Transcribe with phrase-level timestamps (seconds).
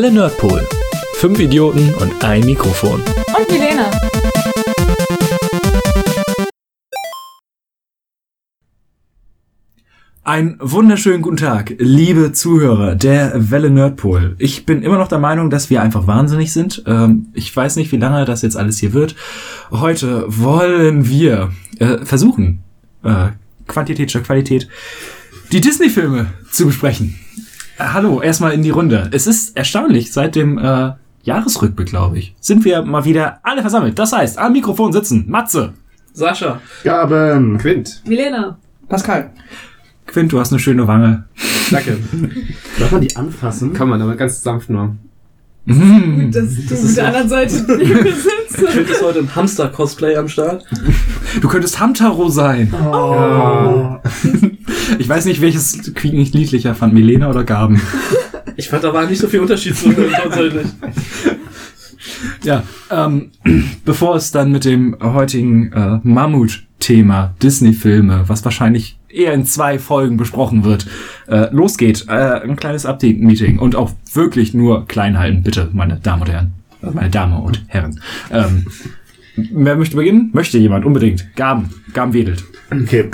[0.00, 0.66] Welle Nerdpool.
[1.12, 3.02] Fünf Idioten und ein Mikrofon.
[3.38, 3.90] Und Milena.
[10.22, 14.36] Einen wunderschönen guten Tag, liebe Zuhörer der Welle Nerdpool.
[14.38, 16.82] Ich bin immer noch der Meinung, dass wir einfach wahnsinnig sind.
[16.86, 19.14] Ähm, ich weiß nicht, wie lange das jetzt alles hier wird.
[19.70, 22.62] Heute wollen wir äh, versuchen,
[23.04, 23.32] äh,
[23.66, 24.66] Quantität statt Qualität,
[25.52, 27.20] die Disney-Filme zu besprechen.
[27.80, 29.08] Äh, hallo, erstmal in die Runde.
[29.10, 33.98] Es ist erstaunlich, seit dem äh, Jahresrückblick, glaube ich, sind wir mal wieder alle versammelt.
[33.98, 35.72] Das heißt, am Mikrofon sitzen Matze,
[36.12, 36.60] Sascha.
[36.84, 37.56] Gaben.
[37.58, 38.02] Quint.
[38.04, 38.58] Milena.
[38.88, 39.30] Pascal.
[40.06, 41.24] Quint, du hast eine schöne Wange.
[41.70, 41.98] Danke.
[42.78, 43.72] Darf man die anfassen?
[43.72, 44.96] Kann man aber ganz sanft nur.
[45.66, 48.56] Gut, dass du mit der anderen Seite sitzt.
[48.56, 50.64] Quint ist heute im Hamster-Cosplay am Start.
[51.40, 52.72] Du könntest Hamtaro sein.
[52.74, 53.96] Oh.
[54.98, 57.80] Ich weiß nicht, welches Quiek nicht niedlicher fand, Milena oder Gaben.
[58.56, 60.66] Ich fand, da war nicht so viel Unterschied zu tatsächlich.
[62.42, 63.30] Ja, ähm,
[63.84, 70.16] bevor es dann mit dem heutigen äh, Mammut-Thema Disney-Filme, was wahrscheinlich eher in zwei Folgen
[70.16, 70.86] besprochen wird,
[71.28, 76.22] äh, losgeht, äh, ein kleines Update-Meeting und auch wirklich nur klein halten, bitte, meine Damen
[76.22, 76.52] und Herren.
[76.82, 78.00] Äh, Meine Damen und Herren.
[78.30, 78.66] Ähm,
[79.36, 80.30] wer möchte beginnen?
[80.32, 81.34] Möchte jemand, unbedingt.
[81.36, 81.70] Gaben.
[81.92, 82.42] Gaben wedelt.
[82.70, 83.10] Okay.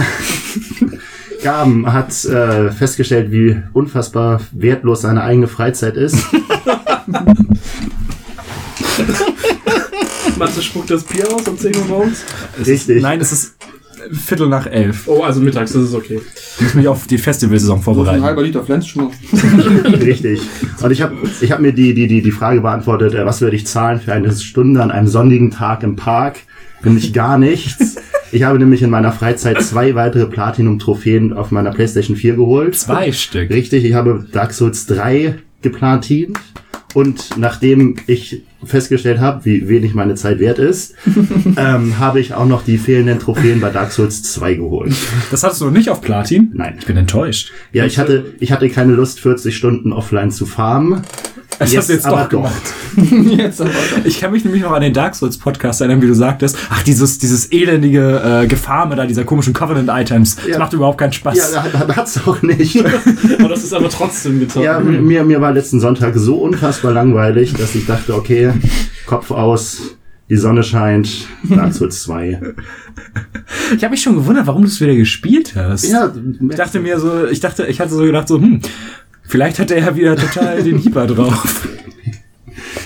[1.43, 6.17] Gaben hat äh, festgestellt, wie unfassbar wertlos seine eigene Freizeit ist.
[10.39, 12.25] Matze spuckt das Bier aus um 10 Uhr morgens.
[12.59, 12.97] Richtig.
[12.97, 13.57] Ist, nein, es ist
[14.13, 15.07] Viertel nach elf.
[15.09, 16.21] Oh, also mittags, das ist okay.
[16.57, 18.23] Ich muss mich auf die Festivalsaison So ein vorbereiten.
[18.23, 19.13] halber Liter Pflanzenschmuck.
[20.01, 20.41] Richtig.
[20.83, 23.57] Und ich habe ich hab mir die, die, die, die Frage beantwortet, äh, was würde
[23.57, 26.37] ich zahlen für eine Stunde an einem sonnigen Tag im Park?
[26.83, 27.97] Nämlich gar nichts.
[28.33, 32.75] Ich habe nämlich in meiner Freizeit zwei weitere Platinum-Trophäen auf meiner PlayStation 4 geholt.
[32.77, 33.51] Zwei Stück.
[33.51, 36.39] Richtig, ich habe Dark Souls 3 geplatint.
[36.97, 40.95] Und nachdem ich festgestellt habe, wie wenig meine Zeit wert ist,
[41.59, 44.95] ähm, habe ich auch noch die fehlenden Trophäen bei Dark Souls 2 geholt.
[45.31, 46.53] Das hattest du noch nicht auf Platin?
[46.55, 46.77] Nein.
[46.79, 47.53] Ich bin enttäuscht.
[47.75, 51.03] Ja, ich hatte, ich hatte keine Lust, 40 Stunden offline zu farmen.
[51.59, 52.63] Das hast du jetzt aber doch gemacht.
[53.37, 53.71] Jetzt aber.
[54.05, 56.83] Ich kann mich nämlich noch an den Dark Souls Podcast erinnern, wie du sagtest, ach,
[56.83, 60.59] dieses, dieses elendige äh, Gefarme da, dieser komischen Covenant-Items, das Ja.
[60.59, 61.53] macht überhaupt keinen Spaß.
[61.55, 62.79] Ja, hat- hat's auch nicht.
[63.39, 64.63] Aber das ist aber trotzdem getan.
[64.63, 68.53] ja, mir, mir war letzten Sonntag so unfassbar langweilig, dass ich dachte, okay,
[69.07, 69.79] Kopf aus,
[70.29, 72.41] die Sonne scheint, Dark Souls 2.
[73.77, 75.85] Ich habe mich schon gewundert, warum du es wieder gespielt hast.
[75.89, 76.13] Ja,
[76.51, 78.61] Ich dachte mir so, ich dachte, ich hatte so gedacht, so, hm,
[79.29, 81.69] vielleicht hat er ja wieder total den Hieber drauf.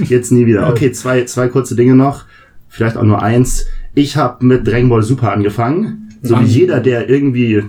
[0.01, 0.69] Jetzt nie wieder.
[0.69, 2.25] Okay, zwei, zwei kurze Dinge noch.
[2.69, 3.67] Vielleicht auch nur eins.
[3.95, 6.09] Ich habe mit Dragon Ball Super angefangen.
[6.23, 7.63] So wie jeder, der irgendwie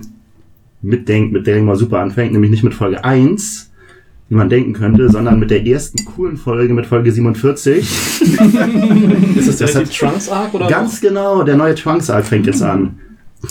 [0.82, 3.70] mitdenkt, mit Dragon Ball Super anfängt, nämlich nicht mit Folge 1,
[4.28, 7.78] wie man denken könnte, sondern mit der ersten coolen Folge, mit Folge 47.
[9.36, 12.26] ist das das direkt hat- die Trunks Arc oder Ganz genau, der neue Trunks Arc
[12.26, 12.98] fängt jetzt an.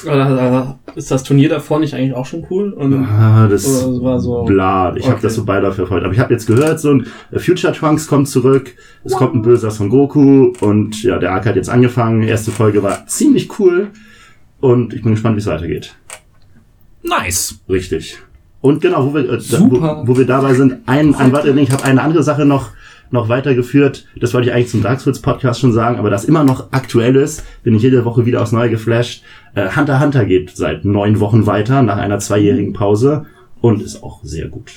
[0.06, 2.72] Oder ist das Turnier davor nicht eigentlich auch schon cool?
[2.72, 3.66] Und, Ah, das
[4.02, 4.96] war so- bla.
[4.96, 5.24] Ich habe Okay.
[5.24, 6.04] das so beide verfolgt.
[6.06, 8.74] Aber ich habe jetzt gehört, so ein äh, Future Trunks kommt zurück.
[9.04, 12.24] Es kommt ein böser Son Goku und ja, der Arc hat jetzt angefangen.
[12.24, 13.90] Erste Folge war ziemlich cool
[14.62, 15.94] und ich bin gespannt, wie es weitergeht.
[17.04, 17.60] Nice.
[17.68, 18.18] Richtig.
[18.62, 21.84] Und genau, wo wir, äh, wo, wo wir dabei sind, ein, ein warte, ich habe
[21.84, 22.70] eine andere Sache noch
[23.12, 24.06] noch weitergeführt.
[24.20, 27.16] Das wollte ich eigentlich zum Dark Souls Podcast schon sagen, aber das immer noch aktuell
[27.16, 29.24] ist, bin ich jede Woche wieder aufs Neue geflasht.
[29.56, 33.26] Äh, Hunter Hunter geht seit neun Wochen weiter nach einer zweijährigen Pause
[33.60, 34.72] und ist auch sehr gut.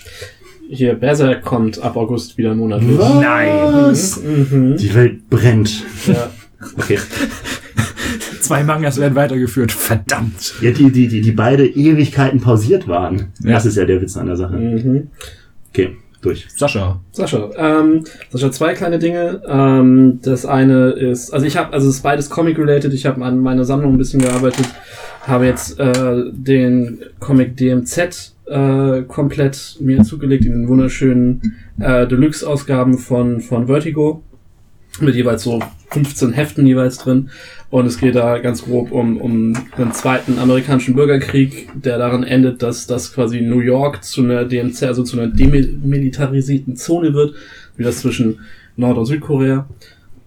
[0.69, 2.99] Hier, Berserk kommt ab August wieder monatlich.
[2.99, 3.93] Nein,
[4.51, 4.77] Mhm.
[4.79, 5.85] die Welt brennt.
[6.07, 6.31] Ja.
[6.79, 6.99] Okay,
[8.41, 9.73] Zwei Mangas werden weitergeführt.
[9.73, 10.55] Verdammt.
[10.61, 13.33] ja, die die die die beide Ewigkeiten pausiert waren.
[13.43, 13.53] Ja.
[13.53, 14.57] Das ist ja der Witz an der Sache.
[14.57, 15.09] Mhm.
[15.71, 16.47] Okay, durch.
[16.49, 17.01] Sascha.
[17.13, 19.43] Sascha, ähm, Sascha, zwei kleine Dinge.
[19.47, 22.93] Ähm, das eine ist, also ich habe, also es ist beides Comic-related.
[22.93, 24.67] Ich habe an meiner Sammlung ein bisschen gearbeitet,
[25.27, 32.99] habe jetzt äh, den Comic DMZ äh, komplett mir zugelegt in den wunderschönen äh, Deluxe-Ausgaben
[32.99, 34.23] von von Vertigo
[35.01, 35.61] mit jeweils so
[35.91, 37.31] 15 Heften jeweils drin.
[37.71, 42.63] Und es geht da ganz grob um, um einen zweiten amerikanischen Bürgerkrieg, der daran endet,
[42.63, 47.35] dass, dass quasi New York zu einer DMZ, also zu einer demilitarisierten Zone wird,
[47.77, 48.41] wie das zwischen
[48.77, 49.69] Nord- und Südkorea.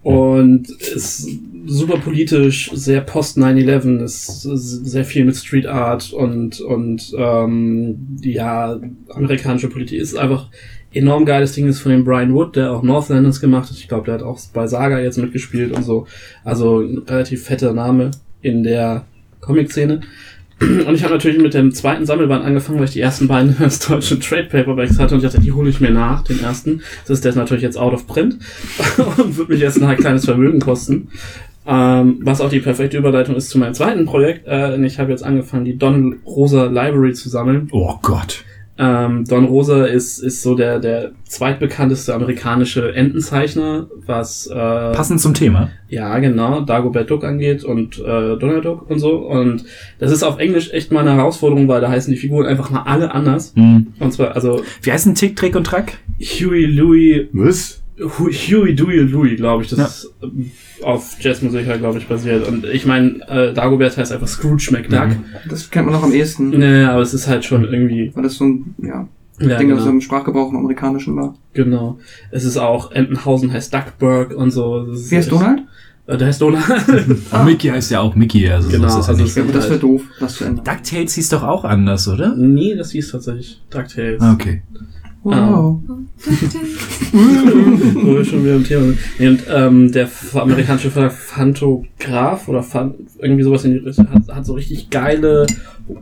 [0.02, 1.28] Und ist
[1.66, 8.80] super politisch, sehr post 9-11, ist sehr viel mit Street Art und, und ähm, ja,
[9.10, 10.48] amerikanische Politik ist einfach
[10.92, 13.76] enorm geiles Ding ist von dem Brian Wood, der auch Northlanders gemacht hat.
[13.76, 16.06] Ich glaube, der hat auch bei Saga jetzt mitgespielt und so.
[16.44, 18.10] Also ein relativ fetter Name
[18.42, 19.04] in der
[19.40, 20.00] Comic-Szene.
[20.60, 23.78] Und ich habe natürlich mit dem zweiten Sammelband angefangen, weil ich die ersten beiden als
[23.86, 26.82] deutschen Trade Paperbacks hatte und ich dachte, die hole ich mir nach, den ersten.
[27.02, 28.38] Das ist der ist natürlich jetzt out of print
[29.18, 31.08] und wird mich jetzt ein kleines Vermögen kosten.
[31.64, 34.48] Ähm, was auch die perfekte Überleitung ist zu meinem zweiten Projekt.
[34.48, 37.68] Äh, ich habe jetzt angefangen, die Don Rosa Library zu sammeln.
[37.72, 38.44] Oh Gott.
[38.78, 45.34] Ähm, Don Rosa ist, ist so der, der zweitbekannteste amerikanische Entenzeichner, was äh, Passend zum
[45.34, 45.70] Thema.
[45.88, 49.16] ja genau Dagobert Duck angeht und äh, Donald Duck und so.
[49.16, 49.64] Und
[49.98, 52.82] das ist auf Englisch echt mal eine Herausforderung, weil da heißen die Figuren einfach mal
[52.82, 53.52] alle anders.
[53.56, 53.88] Hm.
[53.98, 55.98] Und zwar also Wie heißen Tick, Trick und Track?
[56.20, 57.82] Huey, Louie, Was?
[58.00, 59.70] Hu- Huey, Dewey, Louie, glaube ich.
[59.70, 59.84] Das Ja.
[59.86, 60.50] ist ähm,
[60.82, 62.46] auf Jazzmusik halt, glaube ich, basiert.
[62.46, 65.08] Und ich meine, äh, Dagobert heißt einfach Scrooge McDuck.
[65.48, 66.50] Das kennt man noch am ehesten.
[66.50, 68.12] Nee, aber es ist halt schon irgendwie.
[68.14, 69.08] Weil das so ein, ja,
[69.40, 69.80] Ja, Ding, genau.
[69.80, 71.34] das im Sprachgebrauch im Amerikanischen war.
[71.54, 71.98] Genau.
[72.30, 74.84] Es ist auch Entenhausen heißt Duckburg und so.
[74.86, 75.60] Das ist Wie heißt Donald?
[76.06, 76.64] Äh, der heißt Donald.
[77.32, 79.36] Und Mickey heißt ja auch Mickey, also Genau, so ist ja also nicht.
[79.36, 80.64] Ja, das wäre doof, das zu ändern.
[80.64, 82.34] DuckTales hieß doch auch anders, oder?
[82.34, 84.20] nee, das hieß tatsächlich DuckTales.
[84.22, 84.62] Ah, Okay.
[85.30, 85.80] Wow.
[87.12, 88.98] Wo wir schon wieder im Thema sind.
[89.18, 94.22] Nee, und ähm, der amerikanische Verlag Phantograph oder Fan, irgendwie sowas in die Richtung hat,
[94.34, 95.46] hat so richtig geile,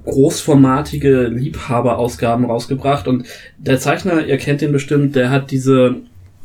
[0.05, 3.08] großformatige Liebhaberausgaben rausgebracht.
[3.08, 3.26] Und
[3.58, 5.96] der Zeichner, ihr kennt den bestimmt, der hat diese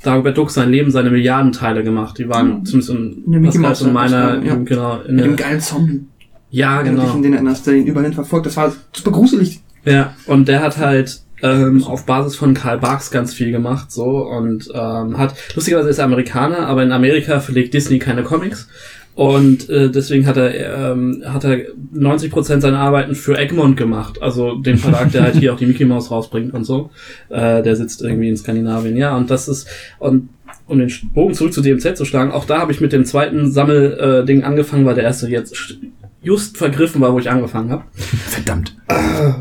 [0.04, 2.18] Dagobert Duck sein Leben, seine Milliardenteile gemacht.
[2.18, 2.66] Die waren Mhm.
[2.66, 2.89] zumindest
[3.28, 4.56] in, In Pascals und meiner, ja.
[4.56, 6.01] genau, in Mit dem geilen Zombie.
[6.50, 7.13] ja, Wenn du dich genau.
[7.16, 8.48] an den erinnerst, der ihn überall verfolgt.
[8.48, 9.62] Das war super gruselig.
[9.86, 14.27] Ja, und der hat halt ähm, auf Basis von Karl Barks ganz viel gemacht, so
[14.27, 18.67] und ähm, hat lustigerweise ist er Amerikaner, aber in Amerika verlegt Disney keine Comics
[19.13, 24.55] und äh, deswegen hat er ähm, hat er 90% seiner Arbeiten für Egmont gemacht, also
[24.55, 26.91] den Verlag, der halt hier auch die Mickey Mouse rausbringt und so.
[27.29, 29.67] Äh, der sitzt irgendwie in Skandinavien, ja, und das ist
[29.99, 30.29] und
[30.67, 33.51] um den Bogen zurück zu DMZ zu schlagen, auch da habe ich mit dem zweiten
[33.51, 35.75] Sammelding äh, angefangen, weil der erste jetzt
[36.21, 37.83] just vergriffen war, wo ich angefangen habe.
[37.94, 38.75] Verdammt.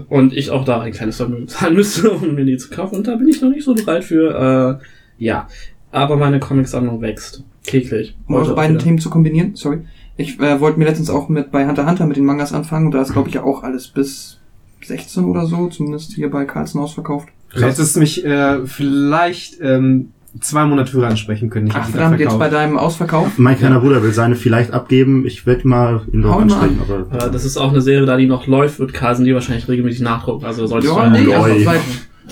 [0.09, 2.97] Und ich auch da ein kleines Vermögen zahlen müsste, um mir die zu kaufen.
[2.97, 4.81] Und da bin ich noch nicht so bereit für.
[4.81, 5.49] Äh, ja.
[5.93, 7.45] Aber meine Comicsammlung wächst.
[7.65, 8.17] Täglich.
[8.27, 8.85] Um eure beiden wieder.
[8.85, 9.81] Themen zu kombinieren, sorry.
[10.17, 12.93] Ich äh, wollte mir letztens auch mit bei Hunter Hunter mit den Mangas anfangen und
[12.93, 14.39] da ist glaube ich ja auch alles bis
[14.85, 17.29] 16 oder so, zumindest hier bei Carlsen ausverkauft.
[17.55, 21.67] Du hättest mich äh, vielleicht ähm, zwei Monate früher ansprechen können.
[21.67, 23.39] Ich Ach verdammt, dann jetzt bei deinem Ausverkauf.
[23.39, 25.27] Mein kleiner Bruder will seine vielleicht abgeben.
[25.27, 27.27] Ich werde mal ihn mal ansprechen, aber.
[27.27, 30.03] Äh, das ist auch eine Serie, da die noch läuft, wird Carlsen die wahrscheinlich regelmäßig
[30.03, 30.45] nachdrucken.
[30.45, 31.27] Also solltest Ja, du nee,
[31.67, 31.81] weiter.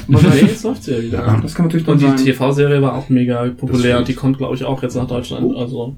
[0.47, 1.19] jetzt läuft sie ja wieder.
[1.27, 1.41] Ja.
[1.43, 2.25] Das kann natürlich Und die.
[2.25, 5.56] TV-Serie war auch mega populär und die kommt, glaube ich, auch jetzt nach Deutschland.
[5.56, 5.97] Also.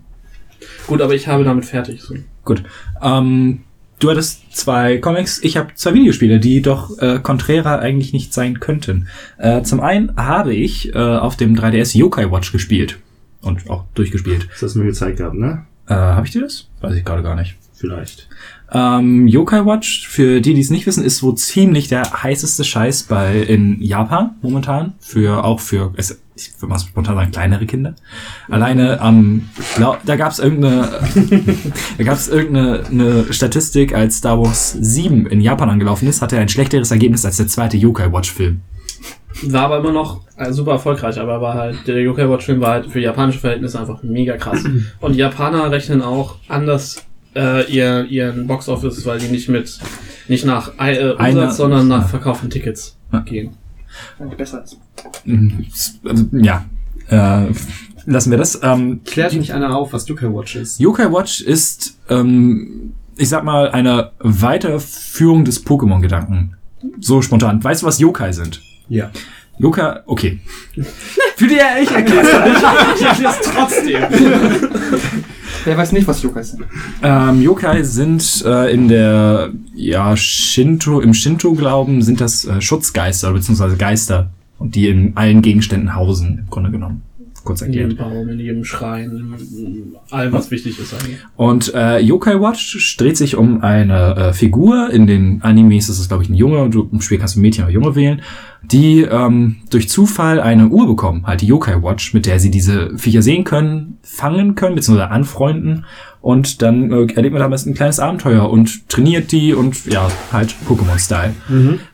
[0.87, 2.02] Gut, aber ich habe damit fertig.
[2.02, 2.14] So.
[2.44, 2.62] Gut.
[3.02, 3.61] Ähm,
[4.00, 8.58] du hattest zwei Comics, ich habe zwei Videospiele, die doch äh, konträrer eigentlich nicht sein
[8.58, 9.06] könnten.
[9.38, 12.99] Äh, zum einen habe ich äh, auf dem 3DS Yokai Watch gespielt.
[13.43, 14.49] Und auch durchgespielt.
[14.50, 15.64] Das hast du mir gezeigt gehabt, ne?
[15.87, 16.69] Äh, habe ich dir das?
[16.81, 17.56] Weiß ich gerade gar nicht.
[17.73, 18.29] Vielleicht.
[18.73, 23.05] Ähm, Yokai Watch, für die, die es nicht wissen, ist so ziemlich der heißeste Scheiß
[23.05, 24.93] bei in Japan momentan.
[25.00, 27.94] Für auch für, es, ich würde mal spontan sagen, kleinere Kinder.
[28.48, 30.88] Alleine am, glaub, da gab es irgendeine,
[31.98, 36.37] da gab es irgendeine eine Statistik, als Star Wars 7 in Japan angelaufen ist, hatte
[36.37, 38.60] er ein schlechteres Ergebnis als der zweite Yokai Watch Film.
[39.42, 42.72] War aber immer noch äh, super erfolgreich, aber war halt, der Yokai Watch Film war
[42.72, 44.62] halt für japanische Verhältnisse einfach mega krass.
[45.00, 47.04] Und Japaner rechnen auch anders
[47.35, 49.78] äh, ihr, ihren Box Office, weil die nicht mit,
[50.28, 52.09] nicht nach äh, Umsatz, Einer- sondern nach ja.
[52.09, 53.20] verkauften Tickets Ja.
[53.20, 53.52] gehen.
[54.19, 54.78] Eigentlich besser ist.
[55.25, 55.66] Mhm,
[56.04, 56.64] Also, ja,
[57.09, 57.47] äh,
[58.07, 58.61] lassen wir das.
[58.62, 60.80] Ähm, Klärt mich einer auf, was Yokai Watch ist.
[60.80, 66.57] Yokai Watch ist, ähm, ich sag mal, eine Weiterführung des Pokémon-Gedanken.
[66.99, 67.62] So spontan.
[67.62, 68.62] Weißt du, was Yokai sind?
[68.88, 69.11] Ja.
[69.61, 70.38] Yokai, okay.
[71.37, 72.29] Für die ja, ich erklär's
[72.99, 74.02] Ich erkläre es trotzdem.
[75.64, 76.64] Wer weiß nicht, was Yokai sind.
[77.02, 83.76] ähm, Yokai sind äh, in der, ja, Shinto, im Shinto-Glauben sind das äh, Schutzgeister, beziehungsweise
[83.76, 87.02] Geister, und die in allen Gegenständen hausen, im Grunde genommen.
[87.45, 88.11] Kurz In jedem erklärt.
[88.11, 91.19] Baum, in jedem Schrein, in allem, was wichtig ist eigentlich.
[91.37, 94.90] Und äh, Yokai Watch dreht sich um eine äh, Figur.
[94.90, 96.69] In den Animes ist es, glaube ich, ein Junge.
[96.69, 98.21] Du, Im Spiel kannst du Mädchen oder Junge wählen.
[98.62, 102.97] Die ähm, durch Zufall eine Uhr bekommen, halt die Yokai Watch, mit der sie diese
[102.99, 105.87] Viecher sehen können, fangen können, beziehungsweise anfreunden.
[106.21, 110.55] Und dann äh, erlebt man damals ein kleines Abenteuer und trainiert die und ja, halt
[110.69, 111.33] Pokémon-Style.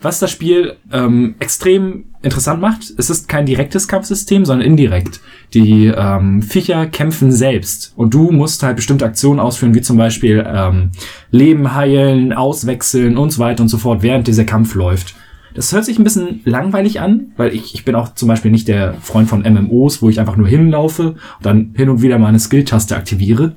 [0.03, 5.21] Was das Spiel ähm, extrem interessant macht, es ist kein direktes Kampfsystem, sondern indirekt.
[5.55, 10.45] Die ähm, Viecher kämpfen selbst und du musst halt bestimmte Aktionen ausführen, wie zum Beispiel
[10.45, 10.91] ähm,
[11.31, 15.15] Leben heilen, auswechseln und so weiter und so fort, während dieser Kampf läuft.
[15.57, 18.69] Das hört sich ein bisschen langweilig an, weil ich, ich bin auch zum Beispiel nicht
[18.69, 22.39] der Freund von MMOs, wo ich einfach nur hinlaufe und dann hin und wieder meine
[22.39, 23.57] Skill-Taste aktiviere.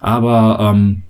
[0.00, 1.02] Aber ähm,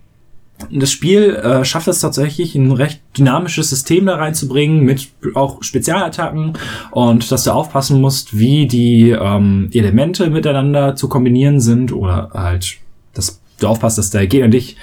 [0.71, 6.55] das Spiel äh, schafft es tatsächlich, ein recht dynamisches System da reinzubringen mit auch Spezialattacken
[6.91, 12.79] und dass du aufpassen musst, wie die ähm, Elemente miteinander zu kombinieren sind oder halt,
[13.15, 14.77] dass du aufpasst, dass der Gegner dich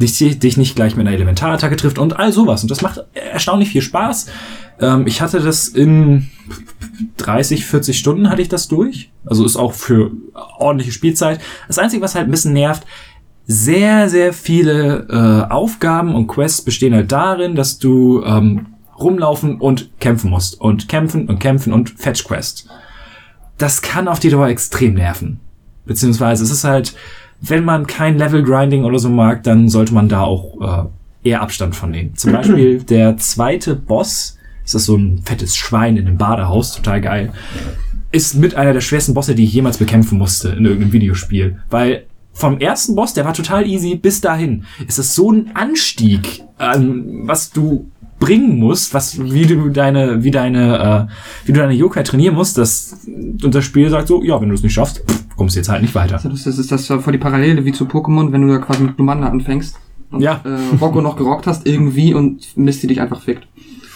[0.00, 2.62] dich, dich nicht gleich mit einer Elementarattacke trifft und all sowas.
[2.62, 4.26] Und das macht erstaunlich viel Spaß.
[4.80, 6.28] Ähm, ich hatte das in
[7.18, 9.10] 30, 40 Stunden hatte ich das durch.
[9.24, 10.10] Also ist auch für
[10.58, 11.40] ordentliche Spielzeit.
[11.68, 12.86] Das Einzige, was halt ein bisschen nervt,
[13.46, 18.66] sehr, sehr viele äh, Aufgaben und Quests bestehen halt darin, dass du ähm,
[18.98, 20.60] rumlaufen und kämpfen musst.
[20.60, 22.68] Und kämpfen und kämpfen und Fetch Quest.
[23.58, 25.40] Das kann auf die Dauer extrem nerven.
[25.84, 26.94] Beziehungsweise es ist halt,
[27.40, 30.88] wenn man kein Level Grinding oder so mag, dann sollte man da auch
[31.24, 32.14] äh, eher Abstand von nehmen.
[32.16, 34.38] Zum Beispiel der zweite Boss,
[34.70, 37.32] ist das so ein fettes Schwein in einem Badehaus, total geil,
[38.12, 41.56] ist mit einer der schwersten Bosse, die ich jemals bekämpfen musste in irgendeinem Videospiel.
[41.70, 46.44] Weil vom ersten Boss, der war total easy, bis dahin ist es so ein Anstieg
[46.58, 51.72] an was du bringen musst, was wie du deine wie deine äh, wie du deine
[51.72, 52.96] Yokai trainieren musst, dass
[53.42, 55.82] unser Spiel sagt so, ja, wenn du es nicht schaffst, pff, kommst du jetzt halt
[55.82, 56.20] nicht weiter.
[56.22, 58.94] Das ist, das das voll die Parallele wie zu Pokémon, wenn du da quasi mit
[58.96, 59.74] Glumanda anfängst
[60.12, 60.40] und Ja.
[60.44, 63.46] äh, Rocco noch gerockt hast irgendwie und Misty dich einfach fickt.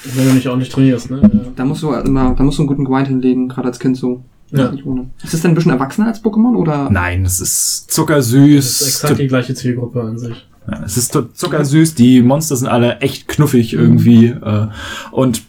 [0.05, 1.21] Wenn du nicht ordentlich trainierst, ne?
[1.23, 1.31] Ja.
[1.57, 4.23] Da musst du immer, da musst du einen guten Grind hinlegen, gerade als Kind so.
[4.51, 4.71] Ja.
[4.71, 5.09] Nicht ohne.
[5.23, 6.89] Ist es denn ein bisschen erwachsener als Pokémon oder?
[6.91, 7.51] Nein, es ist Das
[7.89, 8.83] ist zuckersüß.
[8.83, 10.47] exakt die gleiche Zielgruppe an sich.
[10.71, 14.27] Ja, es ist zuckersüß, die Monster sind alle echt knuffig irgendwie.
[14.27, 14.69] Äh,
[15.11, 15.43] und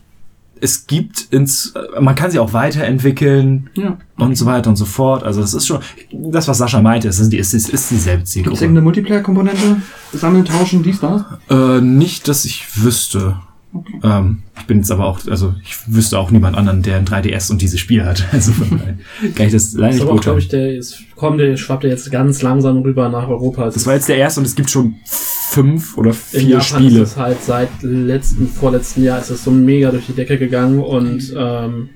[0.60, 3.98] es gibt ins, man kann sie auch weiterentwickeln Ja.
[4.18, 5.24] und so weiter und so fort.
[5.24, 5.80] Also es ist schon,
[6.12, 8.62] das was Sascha meinte, es ist, die, es ist, ist dieselbe Gibt es Zielgruppe.
[8.62, 9.82] irgendeine Multiplayer-Komponente?
[10.14, 11.24] Sammeln, tauschen, dies, das?
[11.50, 13.36] Äh, nicht, dass ich wüsste.
[13.76, 14.00] Okay.
[14.04, 17.52] Ähm, ich bin jetzt aber auch, also ich wüsste auch niemand anderen, der ein 3DS
[17.52, 18.24] und dieses Spiel hat.
[18.32, 18.98] Also von daher
[19.36, 20.40] kann ich das leider Das nicht auch, glaube beurteilen.
[20.40, 23.66] ich, der ist, kommt, der schwappt ja jetzt ganz langsam rüber nach Europa.
[23.66, 27.02] Das war jetzt der erste und es gibt schon fünf oder in vier Japan Spiele.
[27.02, 30.80] ist es halt seit letzten, vorletzten Jahr ist es so mega durch die Decke gegangen
[30.80, 31.90] und ähm,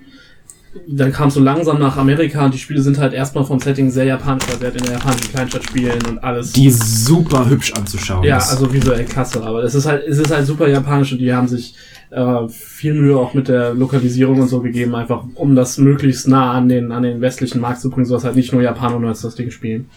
[0.87, 4.05] dann kam so langsam nach Amerika und die Spiele sind halt erstmal vom Setting sehr
[4.05, 6.51] japanisch basiert in der japanischen Kleinstadt spielen und alles.
[6.53, 8.23] Die super hübsch anzuschauen.
[8.23, 8.51] ja, ist.
[8.51, 11.47] also visuell klasse, aber es ist halt, es ist halt super japanisch und die haben
[11.47, 11.75] sich
[12.11, 16.53] äh, viel Mühe auch mit der Lokalisierung und so gegeben, einfach um das möglichst nah
[16.53, 19.35] an den, an den westlichen Markt zu bringen, sodass halt nicht nur Japaner nur das
[19.35, 19.89] Ding spielen.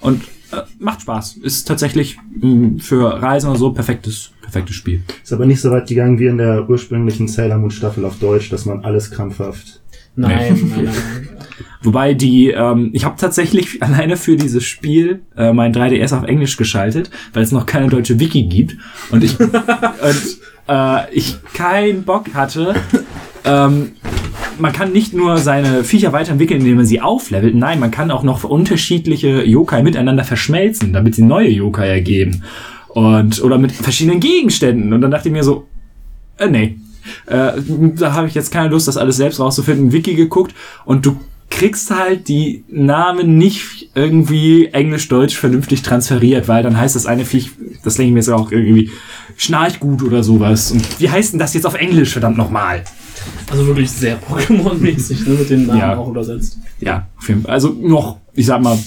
[0.00, 1.38] Und äh, macht Spaß.
[1.38, 5.02] Ist tatsächlich mh, für Reisen und so perfektes, perfektes Spiel.
[5.22, 8.50] Ist aber nicht so weit gegangen wie in der ursprünglichen Sailor Moon Staffel auf Deutsch,
[8.50, 9.80] dass man alles krampfhaft.
[10.16, 10.94] Nein, nein, nein.
[11.82, 16.56] Wobei die, ähm, ich habe tatsächlich alleine für dieses Spiel äh, mein 3DS auf Englisch
[16.56, 18.76] geschaltet, weil es noch keine deutsche Wiki gibt
[19.10, 19.50] und ich und,
[20.68, 22.74] äh, ich keinen Bock hatte.
[23.44, 23.92] Ähm,
[24.58, 27.56] man kann nicht nur seine Viecher weiterentwickeln, indem man sie auflevelt.
[27.56, 32.44] Nein, man kann auch noch unterschiedliche Yokai miteinander verschmelzen, damit sie neue Yokai ergeben.
[32.94, 34.92] Und, oder mit verschiedenen Gegenständen.
[34.92, 35.66] Und dann dachte ich mir so,
[36.38, 36.76] äh, nee.
[37.26, 37.52] Äh,
[37.98, 39.92] da habe ich jetzt keine Lust, das alles selbst rauszufinden.
[39.92, 41.16] Wiki geguckt und du
[41.50, 47.50] kriegst halt die Namen nicht irgendwie Englisch-Deutsch vernünftig transferiert, weil dann heißt das eine Viech,
[47.84, 48.90] das denke ich mir jetzt auch irgendwie
[49.36, 50.70] Schnarchgut oder sowas.
[50.72, 52.84] Und wie heißt denn das jetzt auf Englisch, verdammt nochmal?
[53.50, 55.96] Also wirklich sehr Pokémon-mäßig, ne, mit den Namen Ja.
[55.96, 56.58] auch übersetzt.
[56.80, 57.52] Ja, auf jeden Fall.
[57.52, 58.78] Also noch, ich sag mal,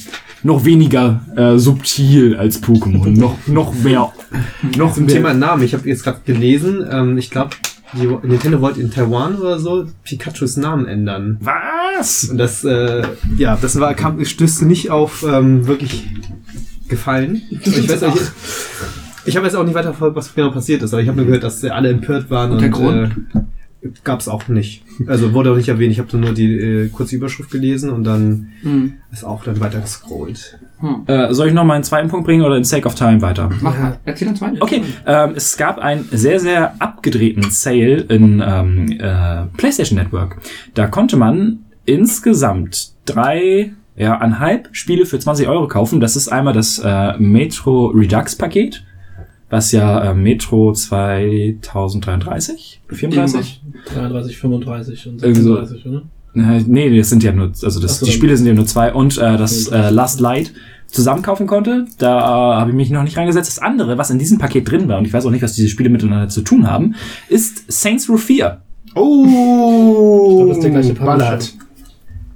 [0.47, 3.09] noch weniger äh, subtil als Pokémon.
[3.09, 4.11] noch, noch mehr.
[4.77, 5.15] Noch Zum mehr.
[5.15, 7.51] Thema Namen, ich habe jetzt gerade gelesen, ähm, ich glaube,
[8.23, 11.37] Nintendo wollte in Taiwan oder so Pikachus Namen ändern.
[11.41, 12.25] Was?
[12.25, 13.03] Und das, äh,
[13.37, 16.07] ja, das war, kam, stößte nicht auf ähm, wirklich
[16.87, 17.41] Gefallen.
[17.49, 18.31] Ich weiß nicht,
[19.25, 21.25] ich habe jetzt auch nicht weiter verfolgt, was genau passiert ist, aber ich habe nur
[21.25, 23.11] gehört, dass sie alle empört waren Und und, der Grund?
[23.33, 23.39] Äh,
[24.03, 24.83] gab es auch nicht.
[25.05, 25.91] Also wurde auch nicht erwähnt.
[25.91, 28.93] Ich habe nur die äh, kurze Überschrift gelesen und dann Hm.
[29.11, 30.59] ist auch dann weiter gescrollt.
[30.79, 31.03] Hm.
[31.07, 33.49] Äh, soll ich noch mal einen zweiten Punkt bringen oder in Sake of Time weiter?
[33.61, 33.99] Mach mal.
[34.05, 34.57] Erzähl uns weiter.
[34.59, 40.37] Okay, ähm, es gab einen sehr, sehr abgedrehten Sale in ähm, äh, PlayStation Network.
[40.73, 45.99] Da konnte man insgesamt drei, ja, einhalb Spiele für 20 Euro kaufen.
[45.99, 48.83] Das ist einmal das äh, Metro Redux Paket,
[49.49, 53.61] was ja äh, Metro 2033, 34?
[53.93, 55.55] 33, 35 und Irgendwie so.
[55.55, 56.03] 36, oder?
[56.35, 58.05] Äh, nee, das sind ja nur, also das, so.
[58.05, 60.51] die Spiele sind ja nur zwei und äh, das äh, Last Light
[60.87, 61.85] zusammen kaufen konnte.
[61.97, 63.49] Da äh, habe ich mich noch nicht reingesetzt.
[63.49, 65.69] Das andere, was in diesem Paket drin war, und ich weiß auch nicht, was diese
[65.69, 66.95] Spiele miteinander zu tun haben,
[67.29, 68.61] ist Saints Row 4.
[68.95, 69.25] Oh!
[69.25, 70.93] Ich glaube, das ist der gleiche.
[70.93, 71.53] Ballert.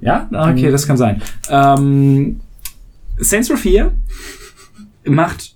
[0.00, 1.22] Ja, okay, das kann sein.
[1.48, 2.40] Ähm,
[3.18, 3.92] Saints Row 4
[5.04, 5.51] macht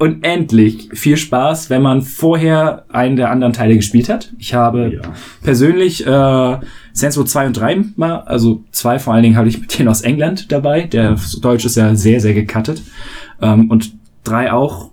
[0.00, 4.32] unendlich viel Spaß, wenn man vorher einen der anderen Teile gespielt hat.
[4.38, 5.12] Ich habe Ja.
[5.42, 6.60] persönlich äh, Row
[7.24, 10.50] 2 und 3 mal, also 2 vor allen Dingen habe ich mit denen aus England
[10.50, 10.82] dabei.
[10.84, 12.82] Der Deutsch ist ja sehr, sehr gecuttet.
[13.42, 13.92] Ähm, und
[14.24, 14.90] 3 auch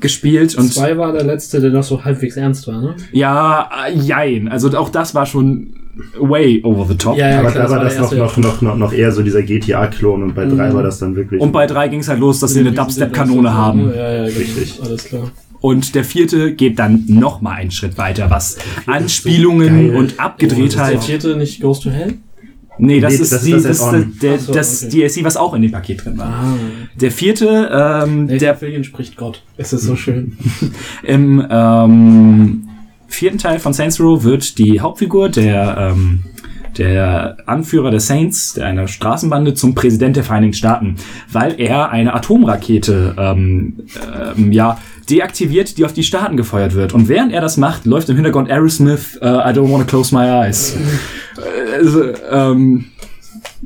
[0.00, 2.96] gespielt und Zwei war der letzte, der noch so halbwegs ernst war, ne?
[3.12, 4.48] ja, äh, jein.
[4.48, 5.74] Also auch das war schon
[6.18, 7.16] way over the top.
[7.16, 8.16] Ja, aber klar, da war das noch, erste.
[8.16, 10.74] noch, noch, noch, noch eher so dieser GTA-Klon und bei drei Mhm.
[10.74, 11.40] war das dann wirklich.
[11.40, 13.90] Und bei drei ging es halt los, dass sie eine Dubstep-Kanone haben.
[13.94, 14.38] Ja, ja, genau.
[14.38, 14.80] Richtig.
[14.82, 15.30] Alles klar.
[15.60, 19.96] Und der vierte geht dann noch mal einen Schritt weiter, was Anspielungen geil.
[19.96, 21.02] und Ist der Abgedrehtheit.
[21.04, 22.14] vierte nicht Goes to Hell?
[22.76, 24.90] nee, das Nee, ist, das ist die, das das, der, so, das okay.
[25.08, 26.26] DLC, was auch in dem Paket drin war.
[26.26, 26.54] Ah.
[27.00, 29.42] Der vierte, ähm, Der der Fillion spricht Gott.
[29.56, 30.36] Es ist so schön.
[31.02, 32.68] im ähm,
[33.08, 36.24] vierten Teil von Saints Row wird die Hauptfigur, der, ähm,
[36.76, 40.96] der Anführer der Saints, der einer Straßenbande, zum Präsident der Vereinigten Staaten,
[41.30, 43.84] weil er eine Atomrakete ähm,
[44.36, 46.92] ähm, ja, deaktiviert, die auf die Staaten gefeuert wird.
[46.92, 50.24] Und während er das macht, läuft im Hintergrund Aerosmith äh, I Don't Wanna Close My
[50.24, 50.76] Eyes.
[51.36, 52.86] Äh, also, ähm,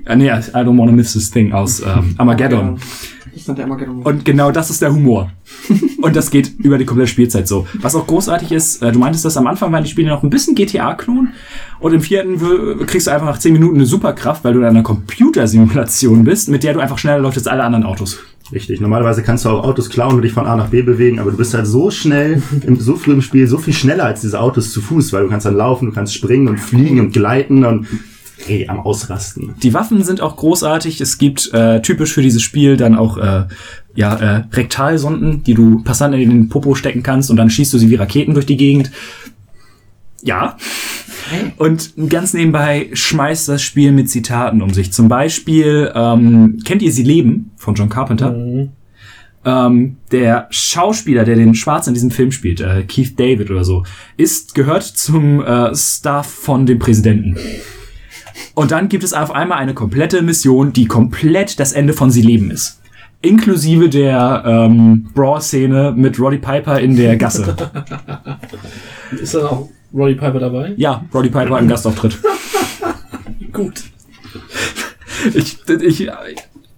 [0.04, 2.74] äh, nee, I Don't Wanna Miss This Thing aus ähm, Armageddon.
[2.76, 3.17] Das ist
[3.48, 4.02] dann der Armageddon.
[4.02, 5.30] Und genau das ist der Humor.
[6.02, 7.66] Und das geht über die komplette Spielzeit so.
[7.80, 10.30] Was auch großartig ist, äh, du meintest das am Anfang waren die Spiele noch ein
[10.30, 11.28] bisschen GTA-Klon
[11.80, 12.38] und im vierten
[12.86, 16.62] kriegst du einfach nach 10 Minuten eine Superkraft, weil du in einer Computersimulation bist, mit
[16.62, 18.18] der du einfach schneller läufst als alle anderen Autos.
[18.52, 18.80] Richtig.
[18.80, 21.36] Normalerweise kannst du auch Autos klauen und dich von A nach B bewegen, aber du
[21.36, 24.72] bist halt so schnell, im, so früh im Spiel, so viel schneller als diese Autos
[24.72, 27.86] zu Fuß, weil du kannst dann laufen, du kannst springen und fliegen und gleiten und
[28.46, 29.54] hey, am Ausrasten.
[29.62, 31.00] Die Waffen sind auch großartig.
[31.00, 33.44] Es gibt äh, typisch für dieses Spiel dann auch äh,
[33.94, 37.78] ja, äh, Rektalsonden, die du Passanten in den Popo stecken kannst und dann schießt du
[37.78, 38.90] sie wie Raketen durch die Gegend.
[40.22, 40.56] Ja.
[41.56, 44.92] Und ganz nebenbei schmeißt das Spiel mit Zitaten um sich.
[44.92, 48.32] Zum Beispiel, ähm, kennt ihr Sie leben von John Carpenter?
[48.32, 48.70] Mhm.
[49.44, 53.84] Ähm, der Schauspieler, der den Schwarz in diesem Film spielt, äh, Keith David oder so,
[54.16, 57.36] ist gehört zum äh, Staff von dem Präsidenten.
[58.54, 62.22] Und dann gibt es auf einmal eine komplette Mission, die komplett das Ende von Sie
[62.22, 62.80] leben ist.
[63.20, 67.56] Inklusive der ähm, Brawl-Szene mit Roddy Piper in der Gasse.
[69.20, 70.74] Ist da auch Roddy Piper dabei?
[70.76, 72.18] ja, Roddy Piper im Gastauftritt.
[73.52, 73.82] Gut.
[75.34, 76.08] Ich, ich,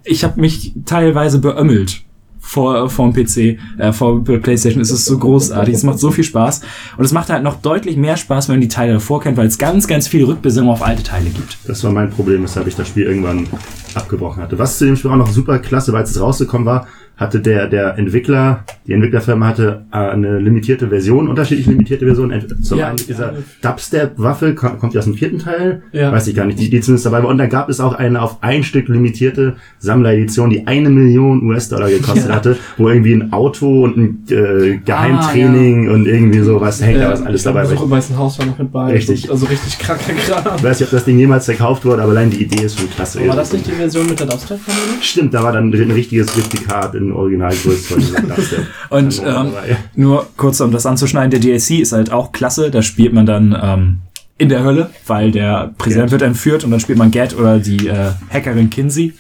[0.05, 2.03] ich habe mich teilweise beömmelt
[2.51, 4.83] vor, vor dem PC, äh, vor Playstation.
[4.83, 6.63] Es ist so großartig, es macht so viel Spaß.
[6.97, 9.47] Und es macht halt noch deutlich mehr Spaß, wenn man die Teile davor kennt, weil
[9.47, 11.59] es ganz, ganz viel Rückbesinnung auf alte Teile gibt.
[11.67, 13.47] Das war mein Problem, weshalb ich das Spiel irgendwann
[13.95, 14.59] abgebrochen hatte.
[14.59, 16.89] Was zu dem Spiel auch noch super klasse, weil es rausgekommen war,
[17.21, 22.33] hatte der, der Entwickler, die Entwicklerfirma hatte äh, eine limitierte Version, unterschiedliche limitierte Versionen.
[22.33, 23.35] Ent- Zum Ja, einen dieser.
[23.63, 26.11] Dubstep-Waffe, ko- kommt ja aus dem vierten Teil, Ja.
[26.13, 27.29] weiß ich gar nicht, die, die zumindest dabei war.
[27.29, 31.89] Und dann gab es auch eine auf ein Stück limitierte Sammleredition, die eine Million US-Dollar
[31.91, 32.35] gekostet Ja.
[32.37, 37.23] hatte, wo irgendwie ein Auto und ein äh, Geheimtraining und irgendwie sowas hängt, da was
[37.23, 37.69] alles ich glaub, dabei.
[37.69, 38.93] Besuch im Weißen Haus war noch mit bei.
[38.93, 39.31] Richtig.
[39.31, 40.57] Also richtig kranker Kram.
[40.57, 42.91] Ich weiß nicht, ob das Ding jemals verkauft wurde, aber allein die Idee ist schon
[42.91, 43.27] klasse.
[43.29, 44.83] War das nicht die Version mit der Dubstep-Kamera?
[45.03, 48.67] Stimmt, da war dann ein richtiges Replikat in Originalgröße diesem Dubstep.
[48.91, 49.53] Und Dann ähm,
[49.95, 52.71] nur kurz, um das anzuschneiden, der DLC ist halt auch klasse.
[52.71, 53.99] Da spielt man dann ähm,
[54.41, 56.13] in der Hölle, weil der Präsident Gat.
[56.13, 59.13] wird entführt und dann spielt man Gat oder die äh, Hackerin Kinsey.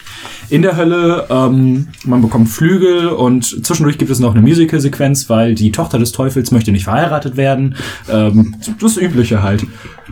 [0.48, 5.54] In der Hölle, ähm, man bekommt Flügel und zwischendurch gibt es noch eine Musical-Sequenz, weil
[5.54, 7.76] die Tochter des Teufels möchte nicht verheiratet werden.
[8.10, 9.66] Ähm, das Übliche halt.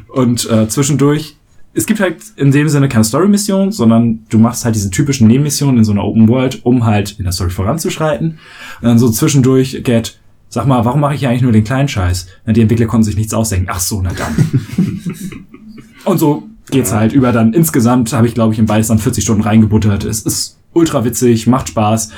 [0.08, 1.37] Und äh, zwischendurch
[1.78, 5.78] es gibt halt in dem Sinne keine Story-Mission, sondern du machst halt diese typischen Nebenmissionen
[5.78, 8.40] in so einer Open World, um halt in der Story voranzuschreiten.
[8.80, 12.26] Und dann so zwischendurch, Get, sag mal, warum mache ich eigentlich nur den kleinen Scheiß?
[12.44, 13.68] Na, die Entwickler konnten sich nichts ausdenken.
[13.70, 14.60] Ach so, na dann.
[16.04, 17.52] Und so geht's halt über dann.
[17.52, 20.04] Insgesamt habe ich, glaube ich, in beides dann 40 Stunden reingebuttert.
[20.04, 22.10] Es ist ultra witzig, macht Spaß.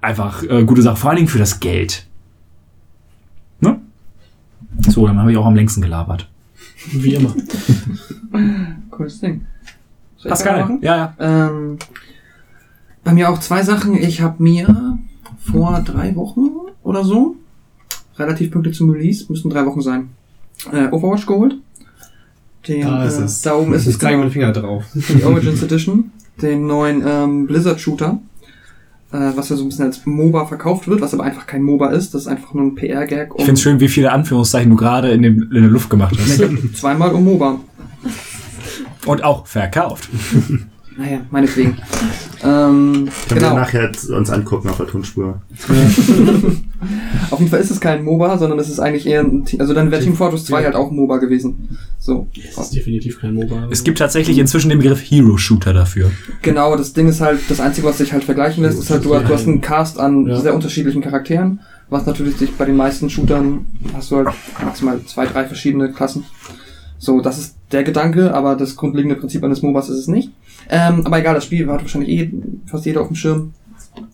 [0.00, 2.06] Einfach äh, gute Sache, vor allen Dingen für das Geld.
[3.60, 3.78] Ne?
[4.88, 6.30] So, dann habe ich auch am längsten gelabert.
[6.86, 7.34] Wie immer.
[8.90, 9.46] Cooles Ding.
[10.16, 11.14] Soll ich Pascal, ja, ja.
[11.18, 11.78] Ähm,
[13.04, 13.94] bei mir auch zwei Sachen.
[13.96, 14.98] Ich habe mir
[15.38, 16.50] vor drei Wochen
[16.82, 17.36] oder so,
[18.16, 20.10] relativ pünktlich zum Release, müssten drei Wochen sein,
[20.72, 21.56] äh, Overwatch geholt.
[22.66, 23.42] Den, Da ist äh, es.
[23.42, 24.84] Da oben ist ich es zeige genau, dem Finger drauf.
[24.94, 26.10] die Origins Edition,
[26.42, 28.18] den neuen ähm, Blizzard-Shooter,
[29.10, 32.14] was ja so ein bisschen als MOBA verkauft wird, was aber einfach kein MOBA ist.
[32.14, 33.30] Das ist einfach nur ein PR-Gag.
[33.36, 36.42] Ich finde schön, wie viele Anführungszeichen du gerade in, in der Luft gemacht hast.
[36.74, 37.60] zweimal um MOBA.
[39.06, 40.08] Und auch verkauft.
[40.98, 41.76] Naja, meinetwegen.
[42.42, 43.52] Ähm, Können genau.
[43.52, 45.40] wir nachher uns angucken auf der Tonspur.
[47.30, 49.90] Auf jeden Fall ist es kein MOBA, sondern es ist eigentlich eher ein, also dann
[49.90, 51.76] wäre Team Fortress 2 halt auch MOBA gewesen.
[51.98, 52.28] So.
[52.56, 53.68] Das ist definitiv kein MOBA.
[53.70, 56.10] Es gibt tatsächlich inzwischen den Begriff Hero-Shooter dafür.
[56.42, 59.10] Genau, das Ding ist halt, das Einzige, was sich halt vergleichen lässt, ist halt, du,
[59.10, 60.40] du hast einen Cast an Ja.
[60.40, 64.28] sehr unterschiedlichen Charakteren, was natürlich sich bei den meisten Shootern hast du halt
[64.64, 66.24] maximal zwei, drei verschiedene Klassen.
[66.98, 70.32] So, das ist der Gedanke, aber das grundlegende Prinzip eines MOBAs ist es nicht.
[70.70, 72.30] Ähm, aber egal, das Spiel hat wahrscheinlich eh
[72.66, 73.52] fast jeder auf dem Schirm.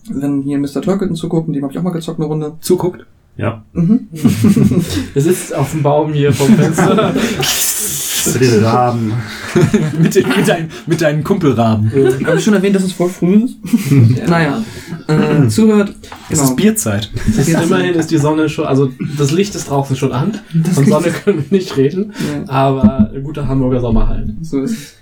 [0.09, 0.81] Wenn hier Mr.
[0.81, 2.53] Turkleton zugucken, dem habe ich auch mal gezockt eine Runde.
[2.61, 3.05] Zuguckt.
[3.37, 3.63] Ja.
[3.73, 4.07] Mhm.
[5.15, 7.13] Er sitzt auf dem Baum hier vom Fenster.
[8.39, 9.13] Den Rahmen.
[10.01, 11.91] mit, den, mit, dein, mit deinen Kumpelrahmen.
[12.25, 13.57] Habe ich schon erwähnt, dass es voll früh ist?
[14.27, 14.63] naja,
[15.07, 15.93] äh, zuhört.
[16.31, 16.49] Es Genau.
[16.49, 17.11] ist Bierzeit.
[17.29, 18.89] Es ist immerhin ist die Sonne schon, also
[19.19, 20.39] das Licht ist draußen schon an.
[20.73, 22.13] Von Sonne können wir nicht reden,
[22.47, 22.49] Ja.
[22.51, 24.29] aber ein guter Hamburger Sommer halt.
[24.41, 24.93] So ist es.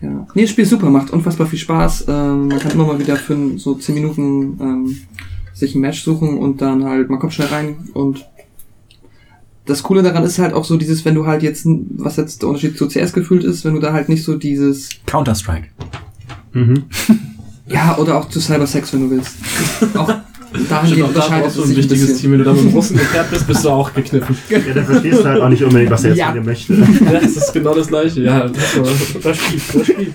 [0.00, 0.26] Ja.
[0.34, 2.06] Nee, das Spiel ist super, macht unfassbar viel Spaß.
[2.08, 4.96] Ähm, man kann immer mal wieder für so 10 Minuten ähm,
[5.52, 8.24] sich ein Match suchen und dann halt, man kommt schnell rein und
[9.66, 12.48] das Coole daran ist halt auch so dieses, wenn du halt jetzt, was jetzt der
[12.48, 15.68] Unterschied zu CS gefühlt ist, wenn du da halt nicht so dieses, Counter-Strike.
[16.52, 16.84] Mhm.
[17.68, 19.36] ja, oder auch zu Cybersex, wenn du willst.
[19.96, 20.12] auch
[20.68, 22.18] dahingehend auch da unterscheidet es du ein ein wichtiges bisschen.
[22.18, 22.32] Team.
[22.32, 24.36] Wenn du da mit dem Russen gekehrt bist, bist du auch gekniffen.
[24.48, 26.26] Ja, dann verstehst du halt auch nicht unbedingt, was er jetzt Ja.
[26.26, 26.74] von dir möchte.
[26.74, 28.22] Ja, das ist genau das gleiche.
[28.22, 28.86] Ja, das war,
[29.22, 30.12] das Spiel, das Spiel.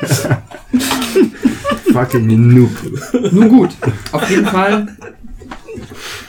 [1.94, 2.72] Fucking Noob.
[3.32, 3.70] Nun gut,
[4.12, 4.88] auf jeden Fall,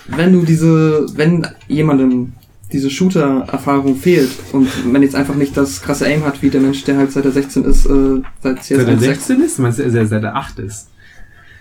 [0.09, 2.33] wenn du diese, wenn jemandem
[2.73, 6.83] diese Shooter-Erfahrung fehlt und man jetzt einfach nicht das krasse Aim hat, wie der Mensch,
[6.85, 9.59] der halt seit der 16 ist, äh, seit CS Seit er 1.6 16 ist?
[9.59, 10.89] Du meinst, seit er seit er 8 ist?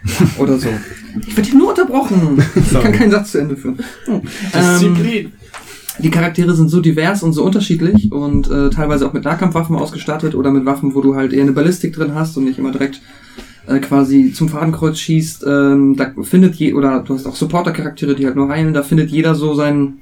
[0.38, 0.70] oder so.
[1.26, 2.44] Ich werde hier nur unterbrochen.
[2.56, 3.78] Ich kann keinen Satz zu Ende führen.
[4.08, 5.32] Ähm, Disziplin.
[6.00, 10.36] die Charaktere sind so divers und so unterschiedlich und äh, teilweise auch mit Nahkampfwaffen ausgestattet
[10.36, 13.02] oder mit Waffen, wo du halt eher eine Ballistik drin hast und nicht immer direkt
[13.68, 15.46] äh, quasi zum Fadenkreuz schießt.
[15.48, 18.74] Ähm, da findet je oder du hast auch Supporter-Charaktere, die halt nur heilen.
[18.74, 20.00] Da findet jeder so seinen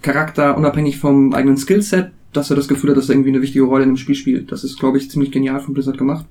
[0.00, 3.64] Charakter unabhängig vom eigenen Skillset, dass er das Gefühl hat, dass er irgendwie eine wichtige
[3.64, 4.50] Rolle in dem Spiel spielt.
[4.50, 6.26] Das ist, glaube ich, ziemlich genial von Blizzard gemacht.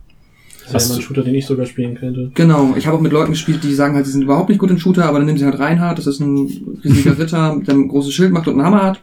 [0.74, 2.32] Das wäre ein Shooter, den ich sogar spielen könnte.
[2.34, 4.72] Genau, ich habe auch mit Leuten gespielt, die sagen halt, sie sind überhaupt nicht gut
[4.72, 6.50] in Shooter, aber dann nehmen sie halt Reinhardt, das ist ein
[6.84, 9.02] riesiger Ritter, der ein großes Schild macht und einen Hammer hat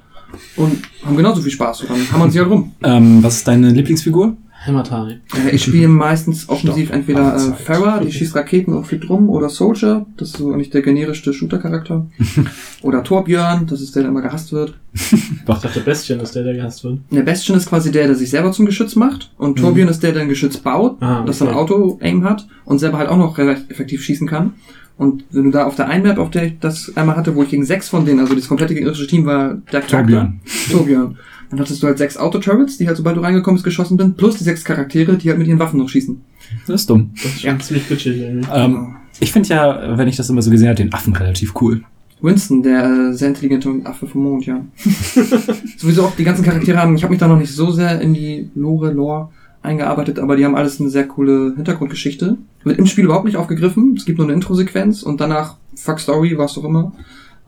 [0.56, 1.82] und haben genauso viel Spaß.
[1.82, 2.72] Und dann hammern sie halt rum.
[2.82, 4.36] Ähm, was ist deine Lieblingsfigur?
[4.68, 5.18] Hämatari.
[5.34, 7.62] Äh, ich spiele meistens offensiv entweder äh.
[7.62, 11.32] Farah, die schießt Raketen und fliegt rum, oder Soldier, das ist so eigentlich der generischste
[11.32, 12.06] Shooter-Charakter.
[12.82, 14.74] oder Torbjörn, das ist der, der immer gehasst wird.
[15.50, 16.98] Ich dachte, Bestien ist der, der gehasst wird.
[17.10, 19.32] Der Bastion ist quasi der, der sich selber zum Geschütz macht.
[19.38, 21.56] Und Torbjörn ist der, der ein Geschütz baut, Ah, das dann okay.
[21.56, 24.52] Auto-Aim hat und selber halt auch noch relativ effektiv schießen kann.
[24.98, 27.42] Und wenn du da auf der einen Map, auf der ich das einmal hatte, wo
[27.44, 29.86] ich gegen sechs von denen, also das komplette gegnerische Team war der.
[29.86, 30.40] Torbjörn.
[30.70, 31.16] Torbjörn.
[31.50, 34.36] Dann hattest du halt sechs Auto-Turrets, die halt sobald du reingekommen bist, geschossen sind, plus
[34.36, 36.20] die sechs Charaktere, die halt mit ihren Waffen noch schießen.
[36.66, 37.10] Das ist dumm.
[37.14, 38.06] Das ist schon ziemlich.
[38.52, 41.82] Ähm, ich finde ja, wenn ich das immer so gesehen habe, den Affen relativ cool.
[42.20, 44.64] Winston, der äh, sehr intelligente Affe vom Mond, ja.
[45.76, 48.12] Sowieso auch die ganzen Charaktere haben, ich habe mich da noch nicht so sehr in
[48.12, 49.28] die Lore, Lore
[49.62, 52.36] eingearbeitet, aber die haben alles eine sehr coole Hintergrundgeschichte.
[52.64, 53.94] Wird im Spiel überhaupt nicht aufgegriffen.
[53.96, 56.92] Es gibt nur eine Intro-Sequenz und danach Fuck Story, was auch immer.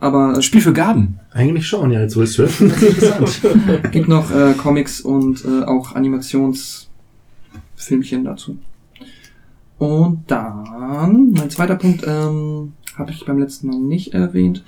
[0.01, 1.19] Aber Spiel für Gaben.
[1.31, 3.39] Eigentlich schon, ja, jetzt wo ich es interessant.
[3.91, 6.89] gibt noch äh, Comics und äh, auch Animationsfilmchen
[8.25, 8.57] dazu.
[9.77, 14.63] Und dann, mein zweiter Punkt, ähm, habe ich beim letzten Mal nicht erwähnt.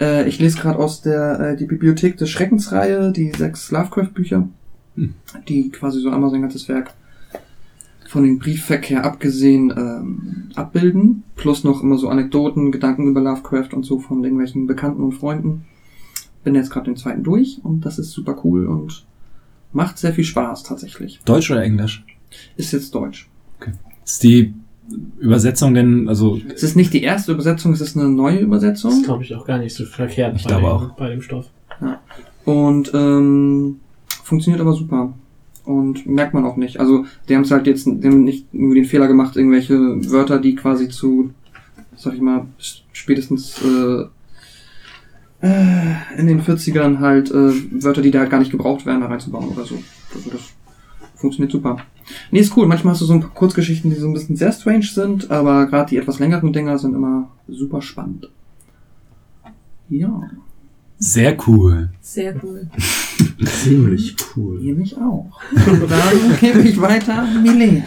[0.00, 4.48] Äh, ich lese gerade aus der äh, die Bibliothek des Schreckensreihe die sechs Lovecraft-Bücher,
[4.96, 5.14] Hm.
[5.48, 6.94] die quasi so einmal sein ganzes Werk
[8.10, 13.84] von dem Briefverkehr abgesehen ähm, abbilden, plus noch immer so Anekdoten, Gedanken über Lovecraft und
[13.84, 15.64] so von irgendwelchen Bekannten und Freunden.
[16.42, 19.06] Bin jetzt gerade den zweiten durch und das ist super cool und
[19.72, 21.20] macht sehr viel Spaß tatsächlich.
[21.24, 22.04] Deutsch oder Englisch?
[22.56, 23.28] Ist jetzt Deutsch.
[24.04, 24.54] Ist die
[25.20, 29.04] Übersetzung denn, also Es ist nicht die erste Übersetzung, es ist eine neue Das Übersetzung.
[29.04, 30.96] glaube ich, auch gar nicht so verkehrt Ich bei, glaube dem, auch.
[30.96, 31.46] bei dem Stoff.
[32.44, 33.76] Und ähm,
[34.24, 35.12] funktioniert aber super.
[35.70, 36.80] Und merkt man auch nicht.
[36.80, 39.78] Also, die haben es halt jetzt nicht irgendwie den Fehler gemacht, irgendwelche
[40.10, 41.30] Wörter, die quasi zu,
[41.96, 42.46] sag ich mal,
[42.92, 48.84] spätestens äh, äh, in den 40ern halt äh, Wörter, die da halt gar nicht gebraucht
[48.84, 49.76] werden, da reinzubauen oder so.
[50.12, 50.40] Also das
[51.14, 51.76] funktioniert super.
[52.32, 52.66] Nee, ist cool.
[52.66, 55.66] Manchmal hast du so ein paar Kurzgeschichten, die so ein bisschen sehr strange sind, aber
[55.66, 58.28] gerade die etwas längeren Dinger sind immer super spannend.
[59.88, 60.28] Ja,
[61.00, 61.90] sehr cool.
[62.00, 62.68] Sehr cool.
[63.44, 64.60] Ziemlich cool.
[64.62, 65.40] ihr mich auch.
[65.54, 67.82] Dann gebe ich weiter Milena.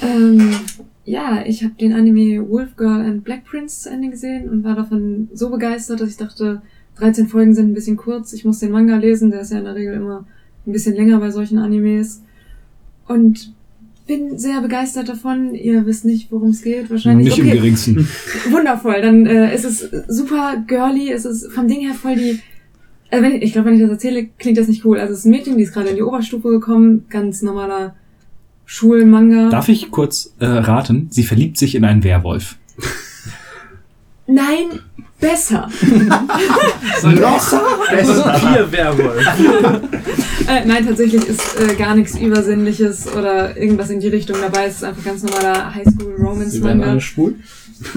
[0.00, 0.52] Ähm,
[1.04, 4.76] ja, ich habe den Anime Wolf Girl and Black Prince zu Ende gesehen und war
[4.76, 6.62] davon so begeistert, dass ich dachte,
[6.98, 8.32] 13 Folgen sind ein bisschen kurz.
[8.32, 10.26] Ich muss den Manga lesen, der ist ja in der Regel immer
[10.66, 12.22] ein bisschen länger bei solchen Animes.
[13.06, 13.52] Und
[14.06, 15.54] bin sehr begeistert davon.
[15.54, 17.28] Ihr wisst nicht, worum es geht, wahrscheinlich.
[17.28, 18.08] Nicht im okay, geringsten.
[18.50, 19.00] wundervoll.
[19.02, 22.40] Dann äh, ist es super girly, es ist vom Ding her voll die.
[23.10, 24.98] Äh, wenn ich ich glaube, wenn ich das erzähle, klingt das nicht cool.
[24.98, 27.94] Also es ist ein Mädchen, die ist gerade in die Oberstufe gekommen, ganz normaler
[28.64, 29.48] Schulmanga.
[29.50, 31.08] Darf ich kurz äh, raten?
[31.10, 32.56] Sie verliebt sich in einen Werwolf.
[34.26, 34.80] Nein,
[35.20, 35.68] besser.
[37.02, 38.34] Noch besser.
[38.38, 39.26] Vier Werwolf.
[40.48, 44.66] Äh, nein, tatsächlich ist äh, gar nichts Übersinnliches oder irgendwas in die Richtung dabei.
[44.66, 47.00] Es ist einfach ganz normaler Highschool-Romance-Manga.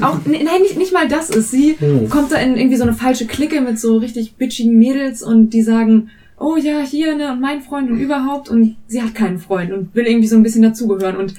[0.01, 1.51] Auch, nee, nein, nicht, nicht mal das ist.
[1.51, 2.07] Sie Oh.
[2.07, 5.61] kommt da in irgendwie so eine falsche Clique mit so richtig bitchigen Mädels und die
[5.61, 8.49] sagen, oh ja, hier, ne, und mein Freund und überhaupt.
[8.49, 11.35] Und sie hat keinen Freund und will irgendwie so ein bisschen dazugehören und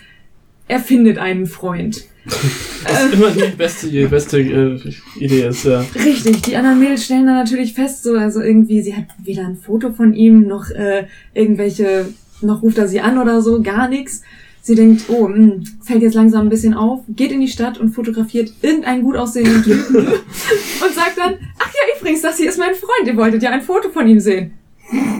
[0.68, 2.04] er findet einen Freund.
[2.24, 4.78] Was immer die beste, die beste äh,
[5.18, 5.84] Idee ist, ja.
[5.94, 9.56] Richtig, die anderen Mädels stellen dann natürlich fest, so, also irgendwie, sie hat weder ein
[9.56, 12.08] Foto von ihm, noch äh, irgendwelche,
[12.42, 14.22] noch ruft er sie an oder so, gar nichts.
[14.62, 17.94] Sie denkt, oh, mh, fällt jetzt langsam ein bisschen auf, geht in die Stadt und
[17.94, 22.74] fotografiert irgendeinen gut aussehenden Typen und sagt dann, ach ja, übrigens, das hier ist mein
[22.74, 24.52] Freund, ihr wolltet ja ein Foto von ihm sehen.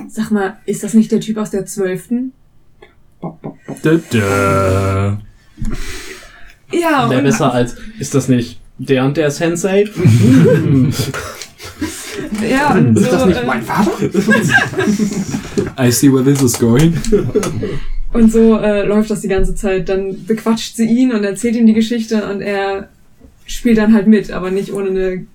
[0.09, 2.33] Sag mal, ist das nicht der Typ aus der Zwölften?
[3.85, 5.17] Dö.
[6.73, 9.89] Ja, Wäre und, besser als, ist das nicht der und der Sensei?
[12.49, 13.91] ja, und so, Ist das nicht äh, mein Vater?
[15.79, 16.95] I see where this is going.
[18.13, 19.89] Und so äh, läuft das die ganze Zeit.
[19.89, 22.89] Dann bequatscht sie ihn und erzählt ihm die Geschichte und er
[23.47, 25.27] spielt dann halt mit, aber nicht ohne eine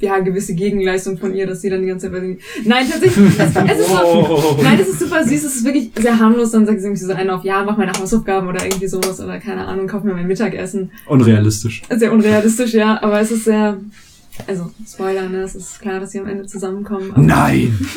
[0.00, 2.22] ja, gewisse Gegenleistung von ihr, dass sie dann die ganze Zeit
[2.64, 6.18] Nein, tatsächlich, es, es ist so, nein, es ist super süß, es ist wirklich sehr
[6.18, 9.20] harmlos, dann sagt sie irgendwie so einen auf, ja, mach meine Hausaufgaben oder irgendwie sowas
[9.20, 10.90] oder keine Ahnung, kauf mir mein Mittagessen.
[11.06, 11.82] Unrealistisch.
[11.90, 13.78] Sehr unrealistisch, ja, aber es ist sehr,
[14.46, 17.12] also, Spoiler, ne, es ist klar, dass sie am Ende zusammenkommen.
[17.16, 17.76] Nein.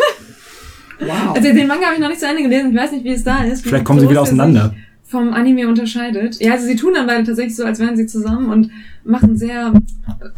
[1.04, 1.36] Wow.
[1.36, 3.24] Also den Manga habe ich noch nicht zu Ende gelesen, ich weiß nicht, wie es
[3.24, 3.64] da ist.
[3.64, 4.76] Vielleicht kommen sie wieder auseinander.
[5.12, 6.40] Vom Anime unterscheidet.
[6.40, 8.72] Ja, also sie tun dann beide tatsächlich so, als wären sie zusammen und
[9.04, 9.74] machen sehr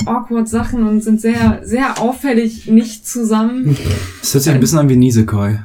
[0.06, 3.78] awkward Sachen und sind sehr, sehr auffällig nicht zusammen.
[4.22, 5.60] Es hört sich ein bisschen an wie Nisekoi.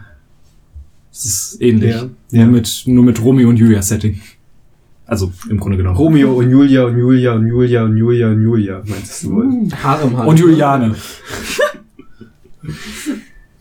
[1.10, 1.94] Es ist ähnlich.
[1.94, 2.02] Ja.
[2.02, 2.46] Nur, Ja.
[2.46, 4.20] Mit, nur mit Romeo und Julia Setting.
[5.06, 5.96] Also im Grunde genommen.
[5.96, 9.68] Romeo und Julia und Julia und Julia und Julia und Julia, meinst du wohl?
[9.82, 10.28] Harem halt.
[10.28, 10.94] Und Juliane.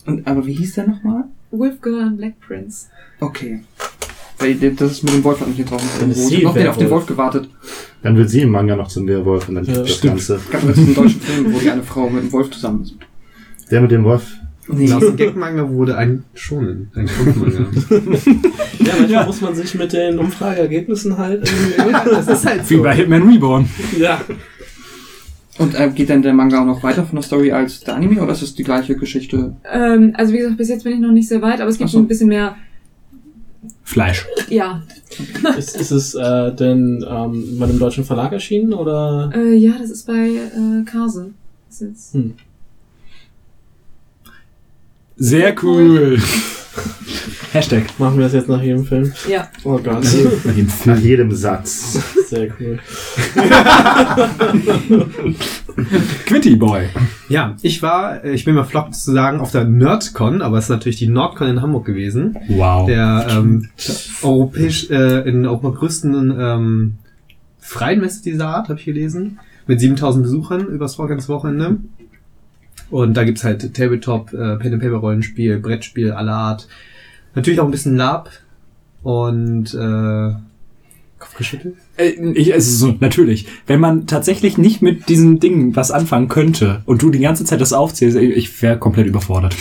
[0.06, 1.24] Und, aber wie hieß der nochmal?
[1.52, 2.88] Wolf Girl und Black Prince.
[3.22, 3.62] Okay.
[4.40, 5.82] Weil das ist mit dem Wolf hat mich jetzt drauf.
[6.00, 6.90] Dann ist Ich sie hab noch den auf den.
[6.90, 7.50] Wolf gewartet.
[8.04, 10.16] Dann wird sie im Manga noch zum Werwolf und dann Ja, das stimmt.
[10.16, 10.36] Ganze.
[10.36, 12.96] Es gab jetzt einen deutschen Film, wo die eine Frau mit einem Wolf zusammen ist.
[13.72, 14.24] Der mit dem Wolf.
[14.70, 14.92] Nee.
[14.92, 17.68] Aus dem Gag-Manga wurde ein Schonen, ein Kampfmanga.
[18.80, 21.92] Ja, manchmal muss man sich mit den Umfrageergebnissen halt irgendwie.
[22.12, 23.68] das ist halt Wie bei Hitman Reborn.
[23.98, 24.22] ja.
[25.58, 28.22] Und äh, geht denn der Manga auch noch weiter von der Story als der Anime
[28.22, 29.56] oder ist es die gleiche Geschichte?
[29.72, 31.90] Ähm, also wie gesagt, bis jetzt bin ich noch nicht sehr weit, aber es gibt
[31.90, 31.98] so.
[31.98, 32.56] so ein bisschen mehr,
[33.84, 34.26] Fleisch.
[34.50, 34.82] ja.
[35.58, 39.32] Ist, ist es äh, denn ähm, bei einem deutschen Verlag erschienen oder?
[39.34, 41.32] Äh, ja, das ist bei äh, Kase.
[41.68, 42.34] Das ist jetzt, Hm.
[45.16, 46.20] Sehr cool.
[47.54, 47.86] Hashtag.
[47.98, 49.14] Machen wir das jetzt nach jedem Film?
[49.30, 49.48] ja.
[49.64, 50.04] Oh Gott.
[50.44, 51.02] Nach dem Nach Film.
[51.02, 51.98] jedem Satz.
[52.28, 52.78] Sehr cool.
[56.26, 56.88] Quitty Boy.
[57.30, 60.66] Ja, ich war, äh, ich bin mal flott zu sagen, auf der Nerdcon, aber es
[60.66, 62.38] ist natürlich die Nordcon in Hamburg gewesen.
[62.50, 62.88] Wow.
[62.88, 63.70] Der ähm,
[64.22, 66.94] europäisch, äh, in Europa größten ähm,
[67.60, 69.40] freien Messe dieser Art, habe ich gelesen.
[69.68, 71.78] Mit 7000 Besuchern übers ganze Wochenende.
[72.90, 76.68] Und da gibt's halt Tabletop, äh, Pen and Paper Rollenspiel, Brettspiel aller Art.
[77.36, 78.30] Natürlich auch ein bisschen Lab
[79.04, 80.34] und äh,
[81.20, 81.76] Kopfgeschüttelt.
[81.98, 83.48] Äh, Ich, also so, natürlich.
[83.66, 87.60] Wenn man tatsächlich nicht mit diesen Dingen was anfangen könnte und du die ganze Zeit
[87.62, 89.56] das aufzählst, ich- wäre komplett überfordert.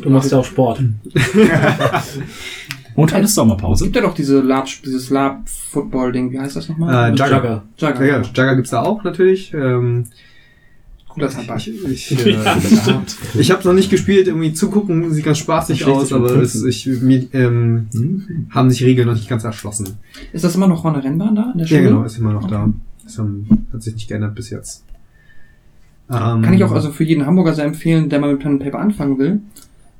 [0.00, 0.82] Du machst ja auch Sport.
[2.96, 3.84] Momentan ist Sommerpause.
[3.84, 7.10] Gibt ja doch diese Lab, dieses Lab-Football-Ding, wie heißt das nochmal?
[7.10, 7.36] Äh, Jugger.
[7.36, 7.62] Jugger.
[7.78, 8.04] Jugger.
[8.06, 9.52] Ja, Jugger gibt's da auch natürlich.
[9.54, 10.04] Ähm,
[11.12, 11.58] Cooler Zahnball.
[11.58, 12.38] ich ich, äh,
[13.34, 17.26] ich habe noch nicht gespielt, irgendwie zugucken sieht ganz spaßig aus, aber es, ich, mir,
[17.34, 17.86] ähm,
[18.50, 19.98] haben sich Regeln noch nicht ganz erschlossen.
[20.32, 21.88] Ist das immer noch eine Rennbahn da in der Ja, Schule?
[21.90, 22.68] genau, ist immer noch da.
[23.04, 24.84] Das haben, hat sich nicht geändert bis jetzt.
[26.10, 28.62] Ähm, Kann ich auch also für jeden Hamburger sehr empfehlen, der mal mit Pen and
[28.62, 29.40] Paper anfangen will.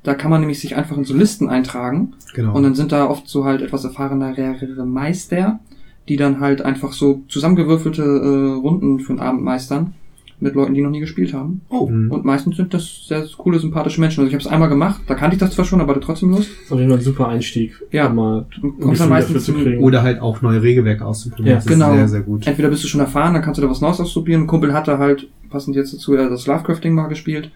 [0.03, 2.55] Da kann man nämlich sich einfach in so Listen eintragen genau.
[2.55, 5.61] und dann sind da oft so halt etwas erfahrenere Meister,
[6.09, 9.95] die dann halt einfach so zusammengewürfelte äh, Runden für den Abend meistern
[10.43, 11.61] mit Leuten, die noch nie gespielt haben.
[11.69, 11.85] oh.
[11.85, 14.21] Und meistens sind das sehr coole, sympathische Menschen.
[14.21, 16.31] Also ich habe es einmal gemacht, da kannte ich das zwar schon, aber hatte trotzdem
[16.31, 16.51] Lust.
[16.51, 17.81] Das ist auf jeden Fall ein super Einstieg.
[17.93, 18.09] Ja.
[18.09, 18.47] um mal
[18.81, 19.83] kommst dann meistens dafür zu kriegen.
[19.83, 21.49] Oder halt auch neue Regelwerke auszuprobieren.
[21.49, 21.91] Ja, das genau.
[21.91, 22.47] ist sehr, sehr gut.
[22.47, 24.43] entweder bist du schon erfahren, dann kannst du da was Neues ausprobieren.
[24.43, 27.53] Ein Kumpel hatte halt, passend jetzt dazu, äh, das Lovecrafting mal gespielt.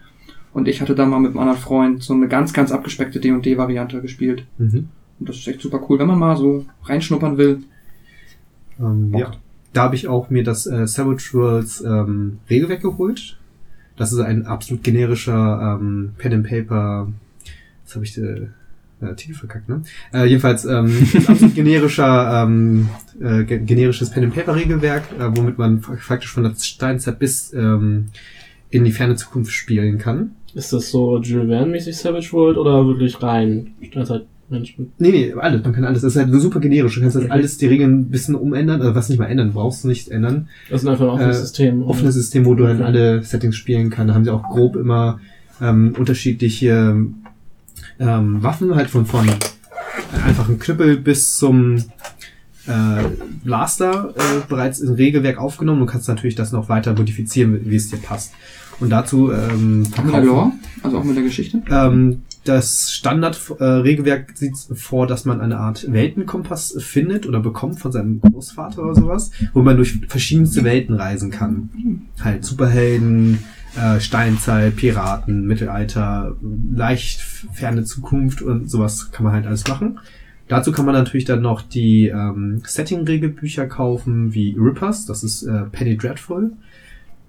[0.53, 4.01] Und ich hatte da mal mit einem anderen Freund so eine ganz, ganz abgespeckte D&D-Variante
[4.01, 4.45] gespielt.
[4.57, 4.87] Mhm.
[5.19, 7.59] Und das ist echt super cool, wenn man mal so reinschnuppern will.
[8.79, 9.31] Ähm, ja.
[9.77, 13.37] Da habe ich auch mir das äh, Savage Worlds ähm, Regelwerk geholt.
[13.95, 17.07] Das ist ein absolut generischer ähm, Pen and Paper.
[17.85, 18.47] Was habe ich äh,
[19.05, 19.83] äh, Titel verkackt, ne?
[20.13, 22.89] Äh, jedenfalls ähm, ein absolut generischer, ähm,
[23.21, 28.07] äh, ge- generisches Pen-and-Paper-Regelwerk, äh, womit man fa- faktisch von der Steinzeit bis ähm,
[28.71, 30.31] in die ferne Zukunft spielen kann.
[30.55, 33.75] Ist das so Jules Verne-mäßig Savage World oder wirklich rein
[34.49, 36.01] Nee, nee, alles, man kann alles.
[36.03, 36.95] Das ist halt super generisch.
[36.95, 37.33] Du kannst halt Okay.
[37.33, 40.47] alles die Regeln ein bisschen umändern, also was nicht mal ändern, brauchst du nicht ändern.
[40.69, 41.83] Das ist einfach ein offenes Äh, System.
[41.83, 42.85] Offenes System, wo du dann Okay.
[42.85, 44.09] alle Settings spielen kannst.
[44.11, 45.19] Da haben sie auch grob immer
[45.61, 46.95] ähm, unterschiedliche
[47.99, 49.27] ähm, Waffen, halt von, von
[50.25, 51.77] einfachen Knüppel bis zum
[52.67, 53.03] äh,
[53.43, 55.79] Blaster äh, bereits im Regelwerk aufgenommen.
[55.81, 58.33] Du kannst natürlich das noch weiter modifizieren, wie es dir passt.
[58.79, 60.51] Und dazu ähm, Mit der Lore,
[60.83, 61.61] also auch mit der Geschichte.
[61.69, 68.21] ähm, das Standard-Regelwerk sieht vor, dass man eine Art Weltenkompass findet oder bekommt von seinem
[68.21, 72.07] Großvater oder sowas, wo man durch verschiedenste Welten reisen kann.
[72.21, 73.39] Halt Superhelden,
[73.75, 76.35] äh, Steinzeit, Piraten, Mittelalter,
[76.73, 79.99] leicht ferne Zukunft und sowas kann man halt alles machen.
[80.47, 85.63] Dazu kann man natürlich dann noch die ähm, Setting-Regelbücher kaufen, wie Rippers, das ist äh,
[85.71, 86.53] Penny Dreadful,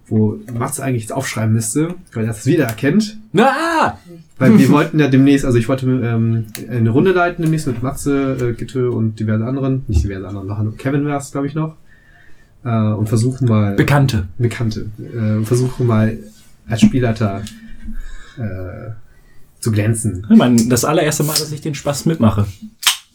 [0.06, 3.18] wo Mats eigentlich jetzt aufschreiben müsste, weil er das wiedererkennt.
[3.36, 3.98] Ah!
[4.38, 8.36] Weil wir wollten ja demnächst, also ich wollte ähm, eine Runde leiten demnächst mit Matze,
[8.40, 11.74] äh, Gitte und diverse anderen, nicht diverse anderen, machen Kevin war es, glaube ich, noch.
[12.64, 14.28] Äh, und versuchen mal, Bekannte.
[14.38, 16.18] Bekannte, äh, und versuchen mal
[16.68, 17.42] als Spielleiter
[18.36, 18.90] äh,
[19.60, 20.26] zu glänzen.
[20.30, 22.46] Ich meine, das allererste Mal, dass ich den Spaß mitmache.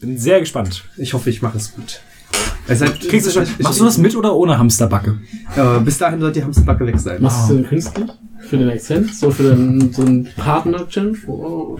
[0.01, 0.83] Bin sehr gespannt.
[0.97, 2.01] Ich hoffe, ich mache es gut.
[2.67, 5.19] Es ist halt, Kriegst du schon, ich- machst du das mit oder ohne Hamsterbacke?
[5.55, 7.21] Äh, bis dahin sollte die Hamsterbacke weg sein.
[7.21, 8.05] Machst du denn künstlich?
[8.49, 9.13] Für den Akzent?
[9.15, 11.27] So für den, so einen Partner-Akzent?
[11.27, 11.77] Oh.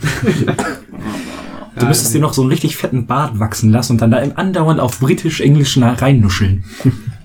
[1.76, 4.38] Du müsstest dir noch so einen richtig fetten Bart wachsen lassen und dann da im
[4.38, 6.64] andauernd auf britisch-englisch reinnuscheln.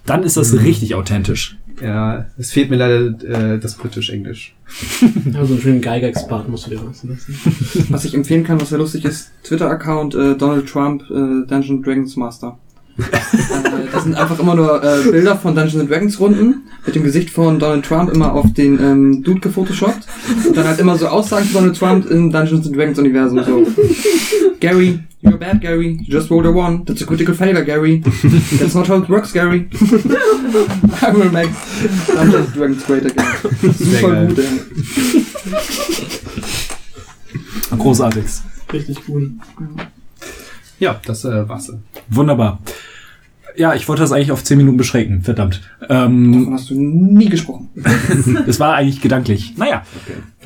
[0.06, 1.58] Dann ist das richtig authentisch.
[1.82, 4.54] Ja, es fehlt mir leider äh, das britisch-englisch.
[5.32, 7.86] Ja, so einen schönen Geiger-Expert musst du dir wachsen lassen.
[7.90, 12.16] Was ich empfehlen kann, was sehr lustig ist, Twitter-Account äh, Donald Trump äh, Dungeon Dragons
[12.16, 12.58] Master.
[13.92, 17.58] das sind einfach immer nur äh, Bilder von Dungeons Dragons Runden mit dem Gesicht von
[17.58, 20.06] Donald Trump immer auf den ähm, Dude gefotoshoppt
[20.46, 23.66] und dann halt immer so Aussagen von Donald Trump im Dungeons Dragons Universum so.
[24.60, 25.98] Gary, you're bad, Gary.
[26.00, 26.84] You just rolled a one.
[26.84, 28.02] That's a critical failure, Gary.
[28.58, 29.68] That's not how it works, Gary.
[31.00, 31.50] I will make
[32.06, 33.26] Dungeons Dragons great again.
[33.72, 34.26] Super geil.
[34.26, 34.58] gut, ey.
[37.78, 38.24] Großartig.
[38.72, 39.30] Richtig cool.
[39.60, 39.86] Ja,
[41.04, 41.72] das äh, war's.
[42.08, 42.58] Wunderbar.
[43.56, 45.22] Ja, ich wollte das eigentlich auf 10 Minuten beschränken.
[45.22, 45.62] Verdammt.
[45.80, 45.96] Davon
[46.36, 47.70] Ähm, hast du nie gesprochen.
[48.46, 49.54] es war eigentlich gedanklich.
[49.56, 49.82] Naja.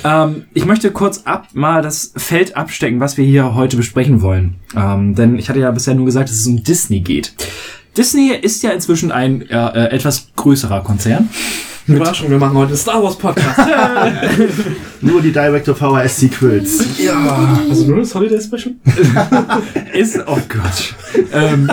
[0.02, 4.54] Ähm, ich möchte kurz ab mal das Feld abstecken, was wir hier heute besprechen wollen.
[4.74, 7.34] Ähm, denn ich hatte ja bisher nur gesagt, dass es um Disney geht.
[7.98, 11.28] Disney ist ja inzwischen ein äh, äh, etwas größerer Konzern.
[11.86, 13.58] Überraschung, wir machen heute einen Star Wars Podcast.
[15.00, 16.86] Nur die Director VHS Sequels.
[17.68, 18.74] Also nur das Holiday Special?
[19.92, 20.94] Ist, oh Gott.
[21.32, 21.70] ähm,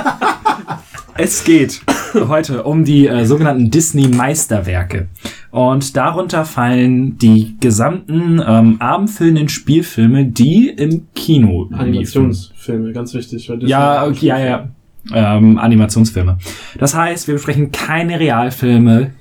[1.15, 1.81] es geht
[2.15, 5.09] heute um die äh, sogenannten Disney-Meisterwerke.
[5.51, 11.79] Und darunter fallen die gesamten ähm, abendfüllenden Spielfilme, die im Kino liefen.
[11.79, 13.51] Animationsfilme, ganz wichtig.
[13.61, 14.69] Ja, okay, ja, ja.
[15.13, 16.37] Ähm, Animationsfilme.
[16.77, 19.11] Das heißt, wir besprechen keine Realfilme,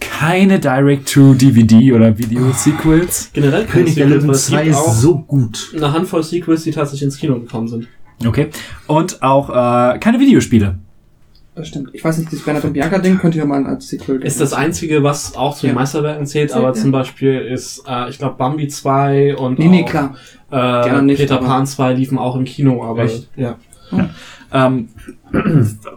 [0.00, 3.30] keine Direct-to-DVD oder Video-Sequels.
[3.32, 5.72] Generell keine König der Sequels, Löwen weil es 2 gibt auch ist so gut.
[5.76, 7.88] eine Handvoll Sequels, die tatsächlich ins Kino gekommen sind.
[8.26, 8.48] Okay.
[8.88, 10.78] Und auch äh, keine Videospiele.
[11.54, 11.90] Das stimmt.
[11.92, 15.02] Ich weiß nicht, dieses Bernhard und Bianca-Ding könnt ihr mal als Sequel Ist das einzige,
[15.02, 15.80] was auch zu den Ja.
[15.80, 16.72] Meisterwerken zählt, aber ja.
[16.74, 20.14] zum Beispiel ist, äh, ich glaube, Bambi 2 und Nee, nee, auch, klar.
[20.50, 23.28] Äh, nicht, Peter Pan 2 liefen auch im Kino, aber Echt?
[23.36, 23.56] ja.
[24.52, 24.88] Ähm,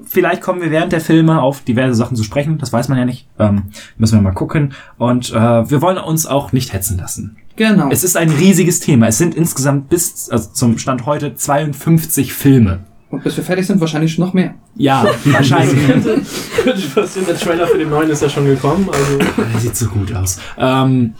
[0.05, 2.57] vielleicht kommen wir während der Filme auf diverse Sachen zu sprechen.
[2.57, 3.27] Das weiß man ja nicht.
[3.39, 3.63] Ähm,
[3.97, 4.73] müssen wir mal gucken.
[4.97, 7.37] Und äh, wir wollen uns auch nicht hetzen lassen.
[7.55, 7.89] Genau.
[7.91, 9.07] Es ist ein riesiges Thema.
[9.07, 12.79] Es sind insgesamt bis also zum Stand heute 52 Filme.
[13.09, 14.53] Und bis wir fertig sind, wahrscheinlich noch mehr.
[14.75, 15.85] Ja, wahrscheinlich.
[15.85, 16.21] könnte,
[16.63, 19.17] könnte passieren, der Trailer für den neuen ist ja schon gekommen, also.
[19.17, 20.39] Der sieht so gut aus.
[20.57, 21.13] Ähm,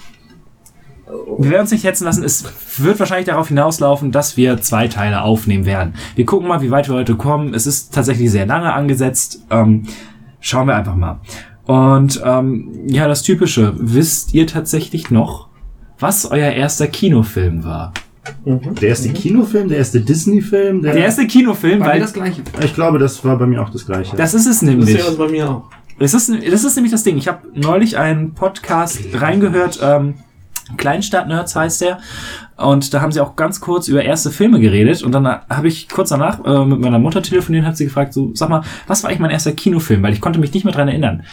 [1.37, 2.23] wir werden uns nicht hetzen lassen.
[2.23, 2.45] Es
[2.77, 5.93] wird wahrscheinlich darauf hinauslaufen, dass wir zwei Teile aufnehmen werden.
[6.15, 7.53] Wir gucken mal, wie weit wir heute kommen.
[7.53, 9.45] Es ist tatsächlich sehr lange angesetzt.
[9.49, 9.83] Ähm,
[10.39, 11.19] schauen wir einfach mal.
[11.65, 13.73] Und ähm, ja, das Typische.
[13.77, 15.47] Wisst ihr tatsächlich noch,
[15.99, 17.93] was euer erster Kinofilm war?
[18.45, 22.41] Der erste Kinofilm, der erste Disney-Film, der, Der erste Kinofilm, War mir weil das gleiche.
[22.63, 24.15] Ich glaube, das war bei mir auch das gleiche.
[24.15, 24.97] das ist es Das ist nämlich.
[24.97, 25.63] ja bei mir auch.
[25.97, 27.17] Das ist, das ist nämlich das Ding.
[27.17, 30.15] Ich habe neulich einen Podcast reingehört, ähm,
[30.77, 31.99] Kleinstadt-Nerds heißt der.
[32.57, 35.03] Und da haben sie auch ganz kurz über erste Filme geredet.
[35.03, 38.13] Und dann habe ich kurz danach äh, mit meiner Mutter telefoniert und habe sie gefragt,
[38.13, 40.03] so, sag mal, was war eigentlich mein erster Kinofilm?
[40.03, 41.23] Weil ich konnte mich nicht mehr dran erinnern.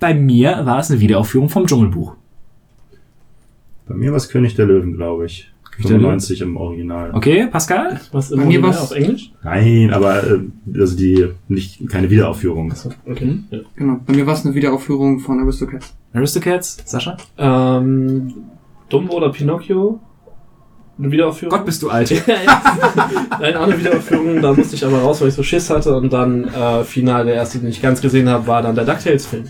[0.00, 2.16] Bei mir war es eine Wiederaufführung vom Dschungelbuch.
[3.86, 5.48] bei mir war es König der Löwen, glaube ich.
[5.78, 7.12] 95 im Original.
[7.14, 7.98] Okay, Pascal?
[8.12, 9.32] Was im Bei mir Original war's- auf Englisch?
[9.42, 10.38] Nein, aber äh,
[10.78, 12.70] also die nicht keine Wiederaufführung.
[12.70, 13.38] Achso, okay.
[13.50, 13.58] Ja.
[13.76, 13.98] Genau.
[14.06, 15.94] Bei mir war es eine Wiederaufführung von Aristocats.
[16.12, 16.76] Aristocats?
[16.84, 17.16] Sascha?
[17.38, 18.34] Ähm,
[18.92, 19.98] Dumbo oder Pinocchio?
[20.98, 21.56] Eine Wiederaufführung?
[21.56, 22.10] Gott, bist du alt.
[23.40, 26.12] Nein, auch eine Wiederaufführung, da musste ich aber raus, weil ich so Schiss hatte und
[26.12, 29.44] dann äh, final der erste, den ich ganz gesehen habe, war dann der DuckTales-Film.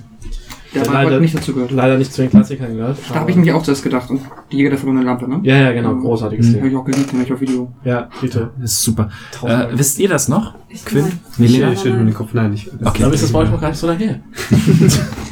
[0.75, 1.71] Der war leider- nicht dazu gehört.
[1.73, 2.97] Leider nicht zu den Klassikern gehört.
[3.11, 4.09] Da habe ich nämlich auch zuerst gedacht.
[4.09, 5.41] Und die Jäger der verlorenen Lampe, ne?
[5.43, 6.71] Ja, ja, genau, großartiges Habe Ding.
[6.71, 7.71] ich auch geliebt, den hab ich auf Video.
[7.85, 8.51] Ja, bitte.
[8.59, 9.11] Das ist super.
[9.45, 10.55] Äh, wisst ihr das noch?
[10.71, 11.05] Ich Quinn?
[11.37, 11.73] nein.
[11.73, 12.71] Ich, schüttel mir den Kopf, nein, ich.
[12.83, 13.05] Okay.
[13.05, 14.21] Aber ist das bei euch noch gar nicht so lange her?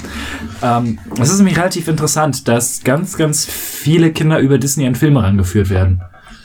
[0.63, 5.23] Ähm, es ist nämlich relativ interessant, dass ganz, ganz viele Kinder über Disney an Filme
[5.23, 6.03] rangeführt werden.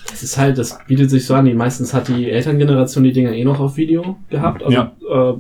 [0.10, 1.44] Das ist halt, das bietet sich so an.
[1.46, 4.64] Die meistens hat die Elterngeneration die Dinger eh noch auf Video gehabt.
[4.64, 4.94] Also, Ja.
[5.02, 5.34] äh,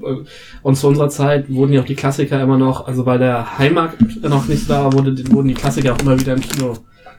[0.63, 4.21] und zu unserer Zeit wurden ja auch die Klassiker immer noch, also weil der Heimmarkt
[4.23, 6.73] noch nicht da war, wurde, wurden die Klassiker auch immer wieder im Kino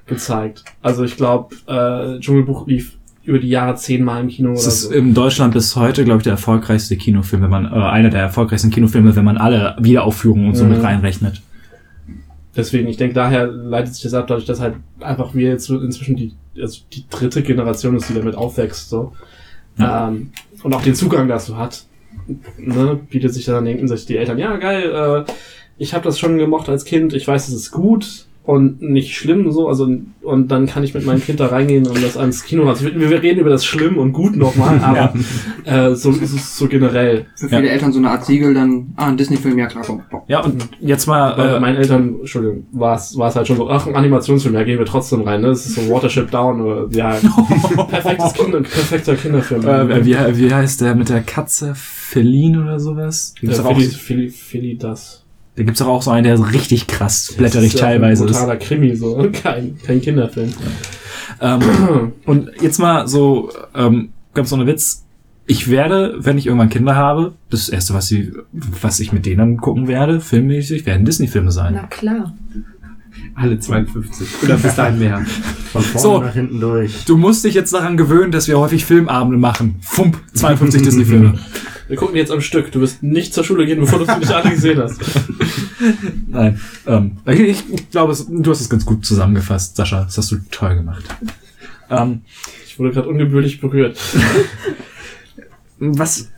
[0.06, 0.64] gezeigt.
[0.82, 2.95] Also ich glaube, äh, Dschungelbuch lief
[3.26, 4.94] über die Jahre zehnmal im Kino Es ist so.
[4.94, 8.70] in Deutschland bis heute, glaube ich, der erfolgreichste Kinofilm, wenn man, äh, einer der erfolgreichsten
[8.70, 10.70] Kinofilme, wenn man alle Wiederaufführungen und so Mhm.
[10.70, 11.42] mit reinrechnet.
[12.56, 16.16] Deswegen, ich denke, daher leitet sich das ab, dadurch, dass halt einfach wir jetzt inzwischen
[16.16, 19.12] die, also die dritte Generation ist, die damit aufwächst, so.
[19.78, 20.08] Ja.
[20.08, 20.30] Ähm,
[20.62, 21.84] und auch den Zugang dazu hat.
[22.58, 25.32] Ne, bietet sich dann, denken sich die Eltern, ja, geil, äh,
[25.78, 29.50] ich habe das schon gemocht als Kind, ich weiß, es ist gut und nicht schlimm,
[29.50, 29.88] so, also,
[30.22, 33.10] und dann kann ich mit meinem Kind da reingehen und das ans Kino, also wir,
[33.10, 35.12] wir reden über das Schlimm und Gut nochmal, aber,
[35.64, 37.26] äh, so ist es so generell.
[37.36, 37.72] Für viele Ja.
[37.72, 40.02] Eltern so eine Art Siegel, dann, ah, ein Disney-Film, ja klar, komm.
[40.28, 43.56] Ja, und jetzt mal, Bei äh, meinen Eltern, Entschuldigung, war es war es halt schon
[43.56, 45.48] so, ach, ein Animationsfilm, ja, gehen wir trotzdem rein, ne?
[45.48, 47.16] Das ist so Watership Down oder ja,
[47.90, 49.66] perfektes Kinder, perfekter Kinderfilm.
[49.66, 51.74] äh, wie, wie heißt der mit der Katze?
[51.74, 53.34] Feline oder sowas?
[53.42, 55.25] Äh, Philly, Philly, Philly das.
[55.56, 58.24] Da gibt's doch auch so einen, der so richtig krass blätterig Das ist ja teilweise
[58.24, 58.36] ein ist.
[58.36, 60.52] brutaler Krimi, so, kein, kein Kinderfilm.
[61.40, 61.60] Ähm,
[62.24, 65.02] und jetzt mal so, ähm, ganz ohne Witz.
[65.48, 69.58] Ich werde, wenn ich irgendwann Kinder habe, das erste, was, sie, was ich mit denen
[69.58, 71.74] gucken werde, filmmäßig, werden Disney-Filme sein.
[71.76, 72.34] Na klar.
[73.34, 74.26] Alle 52.
[74.42, 75.24] Oder bis dahin mehr.
[75.72, 76.20] Von vorne So.
[76.20, 77.04] nach hinten durch.
[77.04, 79.76] Du musst dich jetzt daran gewöhnen, dass wir häufig Filmabende machen.
[79.82, 81.38] Fump, 52 Disney-Filme.
[81.88, 82.72] Wir gucken jetzt am Stück.
[82.72, 85.00] Du wirst nicht zur Schule gehen, bevor du sie nicht alle gesehen hast.
[86.28, 90.02] Nein, ähm, ich, glaube, du hast es ganz gut zusammengefasst, Sascha.
[90.04, 91.04] Das hast du toll gemacht.
[91.90, 92.22] Ähm,
[92.66, 93.98] Ich wurde gerade ungebührlich berührt.
[95.78, 96.28] was,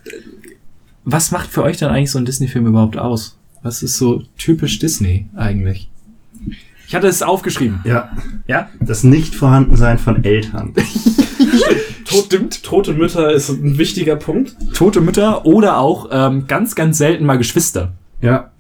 [1.05, 3.39] was macht für euch dann eigentlich so ein Disney-Film überhaupt aus?
[3.63, 5.89] Was ist so typisch Disney eigentlich?
[6.87, 7.81] Ich hatte es aufgeschrieben.
[7.85, 8.11] Ja,
[8.47, 8.71] Ja?
[8.81, 10.75] das Nicht-Vorhandensein von Eltern.
[12.09, 12.63] Tot, Stimmt.
[12.63, 14.57] Tote Mütter ist ein wichtiger Punkt.
[14.75, 17.93] Tote Mütter oder auch ähm, ganz, ganz selten mal Geschwister.
[18.21, 18.51] Ja.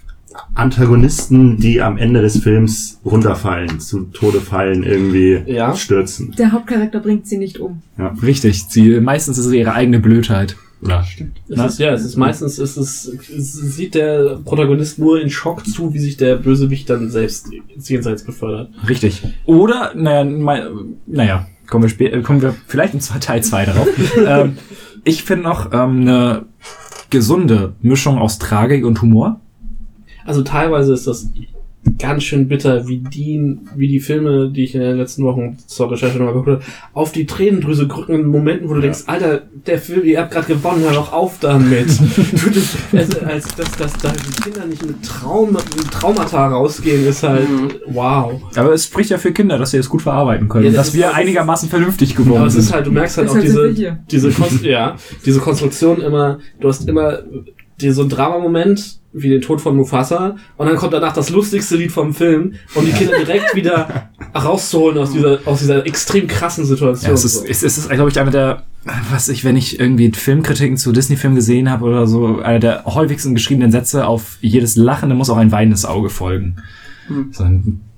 [0.54, 5.74] Antagonisten, die am Ende des Films runterfallen, zu Tode fallen, irgendwie Ja.
[5.74, 6.32] stürzen.
[6.38, 7.82] Der Hauptcharakter bringt sie nicht um.
[8.22, 8.64] Richtig.
[8.68, 10.56] Sie, meistens ist es ihre eigene Blödheit.
[10.80, 11.00] Oder?
[11.00, 11.16] Es
[11.48, 11.66] Na?
[11.66, 15.92] ist, ja, es ist meistens ist es, es sieht der Protagonist nur in Schock zu,
[15.92, 18.70] wie sich der Bösewicht dann selbst ins Jenseits befördert.
[18.88, 19.22] Richtig.
[19.44, 20.62] Oder, naja, mein,
[21.06, 23.88] naja, kommen wir spä- äh, kommen wir vielleicht zwei- Teil 2 darauf.
[24.26, 24.56] ähm,
[25.04, 26.44] ich finde noch ähm, eine
[27.10, 29.40] gesunde Mischung aus Tragik und Humor.
[30.26, 31.30] Also teilweise ist das
[31.98, 35.90] ganz schön bitter, wie die, wie die Filme, die ich in den letzten Wochen zur
[35.90, 36.62] Recherche nochmal geguckt habe,
[36.92, 40.46] auf die Tränendrüse drücken in Momenten, wo du denkst, Alter, der Film, ihr habt gerade
[40.46, 41.86] gewonnen, hör doch auf damit.
[42.92, 47.46] Also, als dass, dass da die Kinder nicht mit, Traum, mit Traumata rausgehen, ist halt
[47.86, 48.40] wow.
[48.56, 50.64] Aber es spricht ja für Kinder, dass sie es gut verarbeiten können.
[50.64, 52.74] Ja, das dass ist- wir einigermaßen vernünftig geworden Aber es ist sind.
[52.74, 56.68] halt, du merkst halt auch sind wir diese, diese, Konst ja, diese Konstruktion immer, du
[56.68, 57.18] hast immer
[57.80, 61.76] dir so einen Dramamoment, wie den Tod von Mufasa, und dann kommt danach das lustigste
[61.76, 66.64] Lied vom Film, um die Kinder direkt wieder rauszuholen aus dieser, aus dieser extrem krassen
[66.64, 67.10] Situation.
[67.10, 68.62] Ja, es ist, es ist, glaube ich, einer der,
[69.10, 73.34] was ich, wenn ich irgendwie Filmkritiken zu Disney-Filmen gesehen habe oder so, einer der häufigsten
[73.34, 76.56] geschriebenen Sätze auf jedes Lachende muss auch ein weinendes Auge folgen.
[77.08, 77.28] Hm.
[77.32, 77.44] So,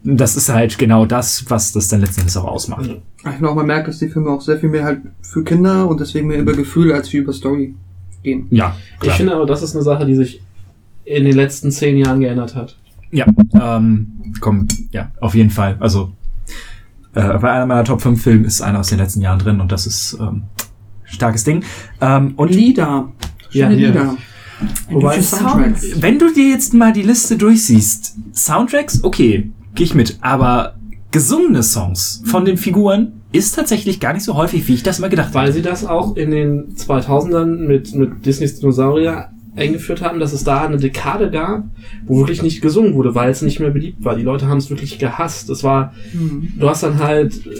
[0.03, 2.89] das ist halt genau das, was das dann letzten Endes auch ausmacht.
[3.19, 6.01] Ich habe auch bemerkt, dass die Filme auch sehr viel mehr halt für Kinder und
[6.01, 7.75] deswegen mehr über Gefühl als wie über Story
[8.23, 8.47] gehen.
[8.51, 9.17] Ja, ich klar.
[9.17, 10.41] finde aber, das ist eine Sache, die sich
[11.11, 12.77] in den letzten zehn Jahren geändert hat.
[13.11, 13.27] Ja,
[13.61, 15.77] ähm, komm, ja, auf jeden Fall.
[15.81, 16.13] Also,
[17.15, 19.73] äh, bei einer meiner Top 5 Filme ist einer aus den letzten Jahren drin und
[19.73, 20.43] das ist ähm,
[21.05, 21.65] starkes Ding.
[22.01, 23.13] Ähm, und Lieder.
[23.51, 23.87] Ja, Schöne.
[23.87, 24.17] Lieder.
[24.91, 26.01] Wobei- Soundtracks.
[26.03, 30.77] wenn du dir jetzt mal die Liste durchsiehst, Soundtracks, okay, gehe ich mit, aber
[31.11, 35.09] gesungene Songs von den Figuren ist tatsächlich gar nicht so häufig, wie ich das mal
[35.09, 35.53] gedacht Weil habe.
[35.53, 39.31] sie das auch in den 2000ern mit, mit Disneys Dinosaurier
[39.61, 41.65] eingeführt haben, dass es da eine Dekade gab,
[42.07, 44.17] wo wirklich nicht gesungen wurde, weil es nicht mehr beliebt war.
[44.17, 45.49] Die Leute haben es wirklich gehasst.
[45.51, 46.53] Es war, Mhm.
[46.59, 47.51] du hast dann halt äh,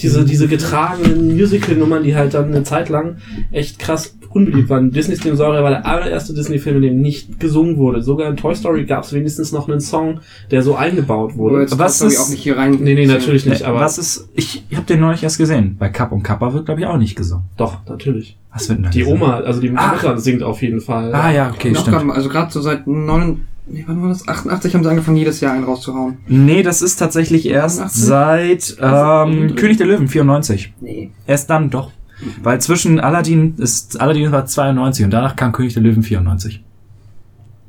[0.00, 3.16] diese, diese getragenen Musical-Nummern, die halt dann eine Zeit lang
[3.52, 4.90] echt krass unbeliebt waren.
[4.90, 8.02] Disney's Dinosaurier war der allererste Disney-Film, in dem nicht gesungen wurde.
[8.02, 10.20] Sogar in Toy Story gab es wenigstens noch einen Song,
[10.50, 11.60] der so eingebaut wurde.
[11.60, 12.78] jetzt Was ist- auch nicht hier rein.
[12.80, 15.76] Nee, nee, natürlich nicht, Äh, aber was ist, ich, ich habe den neulich erst gesehen.
[15.78, 17.44] Bei Kapp und Kappa wird, glaube ich, auch nicht gesungen.
[17.56, 18.36] doch, natürlich.
[18.52, 19.22] Was wird denn da Die gesungen?
[19.22, 19.70] Oma, also die.
[19.70, 21.14] Mutter singt auf jeden Fall.
[21.14, 21.96] Ah ja, okay, noch stimmt.
[21.98, 24.28] grad, also gerade so seit neun, nee, wann war das?
[24.28, 26.18] 88 haben sie angefangen, jedes Jahr einen rauszuhauen.
[26.28, 28.04] Nee, das ist tatsächlich erst 88?
[28.04, 30.74] seit ähm, König der Löwen 94.
[30.82, 31.10] Nee.
[31.26, 31.92] Erst dann doch.
[32.42, 36.62] Weil zwischen Aladdin ist Aladdin war 92 und danach kam König der Löwen 94.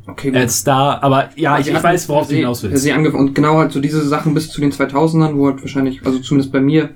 [0.05, 2.83] Okay, Jetzt da, aber ja, ich, Sie ich hatten- weiß, worauf du sie- hinaus willst.
[2.83, 6.05] Sie angefangen, und genau halt so diese Sachen bis zu den 2000ern, wo halt wahrscheinlich,
[6.05, 6.89] also zumindest bei mir,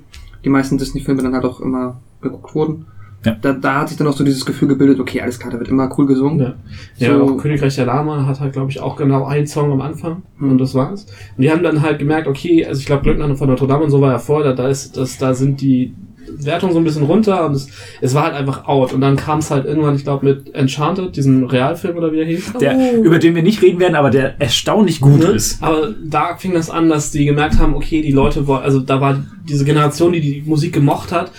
[0.44, 2.84] die meisten Disney-Filme dann halt auch immer geguckt wurden.
[3.24, 3.34] Ja.
[3.40, 5.68] Da, da hat sich dann auch so dieses Gefühl gebildet, okay, alles klar, da wird
[5.70, 6.38] immer cool gesungen.
[6.38, 6.54] Ja.
[6.98, 9.80] Ja, So- auch Königreich der Lama hat halt, glaube ich, auch genau einen Song am
[9.80, 10.52] Anfang Hm.
[10.52, 11.06] und das war's.
[11.36, 13.90] Und die haben dann halt gemerkt, okay, also ich glaube, Glöckner von Notre Dame und
[13.90, 15.94] so war ja vor, da, da ist, das, da sind die
[16.38, 17.68] Wertungen so ein bisschen runter und es,
[18.00, 18.92] es war halt einfach out.
[18.92, 22.26] Und dann kam es halt irgendwann, ich glaube, mit Enchanted, diesem Realfilm oder wie er
[22.26, 22.52] hieß.
[22.60, 23.02] Der, Oh.
[23.02, 25.26] über den wir nicht reden werden, aber der erstaunlich gut Ne?
[25.26, 25.62] ist.
[25.62, 29.00] Aber da fing das an, dass die gemerkt haben, okay, die Leute wollen, also da
[29.00, 31.30] war diese Generation, die die Musik gemocht hat,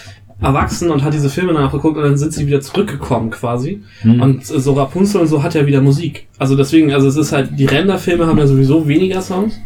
[0.42, 3.82] erwachsen und hat diese Filme danach geguckt und dann sind sie wieder zurückgekommen quasi.
[4.02, 4.22] Hm.
[4.22, 6.28] Und so Rapunzel und so hat ja wieder Musik.
[6.38, 9.60] Also deswegen, also es ist halt, die Renderfilme haben ja sowieso weniger Songs.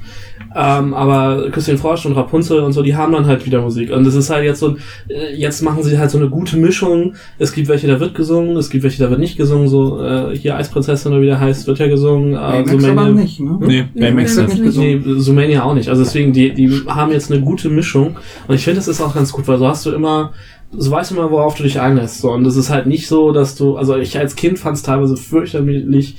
[0.56, 3.92] Ähm, aber Christian Frosch und Rapunzel und so, die haben dann halt wieder Musik.
[3.92, 4.78] Und es ist halt jetzt so, ein-
[5.10, 7.16] äh, jetzt machen sie halt so eine gute Mischung.
[7.40, 9.68] Es gibt welche, da wird gesungen, es gibt welche, da wird nicht gesungen.
[9.68, 12.34] So, äh, hier Eisprinzessin oder wie der heißt, wird ja gesungen.
[12.34, 13.58] Äh, Baymax Zoomania- aber nicht, ne?
[13.62, 14.78] Nee, Nee, Baymax Baymax nicht.
[14.78, 15.06] nicht.
[15.06, 15.90] Nee, Zoomania auch nicht.
[15.90, 18.16] Also deswegen, die, die haben jetzt eine gute Mischung.
[18.48, 20.34] Und ich finde, das ist auch ganz gut, weil so hast du immer,
[20.76, 22.22] so weißt du immer, worauf du dich einlässt.
[22.22, 22.32] So.
[22.32, 25.18] Und es ist halt nicht so, dass du, also ich als Kind fand es teilweise
[25.18, 26.16] fürchterlich,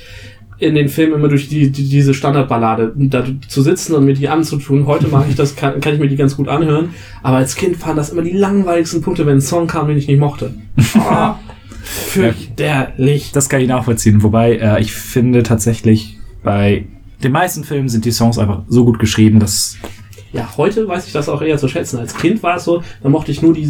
[0.64, 4.28] in den Filmen immer durch die, die, diese Standardballade da zu sitzen und mir die
[4.28, 4.86] anzutun.
[4.86, 6.90] Heute mag ich das, kann, kann ich mir die ganz gut anhören.
[7.22, 10.08] Aber als Kind waren das immer die langweiligsten Punkte, wenn ein Song kam, den ich
[10.08, 10.54] nicht mochte.
[10.96, 11.34] Oh,
[11.82, 13.32] fürchterlich.
[13.32, 14.22] Das kann ich nachvollziehen.
[14.22, 16.86] Wobei äh, ich finde tatsächlich, bei
[17.22, 19.76] den meisten Filmen sind die Songs einfach so gut geschrieben, dass
[20.34, 21.98] Ja, heute weiß ich das auch eher zu schätzen.
[22.00, 23.66] Als Kind war es so, da mochte ich nur die,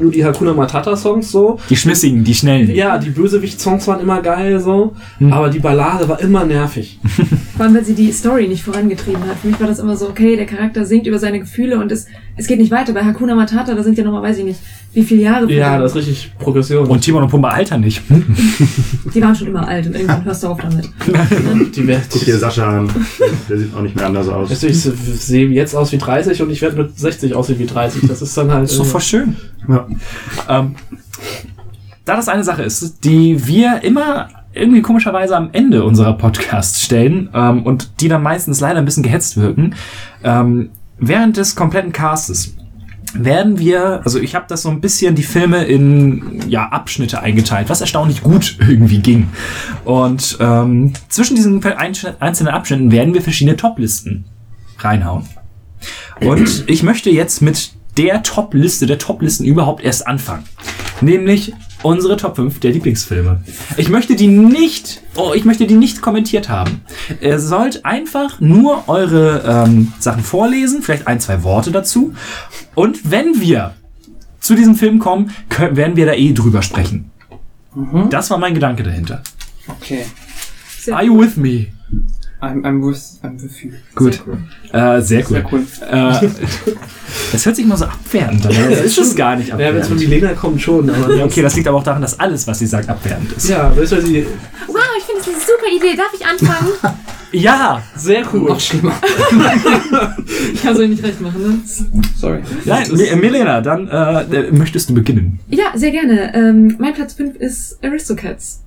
[0.00, 1.58] nur die Hakuna Matata Songs so.
[1.68, 2.70] die schmissigen, die schnellen.
[2.72, 5.32] Ja, die Bösewicht-Songs waren immer geil so, Hm.
[5.32, 7.00] aber die Ballade war immer nervig.
[7.56, 9.38] Vor allem, weil sie die Story nicht vorangetrieben hat.
[9.38, 12.06] Für mich war das immer so, okay, der Charakter singt über seine Gefühle und es,
[12.36, 12.92] es geht nicht weiter.
[12.92, 14.60] Bei Hakuna Matata, da sind ja nochmal, weiß ich nicht,
[14.92, 15.52] wie viele Jahre.
[15.52, 16.86] Ja, das ist richtig Progression.
[16.86, 18.02] Und Timon und Pumba altern nicht.
[19.14, 20.88] Die waren schon immer alt und irgendwann hörst du auf damit.
[21.76, 22.90] die werd, Guck dir Sascha an.
[23.48, 24.50] Der sieht auch nicht mehr anders aus.
[24.50, 27.66] Weißt du, ich sehe jetzt aus wie 30 und ich werde mit 60 aussehen wie
[27.66, 28.08] 30.
[28.08, 28.64] Das ist dann halt.
[28.64, 29.36] Das ist doch voll schön.
[29.68, 29.86] Ja.
[30.48, 30.74] Ähm,
[32.04, 37.28] da das eine Sache ist, die wir immer irgendwie komischerweise am Ende unserer Podcasts stellen
[37.34, 39.74] ähm, und die dann meistens leider ein bisschen gehetzt wirken,
[40.22, 42.54] ähm, während des kompletten Castes
[43.14, 47.68] werden wir, also ich habe das so ein bisschen die Filme in ja, Abschnitte eingeteilt,
[47.68, 49.28] was erstaunlich gut irgendwie ging.
[49.84, 54.24] Und ähm, zwischen diesen einzelnen Abschnitten werden wir verschiedene Top-Listen
[54.78, 55.26] reinhauen.
[56.20, 60.44] Und ich möchte jetzt mit der Top-Liste der Top-Listen überhaupt erst anfangen.
[61.00, 61.52] Nämlich
[61.84, 63.40] unsere Top 5 der Lieblingsfilme.
[63.76, 66.80] Ich möchte die nicht, oh, ich möchte die nicht kommentiert haben.
[67.20, 72.14] Ihr sollt einfach nur eure ähm, Sachen vorlesen, vielleicht ein, zwei Worte dazu.
[72.74, 73.74] Und wenn wir
[74.40, 77.10] zu diesem Film kommen, können, werden wir da eh drüber sprechen.
[78.10, 79.22] Das war mein Gedanke dahinter.
[79.66, 80.04] Okay.
[80.78, 81.66] Sehr Are you with me?
[82.44, 83.70] I'm, I'm with, I'm with you.
[83.94, 84.20] Gut.
[84.72, 85.36] Äh, sehr cool.
[85.36, 85.66] Sehr cool.
[85.90, 86.28] Äh,
[87.32, 88.52] das hört sich mal so abwertend an.
[88.70, 90.08] Das ist es gar nicht Ja, wenn es von abwertend.
[90.22, 91.14] Milena kommt schon, aber.
[91.14, 93.48] Ja, okay, das liegt aber auch daran, dass alles, was sie sagt, abwertend ist.
[93.48, 94.26] Ja, weißt du, sie.
[94.66, 95.96] Wow, ich finde das eine super Idee.
[95.96, 96.72] Darf ich anfangen?
[97.36, 97.82] Ja!
[97.96, 98.48] Sehr cool.
[98.48, 98.92] Noch schlimmer.
[100.52, 101.58] Ich kann so nicht recht machen, ne?
[102.16, 102.38] Sorry.
[102.64, 105.40] Nein, Mi- Milena, dann äh, möchtest du beginnen.
[105.48, 106.32] Ja, sehr gerne.
[106.32, 108.60] Ähm, mein Platz 5 ist Aristocats.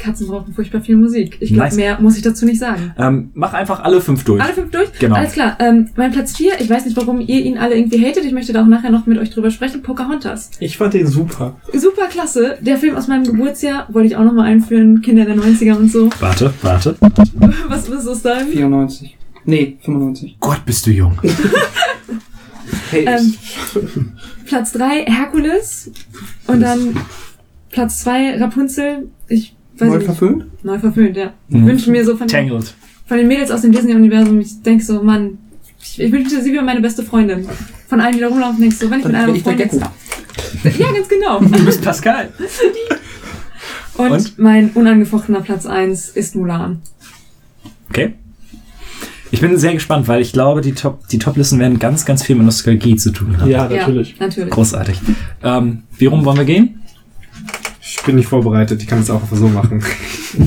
[0.00, 1.36] Katzen brauchen furchtbar viel Musik.
[1.40, 1.76] Ich glaube, Nice.
[1.76, 2.92] mehr muss ich dazu nicht sagen.
[2.98, 4.42] Ähm, mach einfach alle fünf durch.
[4.42, 4.90] Alle fünf durch?
[4.98, 5.14] Genau.
[5.16, 5.56] Alles klar.
[5.60, 8.24] Ähm, mein Platz 4, ich weiß nicht, warum ihr ihn alle irgendwie hatet.
[8.24, 9.82] Ich möchte da auch nachher noch mit euch drüber sprechen.
[9.82, 10.50] Pocahontas.
[10.58, 11.56] Ich fand den super.
[11.72, 12.58] Super klasse.
[12.60, 15.02] Der Film aus meinem Geburtsjahr wollte ich auch nochmal einführen.
[15.02, 16.08] Kinder der 90er und so.
[16.20, 16.96] Warte, warte.
[17.68, 18.48] Was, was ist dein?
[18.48, 19.16] 94.
[19.44, 20.36] Nee, 95.
[20.40, 21.18] Gott, bist du jung.
[22.90, 23.34] Hey, Ähm,
[24.46, 25.90] Platz 3, Herkules.
[26.46, 26.96] Und dann
[27.70, 29.08] Platz 2, Rapunzel.
[29.28, 30.64] Ich weiß Neu verfilmt?
[30.64, 31.32] Neu verfilmt, ja.
[31.48, 31.66] Mhm.
[31.66, 32.74] Wünsche mir so von den, Tangled.
[33.06, 35.38] von den Mädels aus dem Disney-Universum, ich denke so, Mann,
[35.82, 37.46] ich, ich wünschte, sie wäre meine beste Freundin.
[37.88, 39.68] Von allen, die da rumlaufen, denkst du, wenn ich Dann mit einer ich Freundin...
[39.70, 39.86] Gecko.
[40.78, 41.40] Ja, ganz genau.
[41.58, 42.30] Du bist Pascal.
[43.96, 44.38] Und, Und?
[44.38, 46.80] mein unangefochtener Platz 1 ist Mulan.
[47.90, 48.14] Okay.
[49.32, 52.34] Ich bin sehr gespannt, weil ich glaube, die Top, die Top-Listen werden ganz, ganz viel
[52.34, 53.48] mit Nostalgie zu tun haben.
[53.48, 54.16] Ja, natürlich.
[54.18, 54.50] Ja, natürlich.
[54.50, 55.00] Großartig.
[55.42, 56.79] Ähm, wie rum wollen wir gehen?
[58.00, 59.82] Ich bin nicht vorbereitet, ich kann es auch so machen.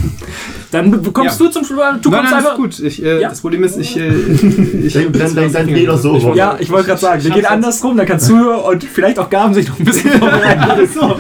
[0.72, 1.46] Dann be- bekommst Ja.
[1.46, 1.78] du zum Schluss.
[2.02, 2.56] Du nein, kommst nein, einfach.
[2.56, 2.80] gut.
[2.80, 3.30] Ich, äh, Ja.
[3.30, 3.96] Das Problem ist, ich...
[3.96, 4.08] Äh,
[4.86, 6.36] ich Dann, dann, dann, dann geh doch so rum.
[6.36, 9.54] Ja, ich wollte gerade sagen, wir gehen andersrum, dann kannst du und vielleicht auch Gaben
[9.54, 10.88] sich noch ein bisschen vorbereiten.
[10.92, 11.16] so.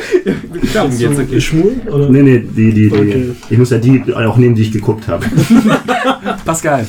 [0.73, 1.39] Darum geht's, okay.
[1.39, 1.75] Schwul?
[1.85, 2.09] Oder?
[2.09, 2.91] Nee, nee, die, die, die.
[2.91, 3.31] Okay.
[3.51, 5.23] Ich muss ja die auch nehmen, die ich geguckt habe.
[6.45, 6.87] Pascal.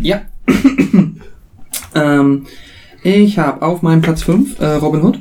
[0.00, 0.22] Ja.
[1.94, 2.46] ähm,
[3.02, 5.18] ich habe auf meinem Platz 5 äh, Robin Hood.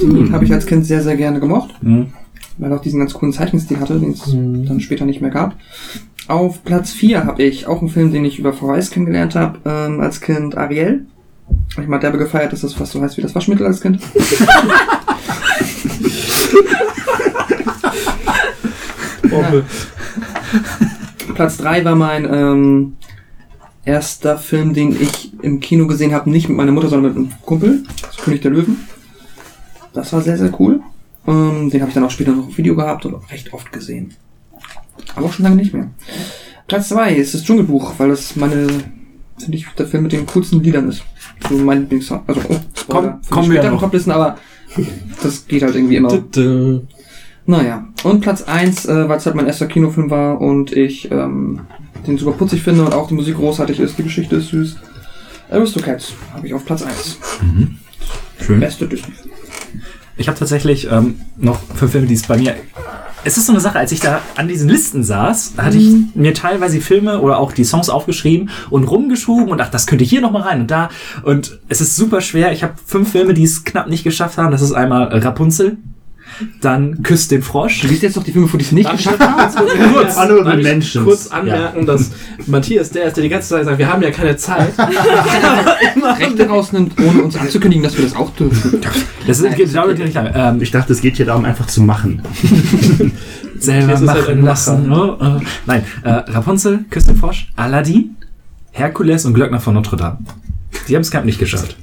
[0.00, 2.06] Die habe ich als Kind sehr, sehr gerne gemocht, Mhm.
[2.58, 5.54] weil er auch diesen ganz coolen Zeichenstil hatte, den es dann später nicht mehr gab.
[6.28, 10.00] Auf Platz 4 habe ich auch einen Film, den ich über Verweis kennengelernt habe, ähm,
[10.00, 11.06] als Kind Ariel.
[11.76, 14.00] Hab Ich mal derbe gefeiert, dass das fast so heißt wie das Waschmittel als Kind.
[19.22, 19.64] Bombe.
[21.34, 22.92] Platz 3 war mein ähm,
[23.84, 27.32] erster Film, den ich im Kino gesehen habe, nicht mit meiner Mutter, sondern mit einem
[27.44, 27.82] Kumpel.
[28.02, 28.76] Das König der Löwen.
[29.94, 30.80] Das war sehr, sehr cool.
[31.26, 33.72] Ähm, den habe ich dann auch später noch auf Video gehabt und auch recht oft
[33.72, 34.12] gesehen.
[35.16, 35.88] Aber auch schon lange nicht mehr.
[36.66, 38.66] Platz 2 ist das Dschungelbuch, weil das meine,
[39.38, 41.02] finde ich, der Film mit den coolsten Liedern ist.
[41.48, 42.22] So mein Lieblingssong.
[42.26, 43.20] Also, oh, Spoiler.
[43.28, 43.80] Komm- kommen wir später noch.
[43.80, 44.38] Toplisten, aber
[45.22, 46.08] das geht halt irgendwie immer.
[47.46, 51.60] Naja, und Platz 1, äh, weil es halt mein erster Kinofilm war und ich ähm,
[52.06, 54.76] den super putzig finde und auch die Musik großartig ist, die Geschichte ist süß.
[55.50, 57.18] Aristocats habe ich auf Platz 1.
[58.40, 58.60] Schön.
[58.60, 59.12] Beste Disney.
[60.16, 62.54] Ich habe tatsächlich ähm, noch fünf Filme, die es bei mir.
[63.26, 66.34] Es ist so eine Sache, als ich da an diesen Listen saß, hatte ich mir
[66.34, 70.20] teilweise die Filme oder auch die Songs aufgeschrieben und rumgeschoben und dachte, das könnte hier
[70.20, 70.90] noch mal rein und da.
[71.22, 72.52] Und es ist super schwer.
[72.52, 74.52] Ich habe fünf Filme, die es knapp nicht geschafft haben.
[74.52, 75.78] Das ist einmal Rapunzel,
[76.60, 77.80] dann Küsst den Frosch.
[77.80, 79.92] Du liest jetzt noch die Filme, wo die es nicht Darf geschafft haben?
[79.92, 81.04] kurz, ich Menschen.
[81.04, 82.10] kurz anmerken, dass
[82.46, 84.72] Matthias der ist, der die ganze Zeit sagt, wir haben ja keine Zeit.
[86.18, 88.80] Rechte rausnimmt, ohne uns anzukündigen, dass wir das auch dürfen.
[89.26, 90.32] Das ist, geht dauert ja nicht lange.
[90.34, 92.22] Ähm, Ich dachte, es geht hier darum, einfach zu machen.
[93.58, 94.88] selber halt machen ein lassen.
[94.88, 95.40] ne?
[95.40, 98.16] Äh, Nein, äh, Rapunzel, Küss den Frosch, Aladdin,
[98.72, 100.18] Herkules und Glöckner von Notre Dame.
[100.88, 101.76] Die haben es knapp nicht geschafft.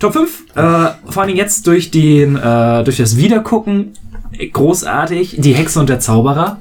[0.00, 0.62] Top 5, äh,
[1.10, 3.92] vor allen Dingen jetzt durch den, äh, durch das Wiedergucken,
[4.32, 5.36] äh, großartig.
[5.38, 6.58] Die Hexe und der Zauberer.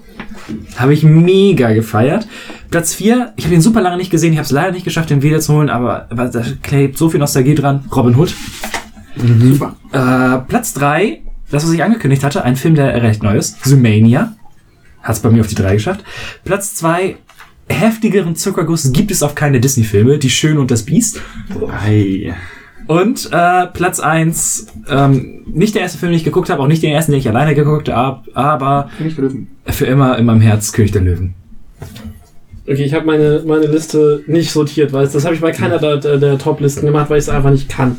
[0.75, 2.27] Habe ich mega gefeiert.
[2.69, 5.09] Platz 4, ich habe ihn super lange nicht gesehen, ich habe es leider nicht geschafft,
[5.09, 7.85] den wiederzuholen, aber, aber da klebt so viel Nostalgie dran.
[7.95, 8.35] Robin Hood.
[9.15, 9.75] Super.
[9.91, 13.63] Äh, Platz 3, das, was ich angekündigt hatte, ein Film, der recht neu ist.
[13.63, 14.35] Zoomania.
[15.01, 16.03] Hat es bei mir auf die 3 geschafft.
[16.43, 17.15] Platz 2,
[17.69, 20.17] heftigeren Zuckerguss gibt es auf keine Disney-Filme.
[20.17, 21.21] Die Schöne und das Biest.
[21.85, 22.33] Ei.
[22.89, 26.81] Und äh, Platz 1, ähm, nicht der erste Film, den ich geguckt habe, auch nicht
[26.81, 29.47] den ersten, den ich alleine geguckt habe, aber König der Löwen.
[29.67, 31.35] für immer in meinem Herz König der Löwen.
[32.63, 35.97] Okay, ich habe meine, meine Liste nicht sortiert, weil das habe ich bei keiner der,
[35.97, 37.97] der, der Top-Listen gemacht, weil ich es einfach nicht kann.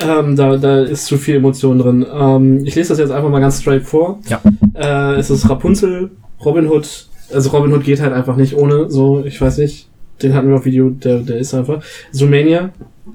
[0.00, 2.06] Ähm, da, da ist zu viel Emotion drin.
[2.10, 4.18] Ähm, ich lese das jetzt einfach mal ganz straight vor.
[4.30, 4.40] Ja.
[4.74, 6.10] Äh, es ist Rapunzel,
[6.42, 7.06] Robin Hood.
[7.34, 9.90] Also Robin Hood geht halt einfach nicht ohne, so, ich weiß nicht.
[10.22, 11.82] Den hatten wir auf Video, der, der ist einfach.
[12.12, 12.70] Zoomania,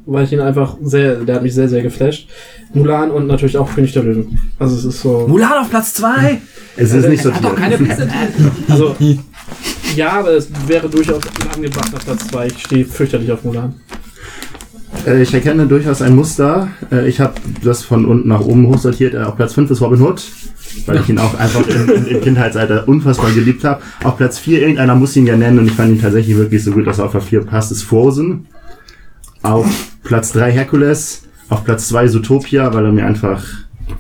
[0.06, 2.28] weil ich ihn einfach sehr, der hat mich sehr, sehr geflasht.
[2.74, 4.40] Mulan und natürlich auch König der Löwen.
[4.60, 5.26] Also es ist so.
[5.28, 6.40] Mulan auf Platz 2!
[6.76, 8.08] Es ist nicht so Hat doch keine Pässe.
[8.70, 8.96] Also,
[9.96, 12.48] ja, aber es wäre durchaus ein angebrachter Platz 2.
[12.48, 13.74] Ich stehe fürchterlich auf Mulan.
[15.06, 16.68] Äh, Ich erkenne durchaus ein Muster.
[16.92, 17.34] Äh, Ich habe
[17.64, 19.14] das von unten nach oben hochsortiert.
[19.16, 20.22] Äh, Auf Platz 5 ist Robin Hood,
[20.86, 23.82] weil ich ihn auch einfach im, im, Kindheitsalter unfassbar geliebt habe.
[24.04, 26.72] Auf Platz 4, irgendeiner muss ihn ja nennen und ich fand ihn tatsächlich wirklich so
[26.72, 28.48] gut, dass er auf Platz 4 passt, ist Frozen.
[29.42, 29.68] Auf
[30.04, 31.24] Platz 3 Herkules.
[31.50, 33.44] Auf Platz 2 Zootopia, weil er mir einfach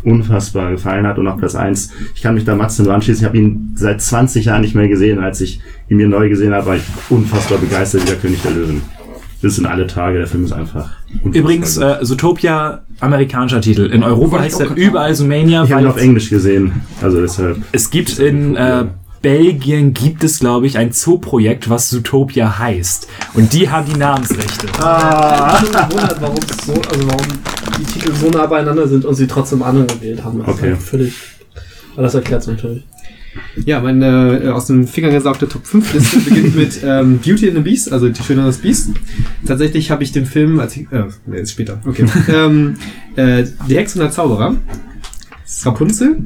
[0.03, 1.17] unfassbar gefallen hat.
[1.17, 4.01] Und auf Platz 1, ich kann mich da Matze nur anschließen, ich habe ihn seit
[4.01, 5.19] 20 Jahren nicht mehr gesehen.
[5.19, 8.51] Als ich ihn mir neu gesehen habe, war ich unfassbar begeistert wie der König der
[8.51, 8.81] Löwen.
[9.41, 13.85] Das sind alle Tage, der Film ist einfach Übrigens, äh, Zootopia, amerikanischer Titel.
[13.85, 15.63] In Europa heißt er überall Zoomania.
[15.63, 17.57] Ich habe ihn auf Englisch gesehen, also deshalb.
[17.71, 18.85] Es gibt in äh,
[19.21, 23.07] Belgien gibt es, glaube ich, ein Zoo-Projekt, was Zootopia heißt.
[23.33, 24.67] Und die haben die Namensrechte.
[24.79, 25.59] Ah.
[25.63, 27.27] Ich bin gewundert, warum so, also warum
[27.79, 30.39] die Titel so nah beieinander sind und sie trotzdem andere gewählt haben.
[30.39, 30.71] Das Okay.
[30.71, 31.13] halt völlig.
[31.93, 32.83] Aber das erklärt es natürlich.
[33.65, 37.57] Ja, meine äh, aus den Fingern gesaugte Top 5 Liste beginnt mit ähm, Beauty and
[37.57, 38.91] the Beast, also Die Schöne und das Biest.
[39.45, 42.05] Tatsächlich habe ich den Film, als ich, äh, nee, ist später, okay.
[42.33, 42.75] ähm,
[43.15, 44.55] äh, Die Hexe und der Zauberer.
[45.65, 46.17] Rapunzel,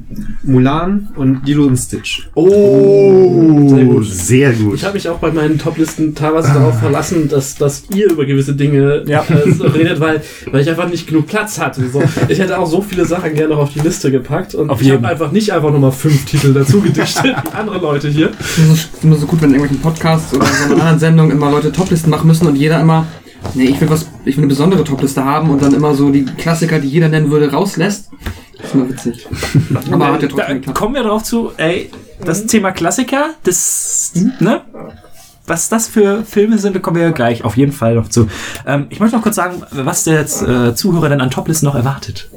[0.43, 2.27] Mulan und Lilo und Stitch.
[2.35, 4.05] Oh, Sehr gut.
[4.05, 4.75] sehr gut.
[4.75, 8.53] Ich habe mich auch bei meinen Toplisten teilweise darauf verlassen, dass, dass ihr über gewisse
[8.55, 9.23] Dinge Ja.
[9.29, 10.21] äh, redet, weil,
[10.51, 11.81] weil ich einfach nicht genug Platz hatte.
[11.89, 14.81] So, ich hätte auch so viele Sachen gerne noch auf die Liste gepackt und Auf
[14.81, 18.31] ich habe einfach nicht einfach nochmal fünf Titel dazu gedichtet, wie andere Leute hier.
[18.39, 21.49] Es ist immer so gut, wenn in irgendwelchen Podcasts oder so einer anderen Sendung immer
[21.51, 23.05] Leute Toplisten machen müssen und jeder immer,
[23.53, 26.25] nee, ich will was, ich will eine besondere Topliste haben und dann immer so die
[26.25, 28.09] Klassiker, die jeder nennen würde, rauslässt.
[28.57, 29.27] Das ist immer witzig.
[29.91, 30.77] Aber hat ja trotzdem geklappt.
[30.77, 31.89] kommen wir drauf zu, ey,
[32.23, 34.61] das Thema Klassiker, das, ne?
[35.47, 38.27] Was das für Filme sind, da kommen wir gleich auf jeden Fall noch zu.
[38.65, 42.29] Ähm, ich möchte noch kurz sagen, was der äh, Zuhörer denn an Toplisten noch erwartet.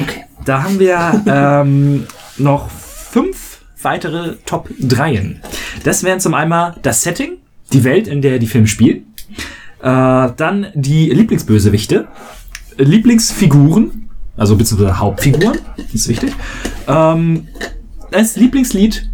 [0.00, 0.24] Okay.
[0.44, 2.06] Da haben wir ähm,
[2.38, 5.40] noch fünf weitere Top 3.
[5.84, 7.38] Das wären zum einen das Setting,
[7.72, 9.12] die Welt, in der die Filme spielen.
[9.80, 12.08] Äh, dann die Lieblingsbösewichte,
[12.78, 16.32] Lieblingsfiguren, also beziehungsweise Hauptfiguren, das ist wichtig.
[16.86, 17.48] Ähm,
[18.10, 19.10] das Lieblingslied,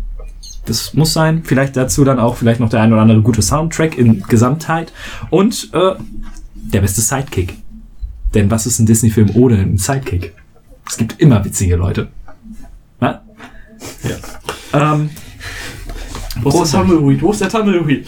[0.66, 1.42] das muss sein.
[1.44, 4.92] Vielleicht dazu dann auch vielleicht noch der ein oder andere gute Soundtrack in Gesamtheit.
[5.30, 5.94] Und äh,
[6.54, 7.58] der beste Sidekick.
[8.34, 10.32] Denn was ist ein Disney-Film ohne einen Sidekick?
[10.88, 12.08] Es gibt immer witzige Leute.
[13.00, 13.22] Na?
[14.72, 14.92] Ja.
[14.94, 15.10] Ähm,
[16.40, 17.22] Wo ist der Tumbleweed?
[17.22, 18.06] Wo ist der Tumbleweed?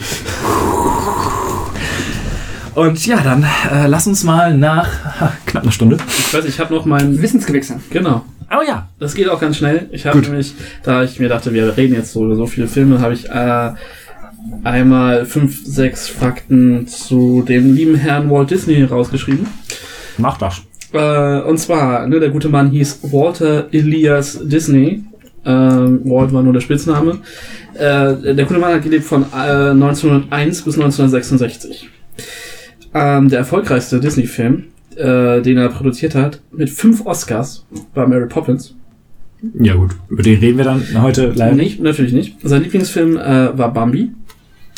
[2.75, 4.87] Und ja, dann äh, lass uns mal nach
[5.19, 5.97] ha, knapp einer Stunde.
[6.07, 7.21] Ich weiß, ich habe noch meinen.
[7.21, 7.79] Wissensgewächse.
[7.89, 8.25] Genau.
[8.51, 8.87] Oh ja.
[8.99, 9.89] Das geht auch ganz schnell.
[9.91, 10.29] Ich habe Gut.
[10.29, 10.53] nämlich,
[10.83, 13.71] da ich mir dachte, wir reden jetzt so über so viele Filme, habe ich äh,
[14.63, 19.47] einmal fünf, sechs Fakten zu dem lieben Herrn Walt Disney rausgeschrieben.
[20.17, 20.61] Mach das.
[20.93, 25.03] Äh, und zwar, ne, der gute Mann hieß Walter Elias Disney.
[25.43, 27.19] Ähm, Walt war nur der Spitzname.
[27.73, 31.89] Äh, der gute Mann hat gelebt von äh, 1901 bis 1966.
[32.95, 34.63] Ähm, der erfolgreichste Disney-Film,
[34.95, 38.73] äh, den er produziert hat, mit fünf Oscars, war Mary Poppins.
[39.59, 41.81] Ja gut, über den reden wir dann heute leider nicht.
[41.81, 42.37] Nicht, natürlich nicht.
[42.41, 44.11] Sein Lieblingsfilm äh, war Bambi.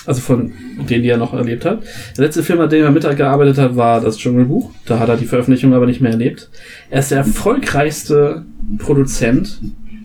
[0.08, 0.54] Also von
[0.90, 1.84] denen, die er noch erlebt hat.
[2.18, 4.72] Der letzte Film, an dem er mitgearbeitet hat, war das Dschungelbuch.
[4.86, 6.50] Da hat er die Veröffentlichung aber nicht mehr erlebt.
[6.90, 8.46] Er ist der erfolgreichste
[8.78, 9.60] Produzent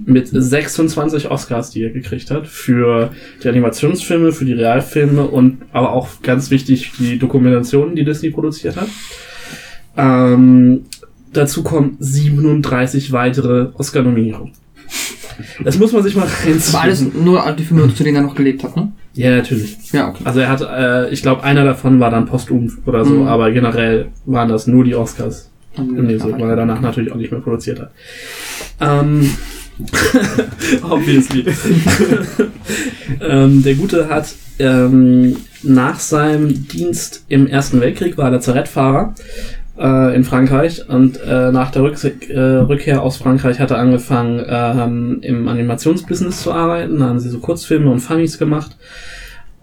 [0.06, 2.46] mit 26 Oscars, die er gekriegt hat.
[2.46, 3.10] Für
[3.42, 8.76] die Animationsfilme, für die Realfilme und aber auch ganz wichtig die Dokumentationen, die Disney produziert
[8.76, 8.88] hat.
[9.96, 10.84] Ähm,
[11.32, 14.52] dazu kommen 37 weitere Oscar-Nominierungen.
[15.64, 16.54] Das muss man sich mal reinziehen.
[16.56, 18.92] Das war alles nur die Filme, zu denen er noch gelebt hat, ne?
[19.14, 19.76] Ja, natürlich.
[19.92, 20.22] Ja, okay.
[20.24, 23.26] Also er hat, äh, ich glaube, einer davon war dann posthum oder so, Mhm.
[23.28, 27.30] aber generell waren das nur die Oscars Dann, Music, weil er danach natürlich auch nicht
[27.32, 27.90] mehr produziert hat.
[28.80, 29.28] Ähm,
[30.82, 31.44] obviously.
[33.20, 39.14] ähm, der Gute hat ähm, nach seinem Dienst im Ersten Weltkrieg war er Lazarettfahrer
[39.78, 44.44] äh, in Frankreich und äh, nach der Rück äh, Rückkehr aus Frankreich hat er angefangen
[44.46, 46.98] ähm, im Animationsbusiness zu arbeiten.
[46.98, 48.76] Da haben sie so Kurzfilme und Funnies gemacht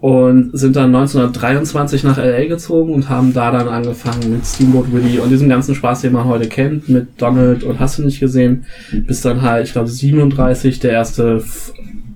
[0.00, 5.20] und sind dann 1923 nach LA gezogen und haben da dann angefangen mit Steamboat Willie
[5.20, 8.64] und diesem ganzen Spaß, den man heute kennt, mit Donald und hast du nicht gesehen,
[8.92, 11.42] bis dann halt, ich glaube, 37 der erste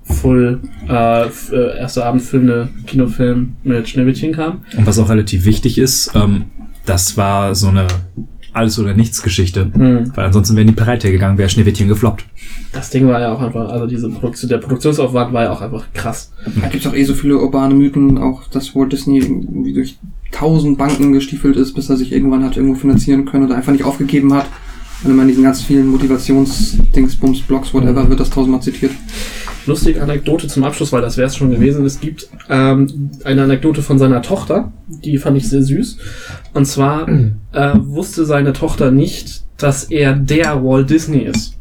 [0.03, 4.61] Full, äh, äh, erste abendfüllende Kinofilm mit Schneewittchen kam.
[4.77, 6.45] Und was auch relativ wichtig ist, ähm,
[6.85, 7.87] das war so eine
[8.55, 9.71] Alles- oder Nichts-Geschichte.
[9.73, 10.11] Hm.
[10.15, 12.25] Weil ansonsten wären die pleite gegangen, wäre Schneewittchen gefloppt.
[12.71, 15.85] Das Ding war ja auch einfach, also diese Produktion, der Produktionsaufwand war ja auch einfach
[15.93, 16.31] krass.
[16.61, 19.97] Da gibt's auch eh so viele urbane Mythen, auch dass Walt Disney irgendwie durch
[20.31, 23.85] tausend Banken gestiefelt ist, bis er sich irgendwann hat irgendwo finanzieren können oder einfach nicht
[23.85, 24.45] aufgegeben hat.
[25.05, 28.91] Und immer in diesen ganz vielen Motivationsdingsbums, Blogs, whatever, wird das tausendmal zitiert.
[29.67, 31.85] Lustige Anekdote zum Abschluss, weil das wäre es schon gewesen.
[31.85, 35.97] Es gibt ähm, eine Anekdote von seiner Tochter, die fand ich sehr süß.
[36.53, 41.54] Und zwar äh, wusste seine Tochter nicht, dass er der Walt Disney ist.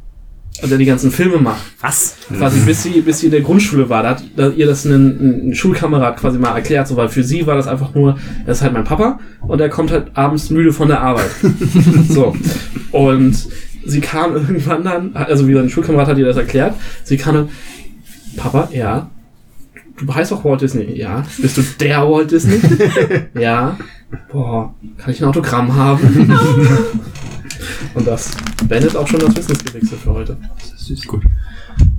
[0.63, 1.63] Und der die ganzen Filme macht.
[1.81, 2.17] Was?
[2.29, 4.03] Quasi bis sie, bis sie in der Grundschule war.
[4.03, 7.67] Da hat ihr das ein, Schulkamerad quasi mal erklärt, so, weil für sie war das
[7.67, 11.01] einfach nur, das ist halt mein Papa und der kommt halt abends müde von der
[11.01, 11.31] Arbeit.
[12.09, 12.37] so.
[12.93, 13.49] Und
[13.85, 17.49] sie kam irgendwann dann, also wie sein Schulkamerad hat ihr das erklärt, sie kam dann,
[18.37, 19.11] Papa, ja.
[19.97, 20.97] Du heißt auch Walt Disney.
[20.97, 21.25] Ja.
[21.39, 22.61] Bist du der Walt Disney?
[23.41, 23.77] ja.
[24.31, 26.33] Boah, kann ich ein Autogramm haben?
[27.95, 28.33] Und das
[28.69, 30.37] beendet auch schon das Wissensgewichse für heute.
[31.07, 31.23] Gut.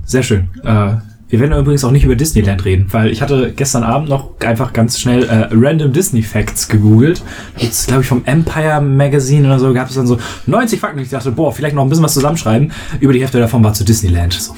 [0.04, 0.48] Sehr schön.
[0.62, 0.96] Äh,
[1.28, 4.72] wir werden übrigens auch nicht über Disneyland reden, weil ich hatte gestern Abend noch einfach
[4.72, 7.22] ganz schnell äh, Random Disney Facts gegoogelt.
[7.56, 11.00] Jetzt, glaube ich, vom Empire Magazine oder so gab es dann so 90 Fakten.
[11.00, 12.70] Ich dachte, boah, vielleicht noch ein bisschen was zusammenschreiben.
[13.00, 14.34] Über die Hälfte davon war zu Disneyland.
[14.34, 14.54] So.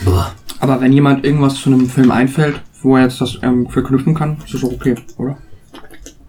[0.61, 4.37] Aber wenn jemand irgendwas zu einem Film einfällt, wo er jetzt das ähm, verknüpfen kann,
[4.45, 5.39] ist das auch okay, oder?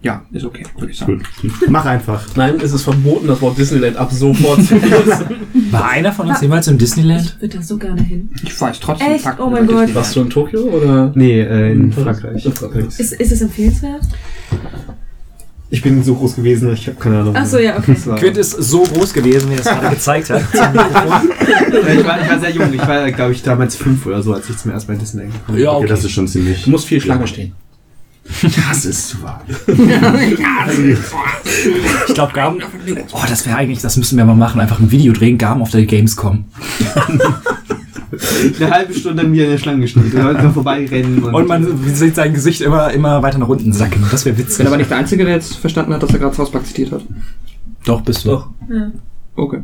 [0.02, 1.22] Ja, ist okay, würde ich sagen.
[1.42, 1.52] Gut.
[1.68, 2.24] Mach einfach.
[2.34, 5.26] Nein, es ist verboten, das Wort Disneyland ab sofort zu benutzen.
[5.70, 7.36] War einer von uns jemals im Disneyland?
[7.36, 8.30] Ich würde da so gerne hin.
[8.42, 9.24] Ich weiß trotzdem Echt?
[9.24, 9.70] Fakten Oh mein Gott.
[9.88, 9.94] Disneyland.
[9.96, 11.12] Warst du in Tokio oder?
[11.14, 12.46] Nee, äh, in Frankreich.
[12.46, 12.84] In Frankreich.
[12.98, 14.00] Ist, ist es empfehlenswert?
[15.72, 17.34] Ich bin so groß gewesen, ich habe keine Ahnung.
[17.36, 17.94] Ach so, ja, okay.
[18.16, 20.42] Quint ist so groß gewesen, wie er es gerade gezeigt hat.
[20.52, 22.72] Ich, war, ich war sehr jung.
[22.72, 25.32] Ich war, glaube ich, damals fünf oder so, als ich zum ersten Mal in Disneyland
[25.34, 25.64] gekommen bin.
[25.64, 25.88] Ja, Okay, okay.
[25.88, 26.64] das ist schon ziemlich.
[26.64, 27.52] Du musst viel Schlange stehen.
[28.68, 29.42] Das ist zu wahr.
[32.08, 32.58] Ich glaube, Gaben.
[33.12, 34.60] Oh, das wäre eigentlich, das müssen wir mal machen.
[34.60, 36.44] Einfach ein Video drehen, Gaben auf der Gamescom.
[38.60, 40.12] Eine halbe Stunde mir in der Schlange gestanden.
[40.42, 41.22] Nur vorbeirennen.
[41.22, 44.04] Und, Und man sieht sein Gesicht immer, immer weiter nach unten sacken.
[44.10, 44.66] Das wäre Ich bin witzig.
[44.66, 47.02] aber nicht der Einzige, der jetzt verstanden hat, dass er gerade Park zitiert hat.
[47.84, 48.30] Doch, bist du.
[48.30, 48.48] Doch.
[48.68, 48.90] Ja.
[49.36, 49.62] Okay.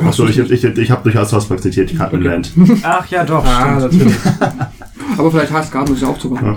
[0.00, 2.52] Achso, ich, ich, ich habe durchaus Park zitiert, ich kannte Land.
[2.82, 3.44] Ach ja, doch.
[3.44, 3.92] Ah, stimmt.
[3.92, 4.16] natürlich.
[5.18, 6.56] Aber vielleicht heißt Garden ist ja auch zu machen.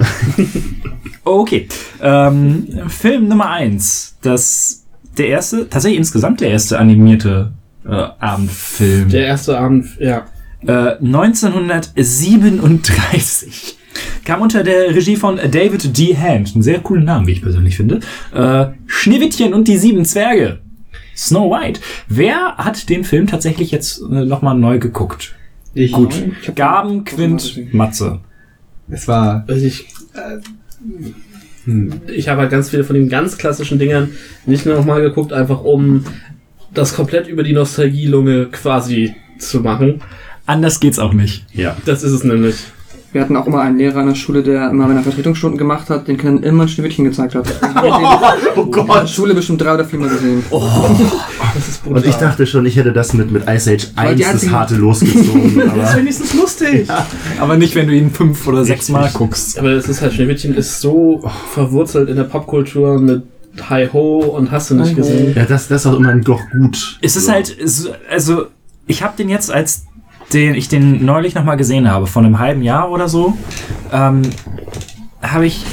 [1.23, 1.67] Okay.
[2.01, 4.15] Ähm, Film Nummer eins.
[4.21, 4.85] Das,
[5.17, 7.51] der erste, tatsächlich insgesamt der erste animierte
[7.85, 9.09] äh, Abendfilm.
[9.09, 10.25] Der erste Abend, ja.
[10.65, 13.77] Äh, 1937.
[14.23, 16.17] Kam unter der Regie von David D.
[16.17, 16.55] Hand.
[16.55, 17.99] Ein sehr cooler Name, wie ich persönlich finde.
[18.33, 20.59] Äh, Schneewittchen und die sieben Zwerge.
[21.15, 21.79] Snow White.
[22.07, 25.35] Wer hat den Film tatsächlich jetzt äh, nochmal neu geguckt?
[25.75, 26.15] ich, Gut.
[26.55, 28.21] Gaben, Quint, Matze.
[28.89, 29.43] Es war.
[29.47, 29.87] Also ich,
[31.65, 31.93] Hm.
[32.07, 34.11] ich habe halt ganz viele von den ganz klassischen Dingern
[34.45, 36.05] nicht nochmal geguckt, einfach um
[36.73, 40.01] das komplett über die Nostalgielunge quasi zu machen.
[40.45, 41.45] Anders geht's auch nicht.
[41.53, 41.75] Ja.
[41.85, 42.55] Das ist es nämlich.
[43.15, 45.89] Wir hatten auch immer einen Lehrer in der Schule, der immer, wenn er Vertretungsstunden gemacht
[45.89, 47.45] hat, den Kindern immer ein Schneewittchen gezeigt hat.
[48.57, 49.09] Oh In der Gott.
[49.09, 50.43] Schule bestimmt drei oder viermal gesehen.
[50.49, 51.99] Das ist brutal.
[52.03, 54.75] Und ich dachte schon, ich hätte das mit, mit Ice Age 1 die das harte
[54.75, 55.61] losgezogen.
[55.71, 56.89] Aber wenigstens lustig.
[57.39, 59.57] Aber nicht, wenn du ihn fünf oder sechs Mal guckst.
[59.59, 63.23] Aber es ist halt, Schneewittchen ist so verwurzelt in der Popkultur mit
[63.69, 64.95] Hi Ho und hast du nicht Hi-Ho.
[64.97, 65.33] gesehen.
[65.37, 66.97] ja, das, das ist auch immer doch gut.
[67.01, 67.31] Es ist So.
[67.31, 68.47] halt, so- also
[68.87, 69.85] ich habe den jetzt, als
[70.33, 73.37] den ich den neulich nochmal gesehen habe, vor einem halben Jahr oder so,
[73.91, 74.23] ähm,
[75.21, 75.63] habe ich,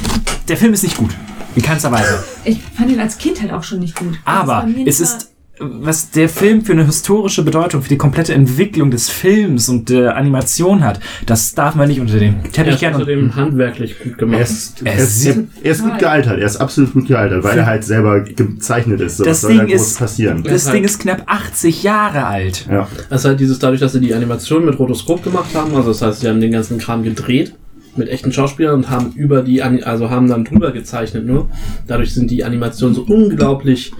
[0.48, 1.10] der Film ist nicht gut,
[1.54, 2.24] in keinster Weise.
[2.44, 4.18] Ich fand ihn als Kind halt auch schon nicht gut.
[4.24, 9.10] Aber es ist, was der Film für eine historische Bedeutung, für die komplette Entwicklung des
[9.10, 12.94] Films und der Animation hat, das darf man nicht unter den Er Teppich kehren.
[12.94, 14.40] außerdem handwerklich gut Er gemacht.
[14.40, 17.58] ist, Er er, ist er, er ist gut gealtert, er ist absolut gut gealtert, weil
[17.58, 19.18] er halt selber gezeichnet ist.
[19.18, 20.42] So, Das was soll Ding da groß ist- passieren?
[20.42, 22.66] Das Ding halt- ist knapp 80 Jahre alt.
[22.70, 22.88] Ja.
[23.10, 26.00] Das ist halt dieses, dadurch, dass sie die Animation mit Rotoskop gemacht haben, also das
[26.02, 27.54] heißt, sie haben den ganzen Kram gedreht
[27.94, 31.50] mit echten Schauspielern und haben über die, also haben dann drüber gezeichnet nur.
[31.86, 33.92] Dadurch sind die Animationen so unglaublich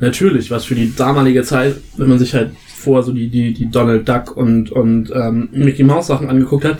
[0.00, 3.70] natürlich, was für die damalige Zeit, wenn man sich halt vor so die, die, die
[3.70, 6.78] Donald Duck und, und ähm, Mickey Mouse Sachen angeguckt hat,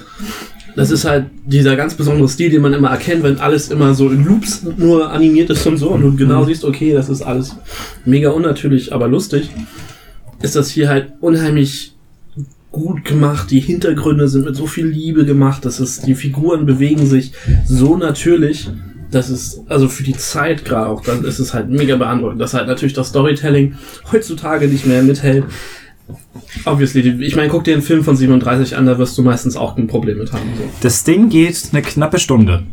[0.77, 4.11] das ist halt dieser ganz besondere Stil, den man immer erkennt, wenn alles immer so
[4.11, 7.57] in Loops nur animiert ist und so und du genau siehst, okay, das ist alles
[8.05, 9.51] mega unnatürlich, aber lustig,
[10.41, 11.95] ist das hier halt unheimlich
[12.71, 13.51] gut gemacht.
[13.51, 15.65] Die Hintergründe sind mit so viel Liebe gemacht.
[15.65, 17.33] Das ist, die Figuren bewegen sich
[17.67, 18.71] so natürlich.
[19.11, 22.53] Das ist, also für die Zeit gerade auch, dann ist es halt mega beeindruckend, dass
[22.55, 23.75] halt natürlich das Storytelling
[24.13, 25.45] heutzutage nicht mehr mithält.
[26.65, 29.77] Obviously, ich meine, guck dir einen Film von 37 an, da wirst du meistens auch
[29.77, 30.43] ein Problem mit haben.
[30.57, 30.65] So.
[30.81, 32.65] Das Ding geht eine knappe Stunde.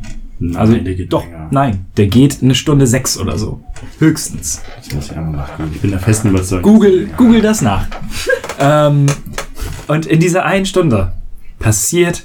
[0.55, 1.47] Also Nein, der geht doch, länger.
[1.51, 3.61] nein, der geht eine Stunde sechs oder so.
[3.99, 4.61] Höchstens.
[4.83, 5.71] Das muss ich einmal nachgucken.
[5.73, 6.73] Ich bin der festen Überzeugung.
[6.73, 7.87] Google, Google das nach.
[8.59, 9.05] ähm,
[9.87, 11.13] und in dieser einen Stunde
[11.59, 12.23] passiert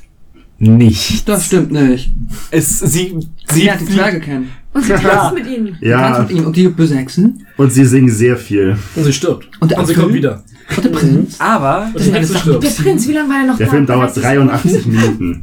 [0.61, 1.25] nichts.
[1.25, 2.13] Das stimmt nicht.
[2.51, 3.17] Es, sie,
[3.49, 4.49] Sie sie lernt die Zwerge kennen.
[4.73, 5.67] Und sie tanzt mit ihnen.
[5.69, 7.45] Tanzt Ja, mit ihm und die böse Hexen.
[7.57, 8.77] und sie singen sehr viel.
[8.95, 9.49] Und sie stirbt.
[9.61, 10.43] Und der und sie kommt wieder.
[10.77, 11.37] Und der Prinz.
[11.41, 12.63] aber Und die Hexe stirbt.
[12.63, 13.73] Der Prinz, wie lange war er noch Der da?
[13.73, 15.43] Film dauert 30 83 Minuten.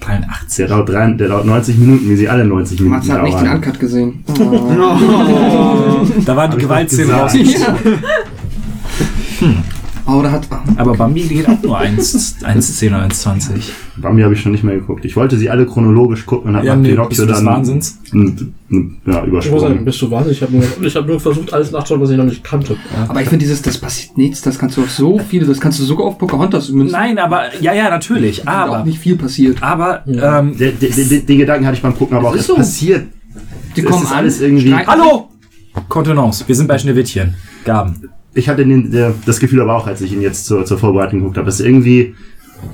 [0.00, 0.56] 83.
[0.56, 3.36] Der dauert, drei, der dauert 90 Minuten, wie sie alle 90 Minuten Mats hat nicht
[3.38, 3.56] den dauern.
[3.56, 4.24] Uncut gesehen.
[4.28, 6.06] Oh.
[6.24, 7.32] Da waren die doch raus.
[7.32, 7.80] gesagt.
[9.42, 9.46] Oh,
[10.22, 10.48] da hat.
[10.76, 13.50] Aber Bambi geht auch nur 1, 1,10 oder 1,20.
[13.96, 15.04] Bambi habe ich schon nicht mehr geguckt.
[15.04, 17.98] Ich wollte sie alle chronologisch gucken und habe Ja, nach nee, Pinocchio dann Wahnsinns?
[18.12, 19.84] n- n- ja, Ich muss sagen, übersprungen.
[19.84, 20.26] bist du was?
[20.28, 22.76] Ich habe nur, ich hab nur versucht, alles nachzuschauen, was ich noch nicht kannte.
[23.08, 25.78] Aber ich finde dieses, das passiert nichts, das kannst du auf so viele, das kannst
[25.78, 26.92] du sogar auf Pocahontas münzen.
[26.92, 29.62] Nein, aber, ja, ja, natürlich, Da auch aber, nicht viel passiert.
[29.62, 30.40] aber, Ja.
[30.40, 32.46] ähm, Der, der, der, den Gedanken hatte ich beim Gucken, aber Das auch ist es
[32.48, 32.54] so.
[32.56, 33.06] passiert.
[33.76, 35.28] Die Es kommen ist an, alles irgendwie- hallo!
[35.88, 37.34] Kontenance, wir sind bei Schneewittchen.
[37.64, 38.08] Gaben.
[38.34, 41.20] Ich hatte den, der, das Gefühl aber auch, als ich ihn jetzt zur, zur Vorbereitung
[41.20, 42.14] geguckt habe, dass irgendwie,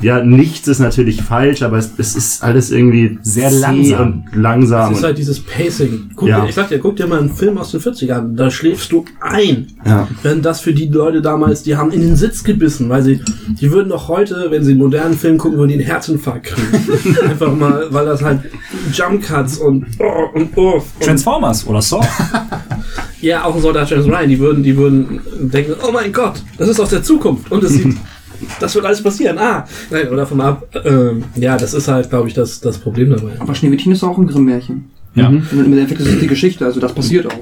[0.03, 4.25] ja, nichts ist natürlich falsch, aber es, es ist alles irgendwie Sehr langsam.
[4.33, 4.93] und langsam.
[4.93, 6.11] Es ist halt dieses Pacing.
[6.17, 6.41] Guck Ja.
[6.43, 9.05] dir, ich sag dir, guck dir mal einen Film aus den 40ern, da schläfst du
[9.21, 9.69] ein.
[9.85, 10.07] ja.
[10.23, 13.21] Wenn das für die Leute damals, die haben in den Sitz gebissen, weil sie,
[13.61, 17.17] die würden doch heute, wenn sie einen modernen Film gucken, würden die einen Herzinfarkt kriegen.
[17.31, 18.41] Einfach mal, weil das halt
[18.93, 20.75] Jump Cuts und oh, und oh.
[20.75, 22.05] Und, Transformers oder Saw.
[23.21, 26.69] ja, auch ein Soldat James Ryan, die würden, die würden denken, oh mein Gott, das
[26.69, 27.97] ist aus der Zukunft und es sieht,
[28.61, 29.39] das wird alles passieren.
[29.39, 30.67] Ah, nein, oder davon ab.
[30.85, 33.33] Ähm, ja, das ist halt, glaube ich, das, das Problem dabei.
[33.39, 34.91] Aber Schneewittchen ist auch ein Grimm-Märchen.
[35.15, 35.29] Ja.
[35.29, 37.39] Und im Endeffekt ist es die Geschichte, also das passiert auch.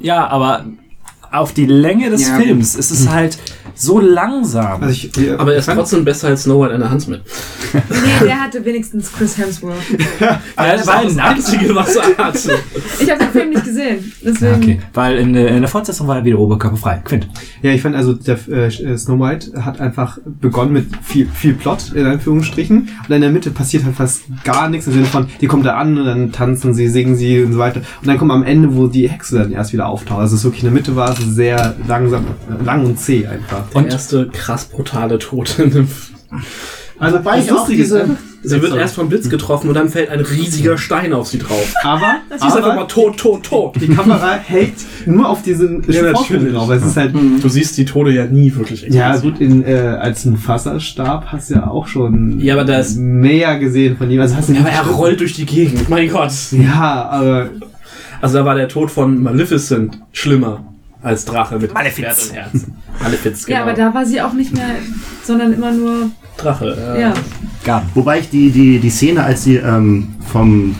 [0.00, 0.66] Ja, aber
[1.32, 3.38] auf die Länge des Ja, Films ist es halt
[3.74, 4.82] so langsam.
[4.82, 7.20] Also ich, äh, Aber er ist trotzdem besser als Snow White and the Huntsman.
[7.72, 9.76] Nee, der hatte wenigstens Chris Hemsworth.
[10.20, 10.40] Ja,
[10.76, 11.18] das war ein.
[11.18, 12.58] Einzige, was er hatte.
[13.00, 14.12] Ich habe den Film nicht gesehen.
[14.22, 14.54] Ja, Deswegen.
[14.62, 17.02] okay, weil in, der- in der Fortsetzung war er wieder oberkörperfrei.
[17.04, 17.28] Quint.
[17.62, 21.92] Ja, ich fand also, der äh, Snow White hat einfach begonnen mit viel, viel Plot,
[21.94, 22.88] in Anführungsstrichen.
[23.08, 25.74] Und in der Mitte passiert halt fast gar nichts im Sinne von, die kommt da
[25.76, 27.80] an und dann tanzen sie, singen sie und so weiter.
[28.00, 30.20] Und dann kommt am Ende, wo die Hexe dann erst wieder auftaucht.
[30.20, 32.24] Also es ist wirklich in der Mitte war es sehr langsam,
[32.60, 33.59] äh, lang und zäh einfach.
[33.74, 35.88] Der erste krass brutale Tod in
[36.98, 38.06] Also Wobei das ich auch diese-
[38.42, 41.74] Sie wird erst vom Blitz getroffen und dann fällt ein riesiger Stein auf sie drauf.
[41.82, 43.74] aber, Sie ist einfach mal aber tot, tot, tot.
[43.78, 44.72] die Kamera hält
[45.04, 46.54] nur auf diesen Ja, natürlich.
[46.54, 46.70] drauf.
[46.70, 50.24] Es ist halt, Du siehst die Tode ja nie wirklich ja gut, in, äh, als
[50.24, 54.20] ein Fasserstab hast du ja auch schon Ja, aber da ist- mehr gesehen von ihm.
[54.22, 55.90] Also hast du Ja, aber er rollt durch die Gegend.
[55.90, 56.32] Mein Gott.
[56.52, 57.50] Ja, aber
[58.22, 60.64] Also da war der Tod von Maleficent schlimmer
[61.02, 62.04] als Drache mit Malefiz.
[62.04, 62.74] Schwert im Herzen.
[63.02, 63.58] Malefiz, genau.
[63.58, 64.66] Ja, aber da war sie auch nicht mehr,
[65.24, 66.10] sondern immer nur.
[66.36, 66.96] Drache.
[66.98, 67.14] Ja.
[67.64, 67.88] Gaben.
[67.94, 70.74] Wobei ich die, die, die Szene, als sie ähm, vom,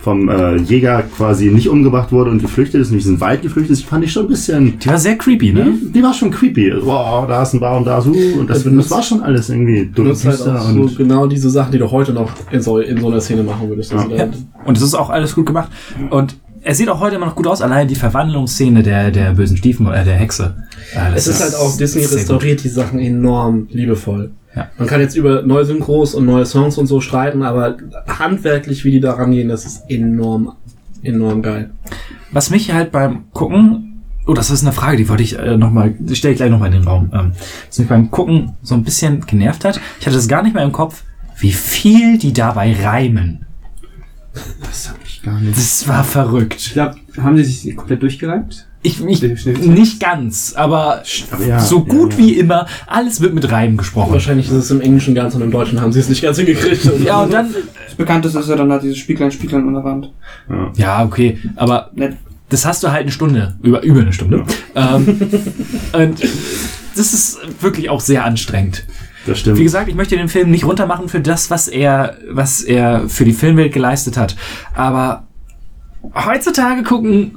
[0.00, 3.84] vom äh, Jäger quasi nicht umgebracht wurde und geflüchtet ist, in diesen Wald geflüchtet ist,
[3.84, 4.78] fand ich schon ein bisschen.
[4.78, 5.74] Die war sehr creepy, ne?
[5.94, 6.72] Die war schon creepy.
[6.82, 8.12] Wow, da ist ein Baum, da so.
[8.12, 10.96] Und das, das war schon alles irgendwie Du nutzt halt so und.
[10.96, 13.92] genau diese Sachen, die du heute noch in so, in so einer Szene machen würdest.
[13.92, 14.28] Also Ja.
[14.64, 15.70] Und es ist auch alles gut gemacht.
[16.08, 19.56] Und er sieht auch heute immer noch gut aus, allein die Verwandlungsszene der, der bösen
[19.56, 20.56] Stiefen oder der Hexe.
[20.94, 22.12] Äh, Es ist halt auch, Disney gut.
[22.12, 24.30] restauriert die Sachen enorm liebevoll.
[24.56, 24.68] Ja.
[24.78, 28.92] Man kann jetzt über neue Synchros und neue Songs und so streiten, aber handwerklich, wie
[28.92, 30.52] die da rangehen, das ist enorm,
[31.02, 31.70] enorm geil.
[32.32, 35.94] Was mich halt beim Gucken, oh, das ist eine Frage, die wollte ich äh, nochmal,
[35.98, 37.10] die stelle ich gleich nochmal in den Raum.
[37.12, 37.32] Ähm,
[37.68, 40.64] was mich beim Gucken so ein bisschen genervt hat, ich hatte das gar nicht mehr
[40.64, 41.02] im Kopf,
[41.38, 43.44] wie viel die dabei reimen.
[44.62, 44.94] das
[45.24, 45.56] gar nicht.
[45.56, 46.70] Das war Ich verrückt.
[46.72, 48.66] glaube, haben sie sich komplett durchgereimt?
[48.86, 49.22] Ich, ich
[49.60, 51.02] nicht ganz, aber
[51.48, 52.24] ja, so gut ja, ja.
[52.24, 54.12] wie immer, alles wird mit Reimen gesprochen.
[54.12, 56.90] Wahrscheinlich ist es im Englischen ganz und im Deutschen haben sie es nicht ganz hingekriegt.
[57.04, 57.48] Ja, und dann,
[57.86, 60.12] Das Bekannteste ist ja dann halt dieses Spieglein, Spieglein an der Wand.
[60.76, 61.92] ja, okay, aber
[62.50, 64.44] das hast du halt eine Stunde, über, über eine Stunde.
[64.74, 65.18] Ähm,
[65.94, 66.20] und
[66.94, 68.84] das ist wirklich auch sehr anstrengend.
[69.26, 69.58] Das stimmt.
[69.58, 73.24] Wie gesagt, ich möchte den Film nicht runtermachen für das, was er, was er für
[73.24, 74.36] die Filmwelt geleistet hat.
[74.74, 75.24] Aber
[76.26, 77.32] heutzutage gucken,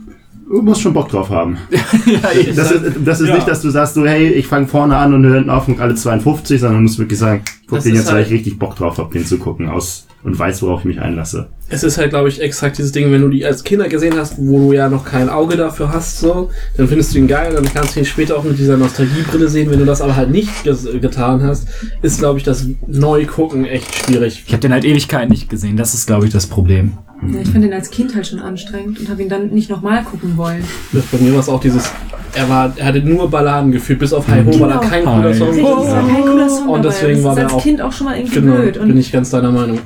[0.49, 1.57] Du musst schon Bock drauf haben.
[2.05, 2.19] ja.
[2.55, 3.35] Das ist, das ist Ja.
[3.35, 5.81] nicht, dass du sagst, so, hey, ich fange vorne an und höre hinten auf und
[5.81, 8.59] alle 52, sondern du musst wirklich sagen, guck Das den jetzt, weil halt- ich richtig
[8.59, 11.47] Bock drauf habe, den zu gucken aus und weiß, worauf ich mich einlasse.
[11.69, 14.35] Es ist halt, glaube ich, exakt dieses Ding, wenn du die als Kinder gesehen hast,
[14.37, 17.65] wo du ja noch kein Auge dafür hast, so, dann findest du ihn geil, dann
[17.73, 19.69] kannst du ihn später auch mit dieser Nostalgiebrille sehen.
[19.69, 21.67] Wenn du das aber halt nicht ges- getan hast,
[22.01, 24.43] ist, glaube ich, das Neugucken echt schwierig.
[24.47, 25.77] Ich habe den halt Ewigkeiten nicht gesehen.
[25.77, 26.93] Das ist, glaube ich, das Problem.
[27.33, 30.03] Ja, ich fand ihn als Kind halt schon anstrengend und habe ihn dann nicht nochmal
[30.03, 30.63] gucken wollen.
[30.93, 31.91] Das bei mir war es auch dieses,
[32.35, 34.87] er war, er hatte nur Balladen gefühlt, bis auf Hi Ho war da Genau.
[34.89, 35.47] kein cooler Hi Song.
[35.49, 38.39] Richtig, kein cooler Song Und deswegen war der als auch- Kind auch schon mal irgendwie
[38.39, 38.73] Genau, blöd.
[38.79, 39.79] bin Und ich ganz deiner Meinung.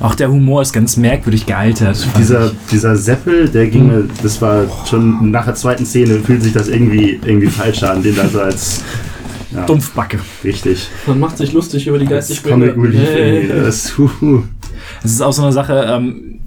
[0.00, 2.06] Auch der Humor ist ganz merkwürdig gealtert.
[2.18, 6.52] Dieser, dieser Seppel, der ging, mir- das war schon nach der zweiten Szene, fühlt sich
[6.52, 8.82] das irgendwie, irgendwie falsch an, den da so als,
[9.54, 9.66] ja.
[9.66, 10.18] Dumpfbacke.
[10.44, 10.88] richtig.
[11.06, 13.48] Man macht sich lustig über die Das geistig Comic Relief Hey.
[13.48, 13.92] das.
[15.04, 16.40] Es ist auch so eine Sache, ähm,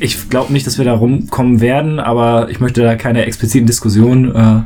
[0.00, 4.34] ich glaube nicht, dass wir da rumkommen werden, aber ich möchte da keine expliziten Diskussionen
[4.34, 4.62] äh,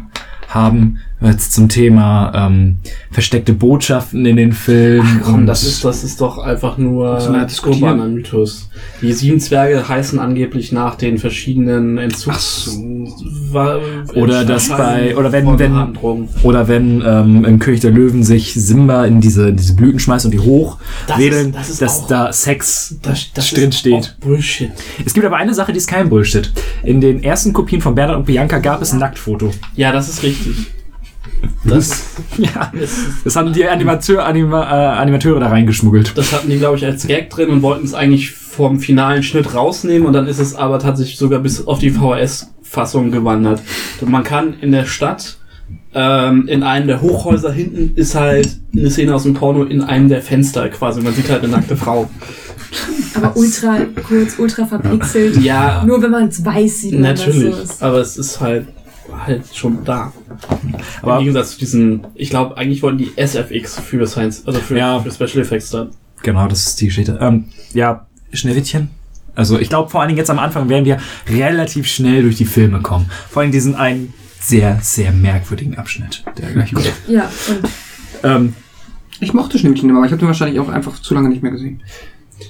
[0.48, 0.98] haben.
[1.18, 2.76] Jetzt zum Thema ähm,
[3.10, 5.22] versteckte Botschaften in den Filmen.
[5.24, 7.82] Komm, und- das ist, das ist doch einfach nur wir diskutieren?
[7.92, 8.68] urbaner Mythos.
[9.00, 12.78] Die sieben Zwerge heißen angeblich nach den verschiedenen Entzugs...
[13.50, 13.78] Wa-
[14.14, 16.28] Oder das bei- oder wenn- wenn- Drogen.
[16.42, 20.32] Oder wenn ähm, im König der Löwen sich Simba in diese, diese Blüten schmeißt und
[20.32, 23.78] die hoch Das wedeln, ist- das ist dass auch- da Sex Das, das drin ist
[23.78, 23.94] steht.
[23.94, 24.70] auch Bullshit.
[25.04, 26.52] Es gibt aber eine Sache, die ist kein Bullshit.
[26.82, 29.50] In den ersten Kopien von Bernhard und Bianca gab es ein Nacktfoto.
[29.76, 30.66] Ja, das ist richtig.
[31.64, 32.04] Das,
[32.38, 32.72] Ja,
[33.24, 36.16] das haben die Animateur, Anima, äh, Animateure da reingeschmuggelt.
[36.16, 39.54] das hatten die, glaube ich, als Gag drin und wollten es eigentlich vom finalen Schnitt
[39.54, 43.60] rausnehmen und dann ist es aber tatsächlich sogar bis auf die VHS-Fassung gewandert.
[44.00, 45.36] Und man kann in der Stadt,
[45.94, 50.08] ähm, in einem der Hochhäuser hinten ist halt eine Szene aus dem Porno in einem
[50.08, 51.00] der Fenster quasi.
[51.00, 52.08] Man sieht halt eine nackte Frau.
[53.14, 55.36] aber ultra kurz, ultra verpixelt.
[55.42, 57.50] Ja, Nur wenn man es weiß, sieht man, natürlich.
[57.52, 57.82] was so ist.
[57.82, 58.66] Aber es ist halt
[59.24, 60.12] halt schon da.
[61.02, 64.76] Aber- Im Gegensatz zu diesen, ich glaube, eigentlich wollten die SFX für Science, also für,
[64.76, 65.00] Ja.
[65.00, 65.88] für Special Effects da.
[66.22, 67.18] Genau, das ist die Geschichte.
[67.20, 68.90] Ähm, ja, Schneewittchen.
[69.34, 70.98] Also ich glaube, vor allen Dingen jetzt am Anfang werden wir
[71.28, 73.10] relativ schnell durch die Filme kommen.
[73.30, 76.90] Vor allem diesen einen sehr, sehr merkwürdigen Abschnitt, der gleich kommt.
[77.06, 77.68] Ja, und
[78.24, 78.54] ähm,
[79.20, 81.52] Ich mochte Schneewittchen immer, aber ich habe den wahrscheinlich auch einfach zu lange nicht mehr
[81.52, 81.82] gesehen.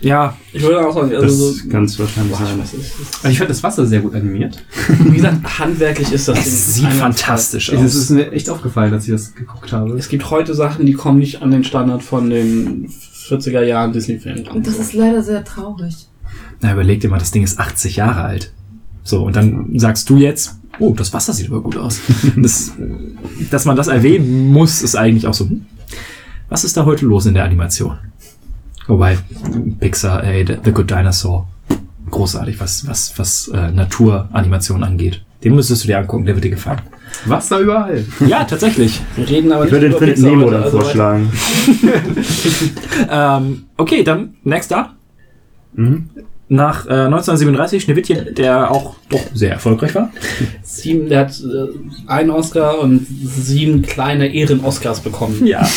[0.01, 2.33] Ja, Ich würde auch sagen, also Das so, ganz wahrscheinlich
[2.75, 3.15] ist das?
[3.23, 4.63] Also ich fand das Wasser sehr gut animiert.
[5.01, 7.95] Wie gesagt, handwerklich ist das Ding es sieht fantastisch Es aus.
[7.95, 9.97] ist mir echt aufgefallen, als ich das geguckt habe.
[9.97, 14.49] Es gibt heute Sachen, die kommen nicht an den Standard von den 40er Jahren Disney-Filmen
[14.49, 16.09] und das ist leider sehr traurig.
[16.61, 18.53] Na, überleg dir mal, das Ding ist 80 Jahre alt.
[19.03, 22.01] So, und dann sagst du jetzt, oh, das Wasser sieht aber gut aus.
[22.37, 22.73] das,
[23.51, 25.65] dass man das erwähnen muss, ist eigentlich auch so, hm,
[26.49, 27.99] was ist da heute los in der Animation?
[28.87, 29.19] Wobei,
[29.81, 31.49] Pixar, ey, The The Good Dinosaur,
[32.11, 35.23] großartig, was, was, was äh, Naturanimation angeht.
[35.43, 36.81] Den müsstest du dir angucken, der wird dir gefallen.
[37.25, 38.05] Wasser überall.
[38.27, 39.01] Ja, tatsächlich.
[39.17, 41.31] Wir reden aber Ich würde den Findet Nemo dann also vorschlagen.
[43.09, 44.95] Ähm, okay, dann next up.
[45.75, 46.09] Mhm.
[46.49, 50.11] Nach äh, 1937 Schneewittchen, der auch doch sehr erfolgreich war.
[50.63, 55.47] Sieben, der hat äh, einen Oscar und sieben kleine Ehren-Oscars bekommen.
[55.47, 55.69] Ja.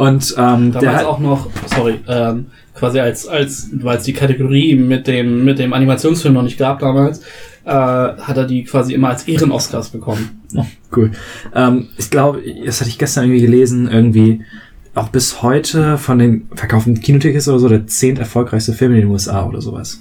[0.00, 4.74] Und ähm, Damals hat, auch noch, sorry, ähm, quasi als, als, weil es die Kategorie
[4.74, 7.20] mit dem, mit dem Animationsfilm noch nicht gab damals,
[7.66, 10.40] äh, hat er die quasi immer als Ehren-Oscars bekommen.
[10.56, 10.64] Oh,
[10.96, 11.10] cool.
[11.54, 14.40] Ähm, ich glaube, das hatte ich gestern irgendwie gelesen, irgendwie
[14.94, 19.10] auch bis heute von den verkauften Kinotickets oder so der zehnt erfolgreichste Film in den
[19.10, 20.00] USA oder sowas.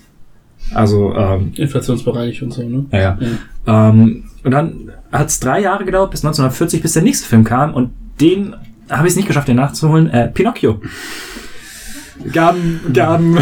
[0.74, 2.86] Also, ähm, Inflationsbereinigt und so, ne?
[2.94, 3.90] ja, ja.
[3.90, 7.74] Ähm, und dann hat es drei Jahre gedauert, bis 1940, bis der nächste Film kam
[7.74, 7.90] und
[8.22, 8.56] den
[8.90, 10.10] habe ich es nicht geschafft, den nachzuholen.
[10.10, 10.82] Äh, Pinocchio.
[12.32, 13.38] Gaben, Gaben.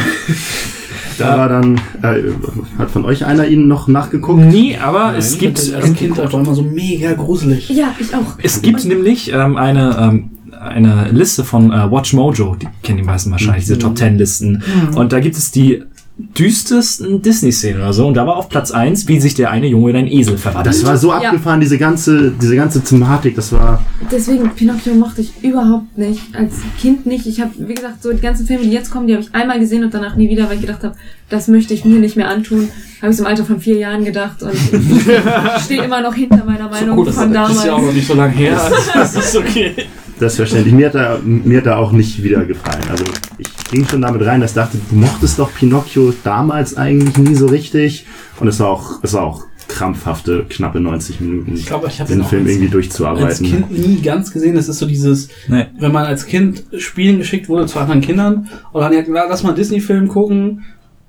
[1.17, 2.31] Da war dann, äh,
[2.77, 4.39] hat von euch einer ihn noch nachgeguckt?
[4.39, 7.69] Nie, aber es Ich gibt, den als Kind einfach immer so mega gruselig.
[7.69, 8.37] Ja, ich auch.
[8.41, 10.29] Es gibt nämlich ähm, eine, ähm,
[10.59, 14.63] eine Liste von äh, Watch Mojo, die kennen die meisten wahrscheinlich, diese Top Ten Listen.
[14.95, 15.83] Und da gibt es die
[16.19, 18.07] düstersten Disney-Szenen oder so.
[18.07, 20.75] Und da war auf Platz 1, wie sich der eine Junge in einen Esel verwandelt.
[20.75, 21.17] Das war so Ja.
[21.17, 26.21] abgefahren, diese ganze, diese ganze Thematik, das war, Deswegen, Pinocchio mochte ich überhaupt nicht.
[26.33, 27.25] Als Kind nicht.
[27.27, 29.59] Ich habe, wie gesagt, so die ganzen Filme, die jetzt kommen, die habe ich einmal
[29.59, 30.95] gesehen und danach nie wieder, weil ich gedacht habe,
[31.29, 32.69] das möchte ich mir nicht mehr antun.
[33.01, 34.53] Habe ich im Alter von vier Jahren gedacht und
[35.57, 37.57] ich stehe immer noch hinter meiner Meinung Oh, das von damals.
[37.57, 38.59] ist ja auch noch nicht so lange her.
[38.93, 39.73] Das ist okay.
[40.19, 40.73] Das ist verständlich.
[40.73, 42.83] Mir hat, er, mir hat er auch nicht wieder gefallen.
[42.89, 43.03] Also
[43.37, 47.35] ich ging schon damit rein, dass ich dachte, du mochtest doch Pinocchio damals eigentlich nie
[47.35, 48.05] so richtig.
[48.39, 52.09] Und es war auch, es war auch krampfhafte, knappe 90 Minuten, Ich glaube, ich habe
[52.11, 53.45] den Film als, irgendwie als durchzuarbeiten.
[53.45, 54.55] Kind nie ganz gesehen.
[54.55, 55.65] Das ist so dieses, Nee.
[55.79, 59.49] wenn man als Kind spielen geschickt wurde zu anderen Kindern und dann ja, lass mal
[59.49, 60.63] einen Disney-Film gucken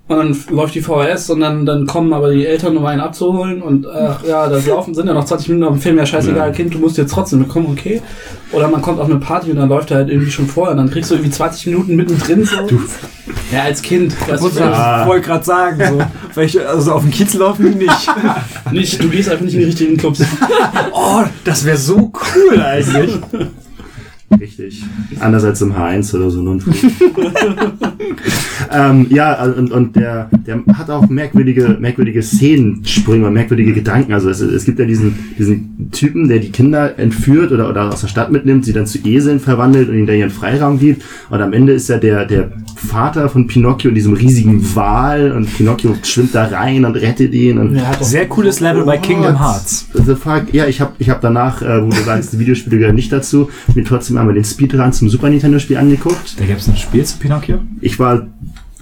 [0.08, 3.60] und dann läuft die VHS und dann, dann kommen aber die Eltern, um einen abzuholen
[3.62, 6.48] und ach ja, das laufen sind ja noch 20 Minuten auf dem Film, ja scheißegal,
[6.48, 6.54] Ja.
[6.54, 8.00] Kind, du musst jetzt trotzdem mitkommen, okay.
[8.52, 10.78] Oder man kommt auf eine Party und dann läuft er halt irgendwie schon vorher und
[10.78, 12.56] dann kriegst du irgendwie 20 Minuten mittendrin so.
[13.52, 14.14] Ja, als Kind.
[14.28, 15.02] Weißt du, Ah.
[15.02, 16.02] Ich wollte gerade sagen, so,
[16.34, 18.10] welche, also auf dem Kiez laufen nicht.
[18.72, 20.22] nicht, du gehst einfach nicht in die richtigen Clubs.
[20.92, 23.18] Oh, das wäre so cool eigentlich.
[24.40, 24.84] Richtig.
[25.20, 26.42] Andererseits im H1 oder so.
[26.42, 26.62] Nun.
[28.72, 34.12] ähm, ja, und, und der, der hat auch merkwürdige, merkwürdige Szenensprünge, merkwürdige Gedanken.
[34.12, 38.00] Also es, es gibt ja diesen, diesen Typen, der die Kinder entführt oder, oder aus
[38.00, 41.02] der Stadt mitnimmt, sie dann zu Eseln verwandelt und ihnen da ihren Freiraum gibt.
[41.30, 45.52] Und am Ende ist ja der, der Vater von Pinocchio in diesem riesigen Wal und
[45.56, 47.58] Pinocchio schwimmt da rein und rettet ihn.
[47.58, 49.88] Und Ja, Sehr cooles Level bei Kingdom Hearts.
[49.92, 50.52] The fuck?
[50.52, 53.50] Ja, ich habe ich hab danach, äh, wo du sagst, die Videospiele gehören nicht dazu,
[53.74, 56.38] mir trotzdem einmal den Speedrun zum Super Nintendo Spiel angeguckt.
[56.38, 57.60] Da gab es ein Spiel zu Pinocchio.
[57.80, 58.26] Ich war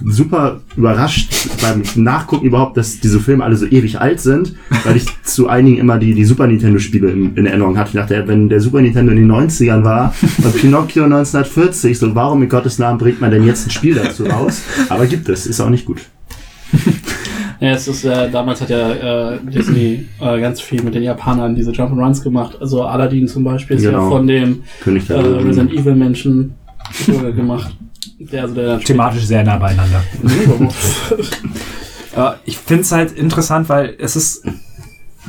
[0.03, 5.05] super überrascht beim Nachgucken überhaupt, dass diese Filme alle so ewig alt sind, weil ich
[5.23, 7.89] zu einigen immer die, die Super Nintendo Spiele in, in Erinnerung hatte.
[7.89, 12.43] Ich dachte, wenn der Super Nintendo in den 90ern war und Pinocchio 1940, so warum
[12.43, 14.61] in Gottes Namen bringt man denn jetzt ein Spiel dazu raus?
[14.89, 16.01] Aber gibt es, ist auch nicht gut.
[17.59, 21.55] Ja, es ist, äh, damals hat ja äh, Disney äh, ganz viel mit den Japanern
[21.55, 22.57] diese Jump'n'Runs gemacht.
[22.61, 24.09] Also Aladdin zum Beispiel ist ja Genau.
[24.09, 25.47] von dem König äh, der Löwen.
[25.47, 26.53] Resident Evil Menschen
[27.07, 27.75] äh, gemacht.
[28.19, 30.03] Der, also der Thematisch sehr nah beieinander.
[32.15, 34.43] Äh, ich finde es halt interessant, weil es ist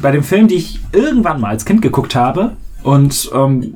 [0.00, 3.74] bei dem Film, die ich irgendwann mal als Kind geguckt habe und ähm,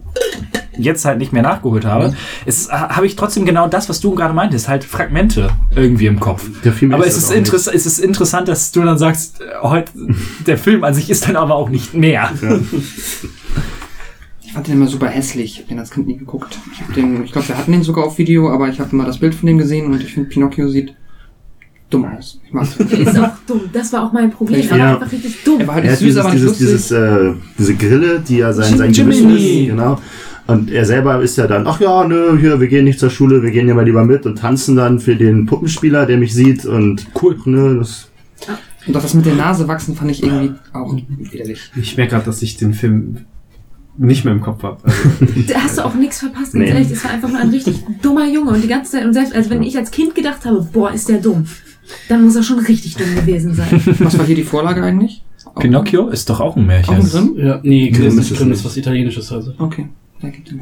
[0.78, 2.14] jetzt halt nicht mehr nachgeholt habe,
[2.46, 6.48] es habe ich trotzdem genau das, was du gerade meintest, halt Fragmente irgendwie im Kopf.
[6.64, 9.44] Der Film Aber ist es ist, interess es ist interessant, dass du dann sagst, äh,
[9.62, 9.92] heute
[10.46, 12.30] der Film an sich ist dann aber auch nicht mehr.
[14.44, 15.54] Ich fand den immer super hässlich.
[15.54, 16.58] Ich hab den als Kind nie geguckt.
[16.72, 19.06] Ich, hab den, ich glaube, wir hatten den sogar auf Video, aber ich habe mal
[19.06, 20.94] das Bild von dem gesehen und ich finde, Pinocchio sieht
[21.90, 22.40] dumm aus.
[22.46, 22.92] Ich mag's nicht.
[22.92, 23.60] Der ist auch dumm.
[23.72, 24.60] Das war auch mein Problem.
[24.60, 24.94] Ich- Er war ja.
[24.94, 25.60] einfach richtig dumm.
[25.60, 28.38] Er war halt Er hat süß, dieses, aber nicht dieses, dieses, äh, diese Grille, die
[28.38, 29.62] ja sein, sein Jim- Gewissen Jiminy.
[29.64, 29.98] ist, genau.
[30.46, 33.42] Und er selber ist ja dann, ach ja, nö, hier, wir gehen nicht zur Schule,
[33.42, 36.64] wir gehen ja mal lieber mit und tanzen dann für den Puppenspieler, der mich sieht
[36.66, 37.36] und Cool.
[37.44, 38.08] nö, das
[38.86, 41.70] Und auch das mit der Nase wachsen fand ich irgendwie auch widerlich.
[41.76, 43.18] Ich merke gerade, dass ich den Film
[43.98, 44.78] nicht mehr im Kopf habe.
[44.82, 44.98] Also,
[45.48, 46.68] Da hast du auch nichts verpasst, ganz Nee.
[46.70, 46.88] ehrlich.
[46.90, 48.50] Das war einfach nur ein richtig dummer Junge.
[48.52, 51.08] Und die ganze Zeit, und selbst, also wenn ich als Kind gedacht habe, boah, ist
[51.08, 51.44] der dumm,
[52.08, 53.68] dann muss er schon richtig dumm gewesen sein.
[54.00, 55.22] Was war hier die Vorlage eigentlich?
[55.44, 56.94] Auch- Pinocchio ist doch auch ein Auch Märchen.
[56.96, 57.34] ein Grimm?
[57.36, 58.58] Ja, nee, Grimm Grimm ist Grimm nicht.
[58.58, 59.52] ist was Italienisches also.
[59.58, 59.86] Okay.
[60.22, 60.54] Da gibt es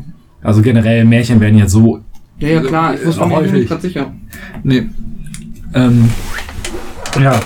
[0.42, 2.00] Also generell Märchen werden ja so.
[2.38, 2.94] Ja, ja, klar.
[2.94, 3.52] Ich wusste Auch mir häufig.
[3.52, 4.12] nicht gerade sicher.
[4.62, 4.86] Nee.
[5.74, 6.08] Ähm,
[7.22, 7.38] ja.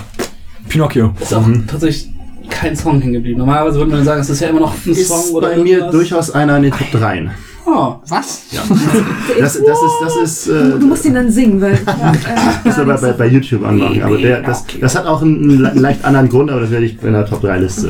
[0.69, 1.13] Pinocchio.
[1.19, 2.11] Ist auch tatsächlich
[2.49, 3.39] kein Song hängen geblieben.
[3.39, 5.71] Normalerweise würde man sagen, es ist ja immer noch ein ist Song oder bei mir
[5.77, 5.91] irgendwas.
[5.91, 7.29] durchaus einer in den Top 3.
[7.67, 8.43] Ah, Was?
[9.39, 9.65] Das, das ist,
[10.01, 11.73] das ist, äh, Du, du musst ihn dann singen, weil.
[12.65, 14.01] Äh, ist aber bei, bei YouTube anmachen.
[14.03, 17.01] Aber der, das, das hat auch einen, le- leicht anderen Grund, aber das werde ich
[17.03, 17.89] in der Top 3 Liste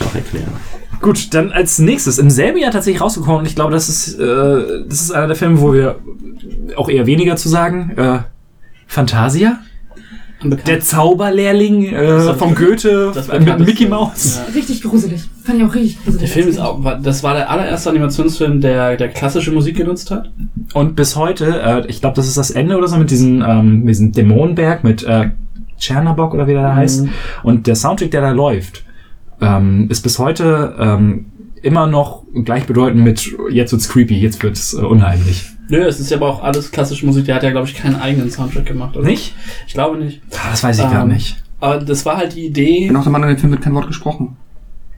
[0.00, 0.46] auch erklären.
[1.02, 4.84] Gut, dann als nächstes im selben Jahr tatsächlich rausgekommen und ich glaube, das ist, äh,
[4.88, 5.96] das ist einer der Filme, wo wir
[6.76, 7.92] auch eher weniger zu sagen.
[7.96, 8.18] Äh,
[8.86, 9.58] Fantasia?
[10.42, 10.66] unbekannt.
[10.68, 13.58] Der Zauberlehrling äh, vom Goethe das mit.
[13.60, 14.40] Mickey Mouse.
[14.44, 14.52] Ja.
[14.54, 15.22] richtig gruselig.
[15.44, 16.18] Fand ich auch richtig gruselig.
[16.20, 20.10] Der Film ist auch, war- das war der allererste Animationsfilm, der, der klassische Musik genutzt
[20.10, 20.32] hat.
[20.74, 23.86] Und bis heute, äh, ich glaube, das ist das Ende oder so mit diesem, ähm,
[23.86, 25.30] diesem Dämonenberg mit äh,
[25.78, 27.06] Tschernabok oder wie der da heißt.
[27.44, 28.84] Und der Soundtrack, der da läuft,
[29.42, 31.26] ähm, ist bis heute ähm,
[31.62, 35.46] immer noch gleichbedeutend mit jetzt wird's creepy, jetzt wird's äh, unheimlich.
[35.68, 37.24] Nö, es ist ja aber auch alles klassische Musik.
[37.26, 38.96] Der hat ja, glaube ich, keinen eigenen Soundtrack gemacht.
[38.96, 39.06] Oder?
[39.06, 39.34] Nicht?
[39.66, 40.20] Ich glaube nicht.
[40.32, 41.36] Ah, Das weiß ich gar Ähm, nicht.
[41.60, 42.88] Aber das war halt die Idee.
[42.88, 44.36] Genau, der Mann in dem Film wird kein Wort gesprochen.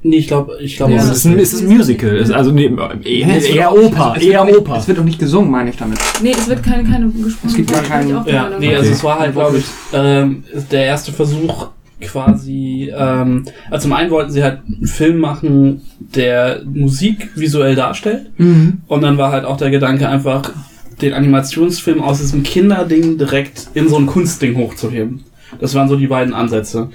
[0.07, 0.99] Nee, ich glaube, ich glaube, Ja.
[1.03, 2.65] Es auch, ist ein, es ist ein Musical, es ist also nee,
[3.05, 4.77] eher, es wird eher auch Oper, es wird eher auch nicht, Oper.
[4.77, 5.99] Es wird auch nicht gesungen, meine ich damit.
[6.23, 7.49] Nee, es wird keine, keine gesprochen.
[7.49, 8.59] Es gibt gar Bin ich keinen- auch Ja, Meinung.
[8.61, 9.65] nee, also es war halt, glaube ich,
[9.95, 11.69] ähm, der erste Versuch
[12.01, 15.83] quasi, ähm, also zum einen wollten sie halt einen Film machen,
[16.15, 18.79] der Musik visuell darstellt Mhm.
[18.87, 20.53] und dann war halt auch der Gedanke einfach,
[21.03, 25.25] den Animationsfilm aus diesem Kinderding direkt in so ein Kunstding hochzuheben.
[25.61, 26.91] Das waren so die beiden Ansätze.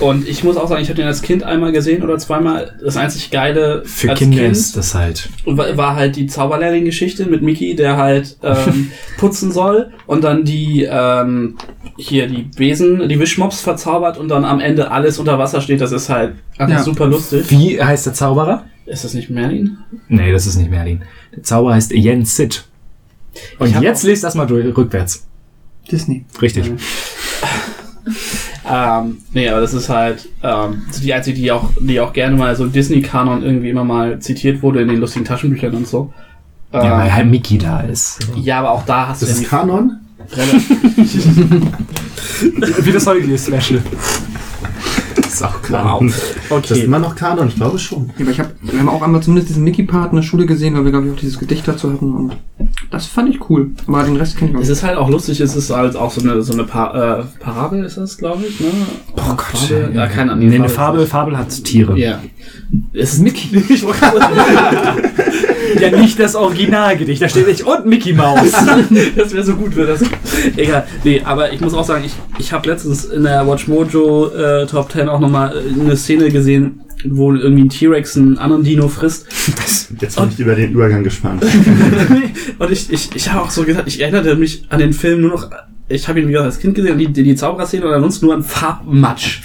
[0.00, 2.74] Und ich muss auch sagen, ich habe den als Kind einmal gesehen oder zweimal.
[2.84, 5.28] Das einzig Geile Für als Kinder Kind ist das halt.
[5.44, 10.86] war, war halt die Zauberlehrling-Geschichte mit Mickey, der halt ähm, putzen soll und dann die
[10.90, 11.56] ähm,
[11.96, 15.80] hier die Besen, die Wischmops verzaubert und dann am Ende alles unter Wasser steht.
[15.80, 16.82] Das ist halt Ja.
[16.82, 17.46] super lustig.
[17.50, 18.64] Wie heißt der Zauberer?
[18.86, 19.78] Ist das nicht Merlin?
[20.08, 21.02] Nee, das ist nicht Merlin.
[21.34, 22.64] Der Zauberer heißt Yen Sid.
[23.58, 25.26] Und jetzt lest das mal durch, rückwärts.
[25.90, 26.24] Disney.
[26.40, 26.72] Richtig.
[28.68, 32.56] Ähm, nee, aber das ist halt ähm, die einzige, die auch, die auch gerne mal
[32.56, 36.12] so im Disney-Kanon irgendwie immer mal zitiert wurde in den lustigen Taschenbüchern und so.
[36.72, 38.18] Ähm, Ja, weil halt Mickey da ist.
[38.34, 40.00] ja, aber auch da hast Das du ist ja Kanon?
[42.80, 43.80] Wie das heutige Special.
[45.36, 46.06] Ist auch Kanon.
[46.08, 46.80] Das ist Okay.
[46.84, 48.10] immer noch Kanon, ich glaube schon.
[48.16, 50.74] Ja, aber ich hab, wir haben auch einmal zumindest diesen Mickey-Part in der Schule gesehen,
[50.74, 52.14] weil wir, glaube ich, auch dieses Gedicht dazu hatten.
[52.14, 52.36] Und
[52.90, 53.72] das fand ich cool.
[53.86, 56.10] Aber den Rest kenne ich auch Es ist halt auch lustig, es ist halt auch
[56.10, 58.68] so eine, so eine pa äh, Parabel, ist das, glaube ich, ne?
[59.14, 59.38] Oh Gott.
[59.38, 59.90] Fabel?
[59.94, 60.48] Ja, keine Ahnung.
[60.48, 61.98] Nee, eine Fabel, Fabel hat Tiere.
[61.98, 62.22] Ja.
[62.94, 63.62] Es ist Mickey.
[63.68, 63.84] Ich
[65.80, 67.20] Ja, nicht das Originalgedicht.
[67.20, 68.52] Da steht nicht und Mickey Mouse.
[69.16, 70.02] das wäre so gut, wäre das.
[70.56, 70.86] Egal.
[71.04, 74.66] Nee, aber ich muss auch sagen, ich, ich habe letztens in der Watch Mojo äh,
[74.66, 79.26] Top 10 auch nochmal eine Szene gesehen, wo irgendwie ein T-Rex einen anderen Dino frisst.
[80.00, 81.44] Jetzt bin ich über den Übergang gespannt.
[82.58, 85.30] und ich, ich, ich habe auch so gesagt, ich erinnerte mich an den Film nur
[85.30, 85.50] noch.
[85.88, 88.42] Ich habe ihn wie gesagt als Kind gesehen, die, die, Zaubererszene und ansonsten nur an
[88.42, 89.42] Farbmatsch.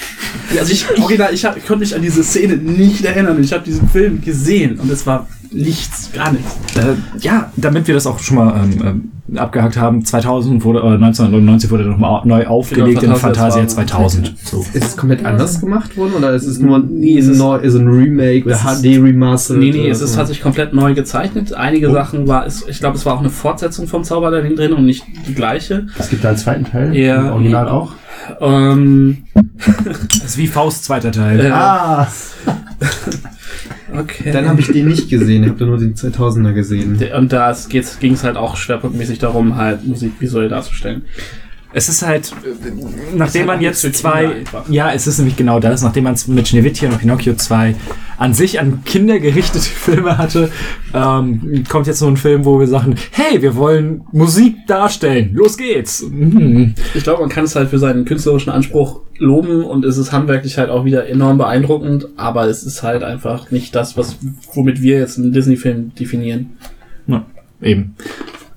[0.57, 3.41] Also ich, original, ich, hab, ich konnte mich an diese Szene nicht erinnern.
[3.43, 6.55] Ich habe diesen Film gesehen und es war nichts, gar nichts.
[6.77, 10.81] äh, ja, damit wir das auch schon mal ähm, ähm, abgehakt haben, 2000 wurde, äh,
[10.93, 14.33] 1999 wurde nochmal neu aufgelegt Genau, in Fantasia Fantasia 2000.
[14.43, 14.65] So.
[14.73, 17.75] Ist es komplett anders gemacht worden oder ist es nur Nee, es ist- neu, ist
[17.75, 19.59] ein Remake oder es ist- HD Remastered?
[19.59, 21.53] Nee, nee, es ist tatsächlich komplett neu gezeichnet.
[21.53, 24.85] Einige Sachen war, es, ich glaube, es war auch eine Fortsetzung vom Zauberlehrling drin und
[24.85, 25.87] nicht die gleiche.
[25.97, 27.27] Es gibt da einen zweiten Teil, Ja.
[27.27, 27.93] im Original auch.
[28.39, 29.23] Ähm,
[30.09, 31.39] Das ist wie Faust zweiter Teil.
[31.39, 32.07] äh, Ah,
[33.93, 34.31] okay.
[34.31, 36.99] Dann habe ich den nicht gesehen, ich habe da nur den 2000er gesehen.
[37.17, 37.55] und da
[37.99, 41.03] ging es halt auch schwerpunktmäßig darum, halt Musik visuell darzustellen.
[41.73, 46.03] Es ist halt, äh, nachdem man jetzt zwei, ja, es ist nämlich genau das, nachdem
[46.03, 47.75] man es mit Schneewittchen und Pinocchio zwei
[48.17, 50.51] an sich an Kinder gerichtete Filme hatte,
[50.93, 55.57] ähm, kommt jetzt so ein Film, wo wir sagen, hey, wir wollen Musik darstellen, los
[55.57, 56.03] geht's.
[56.03, 56.75] Mhm.
[56.93, 60.57] Ich glaube, man kann es halt für seinen künstlerischen Anspruch loben und es ist handwerklich
[60.57, 64.17] halt auch wieder enorm beeindruckend, aber es ist halt einfach nicht das, was,
[64.53, 66.57] womit wir jetzt einen Disney-Film definieren.
[67.07, 67.25] Ja,
[67.61, 67.95] eben.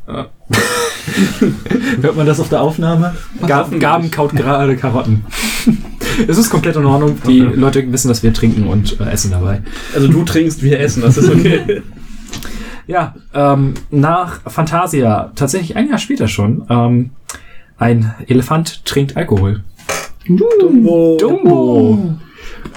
[0.08, 0.24] Äh.
[2.02, 3.14] Hört man das auf der Aufnahme?
[3.46, 4.12] Gaben nicht.
[4.12, 5.24] kaut gerade Karotten.
[6.28, 7.18] es ist komplett in Ordnung.
[7.26, 9.62] Die Leute wissen, dass wir trinken und äh, essen dabei.
[9.94, 11.82] Also du trinkst, wir essen, das ist okay.
[12.86, 17.10] Ja, ähm, nach Fantasia, tatsächlich ein Jahr später schon, ähm,
[17.78, 19.62] ein Elefant trinkt Alkohol.
[20.26, 21.16] Dumbo.
[21.18, 22.18] Dumbo.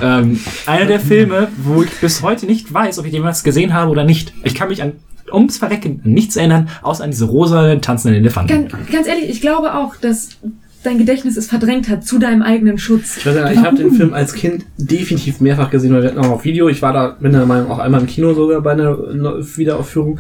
[0.02, 3.91] Ähm, einer der Filme, wo ich bis heute nicht weiß, ob ich jemals gesehen habe
[3.91, 4.34] oder nicht.
[4.44, 4.94] Ich kann mich an
[5.32, 8.70] ums Verrecken nichts erinnern, außer an diese rosa tanzenden Elefanten.
[8.70, 10.38] Ganz, ganz ehrlich, ich glaube auch, dass
[10.84, 13.18] dein Gedächtnis es verdrängt hat zu deinem eigenen Schutz.
[13.18, 16.20] Ich weiß ja, ich habe den Film als Kind definitiv mehrfach gesehen, weil wir hatten
[16.20, 16.70] auch auf Video.
[16.70, 20.20] Ich war da, bin der Meinung, auch einmal im Kino sogar bei einer Wiederaufführung.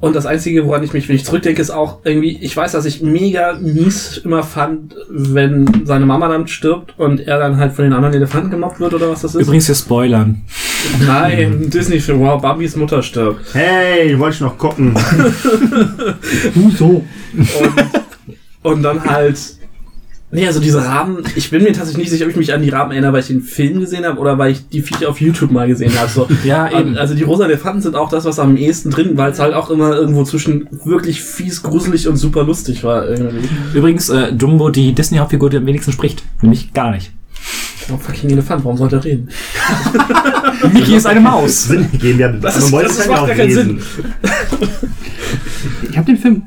[0.00, 2.84] Und das Einzige, woran ich mich, wenn ich zurückdenke, ist auch irgendwie, ich weiß, dass
[2.84, 7.84] ich mega mies immer fand, wenn seine Mama dann stirbt und er dann halt von
[7.84, 9.40] den anderen Elefanten gemobbt wird oder was das ist.
[9.40, 10.42] Übrigens, wir spoilern.
[11.06, 13.54] Nein, ein Disney-Film, wow, Barbys Mutter stirbt.
[13.54, 14.94] Hey, wollte ich noch gucken.
[16.54, 17.04] Du so.
[17.34, 19.38] Und, und dann halt.
[20.30, 22.68] Nee, also diese Raben, ich bin mir tatsächlich nicht sicher, ob ich mich an die
[22.68, 25.52] Raben erinnere, weil ich den Film gesehen habe oder weil ich die Viecher auf YouTube
[25.52, 26.10] mal gesehen habe.
[26.10, 26.26] So.
[26.44, 26.98] Ja, eben.
[26.98, 29.70] Also die rosa Elefanten sind auch das, was am ehesten drin, weil es halt auch
[29.70, 33.46] immer irgendwo zwischen wirklich fies, gruselig und super lustig war irgendwie.
[33.74, 36.24] Übrigens, äh, Dumbo, die Disney-Hauptfigur, die am wenigsten spricht.
[36.42, 37.12] Nämlich gar nicht.
[37.92, 39.28] Oh, fucking Elefant, warum sollte er reden?
[40.72, 41.64] Mickey ist eine Maus.
[41.64, 42.28] Sinn gehen wir.
[42.28, 43.78] Das ist- das es macht ja gar keinen lesen.
[45.90, 46.42] Ich habe den Film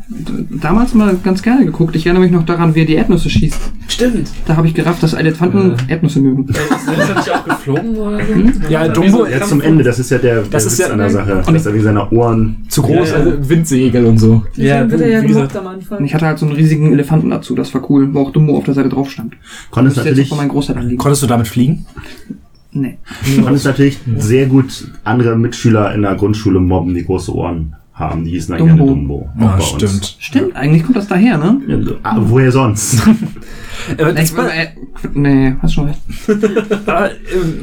[0.62, 1.96] damals mal ganz gerne geguckt.
[1.96, 3.60] Ich erinnere mich noch daran, wie er die Erdnüsse schießt.
[3.88, 4.30] Stimmt.
[4.46, 6.48] Da habe ich gerafft, dass Elefanten Erdnüsse mögen.
[6.50, 8.34] Äh, Ist ist er nicht auch geflogen oder so?
[8.70, 10.92] Ja, Wie Dumbo- Jetzt zum Ende, das ist ja der, der Das ist Witz ja-
[10.94, 11.44] an der Sache.
[11.48, 12.58] Und Dass er wegen seiner Ohren.
[12.68, 13.24] Zu groß, Ja, ja.
[13.24, 14.44] also Windsegel und so.
[14.56, 15.98] Ja, wird er ja wie gemobbt gesagt, am Anfang.
[16.00, 17.56] Und ich hatte halt so einen riesigen Elefanten dazu.
[17.56, 19.36] Das war cool, wo auch Dumbo auf der Seite drauf stand.
[19.72, 20.30] Konntest natürlich.
[20.30, 21.86] Konntest du damit fliegen?
[22.72, 22.98] Nee.
[23.42, 28.24] konntest natürlich sehr gut andere Mitschüler in der Grundschule mobben, die große Ohren haben.
[28.26, 28.86] Die hießen dann Dumbo.
[28.86, 29.30] gerne Dumbo.
[29.40, 29.66] Ja, bei uns.
[29.66, 30.16] stimmt.
[30.20, 31.62] Stimmt, eigentlich kommt das daher, ne?
[31.68, 33.02] Ja, ah, woher sonst?
[33.98, 34.68] Äh, jetzt, mal, äh,
[35.14, 36.02] nee, hast schon recht.
[36.28, 37.10] äh,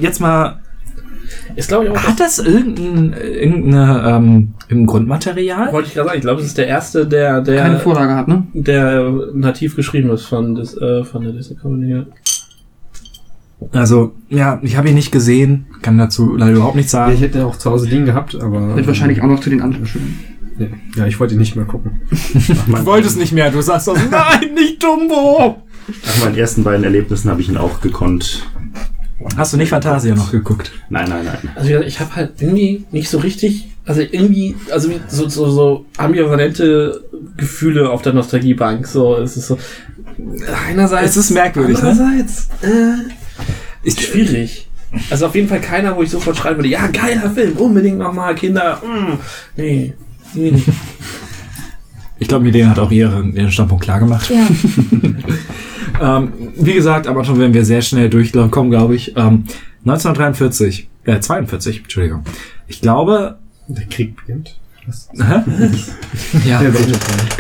[0.00, 0.60] jetzt mal,
[1.54, 5.72] ist glaube ich auch hat das irgendein, irgendeine, ähm, im Grundmaterial?
[5.72, 8.28] Wollte ich gerade sagen, ich glaube, es ist der erste, der, der, Keine Vorlage hat,
[8.28, 8.46] ne?
[8.54, 12.04] der nativ geschrieben ist von, des, äh, von der Disney Company.
[13.72, 17.14] Also, ja, ich habe ihn nicht gesehen, kann dazu leider überhaupt nichts Ja, sagen.
[17.14, 18.76] ich hätte den auch zu Hause liegen gehabt, aber.
[18.76, 20.14] Wird wahrscheinlich auch noch zu den anderen schön.
[20.58, 20.66] Ja,
[20.96, 22.00] ja ich wollte ihn nicht mehr gucken.
[22.66, 25.62] Du wolltest nicht mehr, du sagst doch, nein, nicht Dumbo!
[26.06, 28.46] Nach meinen ersten beiden Erlebnissen habe ich ihn auch gekonnt.
[29.36, 30.72] Hast du nicht Fantasia noch geguckt?
[30.90, 31.38] Nein, nein, nein.
[31.54, 37.04] Also ich habe halt irgendwie nicht so richtig, also irgendwie, also so, so, so ambivalente
[37.36, 38.86] Gefühle auf der Nostalgiebank.
[38.86, 39.58] So, es ist so
[40.68, 41.10] einerseits.
[41.10, 41.90] Es ist merkwürdig, ne?
[41.90, 43.10] Andererseits äh,
[43.85, 44.69] Ich, schwierig.
[45.11, 48.35] Also auf jeden Fall keiner, wo ich sofort schreiben würde, ja, geiler Film, unbedingt nochmal,
[48.35, 48.81] Kinder.
[48.85, 49.19] Mm,
[49.56, 49.93] nee.
[50.35, 50.51] nee.
[50.52, 50.69] nicht.
[52.19, 54.31] ich glaube, Milena hat auch ihren, ihren Standpunkt klar gemacht.
[54.31, 54.47] Ja,
[56.01, 59.16] Ähm, wie gesagt, am Anfang werden wir sehr schnell durchkommen, glaube ich.
[59.16, 59.44] Ähm,
[59.86, 62.24] 1943, äh, 42, Entschuldigung.
[62.66, 63.39] Ich glaube,
[63.69, 64.59] Der Krieg beginnt.
[64.86, 65.09] Was?
[65.15, 65.44] ja,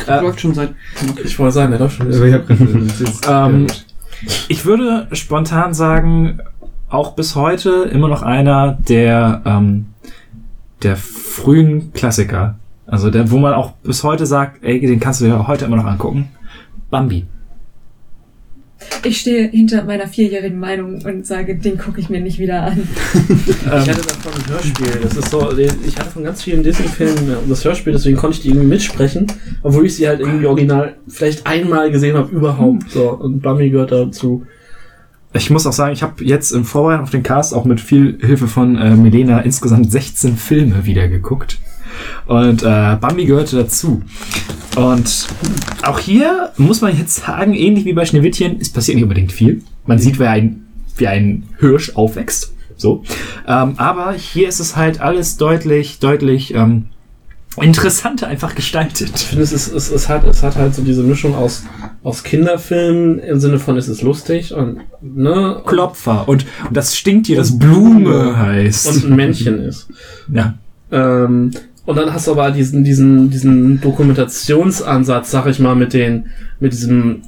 [0.06, 0.72] Der läuft schon seit.
[1.24, 2.06] Ich wollte sagen, der läuft schon.
[2.14, 3.66] Aber ich hab ist- Ähm,
[4.48, 6.40] ich würde spontan sagen,
[6.88, 9.86] auch bis heute immer noch einer der, ähm,
[10.82, 12.56] der frühen Klassiker.
[12.86, 15.76] Also der, wo man auch bis heute sagt, ey, den kannst du dir heute immer
[15.76, 16.28] noch angucken.
[16.90, 17.26] Bambi.
[19.04, 22.88] Ich stehe hinter meiner vierjährigen Meinung und sage, den gucke ich mir nicht wieder an.
[23.64, 25.00] Ich hatte davon ein Hörspiel.
[25.02, 28.48] Das ist so, ich hatte von ganz vielen Disney-Filmen das Hörspiel, deswegen konnte ich die
[28.48, 29.26] irgendwie mitsprechen,
[29.62, 32.90] obwohl ich sie halt irgendwie original vielleicht einmal gesehen habe überhaupt.
[32.90, 34.46] So, und Bambi gehört dazu.
[35.32, 38.18] Ich muss auch sagen, ich habe jetzt im Vorbereitung auf den Cast auch mit viel
[38.20, 41.58] Hilfe von äh, Milena insgesamt 16 Filme wieder geguckt.
[42.26, 44.02] Und äh, Bambi gehörte dazu.
[44.76, 45.28] Und
[45.82, 49.62] auch hier muss man jetzt sagen, ähnlich wie bei Schneewittchen, es passiert nicht unbedingt viel.
[49.86, 50.66] Man sieht, wie ein,
[50.96, 52.52] wie ein Hirsch aufwächst.
[52.76, 53.04] So.
[53.46, 56.86] Ähm, aber hier ist es halt alles deutlich, deutlich ähm,
[57.60, 59.16] interessanter einfach Ich gestaltet.
[59.16, 61.62] finde, es, ist, es, es, hat, es hat halt so diese Mischung aus,
[62.02, 65.62] aus Kinderfilmen im Sinne von, es ist lustig und, ne?
[65.64, 66.26] Klopfer.
[66.28, 68.88] Und, und das stinkt hier, das Blume heißt.
[68.88, 69.88] und ein Männchen ist.
[70.32, 70.54] ja.
[70.90, 71.52] Ähm,
[71.86, 76.26] und dann hast du aber diesen, diesen, diesen Dokumentationsansatz, sag ich mal, mit den,
[76.60, 77.22] mit diesem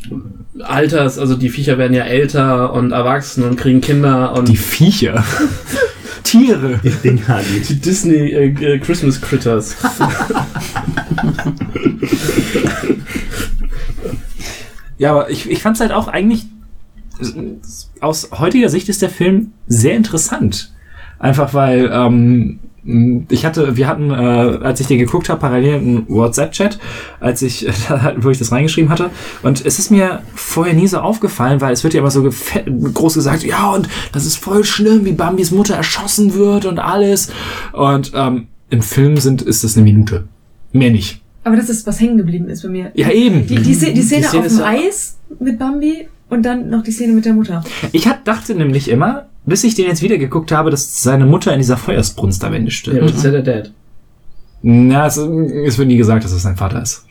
[0.60, 5.24] Alters, also die Viecher werden ja älter und erwachsen und kriegen Kinder und Die Viecher.
[6.22, 6.80] Tiere.
[6.82, 9.76] Die Dinger, die die Disney äh, äh, Christmas Critters.
[14.98, 16.46] Ja, aber ich, ich fand es halt auch eigentlich,
[18.00, 20.72] aus heutiger Sicht ist der Film sehr interessant.
[21.18, 22.60] Einfach weil, ähm,
[23.28, 26.78] ich hatte, wir hatten, äh, als ich den geguckt habe, parallel einen WhatsApp-Chat,
[27.20, 27.66] als ich,
[28.18, 29.10] wo ich das reingeschrieben hatte.
[29.42, 33.14] Und es ist mir vorher nie so aufgefallen, weil es wird ja immer so groß
[33.14, 37.30] gesagt, ja, und das ist voll schlimm, wie Bambis Mutter erschossen wird und alles.
[37.72, 40.28] Und ähm, im Film sind, ist es eine Minute.
[40.72, 41.20] Mehr nicht.
[41.44, 42.90] Aber das ist, was hängen geblieben ist bei mir.
[42.94, 43.46] Ja, eben.
[43.46, 47.12] Die, die, Szene- die Szene auf dem Eis mit Bambi und dann noch die Szene
[47.12, 47.64] mit der Mutter.
[47.92, 51.52] Ich hat, dachte nämlich immer, bis ich den jetzt wieder geguckt habe, dass seine Mutter
[51.52, 53.02] in dieser Feuersbrunst am Ende Ja, stirbt.
[53.10, 53.70] das ist ja der Dad.
[54.62, 57.04] Na, es, es wird nie gesagt, dass es sein Vater ist.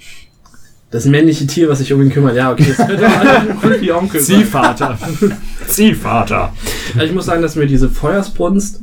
[0.91, 2.35] Das männliche Tier, was sich um ihn kümmert.
[2.35, 2.73] Ja, okay.
[2.77, 4.37] Das könnte ein creepy Onkel sein.
[4.39, 4.97] Ziehvater.
[5.67, 6.53] Ziehvater.
[6.93, 8.81] Also ich muss sagen, dass mir diese Feuersbrunst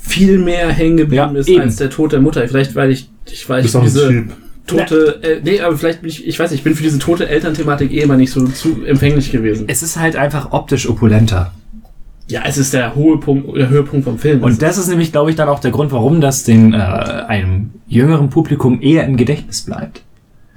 [0.00, 1.62] viel mehr hängen geblieben Ja, ist eben.
[1.62, 2.46] als der Tod der Mutter.
[2.48, 4.24] Vielleicht, weil ich, ich ein diese
[4.66, 7.28] tote, äh, nee, aber vielleicht bin ich, ich weiß nicht, ich bin für diese tote
[7.28, 9.64] Elternthematik eh immer nicht so zu empfänglich gewesen.
[9.68, 11.52] Es ist halt einfach optisch opulenter.
[12.28, 14.42] Ja, es ist der hohe Punkt, der Höhepunkt vom Film.
[14.42, 17.70] Und das ist nämlich, glaube ich, dann auch der Grund, warum das den, äh, einem
[17.86, 20.02] jüngeren Publikum eher im Gedächtnis bleibt.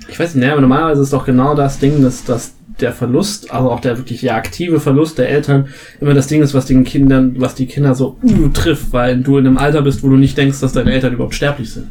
[0.10, 3.52] ich weiß nicht, ne, aber normalerweise ist doch genau das Ding, dass, dass der Verlust,
[3.52, 5.68] also auch der wirklich ja, aktive Verlust der Eltern,
[5.99, 9.38] immer das Ding ist, was den Kindern, was die Kinder so uh, trifft, weil du
[9.38, 11.88] in einem Alter bist, wo du nicht denkst, dass deine Eltern überhaupt sterblich sind.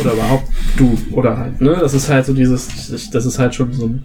[0.00, 0.44] Oder überhaupt
[0.76, 1.76] du, oder halt, ne?
[1.80, 4.04] Das ist halt so dieses, das ist halt schon so ein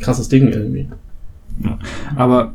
[0.00, 0.88] krasses Ding irgendwie.
[2.16, 2.54] Aber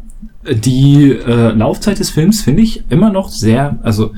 [0.50, 4.14] die äh, Laufzeit des Films finde ich immer noch sehr, also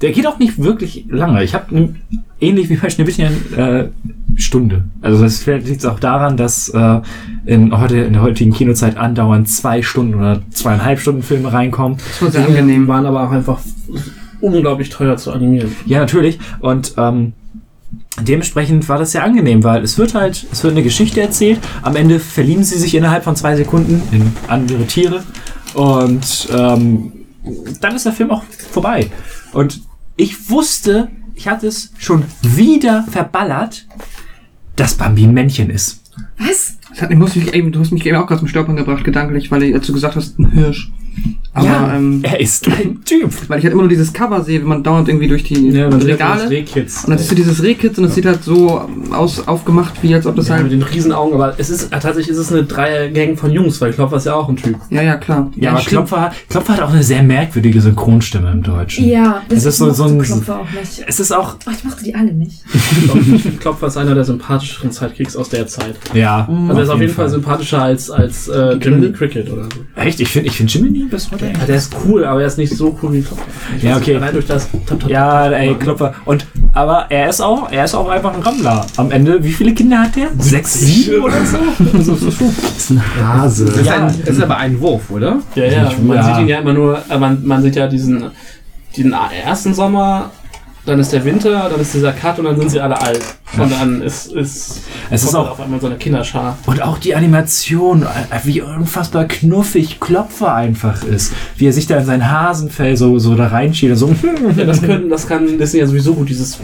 [0.00, 1.42] der geht auch nicht wirklich lange.
[1.42, 1.94] Ich habe
[2.40, 3.88] ähnlich wie bei Schneewittchen äh,
[4.36, 4.84] Stunde.
[5.02, 7.00] Also das liegt auch daran, dass äh,
[7.46, 11.98] in, heute, in der heutigen Kinozeit andauernd zwei Stunden oder zweieinhalb Stunden Filme reinkommen.
[11.98, 12.86] Das war sehr angenehm.
[12.86, 13.60] waren aber auch einfach
[14.40, 15.74] unglaublich teuer zu animieren.
[15.86, 16.38] Ja, natürlich.
[16.60, 17.32] Und ähm,
[18.22, 21.60] dementsprechend war das sehr angenehm, weil es wird halt, es wird eine Geschichte erzählt.
[21.82, 25.24] Am Ende verlieben sie sich innerhalb von zwei Sekunden in andere Tiere.
[25.74, 27.12] Und ähm,
[27.80, 29.10] dann ist der Film auch vorbei.
[29.52, 29.80] Und
[30.16, 33.86] ich wusste, ich hatte es schon wieder verballert,
[34.76, 36.00] dass Bambi ein Männchen ist.
[36.38, 36.78] Was?
[36.90, 39.04] Das hat, ich muss mich eben, du hast mich eben auch gerade zum Stolpern gebracht,
[39.04, 40.90] gedanklich, weil du gesagt hast, ein Hirsch.
[41.58, 43.30] Aber, ja, ähm, er ist ein Typ.
[43.48, 46.48] weil ich halt immer nur dieses Cover sehe, wenn man dauernd irgendwie durch die Regale.
[46.50, 47.04] Rehkids.
[47.04, 50.26] Und dann siehst du dieses Rehkitz und es sieht halt so aus, aufgemacht, wie als
[50.26, 50.72] ob das Ja, mit halt.
[50.72, 54.26] den Riesenaugen, aber es ist tatsächlich ist es eine Dreiergang von Jungs, weil Klopfer ist
[54.26, 54.76] ja auch ein Typ.
[54.90, 55.50] Ja, ja, klar.
[55.56, 56.06] Ja, aber stimmt.
[56.08, 59.08] Klopfer, Klopfer hat auch eine sehr merkwürdige Synchronstimme im Deutschen.
[59.08, 61.04] Ja, Es ist so- so ein- Klopfer auch nicht.
[61.06, 62.62] Es ist auch, Oh, ich mochte die alle nicht.
[62.74, 62.80] Ich
[63.40, 65.96] finde, Klopfer ist einer der sympathischeren Sidekicks aus der Zeit.
[66.14, 66.48] ja.
[66.68, 69.80] Also er ist auf jeden Fall sympathischer als, als äh, Jiminy Cricket oder so.
[70.00, 70.20] Echt?
[70.20, 72.74] Ich finde ich find Jiminy bis heute Ja, der ist cool, aber er ist nicht
[72.76, 73.44] so cool wie Klopfer.
[73.76, 74.16] Ich Ja, okay.
[74.16, 74.68] Allein durch das.
[74.86, 76.14] Tap, tap, Ja, ey, Klopfer.
[76.24, 78.86] Und, aber er ist auch, er ist auch einfach ein Rammler.
[78.96, 80.28] Am Ende, wie viele Kinder hat der?
[80.38, 81.58] Sechs, sieben oder so?
[81.96, 82.08] Das
[82.76, 83.64] ist ein Hase.
[83.66, 83.80] Das, Ja.
[83.82, 85.38] ist, ein, das ist aber ein Wurf, oder?
[85.54, 86.22] Ja, ja, man Ja.
[86.24, 88.24] sieht ihn ja immer nur, äh, man, man sieht ja diesen,
[88.96, 89.14] den
[89.44, 90.30] ersten Sommer,
[90.88, 93.20] dann ist der Winter, dann ist dieser Cut und dann sind sie alle alt.
[93.56, 96.56] Und dann ist, ist, Es ist auch- auf einmal so eine Kinderschar.
[96.66, 98.06] Und auch die Animation, äh,
[98.44, 101.32] wie unfassbar knuffig Klopfer einfach ist.
[101.56, 104.14] Wie er sich da in sein Hasenfell so, so da reinschiebt so.
[104.56, 106.58] Ja, das können, das kann Disney ja sowieso gut, dieses,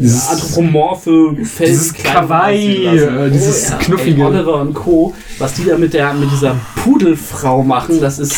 [0.00, 1.66] Dieses- anthropomorphe Fell.
[1.68, 4.20] dieses Kawaii, äh, dieses knuffige.
[4.22, 8.36] Ey, Oliver und Co., was die da mit der, mit dieser Pudelfrau machen, das ist,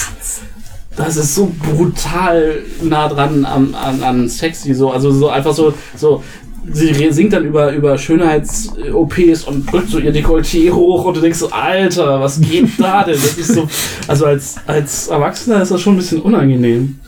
[0.98, 5.72] das ist so brutal nah dran an, an, an sexy, so, also so einfach so,
[5.96, 6.24] so,
[6.72, 11.38] sie singt dann über, über Schönheits-OPs und drückt so ihr Dekolleté hoch und du denkst
[11.38, 13.14] so, Alter, was geht da denn?
[13.14, 13.68] Das ist so,
[14.08, 16.98] also als, als Erwachsener ist das schon ein bisschen unangenehm.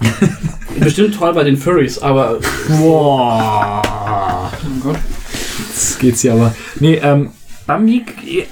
[0.80, 2.38] Bestimmt toll bei den Furries, aber
[2.68, 3.82] Boah.
[4.64, 4.98] Oh Gott.
[5.68, 6.54] Jetzt geht's hier aber.
[6.80, 7.30] Nee, ähm,
[7.66, 8.04] Bambi,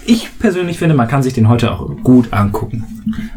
[0.07, 2.85] ich persönlich finde, man kann sich den heute auch gut angucken.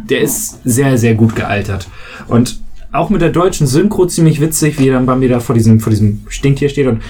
[0.09, 1.87] Der ist sehr, sehr gut gealtert.
[2.27, 2.59] Und
[2.91, 6.21] auch mit der deutschen Synchro ziemlich witzig, wie dann Bambi da vor diesem, vor diesem
[6.29, 7.01] Stinktier steht und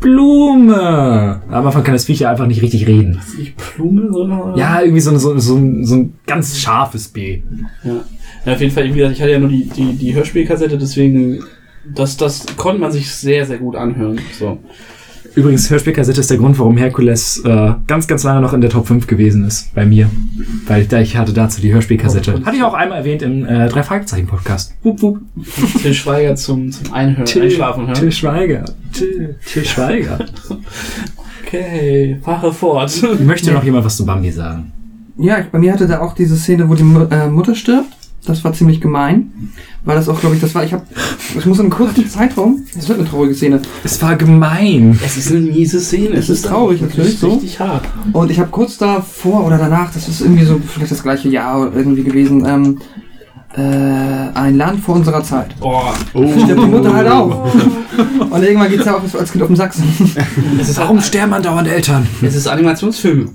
[0.00, 1.40] Blume.
[1.48, 3.20] Am Anfang kann das Viech ja einfach nicht richtig reden.
[3.38, 4.56] nicht Blume, sondern.
[4.56, 7.42] Ja, irgendwie so, ein- so, so, so ein ganz scharfes B.
[7.84, 8.00] Ja.
[8.44, 11.44] ja, auf jeden Fall, wie gesagt, ich hatte ja nur die, die, die Hörspielkassette, deswegen,
[11.94, 14.18] das, das konnte man sich sehr, sehr gut anhören.
[14.38, 14.58] So.
[15.34, 18.86] Übrigens, Hörspielkassette ist der Grund, warum Herkules äh, ganz, ganz lange noch in der Top
[18.86, 19.74] 5 gewesen ist.
[19.74, 20.10] Bei mir.
[20.66, 22.44] Weil da, ich hatte dazu die Hörspielkassette.
[22.44, 24.74] Hatte ich auch einmal erwähnt im äh, Drei-Fragezeichen-Podcast.
[25.80, 27.98] Till Schweiger zum, zum Einhören, Einschlafen hören.
[27.98, 28.64] Till Schweiger.
[28.92, 30.18] Till, Till Schweiger.
[31.46, 32.92] Okay, fahre fort.
[33.20, 34.72] Möchte noch jemand was zu Bambi sagen?
[35.18, 37.88] Ja, ich, bei mir hatte da auch diese Szene, wo die äh, Mutter stirbt.
[38.24, 39.50] Das war ziemlich gemein.
[39.84, 40.84] Weil das auch, glaube ich, das war, ich habe,
[41.36, 43.60] ich muss in einem kurzen Zeitraum, das wird eine traurige Szene.
[43.82, 44.96] Es war gemein.
[45.04, 46.14] Es ist eine miese Szene.
[46.14, 47.32] Es ist traurig, natürlich, so.
[47.32, 47.84] Richtig hart.
[48.12, 51.72] Und ich habe kurz davor oder danach, das ist irgendwie so vielleicht das gleiche Jahr
[51.74, 52.78] irgendwie gewesen, ähm,
[53.56, 53.60] äh,
[54.38, 55.54] ein Land vor unserer Zeit.
[55.60, 57.52] Oh, Stirbt die Mutter halt auch.
[58.30, 59.84] Und irgendwann geht's ja auch als Kind auf den Sachsen.
[60.60, 62.06] es ist, Warum sterben andauernd Eltern?
[62.22, 63.30] es ist Animationsfilm.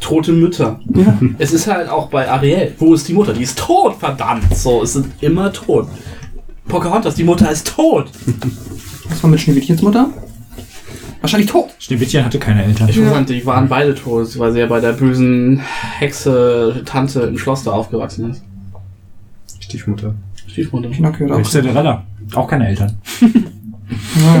[0.00, 0.80] Tote Mütter.
[0.94, 1.18] Ja.
[1.38, 2.74] Es ist halt auch bei Ariel.
[2.78, 3.32] Wo ist die Mutter?
[3.32, 4.54] Die ist tot, verdammt.
[4.54, 5.88] So, es sind immer tot.
[6.66, 8.10] Pocahontas, die Mutter ist tot.
[9.08, 10.10] Was war mit Schneewittchens Mutter?
[11.20, 11.70] Wahrscheinlich tot.
[11.78, 12.88] Schneewittchen hatte keine Eltern.
[12.88, 15.60] Ich fand, die waren beide tot, weil sie ja bei der bösen
[15.98, 18.42] Hexe Tante im Schloss da aufgewachsen ist.
[19.60, 20.14] Stiefmutter.
[20.46, 20.88] Stiefmutter.
[20.88, 21.42] Pinocchio auch.
[21.42, 22.04] Cinderella.
[22.34, 22.98] Auch keine Eltern.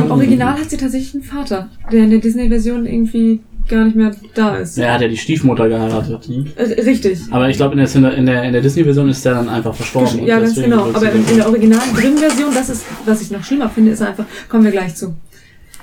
[0.04, 4.10] Im Original hat sie tatsächlich einen Vater, der in der Disney-Version irgendwie gar nicht mehr
[4.34, 4.78] da ist.
[4.78, 6.28] Er hat ja die Stiefmutter geheiratet.
[6.28, 6.46] Ne?
[6.56, 7.20] Äh, richtig.
[7.30, 10.26] Aber ich glaube, in der, in der, in der Disney-Version ist der dann einfach verstorben.
[10.26, 10.90] Ja, ganz genau.
[10.92, 14.24] Aber in, in der originalen Grimm-Version, das ist, was ich noch schlimmer finde, ist einfach,
[14.48, 15.14] kommen wir gleich zu.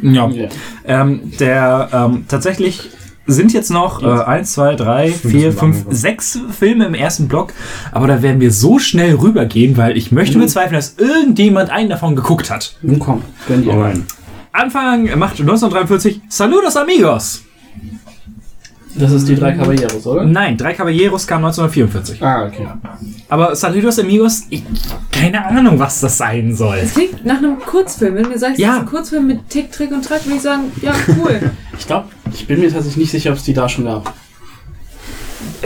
[0.02, 0.28] Ja.
[0.30, 0.50] Ja.
[0.86, 2.90] Ähm, der ähm, tatsächlich
[3.28, 7.54] sind jetzt noch äh, eins, zwei, drei, vier, fünf, sechs Filme im ersten Block,
[7.92, 12.16] aber da werden wir so schnell rübergehen, weil ich möchte bezweifeln, dass irgendjemand einen davon
[12.16, 12.78] geguckt hat.
[12.82, 13.74] Nun komm, gönn dir.
[13.74, 14.06] Nein.
[14.52, 17.45] Anfang macht 1943 Saludos Amigos.
[18.98, 20.24] Das ist die drei Caballeros, oder?
[20.26, 22.22] Nein, Drei Caballeros kam 1944.
[22.24, 22.66] Ah, okay.
[23.28, 24.64] Aber Saludos Amigos, ich,
[25.12, 26.78] keine Ahnung, was das sein soll.
[26.82, 28.16] Es klingt nach einem Kurzfilm.
[28.16, 28.68] Wenn du mir sagst, Ja.
[28.70, 31.52] das ist ein Kurzfilm mit Tick, Trick und Track, würde ich sagen, ja, cool.
[31.78, 34.14] Ich glaube, ich bin mir tatsächlich nicht sicher, ob es die da schon gab.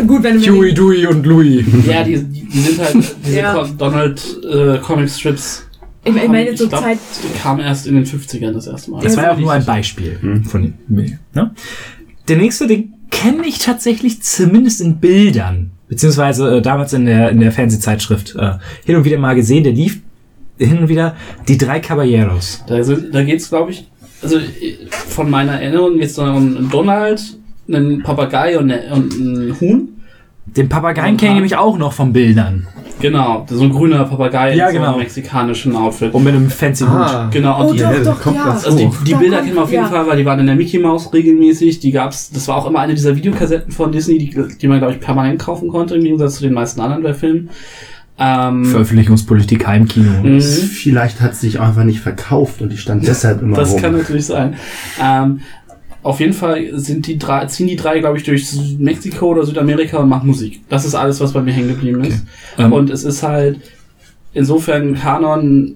[0.08, 1.66] Gut, wenn du mir Huey, Dewey und Louis.
[1.86, 2.96] ja, die, die sind halt
[3.26, 3.64] diese Ja.
[3.78, 5.66] Donald äh, Comic Strips.
[6.04, 6.98] Ich, ich meine, so Ich glaub, Zeit.
[7.24, 9.04] Die kam erst in den 50ern das erste Mal.
[9.04, 9.66] Das war ja auch nur ein.
[9.66, 11.20] Beispiel von mir.
[11.34, 11.52] Ne?
[12.28, 17.40] Der nächste, den kenne ich tatsächlich zumindest in Bildern, beziehungsweise äh, damals in der, in
[17.40, 18.54] der Fernsehzeitschrift äh,
[18.86, 19.64] hin und wieder mal gesehen.
[19.64, 20.00] Der lief
[20.58, 21.16] hin und wieder
[21.48, 22.64] die drei Caballeros.
[22.68, 23.88] Da, sind- da geht's, glaube ich,
[24.22, 27.22] also äh, von meiner Erinnerung geht's da um Donald,
[27.68, 29.90] einen Papagei und, eine, und einen Huhn.
[30.56, 32.68] Den Papageien kenne ich nämlich auch noch von Bildern.
[33.02, 34.92] Genau, so ein grüner Papagei Ja, in so genau.
[34.92, 36.14] einem mexikanischen Outfit.
[36.14, 36.92] Und mit einem fancy Hut.
[36.94, 37.30] Ah.
[37.32, 38.44] Genau, und Oh, die, doch, doch, kommt ja.
[38.52, 38.94] Also die, Oh.
[39.06, 39.90] die Bilder kommt- kennen wir auf jeden ja.
[39.90, 41.80] Fall, weil die waren in der Mickey Mouse regelmäßig.
[41.80, 44.94] Die gab's, das war auch immer eine dieser Videokassetten von Disney, die, die man, glaube
[44.96, 47.50] ich, permanent kaufen konnte, im Gegensatz zu den meisten anderen bei Filmen.
[48.22, 50.12] Ähm, Veröffentlichungspolitik Heimkino.
[50.22, 53.72] mh, Vielleicht hat sie sich auch einfach nicht verkauft und die stand deshalb immer das
[53.72, 53.82] rum.
[53.82, 54.56] kann natürlich sein.
[55.02, 55.40] Ähm,
[56.02, 58.48] auf jeden Fall sind die drei, ziehen die drei, glaube ich, durch
[58.78, 60.62] Mexiko oder Südamerika und machen Musik.
[60.70, 62.24] Das ist alles, was bei mir hängen geblieben ist.
[62.58, 63.60] Ähm, Und es ist halt
[64.34, 65.76] insofern Kanon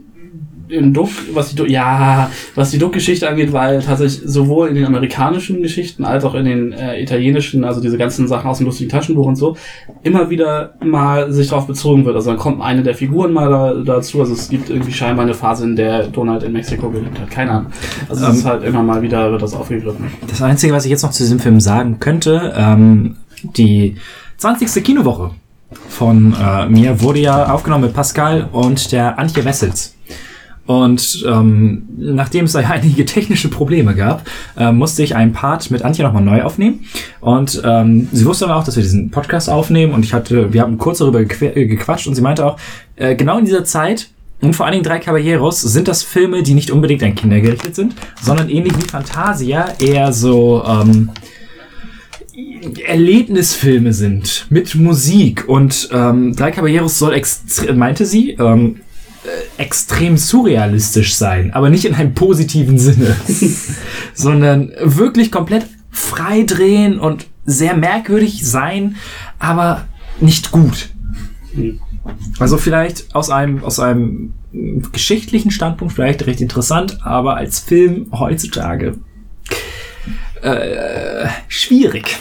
[0.73, 4.85] im Duck, was die Duck, ja, was die Duck-Geschichte angeht, weil tatsächlich sowohl in den
[4.85, 8.89] amerikanischen Geschichten als auch in den äh, italienischen, also diese ganzen Sachen aus dem lustigen
[8.89, 9.55] Taschenbuch und so,
[10.03, 12.15] immer wieder mal sich darauf bezogen wird.
[12.15, 14.19] Also dann kommt eine der Figuren mal da, dazu.
[14.19, 17.29] Also es gibt irgendwie scheinbar eine Phase, in der Donald in Mexiko gelebt hat.
[17.29, 17.71] Keine Ahnung.
[18.09, 20.11] Also es Ähm, ist halt immer mal wieder wird das aufgegriffen.
[20.27, 23.15] Das Einzige, was ich jetzt noch zu diesem Film sagen könnte, ähm,
[23.57, 23.95] die
[24.37, 24.83] 20.
[24.83, 25.31] Kinowoche
[25.89, 29.95] von äh, mir wurde ja aufgenommen mit Pascal und der Antje Wessels.
[30.65, 34.25] Und ähm, nachdem es da einige technische Probleme gab,
[34.57, 36.85] äh, musste ich einen Part mit Antje nochmal neu aufnehmen.
[37.19, 39.93] Und ähm, sie wusste dann auch, dass wir diesen Podcast aufnehmen.
[39.93, 42.07] Und ich hatte, wir haben kurz darüber äh, gequatscht.
[42.07, 42.57] Und sie meinte auch,
[42.95, 44.09] äh, genau in dieser Zeit
[44.41, 47.75] und vor allen Dingen drei Caballeros sind das Filme, die nicht unbedingt an Kinder gerichtet
[47.75, 51.11] sind, sondern ähnlich wie Fantasia eher so ähm,
[52.85, 55.47] Erlebnisfilme sind mit Musik.
[55.47, 58.79] Und ähm, Drei Caballeros soll extre- meinte sie ähm, äh,
[59.57, 63.15] extrem surrealistisch sein, aber nicht in einem positiven Sinne,
[64.13, 68.95] sondern wirklich komplett frei drehen und sehr merkwürdig sein,
[69.39, 69.85] aber
[70.19, 70.89] nicht gut.
[72.39, 74.33] Also vielleicht aus einem, aus einem
[74.91, 78.95] geschichtlichen Standpunkt vielleicht recht interessant, aber als Film heutzutage
[80.41, 82.17] äh, schwierig.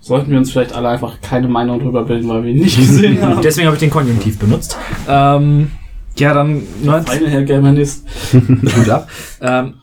[0.00, 3.22] Sollten wir uns vielleicht alle einfach keine Meinung drüber bilden, weil wir ihn nicht gesehen
[3.22, 3.40] haben.
[3.42, 4.76] Deswegen habe ich den Konjunktiv benutzt.
[5.08, 5.70] Ähm,
[6.16, 8.04] ja, dann 19, Eine Herr Germanist.
[8.32, 9.08] gut ab.
[9.40, 9.74] Ähm,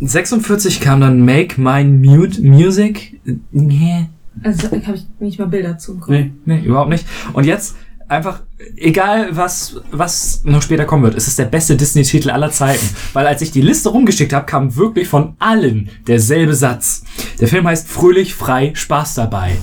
[0.00, 3.20] 46 kam dann Make Mine Mute Music.
[3.52, 4.08] Nee,
[4.42, 6.00] Also habe ich nicht mal Bilder zu.
[6.08, 6.32] Nee.
[6.44, 7.06] nee, überhaupt nicht.
[7.32, 7.76] Und jetzt
[8.08, 8.40] einfach,
[8.76, 12.84] egal was, was noch später kommen wird, es ist der beste Disney-Titel aller Zeiten.
[13.12, 17.04] Weil als ich die Liste rumgeschickt habe, kam wirklich von allen derselbe Satz.
[17.40, 19.56] Der Film heißt Fröhlich, frei, Spaß dabei.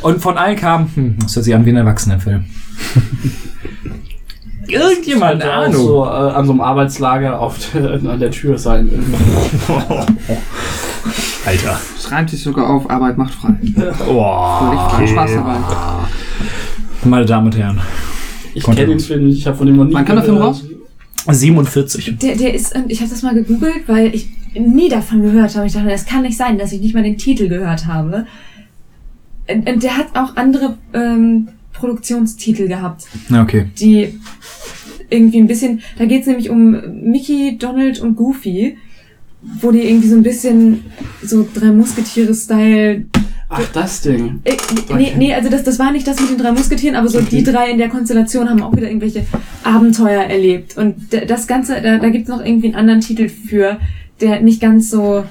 [0.00, 2.44] Und von allen kam, hm, das hört sich an wie ein Erwachsenenfilm.
[4.68, 5.74] Irgendjemand, eine auch Ahnung.
[5.74, 8.88] so äh, an so einem Arbeitslager auf der, an der Tür sein.
[11.44, 11.80] Alter.
[11.96, 13.54] Es reimt sich sogar auf Arbeit macht frei.
[13.74, 15.56] Fröhlich frei, Spaß dabei.
[17.04, 17.80] Meine Damen und Herren.
[18.54, 19.00] Ich Konnte kenne den.
[19.00, 20.62] Film nicht, ich habe von dem noch nie Wann kam der Film raus?
[21.28, 22.18] 47.
[22.18, 25.66] Der, der ist, ähm, ich habe das mal gegoogelt, weil ich nie davon gehört habe.
[25.66, 28.26] Ich dachte, das kann nicht sein, dass ich nicht mal den Titel gehört habe.
[29.48, 31.48] Und, und der hat auch andere ähm,
[31.82, 33.66] Produktionstitel gehabt, okay.
[33.80, 34.20] die
[35.10, 38.78] irgendwie ein bisschen, da geht es nämlich um Mickey, Donald und Goofy,
[39.60, 40.84] wo die irgendwie so ein bisschen
[41.24, 43.06] so drei Musketiere-Style
[43.48, 44.40] Ach, das Ding.
[44.44, 44.56] Äh,
[44.94, 47.42] nee, nee, also das, das war nicht das mit den drei Musketieren, aber so die
[47.42, 49.26] drei in der Konstellation haben auch wieder irgendwelche
[49.64, 50.78] Abenteuer erlebt.
[50.78, 53.78] Und das Ganze, da, da gibt's noch irgendwie einen anderen Titel für,
[54.22, 55.24] der nicht ganz so,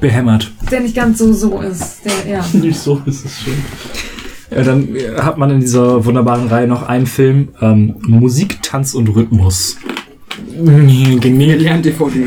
[0.00, 0.52] Behämmert.
[0.70, 2.02] der nicht ganz so so ist.
[2.04, 2.44] Der, ja.
[2.52, 3.54] Nicht so ist es schön.
[4.54, 8.94] Ja, dann äh, hat man in dieser wunderbaren Reihe noch einen Film, ähm, Musik, Tanz
[8.94, 9.76] und Rhythmus.
[10.56, 11.58] Genial.
[11.58, 12.26] Lernt DVD.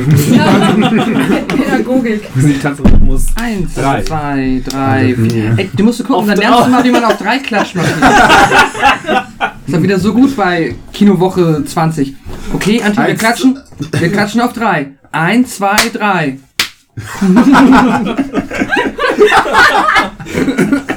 [1.48, 2.36] Pädagogik.
[2.36, 3.26] Musiktanzrhythmus.
[3.36, 4.02] Eins, Drei.
[4.02, 5.44] zwei, drei, Also, vier.
[5.46, 5.54] ja.
[5.58, 7.76] Ey, du musst gucken, dann lernst du mal, wie man auf drei klatscht.
[7.76, 7.94] Martin.
[7.94, 12.16] ist dann wieder so gut bei Kinowoche 20.
[12.54, 13.60] Okay, Antje, wir klatschen.
[13.98, 14.92] Wir klatschen auf drei.
[15.12, 16.38] Eins, zwei, drei.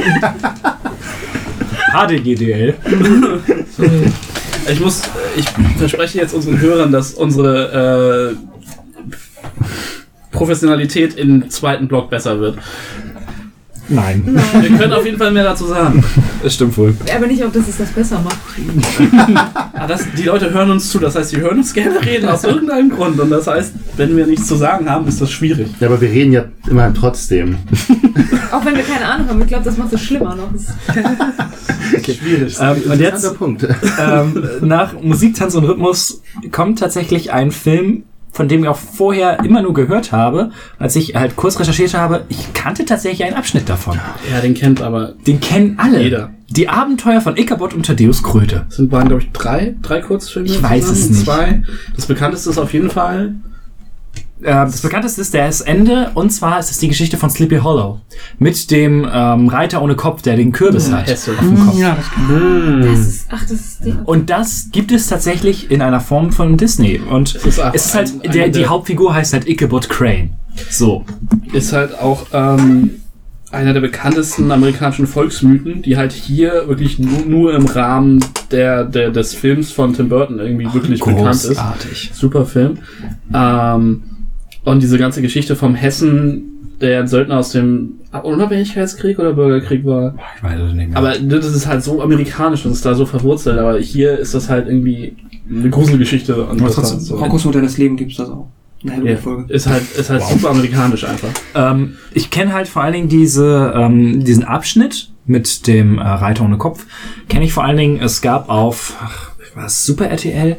[1.92, 2.74] HDGDL.
[4.70, 5.02] Ich muss,
[5.36, 5.48] ich
[5.78, 8.36] verspreche jetzt unseren Hörern, dass unsere äh,
[10.30, 12.58] Professionalität im zweiten Block besser wird.
[13.90, 14.22] Nein,
[14.60, 16.04] Wir können auf jeden Fall mehr dazu sagen.
[16.42, 16.94] das stimmt wohl.
[17.14, 18.38] Aber nicht, ob das es das besser macht.
[19.72, 22.44] Ah, das, die Leute hören uns zu, das heißt, sie hören uns gerne reden aus
[22.44, 23.18] irgendeinem Grund.
[23.18, 25.68] Und das heißt, wenn wir nichts zu sagen haben, ist das schwierig.
[25.80, 27.56] Ja, aber wir reden ja immer trotzdem.
[28.52, 30.50] Auch wenn wir keine Ahnung haben, ich glaube, das macht es schlimmer noch.
[30.52, 32.56] Das Schwierig.
[32.60, 33.66] Ähm, und jetzt, Punkt.
[33.98, 39.40] ähm, nach Musik, Tanz und Rhythmus kommt tatsächlich ein Film, von dem ich auch vorher
[39.44, 40.50] immer nur gehört habe.
[40.78, 43.98] Als ich halt kurz recherchiert habe, ich kannte tatsächlich einen Abschnitt davon.
[44.30, 45.14] Ja, den kennt aber.
[45.26, 46.02] Den kennen alle.
[46.02, 46.30] Jeder.
[46.48, 48.66] Die Abenteuer von Ichabod und Thaddeus Kröte.
[48.68, 50.48] Es sind waren, glaube ich, drei, drei Kurzfilme.
[50.48, 51.24] Ich weiß es zusammen, nicht.
[51.24, 51.62] Zwei.
[51.94, 53.36] Das bekannteste ist auf jeden Fall.
[54.42, 58.00] Äh, das bekannteste ist das Ende, und zwar ist es die Geschichte von Sleepy Hollow.
[58.38, 61.32] Mit dem ähm, Reiter ohne Kopf, der den Kürbis hat Hesse.
[61.32, 61.78] auf dem Kopf.
[61.78, 63.94] Ja, das kann das ist, ach, das ist die.
[64.04, 66.98] Und das gibt es tatsächlich in einer Form von Disney.
[66.98, 70.30] Und es ist ist, auch halt, ein- der, die Hauptfigur heißt halt Ichabod Crane.
[70.70, 71.04] So.
[71.52, 72.90] Ist halt auch ähm,
[73.52, 79.10] einer der bekanntesten amerikanischen Volksmythen, die halt hier wirklich nur, nur im Rahmen der, der,
[79.10, 81.48] des Films von Tim Burton irgendwie wirklich bekannt ist.
[81.48, 82.10] Großartig.
[82.14, 82.78] Super Film.
[83.34, 84.02] Ähm,
[84.70, 90.14] und diese ganze Geschichte vom Hessen, der ein Söldner aus dem Unabhängigkeitskrieg oder Bürgerkrieg war.
[90.36, 90.96] Ich weiß es nicht mehr.
[90.98, 93.58] Aber das ist halt so amerikanisch und ist da so verwurzelt.
[93.58, 95.16] Aber hier ist das halt irgendwie
[95.48, 96.42] eine Gruselgeschichte.
[96.44, 97.16] Und trotzdem halt so.
[97.16, 98.48] Rockos Mutter des Lebens gibt's das auch.
[98.88, 99.52] Eine Ja, Folge.
[99.52, 101.28] ist halt, ist halt super amerikanisch einfach.
[101.54, 106.44] Ähm, ich kenne halt vor allen Dingen diese, ähm, diesen Abschnitt mit dem äh, Reiter
[106.44, 106.86] ohne Kopf.
[107.28, 110.56] Kenne ich vor allen Dingen, es gab auf ach, was, Super RTL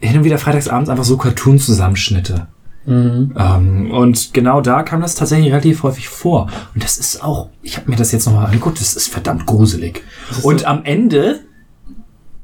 [0.00, 2.48] hin und wieder freitagsabends einfach so Cartoon-Zusammenschnitte.
[2.86, 3.32] Mhm.
[3.38, 6.48] Ähm, und genau da kam das tatsächlich relativ häufig vor.
[6.74, 10.02] Und das ist auch, ich habe mir das jetzt nochmal angeguckt, das ist verdammt gruselig.
[10.30, 11.40] ist Und so- am Ende,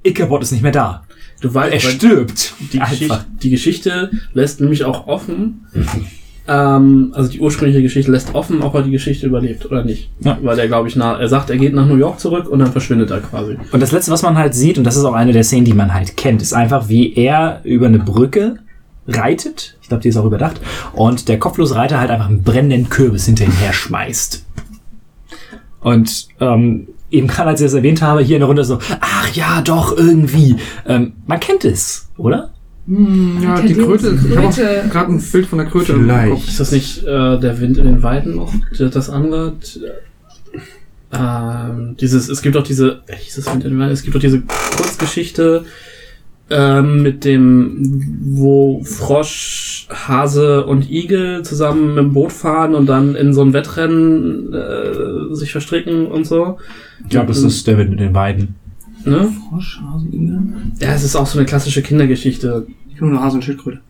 [0.05, 1.03] Ichabod ist nicht mehr da.
[1.41, 2.55] Du weißt, Er stirbt.
[2.73, 5.67] die, Geschichte, die Geschichte lässt nämlich auch offen,
[6.49, 10.11] ähm, also die ursprüngliche Geschichte lässt offen, ob er die Geschichte überlebt oder nicht.
[10.21, 10.39] Ja.
[10.43, 12.73] Weil er, glaube ich, nach, er sagt, er geht nach New York zurück und dann
[12.73, 13.57] verschwindet er quasi.
[13.71, 15.75] Und das letzte, was man halt sieht, und das ist auch eine der Szenen, die
[15.75, 18.59] man halt kennt, ist einfach, wie er über eine Brücke
[19.09, 19.77] reitet.
[19.83, 20.61] Ich glaube, die ist auch überdacht.
[20.93, 24.45] Und der kopflose Reiter halt einfach einen brennenden Kürbis hinter ihm her schmeißt.
[25.81, 29.33] Und ähm, eben gerade als ich das erwähnt habe, hier in der Runde so, ach
[29.35, 30.57] ja, doch, irgendwie.
[30.87, 32.51] Ähm, man kennt es, oder?
[32.87, 34.19] Hm, ja, die Kröte.
[34.29, 36.33] Ich habe gerade ein Bild von der Kröte im Vielleicht.
[36.33, 36.49] Kopf.
[36.49, 38.53] Ist das nicht äh, der Wind in den Weiden noch?
[38.79, 39.55] Das andere?
[41.11, 43.93] Ähm, dieses, es gibt auch diese, äh, hieß das Wind in den Weiden?
[43.93, 45.65] Es gibt auch diese Kurzgeschichte
[46.51, 53.15] ähm, mit dem, wo Frosch, Hase und Igel zusammen mit dem Boot fahren und dann
[53.15, 56.59] in so ein Wettrennen äh, sich verstricken und so.
[57.05, 58.57] Ich glaube, das ist der Wind in den Weiden.
[59.05, 59.31] Ne?
[59.49, 60.41] Frosch, Hase, Igel.
[60.81, 62.67] Ja, es ist auch so eine klassische Kindergeschichte.
[62.93, 63.81] Ich nur Hase und Schildkröte.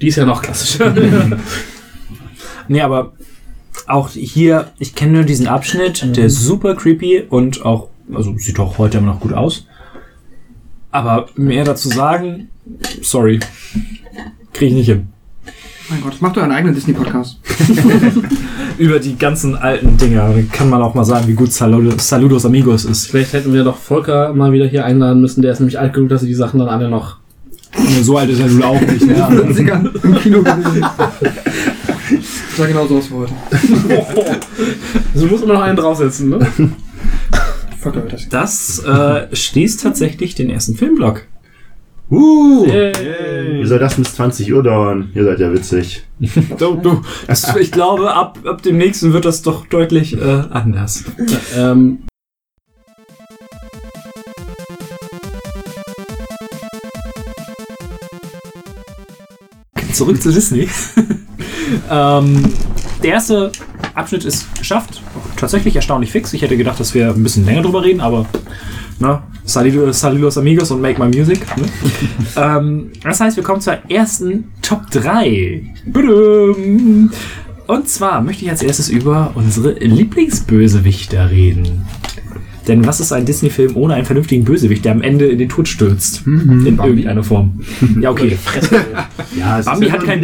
[0.00, 0.94] Die ist ja noch klassischer.
[2.68, 3.12] Nee, aber
[3.86, 8.58] auch hier, ich kenne nur diesen Abschnitt, der ist super creepy und auch, also sieht
[8.58, 9.66] auch heute immer noch gut aus.
[10.94, 12.50] Aber mehr dazu sagen,
[13.02, 13.40] sorry,
[14.52, 15.08] kriege ich nicht hin.
[15.90, 17.40] Mein Gott, macht doch einen eigenen Disney-Podcast.
[18.78, 22.84] Über die ganzen alten Dinger kann man auch mal sagen, wie gut Saludos, Saludos Amigos
[22.84, 23.08] ist.
[23.08, 25.42] Vielleicht hätten wir doch Volker mal wieder hier einladen müssen.
[25.42, 27.16] Der ist nämlich alt genug, dass er die Sachen dann alle noch
[28.02, 29.04] So alt ist er nun auch nicht.
[29.04, 29.14] Ne?
[29.16, 30.86] 50ern im Kino gewesen.
[32.56, 33.32] Sah genauso aus wie heute.
[35.12, 36.46] Also muss immer noch einen draufsetzen, ne?
[37.92, 41.26] Das Das äh, schließt tatsächlich den ersten Filmblock.
[42.10, 43.62] Uh, Yay.
[43.62, 45.10] wie soll das bis 20 Uhr dauern?
[45.14, 46.04] Ihr seid ja witzig.
[46.58, 51.04] Du, du, das, ich glaube, ab, ab dem nächsten wird das doch deutlich äh, anders.
[51.56, 52.04] Ähm,
[59.92, 60.68] Zurück zu Disney.
[61.90, 62.52] ähm,
[63.02, 63.52] der erste
[63.94, 65.02] Abschnitt ist geschafft.
[65.36, 66.32] Tatsächlich erstaunlich fix.
[66.32, 68.26] Ich hätte gedacht, dass wir ein bisschen länger drüber reden, aber
[68.98, 69.22] ne?
[69.44, 71.44] Salido, Salidos Amigos und Make My Music.
[71.56, 71.64] Ne?
[72.36, 75.62] ähm, das heißt, wir kommen zur ersten Top 3.
[75.86, 77.10] Badum.
[77.66, 81.86] Und zwar möchte ich als erstes über unsere Lieblingsbösewichter reden.
[82.68, 85.68] Denn was ist ein Disney-Film ohne einen vernünftigen Bösewicht, der am Ende in den Tod
[85.68, 86.22] stürzt?
[86.26, 87.60] in irgendeiner Form.
[88.00, 88.38] Ja, okay.
[89.38, 90.22] Ja, Bambi ist hat kein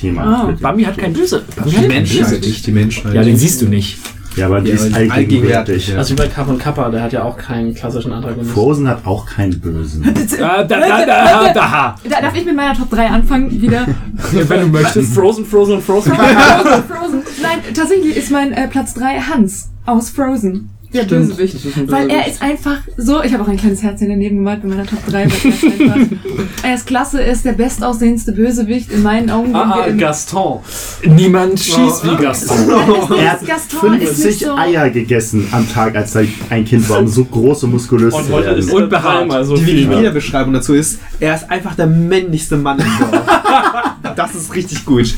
[0.00, 0.22] Thema.
[0.22, 1.42] Ah, Bambi hat kein Böse.
[1.56, 2.44] Bambi Die hat kein Menschheit, Bösewicht.
[2.46, 3.14] nicht die Menschheit.
[3.14, 3.98] Ja, den siehst du nicht.
[4.36, 5.88] Ja, aber die Ja, ist die allgegenwärtig.
[5.88, 5.96] ja.
[5.96, 8.52] Also wie bei Kappa und Kappa, der hat ja auch keinen klassischen Antagonisten.
[8.54, 10.04] Frozen hat auch keinen Bösen.
[10.42, 11.94] Ah, da, da, da, da.
[12.08, 13.86] Da darf ich mit meiner Top 3 anfangen wieder.
[14.32, 15.14] Wenn du möchtest.
[15.14, 16.12] Frozen, Frozen und Frozen.
[16.12, 17.22] Frozen, Frozen.
[17.42, 20.68] Nein, tatsächlich ist mein äh, Platz 3 Hans aus Frozen.
[20.92, 21.76] Der Stimmt, Bösewicht.
[21.76, 22.28] ein Weil er Bösewicht.
[22.28, 25.12] ist einfach so, ich habe auch ein kleines Herzchen daneben gemalt bei meiner Top 3,
[25.12, 25.96] weil er ist einfach.
[26.62, 29.54] Er ist klasse, er ist der bestaussehendste Bösewicht in meinen Augen.
[29.54, 30.58] Ah, ah, Gaston.
[31.04, 32.56] Niemand schießt wie Gaston.
[33.18, 36.88] Er hat Gaston ist nicht 50 so- Eier gegessen am Tag, als er ein Kind
[36.88, 38.90] war, um so groß und muskulös Und zu heute ist werden.
[38.92, 39.76] er dreimal so Die viel.
[39.88, 43.22] Wikipedia-Beschreibung dazu ist, er ist einfach der männlichste Mann im Dorf.
[44.16, 45.14] das ist richtig gut.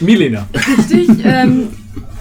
[0.00, 0.46] Milena.
[0.78, 1.08] richtig.
[1.24, 1.68] Ähm,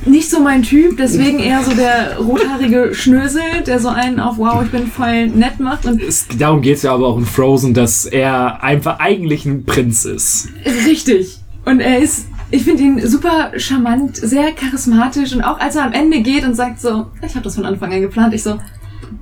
[0.05, 4.63] nicht so mein Typ, deswegen eher so der rothaarige Schnösel, der so einen auf Wow,
[4.63, 7.73] ich bin voll nett macht und Es, darum geht es ja aber auch in Frozen,
[7.73, 10.49] dass er einfach eigentlich ein Prinz ist.
[10.85, 11.39] Richtig.
[11.65, 15.93] Und er ist, ich finde ihn super charmant, sehr charismatisch und auch als er am
[15.93, 18.57] Ende geht und sagt so, ich habe das von Anfang an geplant, ich so,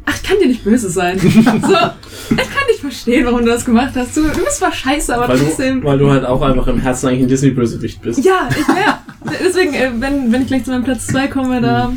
[0.06, 1.20] ach, ich kann dir nicht böse sein.
[1.20, 4.16] so, ich kann nicht verstehen, warum du das gemacht hast.
[4.16, 5.82] Du, du bist zwar scheiße, aber Weil trotzdem.
[5.82, 8.24] du, weil du halt auch einfach im Herzen eigentlich ein Disney-Bösewicht bist.
[8.24, 9.04] ja, ich ja.
[9.44, 11.94] Deswegen, äh, wenn, wenn ich gleich zu meinem Platz 2 komme, da.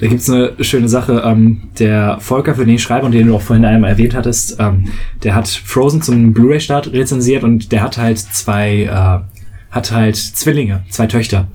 [0.00, 1.22] Da gibt's eine schöne Sache.
[1.26, 4.56] Ähm, der Volker, für den ich schreibe und den du auch vorhin einmal erwähnt hattest,
[4.58, 4.86] ähm,
[5.22, 9.20] der hat Frozen zum Blu-ray-Start rezensiert und der hat halt zwei, äh,
[9.70, 11.48] hat halt Zwillinge, zwei Töchter.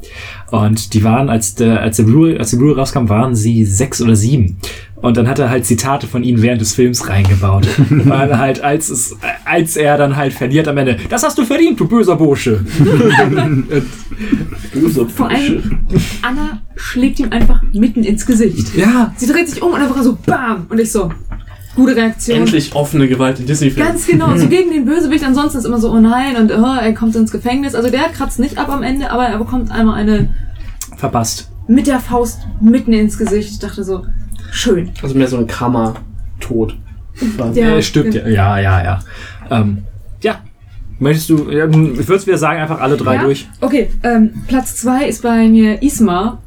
[0.52, 4.00] Und die waren, als der, als der Blu-ray, als der Blu-ray rauskam, waren sie sechs
[4.00, 4.58] oder sieben.
[5.06, 7.68] Und dann hat er halt Zitate von ihnen während des Films reingebaut.
[7.90, 9.15] Weil halt, als es,
[9.45, 12.65] als er dann halt verliert am Ende, das hast du verdient, du böser Bursche.
[14.73, 15.80] Böse Vor allem,
[16.23, 18.76] Anna schlägt ihm einfach mitten ins Gesicht.
[18.76, 19.14] Ja.
[19.15, 20.65] Sie dreht sich um und einfach so BAM!
[20.69, 21.11] Und ich so,
[21.76, 22.40] gute Reaktion.
[22.40, 23.91] Endlich offene Gewalt in Disney-Filmen.
[23.91, 25.23] Ganz genau, so gegen den Bösewicht.
[25.23, 27.76] Ansonsten ist immer so, oh nein, und oh, er kommt ins Gefängnis.
[27.76, 30.34] Also der kratzt nicht ab am Ende, aber er bekommt einmal eine
[30.98, 31.52] Verpasst.
[31.68, 33.52] mit der Faust mitten ins Gesicht.
[33.52, 34.03] Ich dachte so,
[34.56, 34.91] schön.
[35.02, 36.76] Also mehr so ein Karma-Tod.
[37.53, 38.84] Ja, äh, stimmt, ja, ja, ja.
[38.84, 39.02] Ja,
[39.49, 39.84] ähm,
[40.22, 40.40] ja.
[40.99, 43.23] Möchtest du, ja, ich würde wieder sagen, einfach alle drei Ja?
[43.23, 43.48] durch.
[43.61, 46.40] Okay, ähm, Platz zwei ist bei mir Isma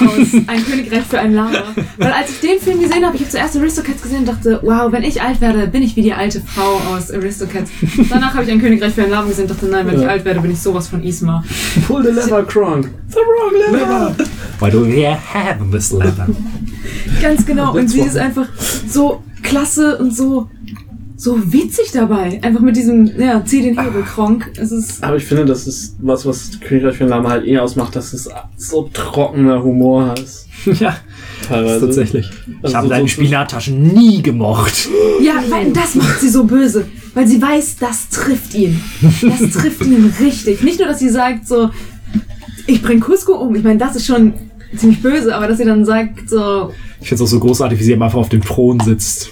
[0.00, 1.50] aus Ein Königreich für ein Lama.
[1.98, 4.90] Weil als ich den Film gesehen habe, ich habe zuerst Aristocats gesehen und dachte, wow,
[4.92, 7.70] wenn ich alt werde, bin ich wie die alte Frau aus Aristocats.
[8.08, 10.08] Danach habe ich Ein Königreich für ein Lama gesehen und dachte, nein, wenn ich Ja.
[10.08, 11.42] alt werde, bin ich sowas von Isma.
[11.86, 12.88] Pull the lever, Kronk.
[13.08, 14.14] The wrong lever.
[14.60, 16.28] Why do we have this leather?
[17.20, 17.74] Ganz genau.
[17.74, 18.46] Und sie ist einfach
[18.88, 20.48] so klasse und so,
[21.22, 22.40] so witzig dabei.
[22.42, 24.50] Einfach mit diesem, ja, zieh den Hebel, Kronk.
[24.56, 27.94] Es ist, Aber ich finde, das ist was, was Königreich für Lama halt eh ausmacht,
[27.94, 30.48] dass es so trockener Humor ist.
[30.80, 30.96] ja,
[31.46, 31.86] Teilweise.
[31.86, 32.28] tatsächlich.
[32.48, 34.88] Ich Also habe so- deine so- Spinattaschen nie gemocht.
[35.22, 36.86] ja, weil das macht sie so böse.
[37.14, 38.80] Weil sie weiß, das trifft ihn.
[39.22, 40.62] Das trifft ihn richtig.
[40.62, 41.70] Nicht nur, dass sie sagt so,
[42.66, 43.54] ich bring Cusco um.
[43.54, 44.32] Ich meine, das ist schon
[44.76, 47.84] ziemlich böse, aber dass sie dann sagt so, Ich finde es auch so großartig, wie
[47.84, 49.30] sie einfach auf dem Thron sitzt.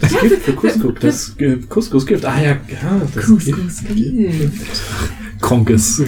[0.00, 0.94] Das Gift für Couscous.
[1.00, 1.36] Das
[1.68, 2.24] Couscous-Gift.
[2.24, 3.84] Ah ja, ja das Cusco Gift.
[5.40, 6.02] Kronk ist,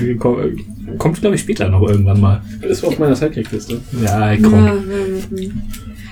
[0.99, 2.43] kommt glaube ich später noch irgendwann mal.
[2.63, 3.81] ist auf meiner Sidekick-Liste.
[4.03, 4.83] Ja, Ja, Kronk.
[5.33, 5.63] ähm,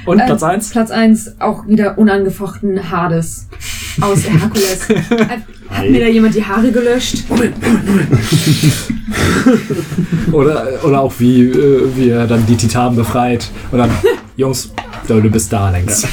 [0.05, 0.70] Und Ähm, Platz 1?
[0.70, 3.47] Platz 1 auch wieder unangefochten Hades
[4.01, 4.89] aus Herkules.
[4.89, 5.39] Hat,
[5.70, 7.24] hat mir da jemand die Haare gelöscht?
[10.33, 13.51] Oder, oder auch wie, äh, wie er dann die Titanen befreit.
[13.70, 13.91] Und dann,
[14.37, 14.73] Jungs,
[15.07, 16.07] du bist Darlings.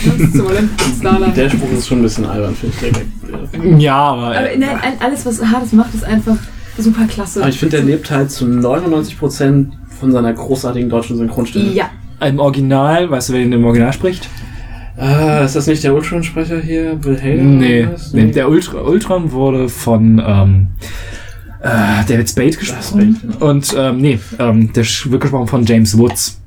[0.99, 1.37] Starlight.
[1.37, 3.81] Der Spruch ist schon ein bisschen albern, finde ich.
[3.81, 4.27] Ja, aber.
[4.37, 6.35] Aber nein, ein- alles, was Hades macht, ist einfach
[6.77, 7.39] super klasse.
[7.41, 9.67] Aber ich finde, der lebt halt zu 99%
[9.99, 11.71] von seiner großartigen deutschen Synchronstimme.
[11.71, 11.89] Ja,
[12.21, 14.29] Im Original, weißt du, wer den im Original spricht?
[14.97, 16.95] Ah, ist das nicht der Ultron-Sprecher hier?
[16.95, 17.41] Bill Hader?
[17.41, 18.13] Nee, was?
[18.13, 18.31] nee.
[18.31, 20.67] der Ultra, Ultron wurde von ähm,
[21.61, 23.15] äh, David Spade gesprochen.
[23.15, 23.49] Spade, genau.
[23.49, 26.41] Und ähm, nee, ähm, der wird gesprochen von James Woods.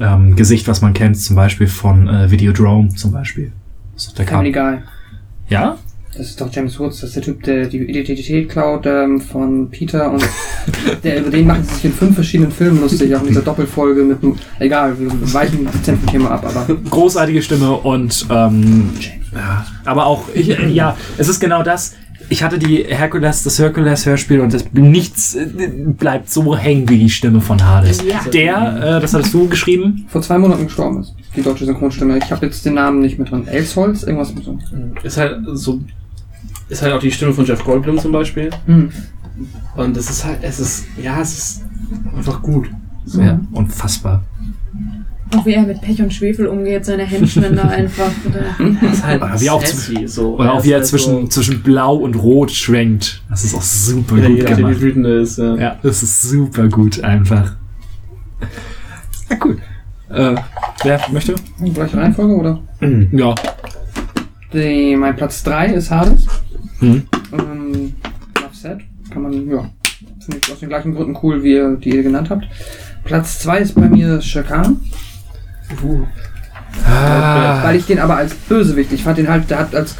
[0.00, 3.52] Ähm, Gesicht, was man kennt, zum Beispiel von äh, Videodrome zum Beispiel.
[3.92, 4.82] Das ist der Family Kam Guy.
[5.48, 5.76] ja?
[6.16, 9.68] Das ist doch James Woods, das ist der Typ, der die Identität klaut ähm, von
[9.68, 10.22] Peter und
[11.02, 14.02] der, über den machen sie sich in fünf verschiedenen Filmen lustig, auch in dieser Doppelfolge
[14.04, 18.90] mit einem, egal, wir weichen dezent vom Thema ab, aber Großartige Stimme und ähm,
[19.34, 21.94] ja, aber auch, ich, äh, ja, es ist genau das.
[22.28, 27.10] ich hatte die Herkules, das Herkules-Hörspiel und das, nichts äh, bleibt so hängen wie die
[27.10, 28.02] Stimme von Hades.
[28.04, 28.20] Ja.
[28.32, 30.06] Der, äh, das hattest du geschrieben?
[30.08, 31.14] Vor zwei Monaten gestorben ist.
[31.36, 32.18] Die deutsche Synchronstimme.
[32.18, 33.46] Ich habe jetzt den Namen nicht mit drin.
[33.48, 34.04] Elsholz?
[34.04, 34.58] Irgendwas mit so.
[35.02, 35.80] Ist halt so.
[36.68, 38.50] Ist halt auch die Stimme von Jeff Goldblum zum Beispiel.
[38.66, 38.90] Hm.
[39.76, 41.64] Und es ist halt, es ist, ja, es ist
[42.16, 42.70] einfach gut.
[43.04, 43.20] So.
[43.20, 44.22] Ja, unfassbar.
[45.36, 48.10] Auch wie er mit Pech und Schwefel umgeht, seine Henchmen da einfach.
[48.24, 48.76] Oder?
[48.82, 50.36] Es ist halt Oder wie auch sassy, so.
[50.36, 53.22] Oder auch wie er ist zwischen, halt zwischen Blau und Rot schwenkt.
[53.28, 54.76] Das ist auch super so, ja, gut je nachdem, gemacht.
[54.76, 55.56] wie wütend er ist, ja.
[55.56, 57.56] Ja, das ist super gut einfach.
[59.28, 59.58] Ja, cool.
[60.10, 60.36] Äh,
[60.84, 61.34] wer möchte?
[61.72, 62.60] Gleiche Reihenfolge, oder?
[63.12, 63.34] Ja.
[64.52, 66.26] Die, mein Platz 3 ist Hades.
[66.84, 67.02] Mhm.
[67.32, 67.94] Ähm,
[68.64, 68.80] said.
[69.10, 69.70] Kann man, ja.
[70.24, 72.46] Finde ich aus den gleichen Gründen cool, wie ihr, die ihr genannt habt.
[73.04, 74.80] Platz 2 ist bei mir Shakan.
[76.86, 79.96] Ah, Weil ich den aber als Bösewicht, ich fand den halt, der hat als.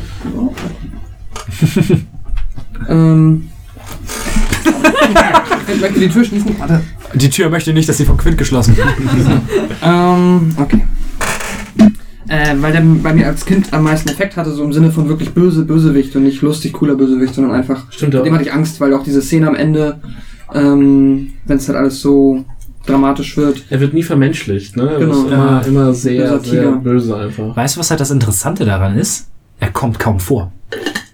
[2.88, 3.50] ähm.
[5.68, 6.58] ich möchte die Tür schließen.
[6.58, 6.80] Warte.
[7.14, 8.88] die Tür möchte nicht, dass sie von Quint geschlossen wird.
[9.86, 10.82] Ähm, okay.
[12.28, 15.08] Äh, weil der bei mir als Kind am meisten Effekt hatte, so im Sinne von
[15.08, 17.90] wirklich böse Bösewicht und nicht lustig cooler Bösewicht, sondern einfach.
[17.92, 18.22] Stimmt auch.
[18.22, 20.00] dem hatte ich Angst, weil auch diese Szene am Ende,
[20.54, 22.44] ähm, wenn es halt alles so
[22.86, 23.62] dramatisch wird.
[23.70, 24.90] Er wird nie vermenschlicht, ne?
[24.90, 25.12] Er Genau.
[25.24, 27.56] ist immer, immer sehr, sehr böse einfach.
[27.56, 29.28] Weißt du, was halt das Interessante daran ist?
[29.60, 30.52] Er kommt kaum vor.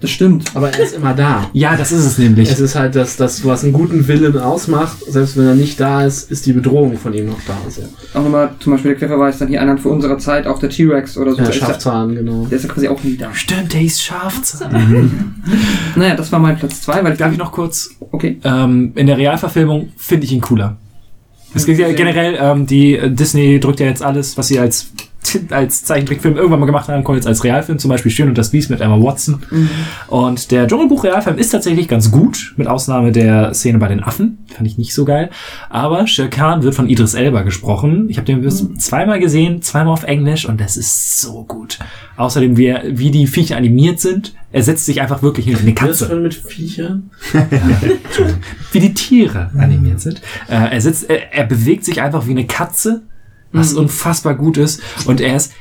[0.01, 0.51] Das stimmt.
[0.55, 1.51] Aber er ist immer da.
[1.53, 2.51] Ja, das ist es nämlich.
[2.51, 4.97] Es ist halt das, das, was einen guten Willen ausmacht.
[5.07, 7.55] Selbst wenn er nicht da ist, ist die Bedrohung von ihm noch da.
[7.65, 7.83] Also,
[8.15, 11.19] Auch nochmal zum Beispiel der Querverweis dann hier einhand für unserer Zeit, auch der T-Rex
[11.19, 11.39] oder so.
[11.39, 12.47] ja, der, Schafzahn, genau.
[12.47, 13.35] der ist ja quasi auch nie da.
[13.35, 14.41] Stimmt, der ist scharf.
[15.97, 18.39] Naja, das war mein Platz 2, weil ich Darf ich noch kurz Okay.
[18.45, 20.77] Ähm, in der Realverfilmung finde ich ihn cooler.
[21.55, 24.91] Es geht ja generell, ähm, die äh, Disney drückt ja jetzt alles, was sie als
[25.51, 28.51] als Zeichentrickfilm irgendwann mal gemacht haben, kommt jetzt als Realfilm, zum Beispiel Schön und das
[28.51, 29.43] Biest mit Emma Watson.
[30.09, 34.39] Und der Dschungelbuch Realfilm ist tatsächlich ganz gut, mit Ausnahme der Szene bei den Affen.
[34.55, 35.31] Fand ich nicht so geil.
[35.69, 38.07] Aber Shere Khan wird von Idris Elba gesprochen.
[38.09, 41.79] Ich habe den bis zweimal gesehen, zweimal auf Englisch und das ist so gut.
[42.17, 46.07] Außerdem, wie, wie die Viecher animiert sind, er setzt sich einfach wirklich in eine Katze
[46.07, 47.11] schon mit Viechern?
[48.73, 50.21] wie die Tiere animiert sind.
[50.49, 53.03] Äh, er sitzt, er, er bewegt sich einfach wie eine Katze,
[53.53, 54.81] was unfassbar gut ist.
[55.07, 55.53] Und er ist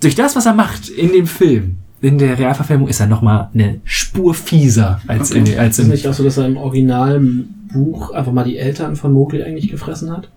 [0.00, 3.50] durch das, was er macht in dem Film, in der Realverfilmung, ist er noch mal
[3.52, 6.56] eine Spur fieser als in, als Ist es in nicht auch so, dass er im
[6.56, 10.30] Originalbuch einfach mal die Eltern von Mowgli eigentlich gefressen hat?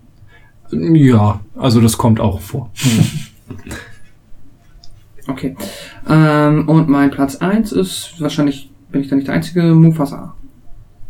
[0.72, 2.72] ja, also das kommt auch vor.
[5.28, 5.56] Okay.
[6.10, 10.34] Ähm, und mein Platz 1 ist, wahrscheinlich bin ich da nicht der einzige, Mufasa.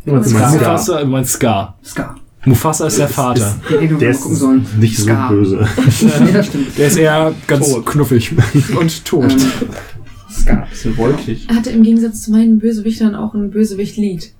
[0.04, 1.78] Mufasa, mein Scar.
[1.82, 2.16] Scar.
[2.44, 3.56] Mufasa ist der Vater.
[3.70, 4.66] Den, den wir Der ist gucken sollen.
[4.78, 5.30] nicht so Scar.
[5.30, 5.66] böse.
[6.24, 6.76] nee, das stimmt.
[6.78, 8.32] Der ist eher ganz knuffig
[8.78, 9.30] und tot.
[9.30, 9.38] Ähm,
[10.30, 10.66] Scar.
[10.68, 11.46] Bisschen wolkig.
[11.48, 14.32] Er hatte im Gegensatz zu meinen Bösewichtern auch ein Bösewicht-Lied.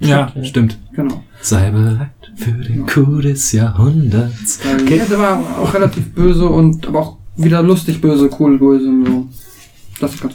[0.00, 0.78] ja, stimmt.
[0.94, 1.22] Genau.
[1.40, 4.60] Sei bereit für den Coup des Jahrhunderts.
[4.82, 4.98] Okay.
[4.98, 9.06] ja, der war auch relativ böse und aber auch wieder lustig böse, cool böse und
[9.06, 9.28] so.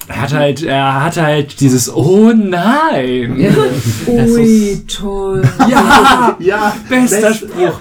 [0.08, 3.40] Er hat halt, er hatte halt dieses Oh nein!
[3.40, 3.52] Ja.
[4.08, 5.44] Ui, toll.
[5.70, 6.36] Ja!
[6.40, 7.80] Ja, Bester best- Spruch.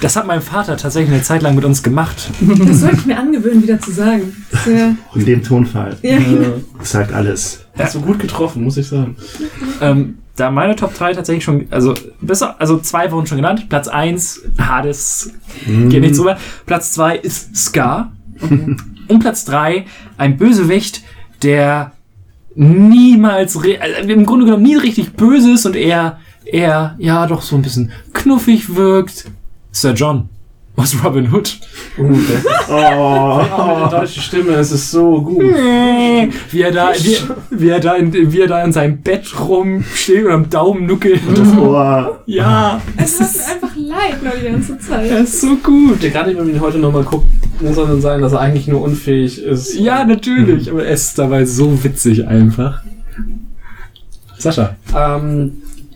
[0.00, 2.30] Das hat mein Vater tatsächlich eine Zeit lang mit uns gemacht.
[2.40, 4.32] Das sollte ich mir angewöhnen, wieder zu sagen.
[4.64, 5.96] Sehr, In dem Tonfall.
[6.02, 6.54] ja, genau.
[6.78, 7.64] Das sagt alles.
[7.76, 9.16] Hast du gut getroffen, muss ich sagen.
[9.80, 13.68] Ähm, da meine Top 3 tatsächlich schon, also besser, also zwei wurden schon genannt.
[13.68, 15.30] Platz 1, Hades,
[15.66, 16.36] geht nicht drüber.
[16.66, 18.12] Platz 2 ist Scar.
[19.08, 19.86] Und Platz 3,
[20.16, 21.02] ein Bösewicht,
[21.42, 21.92] der
[22.54, 27.56] niemals, also im Grunde genommen nie richtig böse ist und eher, eher, ja, doch so
[27.56, 29.26] ein bisschen knuffig wirkt.
[29.72, 30.28] Sir John
[30.76, 31.58] aus Robin Hood.
[31.98, 32.14] Uh,
[32.68, 35.42] Oh, oh, mit der deutschen Stimme, es ist so gut.
[35.42, 37.16] Wie er da, wie,
[37.50, 41.20] wie er da, in, wie er da in seinem Bett rumsteht und am Daumen nuckelt.
[41.34, 42.22] das Ohr.
[42.26, 45.10] Ja, Es ist einfach leid nur die ganze Zeit.
[45.10, 46.00] er ist so gut.
[46.00, 47.26] Gerade wenn man ihn heute nochmal guckt,
[47.60, 49.74] muss er dann sagen, dass er eigentlich nur unfähig ist.
[49.78, 52.82] Ja, natürlich, aber er ist dabei so witzig einfach.
[54.38, 54.76] Sascha.
[54.94, 55.52] Ähm,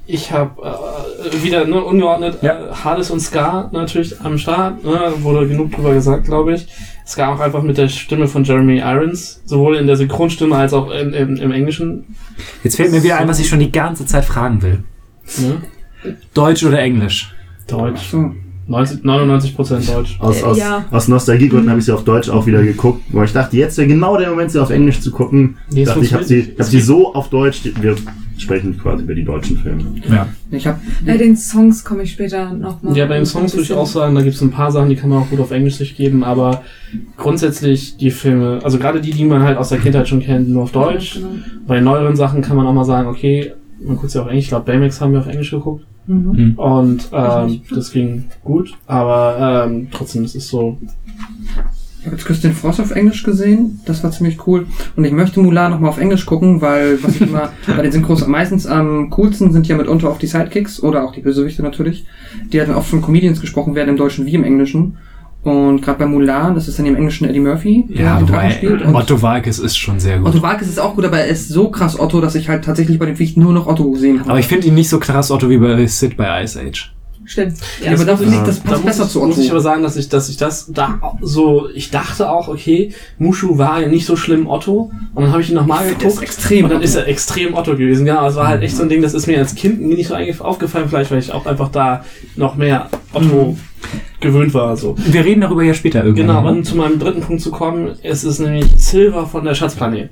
[0.06, 2.70] ich habe äh, wieder ne, ungeordnet Ja.
[2.70, 4.82] äh, Hades und Scar natürlich am Start.
[4.84, 6.66] Ne, wurde genug drüber gesagt, glaube ich.
[7.06, 10.90] Scar auch einfach mit der Stimme von Jeremy Irons, sowohl in der Synchronstimme als auch
[10.90, 12.16] in, im, im Englischen.
[12.64, 14.82] Jetzt fällt mir wieder ein, was ich schon die ganze Zeit fragen will.
[15.38, 15.58] Ne?
[16.34, 17.34] Deutsch oder Englisch?
[17.70, 18.10] Deutsch.
[18.10, 18.32] So.
[18.70, 20.16] 90, 99% Deutsch.
[20.20, 20.84] Aus, aus, ja.
[20.92, 23.88] aus Nostalgiegründen habe ich sie auf Deutsch auch wieder geguckt, wo ich dachte, jetzt wäre
[23.88, 25.56] genau der Moment, sie auf Englisch zu gucken.
[25.72, 27.96] Nee, dachte, ich habe sie, hab sie so auf Deutsch, wir
[28.38, 29.84] sprechen quasi über die deutschen Filme.
[30.08, 30.28] Ja.
[30.52, 32.96] Ich habe Bei den Songs komme ich später nochmal.
[32.96, 34.94] Ja, bei den Songs würde ich auch sagen, da gibt es ein paar Sachen, die
[34.94, 36.62] kann man auch gut auf Englisch sich geben, aber
[37.16, 40.62] grundsätzlich die Filme, also gerade die, die man halt aus der Kindheit schon kennt, nur
[40.62, 41.14] auf Deutsch.
[41.14, 41.28] Genau.
[41.66, 43.52] Bei neueren Sachen kann man auch mal sagen, okay,
[43.82, 46.54] man guckt ja auf Englisch, ich glaube Baymax haben wir auf Englisch geguckt Mhm.
[46.56, 50.76] und ähm, das ging gut, aber ähm, trotzdem, es ist so,
[52.00, 54.66] Ich habe jetzt Christian Frost auf Englisch gesehen, das war ziemlich cool.
[54.96, 58.26] Und ich möchte Mulan nochmal auf Englisch gucken, weil was ich immer bei den Synchros
[58.26, 62.06] meistens am coolsten sind ja mitunter auch die Sidekicks oder auch die Bösewichte natürlich,
[62.52, 64.96] die dann oft von Comedians gesprochen werden, im Deutschen wie im Englischen.
[65.42, 68.50] Und gerade bei Mulan, das ist dann im Englischen Eddie Murphy, der Ja, den Drachen
[68.50, 68.82] spielt.
[68.82, 70.28] Und Otto Walkes ist schon sehr gut.
[70.28, 72.98] Otto Walkes ist auch gut, aber er ist so krass Otto, dass ich halt tatsächlich
[72.98, 74.28] bei den Pflichten nur noch Otto sehen kann.
[74.28, 76.92] Aber ich finde ihn nicht so krass, Otto, wie bei Sid bei Ice Age.
[77.30, 77.58] Stimmt.
[77.80, 79.60] ja, aber da finde ich, das Da passt muss, besser ich, zu muss ich aber
[79.60, 79.62] Otto.
[79.62, 83.86] sagen, dass ich, dass ich das da so, ich dachte auch, okay, Mushu war ja
[83.86, 84.90] nicht so schlimm Otto.
[85.14, 86.22] Und dann habe ich ihn nochmal geguckt.
[86.22, 86.86] extrem und dann Otto.
[86.86, 88.04] ist er extrem Otto gewesen.
[88.04, 90.16] Genau, es war halt echt so ein Ding, das ist mir als Kind nicht so
[90.42, 92.04] aufgefallen, vielleicht, weil ich auch einfach da
[92.34, 93.56] noch mehr Otto
[94.18, 94.76] gewöhnt war.
[94.76, 94.96] So.
[94.98, 96.26] Wir reden darüber ja später irgendwann.
[96.26, 96.48] Genau, ne?
[96.58, 100.10] und zu meinem dritten Punkt zu kommen, es ist nämlich Silver von der Schatzplanet.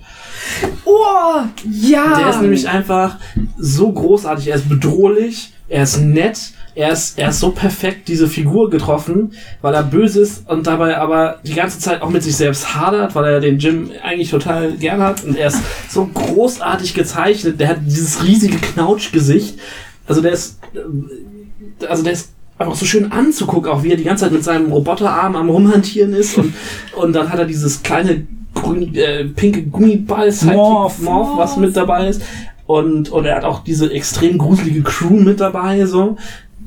[0.84, 2.16] Oh, ja!
[2.16, 3.16] Der ist nämlich einfach
[3.58, 8.28] so großartig, er ist bedrohlich, er ist nett, er ist, er ist so perfekt diese
[8.28, 9.32] Figur getroffen,
[9.62, 13.16] weil er böse ist und dabei aber die ganze Zeit auch mit sich selbst hadert,
[13.16, 15.60] weil er den Jim eigentlich total gern hat und er ist
[15.90, 19.58] so großartig gezeichnet, der hat dieses riesige Knautschgesicht,
[20.06, 24.04] also der ist, äh, also der ist einfach so schön anzugucken, auch wie er die
[24.04, 26.54] ganze Zeit mit seinem Roboterarm am rumhantieren ist und,
[26.94, 28.24] und dann hat er dieses kleine
[28.54, 31.00] grün, äh, pinke Gummiball Morph.
[31.00, 32.22] Morph, was mit dabei ist.
[32.66, 36.18] Und, und er hat auch diese extrem gruselige Crew mit dabei, so.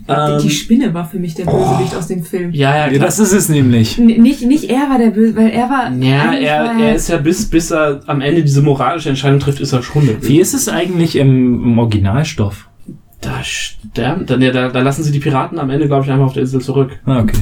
[0.07, 2.51] Die, Ähm, die Spinne war für mich der Bösewicht aus dem Film.
[2.51, 3.05] ja, ja, klar.
[3.05, 3.97] das ist es nämlich.
[3.97, 5.91] N nicht, nicht er war der Böse, weil er war.
[5.91, 9.59] ja, er, war er ist ja bis, bis er am Ende diese moralische Entscheidung trifft,
[9.59, 12.67] ist er schon der Wie ist es eigentlich im, im Originalstoff?
[13.21, 16.25] Da sterben, dann, ja, da, da lassen sie die Piraten am Ende, glaube ich, einfach
[16.25, 16.99] auf der Insel zurück.
[17.05, 17.37] Ah, okay.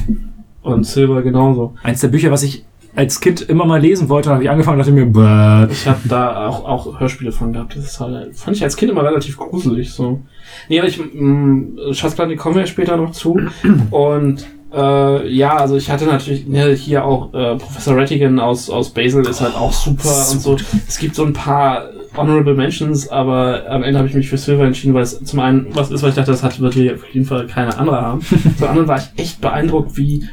[0.62, 1.74] Und Silver genauso.
[1.82, 2.64] Eins der Bücher, was ich
[2.94, 5.72] als Kind immer mal lesen wollte, habe ich angefangen und dachte mir, bäh.
[5.72, 7.76] Ich habe da auch, auch Hörspiele von gehabt.
[7.76, 9.92] Das ist halt, fand ich als Kind immer relativ gruselig.
[9.92, 10.20] So.
[10.68, 13.38] Nee, aber ich, mh, Schatzplanet kommen wir später noch zu.
[13.90, 18.90] Und äh, ja, also ich hatte natürlich ne, hier auch äh, Professor Rattigan aus, aus
[18.90, 20.56] Basel ist halt auch super und so.
[20.86, 24.64] Es gibt so ein paar Honorable Mentions, aber am Ende habe ich mich für Silver
[24.64, 27.06] entschieden, weil es zum einen was ist, weil ich dachte, das hat, wird hier auf
[27.12, 28.20] jeden Fall keine andere haben.
[28.58, 30.28] zum anderen war ich echt beeindruckt, wie,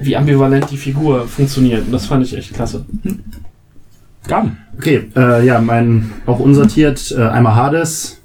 [0.00, 1.86] wie ambivalent die Figur funktioniert.
[1.86, 2.84] Und das fand ich echt klasse.
[4.26, 4.58] Gaben.
[4.76, 8.17] Okay, äh, ja, mein auch unsortiert, äh, einmal Hades,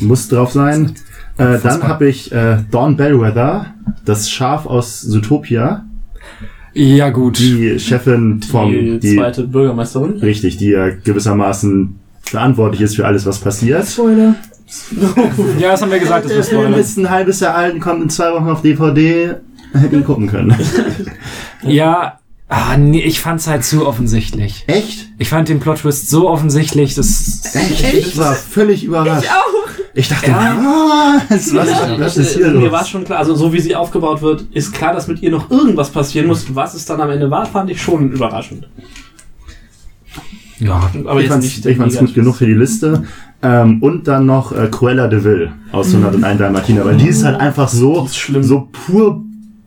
[0.00, 0.94] muss drauf sein.
[1.36, 3.66] Äh, dann habe ich äh, Dawn Bellwether,
[4.04, 5.84] das Schaf aus Zootopia,
[6.74, 7.38] Ja, gut.
[7.38, 10.18] die Chefin vom, Die, die, zweite Bürgermeisterin.
[10.18, 13.86] richtig, die ja gewissermaßen verantwortlich ist für alles, was passiert.
[13.86, 14.34] Spoiler.
[15.58, 16.76] Ja, das haben wir gesagt, das ist Film Spoiler.
[16.78, 19.36] ist ein halbes Jahr alt und kommt in zwei Wochen auf DVD.
[19.72, 20.54] Hätte ihn gucken können.
[21.62, 22.18] Ja,
[22.48, 24.64] ah, nee, ich fand's halt zu offensichtlich.
[24.66, 25.08] Echt?
[25.18, 27.42] Ich fand den Plot-Twist so offensichtlich, das...
[27.54, 27.94] Echt?
[27.94, 29.24] Ich war völlig überrascht.
[29.24, 29.68] Ich auch.
[29.94, 31.20] Ich dachte, Ja.
[31.28, 31.68] was, was,
[31.98, 32.72] was ist hier Äh, Mir los?
[32.72, 35.50] war schon klar, also so wie sie aufgebaut wird, ist klar, dass mit ihr noch
[35.50, 36.54] irgendwas passieren muss.
[36.54, 38.68] Was es dann am Ende war, fand ich schon überraschend.
[40.60, 43.04] Ja, Aber ich fand's, nicht ich fand's gut genug für die Liste.
[43.42, 47.38] Ähm, und dann noch äh, Cruella de Vil aus 101 Dalmatiner, weil die ist halt
[47.40, 48.42] einfach so, Die ist schlimm.
[48.42, 49.22] so pur,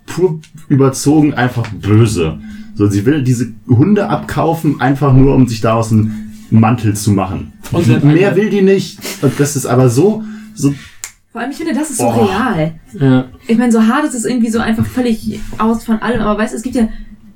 [0.05, 2.39] pur überzogen, einfach böse.
[2.75, 7.53] So, sie will diese Hunde abkaufen, einfach nur, um sich daraus einen Mantel zu machen.
[7.71, 8.99] Und Mehr will die nicht.
[9.21, 10.23] Und das ist aber so,
[10.55, 10.73] so,
[11.31, 12.27] Vor allem, ich finde, das ist so Boah.
[12.29, 12.73] real.
[12.99, 13.25] Ja.
[13.47, 16.53] Ich meine, so hart ist es irgendwie so einfach völlig aus von allem, aber weißt
[16.53, 16.87] du, es gibt ja.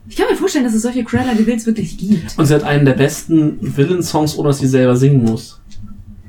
[0.07, 2.37] Ich kann mir vorstellen, dass es solche Cruella de Villes wirklich gibt.
[2.37, 5.59] Und sie hat einen der besten Villain-Songs, ohne dass sie selber singen muss.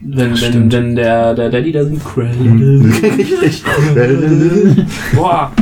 [0.00, 0.72] Wenn, wenn, stimmt.
[0.72, 2.32] wenn der, der Daddy da singt, Cruella.
[3.02, 3.62] richtig.
[5.14, 5.52] Boah,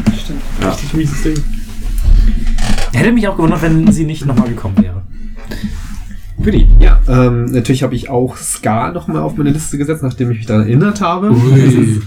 [0.61, 0.71] Ja.
[0.71, 1.35] richtig mieses Ding.
[2.97, 5.03] Hätte mich auch gewundert, wenn sie nicht nochmal gekommen wäre.
[6.37, 6.67] Willi.
[6.81, 10.47] Ja, ähm, natürlich habe ich auch Ska nochmal auf meine Liste gesetzt, nachdem ich mich
[10.47, 11.31] daran erinnert habe.
[11.31, 12.01] Ui.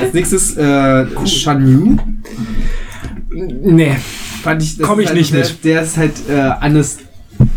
[0.00, 1.96] Als nächstes äh, Shan Yu.
[3.64, 3.96] Nee.
[4.42, 5.64] Fand ich, das Komm ist ich halt, nicht der, mit.
[5.64, 6.98] Der ist halt äh, eines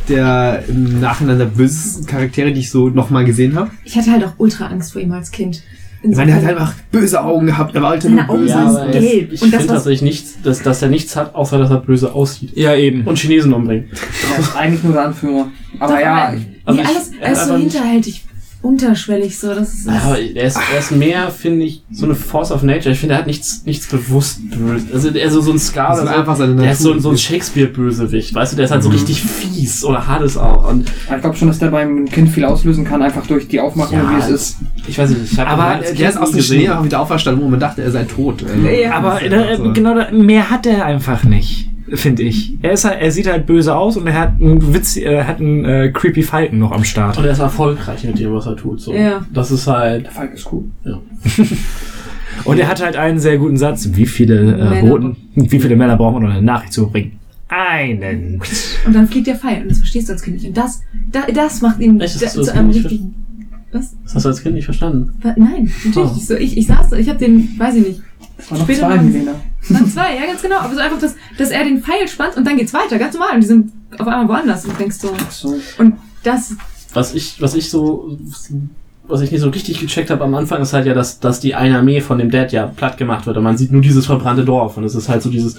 [0.07, 3.71] der im Nachhinein der bösesten Charaktere, die ich so nochmal gesehen habe.
[3.83, 5.63] Ich hatte halt auch ultra Angst vor ihm als Kind.
[6.11, 8.53] Ich meine, er hat einfach böse Augen gehabt, er war halt Seine nur Augen böse.
[8.53, 9.31] sahen aber gelb.
[9.33, 11.77] ich Und das, finde was- tatsächlich nichts, dass, dass er nichts hat, außer dass er
[11.77, 12.51] böse aussieht.
[12.55, 13.03] Ja, eben.
[13.05, 13.87] Und Chinesen umbringt.
[14.33, 15.47] Er ist eigentlich nur der Anführer.
[15.79, 17.73] Aber Doch, ja, aber- ich, Also nee, ich- alles, er alles hat so einfach nicht-
[17.73, 18.23] hinterhältig.
[18.65, 19.53] Unterschwellig so.
[19.53, 22.91] Das ist, Aber er ist, er ist mehr, finde ich, so eine Force of Nature.
[22.93, 24.85] Ich finde, er hat nichts, nichts bewusst böse.
[24.93, 27.09] Also, er ist so, so ein Scar, Das ist einfach seine der ist so, so
[27.11, 28.33] ein Shakespeare-Bösewicht.
[28.33, 30.69] Weißt du, der ist halt so richtig fies oder Hades auch.
[30.69, 33.97] Und Ich glaube schon, dass der beim Kind viel auslösen kann, einfach durch die Aufmachung,
[33.97, 34.57] Ja, wie es ist.
[34.87, 37.47] ich weiß nicht, ich habe Aber der ist aus dem Schnee einfach wieder auferstanden, wo
[37.47, 38.43] man dachte, er sei tot.
[38.63, 38.93] Ja.
[38.93, 39.19] Aber
[39.57, 39.71] so.
[39.73, 42.53] genau da, mehr hat er einfach nicht, finde ich.
[42.61, 45.39] Er, ist halt, er sieht halt böse aus und er hat einen Witz, er hat
[45.39, 47.17] einen äh, creepy Falken noch am Start.
[47.17, 48.81] Und er ist erfolgreich mit dem, was er tut.
[48.81, 48.93] So.
[48.93, 49.25] Ja.
[49.33, 50.05] Das ist halt.
[50.05, 50.63] Der Falk ist cool.
[52.43, 53.89] Und er hat halt einen sehr guten Satz.
[53.93, 57.13] Wie viele äh, Männer- Boten, wie viele Männer brauchen wir, um eine Nachricht zu bringen?
[57.47, 58.41] Einen.
[58.85, 60.47] Und dann fliegt der Pfeil und das verstehst du als Kind nicht.
[60.47, 60.81] Und das,
[61.11, 62.15] da, das macht ihn Echt?
[62.15, 63.15] Das da, hast du als zu einem Kind nicht richtigen.
[63.71, 63.95] Was?
[64.03, 65.13] Das hast du als Kind nicht verstanden.
[65.23, 66.13] Nein, natürlich Oh.
[66.15, 66.35] nicht so.
[66.35, 68.01] Ich, ich saß so, ich habe den, weiß ich nicht,
[68.37, 69.35] Das war noch Später zwei mal-
[69.69, 70.57] Waren zwei, ja ganz genau.
[70.57, 73.35] Aber so einfach, dass, dass er den Pfeil spannt und dann geht's weiter, ganz normal.
[73.35, 75.13] Und die sind auf einmal woanders und du denkst so.
[75.29, 75.59] So.
[75.77, 76.53] Und das,
[76.93, 78.17] Was ich, was ich so,
[79.07, 81.53] was ich nicht so richtig gecheckt habe am Anfang, ist halt ja, dass, dass die
[81.55, 84.43] eine Armee von dem Dad ja platt gemacht wird und man sieht nur dieses verbrannte
[84.45, 85.57] Dorf und es ist halt so dieses,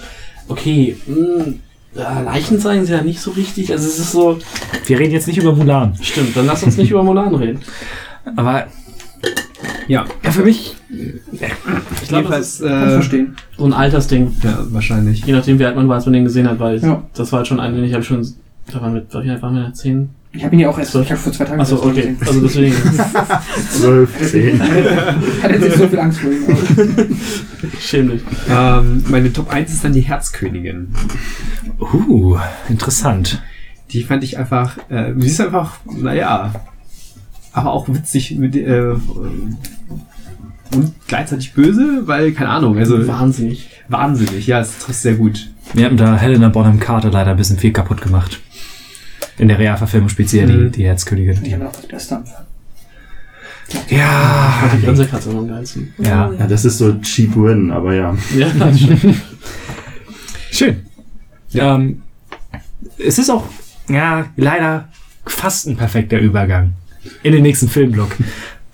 [0.49, 1.53] okay, mh,
[1.95, 4.37] ja, Leichen zeigen sie ja nicht so richtig, also es ist so,
[4.85, 5.97] Wir reden jetzt nicht über Mulan.
[6.01, 7.59] stimmt, dann lass uns nicht über Mulan reden.
[8.35, 8.67] Aber
[9.87, 10.75] Ja, ja, für mich.
[12.01, 13.35] Ich glaube, das ist äh, verstehen.
[13.57, 15.25] so ein Altersding, ja, wahrscheinlich.
[15.25, 17.03] je nachdem wie alt man war, als man den gesehen hat, weil Ja.
[17.13, 18.25] das war halt schon ein, den ich habe schon,
[18.71, 20.09] da waren wir, wie waren wir, zehn?
[20.33, 21.01] Ich habe ihn ja auch erst, So.
[21.01, 22.75] ich habe vor zwei Tagen Achso, okay, Mal also deswegen,
[23.71, 24.19] 12, 10.
[24.19, 24.61] gesehen.
[25.41, 26.43] Hat jetzt nicht so viel Angst vor ihm.
[26.43, 27.05] aber-
[27.79, 28.21] schäm dich.
[28.49, 30.89] Ähm, meine Top 1 ist dann die Herzkönigin.
[31.79, 32.37] Uh,
[32.69, 33.41] interessant.
[33.91, 36.51] Die fand ich einfach, äh, sie ist einfach, naja,
[37.53, 38.93] aber auch witzig mit, äh,
[40.75, 43.69] und gleichzeitig böse, weil, keine Ahnung, also Wahnsinnig.
[43.87, 45.49] wahnsinnig, ja, es trifft sehr gut.
[45.73, 48.39] Wir haben da Helena Bonham Carter leider ein bisschen viel kaputt gemacht.
[49.37, 50.71] In der Realverfilmung speziell Mhm.
[50.71, 51.39] die, die Herzkönigin.
[51.43, 52.45] Ich habe noch das Beste anfangen.
[53.89, 55.93] Ja, Die Grinsekatze am geilsten.
[55.97, 56.31] ja.
[56.39, 58.15] Ja, das ist so cheap win, aber ja.
[58.37, 58.47] Ja.
[60.51, 60.85] Schön.
[61.53, 62.01] Ähm,
[62.97, 63.43] es ist auch,
[63.89, 64.87] ja, leider
[65.25, 66.73] fast ein perfekter Übergang
[67.23, 68.15] in den nächsten Filmblock.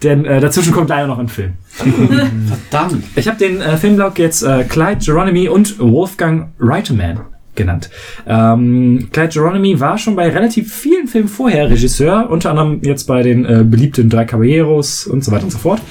[0.04, 1.54] Denn äh, dazwischen kommt leider noch ein Film.
[1.70, 3.04] Verdammt.
[3.16, 7.22] Ich habe den äh, Filmblock jetzt äh, Clyde Geronimi und Wolfgang Reiteman
[7.56, 7.90] genannt.
[8.28, 13.22] Ähm, Clyde Geronimi war schon bei relativ vielen Filmen vorher Regisseur, unter anderem jetzt bei
[13.22, 15.82] den äh, beliebten Drei Caballeros und so weiter und so fort.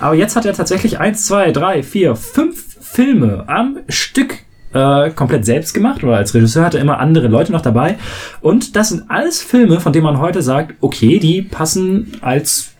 [0.00, 4.38] Aber jetzt hat er tatsächlich eins, zwei, drei, vier, fünf Filme am Stück
[4.72, 7.96] äh, komplett selbst gemacht oder als Regisseur hatte er immer andere Leute noch dabei.
[8.40, 12.71] Und das sind alles Filme, von denen man heute sagt, okay, die passen als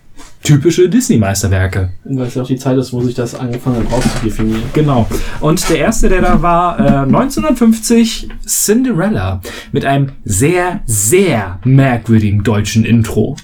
[0.43, 1.90] typische Disney-Meisterwerke.
[2.05, 4.62] Weil es ja auch die Zeit ist, wo sich das angefangen hat rauszudefinieren.
[4.73, 5.06] Genau.
[5.40, 9.40] Und der erste, der da war, äh, 1950 Cinderella
[9.73, 13.36] mit einem sehr, sehr merkwürdigen deutschen Intro.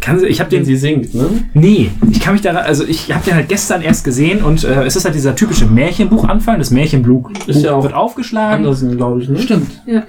[0.00, 1.28] Kann sie, ich habe Den den, sie singt, ne?
[1.54, 4.82] nee, ich kann mich da, also ich habe den halt gestern erst gesehen und äh,
[4.82, 6.58] es ist halt dieser typische Märchenbuch-Anfang.
[6.58, 8.56] Das Märchenbuch Ist ja auch wird aufgeschlagen.
[8.64, 9.38] Andersen, glaube ich, ne?
[9.38, 9.70] Stimmt.
[9.86, 10.02] Ja.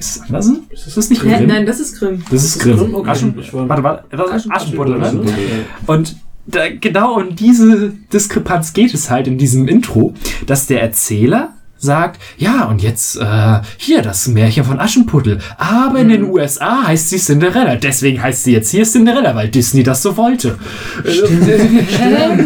[0.00, 0.62] Ist es Andersen?
[0.70, 1.20] Ist das nicht?
[1.20, 1.46] Grimm?
[1.46, 2.24] nein, das ist Grimm.
[2.30, 2.78] Das ist Ist Grimm.
[2.78, 2.94] Grimm?
[2.94, 3.10] Okay.
[3.10, 5.06] Aschen, warte, warte, warte, Aschenputtel, ne?
[5.06, 5.34] Aschenputtel,
[5.86, 6.16] Und
[6.46, 10.14] da, genau um diese Diskrepanz geht es halt in diesem Intro,
[10.46, 15.38] dass der Erzähler sagt, ja, und jetzt äh, hier das Märchen von Aschenputtel.
[15.56, 17.76] Aber in den USA heißt sie Cinderella.
[17.76, 20.58] Deswegen heißt sie jetzt hier Cinderella, weil Disney das so wollte.
[21.04, 22.38] Aber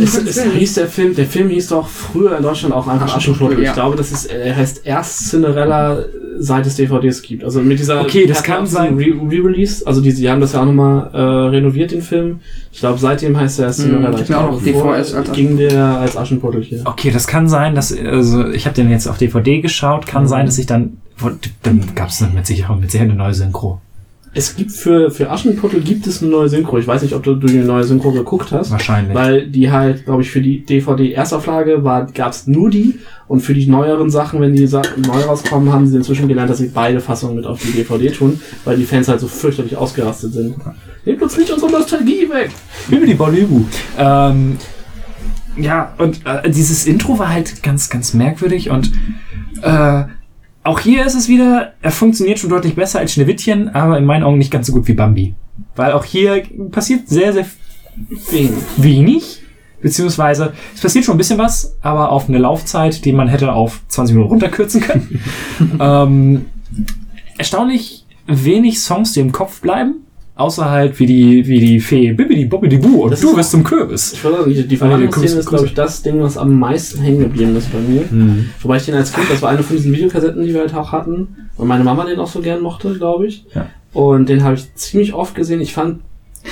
[0.00, 3.62] es, es hieß der Film, der Film hieß doch früher in Deutschland auch einfach Aschenputtel.
[3.62, 3.70] ja.
[3.70, 6.04] Ich glaube, das ist, er heißt erst Cinderella,
[6.38, 7.44] seit es DVDs gibt.
[7.44, 8.96] Also mit dieser Okay, das kann auch sein.
[8.96, 12.40] Re-Release, also die, die haben das ja auch nochmal äh, renoviert, den Film.
[12.72, 14.10] Ich glaube, seitdem heißt er Cinderella.
[14.10, 16.82] ich Ich hab mir auch glaube, bevor DVS als ging der als Aschenputtel hier.
[16.84, 20.06] Okay, das kann sein, dass also ich habe den jetzt auf DVD geschaut.
[20.06, 20.98] Kann sein, dass ich dann
[21.62, 23.80] dann gab es mit Sicherheit mit Sicherheit eine neue Synchro.
[24.34, 26.78] Es gibt für, für Aschenputtel gibt es eine neue Synchro.
[26.78, 28.70] Ich weiß nicht, ob du, du die neue Synchro geguckt hast.
[28.70, 29.16] Wahrscheinlich.
[29.16, 33.00] Weil die halt, glaube ich, für die DVD-Erstauflage war, gab es nur die.
[33.26, 36.58] Und für die neueren Sachen, wenn die Sa neu rauskommen, haben sie inzwischen gelernt, dass
[36.58, 40.32] sie beide Fassungen mit auf die DVD tun, weil die Fans halt so fürchterlich ausgerastet
[40.34, 40.56] sind.
[41.04, 42.50] Nehmt uns nicht unsere Nostalgie weg!
[42.90, 43.66] Über die Bollywood.
[43.98, 44.58] Ähm,
[45.58, 48.92] ja, und äh, dieses Intro war halt ganz, ganz merkwürdig und
[49.62, 50.04] äh,
[50.64, 54.22] auch hier ist es wieder, er funktioniert schon deutlich besser als Schneewittchen, aber in meinen
[54.22, 55.34] Augen nicht ganz so gut wie Bambi.
[55.76, 57.46] Weil auch hier passiert sehr, sehr
[58.30, 58.52] Wenig.
[58.76, 59.42] wenig,
[59.80, 63.80] beziehungsweise es passiert schon ein bisschen was, aber auf eine Laufzeit, die man hätte auf
[63.88, 65.20] 20 Minuten runterkürzen können.
[65.80, 66.44] ähm,
[67.38, 70.06] erstaunlich wenig Songs, die im Kopf bleiben,
[70.38, 73.64] außer halt wie die, wie die Fee Bibbidi Bobbidi Boo und Das du bist zum
[73.64, 74.12] Kürbis.
[74.12, 77.56] Ich würde sagen, die, Grüße, ist, glaube ich, das Ding, was am meisten hängen geblieben
[77.56, 78.04] ist bei mir.
[78.10, 78.50] Mhm.
[78.62, 80.92] Wobei ich den als Kind, das war eine von diesen Videokassetten, die wir halt auch
[80.92, 81.28] hatten.
[81.56, 83.44] Und meine Mama den auch so gern mochte, glaube ich.
[83.54, 83.66] Ja.
[83.92, 85.60] Und den habe ich ziemlich oft gesehen.
[85.60, 86.00] Ich fand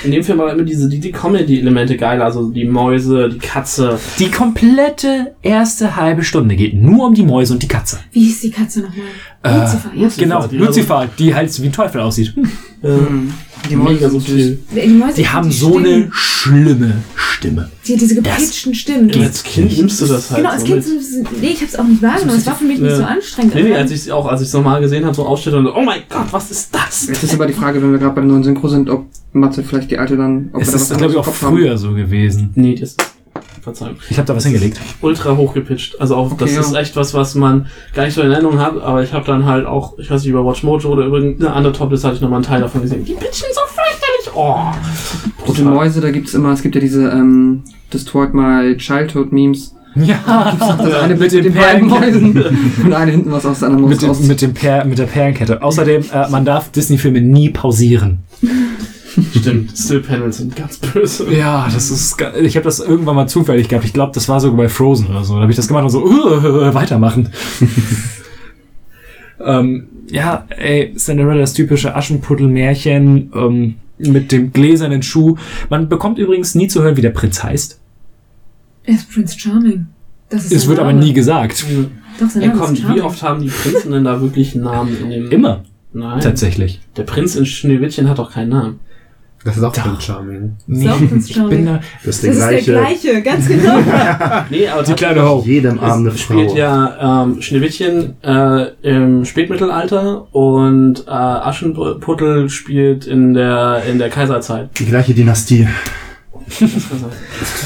[0.03, 3.97] in dem Film aber immer diese die, die Comedy-Elemente geil, also die Mäuse, die Katze.
[4.19, 7.99] Die komplette erste halbe Stunde geht nur um die Mäuse und die Katze.
[8.11, 9.05] Wie hieß die Katze nochmal?
[9.43, 10.09] Äh, Lucifer, ja.
[10.17, 12.35] Genau, die- Lucifer, die halt wie ein Teufel aussieht.
[12.35, 12.49] Hm.
[12.83, 12.89] Äh,
[13.69, 14.59] Die mega Mäuse sind subtil.
[14.75, 15.85] Die, Mäuse Die haben die so Stimmen.
[15.85, 17.69] eine schlimme Stimme.
[17.85, 19.11] Die hat diese gepitchten Stimmen.
[19.13, 21.41] Und als Kind nimmst du das halt Genau, als so Kind, mit.
[21.41, 22.39] nee, ich hab's auch nicht wahrgenommen.
[22.39, 22.97] Es war für mich nicht Ja.
[22.97, 23.55] so anstrengend.
[23.55, 25.81] Nee, nee, als ich auch, als ich es nochmal gesehen habe, so Ausschnitt und oh
[25.81, 27.07] mein Gott, was ist das?
[27.07, 29.63] Jetzt ist aber die Frage, wenn wir gerade bei der neuen Synchro sind, ob Matze
[29.63, 31.55] vielleicht die alte dann, ob Es ist, glaube ich, auch Kopf haben.
[31.57, 32.49] früher so gewesen.
[32.55, 32.95] Nee, das
[33.67, 33.97] Verzeihung.
[34.09, 34.79] Ich habe da was hingelegt.
[35.01, 35.99] Ultra hochgepitcht.
[35.99, 36.79] Also auch, das Okay, ist ja.
[36.79, 39.65] echt was, was man gar nicht so in Erinnerung hat, aber ich habe dann halt
[39.65, 42.61] auch, ich weiß nicht, über Watchmojo oder irgendeine andere Toplist hatte ich nochmal einen Teil
[42.61, 43.03] davon gesehen.
[43.03, 44.33] Die pitchen so fürchterlich.
[44.35, 44.55] Oh.
[45.47, 47.63] Diese Mäuse, da gibt's immer, es gibt ja diese, ähm,
[47.93, 49.73] Destroyed My Childhood Memes.
[49.95, 52.45] Ja, Das eine mit mit den den beiden Perlen Mäusen
[52.85, 55.63] und eine hinten was aus der anderen Maus mit, mit, dem per, mit der Perlenkette.
[55.63, 58.19] Außerdem, äh, man darf Disney-Filme nie pausieren.
[59.35, 61.31] Stimmt, Still Panels sind ganz böse.
[61.33, 62.17] Ja, das ist.
[62.41, 63.85] Ich habe das irgendwann mal zufällig gehabt.
[63.85, 65.35] Ich glaube, das war sogar bei Frozen oder so.
[65.35, 67.29] Da habe ich das gemacht und so uh, weitermachen.
[69.43, 75.35] ähm, ja, ey, Cinderella, das typische Aschenputtel-Märchen ähm, mit dem gläsernen Schuh.
[75.69, 77.79] Man bekommt übrigens nie zu hören, wie der Prinz heißt.
[78.83, 79.87] Er ist Prince Charming.
[80.29, 81.05] Das ist Es wird aber Name.
[81.05, 81.65] nie gesagt.
[82.19, 83.03] Doch, sein Er Name kommt, ist wie Charming.
[83.03, 85.31] oft haben die Prinzen denn da wirklich einen Namen in dem?
[85.31, 85.63] Immer,
[85.93, 86.19] Nein.
[86.21, 86.81] tatsächlich.
[86.95, 88.79] Der Prinz in Schneewittchen hat doch keinen Namen.
[89.43, 89.83] Das ist auch Doch.
[89.83, 90.55] Prince Charming.
[90.67, 91.79] Nee, Prinz ich bin da.
[92.03, 92.71] Das ist der Das ist gleiche.
[92.71, 93.77] der gleiche, ganz genau.
[94.49, 95.43] Nee, aber Die kleine Ho.
[95.45, 96.33] Jedem Abend eine Es Frau.
[96.33, 104.09] spielt ja ähm, Schneewittchen äh, im Spätmittelalter und äh, Aschenputtel spielt in der in der
[104.09, 104.69] Kaiserzeit.
[104.79, 105.67] Die gleiche Dynastie.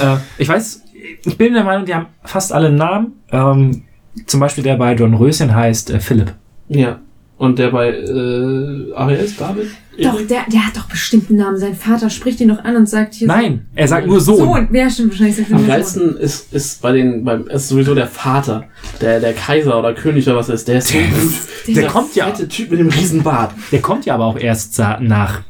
[0.02, 0.82] Äh, ich weiß,
[1.26, 3.14] ich bin der Meinung, die haben fast alle einen Namen.
[3.32, 3.84] Ähm,
[4.26, 6.34] zum Beispiel der bei Don Röschen heißt äh, Philipp.
[6.68, 7.00] Ja.
[7.42, 9.72] Und der bei äh, Ariel ist David?
[9.98, 11.58] doch, der, der hat doch bestimmt einen Namen.
[11.58, 13.28] Sein Vater spricht ihn doch an und sagt hier.
[13.28, 14.38] Nein, er sagt nur Sohn.
[14.38, 14.68] Sohn.
[14.70, 18.66] Wer stimmt wahrscheinlich sagt Am geilsten ist, ist bei den, beim, ist sowieso der Vater,
[19.02, 21.76] der, der Kaiser oder König oder was ist, der ist so gut.
[21.76, 22.28] der kommt ja.
[22.28, 23.56] fette Typ mit dem Riesenbart.
[23.72, 25.42] Der kommt ja aber auch erst nach.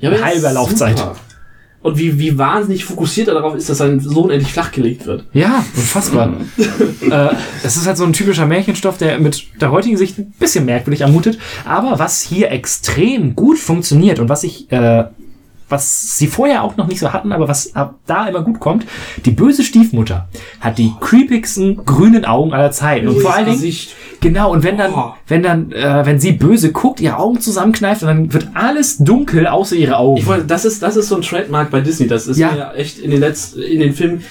[0.00, 0.98] Ja, der Halber Laufzeit.
[0.98, 1.14] super.
[1.88, 5.24] Und wie, wie wahnsinnig fokussiert er darauf ist, dass sein Sohn endlich flachgelegt wird.
[5.32, 6.34] Ja, unfassbar.
[7.10, 7.28] äh,
[7.64, 11.02] es ist halt so ein typischer Märchenstoff, der mit der heutigen Sicht ein bisschen merkwürdig
[11.02, 11.38] anmutet.
[11.64, 15.04] Aber was hier extrem gut funktioniert und was ich, äh,
[15.68, 18.86] was sie vorher auch noch nicht so hatten, aber was ab da immer gut kommt,
[19.24, 20.28] die böse Stiefmutter
[20.60, 23.08] hat die creepigsten grünen Augen aller Zeiten.
[23.08, 23.74] Und vor allen Dingen.
[24.20, 24.92] Genau, und wenn dann,
[25.28, 29.46] wenn dann, äh, wenn sie böse guckt, ihre Augen zusammenkneift und dann wird alles dunkel
[29.46, 30.18] außer ihre Augen.
[30.18, 32.08] Ich wollte, das ist, das ist so ein Trademark bei Disney.
[32.08, 32.50] Das ist Ja.
[32.52, 34.24] mir echt in den letzten, in den Filmen,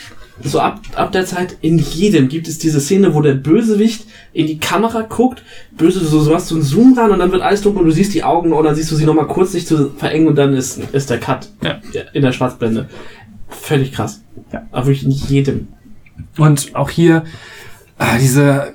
[0.43, 4.47] so ab, ab der Zeit, in jedem gibt es diese Szene, wo der Bösewicht in
[4.47, 7.61] die Kamera guckt, böse, so, so hast du einen Zoom ran und dann wird alles
[7.61, 10.27] dunkel und du siehst die Augen dann siehst du sie nochmal kurz sich zu verengen
[10.27, 11.79] und dann ist, ist der Cut Ja.
[12.13, 12.87] in der Schwarzblende.
[13.49, 14.21] Völlig krass.
[14.51, 14.67] Ja.
[14.71, 15.67] Aber wirklich in jedem.
[16.37, 17.23] Und auch hier,
[17.97, 18.73] äh, diese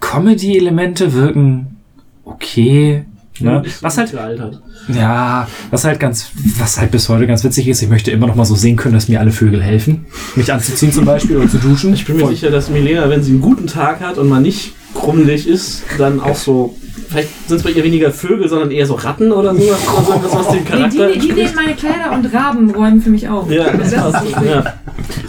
[0.00, 1.78] Comedy-Elemente wirken
[2.24, 3.04] okay.
[3.40, 3.62] Ne?
[3.64, 4.62] Ist Was halt, gealtert.
[4.88, 6.26] Ja, was halt ganz,
[6.58, 8.94] was halt bis heute ganz witzig ist, ich möchte immer noch mal so sehen können,
[8.94, 10.06] dass mir alle Vögel helfen.
[10.36, 11.94] Mich anzuziehen zum Beispiel oder zu duschen.
[11.94, 14.72] Ich bin mir sicher, dass Milena, wenn sie einen guten Tag hat und mal nicht
[14.94, 16.76] krummelig ist, dann auch so,
[17.08, 19.78] vielleicht sind es bei ihr weniger Vögel, sondern eher so Ratten oder sowas.
[19.96, 23.10] Also das, was dem Nee, Charakter die, die nehmen meine Kleider und Raben räumen für
[23.10, 23.50] mich auf.
[23.50, 24.26] Ja, das ist passt.
[24.44, 24.74] Ja.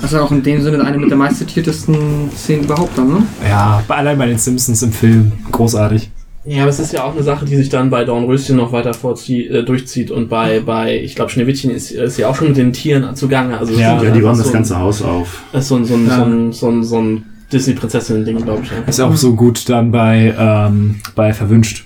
[0.03, 3.23] Ist auch in dem Sinne eine mit der meistzitiertesten Szenen überhaupt dann, ne?
[3.47, 5.31] Ja, bei allein bei den Simpsons im Film.
[5.51, 6.09] Großartig.
[6.45, 8.93] Ja, aber es ist ja auch eine Sache, die sich dann bei Dornröschen noch weiter
[8.93, 12.57] vorzie äh, durchzieht und bei, bei ich glaube, Schneewittchen ist, ist ja auch schon mit
[12.57, 13.57] den Tieren zugange.
[13.57, 15.43] Also Ja, ist Ja, die räumen so das ein- ganze Haus auf.
[15.53, 16.17] Das ist so ein, so ein, Ja.
[16.17, 18.71] so ein, so ein, so ein Disney-Prinzessin-Ding, glaube ich.
[18.71, 18.77] Ja.
[18.87, 21.85] Ist auch so gut dann bei, ähm, bei Verwünscht.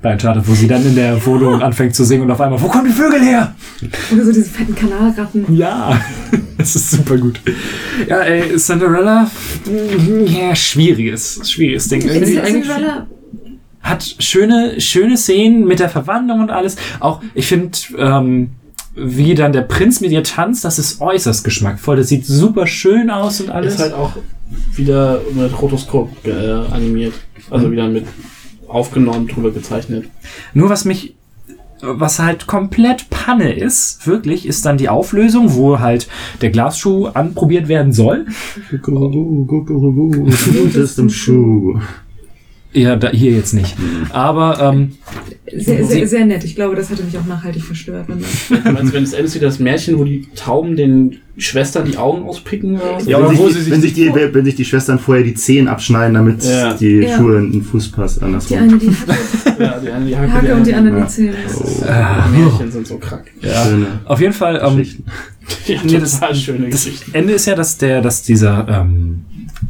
[0.00, 2.68] Bei Uncharted, wo sie dann in der Wohnung anfängt zu singen und auf einmal, wo
[2.68, 3.54] kommen die Vögel her?
[4.12, 5.44] Oder so diese fetten Kanalratten.
[5.56, 5.98] Ja,
[6.58, 7.40] das ist super gut.
[8.08, 9.28] Ja, ey, Cinderella,
[9.66, 12.08] mm, ja, schwieriges, schwieriges Ding.
[12.08, 13.06] Eigentlich- Cinderella,
[13.88, 16.76] Hat schöne, schöne Szenen mit der Verwandlung und alles.
[17.00, 18.50] Auch, ich finde, ähm,
[18.94, 21.96] wie dann der Prinz mit ihr tanzt, das ist äußerst geschmackvoll.
[21.96, 23.74] Das sieht super schön aus und alles.
[23.74, 24.12] Ist halt auch
[24.74, 27.14] wieder mit Rotoskop äh, animiert.
[27.50, 28.06] Also wieder mit
[28.66, 30.04] aufgenommen, drüber gezeichnet.
[30.52, 31.14] Nur was mich,
[31.80, 36.08] was halt komplett Panne ist, wirklich, ist dann die Auflösung, wo halt
[36.40, 38.26] der Glasschuh anprobiert werden soll.
[40.74, 41.80] Ist im Schuh.
[42.74, 43.74] Ja, da, hier jetzt nicht.
[44.10, 44.92] Aber ähm,
[45.56, 46.44] Sehr, sehr, sehr nett.
[46.44, 48.06] Ich glaube, das hätte mich auch nachhaltig verstört.
[48.08, 48.28] Wenn das
[48.64, 52.24] Du meinst, wenn es endet wie das Märchen, wo die Tauben den Schwestern die Augen
[52.24, 53.08] auspicken oder so?
[53.10, 54.98] Ja, wenn, aber sich, wo die, sie sich wenn, sich die, wenn sich die Schwestern
[54.98, 56.74] vorher die Zehen abschneiden, damit Ja.
[56.74, 57.16] die Ja.
[57.16, 58.22] Schuhe in den Fuß passt.
[58.22, 58.58] Andersrum.
[58.58, 59.18] die eine die Hacke,
[59.64, 61.04] Ja, die eine die Hacke, Hacke und die andere Ja.
[61.04, 61.32] die Zähne.
[61.32, 63.24] Die Märchen sind so krank.
[63.40, 64.60] ja, Schöne auf jeden Fall.
[64.62, 65.04] Ähm, Geschichten.
[65.66, 66.86] Ja, Nee, das- schöne das.
[67.14, 69.24] Ende ist ja, dass der, dass dieser ähm,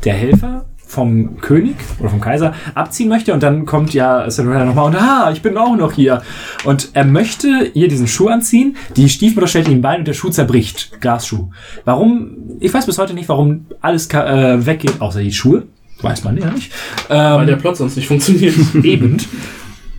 [0.05, 0.67] der Helfer
[0.99, 5.31] vom König oder vom Kaiser abziehen möchte und dann kommt ja Cinderella nochmal und ah,
[5.33, 6.23] ich bin auch noch hier.
[6.65, 10.31] Und er möchte ihr diesen Schuh anziehen, die Stiefmutter stellt ihm Bein und der Schuh
[10.31, 11.01] zerbricht.
[11.01, 11.51] Glasschuh.
[11.85, 12.31] Warum?
[12.59, 15.63] Ich weiß bis heute nicht, warum alles äh, weggeht, außer die Schuhe.
[16.03, 16.73] Weiß man ja nicht.
[17.09, 18.55] Weil der Ähm, Plot sonst nicht funktioniert.
[18.83, 19.19] eben.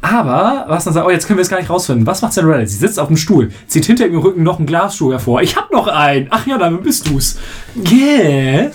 [0.01, 2.07] Aber, was dann sagt, oh, jetzt können wir es gar nicht rausfinden.
[2.07, 2.65] Was macht Cinderella?
[2.65, 5.41] Sie sitzt auf dem Stuhl, zieht hinter ihrem Rücken noch einen Glasschuh hervor.
[5.41, 6.27] Ich hab noch einen.
[6.29, 7.37] Ach ja, dann bist du's.
[7.91, 8.71] Yeah.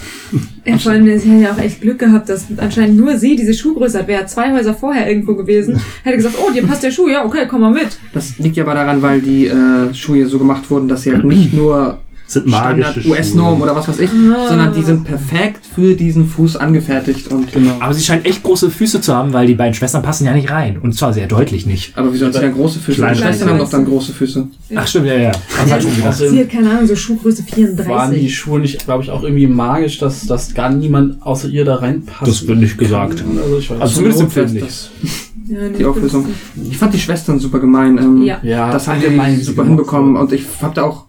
[0.66, 3.54] Ja, vor allem, sie hat ja auch echt Glück gehabt, dass anscheinend nur sie diese
[3.54, 4.08] Schuhgröße hat.
[4.08, 7.46] Wäre zwei Häuser vorher irgendwo gewesen, hätte gesagt, oh, dir passt der Schuh, ja, okay,
[7.48, 7.98] komm mal mit.
[8.12, 11.24] Das liegt ja aber daran, weil die äh, Schuhe so gemacht wurden, dass sie halt
[11.24, 12.00] nicht nur
[12.34, 14.48] sind magische Standard US-Norm oder was weiß ich, Ah.
[14.48, 17.72] sondern die sind perfekt für diesen Fuß angefertigt und genau.
[17.80, 20.50] Aber sie scheint echt große Füße zu haben, weil die beiden Schwestern passen ja nicht
[20.50, 20.78] rein.
[20.78, 21.96] Und zwar sehr deutlich nicht.
[21.96, 22.98] Aber wieso hat sie dann große Füße?
[22.98, 24.46] Kleine Die Schwestern haben doch dann große Füße.
[24.76, 25.32] Ach stimmt, ja, ja.
[25.58, 26.18] Haben halt gedacht.
[26.18, 28.34] Sie hat keine Ahnung, so Schuhgröße Waren die 34.
[28.34, 32.28] Schuhe nicht, glaube ich, auch irgendwie magisch, dass, dass gar niemand außer ihr da reinpasst?
[32.30, 33.24] Das wird nicht gesagt.
[33.42, 34.66] Also ich weiß Also zumindest im Film Das- nicht.
[34.66, 34.90] das-
[35.46, 36.26] Ja, die Auflösung.
[36.56, 37.98] das- Ich fand die Schwestern super gemein.
[37.98, 38.38] Ähm, Ja.
[38.42, 41.04] Ja, das haben die super hinbekommen und ich hab da auch,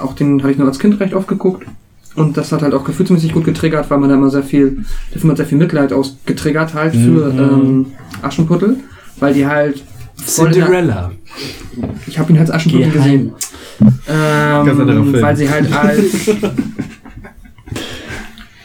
[0.00, 1.66] auch den habe ich nur als Kind recht oft geguckt.
[2.16, 5.20] Und das hat halt auch gefühlsmäßig gut getriggert, weil man da immer sehr viel, der
[5.20, 7.38] Film hat sehr viel Mitleid ausgetriggert halt für Mhm.
[7.38, 7.86] ähm,
[8.22, 8.76] Aschenputtel,
[9.18, 9.82] weil die halt in
[10.16, 11.10] der- Cinderella.
[12.06, 13.32] Ich habe ihn als Aschenputtel gesehen.
[14.06, 15.22] Ganz anderer Ähm, Film.
[15.22, 16.30] weil sie halt als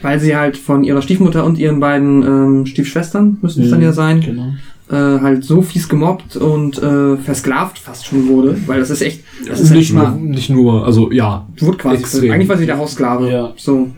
[0.02, 3.92] weil sie halt von ihrer Stiefmutter und ihren beiden ähm, Stiefschwestern müssen es dann ja
[3.92, 4.54] sein, Genau.
[4.90, 9.22] Äh, halt so fies gemobbt und äh, versklavt fast schon wurde, weil das ist echt,
[9.48, 11.46] das ist nicht, nur, nicht nur, also ja.
[11.60, 12.32] wurde quasi, Extrem.
[12.32, 13.54] eigentlich war sie der Haussklave, Ja.
[13.56, 13.90] so.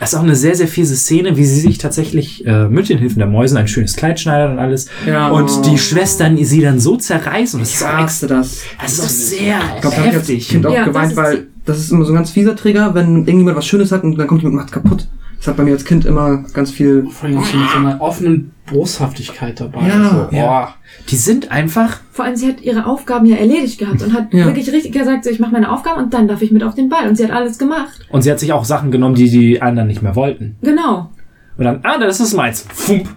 [0.00, 2.98] Es ist auch eine sehr, sehr fiese Szene, wie sie sich tatsächlich äh, mit den
[2.98, 4.88] Hilfen der Mäusen ein schönes Kleid schneidern und alles.
[5.06, 5.28] Ja.
[5.28, 7.58] Und die Schwestern sie dann so zerreißen.
[7.58, 8.60] Und das Ich ist auch, ex hasste das.
[8.80, 10.48] das ist auch sehr Ich glaube, da habe ich heftig.
[10.48, 12.94] Kind auch Ja, das geweint, ist- weil das ist immer so ein ganz fieser Trigger,
[12.94, 15.08] wenn irgendjemand was Schönes hat und dann kommt jemand und macht kaputt.
[15.38, 18.50] Das hat bei mir als Kind immer ganz viel Vor allem mit so einer offenen
[18.70, 19.86] Boshaftigkeit dabei.
[19.86, 20.74] Ja, so, ja.
[21.08, 24.46] Die sind einfach, Vor allem, sie hat ihre Aufgaben ja erledigt gehabt und hat Ja.
[24.46, 26.88] wirklich richtig gesagt, so, ich mache meine Aufgaben und dann darf ich mit auf den
[26.88, 27.08] Ball.
[27.08, 28.06] Und sie hat alles gemacht.
[28.10, 30.56] und sie hat sich auch Sachen genommen, die die anderen nicht mehr wollten.
[30.62, 31.10] Genau.
[31.56, 32.64] Und dann, ah, das ist meins.
[32.72, 33.08] Fump.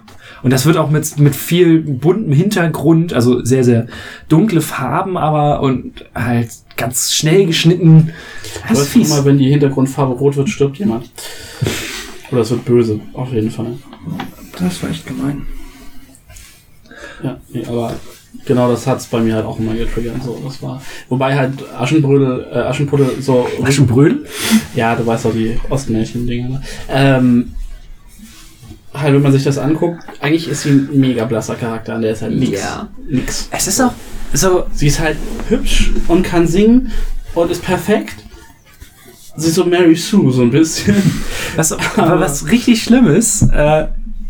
[0.42, 3.86] Und das wird auch mit, mit viel buntem Hintergrund, also sehr, sehr
[4.28, 8.12] dunkle Farben, aber und halt ganz schnell geschnitten.
[8.68, 9.08] Das ist fies.
[9.10, 11.10] mal, wenn die Hintergrundfarbe rot wird, stirbt jemand.
[12.32, 13.78] Oder es wird böse, auf jeden Fall.
[14.58, 15.46] Das war echt gemein.
[17.22, 17.94] Ja, nee, aber
[18.46, 20.22] genau das hat's bei mir halt auch immer getriggert.
[20.24, 20.82] So, das war.
[21.08, 23.46] Wobei halt Aschenbrödel, äh, Aschenputtel so.
[23.62, 24.26] Aschenbrödel?
[24.74, 26.48] Ja, du weißt doch die Ostmärchen-Dinger.
[26.48, 26.62] Ne?
[26.88, 27.54] Ähm,
[28.94, 32.12] halt, wenn man sich das anguckt, eigentlich ist sie ein mega blasser Charakter, an der
[32.12, 32.60] ist halt nix.
[32.60, 32.88] Ja.
[33.08, 33.48] Nix.
[33.50, 33.92] Es ist auch
[34.32, 35.18] so, Sie ist halt
[35.50, 36.90] hübsch und kann singen
[37.34, 38.14] und ist perfekt.
[39.36, 40.94] Sie ist so Mary Sue, so ein bisschen.
[41.56, 43.86] was, aber was richtig schlimm ist, äh,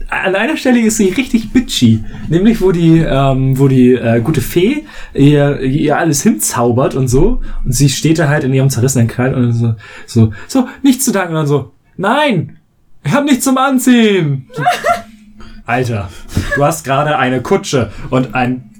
[0.08, 2.04] an einer Stelle ist sie richtig bitchy.
[2.28, 4.84] Nämlich, wo die, ähm, wo die äh, gute Fee
[5.14, 7.40] ihr, ihr alles hinzaubert und so.
[7.64, 9.74] Und sie steht da halt in ihrem zerrissenen Kleid und so,
[10.06, 11.30] so, so, nichts zu danken.
[11.30, 12.58] Und dann so, nein,
[13.04, 14.48] ich hab nichts zum Anziehen.
[15.64, 16.10] Alter,
[16.56, 18.71] du hast gerade eine Kutsche und einen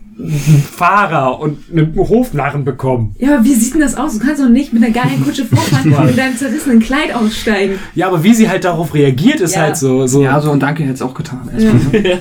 [0.76, 3.14] Fahrer und einen Hofnarren bekommen.
[3.18, 4.18] Ja, aber wie sieht denn das aus?
[4.18, 7.78] Du kannst doch nicht mit einer geilen Kutsche vorfahren und in deinem zerrissenen Kleid aussteigen.
[7.94, 9.62] Ja, aber wie sie halt darauf reagiert, ist Ja.
[9.62, 10.22] halt so, so.
[10.22, 11.48] Ja, so und danke hätte es auch getan.
[11.56, 11.72] Ja.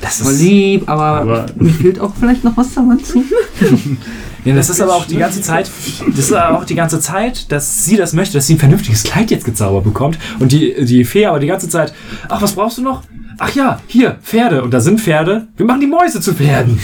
[0.00, 3.24] das Voll ist, lieb, aber, Aber- mir fehlt auch vielleicht noch was zum Anziehen.
[4.44, 5.68] Ja, das ist aber auch die ganze Zeit,
[6.08, 9.02] das ist aber auch die ganze Zeit, dass sie das möchte, dass sie ein vernünftiges
[9.02, 10.20] Kleid jetzt gezaubert bekommt.
[10.38, 11.92] Und die, die Fee aber die ganze Zeit,
[12.28, 13.02] ach, was brauchst du noch?
[13.38, 14.62] Ach ja, hier, Pferde.
[14.62, 15.48] Und da sind Pferde.
[15.56, 16.78] Wir machen die Mäuse zu Pferden.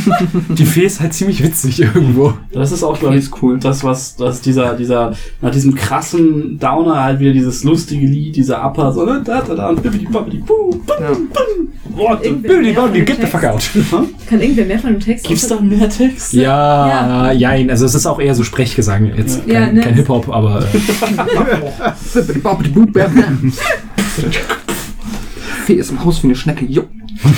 [0.48, 2.34] die Fee ist halt ziemlich witzig irgendwo.
[2.52, 3.58] Das ist auch, glaube ich, cool.
[3.58, 8.64] das, was, das dieser, dieser, nach diesem krassen Downer halt wieder dieses lustige Lied, dieser
[8.64, 11.10] Upper, so, da, da, da, und bibbidi, bobbidi, buh, bum, Ja.
[11.94, 13.32] what Bondi, dem get the Text?
[13.32, 13.70] fuck out.
[14.28, 15.26] Kann irgendwer mehr von dem Text?
[15.26, 16.32] Gibt's da mehr Text?
[16.32, 17.70] Ja, jein.
[17.70, 19.12] Also es ist auch eher so Sprechgesang.
[19.16, 19.80] Jetzt Ja, kein, ne?
[19.82, 20.64] kein Hip-Hop, aber äh,
[25.68, 26.64] Fee ist im Haus wie eine Schnecke.
[26.64, 26.84] Jo.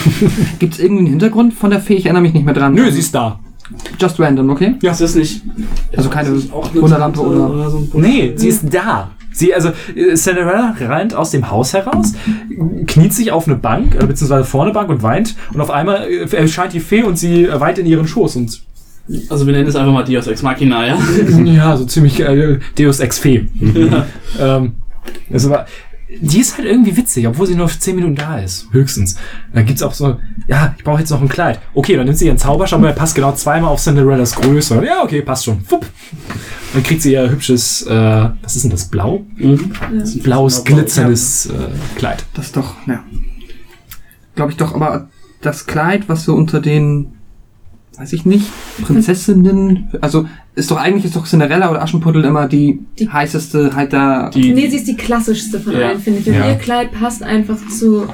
[0.60, 1.94] Gibt es irgendwie einen Hintergrund von der Fee?
[1.94, 2.74] Ich erinnere mich nicht mehr dran.
[2.74, 3.40] nö, sie ist da.
[4.00, 4.76] Just random, okay?
[4.82, 4.92] Ja.
[4.92, 5.42] Ist das nicht.
[5.96, 8.00] Also keine Wunderlampe Tante oder- so ein Busch?
[8.00, 9.10] Nee, sie ist da.
[9.32, 12.12] Sie, also, äh, Cinderella rennt aus dem Haus heraus,
[12.86, 15.34] kniet sich auf eine Bank, äh, beziehungsweise vor eine Bank und weint.
[15.52, 18.36] Und auf einmal äh, erscheint die Fee und sie äh, weint in ihren Schoß.
[18.36, 18.60] Und
[19.28, 20.98] Also wir nennen es einfach mal Dios Ex Machina, ja?
[21.44, 23.48] ja, so ziemlich äh, Deus Ex Fee.
[24.40, 24.72] ähm,
[25.30, 25.66] das war,
[26.18, 28.66] die ist halt irgendwie witzig, obwohl sie nur 10 Minuten da ist.
[28.72, 29.16] Höchstens.
[29.52, 30.18] Dann gibt's auch so,
[30.48, 31.60] ja, ich brauche jetzt noch ein Kleid.
[31.74, 34.84] Okay, dann nimmt sie ihren Zauberstab, aber er passt genau zweimal auf Cinderellas Größe.
[34.84, 35.60] Ja, okay, passt schon.
[35.60, 35.86] Fupp.
[36.72, 38.86] Dann kriegt sie ihr hübsches, äh, was ist denn das?
[38.86, 39.24] Blau?
[39.36, 39.72] Mhm.
[40.22, 42.24] Blaues, glitzerndes äh, Kleid.
[42.34, 43.04] Das ist doch, ja.
[44.34, 45.08] Glaube ich doch, aber
[45.40, 47.12] das Kleid, was so unter den,
[48.00, 48.46] weiß ich nicht,
[48.82, 53.92] Prinzessinnen, also ist doch eigentlich ist doch Cinderella oder Aschenputtel immer die, Die- heißeste halt
[53.92, 54.30] da.
[54.30, 55.88] Die, Nee, sie ist die klassischste von Ja.
[55.88, 56.26] allen, finde ich.
[56.26, 56.48] Und Ja.
[56.48, 58.06] ihr Kleid passt einfach zu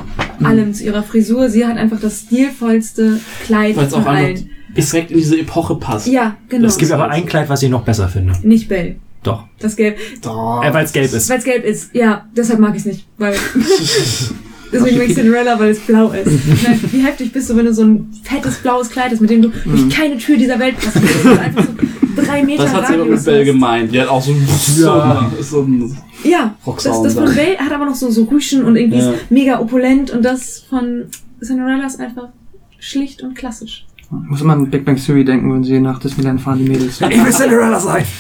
[0.43, 1.49] allem, zu ihrer Frisur.
[1.51, 4.51] Sie hat einfach das stilvollste Kleid weil es von allen.
[4.77, 6.09] direkt in diese Epoche passt.
[6.09, 6.67] Ja, genau.
[6.67, 8.35] Es gibt aber ein Kleid, was ich noch besser finde.
[8.43, 8.97] Nicht Belle.
[9.23, 9.45] Doch.
[9.61, 9.99] Das Gelb.
[10.21, 10.63] Doch.
[10.65, 11.29] Äh, weil es gelb ist.
[11.31, 11.95] Weil es gelb ist.
[11.95, 13.07] Ja, deshalb mag ich es nicht.
[13.19, 13.35] Weil
[14.73, 16.27] Deswegen mag ich Cinderella, weil es blau ist.
[16.65, 19.43] Meine, Wie heftig bist du, wenn du so ein fettes blaues Kleid hast, mit dem
[19.43, 21.25] du durch keine Tür dieser Welt passen kannst.
[21.25, 23.25] und einfach so drei Meter Das hat sie aber mit hast.
[23.27, 23.93] gemeint.
[23.95, 24.33] Die hat auch so,
[24.83, 25.31] Ja.
[25.41, 27.25] so, ein Ja, das, das von.
[27.27, 29.13] Belle hat aber noch so, so Rüschen und irgendwie Ja.
[29.13, 31.05] ist mega opulent und das von
[31.43, 32.29] Cinderella ist einfach
[32.79, 33.87] schlicht und klassisch.
[33.99, 37.01] Ich muss immer an Big Bang Theory denken, wenn sie nach Disneyland fahren, die Mädels.
[37.01, 38.05] Ich will Cinderella sein.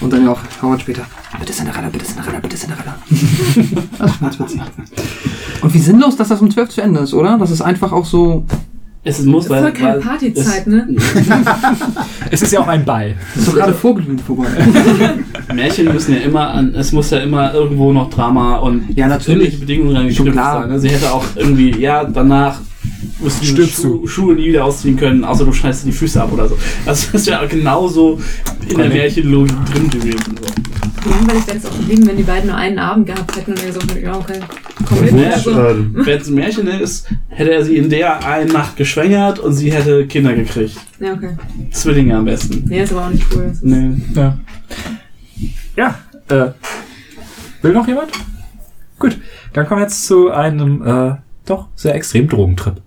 [0.00, 1.02] Und dann ja auch Howard später.
[1.38, 2.94] Bitte Cinderella, bitte Cinderella, bitte Cinderella.
[3.98, 4.60] das ist ganz witzig.
[5.62, 7.38] Und wie sinnlos, dass das um 12 zu Ende ist, oder?
[7.38, 8.44] Das ist einfach auch so.
[9.06, 10.86] Es muss, weil, Voll keine weil Partyzeit, es- ne?
[12.30, 13.14] Es ist ja auch ein Ball.
[13.34, 14.46] Das ist doch gerade vorglühend vorbei.
[15.54, 19.60] Märchen müssen ja immer an, es muss ja immer irgendwo noch Drama und Ja, natürlich.
[19.60, 20.66] Bedingungen klar.
[20.68, 20.78] sein.
[20.80, 22.60] Sie hätte auch irgendwie, ja, danach
[23.20, 26.22] wirst du die Schu Schuhe nie wieder ausziehen können, außer du schneidest dir die Füße
[26.22, 26.56] ab oder so.
[26.86, 28.20] Also das ist ja genauso
[28.68, 30.34] in der Märchenlogik drin gewesen.
[30.40, 31.10] So.
[31.10, 33.66] Langweilig wäre es auch gewesen, wenn die beiden nur einen Abend gehabt hätten und er
[33.66, 34.40] gesagt hätte, ja, okay,
[34.86, 35.32] komm mit.
[35.32, 35.54] Also,
[35.92, 39.70] Wenn es ein Märchen ist, hätte er sie in der einen Nacht geschwängert und sie
[39.70, 40.76] hätte Kinder gekriegt.
[41.00, 41.36] ja, okay.
[41.72, 42.64] Zwillinge am besten.
[42.66, 43.52] Nee, ist aber auch nicht cool.
[43.62, 44.00] Nee.
[44.14, 44.38] Ja.
[45.76, 45.98] Ja,
[46.28, 46.52] äh,
[47.62, 48.10] will noch jemand?
[48.98, 49.18] Gut,
[49.52, 52.80] dann kommen wir jetzt zu einem, äh, doch sehr extrem Drogentrip.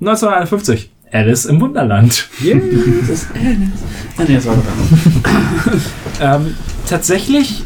[0.00, 0.90] 1951.
[1.12, 2.28] Alice im Wunderland.
[2.40, 3.28] Das ist
[4.18, 4.56] Ah, nee, das war.
[6.20, 6.54] Ähm,
[6.88, 7.64] tatsächlich,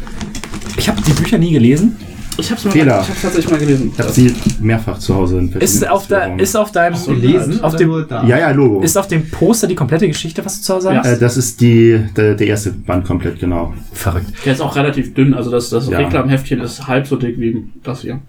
[0.77, 1.95] ich habe die Bücher nie gelesen.
[2.37, 3.01] Ich hab's, mal, Fehler.
[3.03, 3.91] ich hab's tatsächlich mal gelesen.
[3.93, 7.73] Ich habe sie mehrfach zu Hause in Ist auf, der, ist auf deinem, Gelesen auf
[7.73, 8.23] oder dem, da?
[8.25, 8.81] Ja, ja, Logo.
[8.81, 10.99] ist auf dem Poster die komplette Geschichte, was du zu Hause Ja.
[10.99, 11.05] hast?
[11.07, 13.73] äh, das ist die, der, der erste Band komplett, genau.
[13.91, 14.31] Verrückt.
[14.45, 15.97] Der ist auch relativ dünn, also das, das Ja.
[15.99, 18.19] Reklamheftchen ist halb so dick wie das hier.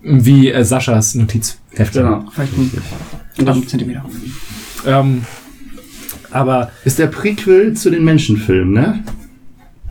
[0.00, 1.16] Wie äh, Saschas
[1.76, 1.92] Notizheft.
[1.94, 2.24] Genau.
[2.32, 2.70] Vielleicht ein
[3.38, 4.04] Und das, Zentimeter.
[4.86, 5.22] Ähm,
[6.30, 9.04] aber Ist der Prequel zu den Menschenfilmen, ne?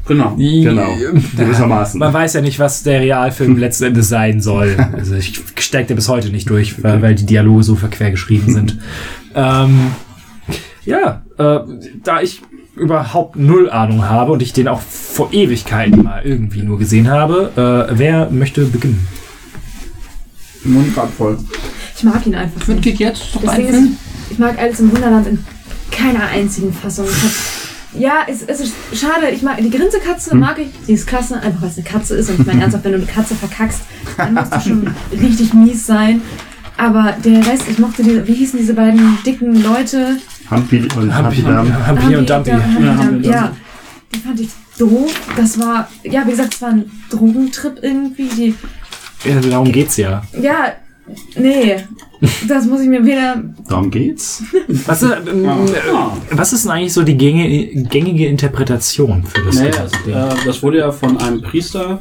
[0.07, 0.35] genau.
[0.35, 0.95] Genau.
[1.37, 1.99] Gewissermaßen.
[1.99, 4.75] Man weiß ja nicht, was der Realfilm letzten Endes sein soll.
[4.93, 8.53] Also ich steig da bis heute nicht durch, weil, weil die Dialoge so verquer geschrieben
[8.53, 8.77] sind.
[9.35, 9.91] ähm,
[10.85, 11.59] ja, äh,
[12.03, 12.41] da ich
[12.75, 17.87] überhaupt null Ahnung habe und ich den auch vor Ewigkeiten mal irgendwie nur gesehen habe,
[17.89, 19.07] äh, wer möchte beginnen?
[20.73, 21.37] Mund grad voll.
[21.95, 22.67] Ich mag ihn einfach.
[22.67, 22.83] Mit nicht.
[22.83, 23.89] geht jetzt ein ist,
[24.29, 25.39] ich mag Alice im Wunderland in
[25.91, 27.05] keiner einzigen Fassung.
[27.05, 29.29] Ich hab, ja, es, es ist schade.
[29.31, 30.67] Ich mag die Grinsekatze mag ich.
[30.87, 32.29] Die ist klasse, einfach weil es eine Katze ist.
[32.29, 33.81] Und ich meine ernsthaft, wenn du eine Katze verkackst,
[34.17, 36.21] dann musst du schon richtig mies sein.
[36.77, 40.17] Aber der Rest, ich mochte diese, wie hießen diese beiden dicken Leute?
[40.51, 41.43] Humpy und Humpy.
[41.43, 42.51] Humpy und Dumpy.
[43.21, 43.53] Ja.
[44.13, 45.13] Die fand ich doof.
[45.37, 48.27] Das war, ja, wie gesagt, es war ein Drogentrip irgendwie.
[48.27, 48.55] Die,
[49.25, 50.21] Ja, darum geht's ja.
[50.41, 50.73] ja,
[51.37, 51.75] nee.
[52.47, 54.41] Das muss ich mir weder Darum geht's.
[54.85, 55.47] Was ist, ähm,
[55.93, 56.17] Ah.
[56.31, 60.15] was ist denn eigentlich so die gängige, gängige Interpretation für das ganze Ding?
[60.15, 61.99] äh, das wurde ja von einem Priester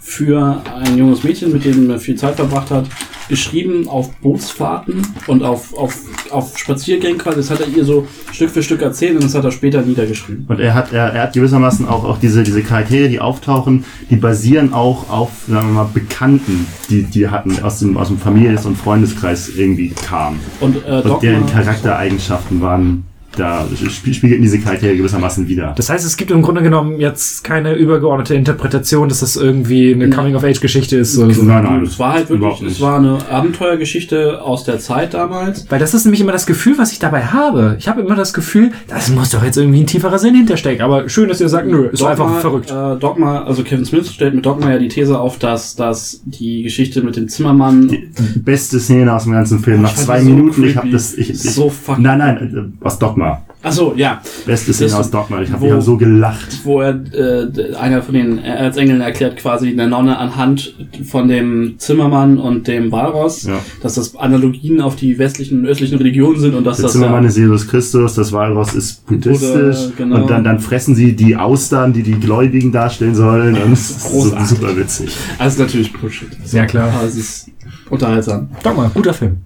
[0.00, 2.86] für ein junges Mädchen, mit dem er viel Zeit verbracht hat,
[3.30, 5.94] geschrieben auf Bootsfahrten und auf, auf,
[6.30, 7.36] auf Spaziergängen quasi.
[7.36, 10.44] Das hat er ihr so Stück für Stück erzählt und das hat er später niedergeschrieben.
[10.48, 14.16] Und er hat, er, er hat gewissermaßen auch, auch diese, diese Charaktere, die auftauchen, die
[14.16, 18.66] basieren auch auf, sagen wir mal, Bekannten, die, die hatten aus dem, aus dem Familiens-
[18.66, 20.40] und Freundeskreis irgendwie kamen.
[20.60, 23.04] Und, äh, Und deren Dogma, Charaktereigenschaften waren,
[23.36, 25.72] da spie- spiegelten diese Charaktere gewissermaßen wieder.
[25.76, 30.08] Das heißt, es gibt im Grunde genommen jetzt keine übergeordnete Interpretation, dass das irgendwie eine
[30.08, 30.16] Nein.
[30.16, 31.16] Coming-of-Age-Geschichte ist.
[31.18, 31.42] Oder so.
[31.42, 35.66] Nein, nein, es war halt wirklich, es war eine Abenteuergeschichte aus der Zeit damals.
[35.68, 37.76] Weil das ist nämlich immer das Gefühl, was ich dabei habe.
[37.78, 40.82] Ich habe immer das Gefühl, das muss doch jetzt irgendwie ein tieferer Sinn hinterstecken.
[40.82, 42.70] Aber schön, dass ihr sagt, nö, ist einfach verrückt.
[42.70, 46.62] Äh, Dogma, also Kevin Smith stellt mit Dogma ja die These auf, dass, dass die
[46.62, 47.90] Geschichte mit dem Zimmermann
[48.36, 49.82] Beste Szene aus dem ganzen Film.
[49.82, 51.14] Nach zwei die so Minuten, ich habe das.
[51.14, 53.42] Ich, ich, so fucking Nein, nein, äh, aus Dogma.
[53.62, 54.22] Achso, ja.
[54.46, 55.42] Beste Szene Das- aus Dogma.
[55.42, 56.60] Ich habe hab so gelacht.
[56.64, 60.74] Wo er, äh, einer von den Erzengeln erklärt quasi der Nonne anhand
[61.04, 63.58] von dem Zimmermann und dem Walross, Ja.
[63.82, 67.24] dass das Analogien auf die westlichen und östlichen Religionen sind und dass Der das Zimmermann
[67.24, 69.50] ja, ist Jesus Christus, das Walross ist buddhistisch.
[69.52, 70.22] Oder, genau.
[70.22, 73.56] Und dann, dann fressen sie die Austern, die die Gläubigen darstellen sollen.
[73.62, 74.46] Und es ist so, Großartig.
[74.48, 75.14] super witzig.
[75.38, 76.28] also natürlich Bullshit.
[76.50, 76.90] Ja, klar.
[76.98, 77.50] Aber es ist
[77.90, 78.48] unterhaltsam.
[78.62, 79.36] Dogma, guter Film.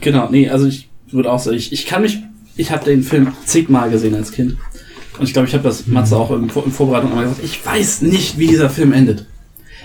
[0.00, 2.22] Genau, nee, also ich würde auch sagen, ich, ich kann mich,
[2.60, 4.56] ich habe den Film zigmal gesehen als Kind.
[5.18, 7.64] Und ich glaube, ich habe das Matze auch in, Vor- in Vorbereitung einmal gesagt, ich
[7.64, 9.26] weiß nicht, wie dieser Film endet.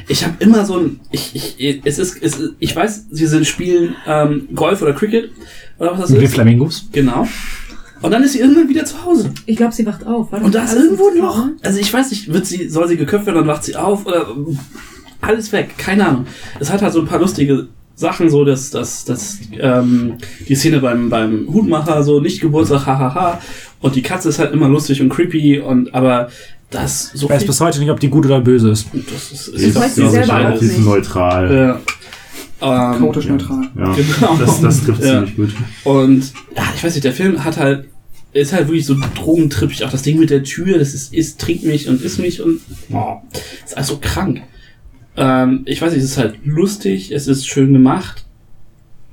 [0.07, 3.45] Ich habe immer so ein, ich, ich, es ist, es ist, ich weiß, sie sind
[3.47, 5.31] spielen ähm, Golf oder Cricket
[5.79, 6.33] oder was das Mit ist.
[6.33, 6.87] Flamingos.
[6.91, 7.27] Genau.
[8.01, 9.31] Und dann ist sie irgendwann wieder zu Hause.
[9.45, 10.31] Ich glaube, sie wacht auf.
[10.31, 11.43] Und da ist irgendwo ein Loch.
[11.63, 14.27] Also ich weiß nicht, wird sie, soll sie geköpft werden, dann wacht sie auf oder
[15.21, 16.27] alles weg, keine Ahnung.
[16.59, 20.15] Es hat halt so ein paar lustige Sachen, so dass, dass, dass ähm,
[20.47, 23.39] die Szene beim, beim Hutmacher, so nicht Geburtstag, hahaha.
[23.79, 26.29] Und die Katze ist halt immer lustig und creepy und aber
[26.71, 28.87] das so Ich weiß bis heute nicht, ob die gut oder böse ist.
[28.93, 30.79] das ist, Ich weiß sie selber auch nicht.
[30.79, 31.51] neutral.
[31.51, 31.69] äh,
[32.61, 33.67] ähm, Chaotisch neutral.
[33.77, 34.37] Ja, Genau.
[34.39, 35.25] das, das trifft Ja.
[35.25, 35.49] ziemlich gut.
[35.83, 37.85] Und ja, ich weiß nicht, der Film hat halt,
[38.33, 39.85] ist halt wirklich so drogentrippig.
[39.85, 42.59] Auch das Ding mit der Tür, das ist, ist trinkt mich und isst mich und
[42.91, 43.17] oh,
[43.63, 44.41] ist alles so krank.
[45.17, 48.25] Ähm, ich weiß nicht, es ist halt lustig, es ist schön gemacht.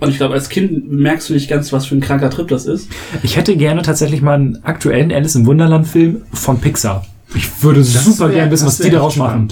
[0.00, 2.66] Und ich glaube, als Kind merkst du nicht ganz, was für ein kranker Trip das
[2.66, 2.88] ist.
[3.22, 7.06] Ich hätte gerne tatsächlich mal einen aktuellen Alice im Wunderland Film von Pixar.
[7.34, 9.48] Ich würde super wär- gerne wissen, was das die daraus machen.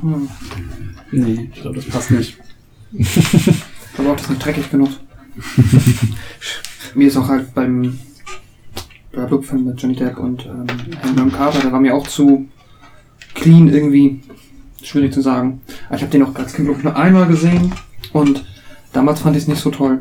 [0.00, 0.28] Hm.
[1.10, 2.36] Nee, ich glaube, das passt nicht.
[3.98, 4.90] Aber auch das nicht dreckig genug.
[6.94, 7.98] mir ist auch halt beim
[9.12, 10.66] bei Blub-Film mit Johnny Depp und ähm,
[11.16, 12.46] Herrn Carter, der war mir auch zu
[13.34, 14.20] clean irgendwie.
[14.86, 15.60] Schwierig zu sagen.
[15.88, 17.72] Aber ich habe den auch als Kind ich, nur einmal gesehen
[18.12, 18.44] und
[18.92, 19.98] damals fand ich es nicht so toll.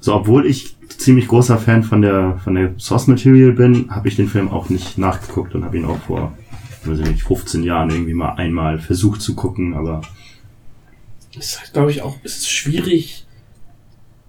[0.00, 4.16] So, obwohl ich ziemlich großer Fan von der, von der Source Material bin, habe ich
[4.16, 6.36] den Film auch nicht nachgeguckt und habe ihn auch vor,
[6.84, 10.02] weiß ich nicht, 15 Jahren irgendwie mal einmal versucht zu gucken, aber
[11.38, 13.26] Es ist halt, glaube ich, auch, ist schwierig,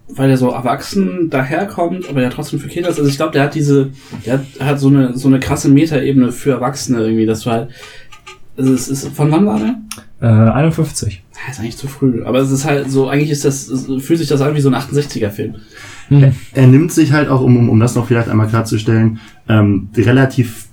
[0.10, 2.98] weil er so erwachsen daherkommt, aber ja trotzdem für Kinder ist.
[3.00, 3.92] Also ich glaube, der hat diese,
[4.26, 7.70] der hat, hat so eine, so eine krasse Metaebene für Erwachsene irgendwie, dass du halt,
[8.58, 9.76] also es ist, von wann war der?
[10.20, 11.24] Äh, 51.
[11.34, 12.24] Ja, ist eigentlich zu früh.
[12.24, 14.76] Aber es ist halt so, eigentlich ist das, fühlt sich das an wie so ein
[14.76, 15.56] 68er-Film.
[16.10, 16.34] Hm.
[16.54, 19.20] er nimmt sich halt auch, um, um, um das noch vielleicht einmal klarzustellen,
[19.50, 20.68] ähm, die relativ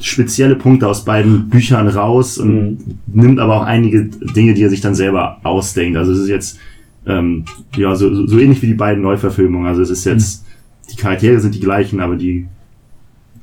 [0.00, 4.80] spezielle Punkte aus beiden Büchern raus und nimmt aber auch einige Dinge, die er sich
[4.80, 5.96] dann selber ausdenkt.
[5.96, 6.58] Also es ist jetzt
[7.06, 7.44] ähm,
[7.76, 9.68] ja so, so so ähnlich wie die beiden Neuverfilmungen.
[9.68, 10.44] Also es ist jetzt
[10.90, 12.46] die Charaktere sind die gleichen, aber die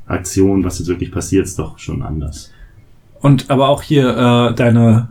[0.06, 2.52] Aktion, was jetzt wirklich passiert, ist doch schon anders.
[3.22, 4.10] Und aber auch hier
[4.52, 5.10] äh, deine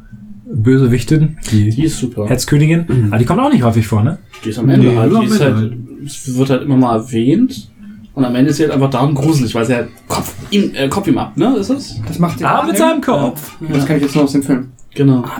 [0.52, 2.28] Bösewichtin, die Die ist super.
[2.28, 4.18] Hetzkönigin, aber die kommt auch nicht häufig vor, ne?
[4.44, 5.72] Die ist am Ende Nee, halt, die ist halt,
[6.04, 7.70] es wird halt immer mal erwähnt.
[8.12, 10.72] Und am Ende ist sie halt einfach da und gruselig, weil sie halt Kopf ihm,
[10.74, 11.54] äh, Kopf ihm ab, ne?
[11.56, 12.00] Ist das?
[12.06, 13.56] Das macht Ah, mit seinem Kopf.
[13.72, 14.68] Das kann ich jetzt nur aus dem Film.
[14.94, 15.24] Genau.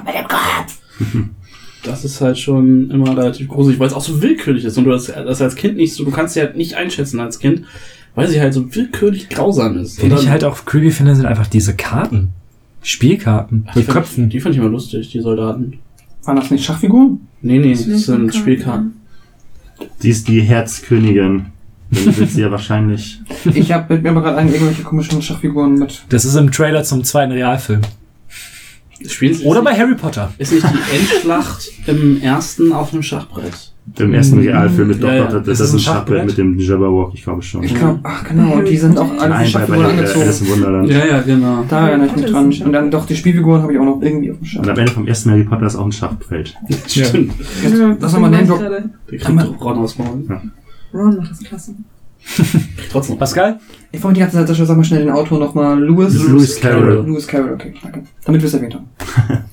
[1.82, 4.90] Das ist halt schon immer relativ gruselig, weil es auch so willkürlich ist und du
[4.90, 7.62] das, das als Kind nicht so, du kannst sie halt nicht einschätzen als Kind,
[8.14, 9.98] weil sie halt so willkürlich grausam ist.
[9.98, 12.34] Finde Und ich dann- halt auch creepy finde, sind einfach diese Karten.
[12.82, 14.24] Spielkarten mit Köpfen.
[14.24, 15.78] Ich, die fand ich immer lustig, die Soldaten.
[16.24, 17.26] Waren das nicht Schachfiguren?
[17.42, 18.94] Nee, nee, Das das sind Spielkarten.
[20.02, 21.46] Die ist die Herzkönigin.
[21.90, 23.20] Dann wird sie ja wahrscheinlich.
[23.54, 26.04] Ich habe mir aber gerade irgendwelche komischen Schachfiguren mit.
[26.08, 27.80] Das ist im Trailer zum zweiten Realfilm.
[29.06, 30.32] Spielen sie Oder bei nicht, Harry Potter.
[30.36, 33.69] Ist nicht die Endschlacht im ersten auf dem Schachbrett?
[33.98, 35.24] Im ersten Realfilm mit Ja, doch, ja.
[35.24, 37.62] doch, das, Ist das ein Schachbrett mit dem Jabberwock, ich glaube schon.
[37.62, 40.22] Ich glaube, ach genau, und die sind auch alle Nein, bei, bei Schachfiguren angezogen.
[40.22, 40.88] Alice im Wunderland.
[40.90, 41.64] Ja, ja, genau.
[41.68, 42.52] Da erinnere ich mich dran.
[42.64, 44.62] Und dann doch die Spielfiguren habe ich auch noch irgendwie auf dem Schirm.
[44.62, 46.56] Und am Ende vom ersten Harry Potter ist auch ein Schachfeld.
[46.86, 47.32] Stimmt.
[48.00, 48.58] Lass mal Name Drop.
[48.60, 48.90] gerade.
[49.10, 50.40] Der kriegt Ron aus dem Maul.
[50.94, 51.74] Ron macht das klasse.
[52.92, 53.18] Trotzdem.
[53.18, 53.58] Pascal?
[53.92, 55.82] Ich wollte die ganze Zeit, Sascha, sag mal schnell den Autor nochmal.
[55.82, 56.12] Lewis.
[56.12, 57.04] Das Lewis Carroll.
[57.06, 58.02] Lewis Carroll, okay, danke.
[58.24, 58.86] Damit wir es erwähnt haben.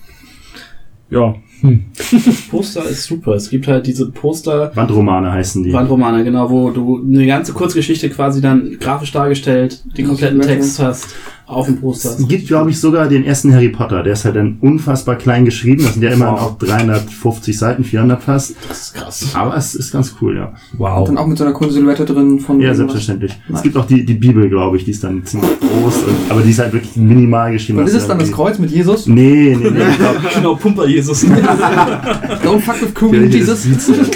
[1.10, 1.34] Ja.
[1.62, 3.34] Das Poster ist super.
[3.34, 5.74] Es gibt halt diese Poster, Wandromane heißen die.
[5.74, 11.16] Wandromane, genau, wo du eine ganze Kurzgeschichte quasi dann grafisch dargestellt, den kompletten Text hast
[11.48, 12.10] auf dem Poster.
[12.20, 14.04] Es gibt, glaube ich, sogar den ersten Harry Potter.
[14.04, 15.82] Der ist halt dann unfassbar klein geschrieben.
[15.82, 16.42] Das sind ja immer Wow.
[16.42, 18.56] auch 350 Seiten, 400 fast.
[18.68, 19.30] Das ist krass.
[19.34, 20.46] Aber es ist ganz cool, ja.
[20.74, 21.08] Und Wow.
[21.08, 22.60] dann auch mit so einer coolen Silhouette drin von.
[22.60, 23.32] Ja, selbstverständlich.
[23.48, 23.60] Nice.
[23.60, 25.96] Es gibt auch die, die Bibel, glaube ich, die ist dann ziemlich groß.
[26.04, 27.80] Und, aber die ist halt wirklich minimal geschrieben.
[27.80, 29.08] Und ist es dann das Kreuz mit Jesus?
[29.08, 29.84] Nee, nee, nee.
[29.90, 31.26] Ich glaube, Genau, Pumper Jesus.
[32.44, 33.66] Don't fuck with cool Jesus.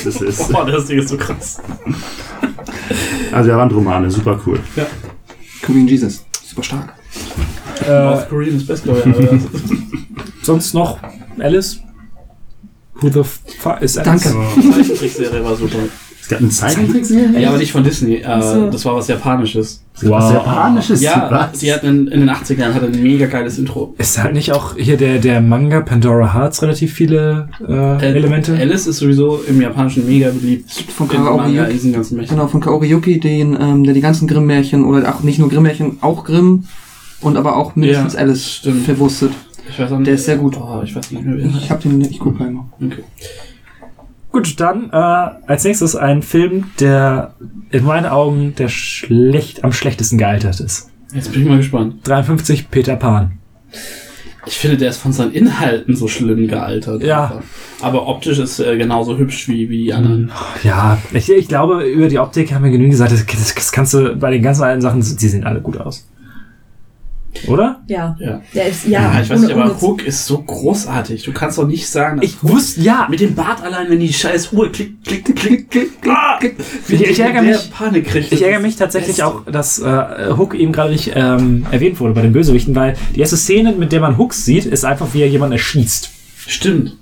[0.04, 1.62] Das ist, Boah, das Ding ist so krass.
[3.32, 4.60] also ja, Wandromane, super cool.
[5.66, 6.26] Korean Jesus.
[6.44, 6.94] Super stark.
[7.88, 9.16] Äh, North Korean ist best, glaube ich.
[9.16, 9.40] aber-
[10.44, 10.98] sonst noch
[11.40, 11.80] Alice?
[13.02, 14.24] Who the fuck ist Alice?
[14.24, 14.36] Danke.
[14.58, 15.78] Die Zeichentrickserie war super.
[16.22, 16.50] Es gab eine.
[16.50, 17.40] Zeichentrickserie?
[17.40, 18.18] Ja, aber nicht von Disney.
[18.18, 18.70] Äh, so.
[18.70, 19.84] Das war was Japanisches.
[20.04, 21.02] Was Japanisches.
[21.02, 21.60] Ja, was?
[21.60, 23.94] die hat in, in den 80ern hatte ein mega geiles Intro.
[23.98, 28.56] Ist halt nicht auch hier der, der Manga Pandora Hearts relativ viele äh, Äh, Elemente?
[28.56, 30.72] Alice ist sowieso im Japanischen mega beliebt.
[30.96, 32.28] Von Märchen.
[32.28, 35.98] Genau, von Kaori Yuki, den, ähm, der die ganzen Grimm-Märchen, oder auch nicht nur Grimm-Märchen,
[36.02, 36.66] auch Grimm
[37.22, 38.86] und aber auch mindestens Ja, Alice stimmt.
[38.86, 39.32] verwurstet.
[39.70, 40.08] Ich weiß auch nicht.
[40.08, 40.58] Der ist sehr gut.
[40.60, 42.54] Oh, ich weiß nicht mehr, Ich hab den, ich guck mal.
[42.80, 43.04] Okay.
[44.32, 47.34] Gut, dann äh, als nächstes ein Film, der
[47.70, 50.90] in meinen Augen der schlecht, am schlechtesten gealtert ist.
[51.14, 51.96] Jetzt bin ich mal gespannt.
[52.08, 53.34] 53 Peter Pan.
[54.46, 57.04] Ich finde, der ist von seinen Inhalten so schlimm gealtert.
[57.04, 57.26] Ja.
[57.26, 57.42] einfach.
[57.82, 60.32] Aber optisch ist er genauso hübsch wie, wie die anderen.
[60.64, 63.12] Ja, ich, ich glaube, über die Optik haben wir genügend gesagt.
[63.12, 66.08] Das, das, das kannst du bei den ganzen alten Sachen, die sehen alle gut aus.
[67.48, 67.82] Oder?
[67.88, 68.16] Ja.
[68.20, 68.42] Ja.
[68.54, 69.20] Der ist, ja.
[69.22, 71.24] ich weiß ohne- nicht, aber Hook ist so großartig.
[71.24, 73.08] Du kannst doch nicht sagen, dass Ich wusste, ja.
[73.10, 76.38] mit dem Bart allein, wenn die scheiß Uhr klick, klick, klick, klick, klick, klick, Ah!
[76.40, 76.56] klick,
[76.90, 78.32] Ich- ich ärgere mich- Panik kriegt.
[78.32, 82.22] Ich ärgere mich tatsächlich auch, dass äh, Hook eben gerade nicht ähm, erwähnt wurde bei
[82.22, 85.28] den Bösewichten, weil die erste Szene, mit der man Hooks sieht, ist einfach, wie er
[85.30, 86.10] jemanden erschießt.
[86.48, 86.98] Stimmt.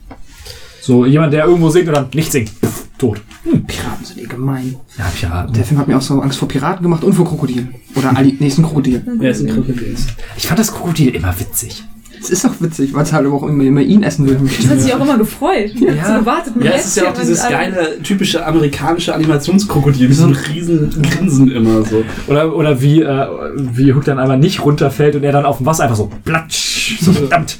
[0.89, 2.49] So jemand, der irgendwo singt und dann nicht singt.
[2.49, 3.21] Pff, tot.
[3.43, 4.75] Piraten sind eh gemein.
[4.97, 5.45] Ja, hab ich ja.
[5.45, 7.75] Der Film hat mir auch so Angst vor Piraten gemacht und vor Krokodilen.
[7.93, 9.03] Oder Ali, nächsten Krokodil.
[9.21, 9.95] Ja, ist ein Krokodil.
[10.35, 11.83] Ich fand das Krokodil immer witzig.
[12.19, 14.39] Es ist doch witzig, weil es halt auch immer, immer ihn essen will.
[14.43, 15.73] Das hat sich auch immer gefreut.
[15.75, 16.53] Hab so gewartet.
[16.55, 20.89] ein Ja, es ist ja auch dieses geile, typische amerikanische Animationskrokodil mit so einem riesen
[21.03, 22.03] Grinsen immer so.
[22.27, 25.67] Oder, oder wie, äh, wie Hook dann einmal nicht runterfällt und er dann auf dem
[25.67, 26.97] Wasser einfach so platsch.
[26.99, 27.59] So verdammt.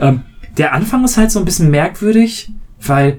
[0.00, 0.20] Ähm,
[0.56, 3.18] der Anfang ist halt so ein bisschen merkwürdig, weil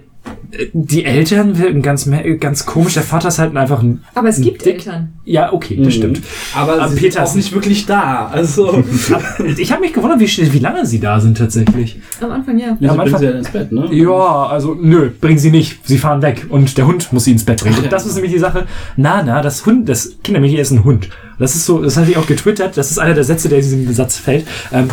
[0.52, 2.10] äh, die Eltern wirken ganz,
[2.40, 2.94] ganz komisch.
[2.95, 4.03] Der Vater ist halt einfach ein.
[4.15, 4.76] Aber es gibt Dick.
[4.86, 5.14] Eltern.
[5.26, 6.22] Ja, okay, das stimmt.
[6.56, 8.27] Aber, Aber Peter ist auch nicht wirklich da.
[8.27, 8.84] Also,
[9.57, 11.99] Ich habe mich gewundert, wie, wie lange sie da sind tatsächlich.
[12.19, 12.76] Am Anfang ja.
[12.80, 13.88] ja, am Anfang- sie ja ins Bett, ne?
[13.91, 15.86] Ja, also nö, bringen sie nicht.
[15.88, 17.76] Sie fahren weg und der Hund muss sie ins Bett bringen.
[17.77, 17.90] Ach ja.
[17.90, 18.65] Das ist nämlich die Sache.
[18.98, 21.10] Nana, das Hund, das Kindermädchen ist ein Hund.
[21.38, 22.76] Das ist so, das hatte ich auch getwittert.
[22.76, 24.45] Das ist einer der Sätze, der in diesem Satz fällt.
[24.73, 24.88] Ähm,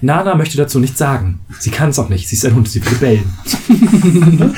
[0.00, 1.40] Nana möchte dazu nichts sagen.
[1.58, 2.28] Sie kann es auch nicht.
[2.28, 2.68] Sie ist ein Hund.
[2.68, 3.32] Sie will bellen.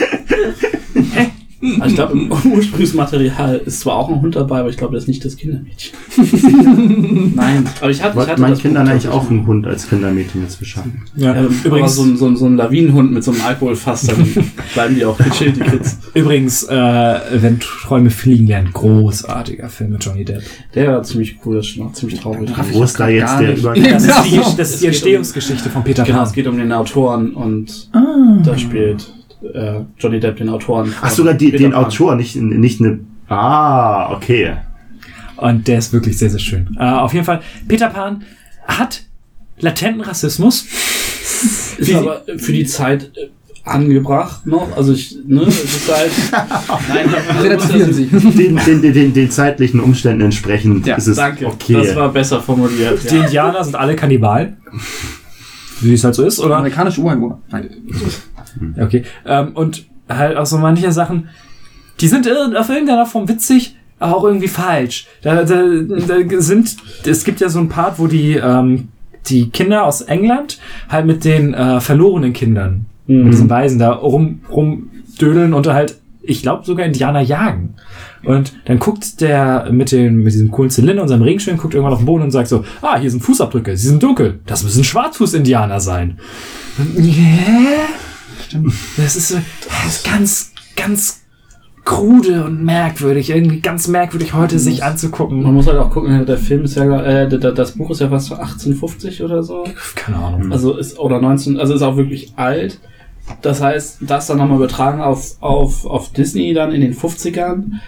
[1.78, 5.04] Also ich glaube, im Ursprungsmaterial ist zwar auch ein Hund dabei, aber ich glaube, das
[5.04, 5.96] ist nicht das Kindermädchen.
[7.36, 10.42] Nein, aber ich hatte, ich hatte meinen das Kindern eigentlich auch einen Hund als Kindermädchen
[10.42, 11.02] jetzt beschaffen.
[11.16, 14.26] Ja, Ja, übrigens so ein, so, so ein Lawinenhund mit so einem Alkoholfass, dann
[14.74, 15.98] bleiben die auch gechillt, die Kids.
[16.14, 20.42] übrigens, äh, wenn Träume fliegen lernen, großartiger Film mit Johnny Depp.
[20.74, 22.50] Der war ziemlich cool, das ist schon auch ziemlich traurig.
[22.72, 23.56] Wo ist da jetzt der.
[23.56, 23.84] Übergang?
[23.92, 24.42] Das ist die, Ja.
[24.42, 26.26] das ist Es die geht um- Entstehungsgeschichte von Peter Genau, Pan.
[26.26, 27.88] es geht um den Autoren und
[28.44, 29.12] da spielt
[29.54, 30.92] äh, Johnny Depp den Autoren.
[31.00, 31.74] Ach, sogar die, den.
[31.74, 33.00] Autor, nicht, nicht eine.
[33.28, 34.52] Ah, okay.
[35.36, 36.76] Und der ist wirklich sehr, sehr schön.
[36.78, 38.22] Äh, auf jeden Fall, Peter Pan
[38.66, 39.02] hat
[39.58, 40.66] latenten Rassismus.
[41.78, 43.28] Ist Wie- aber für die Zeit äh,
[43.64, 44.76] angebracht noch.
[44.76, 46.10] Also ich, ne, es ist halt.
[46.88, 47.08] Nein,
[47.42, 48.06] Relativieren Sie.
[48.06, 51.74] Den, den, den, den, den zeitlichen Umständen entsprechend Ja, ist es Danke, okay.
[51.74, 53.00] das war besser formuliert.
[53.10, 53.24] Die Ja.
[53.24, 54.56] Indianer sind alle Kannibalen.
[55.80, 56.58] Wie es halt so ist, oder?
[56.58, 57.40] Amerikanische Ureinwohner.
[57.50, 57.70] Nein.
[58.80, 59.04] Okay.
[59.26, 61.28] Ähm, und halt auch so manche Sachen,
[62.00, 65.06] die sind auf irgendeiner Form witzig, aber auch irgendwie falsch.
[65.22, 66.76] Da, da, da sind,
[67.06, 68.88] es gibt ja so ein Part, wo die, ähm,
[69.28, 70.58] die Kinder aus England
[70.88, 73.24] halt mit den äh, verlorenen Kindern, Mhm.
[73.24, 77.74] mit diesen Weisen da rum, rumdödeln und halt, ich glaube sogar Indianer jagen.
[78.24, 81.92] Und dann guckt der mit dem, mit diesem coolen Zylinder und seinem Regenschirm, guckt irgendwann
[81.94, 84.38] auf den Boden und sagt so, ah, hier sind Fußabdrücke, sie sind dunkel.
[84.46, 86.18] Das müssen Schwarzfuß-Indianer sein.
[86.96, 87.88] Yeah.
[88.96, 91.20] Das ist so, das ist ganz, ganz
[91.84, 93.30] krude und merkwürdig.
[93.30, 95.42] Irgendwie ganz merkwürdig heute sich Man anzugucken.
[95.42, 98.34] muss halt auch gucken, der Film ist ja, äh, das Buch ist ja fast so
[98.34, 99.64] 1850 oder so.
[99.94, 100.52] Keine Ahnung.
[100.52, 102.78] Also ist, oder 19, also ist auch wirklich alt.
[103.40, 107.80] Das heißt, das dann nochmal übertragen auf, auf, auf Disney dann in den 50ern.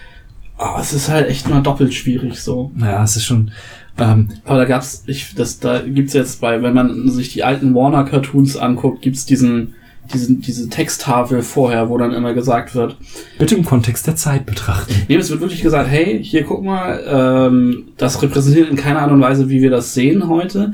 [0.57, 2.71] Aber es ist halt echt mal doppelt schwierig so.
[2.77, 3.51] Naja, es ist schon,
[3.99, 7.75] ähm, Aber da gab's, ich, das, da gibt's jetzt bei, wenn man sich die alten
[7.75, 9.75] Warner Cartoons anguckt, gibt's diesen,
[10.13, 12.97] diesen, diese Texttafel vorher, wo dann immer gesagt wird,
[13.39, 14.93] bitte im Kontext der Zeit betrachten.
[15.09, 19.11] Nee, es wird wirklich gesagt, hey, hier guck mal, ähm, das repräsentiert in keiner Art
[19.13, 20.73] und Weise, wie wir das sehen heute.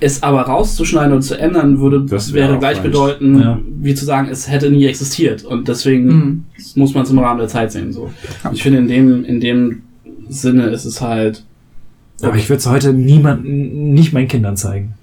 [0.00, 3.58] Es aber rauszuschneiden und zu ändern, würde Das wäre gleichbedeutend, Ja.
[3.80, 5.44] wie zu sagen, es hätte nie existiert.
[5.44, 6.44] Und deswegen Mhm.
[6.74, 7.92] muss man es im Rahmen der Zeit sehen.
[7.92, 8.10] So.
[8.44, 9.82] Und ich finde, in dem, in dem
[10.28, 11.44] Sinne ist es halt.
[12.22, 14.94] Aber ich würde es heute niemand, nicht meinen Kindern zeigen.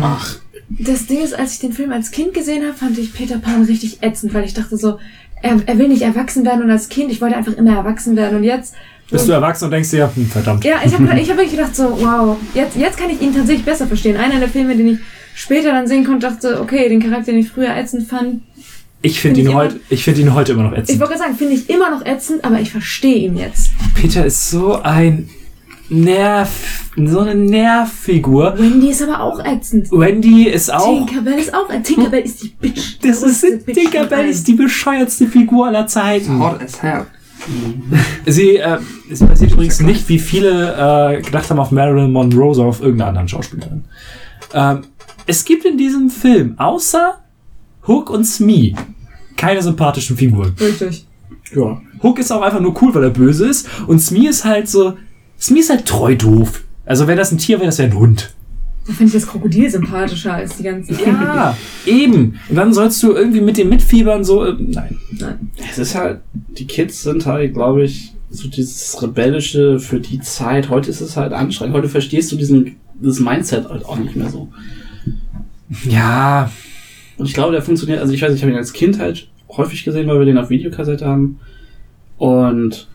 [0.00, 0.36] Ach,
[0.70, 3.62] Das Ding ist, als ich den Film als Kind gesehen habe, fand ich Peter Pan
[3.64, 4.98] richtig ätzend, weil ich dachte so,
[5.42, 8.36] er, er will nicht erwachsen werden und als Kind, ich wollte einfach immer erwachsen werden
[8.38, 8.74] und jetzt.
[9.10, 10.64] Bist du erwachsen und denkst dir, hm, verdammt.
[10.64, 13.64] Ja, ich habe ich hab wirklich gedacht so, wow, jetzt, jetzt kann ich ihn tatsächlich
[13.64, 14.16] besser verstehen.
[14.16, 14.98] Einer der Filme, den ich
[15.34, 18.42] später dann sehen konnte, dachte, okay, den Charakter, den ich früher ätzend fand,
[19.00, 21.00] Ich finde Find ihn, ich heute, ich find ihn heute immer noch Ich ätzend.
[21.00, 23.70] wollte gerade sagen, finde ich immer noch ätzend, aber ich verstehe ihn jetzt.
[23.94, 25.30] Peter ist so ein
[25.90, 28.54] Nerv, so eine Nervfigur.
[28.58, 29.90] Wendy ist aber auch ätzend.
[29.90, 31.06] Wendy ist auch.
[31.06, 31.86] Tinkerbell ist auch ätzend.
[31.86, 32.98] Tinkerbell ist die Bitch.
[33.02, 36.38] Das ist Bitch Tinkerbell ist die bescheuertste Figur aller Zeiten.
[36.40, 37.06] Hot as hell.
[38.26, 38.78] Sie, äh,
[39.10, 43.08] sie basiert übrigens nicht, wie viele äh, gedacht haben, auf Marilyn Monroe, sondern auf irgendeiner
[43.08, 43.84] anderen Schauspielerin.
[44.52, 44.82] Ähm,
[45.26, 47.18] es gibt in diesem Film, außer
[47.86, 48.74] Hook und Smee,
[49.36, 50.54] keine sympathischen Figuren.
[50.60, 51.06] Richtig.
[51.54, 51.80] Ja.
[52.02, 53.68] Hook ist auch einfach nur cool, weil er böse ist.
[53.86, 54.94] Und Smee ist halt so.
[55.40, 56.64] Smee ist halt treu doof.
[56.84, 58.32] Also, wenn das ein Tier wäre, das wäre ein Hund.
[58.86, 60.98] Da finde ich das Krokodil sympathischer als die ganzen.
[61.04, 62.40] Ja, eben.
[62.48, 64.46] Und dann sollst du irgendwie mit dem mitfiebern, so.
[64.46, 64.96] Äh, nein.
[65.70, 70.70] Es ist halt, die Kids sind halt, glaube ich, so dieses Rebellische für die Zeit.
[70.70, 71.76] Heute ist es halt anstrengend.
[71.76, 74.48] Heute verstehst du diesen, dieses Mindset halt auch nicht mehr so.
[75.84, 76.50] Ja.
[77.18, 79.84] Und ich glaube, der funktioniert, also ich weiß, ich habe ihn als Kind halt häufig
[79.84, 81.40] gesehen, weil wir den auf Videokassette haben.
[82.16, 82.88] Und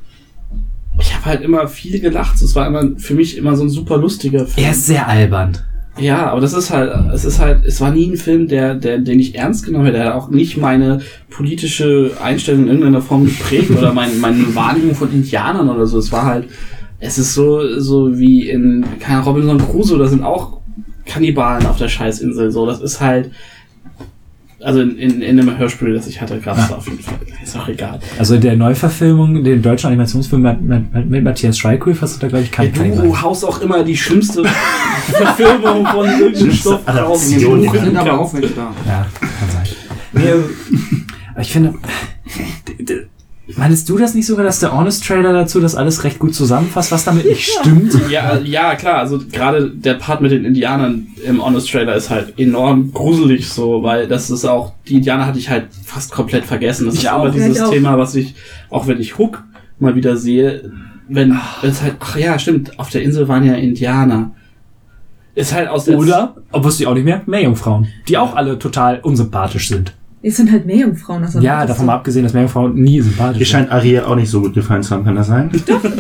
[0.99, 2.41] ich habe halt immer viel gelacht.
[2.41, 4.65] Es war immer für mich immer so ein super lustiger Film.
[4.65, 5.57] Er ist sehr albern.
[5.99, 8.97] Ja, aber das ist halt, es ist halt, es war nie ein Film, der, der,
[8.97, 9.97] den ich ernst genommen hätte.
[9.97, 14.95] Der hat auch nicht meine politische Einstellung in irgendeiner Form geprägt oder mein, meine Wahrnehmung
[14.95, 15.99] von Indianern oder so.
[15.99, 16.49] Es war halt,
[16.99, 20.61] es ist so, so wie in, keine Robinson Crusoe, da sind auch
[21.05, 22.49] Kannibalen auf der Scheißinsel.
[22.51, 23.29] So, das ist halt,
[24.63, 27.15] also in, in, in einem Hörspiel, das ich hatte, gab es da auf jeden Fall.
[27.43, 27.99] Ist auch egal.
[28.17, 32.27] Also in der Neuverfilmung, den deutschen Animationsfilm mit, mit, mit Matthias Schweighöfer, hast du da,
[32.27, 34.43] glaube ich, keinen Ja, du haust auch immer die schlimmste
[35.11, 37.29] Verfilmung von irgendeinem Stoff raus.
[37.29, 38.73] Man sind aber auch welche da.
[38.87, 39.67] Ja, kann sein.
[40.13, 41.73] Nee, ich finde,
[43.55, 47.05] meinst du das nicht sogar, dass der Honest-Trailer dazu das alles recht gut zusammenfasst, was
[47.05, 47.93] damit nicht stimmt?
[48.09, 48.99] Ja, ja, klar.
[48.99, 53.83] Also gerade der Part mit den Indianern im Honest Trailer ist halt enorm gruselig so,
[53.83, 56.85] weil das ist auch, die Indianer hatte ich halt fast komplett vergessen.
[56.85, 57.71] Das ist auch, ja, dieses ich auch.
[57.71, 58.35] Thema, was ich,
[58.69, 59.43] auch wenn ich Hook
[59.79, 60.71] mal wieder sehe,
[61.07, 64.31] wenn es halt, ach ja, stimmt, auf der Insel waren ja Indianer.
[65.35, 68.59] Ist halt aus der Oder, ob wusste ich auch nicht mehr, Meerjungfrauen, die auch alle
[68.59, 69.93] total unsympathisch sind.
[70.25, 71.21] Es sind halt Meerjungfrauen.
[71.21, 73.47] Das Ja, davon mal abgesehen, dass Meerjungfrauen nie sympathisch sind.
[73.47, 75.51] scheint Ariel auch nicht so gut gefallen zu haben, kann das sein?
[75.67, 75.97] Doch, Ariel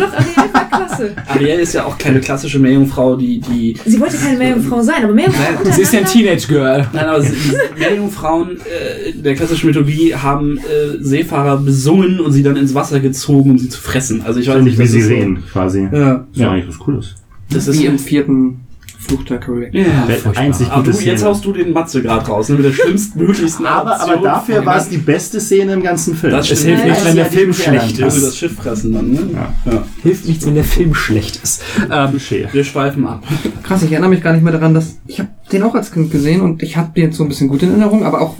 [0.53, 1.11] war klasse.
[1.27, 5.13] Ariel ist ja auch keine klassische Meerjungfrau, die, die, Sie wollte keine Meerjungfrau sein, aber
[5.13, 6.87] Meerjungfrau Sie ist ja ein Teenage-Girl.
[6.93, 7.33] Nein, aber sie-
[7.77, 13.01] Meerjungfrauen äh, in der klassischen Mythologie haben äh, Seefahrer besungen und sie dann ins Wasser
[13.01, 14.21] gezogen, um sie zu fressen.
[14.25, 15.87] Also ich weiß Nicht nicht, wie ist Sirenen quasi.
[15.91, 16.25] So, ja.
[16.31, 17.15] Das ist eigentlich was Cooles.
[17.49, 18.61] Das ist Wie im vierten
[19.03, 19.73] Fluch der Karibik.
[19.73, 20.05] ja.
[20.07, 20.43] Der furchtbar.
[20.43, 23.99] einzig Aber du, jetzt haust du den Matze gerade raus, ne, mit der schlimmstmöglichsten Aber,
[23.99, 26.31] aber dafür war es die beste Szene im ganzen Film.
[26.31, 28.37] Das Es hilft nichts, wenn der Film schlecht Also das ist.
[28.37, 29.29] Schiff fressen dann, ne?
[29.33, 29.71] Ja.
[29.71, 29.83] ja.
[30.01, 31.61] Hilft nichts, wenn der Film schlecht ist.
[31.91, 32.13] Ähm.
[32.51, 33.23] Wir schweifen ab.
[33.61, 36.11] Krass, ich erinnere mich gar nicht mehr daran, dass ich habe den auch als Kind
[36.11, 38.35] gesehen und ich habe den jetzt so ein bisschen gut in Erinnerung, aber auch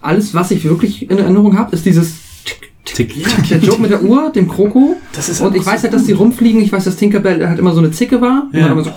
[0.00, 2.14] alles, was ich wirklich in Erinnerung habe, ist dieses
[2.94, 3.14] tick.
[3.50, 4.96] der Joke mit der Uhr, dem Kroko.
[5.14, 6.60] Das ist Und ich weiß halt, dass die rumfliegen.
[6.60, 8.44] Ich weiß, dass Tinkerbell halt immer so eine Zicke war.
[8.52, 8.62] Und Ja.
[8.68, 8.90] dann immer so,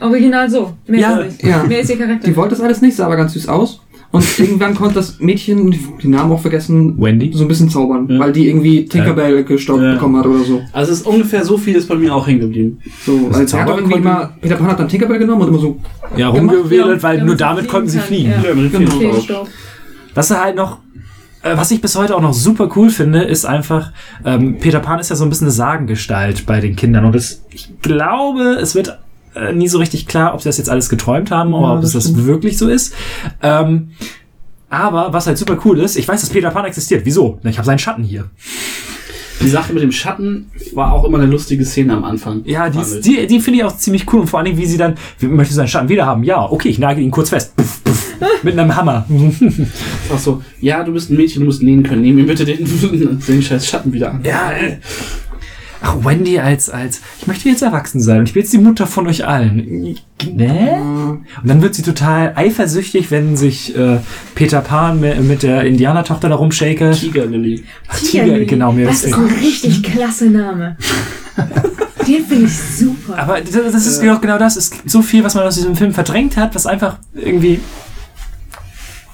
[0.00, 0.72] Original so.
[0.86, 1.64] Mehr Ja, ist ja.
[1.64, 2.26] Mehr ist ihr Charakter.
[2.28, 3.80] die wollte das alles nicht, sah aber ganz süß aus.
[4.10, 7.30] Und irgendwann konnte das Mädchen, die Namen auch vergessen, Wendy?
[7.34, 8.18] so ein bisschen zaubern, Ja.
[8.20, 9.94] weil die irgendwie Tinkerbell gestaubt Ja.
[9.94, 10.62] bekommen hat oder so.
[10.72, 12.78] Also es ist ungefähr so viel ist bei mir auch hängen geblieben.
[13.04, 15.48] So, Das als er hat auch irgendwie immer, Peter Pan hat dann Tinkerbell genommen und
[15.48, 15.78] immer so,
[16.16, 18.32] Ja, rumgewedelt, weil nur damit konnten sie fliegen.
[18.42, 18.54] ja.
[18.54, 19.46] mit Genau.
[20.14, 20.78] Was er halt noch,
[21.42, 23.92] was ich bis heute auch noch super cool finde, ist einfach,
[24.24, 27.42] ähm, Peter Pan ist ja so ein bisschen eine Sagengestalt bei den Kindern und es,
[27.50, 28.98] ich glaube, es wird
[29.34, 31.84] äh, nie so richtig klar, ob sie das jetzt alles geträumt haben oder Ja, ob
[31.84, 32.92] es das das wirklich so ist.
[33.42, 33.90] Ähm,
[34.70, 37.02] aber was halt super cool ist, ich weiß, dass Peter Pan existiert.
[37.04, 37.38] Wieso?
[37.44, 38.28] Ich habe seinen Schatten hier.
[39.40, 42.42] Die Sache mit dem Schatten war auch immer eine lustige Szene am Anfang.
[42.44, 44.66] Ja, die, ist- die, die finde ich auch ziemlich cool und vor allen Dingen, wie
[44.66, 46.24] sie dann, wie, möchtest du seinen Schatten wieder haben?
[46.24, 47.54] Ja, okay, ich nagel ihn kurz fest.
[47.56, 48.07] Puff, puff,
[48.42, 49.06] mit einem Hammer.
[50.12, 52.02] Ach so, ja, du bist ein Mädchen, du musst nähen können.
[52.02, 52.58] Nehm mir bitte den,
[53.28, 54.20] den scheiß Schatten wieder an.
[54.24, 54.78] Ja, ey.
[55.80, 58.86] Ach, Wendy als, als, ich möchte jetzt erwachsen sein und ich bin jetzt die Mutter
[58.86, 59.96] von euch allen.
[60.34, 61.20] Ne?
[61.40, 63.98] Und dann wird sie total eifersüchtig, wenn sich äh,
[64.34, 66.90] Peter Pan mit, der Indianertochter da rumshake.
[66.90, 67.62] Tiger Lily.
[67.86, 68.46] Ach, Tiger, Tigerlily.
[68.46, 70.76] genau, mir Das ist ein richtig klasse Name.
[72.08, 73.18] Den finde ich super.
[73.18, 74.56] Aber das das ist doch genau das.
[74.56, 77.60] Es gibt so viel, was man aus diesem Film verdrängt hat, was einfach irgendwie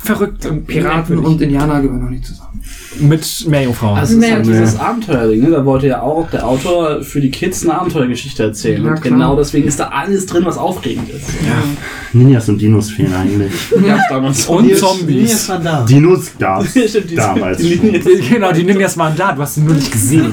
[0.04, 2.62] verrückt und Piraten und Indianer gehören noch nicht zusammen.
[3.00, 3.98] mit Meerjungfrauen.
[3.98, 5.50] Also ist halt dieses Abenteuerding, ne?
[5.50, 8.84] Da wollte ja auch der Autor für die Kids eine Abenteuergeschichte erzählen.
[8.84, 11.26] Ja, und genau deswegen ist da alles drin, was aufregend ist.
[12.12, 13.52] Ninjas und Dinos fehlen eigentlich.
[13.86, 14.46] Ja, damals.
[14.46, 15.48] und Zombies.
[15.48, 15.82] waren da.
[15.84, 17.58] Dinos die- damals.
[17.58, 17.76] die
[18.30, 20.32] Genau, die Ninjas waren da, du hast sie nur nicht gesehen.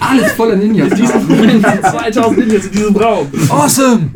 [0.00, 0.90] Alles voller Ninjas.
[0.98, 3.26] Diesen 2000 Ninjas in diesem Raum.
[3.48, 4.10] Awesome!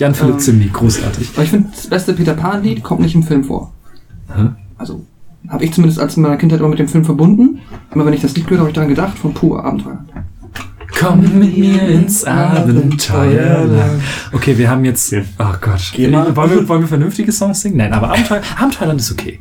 [0.00, 1.30] Jan-Philipp Zimny, großartig.
[1.34, 3.72] Aber ich finde, das beste Peter Pan-Lied kommt nicht im Film vor.
[4.34, 4.48] Hä?
[4.78, 5.04] Also,
[5.48, 7.60] habe ich zumindest als in meiner Kindheit immer mit dem Film verbunden.
[7.94, 10.04] Immer wenn ich das Lied gehört habe, habe ich daran gedacht, von pur Abenteuer.
[10.98, 14.02] Komm mit mir ins Abenteuerland.
[14.32, 15.12] Okay, wir haben jetzt.
[15.38, 15.92] Oh Gott.
[15.94, 16.34] Geh mal.
[16.36, 17.76] Wollen wir, wollen wir vernünftige Songs singen?
[17.78, 19.40] Nein, aber Abenteuer, Abenteuerland ist okay.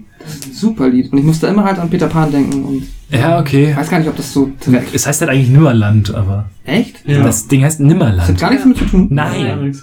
[0.54, 1.12] Super Lied.
[1.12, 3.72] Und ich musste immer halt an Peter Pan denken und Ja, okay.
[3.72, 4.94] ich weiß gar nicht, ob das so direkt.
[4.94, 7.02] Es heißt halt eigentlich Nimmerland, aber Echt?
[7.06, 7.24] Ja.
[7.24, 8.40] das Ding heißt Das hat Nimmerland.
[8.40, 9.08] gar nichts damit zu tun.
[9.10, 9.76] Nein.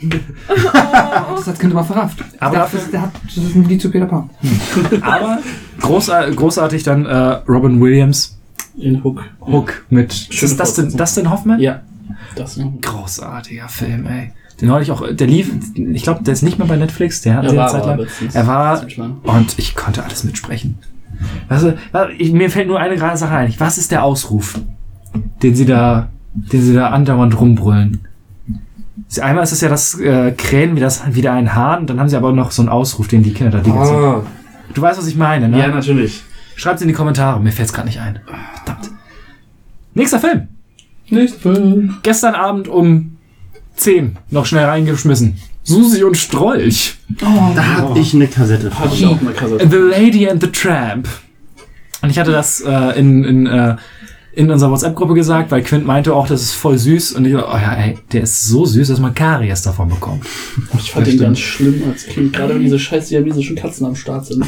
[1.36, 2.24] Das hat Kind aber verrafft.
[2.40, 4.30] Aber der, dafür- das, der hat, das ist ein Lied zu Peter Pan.
[5.02, 5.38] Aber
[5.80, 7.14] großar, großartig dann äh,
[7.48, 8.38] Robin Williams,
[8.76, 9.24] In Hook.
[9.40, 10.98] Hook mit ist Schöne das Dustin, Fortsetzung.
[10.98, 11.60] Dustin Hoffman?
[11.60, 11.80] Ja.
[12.36, 12.72] Das noch.
[12.80, 14.32] Großartiger Film, ey.
[14.60, 17.44] Den neulich auch, der lief, ich glaube, der ist nicht mehr bei Netflix, der hat
[17.44, 18.06] Er eine war Zeit lang.
[18.32, 18.82] Er war,
[19.22, 20.78] und ich konnte alles mitsprechen.
[21.48, 21.76] Weißt du,
[22.18, 23.54] ich, mir fällt nur eine gerade Sache ein.
[23.58, 24.58] Was ist der Ausruf,
[25.42, 28.00] den sie da, den sie da andauernd rumbrüllen?
[29.08, 32.08] Sie- Einmal ist es ja das äh, Krähen wie das wieder ein Hahn, dann haben
[32.08, 34.22] sie aber noch so einen Ausruf, den die Kinder da die Ah,
[34.74, 35.58] Du weißt, was ich meine, ne?
[35.58, 36.22] ja, natürlich.
[36.56, 38.20] Schreibt's in die Kommentare, mir fällt's gerade nicht ein.
[38.64, 38.90] Verdammt.
[39.94, 40.48] Nächster Film.
[41.08, 41.96] Nächster Film.
[42.02, 43.16] Gestern Abend um
[43.76, 45.38] 10 noch schnell reingeschmissen.
[45.62, 46.96] Susi und Strolch.
[47.08, 47.26] Da
[47.78, 48.70] hab ich eine Kassette.
[48.78, 49.68] Hatte ich auch eine Kassette.
[49.70, 51.08] The Lady and the Tramp.
[52.02, 53.76] Und ich hatte das äh, in, in, äh,
[54.32, 57.12] in unserer WhatsApp-Gruppe gesagt, weil Quint meinte auch, das ist voll süß.
[57.12, 60.24] Und ich so, oh ja, ey, der ist so süß, dass man Karies davon bekommt.
[60.78, 64.26] Ich fand den ganz schlimm als Kind, gerade wenn diese scheiß siamesischen Katzen am Start
[64.26, 64.44] sind.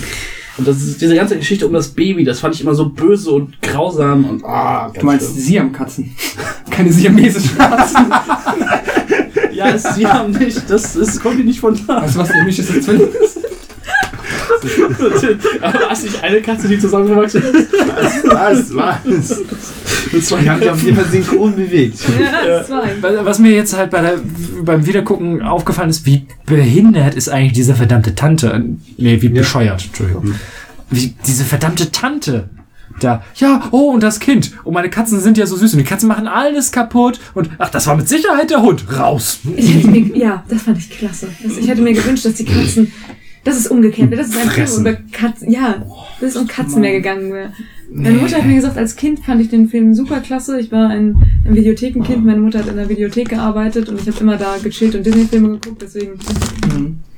[0.58, 3.30] Und das ist diese ganze Geschichte um das Baby, das fand ich immer so böse
[3.30, 5.44] und grausam und ah, ganz Du meinst schlimm.
[5.44, 6.14] Siam-Katzen.
[6.70, 8.06] Keine siamesischen Katzen.
[9.52, 12.00] Ja, es, sie haben nicht, das ist, kommt die nicht von da.
[12.00, 13.38] Weißt du, was Misches Zwilling ist?
[15.60, 17.72] Aber hast nicht eine Katze, die zusammengewachsen ist?
[18.24, 18.74] Was?
[18.74, 19.40] Was?
[20.12, 21.98] Mit zwei Die haben sich auf jeden Fall synchron bewegt.
[22.46, 22.94] Ja, zwei.
[23.24, 24.20] Was mir jetzt halt bei der,
[24.62, 28.64] beim Wiedergucken aufgefallen ist, wie behindert ist eigentlich diese verdammte Tante.
[28.96, 30.34] Nee, wie bescheuert, Entschuldigung.
[30.90, 32.50] Wie diese verdammte Tante.
[32.98, 34.52] Da, ja, oh, und das Kind.
[34.64, 37.20] Oh, meine Katzen sind ja so süß und die Katzen machen alles kaputt.
[37.34, 38.84] Und ach, das war mit Sicherheit der Hund.
[38.98, 39.38] Raus.
[39.56, 41.28] Ich hätte mir, ja, das fand ich klasse.
[41.58, 42.92] Ich hätte mir gewünscht, dass die Katzen,
[43.44, 44.20] dass es umgekehrt wäre.
[44.20, 45.86] Das ist ein Film über Katzen, ja,
[46.20, 47.52] dass es um Katzen mehr gegangen wäre.
[47.92, 50.60] Meine Mutter hat mir gesagt, als Kind fand ich den Film super klasse.
[50.60, 52.24] Ich war ein, ein Videothekenkind.
[52.24, 55.58] Meine Mutter hat in der Videothek gearbeitet und ich habe immer da gechillt und Disney-Filme
[55.58, 55.82] geguckt.
[55.82, 56.12] Deswegen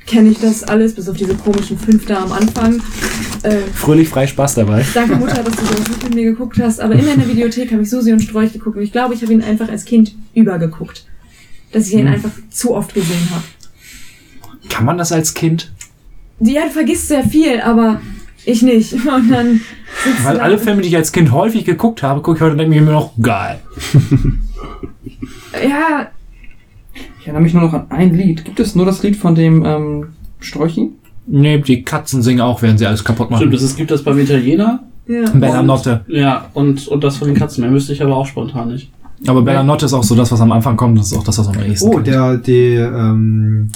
[0.07, 2.81] kenne ich das alles, bis auf diese komischen fünf da am Anfang.
[3.43, 4.85] Äh, Fröhlich frei Spaß dabei.
[4.95, 6.81] Danke Mutter, dass du sowas mit mir geguckt hast.
[6.81, 8.77] Aber immer in der Videothek habe ich Susi und Strolch geguckt.
[8.77, 11.05] Und ich glaube, ich habe ihn einfach als Kind übergeguckt.
[11.73, 13.45] Dass ich ihn einfach zu oft gesehen habe.
[14.69, 15.73] Kann man das als Kind?
[16.43, 18.01] Ja, du vergisst sehr viel, aber
[18.45, 18.93] ich nicht.
[19.07, 19.61] Und dann
[20.25, 22.71] Weil alle Filme, die ich als Kind häufig geguckt habe, gucke ich heute und denke
[22.75, 23.61] mir immer noch, geil.
[25.63, 26.09] Ja,
[27.21, 28.45] Ich erinnere mich nur noch an ein Lied.
[28.45, 30.07] Gibt es nur das Lied von dem ähm,
[30.41, 30.91] Strolchi?
[31.27, 33.43] Nee, die Katzen singen auch, während sie alles kaputt machen.
[33.43, 34.81] Stimmt, das ist, gibt das beim Italiener.
[35.07, 35.29] ja.
[35.31, 36.05] Bella Notte.
[36.09, 37.63] Ja, und, und das von den Katzen.
[37.63, 38.91] Mehr müsste ich aber auch spontan nicht.
[39.27, 40.99] Aber Bella Notte ist auch so das, was am Anfang kommt.
[40.99, 42.07] Das ist auch das, was am nächsten Oh, kommt.
[42.09, 43.71] der, der, ähm,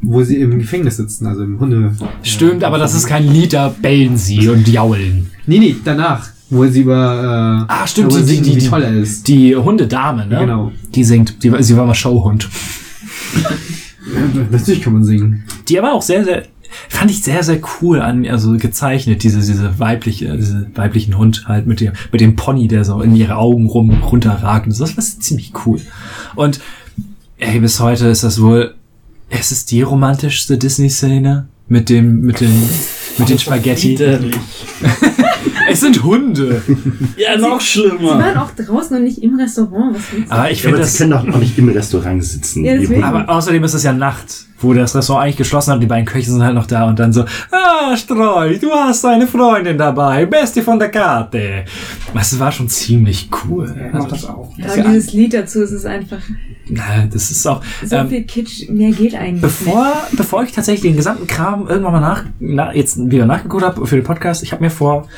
[0.00, 1.92] wo sie im Gefängnis sitzen, also im Hunde.
[2.22, 5.30] Stimmt, aber das ist kein Lied, da bellen sie und jaulen.
[5.46, 8.82] Nee, nee, danach, wo sie über, äh, Ah, stimmt, die- singen, die- wie die- toll
[8.82, 9.26] er ist.
[9.28, 10.38] Die Hundedame, ne?
[10.40, 10.72] Genau.
[10.94, 11.42] Die singt.
[11.42, 12.48] Die, sie war mal Showhund.
[13.34, 13.50] Ja,
[14.50, 15.44] natürlich kann man singen.
[15.68, 16.44] Die aber auch sehr, sehr,
[16.88, 21.66] fand ich sehr, sehr cool an, also gezeichnet, diese, diese weibliche, diese weiblichen Hund halt
[21.66, 24.66] mit dem, mit dem Pony, der so in ihre Augen rum runterragt.
[24.66, 24.84] und so.
[24.84, 25.80] Das war ziemlich cool.
[26.36, 26.60] Und,
[27.38, 28.74] ey, bis heute ist das wohl,
[29.30, 32.52] es ist die romantischste Disney-Szene mit dem, mit den,
[33.18, 33.90] mit den Spaghetti.
[33.90, 34.36] Widerlich.
[35.70, 36.62] Es sind Hunde.
[37.18, 38.18] Ja, noch Sie schlimmer.
[38.18, 39.96] waren auch draußen und nicht im Restaurant.
[39.96, 40.24] Du?
[40.32, 42.64] Aber ich Ja, finde sie das, können doch auch nicht im Restaurant sitzen.
[42.64, 42.72] Ja,
[43.06, 46.06] aber außerdem ist es ja Nacht, wo das Restaurant eigentlich geschlossen hat und die beiden
[46.06, 50.24] Köche sind halt noch da und dann so, ah, Streu, du hast eine Freundin dabei,
[50.24, 51.66] Bestie von der Karte.
[52.14, 53.70] Das war schon ziemlich cool.
[53.78, 54.50] Ja, ich mach das auch.
[54.56, 56.22] Ja, dieses Lied dazu, es ist einfach
[56.70, 58.68] Na, das ist auch, so ähm, viel Kitsch.
[58.68, 62.98] Mehr geht eigentlich Bevor, bevor ich tatsächlich den gesamten Kram irgendwann mal nach, na, jetzt
[63.10, 65.08] wieder nachgeguckt habe für den Podcast, ich habe mir vor,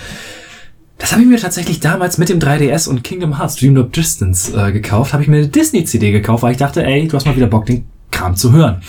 [0.98, 4.52] das habe ich mir tatsächlich damals mit dem 3DS und Kingdom Hearts Dream of Distance
[4.56, 7.36] äh, gekauft, habe ich mir eine Disney-CD gekauft, weil ich dachte, ey, du hast mal
[7.36, 8.82] wieder Bock, den Kram zu hören.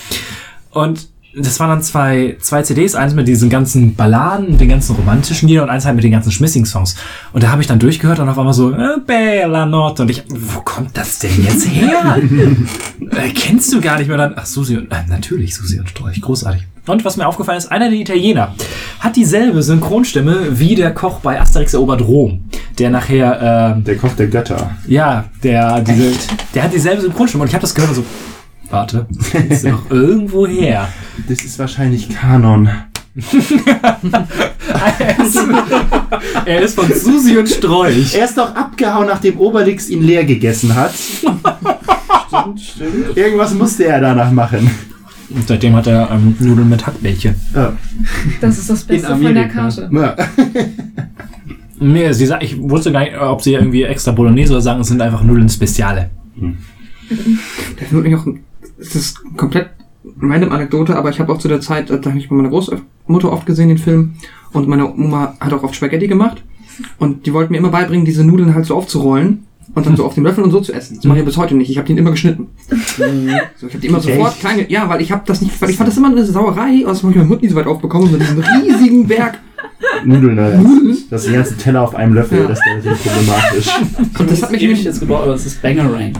[0.71, 5.47] Und das waren dann zwei, zwei CDs, eins mit diesen ganzen Balladen, den ganzen romantischen
[5.47, 6.95] Liedern und eins halt mit den ganzen Schmissing-Songs.
[7.31, 10.03] Und da habe ich dann durchgehört und auf einmal so, äh, Bella Notte.
[10.03, 12.17] Und ich, wo kommt das denn jetzt her?
[13.11, 14.33] äh, kennst du gar nicht mehr dann?
[14.35, 16.67] Ach, Susi und, äh, natürlich Susi und Storch, großartig.
[16.87, 18.55] Und was mir aufgefallen ist, einer der Italiener
[18.99, 22.43] hat dieselbe Synchronstimme wie der Koch bei Asterix erobert Rom,
[22.79, 24.71] der nachher, ähm, Der Koch der Götter.
[24.87, 26.11] ja, der, diese,
[26.55, 28.05] der hat dieselbe Synchronstimme und ich habe das gehört und so,
[28.71, 29.07] warte,
[29.49, 30.87] ist doch irgendwo her.
[31.27, 32.69] Das ist wahrscheinlich Kanon.
[34.99, 35.39] er, ist,
[36.45, 38.15] er ist von Susi und Strolch.
[38.15, 40.93] Er ist doch abgehauen, nachdem Obelix ihn leer gegessen hat.
[40.93, 43.17] Stimmt, stimmt.
[43.17, 44.69] Irgendwas musste er danach machen.
[45.29, 47.35] Und seitdem hat er ähm, Nudeln mit Hackbällchen.
[47.53, 47.73] Ja.
[48.41, 49.47] Das ist das Beste von der.
[49.47, 49.89] Karte.
[49.91, 50.15] Ja.
[51.83, 54.87] Nee, sie sagt, ich wusste gar nicht, ob sie irgendwie extra Bolognese oder sagen, es
[54.89, 56.11] sind einfach Nudeln Speziale.
[56.39, 58.27] Der Film hat mich auch,
[58.81, 59.69] es ist komplett
[60.21, 62.49] random Anekdote, aber ich habe auch zu der Zeit, äh, da habe ich bei meiner
[62.49, 64.13] Großmutter oft gesehen, den Film,
[64.51, 66.43] und meine Oma hat auch oft Spaghetti gemacht,
[66.97, 70.15] und die wollten mir immer beibringen, diese Nudeln halt so aufzurollen, und dann so auf
[70.15, 70.97] den Löffel und so zu essen.
[70.97, 71.69] Das mache ich bis heute nicht.
[71.69, 72.47] Ich habe den immer geschnitten.
[72.97, 75.77] So, ich habe die immer sofort kleine, ja, weil ich habe das nicht, weil ich
[75.77, 78.21] fand das immer eine Sauerei, aus habe ich meine Mutter nie so weit aufbekommen, mit
[78.21, 79.39] diesem riesigen Berg.
[80.03, 80.59] Nudeln, ne?
[80.61, 80.97] Nudeln?
[81.09, 82.47] Das ist die ganze Teller auf einem Löffel, Ja.
[82.47, 83.69] das ist problematisch.
[84.19, 86.13] Und das hat mich jetzt gebraucht, aber es ist Bangerang,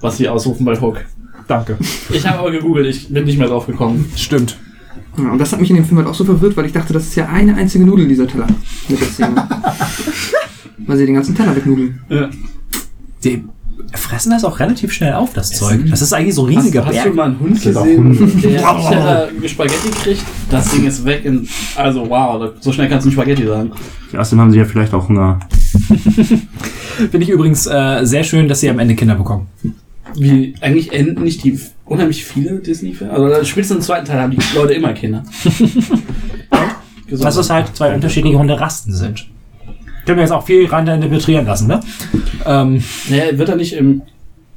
[0.00, 1.02] was sie ausrufen bei Hook.
[1.48, 1.76] Danke.
[2.10, 4.10] Ich habe aber gegoogelt, ich bin nicht mehr drauf gekommen.
[4.16, 4.58] Stimmt.
[5.18, 6.92] Ja, und das hat mich in dem Film halt auch so verwirrt, weil ich dachte,
[6.92, 8.46] das ist ja eine einzige Nudel, dieser Teller.
[8.88, 9.48] Mit der Szene.
[10.86, 12.00] weil sie den ganzen Teller wegnudeln.
[12.08, 12.30] Ja.
[13.24, 13.44] Die
[13.94, 15.80] fressen das auch relativ schnell auf, das Zeug.
[15.90, 17.14] Das ist eigentlich so ein riesiger hast, hast du Berg.
[17.14, 20.24] mal einen Hund gesehen, der Teller Spaghetti kriegt?
[20.50, 21.46] Das Ding ist weg in.
[21.76, 23.72] Also wow, so schnell kannst du ein Spaghetti sagen.
[24.16, 25.40] Außerdem haben sie ja vielleicht auch Hunger.
[26.96, 29.46] Finde ich übrigens äh, sehr schön, dass sie am Ende Kinder bekommen.
[30.16, 33.12] Wie eigentlich enden nicht die unheimlich viele Disney-Filme?
[33.12, 35.24] Also spätestens im zweiten Teil haben die Leute immer Kinder.
[37.10, 39.28] Dass es halt zwei unterschiedliche Hunderasten sind.
[40.06, 41.80] Können wir jetzt auch viel rein interpretieren lassen, ne?
[42.46, 44.02] Ähm, Naja, wird er nicht im.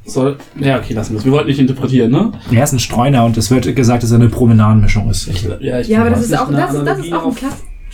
[0.08, 0.38] Soll.
[0.60, 1.26] Ja, okay, lassen wir es.
[1.26, 2.32] Wir wollten nicht interpretieren, ne?
[2.52, 5.28] er ist ein Streuner und es wird gesagt, dass er eine Promenadenmischung ist.
[5.28, 7.40] Ich, ja, ich Ja, aber das ist auch, das, ist- das ist auch ein auf-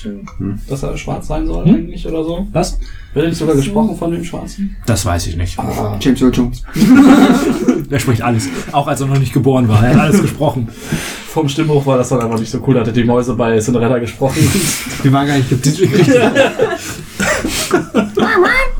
[0.05, 0.59] Entschuldigung.
[0.67, 1.75] Dass er schwarz sein soll Hm?
[1.75, 2.47] eigentlich oder so.
[2.51, 2.79] Was?
[3.13, 4.75] Wird er nicht sogar gesprochen von dem Schwarzen?
[4.85, 5.57] Das weiß ich nicht.
[5.99, 6.63] James Earl Jones.
[7.91, 8.47] Er spricht alles.
[8.71, 9.83] Auch als er noch nicht geboren war.
[9.83, 10.69] Er hat alles gesprochen.
[11.27, 14.37] Vom Stimmbruch war das dann einfach nicht so cool, hatte die Mäuse bei Cinderella gesprochen.
[15.03, 15.91] Die waren gar nicht getitelt.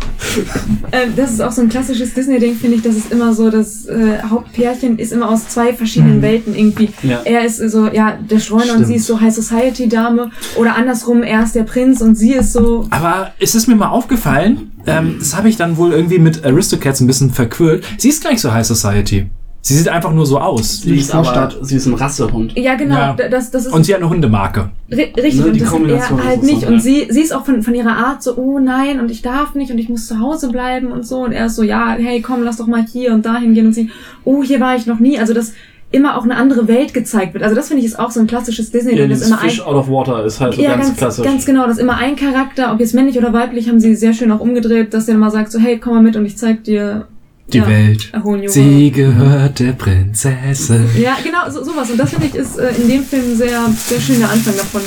[0.92, 2.82] Ähm, das ist auch so ein klassisches Disney-Ding, finde ich.
[2.82, 6.90] Das ist immer so, das äh, Hauptpärchen ist immer aus zwei verschiedenen Welten irgendwie.
[7.04, 7.22] Ja.
[7.24, 10.32] Er ist so, ja, der Streuner und sie ist so High Society-Dame.
[10.58, 12.88] Oder andersrum, er ist der Prinz und sie ist so.
[12.90, 17.02] Aber es ist mir mal aufgefallen, ähm, das habe ich dann wohl irgendwie mit Aristocats
[17.02, 17.86] ein bisschen verquirlt.
[17.98, 19.28] Sie ist gar nicht so High Society.
[19.64, 20.82] Sie sieht einfach nur so aus.
[20.82, 22.58] Sie ist aber, sie ist ein Rassehund.
[22.58, 23.14] Ja, genau, Ja.
[23.14, 24.72] das, das ist Und sie hat eine Hundemarke.
[24.90, 25.36] ri- richtig.
[25.42, 26.62] Ne, und die das ist Kombination er ist halt nicht.
[26.62, 29.22] so, und sie, sie ist auch von, von ihrer Art so, oh nein, und ich
[29.22, 31.20] darf nicht und ich muss zu Hause bleiben und so.
[31.26, 33.68] Und er ist so, ja, hey, komm, lass doch mal hier und dahin gehen.
[33.68, 33.92] Und sie,
[34.24, 35.20] oh, hier war ich noch nie.
[35.20, 35.54] Also, dass
[35.92, 37.44] immer auch eine andere Welt gezeigt wird.
[37.44, 39.62] Also, das finde ich ist auch so ein klassisches Disney, Ja, das immer ein, Fish
[39.62, 41.26] out of water ist halt so ja, ganz, ganz, klassisch.
[41.26, 44.32] ganz genau, dass immer ein Charakter, ob jetzt männlich oder weiblich, haben sie sehr schön
[44.32, 47.08] auch umgedreht, dass der immer sagt so, hey, komm mal mit und ich zeig dir
[47.54, 48.10] Die ja, Welt.
[48.14, 48.52] a whole new world.
[48.52, 50.86] Sie gehört der Prinzessin.
[51.00, 51.90] Ja, genau, so, sowas.
[51.90, 54.82] Und das finde ich ist äh, in dem Film sehr, sehr schön der Anfang davon.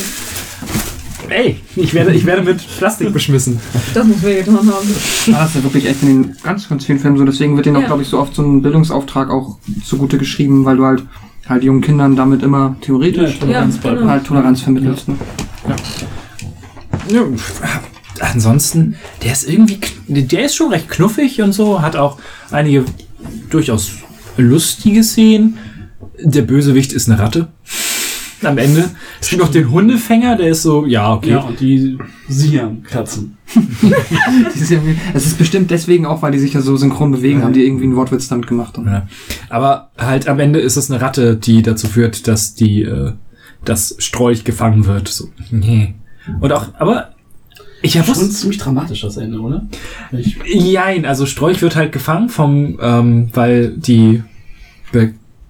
[1.31, 3.59] Ey, ich werde, ich werde mit Plastik beschmissen.
[3.95, 4.69] Das muss wehgetan haben.
[4.69, 7.25] Ah, das ist ja wirklich echt in den ganz, ganz vielen Filmen so.
[7.25, 7.87] Deswegen wird denen auch, Ja.
[7.87, 11.03] glaube ich, so oft so ein Bildungsauftrag auch zugute geschrieben, weil du halt
[11.49, 14.09] halt jungen Kindern damit immer theoretisch Toleranz Ja, bei- genau.
[14.11, 15.09] halt Toleranz vermittelst.
[15.09, 15.17] Ne?
[17.09, 17.25] Ja,
[18.33, 22.19] ansonsten, der ist irgendwie, der ist schon recht knuffig und so, hat auch
[22.51, 22.85] einige
[23.51, 23.93] durchaus
[24.37, 25.59] lustige Szenen.
[26.23, 27.49] Der Bösewicht ist eine Ratte.
[28.43, 28.91] Am Ende.
[29.21, 31.31] Es gibt noch den Hundefänger, der ist so, ja, okay.
[31.31, 33.39] Ja, und die Siam kratzen.
[34.45, 34.79] Das ist, ja,
[35.15, 37.85] es ist bestimmt deswegen auch, weil die sich ja so synchron bewegen, haben die irgendwie
[37.85, 38.79] einen Wortwitz damit gemacht.
[38.79, 39.07] Und Ja.
[39.49, 43.13] Aber halt am Ende ist es eine Ratte, die dazu führt, dass die, äh,
[43.65, 45.09] das Strolch gefangen wird.
[45.09, 45.95] So, nee.
[46.41, 47.14] Und auch, aber
[47.85, 49.67] ich habe Schon ziemlich dramatisch das Ende, oder?
[50.13, 54.23] Ich, Jein, also Strolch wird halt gefangen vom, ähm, weil die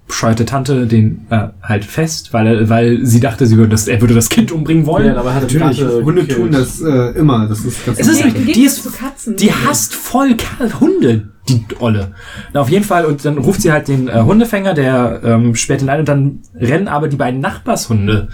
[0.07, 4.00] bescheuerte Tante den äh, halt fest, weil er, weil sie dachte, sie würde das, er
[4.00, 5.07] würde das Kind umbringen wollen.
[5.07, 6.39] ja, dabei hat er die Natürlich, Hunde gekillt.
[6.39, 7.47] tun das äh, immer.
[7.49, 9.36] Das ist ganz Es ist die Gegensatz ist- zu Katzen.
[9.36, 10.36] Die hasst voll
[10.81, 12.12] Hunde, die Olle.
[12.52, 15.81] Na, auf jeden Fall, und dann ruft sie halt den äh, Hundefänger, der ähm, sperrt
[15.83, 18.28] ihn ein, und dann rennen aber die beiden Nachbarshunde,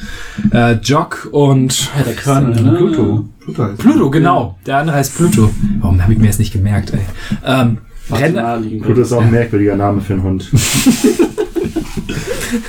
[0.53, 2.73] äh, Jock und Ja, der Colonel, ne?
[2.79, 3.29] Pluto.
[3.41, 4.59] Pluto heißt Pluto, genau.
[4.67, 5.51] Der andere heißt Pluto.
[5.81, 7.01] Warum habe ich mir das nicht gemerkt, ey?
[7.47, 7.79] Ähm,
[8.11, 10.51] rennen, Pluto ist auch ein merkwürdiger Name für einen Hund.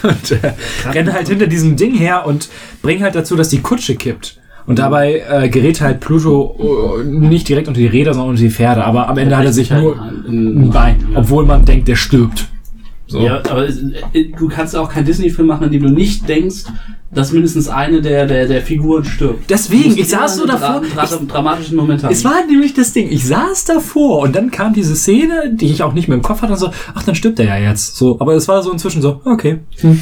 [0.04, 0.54] und äh,
[0.90, 2.50] rennen halt hinter diesem Ding her und
[2.82, 4.38] bringen halt dazu, dass die Kutsche kippt.
[4.68, 8.52] Und dabei äh, gerät halt Pluto äh, nicht direkt unter die Räder, sondern unter die
[8.52, 8.84] Pferde.
[8.84, 12.48] Aber am Ende hat er sich nur ein Bein, obwohl man denkt, der stirbt.
[13.12, 13.20] So.
[13.20, 13.80] Ja, aber es-
[14.14, 16.64] äh, du kannst auch keinen Disney-Film machen, in dem du nicht denkst,
[17.14, 19.50] dass mindestens eine der, der, der Figuren stirbt.
[19.50, 20.82] Deswegen, ich saß so davor.
[20.96, 22.14] Dra dra dramatischen Moment haben.
[22.14, 23.10] Es war nämlich das Ding.
[23.12, 26.42] Ich saß davor und dann kam diese Szene, die ich auch nicht mehr im Kopf
[26.42, 27.98] hatte und so, ach, dann stirbt er ja jetzt.
[27.98, 29.60] So, aber es war so inzwischen so, okay.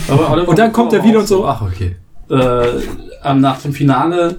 [0.08, 1.96] aber Und dann kommt er wieder und so, ach, okay.
[2.30, 4.38] Äh, nach dem Finale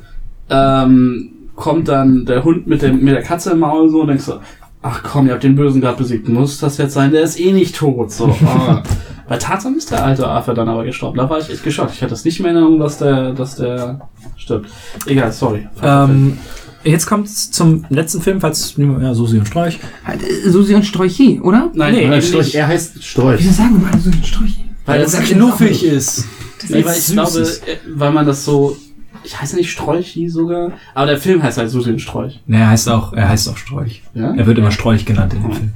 [0.48, 4.24] ähm, kommt dann der Hund mit, dem, mit der Katze im Maul so und denkst
[4.24, 4.34] so,
[4.82, 7.12] ach komm, ihr habt den Bösen gerade besiegt, muss das jetzt sein?
[7.12, 8.12] Der ist eh nicht tot.
[8.12, 8.26] So.
[8.28, 8.78] Oh.
[9.28, 11.16] Bei Tarzan ist der alte Affe dann aber gestorben.
[11.18, 11.92] Da war ich echt geschockt.
[11.94, 14.68] Ich hatte das nicht mehr in Erinnerung, dass der, dass der stirbt.
[15.06, 15.68] Egal, sorry.
[15.82, 16.36] Ähm,
[16.82, 19.78] jetzt kommt zum letzten Film, falls ja, Susi und Streich.
[20.04, 21.70] Halt, äh, Susi und Sträuchi, oder?
[21.74, 23.38] Nein, nee, weil ich Storch, er heißt Storch.
[23.38, 24.64] Wieso sagen wir mal Susi und Sträuchi?
[24.86, 26.24] weil das Ja, ist knuffig ist.
[26.68, 27.68] Nee, weil ich süß glaube, ist.
[27.68, 28.76] äh, weil man das so,
[29.24, 32.40] ich heiße nicht Strolchi sogar, aber der Film heißt halt Susi und Strolch.
[32.46, 34.02] Nee, er heißt auch, er heißt auch Strolch.
[34.14, 34.34] Ja?
[34.34, 35.70] Er wird immer Strolch genannt in dem Film.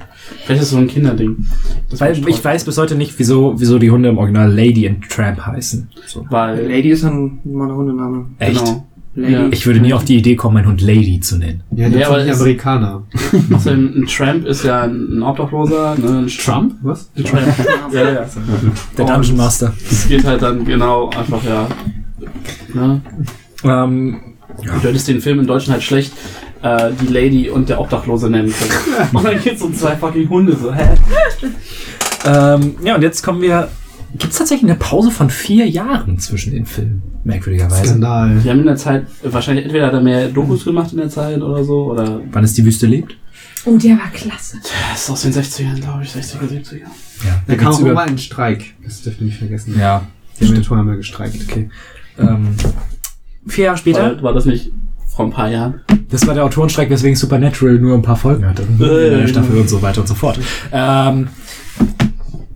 [0.44, 1.46] Vielleicht ist es so ein Kinderding.
[1.90, 5.08] Das Weil ich weiß bis heute nicht, wieso, wieso die Hunde im Original Lady and
[5.08, 5.88] Tramp heißen.
[6.06, 6.26] So.
[6.30, 8.26] Weil, Lady ist ein normaler Hundename.
[8.38, 8.58] Echt?
[8.64, 8.86] genau.
[9.16, 9.32] Lady.
[9.32, 9.46] Ja.
[9.52, 11.62] Ich würde nie auf die Idee kommen, meinen Hund Lady zu nennen.
[11.70, 13.02] Ja, Ja, das aber es- Amerikaner.
[13.54, 16.18] Außerdem, ein Tramp ist ja ein Obdachloser, ne?
[16.18, 16.74] Ein Trump?
[16.82, 17.10] Was?
[17.16, 17.46] Ein Tramp.
[17.92, 18.26] ja, ja.
[18.98, 19.72] Der Dungeon Master.
[19.88, 21.68] Es geht halt dann genau einfach, ja.
[22.72, 23.00] Ne?
[23.64, 24.20] Ähm,
[24.62, 26.12] Du hättest den Film in Deutschland halt schlecht
[26.62, 29.08] äh, die Lady und der Obdachlose nennen können.
[29.12, 30.90] und dann geht's um zwei fucking Hunde, so, hä?
[32.24, 33.68] ähm, ja, und jetzt kommen wir.
[34.16, 37.02] Gibt es tatsächlich eine Pause von vier Jahren zwischen den Filmen?
[37.24, 37.84] Merkwürdigerweise.
[37.84, 38.38] Skandal.
[38.44, 41.42] Die haben in der Zeit, wahrscheinlich entweder hat er mehr Dokus gemacht in der Zeit
[41.42, 43.16] oder so, oder Wann ist die Wüste lebt?
[43.64, 44.58] Oh, der war klasse.
[44.92, 46.76] das ist aus den 60ern, glaube ich, 60er, 70er.
[47.26, 47.42] Ja.
[47.48, 48.74] Der kam gibt's auch über- immer in Streik.
[48.84, 49.74] Das dürfen wir nicht vergessen.
[49.80, 50.06] Ja.
[50.38, 51.36] Die haben den Tor einmal gestreikt.
[51.48, 51.68] Okay.
[52.18, 52.56] Ähm,
[53.46, 54.16] vier Jahre später.
[54.16, 54.70] War, war das nicht
[55.14, 55.80] vor ein paar Jahren?
[56.10, 58.64] Das war der Autorenstreik, weswegen Supernatural nur ein paar Folgen hatte.
[58.78, 60.38] Der Staffel und so weiter und so fort.
[60.72, 61.28] Ähm,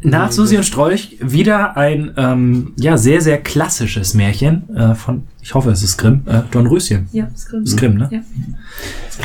[0.03, 5.55] nach Susi und Strolch wieder ein ähm, ja sehr, sehr klassisches Märchen äh, von, ich
[5.55, 7.09] hoffe, es ist Grimm, äh, Dornröschen.
[7.13, 7.65] Ja, das Grimm.
[7.65, 8.09] Das ist Grimm, ne?
[8.13, 8.21] Ja.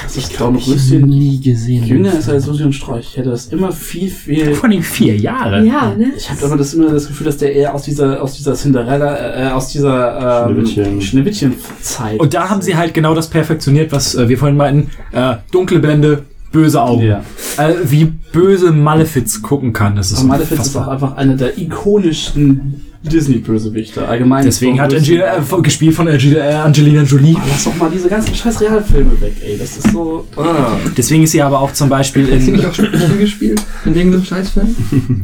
[0.05, 1.83] Ist noch ein bisschen nie gesehen.
[1.83, 3.09] jünger ist als Susi und Strolch.
[3.11, 4.55] Ich hätte das immer viel, viel.
[4.55, 5.63] Vor allem vier Jahre.
[5.63, 6.13] Ja, ne?
[6.17, 9.49] Ich habe immer das, immer das Gefühl, dass der eher aus dieser, aus dieser Cinderella,
[9.49, 11.01] äh, aus dieser ähm, Schneewittchen.
[11.01, 12.19] Schneewittchen-Zeit.
[12.19, 14.89] Und da haben sie halt genau das perfektioniert, was äh, wir vorhin meinten.
[15.11, 17.03] Äh, dunkle Blende, böse Augen.
[17.03, 17.23] Ja.
[17.57, 19.97] Äh, wie böse Malefiz gucken kann.
[19.97, 24.07] Das ist Und Malefiz ist auch einfach einer der ikonischsten Disney-Bösewichte.
[24.07, 24.45] Allgemein.
[24.45, 27.35] Deswegen hat Angela, äh, gespielt von Angela, äh, Angelina Jolie.
[27.35, 29.57] Oh, lass doch mal diese ganzen scheiß Realfilme weg, ey.
[29.57, 30.25] Das ist so.
[30.37, 30.77] Ah.
[30.95, 32.55] Deswegen ist sie aber auch zum Beispiel Hat sie in.
[32.55, 33.61] nicht auch Schnippchen gespielt?
[33.83, 34.75] In irgendeinem Scheißfilm?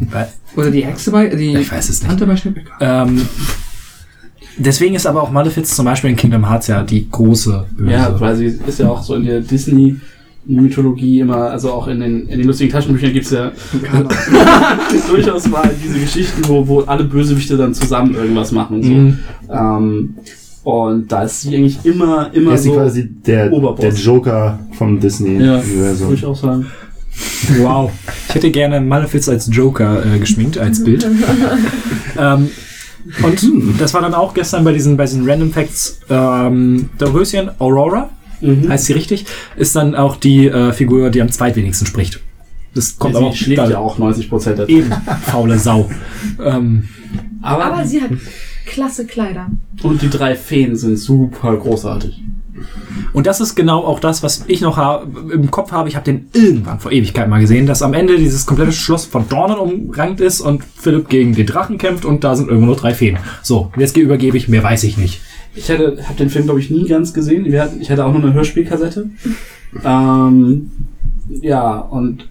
[0.57, 2.09] Oder die Hexe bei, die Ich weiß es nicht.
[2.09, 2.35] Tante bei?
[2.81, 3.21] Ähm,
[4.57, 7.91] deswegen ist aber auch Malefiz zum Beispiel in Kingdom Hearts ja die große Böse.
[7.91, 9.41] Ja, weil sie ist ja auch so in der
[10.49, 13.51] Disney-Mythologie immer, also auch in den, in den lustigen Taschenbüchern gibt's ja
[15.09, 18.91] durchaus mal diese Geschichten, wo, wo alle Bösewichte dann zusammen irgendwas machen und so.
[18.91, 19.19] Mhm.
[19.49, 20.15] Ähm,
[20.63, 22.73] und da ist sie eigentlich immer, immer Er ist so.
[22.73, 23.79] quasi der, Oberboss.
[23.79, 26.07] der Joker vom ja, Disney-Universum.
[26.07, 26.65] würde ich auch sagen.
[27.59, 27.91] Wow.
[28.27, 31.07] Ich hätte gerne Malefiz als Joker äh, geschminkt, als Bild.
[32.17, 32.49] ähm,
[33.23, 35.99] und das war dann auch gestern bei diesen, bei diesen Random Facts.
[36.09, 38.09] Ähm, der Röschen Aurora,
[38.41, 38.69] Mhm.
[38.69, 39.25] heißt sie richtig,
[39.57, 42.19] ist dann auch die äh, Figur, die am zweitwenigsten spricht.
[42.75, 44.91] Das kommt sie aber auch schlägt da- ja auch 90 Prozent der Eben,
[45.23, 45.89] faule Sau.
[46.43, 46.87] ähm,
[47.41, 48.11] Aber, Aber sie hat
[48.65, 49.47] klasse Kleider.
[49.83, 52.21] und die drei Feen sind super großartig.
[53.13, 54.77] Und das ist genau auch das, was ich noch
[55.31, 55.87] im Kopf habe.
[55.87, 59.29] Ich habe den irgendwann vor Ewigkeit mal gesehen, dass am Ende dieses komplette Schloss von
[59.29, 62.93] Dornen umrankt ist und Philipp gegen den Drachen kämpft und da sind irgendwo nur drei
[62.93, 63.17] Feen.
[63.41, 65.21] So, jetzt übergebe ich, mehr weiß ich nicht.
[65.55, 67.51] Ich hätte, habe den Film, glaube ich, nie ganz gesehen.
[67.59, 69.09] Hatten, ich hatte auch nur eine Hörspielkassette.
[69.85, 70.71] Ähm,
[71.41, 72.27] ja, und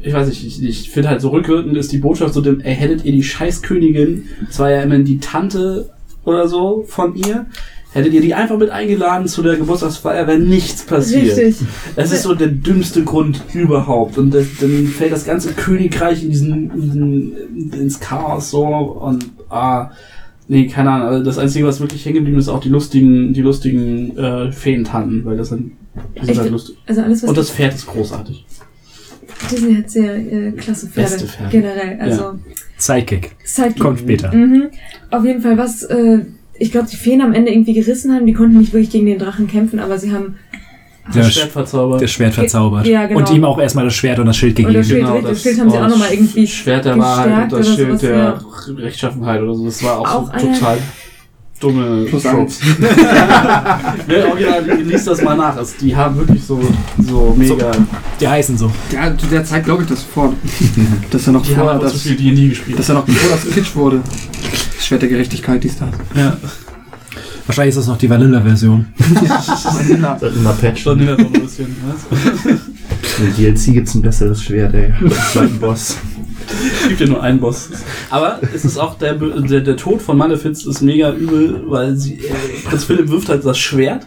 [0.00, 2.74] ich weiß nicht, ich, ich finde halt so rückwirkend ist die Botschaft so, dem, ey,
[2.74, 5.90] hättet ihr die Scheißkönigin, das war ja immerhin die Tante
[6.24, 7.46] oder so von ihr,
[7.92, 11.36] hättet ihr die einfach mit eingeladen zu der Geburtstagsfeier, wäre nichts passiert.
[11.36, 11.66] Richtig.
[11.96, 14.18] Das ist so der dümmste Grund überhaupt.
[14.18, 19.30] Und das, dann fällt das ganze Königreich in diesen, in diesen ins Chaos so und
[19.48, 19.90] ah,
[20.48, 21.08] nee, keine Ahnung.
[21.08, 24.52] Also das Einzige, was wirklich hängen geblieben ist, ist auch die lustigen, die lustigen äh,
[24.52, 25.72] Feentanten, weil das sind,
[26.14, 26.40] die sind Echt?
[26.40, 26.76] halt lustig.
[26.86, 28.44] Also alles, was Und das Pferd ist großartig.
[29.50, 31.10] Disney hat sehr äh, klasse Pferde.
[31.10, 31.50] Beste Pferde.
[31.50, 32.00] Generell.
[32.00, 32.38] Also
[32.76, 33.36] Sidekick.
[33.44, 33.82] Sidekick.
[33.82, 34.34] Kommt später.
[34.34, 34.68] Mhm.
[35.10, 36.20] Auf jeden Fall, was äh,
[36.58, 38.26] ich glaube, die Feen am Ende irgendwie gerissen haben.
[38.26, 40.36] Die konnten nicht wirklich gegen den Drachen kämpfen, aber sie haben
[41.14, 42.02] Der, Das Schwert verzaubert.
[42.02, 42.86] das Schwert verzaubert.
[42.86, 43.20] Ja, genau.
[43.20, 44.78] Und ihm auch erstmal das Schwert und das Schild Und gegeben.
[44.80, 47.74] das Schild, richtig, das Schild haben sie auch nochmal irgendwie Schwert der Wahrheit und das
[47.74, 49.64] Schild der sowas, Rechtschaffenheit oder so.
[49.64, 50.78] Das war auch, Auch so total
[51.60, 52.60] dumme Plus Tropes.
[54.08, 55.56] ja, original, liest das mal nach.
[55.56, 56.60] Also, die haben wirklich so,
[56.98, 57.72] so mega.
[58.20, 58.70] Die heißen so.
[58.92, 60.34] Ja, zu der Zeit glaube ich das sofort.
[61.10, 62.78] dass er noch Die haben vor, einfach so das, viel D&D gespielt.
[62.78, 64.00] dass er noch bevor das Kitsch wurde.
[64.76, 65.88] Das Schwert der Gerechtigkeit, dies da.
[66.14, 66.36] ja.
[67.48, 68.86] Wahrscheinlich ist das noch die Vanilla-Version.
[70.20, 70.76] Sollten mal patchen.
[70.76, 71.74] Schon wieder so ein bisschen.
[71.88, 72.52] Was?
[73.20, 74.92] Im DLC gibt's ein besseres Schwert, ey.
[75.32, 75.96] Zweiten Boss.
[76.82, 77.70] Es gibt ja nur einen Boss.
[78.10, 82.16] Aber es ist auch der, der, der Tod von Malefiz ist mega übel, weil sie,
[82.16, 82.34] äh,
[82.68, 84.06] Prinz Philipp wirft halt das Schwert,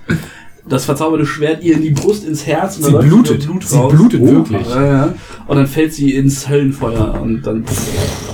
[0.70, 3.46] das verzauberte Schwert ihr in die Brust, ins Herz und Sie dann läuft blutet.
[3.48, 3.92] Blut Sie raus.
[3.92, 4.68] blutet wirklich.
[4.70, 5.14] Ja, ja.
[5.48, 7.66] Und dann fällt sie ins Höllenfeuer und dann,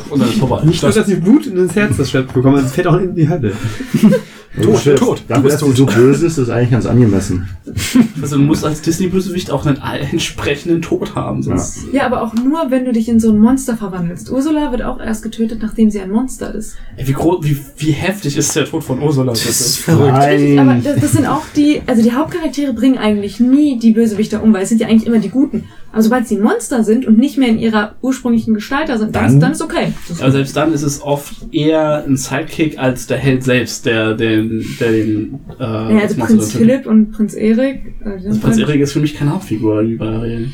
[0.10, 0.64] und dann ist vorbei.
[0.66, 3.30] Nicht nur, dass sie Blut ins Herz das Schwert bekommen, es fällt auch in die
[3.30, 3.53] Hölle.
[4.61, 5.18] Tot, tot.
[5.19, 5.77] Du Dafür, bist dass tot.
[5.77, 7.48] so böse ist, ist eigentlich ganz angemessen.
[8.22, 9.77] Also du musst als Disney-Bösewicht auch einen
[10.11, 13.77] entsprechenden Tod haben, sonst Ja, aber auch nur, wenn du dich in so ein Monster
[13.77, 14.32] verwandelst.
[14.32, 16.76] Ursula wird auch erst getötet, nachdem sie ein Monster ist.
[16.95, 19.34] Ey, wie, groß, wie, wie heftig ist der Tod von Ursula?
[19.34, 19.45] bitte?
[19.48, 20.18] verrückt.
[20.18, 24.42] Richtig, aber das, das sind auch die, also die Hauptcharaktere bringen eigentlich nie die Bösewichter
[24.42, 25.66] um, weil es sind ja eigentlich immer die Guten.
[25.94, 29.24] Aber sobald sie Monster sind und nicht mehr in ihrer ursprünglichen Gestalt da sind, dann,
[29.26, 29.94] Dann- ist, dann ist okay.
[30.08, 33.86] Das ist Aber selbst dann ist es oft eher ein Sidekick als der Held selbst,
[33.86, 36.51] der den, der den, äh, ja, also Prinz.
[36.53, 37.93] Philipp und Prinz Erik.
[38.03, 40.51] Also sind Prinz Erik ist für mich keine Hauptfigur, wie bei Ariel.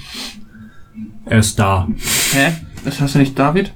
[1.25, 1.88] Er ist da.
[2.33, 2.51] Hä?
[2.83, 3.73] Das heißt ja nicht David?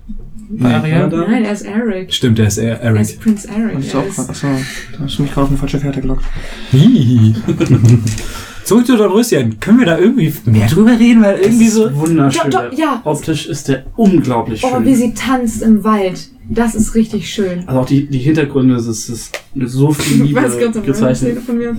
[0.49, 0.75] Bei.
[0.75, 1.07] Ariel?
[1.07, 2.13] Nein, er ist Eric.
[2.13, 3.21] Stimmt, er ist er, Er ist Eric.
[3.21, 3.79] Prinz Eric.
[3.79, 6.23] Ist Er auch, ist, achso, da hast du mich gerade auf eine falsche Fährte gelockt.
[8.67, 9.61] Zurück zu Dornröschen.
[9.61, 11.21] Können wir da irgendwie mehr drüber reden?
[11.21, 11.89] Weil irgendwie so.
[11.95, 12.51] Wunderschön.
[12.51, 13.01] Doch, doch, ja.
[13.05, 14.85] Optisch ist der unglaublich oh, schön.
[14.85, 16.27] wie sie tanzt im Wald.
[16.49, 17.63] Das ist richtig schön.
[17.65, 20.97] also auch die, die Hintergründe, das ist, ist so viel Ich Liebe weiß ganz genau,
[21.05, 21.43] eine Szene gezeichnet.
[21.45, 21.73] von mir.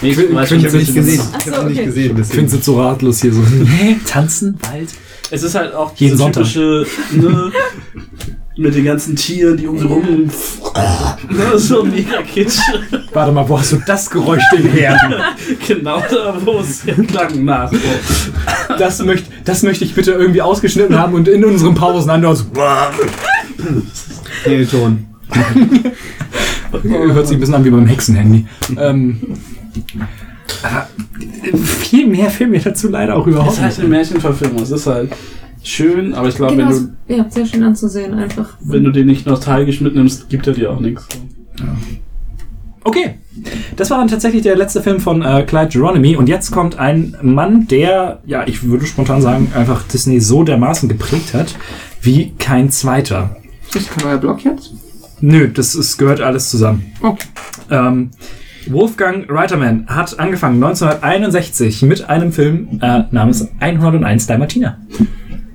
[0.00, 1.22] Nee, ich weiß Ich habe nicht gesehen.
[1.38, 1.86] Ich so, habe nicht okay.
[1.86, 2.10] gesehen.
[2.10, 2.48] Ich Deswegen.
[2.48, 3.42] finde es so ratlos hier so.
[3.78, 3.96] Hä?
[4.06, 4.58] Tanzen?
[4.70, 4.88] Wald?
[5.30, 7.52] Es ist halt auch Jeden diese typische, ne,
[8.56, 10.30] mit den ganzen Tieren, die um sie rum,
[11.56, 12.58] so mega kitsch.
[13.12, 14.98] Warte mal, wo hast du das Geräusch denn her?
[15.68, 17.70] genau da, wo es klang nach.
[17.70, 17.78] So.
[18.78, 22.46] Das möchte, das möchte ich bitte irgendwie ausgeschnitten haben und in unseren Pausen andauernd so.
[24.46, 25.06] Nee, Ton.
[26.82, 28.46] Hört sich ein bisschen an wie beim Hexenhandy.
[28.78, 29.20] ähm,
[30.62, 30.88] aber
[31.80, 33.80] viel mehr fehlt mir dazu leider auch überhaupt ist halt nicht.
[33.80, 34.62] eine Märchenverfilmung.
[34.62, 35.12] Es ist halt
[35.68, 38.56] schön, aber ich glaube, Genau, wenn du, ja, sehr schön anzusehen einfach.
[38.60, 41.06] wenn du den nicht nostalgisch mitnimmst, gibt er dir auch nichts.
[42.84, 43.18] Okay.
[43.76, 47.16] Das war dann tatsächlich der letzte Film von äh, Clyde Geronimi und jetzt kommt ein
[47.20, 51.54] Mann, der, ja, ich würde spontan sagen, einfach Disney so dermaßen geprägt hat,
[52.00, 53.36] wie kein zweiter.
[53.66, 54.72] Ist das kein neuer Blog jetzt?
[55.20, 56.92] Nö, das ist, gehört alles zusammen.
[57.02, 57.26] Okay.
[57.70, 58.10] Ähm,
[58.68, 64.78] Wolfgang Reiterman hat angefangen 1961 mit einem Film äh, namens 101 Dalmatiner.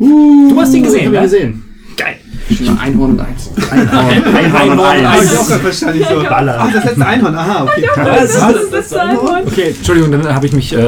[0.08, 1.22] Du hast ihn gesehen, Hab ich ne?
[1.22, 1.64] gesehen.
[1.98, 2.16] Geil.
[2.56, 3.50] Schon mal Einhorn und eins.
[3.70, 5.38] Einhorn, Einhorn und Hab ich eins.
[5.38, 6.04] auch gerade verstanden.
[6.10, 6.24] So.
[6.30, 6.56] Baller.
[6.60, 7.36] Ach, das letzte Einhorn.
[7.36, 7.88] Aha, okay.
[7.96, 9.44] Das ist das Einhorn.
[9.46, 10.88] Okay, Entschuldigung, dann habe ich mich äh,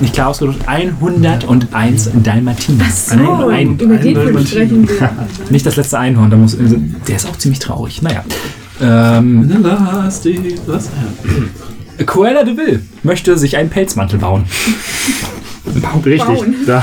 [0.00, 0.66] nicht klar ausgedrückt.
[0.66, 2.84] 101 Dalmatiner.
[2.90, 4.44] So, Ein- ein- über den Film Dalmatiner.
[4.46, 4.88] sprechen.
[5.50, 8.02] Nicht das letzte Einhorn, da muss, der ist auch ziemlich traurig.
[8.02, 8.24] Naja.
[8.82, 9.50] Ähm?
[12.06, 14.44] Cruella de Vil möchte sich einen Pelzmantel bauen.
[16.04, 16.24] Richtig.
[16.26, 16.54] Bauen.
[16.66, 16.82] Da,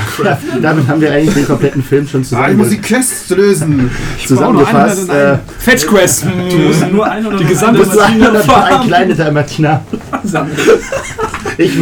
[0.62, 3.90] damit haben wir eigentlich den kompletten Film schon Ah, ich zusammen, muss die Quests lösen.
[4.26, 5.08] zusammengefasst.
[5.08, 5.40] Äh, 101.
[5.58, 6.24] Fetch Quest.
[6.24, 9.82] Du musst nur ein oder Die gesamte das war ein kleiner Dalmatiner.
[11.58, 11.72] Ich,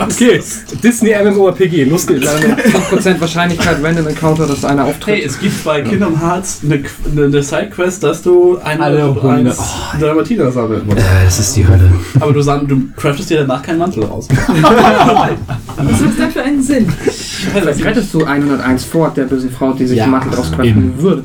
[0.00, 0.40] Okay,
[0.82, 2.26] Disney MMORPG, los geht's.
[2.26, 5.16] 5% Wahrscheinlichkeit Random Encounter, dass einer auftritt.
[5.16, 9.54] Hey, es gibt bei Kingdom Hearts eine, eine, Sidequest, dass du eine Alle Hunde.
[10.00, 10.98] Dalmatiner sammeln musst.
[10.98, 11.92] Äh, es ist die Hölle.
[12.18, 14.26] Aber du, du craftest dir danach keinen Mantel raus.
[14.46, 16.88] Was macht das für einen Sinn?
[16.88, 21.24] Vielleicht rettest du 101 vor der bösen Frau, die sich Ja, den Mantel draus würde.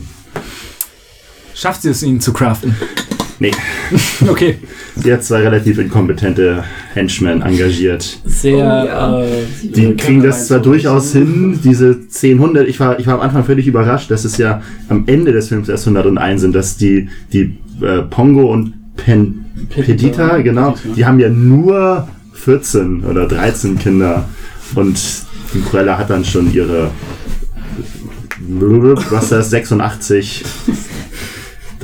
[1.53, 2.75] Schafft sie es, ihn zu craften?
[3.39, 3.51] Nee,
[4.27, 4.57] Okay.
[4.95, 8.19] sie hat zwei relativ inkompetente Henchmen engagiert.
[8.25, 8.55] Sehr.
[8.55, 9.21] Oh, ja.
[9.23, 9.27] äh,
[9.63, 13.43] Die kriegen das zwar durchaus hin, diese 10, 100, ich war, ich war am Anfang
[13.43, 17.57] völlig überrascht, dass es ja am Ende des Films erst 101 sind, dass die, die
[17.81, 20.95] äh, Pongo und Pen, Pedita, genau, Pedita.
[20.95, 24.25] die haben ja nur 14 oder 13 Kinder
[24.75, 24.97] und
[25.53, 26.91] die Cruella hat dann schon ihre,
[29.09, 30.43] was das, 86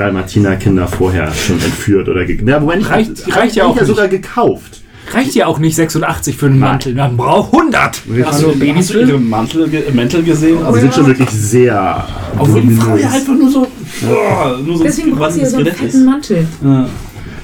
[0.01, 3.89] Dalmatiner-Kinder vorher schon entführt oder ge ja, nicht, Reicht- hat- reicht ja auch ja nicht.
[3.89, 4.81] sogar gekauft.
[5.13, 6.93] Reicht ja auch nicht 86 für einen Mantel.
[6.95, 8.01] Man braucht 100.
[8.25, 10.57] Hast du, hast du ihre Mantel, Mäntel gesehen?
[10.73, 12.05] Die sind schon wirklich sehr
[12.37, 13.05] Frau ja voluminös.
[13.13, 13.67] einfach nur so.
[14.09, 15.77] Oh, nur so Deswegen braucht sie ja so einen ist.
[15.77, 16.87] fetten Mantel, Ja.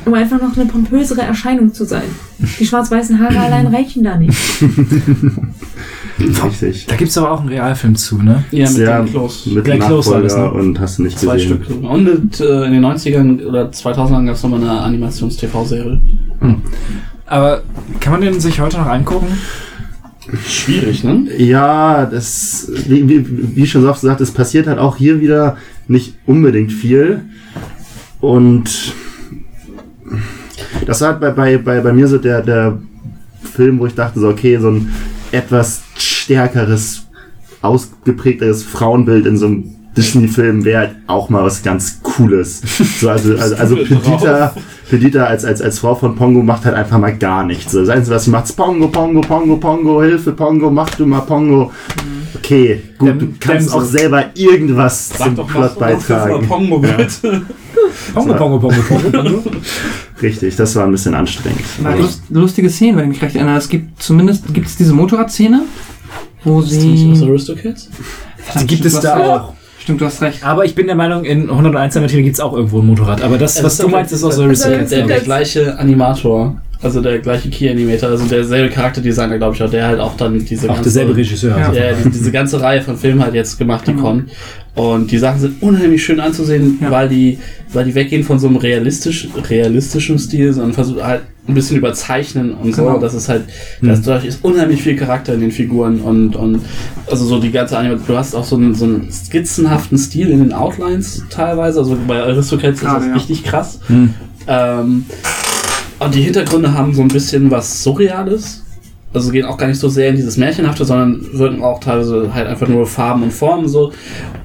[0.06, 2.04] um einfach noch eine pompösere Erscheinung zu sein.
[2.60, 4.38] Die schwarz-weißen Haare allein reichen da nicht.
[6.20, 6.86] Richtig.
[6.88, 8.44] Da gibt es aber auch einen Realfilm zu, ne?
[8.52, 9.50] Ja, mit Ja, dem Close.
[9.50, 10.52] mit Glenn Close Nachfolger ne?
[10.52, 11.62] und hast du nicht Zwei gesehen.
[11.64, 11.84] Stück.
[11.84, 16.02] Und mit, äh, in den 90ern oder 2000ern gab es nochmal eine Animations-TV-Serie.
[17.28, 17.62] Aber
[18.00, 19.28] kann man den sich heute noch angucken?
[20.46, 21.28] Schwierig, ne?
[21.38, 25.58] Ja, das, wie, wie, wie schon so oft gesagt, es passiert halt auch hier wieder
[25.88, 27.22] nicht unbedingt viel.
[28.20, 28.94] Und
[30.86, 32.78] das war halt bei, bei, bei, bei mir so der, der
[33.44, 34.92] Film, wo ich dachte, so, okay, so ein
[35.32, 35.82] etwas
[36.32, 37.04] stärkeres,
[37.62, 39.64] ausgeprägteres Frauenbild in so einem
[39.96, 42.62] Disney-Film wäre halt auch mal was ganz Cooles.
[43.00, 44.54] So, also, also, also Perdita,
[44.90, 47.72] Perdita als, als, als Frau von Pongo macht halt einfach mal gar nichts.
[47.72, 51.06] So, Das Einzige, was sie macht, ist Pongo, Pongo, Pongo, Pongo, Hilfe, Pongo, mach du
[51.08, 51.72] mal Pongo.
[52.36, 56.46] Okay, gut, Dem- du kannst dem- auch selber irgendwas Sag zum doch Plot beitragen.
[56.48, 57.20] Pongo wird.
[58.14, 59.44] Pongo, Pongo, Pongo, Pongo, Pongo.
[60.22, 61.62] Richtig, das war ein bisschen anstrengend.
[61.98, 63.58] Lust- lustige Szene, wenn ich mich recht erinnere.
[63.58, 65.64] Es gibt zumindest gibt es diese Motorradszene,
[66.44, 67.12] wo Ist das nicht sie.
[67.12, 67.90] aus Aristocats?
[68.38, 69.54] Verdammt, Die gibt es da auch.
[69.80, 70.44] Stimmt, du hast recht.
[70.44, 73.22] Aber ich bin der Meinung, in 101 Dalmatiner gibt es auch irgendwo ein Motorrad.
[73.24, 74.90] Aber das, Es was du meinst, ist aus Also, Aristocats.
[74.90, 75.24] Der, der ich.
[75.24, 80.18] gleiche Animator, also der gleiche Key-Animator, also derselbe Charakterdesigner, glaube ich, auch, der halt auch
[80.18, 81.58] dann diese Auch derselbe Regisseur.
[81.58, 81.68] Ja.
[81.70, 82.04] also.
[82.04, 84.04] Die, diese ganze Reihe von Filmen hat jetzt gemacht, die Genau.
[84.04, 84.30] kommen.
[84.76, 86.92] Und die Sachen sind unheimlich schön anzusehen, Ja.
[86.92, 87.40] weil die,
[87.72, 92.54] weil die weggehen von so einem realistisch, realistischen Stil, sondern versuchen halt ein bisschen überzeichnen
[92.54, 92.84] und so.
[92.84, 93.00] Genau.
[93.00, 93.44] Das ist halt,
[93.82, 96.62] das dadurch ist unheimlich viel Charakter in den Figuren und, und
[97.10, 98.08] also so die ganze Animation.
[98.08, 101.80] Du hast auch so einen, so einen skizzenhaften Stil in den Outlines teilweise.
[101.80, 103.14] Also bei Aristocats ist das ja.
[103.14, 103.80] richtig krass.
[103.88, 104.14] Hm.
[104.48, 105.06] Ähm,
[106.00, 108.64] und die Hintergründe haben so ein bisschen was Surreales.
[109.14, 112.48] Also gehen auch gar nicht so sehr in dieses Märchenhafte, sondern wirken auch teilweise halt
[112.48, 113.94] einfach nur Farben und Formen so.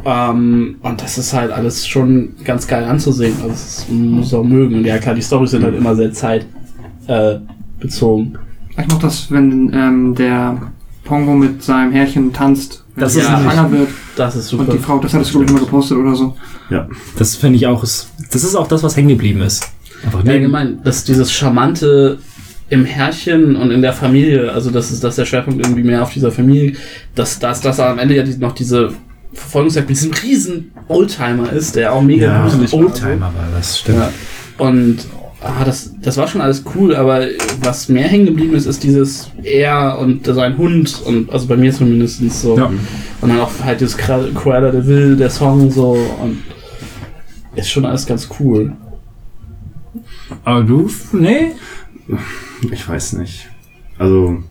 [0.05, 3.35] Ähm, und das ist halt alles schon ganz geil anzusehen.
[3.43, 4.77] Also das muss auch mögen.
[4.77, 6.47] Und ja klar, die Storys sind halt immer sehr zeit
[7.07, 7.37] äh,
[7.81, 8.35] bezogen.
[8.71, 10.73] Ich mochte das, wenn ähm, der
[11.05, 13.89] Pongo mit seinem Härchen tanzt, wenn Das er ist schwanger wird.
[14.17, 14.73] Das ist Und super.
[14.73, 16.37] die Frau, das hattest du glaube ich mal gepostet oder so.
[17.19, 17.83] Das finde ich auch.
[17.83, 19.71] Ist, das ist auch das, was hängen geblieben ist.
[20.05, 22.19] Einfach Ja, allgemein, dass dieses charmante
[22.71, 26.13] im Herrchen und in der Familie, also das ist, dass der Schwerpunkt irgendwie mehr auf
[26.13, 26.75] dieser Familie,
[27.15, 28.93] dass das, dass am Ende ja die, noch diese
[29.35, 32.81] Verfolgungsjagd mit diesem riesen Oldtimer ist, der auch mega Ja, gruselig war.
[32.81, 33.99] Oldtimer war das, stimmt.
[33.99, 34.11] Ja.
[34.59, 34.99] Und
[35.43, 37.27] ah, das, das war schon alles cool, aber
[37.61, 41.73] was mehr hängen geblieben ist, ist dieses er und sein Hund und also bei mir
[41.73, 42.57] zumindest so.
[42.57, 42.67] Ja.
[42.67, 46.43] Und dann auch halt dieses Cruella de Vil, der Song so und
[47.55, 48.73] ist schon alles ganz cool.
[50.45, 51.53] Aber du, nee?
[52.71, 53.49] Ich weiß nicht.
[53.99, 54.43] Also,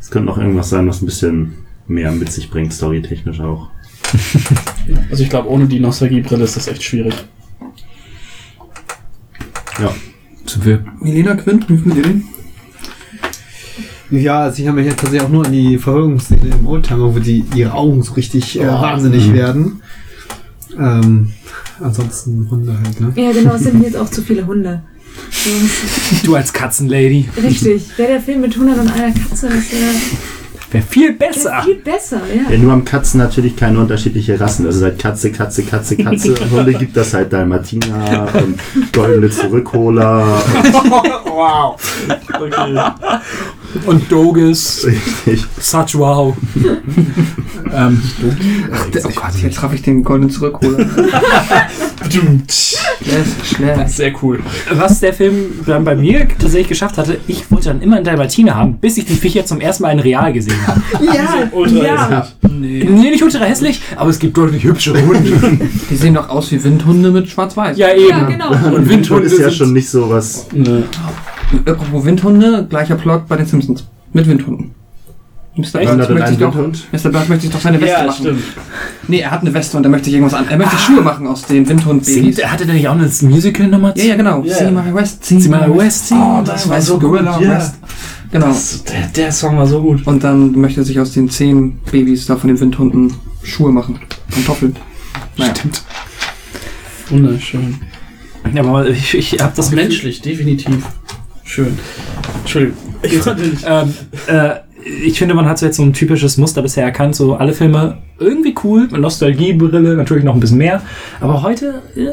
[0.00, 1.54] es könnte noch irgendwas sein, was ein bisschen
[1.86, 3.68] mehr mit sich bringt, storytechnisch auch.
[5.10, 7.14] Also ich glaube, ohne die Nostalgiebrille ist das echt schwierig.
[9.80, 9.94] Ja.
[10.46, 12.24] Sind wir Milena Quint, wie findet ihr den?
[14.10, 17.18] Ja, also ich habe mich jetzt tatsächlich auch nur an die Verfolgungsszene im Oldtimer, wo
[17.18, 18.72] die ihre Augen so richtig äh, Oh.
[18.82, 19.32] wahnsinnig Mhm.
[19.34, 19.82] werden.
[20.78, 21.32] Ähm,
[21.80, 23.12] ansonsten Hunde halt, ne?
[23.22, 24.82] Ja, genau, es sind mir jetzt auch zu viele Hunde.
[26.24, 27.28] Du als Katzenlady.
[27.42, 27.84] Richtig.
[27.96, 29.92] Wäre der Film mit 101 Katze, das wäre
[30.72, 31.62] Wäre viel wär besser.
[31.62, 32.50] viel besser, ja.
[32.50, 34.66] Ja, nur haben Katzen natürlich keine unterschiedliche Rassen.
[34.66, 36.34] Also seit Katze, Katze, Katze, Katze.
[36.40, 38.58] Und Hunde gibt das halt Dalmatiner und
[38.92, 40.24] goldene Zurückholer.
[41.24, 41.76] wow.
[42.34, 42.92] Okay.
[43.86, 44.86] Und Doges.
[44.86, 45.44] Richtig.
[45.58, 46.36] Such wow.
[47.72, 48.02] ähm,
[49.04, 50.86] Oh Gott, jetzt traf ich den goldenen Zurückholer.
[53.44, 53.90] Schlecht.
[53.90, 54.40] Sehr cool.
[54.72, 58.54] was der Film dann bei mir tatsächlich geschafft hatte, ich wollte dann immer einen Dalmatiner
[58.54, 60.80] haben, bis ich die Viecher zum ersten Mal in real gesehen habe.
[61.02, 62.28] Ja, Ultra ja.
[62.48, 62.84] Nee.
[62.88, 65.58] nee, nicht ultra hässlich, aber es gibt deutlich hübschere Hunde.
[65.90, 67.76] Die sehen doch aus wie Windhunde mit Schwarz-Weiß.
[67.76, 68.08] ja, eben.
[68.08, 68.50] Ja, genau.
[68.50, 70.46] Und Windhunde ist ja schon nicht so was.
[70.52, 70.84] Ne.
[71.66, 73.84] Apropos Windhunde, gleicher Plot bei den Simpsons.
[74.12, 74.74] Mit Windhunden.
[75.54, 75.80] Mr.
[75.84, 76.86] Burns möchte sich doch, Windhund?
[76.92, 77.10] Mr.
[77.10, 78.22] Burns möchte sich doch seine Weste Ja, machen.
[78.24, 78.42] stimmt.
[79.08, 80.48] Nee, er hat eine Weste und er möchte sich irgendwas an.
[80.48, 82.42] Er möchte Schuhe machen aus den Windhund-Babys.
[82.44, 83.92] Hatte der nicht auch eine Musical-Nummer?
[83.96, 84.42] Ja, ja, genau.
[84.44, 84.54] Ja.
[84.54, 87.56] See my West, see, See my West, see Oh, das war so Gorilla gut, ja.
[87.56, 87.74] West.
[88.30, 88.46] Genau.
[88.46, 90.06] Das, der, der Song war so gut.
[90.06, 93.98] Und dann möchte er sich aus den zehn Babys da von den Windhunden Schuhe machen.
[94.30, 94.74] Pantoffeln.
[95.36, 95.54] Naja.
[95.54, 95.82] Stimmt.
[97.10, 97.76] Wunderschön.
[98.54, 100.82] Ja, aber ich, ich hab das Das menschlich, definitiv.
[101.44, 101.78] Schön.
[102.40, 102.76] Entschuldigung.
[103.02, 103.20] Ich.
[103.66, 103.94] Ähm,
[104.26, 104.54] äh,
[105.04, 107.14] ich finde, man hat so jetzt so ein typisches Muster bisher erkannt.
[107.14, 110.82] So alle Filme irgendwie cool, mit Nostalgiebrille, natürlich noch ein bisschen mehr.
[111.20, 112.12] Aber heute äh,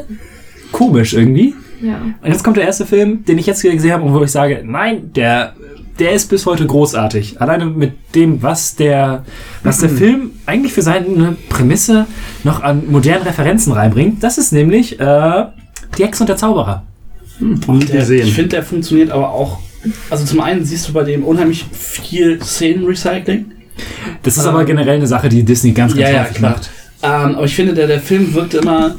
[0.72, 1.54] komisch irgendwie.
[1.80, 2.00] Ja.
[2.22, 4.62] Und jetzt kommt der erste Film, den ich jetzt gesehen habe und wo ich sage,
[4.64, 5.54] nein, der,
[5.98, 7.40] der ist bis heute großartig.
[7.40, 9.24] Alleine mit dem, was der,
[9.62, 12.06] was der Film eigentlich für seine Prämisse
[12.44, 14.22] noch an modernen Referenzen reinbringt.
[14.22, 15.46] Das ist nämlich äh,
[15.96, 16.84] Die Hexe und der Zauberer.
[17.40, 18.26] Nie Der, gesehen.
[18.26, 19.58] ich finde, der funktioniert aber auch.
[20.10, 23.46] Also zum einen siehst du bei dem unheimlich viel Szenenrecycling.
[24.22, 26.50] Das ist Ähm, aber generell eine Sache, die Disney ganz, ganz Ja, ja, häufig klar.
[26.52, 26.70] macht.
[27.02, 28.94] Ähm, aber ich finde, der, der Film wirkt immer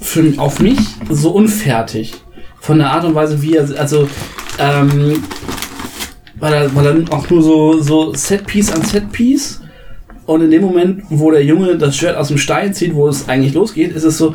[0.00, 0.78] für, auf mich
[1.10, 2.14] so unfertig.
[2.60, 4.08] Von der Art und Weise, wie er, also,
[4.58, 5.22] ähm,
[6.40, 9.60] weil er, weil er auch nur so, so Setpiece an Setpiece
[10.24, 13.28] und in dem Moment, wo der Junge das Shirt aus dem Stein zieht, wo es
[13.28, 14.34] eigentlich losgeht, ist es so,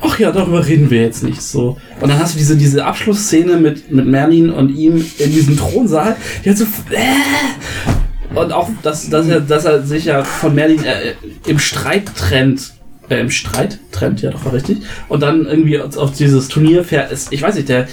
[0.00, 1.76] ach ja, darüber reden wir jetzt nicht so.
[2.00, 6.16] Und dann hast du diese, diese Abschlussszene mit, mit Merlin und ihm in diesem Thronsaal,
[6.44, 10.84] die hat so, äh, und auch, dass, dass, er, dass er sich ja von Merlin
[10.84, 11.14] äh,
[11.48, 12.72] im Streit trennt
[13.08, 14.78] äh, im Streit trennt, ja, doch war richtig.
[15.08, 17.10] Und dann irgendwie auf dieses Turnier fährt.
[17.10, 17.88] ist- Ich weiß nicht, der.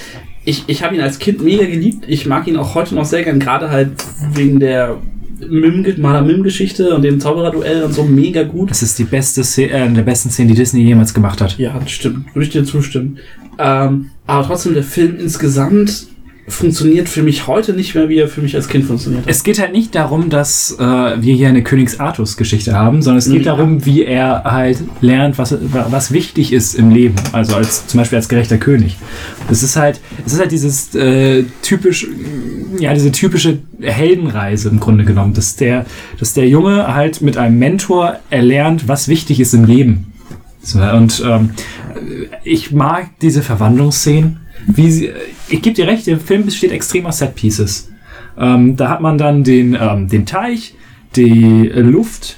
[0.46, 2.06] Ich, ich habe ihn als Kind mega geliebt.
[2.08, 3.90] Ich mag ihn auch heute noch sehr gern, gerade halt
[4.34, 4.98] wegen der
[5.40, 8.70] Mim, Maler Mim-Geschichte und dem Zaubererduell und so mega gut.
[8.72, 11.58] Das ist die beste Szene, äh, der besten Szene, die Disney jemals gemacht hat.
[11.58, 12.34] Ja, das stimmt.
[12.34, 13.18] Würde ich dir zustimmen.
[13.60, 16.08] Ähm, aber trotzdem, der Film insgesamt
[16.50, 19.30] funktioniert für mich heute nicht mehr, wie er für mich als Kind funktioniert hat.
[19.30, 23.30] Es geht halt nicht darum, dass äh, wir hier eine Königs Artus-Geschichte haben, sondern es
[23.30, 23.54] geht Ja.
[23.56, 25.54] darum, wie er halt lernt, was,
[25.90, 27.16] was wichtig ist im Leben.
[27.34, 28.96] Also als zum Beispiel als gerechter König.
[29.52, 32.08] Es ist halt, es ist halt dieses äh, typisch,
[32.80, 35.86] ja, diese typische Heldenreise im Grunde genommen, dass der,
[36.20, 40.14] dass der Junge halt mit einem Mentor erlernt, was wichtig ist im Leben.
[40.62, 41.52] So, und ähm,
[42.44, 44.40] ich mag diese Verwandlungsszenen.
[44.68, 45.12] Wie sie,
[45.48, 47.90] ich gebe dir recht, der Film besteht extrem aus Set-Pieces.
[48.38, 50.76] Ähm, da hat man dann den, ähm, den Teich,
[51.16, 52.38] die Luft,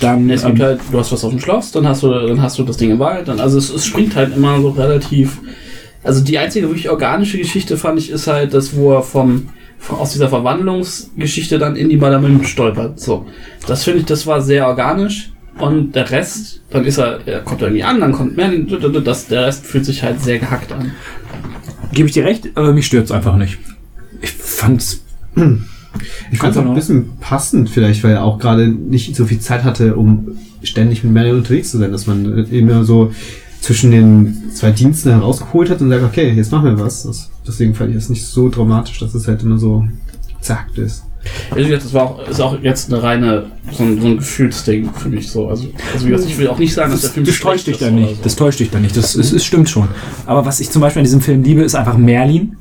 [0.00, 2.42] dann Es gibt ähm, halt, du hast was auf dem Schloss, dann hast du, dann
[2.42, 5.38] hast du das Ding im Wald, dann, also es, es springt halt immer so relativ.
[6.02, 9.48] Also die einzige wirklich organische Geschichte fand ich ist halt, das, wo er vom,
[9.88, 13.00] aus dieser Verwandlungsgeschichte dann in die Madame stolpert.
[13.00, 13.26] So.
[13.66, 15.30] Das finde ich, das war sehr organisch.
[15.58, 18.66] Und der Rest, dann ist er, er kommt irgendwie an, dann kommt Merlin,
[19.04, 20.92] das, der Rest fühlt sich halt sehr gehackt an.
[21.92, 23.58] gebe ich dir recht, aber mich stört's einfach nicht.
[24.20, 25.04] Ich fand's.
[26.32, 29.38] Ich fand es auch ein bisschen passend vielleicht, weil er auch gerade nicht so viel
[29.38, 33.12] Zeit hatte, um ständig mit Marion unterwegs zu sein, dass man immer so
[33.64, 37.04] zwischen den zwei Diensten herausgeholt hat und sagt, okay, jetzt machen wir was.
[37.04, 39.84] Das, deswegen fand ich das nicht so dramatisch, dass es halt immer so
[40.42, 41.04] zackt ist.
[41.50, 45.08] Also, das war auch, ist auch jetzt eine reine, so ein, so ein Gefühlsding für
[45.08, 45.48] mich so.
[45.48, 47.78] Also, also gesagt, ich will auch nicht sagen, dass der Das, Film das täuscht dich
[47.78, 48.16] dann nicht.
[48.16, 48.22] so.
[48.22, 48.94] Das täuscht dich dann nicht.
[48.94, 49.88] Das, es, es stimmt schon.
[50.26, 52.56] Aber was ich zum Beispiel an diesem Film liebe, ist einfach Merlin.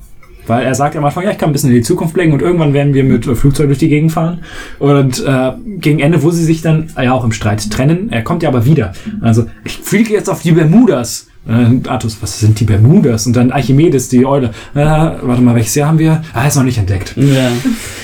[0.47, 2.41] Weil er sagt am Anfang, ja, ich kann ein bisschen in die Zukunft blicken und
[2.41, 4.39] irgendwann werden wir mit äh, Flugzeug durch die Gegend fahren.
[4.80, 8.23] Und äh, gegen Ende, wo sie sich dann äh, ja auch im Streit trennen, er
[8.23, 8.93] kommt ja aber wieder.
[9.22, 11.27] Also, ich fliege jetzt auf die Bermudas.
[11.47, 13.27] Äh, Artus, was sind die Bermudas?
[13.27, 14.51] Und dann Archimedes, die Eule.
[14.73, 16.23] Äh, warte mal, welches Jahr haben wir?
[16.33, 17.15] Ah, ist noch nicht entdeckt.
[17.17, 17.51] Ja.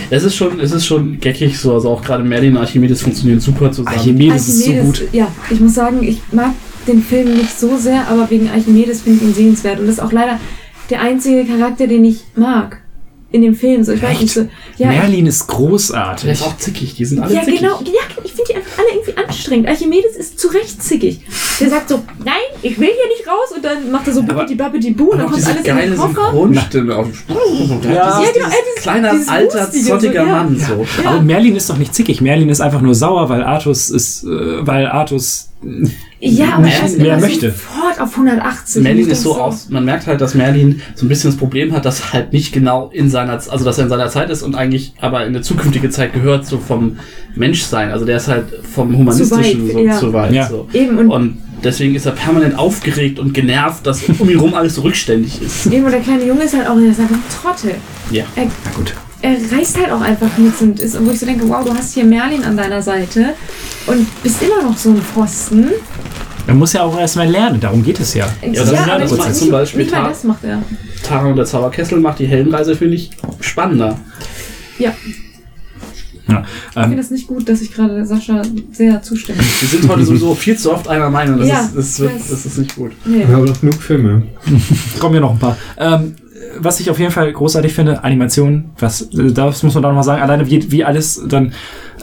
[0.10, 1.74] Es ist schon, es ist schon geckig so.
[1.74, 3.96] Also auch gerade Merlin und Archimedes funktionieren super zusammen.
[3.96, 5.04] Archimedes ist so gut.
[5.14, 6.52] Ja, ich muss sagen, ich mag
[6.88, 9.80] den Film nicht so sehr, aber wegen Archimedes finde ich ihn sehenswert.
[9.80, 10.40] Und das ist auch leider
[10.90, 12.82] der einzige Charakter, den ich mag
[13.32, 13.84] in dem Film.
[13.84, 14.48] So, ich weiß nicht so.
[14.78, 16.32] Ja, Merlin ist Der großartig.
[16.32, 17.60] ist auch zickig, die sind alle ja, zickig.
[17.60, 17.80] genau.
[17.86, 19.68] Ja, ich finde die einfach alle irgendwie anstrengend.
[19.68, 21.22] Archimedes ist zu Recht zickig.
[21.60, 24.56] Der sagt so, nein, ich will hier nicht raus und dann macht er so bibbidi
[24.56, 26.32] babbidi bu und Und dann kommt alles in den Koffer.
[26.32, 27.82] Synchronstimme auf dem Sprung.
[27.84, 28.20] Ja.
[28.20, 30.26] Dieses, Ja, genau, dieses äh, dieses- kleiner, dieses alter, so, zottiger ja.
[30.26, 30.58] Mann.
[30.60, 30.86] So.
[31.08, 32.22] Aber Merlin ist doch nicht zickig.
[32.22, 34.28] Merlin ist einfach nur sauer, weil Artus ist, äh,
[34.66, 35.49] weil Artus
[36.22, 37.52] Ja, aber er ist mehr immer möchte.
[37.52, 38.82] sofort auf 180.
[38.82, 41.74] Merlin ist so denk aus, man merkt halt, dass Merlin so ein bisschen das Problem
[41.74, 44.42] hat, dass er halt nicht genau in seiner, also dass er in seiner Zeit ist
[44.42, 46.98] und eigentlich aber in eine zukünftige Zeit gehört, so vom
[47.36, 47.92] Menschsein.
[47.92, 49.98] Also der ist halt vom Humanistischen Zu weit, so ja.
[49.98, 50.34] zu weit.
[50.34, 50.48] Ja.
[50.48, 50.68] So.
[50.74, 54.76] Eben, und, Und deswegen ist er permanent aufgeregt und genervt, dass um ihn rum alles
[54.76, 55.66] so rückständig ist.
[55.68, 57.76] eben, und der kleine Junge ist halt auch, der ist einfach ein Trottel.
[58.12, 58.24] Ja.
[58.36, 58.94] Er, Na gut.
[59.22, 61.94] Er reißt halt auch einfach nichts und ist, wo ich so denke, wow, du hast
[61.94, 63.34] hier Merlin an deiner Seite
[63.88, 65.70] und bist immer noch so ein Pfosten.
[66.48, 68.28] Man muss ja auch erstmal lernen, darum geht es ja.
[68.42, 70.64] Ja, das ist ja das macht zum Beispiel Nicht das macht er.
[71.04, 74.00] Tara und der Zauberkessel macht die Heldenreise, finde ich, spannender.
[74.80, 74.94] Ja,
[76.30, 76.44] ja.
[76.70, 78.42] ich finde Ähm, das nicht gut, dass ich gerade Sascha
[78.72, 79.40] sehr zustimme.
[79.40, 81.40] Wir sind heute sowieso viel zu oft einer Meinung.
[81.40, 82.92] Das, Ja, ist, das, wird, das ist nicht gut.
[83.06, 83.28] Nee.
[83.28, 84.24] Wir haben noch genug Filme.
[85.00, 85.58] kommen ja noch ein paar.
[85.78, 86.16] Ähm,
[86.60, 90.22] was ich auf jeden Fall großartig finde, Animation, was, das muss man da nochmal sagen,
[90.22, 91.54] alleine wie, wie alles dann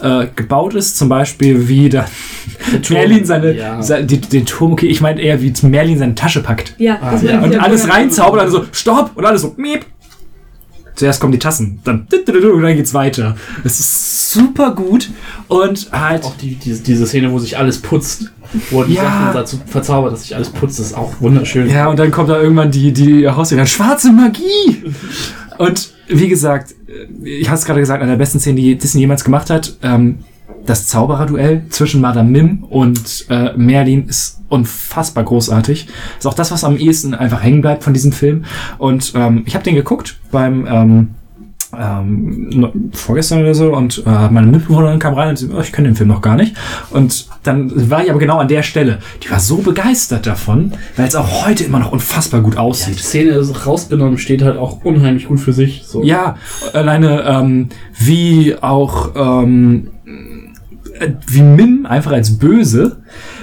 [0.01, 2.05] äh, gebaut ist, zum Beispiel wie da
[2.89, 3.81] Merlin seine, Ja.
[3.81, 6.73] se- die, den Turm, okay, ich meine eher wie Merlin seine Tasche packt.
[6.77, 7.41] Ja, Ah, ja.
[7.41, 9.11] Und alles reinzaubert, dann so, stopp!
[9.15, 9.85] Und alles so, miep.
[10.97, 13.37] Zuerst kommen die Tassen, dann dann geht's weiter.
[13.63, 15.09] Es ist super gut
[15.47, 18.31] und halt Auch die, diese, diese Szene, wo sich alles putzt,
[18.71, 19.03] wo die Ja.
[19.03, 21.69] Sachen dazu verzaubert, dass sich alles putzt, ist auch wunderschön.
[21.69, 23.67] Ja, und dann kommt da irgendwann die, die Hausjäger.
[23.67, 24.83] Schwarze Magie!
[25.59, 26.73] Und wie gesagt,
[27.23, 29.77] ich hatte es gerade gesagt, eine der besten Szenen, die Disney jemals gemacht hat.
[29.83, 30.19] Ähm,
[30.67, 35.87] das Zaubererduell zwischen Madame Mim und äh, Merlin ist unfassbar großartig.
[36.17, 38.45] Ist auch das, was am ehesten einfach hängen bleibt von diesem Film.
[38.77, 41.07] Und ähm, ich habe den geguckt beim ähm,
[41.77, 45.89] ähm, vorgestern oder so und äh, meine Mitbewohnerin kam rein und sie, oh, ich kenne
[45.89, 46.55] den Film noch gar nicht.
[46.91, 48.99] Und dann war ich aber genau an der Stelle.
[49.23, 52.67] Die war so begeistert davon, weil es auch heute immer noch unfassbar gut Ja, die
[52.67, 52.99] aussieht.
[52.99, 55.83] Szene ist rausgenommen, steht halt auch unheimlich gut für sich.
[55.85, 56.03] So.
[56.03, 56.37] Ja,
[56.73, 59.96] alleine ähm, wie auch ähm, äh,
[61.27, 62.97] wie Mim einfach als böse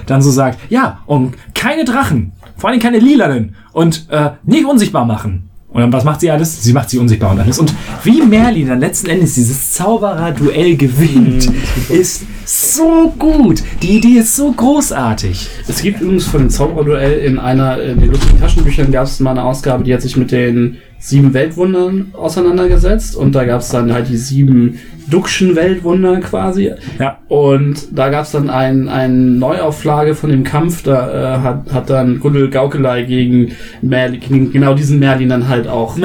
[0.06, 5.04] dann so sagt, ja, und keine Drachen, vor allem keine lilanen und äh, nicht unsichtbar
[5.04, 5.50] machen.
[5.74, 6.62] Und dann, was macht sie alles?
[6.62, 7.58] Sie macht sich unsichtbar und alles.
[7.58, 7.74] Und
[8.04, 11.50] wie Merlin dann letzten Endes dieses Zauberer-Duell gewinnt,
[11.88, 13.60] ist so gut.
[13.82, 15.48] Die Idee ist so großartig.
[15.66, 19.32] Es gibt übrigens von dem Zauberduell in einer, in den lustigen Taschenbüchern gab es mal
[19.32, 23.92] eine Ausgabe, die hat sich mit den sieben Weltwundern auseinandergesetzt und da gab es dann
[23.92, 26.70] halt die sieben Duxchen Weltwunder quasi.
[26.98, 27.18] Ja.
[27.28, 31.90] Und da gab es dann ein, eine Neuauflage von dem Kampf, da äh, hat, hat
[31.90, 33.52] dann Gundel Gaukelei gegen
[33.82, 36.04] Merlin, genau diesen Merlin dann halt auch, äh,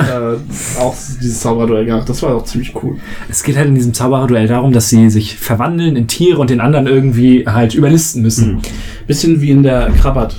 [0.79, 2.09] auch dieses Zauberduell gemacht.
[2.09, 2.97] Das war auch ziemlich cool.
[3.29, 6.61] Es geht halt in diesem Zauberer-Duell darum, dass sie sich verwandeln in Tiere und den
[6.61, 8.59] anderen irgendwie halt überlisten müssen.
[9.07, 10.35] Bisschen wie in der Krabbert.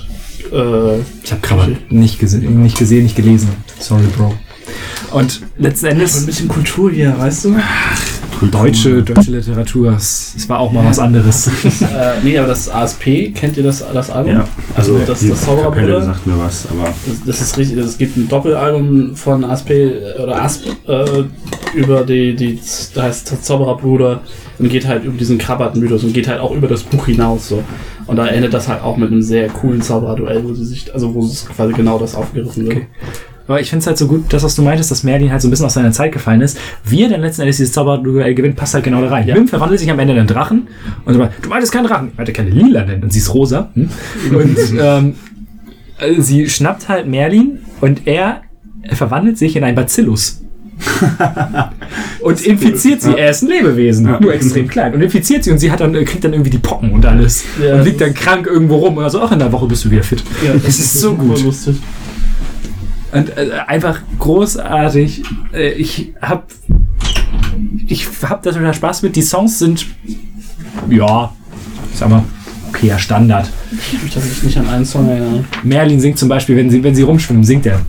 [0.52, 3.48] Äh, Ich habe gerade nicht, gese nicht gesehen, nicht gelesen.
[3.78, 4.34] Sorry, Bro.
[5.12, 7.56] Und letzten ein Endes bisschen Kultur hier, weißt du?
[8.48, 9.94] Deutsche, deutsche Literatur.
[9.96, 11.46] Es war auch mal was anderes.
[11.80, 14.32] äh, nee, aber das ASP, kennt ihr das, das Album?
[14.32, 16.02] Ja, also das, die das Kapelle Zaubererbrüder.
[16.02, 20.22] sagt mir was, aber Das, das ist richtig, es gibt ein Doppelalbum von ASP äh,
[20.22, 21.24] oder ASP äh,
[21.74, 22.60] über die, die,
[22.94, 24.20] da heißt das Zaubererbruder
[24.58, 27.62] und geht halt über diesen Krabbert-Mythos und geht halt auch über das Buch hinaus so.
[28.06, 31.14] Und da endet das halt auch mit einem sehr coolen Zaubererduell, wo sie sich, also
[31.14, 32.76] wo es quasi genau das aufgegriffen wird.
[32.76, 32.86] Okay.
[33.50, 35.48] Aber ich finde es halt so gut, das, was du meintest, dass Merlin halt so
[35.48, 36.56] ein bisschen aus seiner Zeit gefallen ist.
[36.84, 39.26] Wie er dann letzten Endes dieses Zauberduell gewinnt, passt halt genau da rein.
[39.26, 39.34] Ja.
[39.34, 40.68] Bim verwandelt sich am Ende in einen Drachen
[41.04, 42.12] und sagt, du meintest keinen Drachen.
[42.16, 43.70] Er hatte keine lila nennen und sie ist rosa.
[43.74, 43.88] Hm?
[44.32, 45.14] Und ähm,
[45.98, 48.42] äh, sie schnappt halt Merlin und er
[48.92, 50.42] verwandelt sich in ein Bacillus.
[52.22, 53.10] und infiziert sie.
[53.10, 53.16] Ja.
[53.16, 54.20] Er ist ein Lebewesen, Ja.
[54.20, 54.94] nur extrem klein.
[54.94, 57.44] Und infiziert sie und sie hat dann, kriegt dann irgendwie die Pocken und alles.
[57.60, 58.96] Ja, und liegt das dann krank irgendwo rum.
[58.96, 60.22] Und also, ach, in der Woche bist du wieder fit.
[60.44, 61.42] Ja, Es ist so super gut.
[61.44, 61.76] lustig.
[63.12, 65.22] Und äh, einfach großartig.
[65.52, 66.48] Äh, ich hab.
[67.86, 69.16] Ich hab da total Spaß mit.
[69.16, 69.86] Die Songs sind.
[70.88, 71.32] Ja.
[71.94, 72.24] Sag mal.
[72.68, 73.50] okayer Standard.
[73.72, 75.44] Ich kann mich tatsächlich nicht an einen Song erinnern.
[75.62, 77.80] Merlin singt zum Beispiel, wenn sie, wenn sie rumschwimmen, singt er.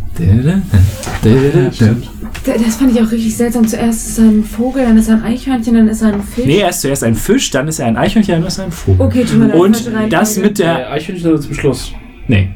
[2.44, 3.68] Das fand ich auch richtig seltsam.
[3.68, 6.46] Zuerst ist er ein Vogel, dann ist er ein Eichhörnchen, dann ist er ein Fisch.
[6.46, 8.72] Nee, er ist zuerst ein Fisch, dann ist er ein Eichhörnchen, dann ist er ein
[8.72, 9.06] Vogel.
[9.06, 10.78] Okay, tut mir leid, Und das mit der.
[10.78, 11.94] Der Eichhörnchen ist zum Schluss.
[12.28, 12.50] Nee.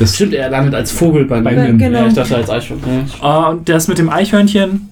[0.00, 1.72] Das, Stimmt, er landet als Vogel bei Bei mir.
[1.74, 2.00] Genau.
[2.00, 3.04] Ja, ich dachte als Eichhörnchen.
[3.22, 3.48] Ja.
[3.48, 4.88] äh, und das mit dem Eichhörnchen.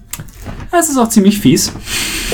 [0.71, 1.73] Das ist auch ziemlich fies.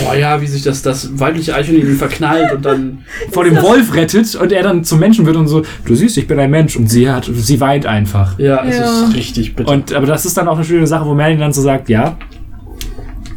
[0.06, 3.00] Oh ja, wie sich das, das weibliche Eichhörnchen ihn verknallt und dann.
[3.32, 6.28] Vor dem Wolf rettet und er dann zum Menschen wird und so, du siehst, ich
[6.28, 6.76] bin ein Mensch.
[6.76, 8.38] Und sie hat, sie weint einfach.
[8.38, 9.04] Ja, es Ja.
[9.08, 9.72] ist richtig bitter.
[9.72, 12.18] Und, aber das ist dann auch eine schöne Sache, wo Merlin dann so sagt, ja,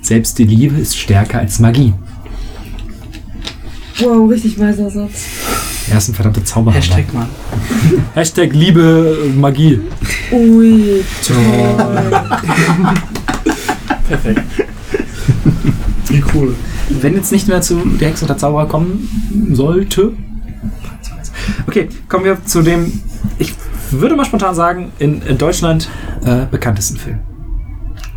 [0.03, 1.95] selbst die Liebe ist stärker als Magie.
[4.01, 5.27] Wow, richtig weiser Satz.
[5.91, 6.75] Er ist ein verdammter Zauberer.
[6.75, 7.29] Hashtag Mann.
[8.15, 9.81] Hashtag Liebe, äh, Magie.
[10.31, 11.03] Ui.
[14.07, 14.43] Perfekt.
[16.09, 16.55] Wie cool.
[16.91, 19.09] Wenn jetzt nicht mehr zu der Hexe und der Zauberer kommen
[19.53, 20.13] sollte.
[21.67, 23.01] Okay, kommen wir zu dem,
[23.39, 23.55] ich
[23.91, 25.89] würde mal spontan sagen, in, in Deutschland
[26.25, 27.19] äh, bekanntesten Film.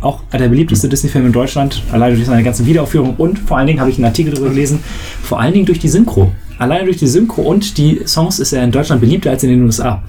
[0.00, 3.80] Auch der beliebteste Disney-Film in Deutschland, allein durch seine ganzen Wiederaufführungen und vor allen Dingen
[3.80, 4.80] habe ich einen Artikel darüber gelesen,
[5.22, 6.32] vor allen Dingen durch die Synchro.
[6.62, 9.64] Allein durch die Synchro und die Songs ist er in Deutschland beliebter als in den
[9.64, 10.00] USA.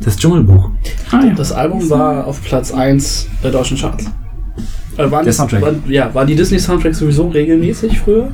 [0.00, 0.70] Das Dschungelbuch.
[1.36, 4.06] Das Album war auf Platz 1 der deutschen Charts.
[4.96, 5.60] Äh, waren Der Soundtrack.
[5.60, 8.32] Waren, ja, waren die Disney-Soundtracks sowieso regelmäßig früher.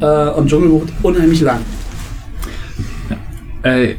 [0.00, 1.58] Äh, und Dschungelbuch unheimlich lang.
[3.64, 3.94] Äh,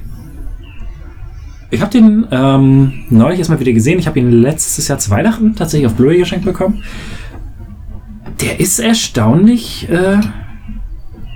[1.72, 4.00] ich habe den ähm, neulich erstmal wieder gesehen.
[4.00, 6.82] Ich habe ihn letztes Jahr zu Weihnachten tatsächlich auf Blu-ray geschenkt bekommen.
[8.40, 10.19] Der ist erstaunlich äh,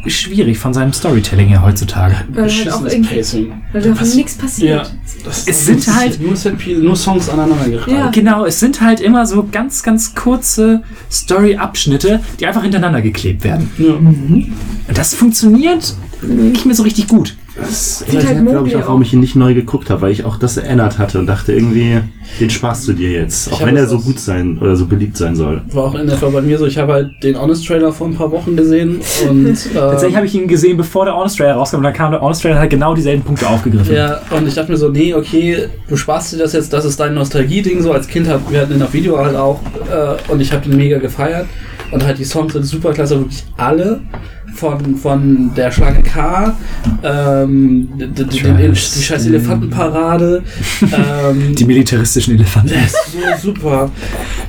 [0.08, 2.16] schwierig von seinem Storytelling her heutzutage.
[2.30, 3.54] Weil halt auch Pacing.
[3.74, 4.88] weil davon Was- nichts passiert.
[4.88, 4.92] Ja,
[5.24, 6.34] das Es sind halt- nur,
[6.82, 7.88] nur Songs aneinander.
[7.90, 8.10] Ja.
[8.12, 13.70] Genau, es sind halt immer so ganz, ganz kurze Story-Abschnitte, die einfach hintereinander geklebt werden.
[13.78, 13.94] Ja.
[13.94, 14.54] Und
[14.94, 17.36] das funktioniert nicht mehr so richtig gut.
[17.58, 20.26] Das Sieht halt glaube ich, auch, warum ich ihn nicht neu geguckt habe, weil ich
[20.26, 22.02] auch das erinnert hatte und dachte irgendwie,
[22.40, 23.52] den sparst du dir jetzt.
[23.52, 25.62] Auch hab wenn er so gut sein oder so beliebt sein soll.
[25.72, 26.66] War auch in etwa bei mir so.
[26.66, 30.26] Ich habe halt den Honest Trailer vor ein paar Wochen gesehen und äh, Tatsächlich habe
[30.26, 32.62] ich ihn gesehen, bevor der Honest Trailer rauskam, und dann kam der Honest Trailer und
[32.62, 33.96] hat genau dieselben Punkte aufgegriffen.
[33.96, 37.00] Ja, und ich dachte mir so, nee, okay, du sparst dir das jetzt, das ist
[37.00, 39.60] dein Nostalgie-Ding, so als Kind, hat, wir hatten in der Video halt auch,
[39.90, 41.48] äh, und ich habe den mega gefeiert.
[41.92, 44.02] Und halt die Songs sind super klasse, wirklich alle.
[44.56, 46.56] Von, von der Schlange K,
[47.04, 50.44] ähm, die, scheiß Elefantenparade.
[50.82, 52.70] ähm, Die militaristischen Elefanten.
[52.70, 52.96] der ist
[53.42, 53.92] so super.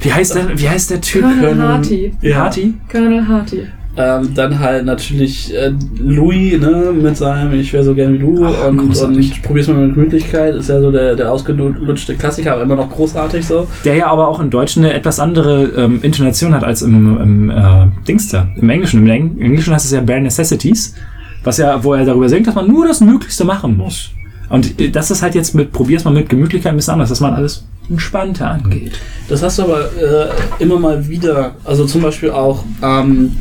[0.01, 1.23] Wie heißt der, wie heißt der Typ?
[1.23, 2.15] Colonel Harty.
[2.21, 2.37] Ja.
[2.37, 2.75] Harty?
[2.91, 3.67] Colonel Harty.
[3.99, 8.45] Ähm, dann halt natürlich äh, Louis, ne, mit seinem Ich wäre so gern wie du
[8.45, 9.33] Ach, und, großartig.
[9.33, 12.91] und probier's mal mit Gemütlichkeit, ist ja so der, der ausgelutschte Klassiker, aber immer noch
[12.91, 13.67] großartig so.
[13.87, 17.51] Der ja aber auch im Deutschen eine etwas andere ähm, Intonation hat als im, im
[17.51, 18.49] äh, Dings da.
[18.57, 19.01] Im Englischen.
[19.01, 20.95] Im Eng Englischen heißt es ja Bare Necessities,
[21.43, 24.11] was ja, wo er darüber singt, dass man nur das Möglichste machen muss.
[24.51, 27.21] Und äh, das ist halt jetzt mit, probier's mal mit Gemütlichkeit ein bisschen anders, dass
[27.21, 28.93] man alles entspannter angeht.
[29.29, 30.29] Das hast du aber äh,
[30.63, 33.37] immer mal wieder, also zum Beispiel auch ähm,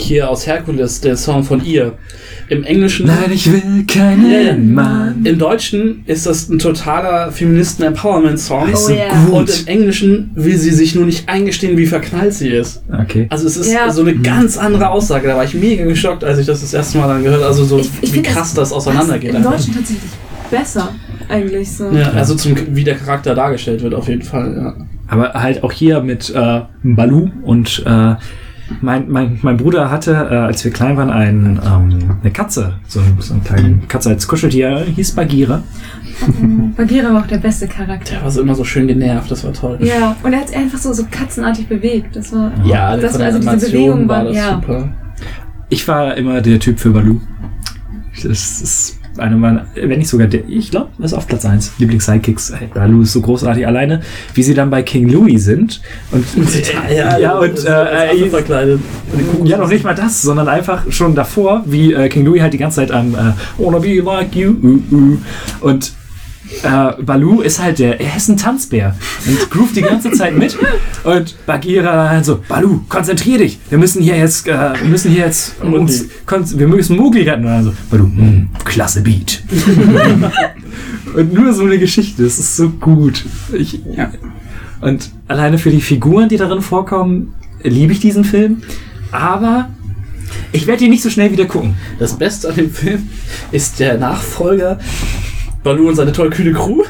[0.00, 1.94] hier aus Herkules, der Song von ihr.
[2.48, 4.56] Im Englischen, Nein, ich will keinen ja.
[4.56, 5.20] Mann.
[5.24, 8.68] im Deutschen ist das ein totaler Feministen-Empowerment-Song.
[8.72, 9.34] Ist Oh gut.
[9.34, 12.82] Und im Englischen will sie sich nur nicht eingestehen, wie verknallt sie ist.
[12.92, 13.26] Okay.
[13.30, 13.90] Also es ist Ja.
[13.90, 15.28] so eine ganz andere Aussage.
[15.28, 17.78] Da war ich mega geschockt, als ich das das erste Mal dann gehört Also so,
[17.78, 19.30] Ich- ich wie krass das, auseinandergeht.
[19.30, 19.52] Im einfach.
[19.52, 20.10] Deutschen tatsächlich
[20.50, 20.92] besser,
[21.28, 21.90] eigentlich so.
[21.90, 24.56] Ja, also zum, wie der Charakter dargestellt wird, auf jeden Fall.
[24.56, 24.86] Ja.
[25.06, 28.14] Aber halt auch hier mit äh, Balu und äh,
[28.80, 33.00] mein, mein, mein Bruder hatte, äh, als wir klein waren, ein, ähm, eine Katze, so,
[33.18, 35.62] so eine kleine Katze als Kuscheltier, hieß Bagheera.
[36.76, 38.14] Bagheera war auch der beste Charakter.
[38.14, 39.78] Der war so immer so schön genervt, das war toll.
[39.80, 42.14] Ja, und er hat sich einfach so, so katzenartig bewegt.
[42.14, 42.52] Das war.
[42.64, 44.54] Ja, das von war der also diese Animation Bewegungen war waren, das ja.
[44.54, 44.92] super.
[45.68, 47.20] Ich war immer der Typ für Balu.
[48.22, 51.72] Das ist eine meiner, wenn nicht sogar der, ich glaube, ist auf Platz 1.
[51.78, 52.52] Lieblings-Sidekicks.
[52.56, 54.00] Hey, Balu ist so großartig alleine,
[54.34, 55.80] wie sie dann bei King Louis sind.
[56.10, 56.24] Und,
[56.94, 58.80] ja, und als äh, äh, verkleidet.
[59.44, 62.58] Ja, noch nicht mal das, sondern einfach schon davor, wie äh, King Louis halt die
[62.58, 64.54] ganze Zeit am äh, Wanna be like you.
[64.62, 65.18] Uh, uh.
[65.60, 65.92] Und
[66.62, 68.96] äh, Balu ist halt der, er ist ein Tanzbär
[69.26, 70.56] und groovt die ganze Zeit mit.
[71.04, 73.58] Und Bagheera halt so, Balu, konzentrier dich.
[73.68, 76.06] Wir müssen hier jetzt, äh, wir müssen hier jetzt uns,
[76.58, 77.44] wir müssen Mowgli retten.
[77.44, 79.42] Und dann so, Balu, hm, klasse Beat.
[81.16, 83.24] und nur so eine Geschichte, das ist so gut.
[83.52, 84.10] Ich, Ja.
[84.80, 88.62] und alleine für die Figuren, die darin vorkommen, liebe ich diesen Film.
[89.12, 89.68] Aber
[90.52, 91.74] ich werde ihn nicht so schnell wieder gucken.
[91.98, 93.08] Das Beste an dem Film
[93.50, 94.78] ist der Nachfolger
[95.62, 96.82] Balu und seine tollkühne Crew.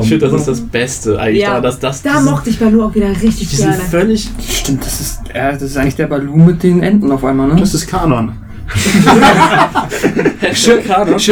[0.00, 2.82] Ich finde, das ist das Beste eigentlich Ja, da, dass das Da mochte ich Balu
[2.84, 3.82] auch wieder richtig diesen gerne.
[3.82, 7.48] völlig Stimmt, das ist, äh, das ist eigentlich der Balu mit den Enten auf einmal,
[7.48, 7.56] ne?
[7.60, 8.32] Das ist Kanon.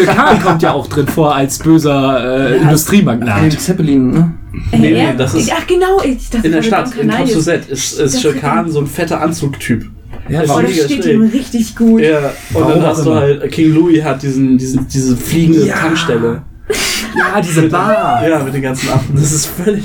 [0.06, 3.52] Khan kommt ja auch drin vor als böser äh, Den Industriemagnat.
[3.58, 4.34] Zeppelin, ne?
[4.72, 7.08] Äh, Nee, er- das ist- Ach genau, ich dachte In der Stadt, in.
[7.10, 9.86] Kososet, ist, ist Das ihm- so ein fetter Anzugtyp.
[10.28, 11.14] Ja, das Mega steht schräg.
[11.14, 12.02] ihm richtig gut.
[12.02, 15.76] Ja, und Warum dann hast du halt, King Louis hat diesen, diesen, diese fliegende Ja.
[15.76, 16.42] Tankstelle.
[17.18, 18.26] ja, diese Bar.
[18.28, 19.14] Ja, mit den ganzen Affen.
[19.16, 19.84] Das ist völlig,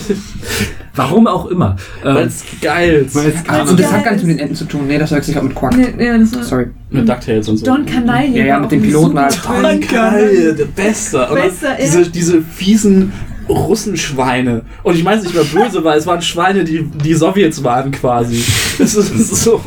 [0.95, 1.75] Warum auch immer.
[2.03, 3.15] weil Ähm, es geil ist.
[3.15, 4.87] Und das hat gar nichts mit den Enten zu tun.
[4.87, 5.75] Nee, das wechselt sich auch mit Quack.
[5.75, 6.67] Nee, ja, das Sorry.
[6.89, 7.65] Mit DuckTales und so.
[7.65, 8.37] Don Canaille.
[8.37, 9.33] Ja, ja, mit ein Piloten halt.
[9.33, 9.81] Film.
[9.91, 11.27] Geil, der Beste.
[11.33, 11.75] Bester, ja.
[11.83, 13.11] diese, diese fiesen
[13.49, 14.61] Russenschweine.
[14.83, 17.91] Und ich meine es nicht mal böse, weil es waren Schweine, die die Sowjets waren
[17.91, 18.43] quasi.
[18.77, 19.61] Das ist so.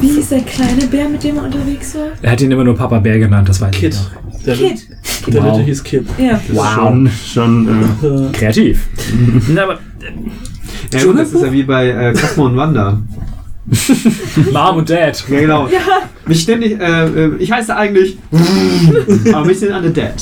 [0.00, 2.08] Wie ist der kleine Bär, mit dem er unterwegs war?
[2.22, 3.94] er hat ihn immer nur Papa Bär genannt, das weiß Kid.
[3.94, 4.42] ich noch.
[4.44, 4.86] Der, Kid.
[5.26, 5.60] der Wow.
[5.64, 6.06] Hieß Kid.
[6.18, 6.40] Ja.
[6.74, 7.68] Schon, schon
[8.02, 8.88] äh, Äh, Kreativ.
[9.48, 9.78] Na, aber
[10.92, 13.00] Ja, gut, das ist ja wie bei äh, Cosmo und Wanda.
[14.52, 15.24] Mom und Dad.
[15.28, 15.68] Ja, genau.
[16.26, 18.18] Mich ständig, äh, äh, ich heiße eigentlich,
[19.32, 20.12] aber mich sind alle dead.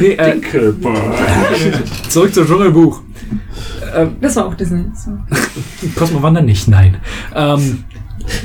[0.00, 0.40] Nee, äh,
[2.08, 3.00] zurück zum Dschungelbuch.
[4.20, 4.84] Das war auch Disney.
[4.94, 5.10] So.
[5.96, 6.96] Cosmo Wanda nicht, nein.
[7.34, 7.84] Ähm,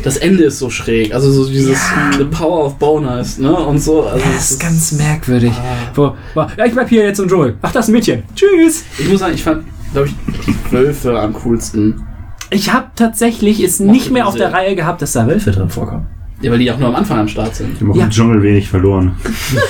[0.03, 1.13] Das Ende ist so schräg.
[1.13, 1.79] Also so dieses
[2.17, 3.53] The Power of Boners, ne?
[3.55, 4.03] Und so.
[4.03, 5.53] Also das es ist ganz merkwürdig.
[5.95, 7.55] Wo, wo, ja, ich bleib hier jetzt im Dschungel.
[7.61, 8.23] Ach, das ist ein Mädchen.
[8.35, 8.83] Tschüss.
[8.97, 9.63] Ich muss sagen, ich fand,
[9.93, 10.15] glaube ich,
[10.45, 12.01] die Wölfe am coolsten.
[12.49, 14.53] Ich habe tatsächlich es nicht mehr die auf der.
[14.53, 16.05] Reihe gehabt, dass da Wölfe drin vorkommen.
[16.41, 17.73] Ja, weil die auch nur am Anfang am Start sind.
[17.73, 18.03] ich habe auch Ja.
[18.05, 19.15] im Dschungel wenig verloren.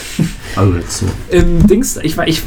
[0.56, 1.06] also jetzt so.
[1.32, 2.42] Im Dings, ich, war- ich,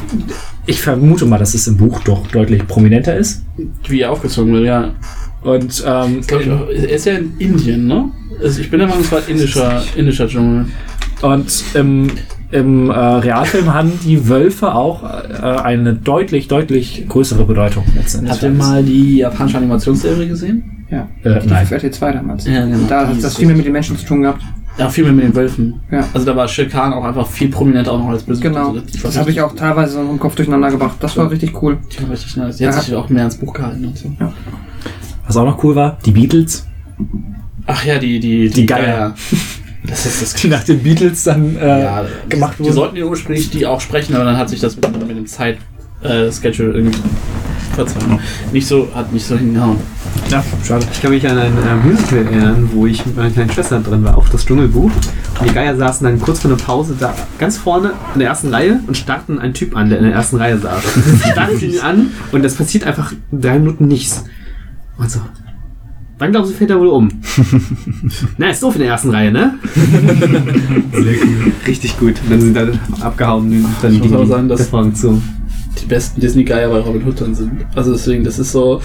[0.67, 3.41] ich vermute mal, dass es im Buch doch deutlich prominenter ist.
[3.87, 4.91] Wie er aufgezogen wird, ja.
[5.41, 8.11] Und ähm, Ich er ist ja in Indien, ne?
[8.43, 10.67] Also ich bin der Meinung, es war indischer, indischer Dschungel.
[11.23, 12.11] Und im,
[12.51, 18.31] im äh, Realfilm haben die Wölfe auch äh, eine deutlich, deutlich größere Bedeutung letztendlich.
[18.33, 20.85] Habt ihr mal die japanische Animationsserie gesehen?
[20.89, 21.07] Ja.
[21.23, 21.63] Äh, nein.
[21.63, 22.45] Auf RT 2 damals.
[22.45, 22.77] Ja, genau.
[22.89, 24.41] Da hat Die das ist viel mehr mit den Menschen zu tun gehabt.
[24.77, 25.79] Ja, viel mehr mit den Wölfen.
[25.91, 26.05] Ja.
[26.13, 28.53] Also da war Shere Khan auch einfach viel prominenter auch noch als Bösewicht.
[28.53, 28.69] Genau.
[28.71, 30.95] Also Das habe ich auch teilweise so im Kopf durcheinander gebracht.
[30.99, 31.77] Das war richtig cool.
[31.91, 32.57] Die war richtig nice.
[32.57, 32.81] Die hat Ja.
[32.81, 34.11] sich auch mehr ins Buch gehalten und so.
[35.27, 36.65] Was auch noch cool war, die Beatles.
[37.67, 39.13] Ach ja, die, die, Die Geier.
[39.83, 42.73] Das ist das Die nach den Beatles dann äh, ja, gemacht Die wurden.
[42.73, 45.25] sollten ja ursprünglich die auch sprechen, aber dann hat sich das mit, dem- mit dem
[45.25, 45.57] Zeit
[46.03, 46.97] äh, Schedule irgendwie
[47.73, 48.19] verzeihen.
[48.51, 49.77] Nicht so, hat nicht so hingehauen.
[50.29, 50.85] Ja, schade.
[50.91, 54.03] Ich kann mich an ein äh, Musical erinnern, wo ich mit meiner kleinen Schwester drin
[54.03, 54.91] war, auch das Dschungelbuch.
[55.39, 58.53] Und die Geier saßen dann kurz vor der Pause da ganz vorne in der ersten
[58.53, 60.83] Reihe und starrten einen Typ an, der in der ersten Reihe saß.
[61.23, 64.25] Sie starrten ihn an und es passiert einfach drei Minuten nichts.
[64.97, 65.19] Und so.
[66.21, 67.09] Wann glauben Sie, fällt er wohl um?
[68.37, 69.55] Na, ist doof in der ersten Reihe, ne?
[70.93, 71.51] Sehr cool.
[71.65, 72.13] Richtig gut.
[72.23, 75.19] Und dann sind dann abgehauen und dann Ich muss ging auch sagen, dass- zu.
[75.81, 77.65] Die besten Disney-Geier bei Robin Hood dann sind.
[77.73, 78.79] Also deswegen, das ist so.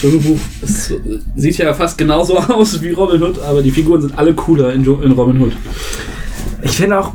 [0.00, 0.92] Dschungelbuch es
[1.34, 4.84] sieht ja fast genauso aus wie Robin Hood, aber die Figuren sind alle cooler in,
[4.84, 5.52] Jo- in Robin Hood.
[6.62, 7.14] Ich finde auch.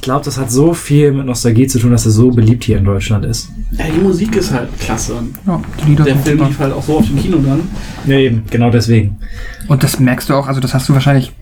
[0.00, 2.78] Ich glaube, das hat so viel mit Nostalgie zu tun, dass er so beliebt hier
[2.78, 3.50] in Deutschland ist.
[3.72, 5.12] Ja, die Musik ist halt klasse.
[5.46, 7.60] Ja, die Lieder Der sind Film lief halt auch so auf dem Kino dann.
[8.06, 9.18] Ja, eben, genau deswegen.
[9.68, 11.32] Und das merkst du auch, also das hast du wahrscheinlich,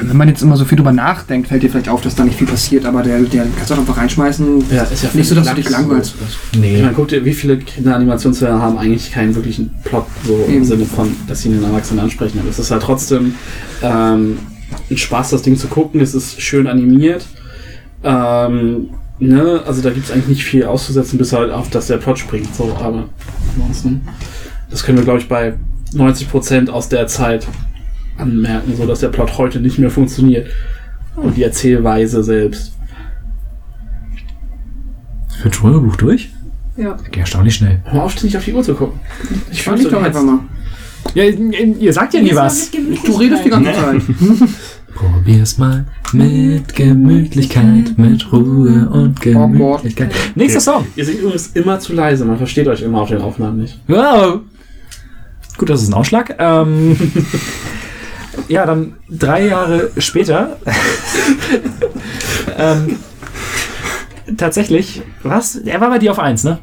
[0.00, 2.38] wenn man jetzt immer so viel drüber nachdenkt, fällt dir vielleicht auf, dass da nicht
[2.38, 4.64] viel passiert, aber der, der kannst du auch einfach reinschmeißen.
[4.74, 6.14] Ja, ist ja Nicht so, dass du dich langweilst.
[6.52, 6.80] Ich Nee.
[6.80, 10.64] meine, guck dir, wie viele Kinderanimationsfilme haben eigentlich keinen wirklichen Plot, so im Eben.
[10.64, 12.38] Sinne von, dass sie einen Erwachsenen ansprechen.
[12.40, 13.34] Aber es ist halt trotzdem
[13.82, 14.38] ähm,
[14.90, 16.00] ein Spaß, das Ding zu gucken.
[16.00, 17.26] Es ist schön animiert.
[18.04, 19.62] Ähm, ne?
[19.66, 22.54] Also da gibt es eigentlich nicht viel auszusetzen, bis halt auf, dass der Plot springt.
[22.54, 23.08] So, aber
[23.54, 24.02] ansonsten,
[24.70, 25.54] das können wir, glaube ich, bei
[25.94, 27.46] 90% aus der Zeit
[28.18, 30.48] anmerken, so dass der Plot heute nicht mehr funktioniert.
[31.16, 32.72] Und die Erzählweise selbst.
[35.40, 36.30] Für ein Dschungelbuch durch?
[36.76, 36.96] Ja.
[37.10, 37.80] Ging erstaunlich schnell.
[37.84, 38.98] Hör auf, ständig auf die Uhr zu gucken.
[39.52, 40.40] Ich Fand ich doch einfach mal.
[41.14, 42.70] Ja, ihr sagt ja nie was.
[42.70, 44.02] Du redest die ganze Zeit.
[44.94, 50.12] Probier's mal mit Gemütlichkeit, mit Ruhe und Gemütlichkeit.
[50.34, 50.86] Nächster Song.
[50.96, 53.80] Ihr singt übrigens immer zu leise, man versteht euch immer auf den Aufnahmen nicht.
[53.88, 54.40] Wow.
[55.56, 56.36] Gut, das ist ein Ausschlag.
[56.38, 56.96] Ähm,
[58.48, 60.58] ja, dann drei Jahre später.
[62.58, 62.98] ähm,
[64.36, 65.56] tatsächlich, was?
[65.56, 66.58] Er war bei dir auf 1, ne?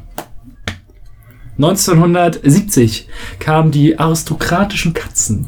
[1.58, 5.46] 1970 kamen die aristokratischen Katzen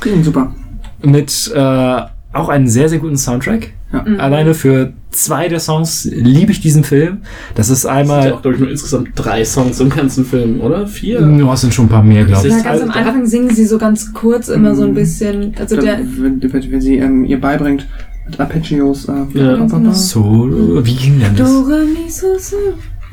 [0.00, 0.54] Klingt super.
[1.02, 2.00] Mit äh,
[2.32, 3.70] auch einem sehr, sehr guten Soundtrack.
[3.92, 4.04] Ja.
[4.18, 7.18] Alleine für zwei der Songs liebe ich diesen Film.
[7.54, 8.32] Das ist Es sind ja einmal.
[8.34, 10.86] auch, glaube ich, nur insgesamt drei Songs im ganzen Film, oder?
[10.86, 11.20] Vier?
[11.22, 12.52] Du hast sind schon ein paar mehr, glaube ich.
[12.52, 15.54] Das Ja, ganz am halt- Anfang singen sie so ganz kurz immer so ein bisschen.
[15.58, 15.98] Also Dann, der.
[16.18, 17.86] wenn, wenn, sie ähm, ihr beibringt,
[18.26, 19.06] mit Arpeggios.
[19.08, 19.56] Äh, Ja.
[19.56, 19.90] genau.
[19.92, 20.50] So,
[20.84, 21.50] wie ging denn das?
[21.50, 22.56] Do, re, mi, so, so.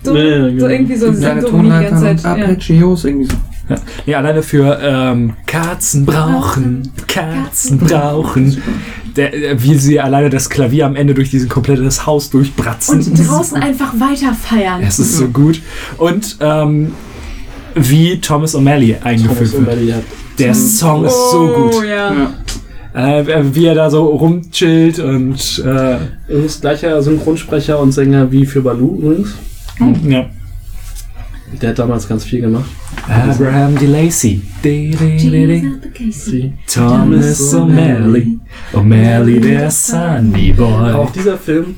[0.03, 0.59] So, Ja, genau.
[0.59, 1.11] so irgendwie so.
[1.13, 2.21] Kleine so die ganze Zeit.
[2.21, 2.29] Ja.
[2.31, 3.37] Arpeggios, irgendwie so.
[3.69, 3.75] Ja.
[4.05, 8.61] ja, alleine für ähm, Katzen brauchen, Katzen brauchen.
[9.15, 12.99] Der, äh, wie sie alleine das Klavier am Ende durch diesen komplettes Haus durchbratzen.
[12.99, 14.81] Und draußen einfach weiter feiern.
[14.85, 15.61] Es ist so gut.
[15.97, 16.91] Und ähm,
[17.73, 19.79] wie Thomas O'Malley eingeführt Thomas wird.
[19.79, 20.03] O'Malley hat
[20.37, 21.85] Der Song ist so Oh, gut.
[21.85, 22.13] ja.
[22.93, 23.17] Ja.
[23.19, 25.97] Äh, wie er da so rumchillt und äh,
[26.29, 29.33] übrigens gleicher Synchronsprecher und Sänger wie für Baloo übrigens.
[30.07, 30.25] ja.
[31.61, 32.65] Der hat damals ganz viel gemacht.
[33.07, 34.09] Abraham di.
[34.11, 34.41] Sie.
[36.67, 38.39] Thomas O'Malley.
[38.73, 40.91] O'Malley, der Sunny Boy.
[40.93, 41.75] Auch dieser Film,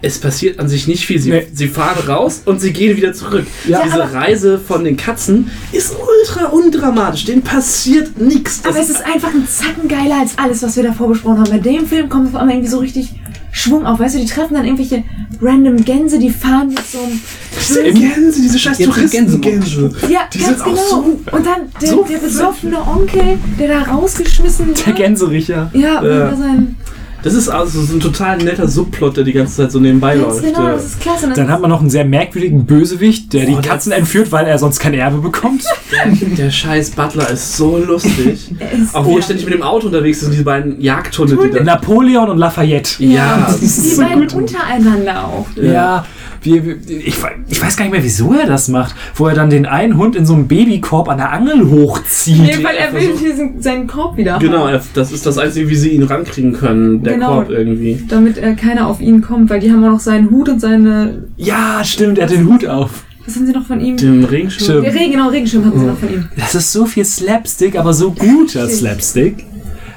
[0.00, 1.20] es passiert an sich nicht viel.
[1.20, 1.46] Sie, Nee.
[1.52, 3.46] sie fahren raus und sie gehen wieder zurück.
[3.68, 7.24] Ja, Diese Reise von den Katzen ist ultra undramatisch.
[7.24, 8.62] Denen passiert nichts.
[8.64, 11.50] Aber es ist einfach ein Zacken geiler als alles, was wir davor besprochen haben.
[11.50, 13.14] Bei dem Film kommt auf einmal irgendwie so richtig
[13.52, 14.00] Schwung auf.
[14.00, 15.04] Weißt du, die treffen dann irgendwelche
[15.40, 17.20] random Gänse, die fahren mit so einem.
[17.60, 19.90] schönen- Gänse, diese scheiß Jetzt sind Touristengänse.
[20.10, 20.82] Ja, Die ganz sind auch genau.
[20.88, 24.86] so- Und dann der, so der besoffene Onkel, der da rausgeschmissen wird.
[24.86, 25.70] Der Gänsericher.
[25.74, 26.30] Ja, und Ja.
[26.30, 26.76] da sein.
[27.22, 30.42] Das ist also so ein total netter Subplot, der die ganze Zeit so nebenbei läuft.
[30.42, 30.72] genau, Ja.
[30.72, 31.26] das ist klasse.
[31.28, 34.46] Und Dann hat man noch einen sehr merkwürdigen Bösewicht, der Oh, die Katzen entführt, weil
[34.46, 35.62] er sonst kein Erbe bekommt.
[35.92, 38.50] Der, der scheiß Butler ist so lustig.
[38.82, 39.16] Ist- Auch wo ja.
[39.18, 41.62] er ständig mit dem Auto unterwegs ist und diese beiden Jagdhunde, die da.
[41.62, 43.02] Napoleon und Lafayette.
[43.04, 45.46] Ja, die beiden untereinander auch.
[45.56, 46.04] Ja,
[46.42, 47.16] wie, wie, ich,
[47.48, 48.94] ich weiß gar nicht mehr, wieso er das macht.
[49.14, 52.40] Wo er dann den einen Hund in so einem Babykorb an der Angel hochzieht.
[52.58, 54.80] Nee, weil er will diesen, seinen Korb wieder Genau, haben.
[54.94, 57.34] das ist das Einzige, wie sie ihn rankriegen können, der Genau.
[57.34, 58.02] Korb irgendwie.
[58.08, 61.24] Damit äh, keiner auf ihn kommt, weil die haben auch noch seinen Hut und seine.
[61.36, 63.04] Ja, stimmt, er hat den Hut auf.
[63.24, 63.96] Was haben sie noch von ihm?
[63.96, 64.82] Den Regenschirm.
[64.82, 66.28] Der Regen, genau, Regenschirm hatten sie noch von ihm.
[66.36, 68.68] Das ist so viel Slapstick, aber so guter.
[68.68, 69.44] Slapstick.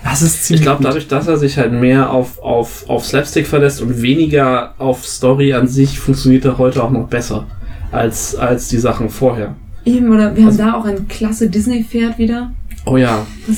[0.08, 3.48] Das ist ziemlich Ich glaube, dadurch, dass er sich halt mehr auf, auf, auf Slapstick
[3.48, 7.45] verlässt und weniger auf Story an sich, funktioniert er heute auch noch besser
[7.92, 9.56] als, als die Sachen vorher.
[9.84, 12.51] Eben, oder wir haben Also- da auch ein klasse Disney-Pferd wieder.
[12.85, 13.25] Oh ja.
[13.48, 13.58] Das,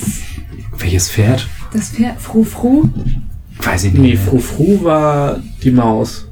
[0.79, 1.47] Welches Pferd?
[1.73, 2.85] das Pferd, Fru Fru.
[3.61, 4.01] Weiß ich nicht.
[4.01, 4.15] Nee.
[4.17, 6.27] Fru Fru war die Maus.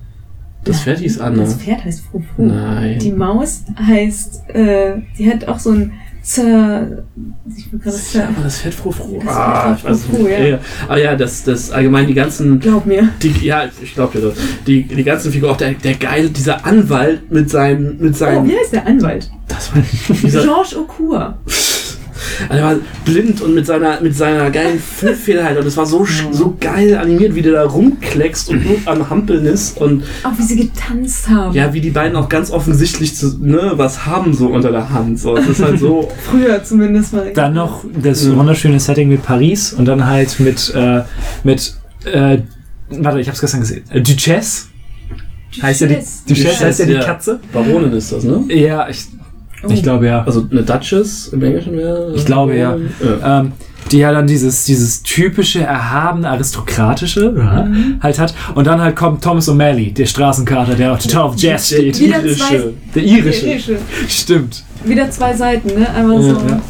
[0.64, 1.40] Das Pferd hieß Anne.
[1.40, 2.46] Das Pferd heißt Fru Fru.
[2.46, 3.00] Nein.
[3.00, 5.92] Die Maus heißt, äh, die hat auch so ein
[6.26, 7.04] Zer...
[7.56, 8.28] Ich bin gerade Zer...
[8.30, 9.22] aber das Pferd Fru Fru.
[9.24, 10.32] Das Ah, ich Fru, nicht.
[10.32, 10.40] ja.
[10.46, 10.60] Ja.
[10.88, 13.10] Aber ja, das, das allgemein die ganzen Glaub mir.
[13.22, 14.38] Die, ja, ich glaube dir das.
[14.66, 18.48] Die, die ganzen Figuren, auch der, der geile, dieser Anwalt mit seinem, mit Oh, seinem,
[18.48, 19.30] wie heißt der Anwalt?
[19.48, 19.84] das war,
[20.24, 21.38] dieser, Georges Okur.
[22.50, 26.02] Er war blind und mit seiner, mit seiner geilen Füllfeder halt, und es war so,
[26.04, 30.38] sch- so geil animiert, wie der da rumkleckst und nur am Hampeln ist und Auch
[30.38, 31.54] wie sie getanzt haben.
[31.54, 35.20] ja, wie die beiden auch ganz offensichtlich zu, ne, was haben so unter der Hand,
[35.20, 37.32] so, es ist halt so, Früher zumindest mal.
[37.34, 38.36] Dann noch das Ja.
[38.36, 41.02] wunderschöne Setting mit Paris und dann halt mit, äh,
[41.44, 42.40] mit, äh,
[42.90, 43.84] warte, ich hab's gestern gesehen.
[43.90, 44.68] Äh, Duchesse.
[45.62, 45.98] Heißt ja die,
[46.28, 46.66] Duchesse.
[46.66, 46.94] Heißt ja die.
[46.96, 47.40] Katze.
[47.54, 48.44] Baronin ist das, ne?
[48.50, 49.06] Ja, ich,
[49.68, 49.74] Oh.
[49.74, 50.24] ich glaube ja.
[50.24, 52.14] Also eine Duchess im Englischen wäre.
[52.16, 52.76] Ich glaube, ja.
[52.76, 53.40] ja.
[53.42, 53.52] Ähm,
[53.92, 57.68] die ja dann dieses, dieses typische, erhabene, aristokratische ja,
[58.02, 58.34] halt hat.
[58.56, 62.00] Und dann halt kommt Thomas O'Malley, der Straßenkater, der auch total auf Jazz steht.
[62.00, 63.46] Der irische.
[63.46, 63.78] irische.
[64.08, 64.64] Stimmt.
[64.84, 65.90] Wieder zwei Seiten, ne?
[65.90, 66.62] Einmal so Ja.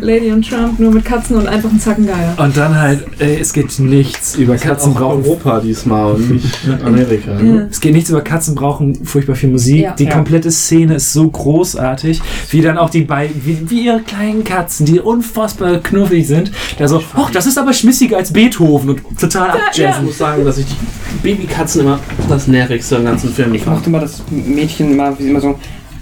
[0.00, 2.34] Lady und Trump, nur mit Katzen und einfach ein Zackengeier.
[2.36, 5.24] Und dann halt, ey, es geht nichts über Katzen auch brauchen.
[5.24, 7.32] Europa diesmal und nicht Amerika.
[7.32, 7.42] Ja.
[7.42, 7.68] Ne?
[7.70, 9.80] Es geht nichts über Katzen brauchen furchtbar viel Musik.
[9.82, 9.92] Ja.
[9.94, 10.10] Die Ja.
[10.12, 12.20] komplette Szene ist so großartig,
[12.50, 16.52] wie dann auch die beiden, wie, wie ihre kleinen Katzen, die unfassbar knuffig sind.
[16.78, 20.04] Da so, ach, das ist aber schmissiger als Beethoven und total Ich abjazzen.
[20.04, 23.76] muss sagen, dass ich die Babykatzen immer das nervigste im ganzen Film Ich fand.
[23.76, 25.58] mochte immer das Mädchen immer, wie sie immer so.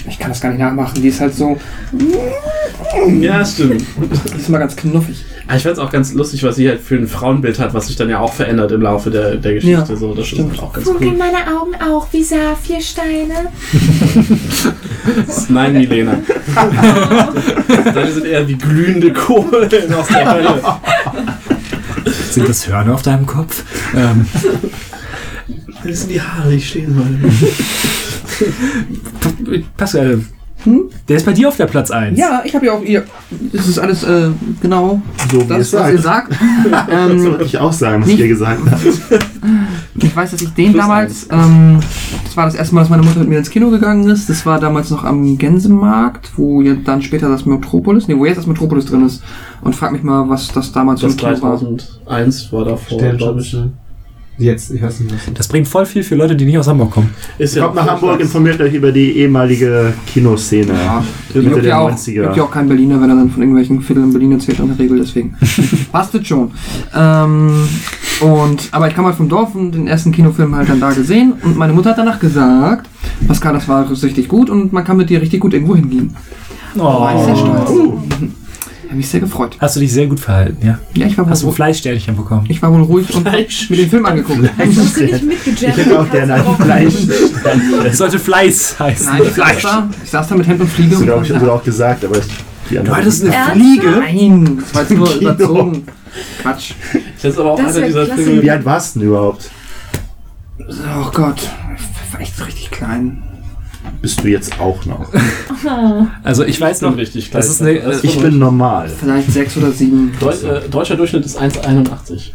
[0.08, 1.00] Ich kann das gar nicht nachmachen.
[1.00, 1.58] Die ist halt so.
[3.20, 3.84] Ja, stimmt.
[4.34, 5.24] Die ist immer ganz knuffig.
[5.47, 7.86] Aber ich fand es auch ganz lustig, was sie halt für ein Frauenbild hat, was
[7.89, 9.92] sich dann ja auch verändert im Laufe der, der Geschichte.
[9.92, 10.55] Ja, so, das stimmt.
[10.55, 11.14] ist auch ganz cool.
[11.16, 13.34] meine Augen auch wie Saphirsteine?
[15.48, 16.18] Nein, Milena.
[17.94, 20.60] Deine sind eher wie glühende Kohlen aus der Hölle.
[22.31, 23.64] Sind das Hörner auf deinem Kopf?
[23.97, 24.26] Ähm,
[25.84, 27.34] Das sind die Haare, die stehen heute.
[29.76, 30.20] Pascal,
[30.64, 30.82] Hm?
[31.08, 32.16] der ist bei dir auf der Platz 1.
[32.16, 33.02] Ja, ich habe ja auch ihr.
[33.52, 34.28] Es ist alles äh,
[34.60, 36.32] genau So wie das, was ihr sagt.
[36.32, 36.40] sagt.
[36.70, 38.80] Das ähm, wollte ich auch sagen, was nicht- ihr gesagt habt.
[40.04, 41.26] ich weiß, dass ich den Plus damals.
[41.32, 41.80] Ähm,
[42.24, 44.28] das war das erste Mal, dass meine Mutter mit mir ins Kino gegangen ist.
[44.28, 48.38] Das war damals noch am Gänsemarkt, wo ja dann später das Metropolis, nee, wo jetzt
[48.38, 49.20] das Metropolis drin ist.
[49.62, 51.58] Und frag mich mal, was das damals Das für ein Kino war.
[51.58, 53.56] 3001 war davor, glaube ich.
[54.42, 56.90] Jetzt, ich weiß nicht, was Das bringt voll viel für Leute, die nicht aus Hamburg
[56.90, 57.10] kommen.
[57.38, 60.72] Ist Kommt nach Hamburg, informiert euch über die ehemalige Kinoszene.
[60.72, 61.04] Ja,
[61.34, 62.22] Mitte der ja, auch, 90er.
[62.22, 64.68] gibt ja auch keinen Berliner, wenn er dann von irgendwelchen Vierteln in Berlin erzählt in
[64.68, 65.36] der Regel, deswegen.
[65.92, 66.50] Passt es schon.
[66.94, 67.68] Ähm,
[68.20, 71.34] und, aber ich kam halt vom Dorf und den ersten Kinofilm halt dann da gesehen
[71.42, 72.88] und meine Mutter hat danach gesagt,
[73.26, 76.14] Pascal, das war richtig gut und man kann mit dir richtig gut irgendwo hingehen.
[76.74, 77.70] Da war ich sehr stolz.
[77.70, 78.41] Ich
[78.92, 79.56] habe mich sehr gefreut.
[79.58, 80.78] Hast du dich sehr gut verhalten, ja?
[80.94, 81.56] Ja, ich war wohl, Hast du ruhig.
[81.56, 82.46] Fleischsternchen bekommen?
[82.48, 83.70] ich war wohl ruhig und hab Fleisch.
[83.70, 84.50] mir den Film angeguckt.
[84.58, 85.76] Hast du nicht Ich mitgejammt?
[85.78, 86.94] hätte auch gerne ein Fleisch.
[87.86, 89.06] Es sollte Fleiß heißen.
[89.06, 90.96] Nein, ich saß da, ich saß da mit Hemd und Fliege.
[90.96, 92.24] Das habe ich sogar auch gesagt, aber ich,
[92.70, 93.56] die Du hattest eine Ernsthaft?
[93.60, 93.90] Fliege?
[93.90, 95.20] Nein, das war jetzt nur Kino.
[95.30, 95.82] überzogen.
[96.42, 96.72] Quatsch.
[97.22, 98.22] Das ist aber auch Das einer wär dieser klasse.
[98.22, 98.42] Filme.
[98.42, 99.50] Wie alt warst du denn überhaupt?
[100.60, 103.22] Oh Gott, ich war echt richtig klein.
[104.01, 105.09] Bist du jetzt auch noch?
[106.25, 108.89] Also ich weiß noch, richtig das ist eine, Das Ich bin normal.
[108.89, 110.12] Vielleicht sechs oder sieben.
[110.20, 112.33] Deu äh, deutscher Durchschnitt ist 1,81.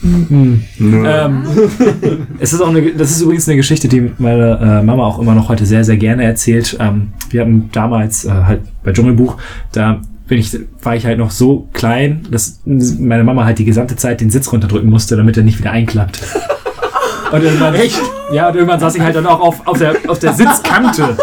[0.00, 1.44] hm, Nur ähm,
[2.40, 5.36] es ist auch eine, das ist übrigens eine Geschichte, die meine äh, Mama auch immer
[5.36, 6.76] noch heute sehr, sehr gerne erzählt.
[6.80, 9.36] Ähm, wir hatten damals äh, halt bei Dschungelbuch,
[9.70, 13.94] da bin ich, war ich halt noch so klein, dass meine Mama halt die gesamte
[13.94, 16.20] Zeit den Sitz runterdrücken musste, damit er nicht wieder einklappt.
[17.32, 18.00] Und irgendwann, Echt?
[18.32, 21.16] Ja, und irgendwann saß ich halt dann auch auf, auf, der, auf der Sitzkante,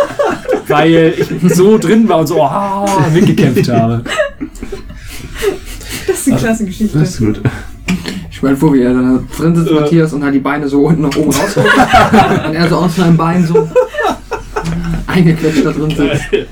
[0.67, 4.03] weil ich so drin war und so oh, mitgekämpft habe.
[6.07, 6.97] Das ist eine klasse Geschichte.
[6.97, 7.41] das ist gut.
[8.29, 9.81] Ich stell vor, wie er da drin sitzt, Ja.
[9.81, 11.67] Matthias, und halt die Beine so unten nach oben rausholt.
[12.47, 13.69] und er so aus seinem Bein so
[15.07, 16.47] eingequetscht da drin sitzt.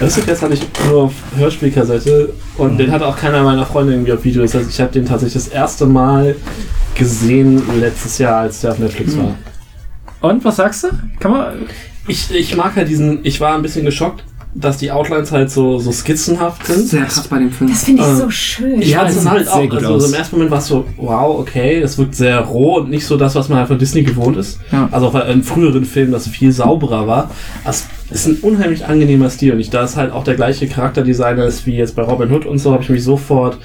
[0.00, 3.92] Das ist jetzt hatte ich nur auf Hörspielkassette und den hatte auch keiner meiner Freunde
[3.92, 4.42] irgendwie auf Video.
[4.42, 6.34] Das heißt, ich habe den tatsächlich das erste Mal
[6.94, 9.34] gesehen letztes Jahr, als der auf Netflix war.
[10.22, 10.88] Und was sagst du?
[11.18, 11.52] Kann man.
[12.08, 15.78] Ich, ich mag halt diesen, ich war ein bisschen geschockt, dass die Outlines halt so,
[15.78, 16.88] so skizzenhaft Das sind.
[16.88, 17.70] sehr krass bei dem Film.
[17.70, 18.82] Das finde ich Ähm, so schön.
[18.82, 20.08] Ich Ja, sieht halt auch, gut also aus.
[20.08, 23.16] im ersten Moment war es so, wow, okay, es wirkt sehr roh und nicht so
[23.16, 24.58] das, was man halt von Disney gewohnt ist.
[24.72, 24.88] Ja.
[24.90, 27.30] Also auch in früheren Filmen, das viel sauberer war.
[27.64, 31.44] Es ist ein unheimlich angenehmer Stil und ich, da es halt auch der gleiche Charakterdesigner
[31.44, 33.58] ist wie jetzt bei Robin Hood und so, habe ich mich sofort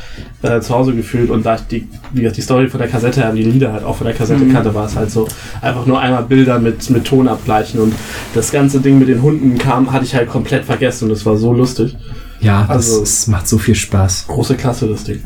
[0.43, 3.21] äh, zu Hause gefühlt und da ich die, wie gesagt, die Story von der Kassette
[3.21, 4.53] her, die Lieder halt auch von der Kassette Mhm.
[4.53, 5.27] kannte, war es halt so
[5.61, 7.93] einfach nur einmal Bilder mit, mit Ton abgleichen und
[8.33, 11.37] das ganze Ding mit den Hunden kam, hatte ich halt komplett vergessen und es war
[11.37, 11.95] so lustig.
[12.39, 14.27] Ja, Also- es, es macht so viel Spaß.
[14.27, 15.23] Große Klasse, das Ding.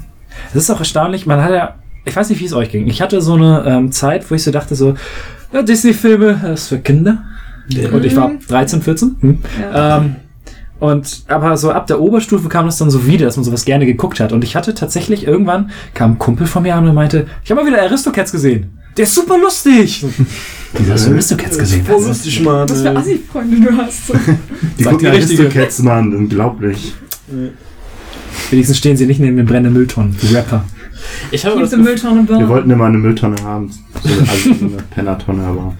[0.52, 1.76] Es ist auch erstaunlich, man hat ja,
[2.06, 2.88] ich weiß nicht, wie es euch ging.
[2.88, 4.94] Ich hatte so eine ähm, Zeit, wo ich so dachte, so,
[5.52, 7.24] ja, Disney-Filme, das ist für Kinder.
[7.92, 9.16] Und ich war 13, 14.
[9.20, 9.38] Hm.
[9.62, 9.98] Ja.
[9.98, 10.16] Ähm,
[10.80, 13.86] und aber so ab der Oberstufe kam das dann so wieder, dass man sowas gerne
[13.86, 14.32] geguckt hat.
[14.32, 17.62] Und ich hatte tatsächlich irgendwann kam ein Kumpel von mir an und meinte, ich habe
[17.62, 18.78] mal wieder Aristocats gesehen.
[18.96, 20.06] Der ist super lustig.
[20.74, 21.86] Wieso hast du Aristocats gesehen?
[21.86, 22.70] Voll lustig, Mann.
[22.70, 24.08] Was für Assi-Freunde du hast.
[24.08, 24.14] So.
[24.80, 25.08] Die gucken.
[25.08, 26.94] Aristocats, Mann, unglaublich.
[28.50, 30.64] Wenigstens stehen sie nicht neben den brennenden Mülltonnen, die Rapper.
[31.32, 32.50] Ich habe das Gefühl, Mülltonne Wir burn.
[32.50, 33.70] wollten immer eine Mülltonne haben.
[34.04, 35.74] So eine, also so eine Pennertonne, aber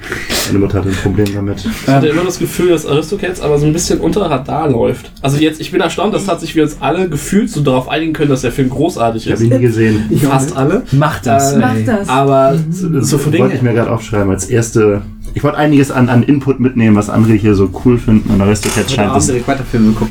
[0.48, 1.66] meine Mutter hatte ein Problem damit.
[1.66, 5.12] Ich hatte immer das Gefühl, dass Aristocats aber so ein bisschen unter Radar läuft.
[5.22, 8.30] Also jetzt, ich bin erstaunt, dass tatsächlich wir uns alle gefühlt so darauf einigen können,
[8.30, 9.50] dass der Film großartig Ich habe ist.
[9.50, 10.20] ihn nie gesehen.
[10.30, 10.84] Fast alle.
[10.92, 11.54] Macht das.
[11.54, 12.10] Äh, Mach das.
[12.10, 13.74] Aber so von Wollte ich Dingen.
[13.74, 15.02] mir gerade aufschreiben, als erste
[15.34, 18.48] ich wollte einiges an, an Input mitnehmen, was andere hier so cool finden und der
[18.48, 19.32] Rest jetzt scheint es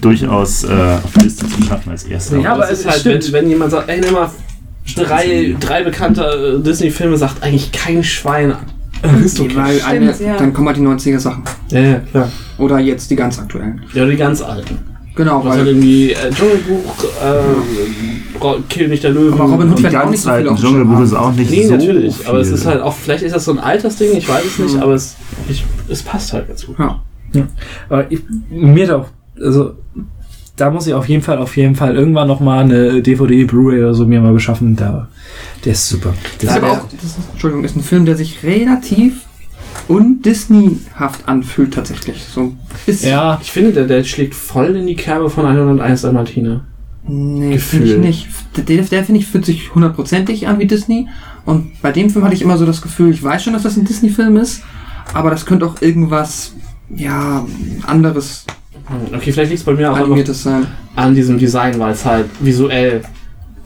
[0.01, 2.39] durchaus äh, auf die Liste zu schaffen als erster.
[2.39, 3.33] Ja, aber es ist halt, stimmt.
[3.33, 4.31] wenn, wenn jemand sagt, ey, nimm mal
[4.97, 8.55] drei, drei bekannte äh, Disney-Filme, sagt eigentlich kein Schwein.
[9.03, 9.55] Aristocats.
[9.57, 10.37] Weil eine, Stimmt, ja.
[10.39, 11.45] dann kommen halt die 90er Sachen.
[11.71, 12.33] Ja, ja, klar.
[12.59, 13.81] Oder jetzt die ganz aktuellen.
[13.95, 14.77] Ja, die ganz alten.
[15.15, 19.35] Genau, halt weil irgendwie äh, Dschungelbuch, äh, Ro- Kill nicht der Löwen.
[19.35, 21.33] Aber Robin Hood Die wird auch nicht ganz so viel alten auf Dschungelbuch ist auch
[21.33, 22.17] nicht Nee, so natürlich.
[22.17, 22.27] viel.
[22.29, 24.75] Aber es ist halt auch, vielleicht ist das so ein Altersding, ich weiß es nicht,
[24.75, 24.83] Mhm.
[24.83, 25.17] aber es,
[25.49, 26.77] ich, es passt halt ganz gut.
[26.79, 27.01] Ja.
[27.89, 29.09] Aber ich, mir doch,
[29.41, 29.75] also
[30.59, 33.81] da muss ich auf jeden Fall, auf jeden Fall irgendwann noch mal eine DVD, Blu-ray
[33.81, 34.77] oder so mir mal beschaffen.
[34.77, 35.09] Da,
[35.65, 36.13] der ist super.
[36.43, 39.25] Der Das ist aber auch, das ist, Entschuldigung, ist ein Film, der sich relativ
[39.89, 42.25] un-Disney-haft anfühlt tatsächlich.
[42.25, 43.11] So ein bisschen.
[43.11, 46.65] ja, Ich finde, der, der schlägt voll in die Kerbe von 101 Dalmatiner.
[47.07, 47.81] Nee, Gefühl.
[47.87, 48.29] finde ich nicht.
[48.69, 51.09] Der, der finde ich, fühlt sich hundertprozentig an wie Disney.
[51.47, 53.77] Und bei dem Film hatte ich immer so das Gefühl, ich weiß schon, dass das
[53.77, 54.63] ein Disney-Film ist,
[55.15, 56.53] aber das könnte auch irgendwas,
[56.95, 57.47] ja,
[57.87, 58.45] anderes
[59.15, 59.99] Okay, vielleicht liegt es bei mir auch
[60.97, 63.03] an diesem Design, weil es halt visuell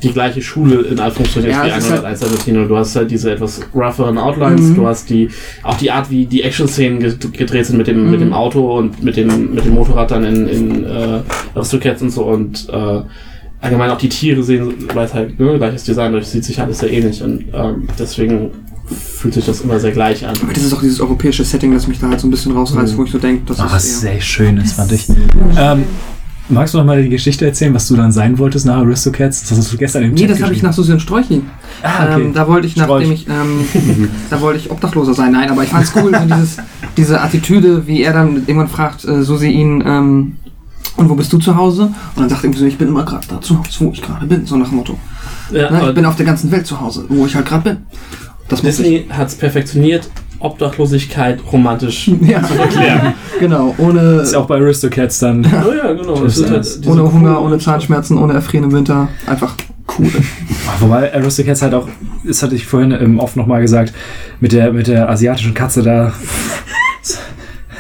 [0.02, 2.66] die gleiche Schule in Anführungsstrichen Ja, ist wie ist 101 Dalmatiner.
[2.66, 4.74] Du hast halt diese etwas rougheren Outlines, Mhm.
[4.74, 5.28] du hast die,
[5.62, 8.24] auch die Art, wie die Action-Szenen ge- gedreht sind mit dem, mit Mhm.
[8.24, 11.20] dem Auto und mit dem, mit dem Motorrad dann in, in äh,
[11.54, 13.02] Aristocats und so und äh,
[13.60, 16.80] allgemein auch die Tiere sehen, weil es halt ne, gleiches Design, das sieht sich alles
[16.80, 18.50] sehr ähnlich und ähm, deswegen
[18.86, 20.34] fühlt sich das immer sehr gleich an.
[20.42, 22.96] Aber das ist auch dieses europäische Setting, das mich da halt so ein bisschen rausreißt,
[22.96, 24.12] wo ich so denke, das Ah, was ist eher...
[24.12, 25.08] sehr schön ist, fand ich.
[25.56, 25.84] Ähm,
[26.48, 29.48] magst du noch mal die Geschichte erzählen, was du dann sein wolltest nach Aristocats?
[29.48, 31.42] Das hast du gestern im Nee, Chat das habe ich nach Susi und Sträuchi.
[31.82, 32.22] Ah, okay.
[32.22, 32.88] Ähm, da wollte ich, Sträuch.
[32.88, 35.32] nachdem ich, ähm, da wollte ich Obdachloser sein.
[35.32, 36.56] Nein, aber ich fand's cool, so dieses,
[36.96, 40.36] diese Attitüde, wie er dann irgendwann fragt, äh, Susi ihn, ähm,
[40.96, 41.84] und wo bist du zu Hause?
[41.84, 44.02] Und dann sagt er irgendwie so, ich bin immer gerade da zu Hause, wo ich
[44.02, 44.98] gerade bin, so nach dem Motto.
[45.50, 47.62] Ja, Ne, aber ich bin auf der ganzen Welt zu Hause, wo ich halt gerade
[47.62, 47.76] bin.
[48.52, 48.62] Das.
[48.62, 50.10] Disney hat es perfektioniert,
[50.42, 53.14] Obdachlosigkeit romantisch Ja, zu erklären.
[53.38, 55.44] genau, ohne, ist auch bei Aristocats dann.
[55.66, 56.20] oh ja, genau.
[56.20, 59.08] Halt ohne Hunger, ohne Zahnschmerzen, ohne Erfrieren im Winter.
[59.26, 59.54] Einfach
[59.98, 60.10] cool.
[60.80, 61.88] Wobei Aristocats halt auch,
[62.24, 63.92] das hatte ich vorhin ähm, oft nochmal gesagt,
[64.40, 66.12] mit der, mit der asiatischen Katze da.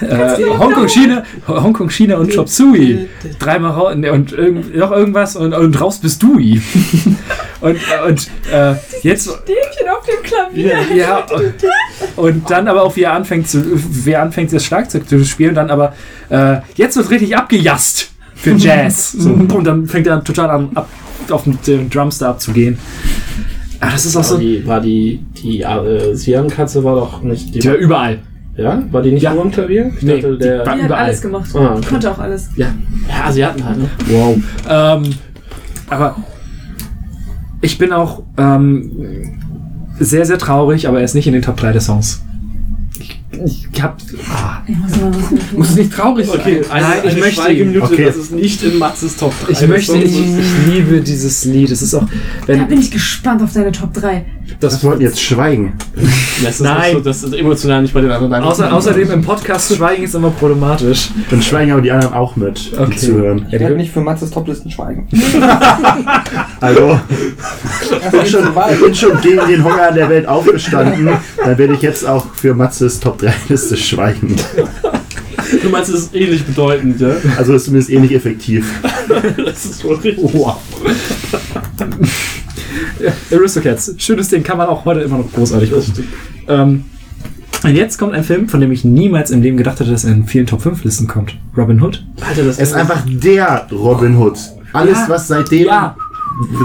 [0.00, 3.08] Äh, Hongkong, China, Hongkong, China und Chop Suey.
[3.38, 6.40] Dreimal raus und irgend, noch irgendwas und, und raus bist du.
[7.62, 10.74] Und und äh, jetzt Stäbchen auf dem Klavier.
[10.94, 11.54] ja und,
[12.16, 13.62] und dann aber auch wie er anfängt zu
[14.04, 15.94] wie er anfängt das Schlagzeug zu spielen dann aber
[16.28, 20.88] äh, jetzt wird richtig abgejasst für Jazz so, und dann fängt er total an ab,
[21.30, 22.78] auf den, den Drums da abzugehen
[23.80, 27.54] ah, das ist auch War so die, war die, die äh, Siam-Katze war doch nicht
[27.54, 27.60] die.
[27.60, 28.18] die war überall
[28.54, 28.82] ja?
[28.90, 29.32] War die nicht Ja.
[29.32, 29.90] nur am Klavier?
[29.96, 30.58] Ich Nee, dachte, die der.
[30.58, 31.04] war- Die hat überall.
[31.06, 31.50] alles gemacht.
[31.54, 31.86] Ah, okay.
[31.88, 32.50] Konnte auch alles.
[32.54, 32.66] ja.
[33.08, 33.88] ja, Asiaten halt, ne?
[34.08, 34.36] wow
[34.68, 35.14] ähm,
[35.88, 36.16] aber
[37.62, 39.40] ich bin auch ähm,
[39.98, 42.22] sehr sehr traurig aber er ist nicht in den Top 3 der Songs
[43.44, 43.96] ich, hab
[44.30, 46.40] ah, Ich muss nicht traurig sein.
[46.40, 48.04] Okay, eine, Nein, ich eine möchte- Schweigeminute, Okay.
[48.04, 49.52] das ist nicht in Matzes Top 3.
[49.52, 52.02] ich möchte ich, ich liebe dieses Lied es ist auch
[52.46, 54.24] Da wenn bin ich gespannt auf deine Top 3.
[54.60, 55.72] Das wollten jetzt schweigen.
[56.44, 56.94] Das ist Nein.
[56.94, 58.44] So, das ist emotional nicht bei den anderen.
[58.44, 61.08] Außer, außerdem im Podcast schweigen ist immer problematisch.
[61.30, 62.90] Dann schweigen aber die anderen auch mit, Okay.
[62.92, 63.46] die zuhören.
[63.50, 65.08] Ich werde nicht für Matzes Toplisten schweigen.
[66.60, 66.98] Also,
[68.22, 71.08] ich, schon, ich bin schon gegen den Hunger in der Welt aufgestanden.
[71.44, 74.36] Dann werde ich jetzt auch für Matzes Top 3 Liste schweigen.
[75.62, 77.14] Du meinst, es ist ähnlich bedeutend, ja?
[77.36, 78.66] Also ist zumindest ähnlich effektiv.
[79.44, 80.18] Das ist wohl richtig.
[80.32, 80.56] Wow.
[83.02, 83.94] Ja, Aristocats.
[83.98, 85.92] Schönes Ding, kann man auch heute immer noch großartig gucken.
[86.48, 86.84] Ähm,
[87.64, 90.12] und jetzt kommt ein Film, von dem ich niemals im Leben gedacht hätte, dass er
[90.12, 91.36] in vielen Top 5 Listen kommt.
[91.56, 92.04] Robin Hood.
[92.26, 94.38] Alter, das Er ist einfach der Robin Hood.
[94.72, 95.08] Alles, Ja.
[95.08, 95.66] was seitdem.
[95.66, 95.96] Ja.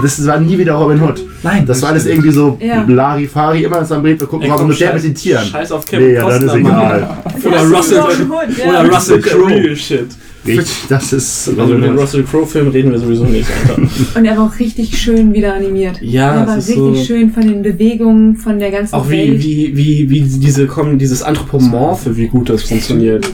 [0.02, 1.22] Das war nie wieder Robin Hood.
[1.42, 2.84] Nein, Das war alles irgendwie so Ja.
[2.86, 5.14] Larifari, immer das am Bild, wir gucken Ey, Robin komm, Hood, der scheiß- mit den
[5.14, 5.44] Tieren.
[5.44, 7.16] Scheiß auf Kevin Nee, ja, dann ist egal.
[7.44, 8.70] Oder Russell, Hood, ja.
[8.82, 9.76] oder Russell Crowe.
[9.76, 10.06] Shit.
[10.46, 11.98] Richtig, das ist Also über den.
[11.98, 13.82] Russell Crowe-Film reden wir sowieso nicht, Alter.
[14.14, 16.00] Und er war auch richtig schön wieder animiert.
[16.00, 19.42] Ja, er war ist richtig so- schön von den Bewegungen, von der ganzen Auch Welt.
[19.42, 23.26] wie, wie, wie, wie diese kommen, dieses Anthropomorphe, wie gut das funktioniert.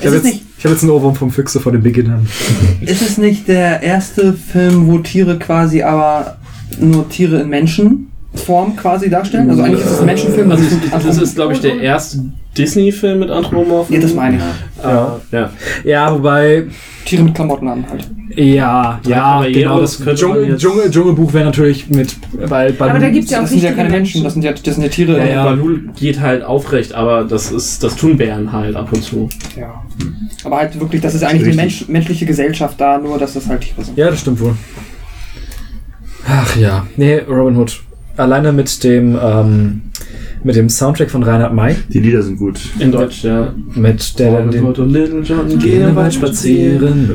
[0.00, 2.28] Ich habe jetzt, ich hab jetzt einen Ohrwurm vom Füchse vor den Beginnern.
[2.82, 6.36] Ist es nicht der erste Film, wo Tiere quasi aber
[6.78, 9.48] nur Tiere in Menschenform quasi darstellen?
[9.48, 10.50] Also eigentlich ist es ein Menschenfilm.
[10.50, 12.24] Also das ist das ist, glaube ich, der erste
[12.56, 13.94] Disney-Film mit Anthropomorphen.
[13.94, 14.42] Ja, das meine ich.
[14.82, 15.20] Ja.
[15.30, 15.50] ja.
[15.84, 16.64] Ja, wobei,
[17.04, 18.08] Tiere mit Klamotten an halt.
[18.36, 19.80] ja, ja, aber genau.
[19.80, 23.38] Das könnte man Dschungel, jetzt- Dschungel, Dschungelbuch wäre natürlich mit, weil Aber da gibt's ja
[23.38, 25.18] auch Das sind ja keine Menschen, das sind ja, das sind ja Tiere.
[25.18, 25.44] Ja, ja.
[25.44, 29.28] Balul geht halt aufrecht, aber das ist, das tun Bären halt ab und zu.
[29.56, 29.82] Ja.
[30.44, 33.60] Aber halt wirklich, das ist eigentlich die Mensch, menschliche Gesellschaft da, nur dass das halt
[33.62, 33.96] Tiere sind.
[33.96, 34.54] Ja, das stimmt wohl.
[36.28, 36.86] Ach ja.
[36.96, 37.80] Nee, Robin Hood.
[38.16, 39.82] Alleine mit dem, ähm,
[40.42, 41.76] mit dem Soundtrack von Reinhard May.
[41.88, 42.58] Die Lieder sind gut.
[42.78, 43.52] In Deutsch, ja.
[43.74, 47.10] Mit der dann den und Little John Gehen im Wald spazieren.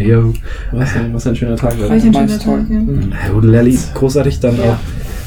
[0.00, 0.32] Yo.
[0.72, 1.78] Was ein, was ein schöner Tag.
[1.80, 3.34] War ich ein schöner Tag, ja.
[3.34, 4.76] Udelali, großartig dann auch.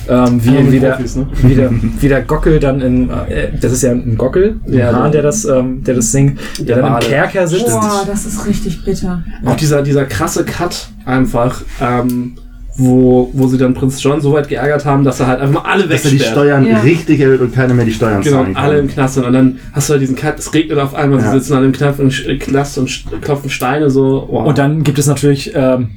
[0.09, 1.27] Ähm, wie, mit wie, der, Profis, ne?
[1.43, 1.69] wie, der,
[1.99, 5.21] wie der Gockel dann in, äh, das ist ja ein Gockel, ein Ja, Hahn, der-
[5.21, 7.05] der das, ähm, der das singt, der, Der dann im Bade.
[7.05, 7.67] Kerker sitzt.
[7.67, 9.23] Boah, das ist richtig bitter.
[9.45, 12.33] Auch dieser, dieser krasse Cut einfach, ähm,
[12.77, 15.69] wo, wo sie dann Prinz John so weit geärgert haben, dass er halt einfach mal
[15.71, 16.31] alle Dass er die wegsperrt.
[16.37, 16.79] Steuern Ja.
[16.79, 18.63] richtig erhöht und keiner mehr die Steuern Genau, zahlen kann.
[18.63, 19.25] alle im Knast sind.
[19.25, 21.31] Und dann hast du halt diesen Cut, es regnet auf einmal, Ja.
[21.31, 22.79] sie sitzen alle im Knast und, Knast
[23.21, 24.27] klopfen Steine so.
[24.29, 24.47] Wow.
[24.47, 25.89] Und dann gibt es natürlich, ähm,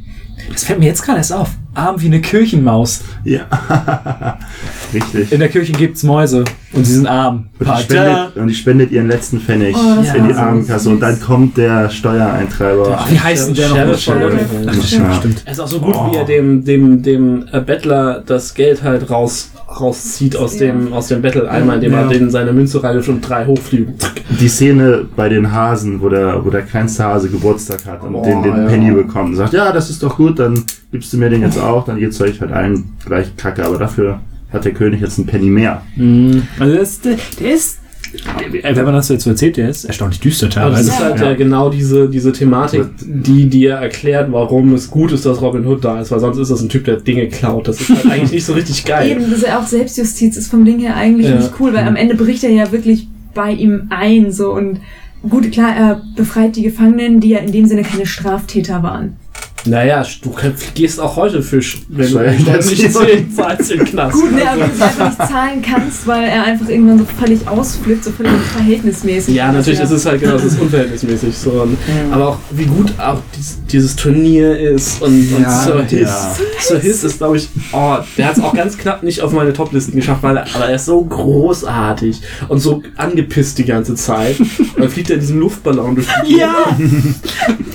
[0.53, 3.03] das fällt mir jetzt gerade erst auf, arm wie eine Kirchenmaus.
[3.25, 3.43] Ja.
[4.93, 5.33] richtig.
[5.33, 7.47] In der Kirche gibt's Mäuse und sie sind arm.
[7.59, 10.91] Und die, spendet, und die spendet ihren letzten Pfennig Oh, in war die so Armenkasse.
[10.91, 12.97] Und dann kommt der Steuereintreiber.
[12.99, 13.99] Ach, wie heißt denn der noch?
[13.99, 14.41] Sheriff.
[14.67, 15.15] Ach, Stimmt.
[15.17, 15.43] stimmt.
[15.47, 19.11] Es ist auch so gut, wie er dem, dem, dem äh, Bettler das Geld halt
[19.11, 20.67] raus, rauszieht aus Ja.
[20.67, 22.03] dem, aus dem Betteleimer, indem Ja.
[22.03, 23.95] er den seine Münze reinwirft und drei hochfliegen.
[24.41, 28.25] Die Szene bei den Hasen, wo der, wo der kleinste Hase Geburtstag hat und Boah,
[28.25, 28.67] den, den ja.
[28.69, 30.65] Penny bekommt und sagt, ja, das ist doch gut, dann
[30.95, 33.65] gibst du mir den jetzt auch, dann geht's euch halt allen gleich kacke.
[33.67, 34.21] Aber dafür
[34.53, 35.83] hat der König jetzt einen Penny mehr.
[35.97, 36.45] Mhm.
[36.61, 37.79] Also das, der, der ist,
[38.63, 40.91] der, wenn man das jetzt so erzählt, der ist erstaunlich düster Aber das teilweise.
[40.91, 41.31] ist halt Ja.
[41.31, 41.35] ja.
[41.35, 46.01] genau diese, diese Thematik, die dir erklärt, warum es gut ist, dass Robin Hood da
[46.01, 47.67] ist, weil sonst ist das ein Typ, der Dinge klaut.
[47.67, 49.11] Das ist halt eigentlich nicht so richtig geil.
[49.11, 51.35] Eben, das ist ja auch Selbstjustiz ist vom Ding her eigentlich Ja.
[51.37, 54.79] nicht cool, weil am Ende bricht er ja wirklich bei ihm ein, so und
[55.29, 59.17] gut, klar, er befreit die Gefangenen, die ja in dem Sinne keine Straftäter waren.
[59.67, 60.35] Naja, du
[60.75, 64.15] gehst auch heute für, wenn du nicht zählen, zahlst in den Knast.
[64.15, 67.49] Gut, ne, aber du es einfach nicht zahlen kannst, weil er einfach irgendwann so völlig
[67.49, 69.35] ausflippt, so völlig verhältnismäßig.
[69.35, 69.85] Ja, natürlich ja.
[69.87, 71.51] ist es halt genau, es ist unverhältnismäßig so.
[71.63, 71.79] Und,
[72.11, 76.01] Aber auch wie gut auch dies, dieses Turnier ist und, und Ja, Sir Hiss.
[76.01, 76.37] ja.
[76.61, 79.53] Sir Hiss ist, glaube ich, oh, der hat es auch ganz knapp nicht auf meine
[79.55, 84.39] Toplisten geschafft, weil er, aber er ist so großartig und so angepisst die ganze Zeit.
[84.39, 86.55] Und dann fliegt er in diesem Luftballon durch die Ja!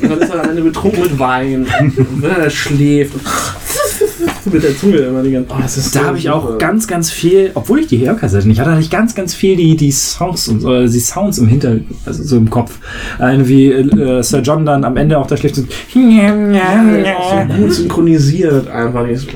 [0.02, 1.66] Und dann ist er am Ende betrunken mit Wein.
[1.80, 6.30] Und da schläft und mit der Zunge immer die ganze oh, Da so habe ich
[6.30, 9.56] auch ganz, ganz viel, obwohl ich die Hörkassette nicht hatte, hatte ich ganz, ganz viel
[9.56, 12.80] die, die Songs und äh, die Sounds im Hinter, also so im Kopf.
[13.20, 15.56] Äh, wie äh, Sir John dann am Ende auch da schläft.
[15.58, 19.06] So, Ja, so gut synchronisiert einfach.
[19.06, 19.28] Die ist-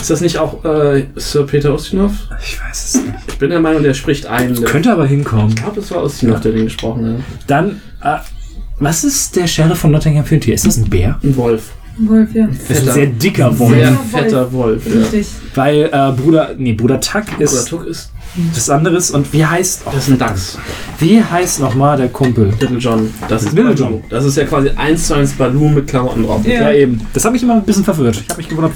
[0.00, 2.12] Ist das nicht auch äh, Sir Peter Ustinov?
[2.44, 3.14] ich weiß es nicht.
[3.28, 4.54] Ich bin der Meinung, der spricht einen.
[4.54, 5.48] Der, Könnte aber hinkommen.
[5.48, 7.20] ich glaube, es war Ustinov, der den gesprochen hat.
[7.46, 8.16] Dann, äh,
[8.82, 10.54] was ist der Sheriff von Nottingham für ein Tier?
[10.54, 11.18] Ist das ein Bär?
[11.22, 11.70] Ein Wolf.
[11.98, 12.46] Wolf, ja.
[12.46, 13.74] Das ist ein sehr dicker Wolf.
[13.74, 14.10] Sehr Wolf.
[14.10, 14.86] fetter Wolf.
[14.86, 15.00] Ja.
[15.00, 15.26] Richtig.
[15.54, 18.10] Weil äh, Bruder, nee, Bruder Tuck ist Tuck ist,
[18.54, 19.10] das anderes.
[19.10, 20.58] Und wie heißt, oh, das ist ein Dachs.
[20.98, 22.52] wie heißt nochmal der Kumpel?
[22.58, 23.12] Little John.
[23.28, 23.74] Das ist Little.
[23.74, 24.02] John.
[24.08, 26.44] Das ist ja quasi eins zu eins Baloo mit Klamotten drauf.
[26.46, 26.62] Ja.
[26.62, 27.00] Ja, eben.
[27.12, 28.16] Das hat mich immer ein bisschen verwirrt.
[28.16, 28.74] Ich habe mich gewundert,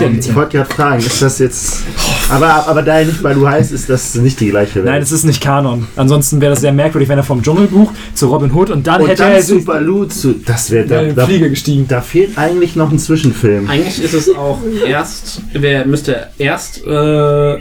[0.00, 1.82] der jetzt Ich wollte gerade fragen, ist das jetzt.
[2.30, 4.86] Aber, aber da er nicht Balu heißt, ist das nicht die gleiche Welt.
[4.86, 5.86] Nein, es ist nicht Kanon.
[5.96, 9.08] Ansonsten wäre das sehr merkwürdig, wenn er vom Dschungelbuch zu Robin Hood und dann und
[9.08, 10.34] hätte dann er zu Balu zu.
[10.44, 11.86] Das wäre da, da, Flieger gestiegen.
[11.88, 13.68] da fehlt eigentlich noch ein Zwischenfilm.
[13.68, 17.56] Eigentlich ist es auch erst, wer müsste erst äh,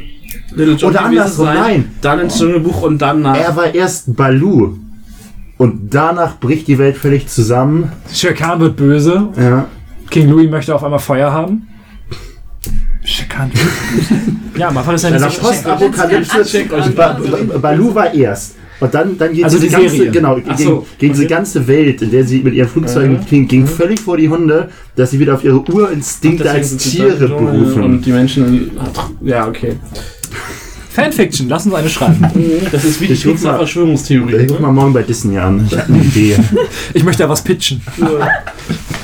[0.55, 1.91] Little John Oder andersrum, sein, nein.
[2.01, 3.37] dann ins Dschungelbuch und dann nach.
[3.37, 4.75] Er war erst Balu.
[5.57, 7.91] Und danach bricht die Welt völlig zusammen.
[8.13, 9.29] Shere Khan wird böse.
[9.39, 9.65] Ja.
[10.09, 11.67] King Louis möchte auf einmal Feuer haben.
[13.07, 13.51] Shere Khan.
[14.57, 16.65] ja, mal ist eine Nach so Postapokalypse.
[16.95, 17.17] Ba
[17.61, 18.55] Balu war erst.
[18.79, 20.11] Und dann, dann geht Also diese die ganze, Serie.
[20.11, 23.47] genau, Ach gegen, so, gegen diese ganze Welt, in der sie mit ihren Flugzeugen ging,
[23.47, 27.83] ging völlig vor die Hunde, dass sie wieder auf ihre Urinstinkte als Tiere berufen.
[27.83, 28.71] Und die Menschen.
[29.21, 29.77] Ja, okay.
[30.89, 32.27] Fanfiction, lass uns eine schreiben.
[32.71, 34.35] Das ist wie die Verschwörungstheorie.
[34.35, 35.65] Ich guck mal morgen bei Disney an.
[35.71, 36.35] Ich habe eine Idee.
[36.93, 37.81] Ich möchte da was pitchen.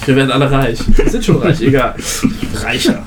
[0.05, 0.79] Wir werden alle reich.
[0.95, 1.95] Wir sind schon reich, egal.
[2.55, 3.03] Reicher.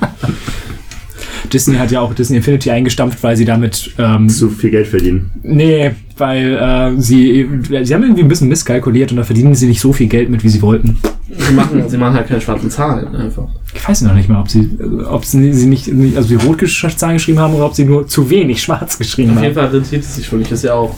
[1.53, 3.91] Disney hat ja auch Disney Infinity eingestampft, weil sie damit.
[3.97, 5.31] Ähm, Zu viel Geld verdienen.
[5.43, 7.47] nee, weil äh, sie.
[7.83, 10.43] Sie haben irgendwie ein bisschen misskalkuliert und da verdienen sie nicht so viel Geld mit,
[10.43, 10.97] wie sie wollten.
[11.29, 13.47] Sie machen, sie machen halt keine schwarzen Zahlen einfach.
[13.75, 14.69] Ich weiß noch nicht mal, ob sie,
[15.09, 18.29] ob sie, sie nicht, nicht- also die Rotzahlen geschrieben haben oder ob sie nur zu
[18.29, 19.69] wenig schwarz geschrieben Auf jeden haben.
[19.69, 20.51] Fall rentiert es sich für mich.
[20.51, 20.95] Ist ja auch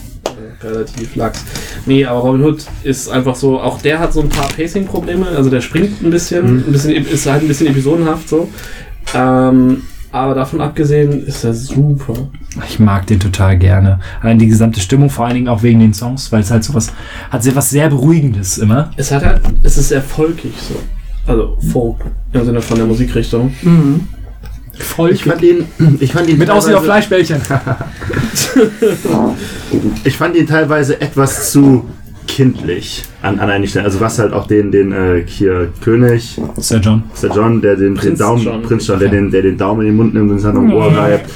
[0.61, 1.44] äh, relativ lax.
[1.86, 5.28] Nee, aber Robin Hood ist einfach so, auch der hat so ein paar Pacing-Probleme.
[5.28, 8.48] Also der springt ein bisschen, ein bisschen ist halt ein bisschen episodenhaft so.
[9.16, 9.82] Ähm,
[10.12, 12.14] aber davon abgesehen ist er super.
[12.68, 14.00] Ich mag den total gerne.
[14.22, 16.92] Allein die gesamte Stimmung, vor allen Dingen auch wegen den Songs, weil es halt sowas
[17.30, 18.92] hat sehr was sehr Beruhigendes immer.
[18.98, 20.76] Es hat halt, es ist sehr folkig so.
[21.28, 21.98] Also Folk
[22.34, 23.54] im Sinne von der Musikrichtung.
[24.80, 25.12] Voll.
[25.12, 25.66] Ich fand ihn,
[26.00, 27.42] ich fand ihn Mit Aussicht auf Fleischbällchen.
[30.04, 31.86] Ich fand ihn teilweise etwas zu
[32.30, 33.85] kindlich an, an einigen Stellen.
[33.85, 37.03] Also was halt auch den, den äh, hier König, Sir John.
[37.14, 38.61] Sir John, der den, den Prinz Daumen, John.
[38.61, 40.95] Prinz John, der den, der den Daumen in den Mund nimmt und dann am Ohr
[40.95, 41.30] reibt.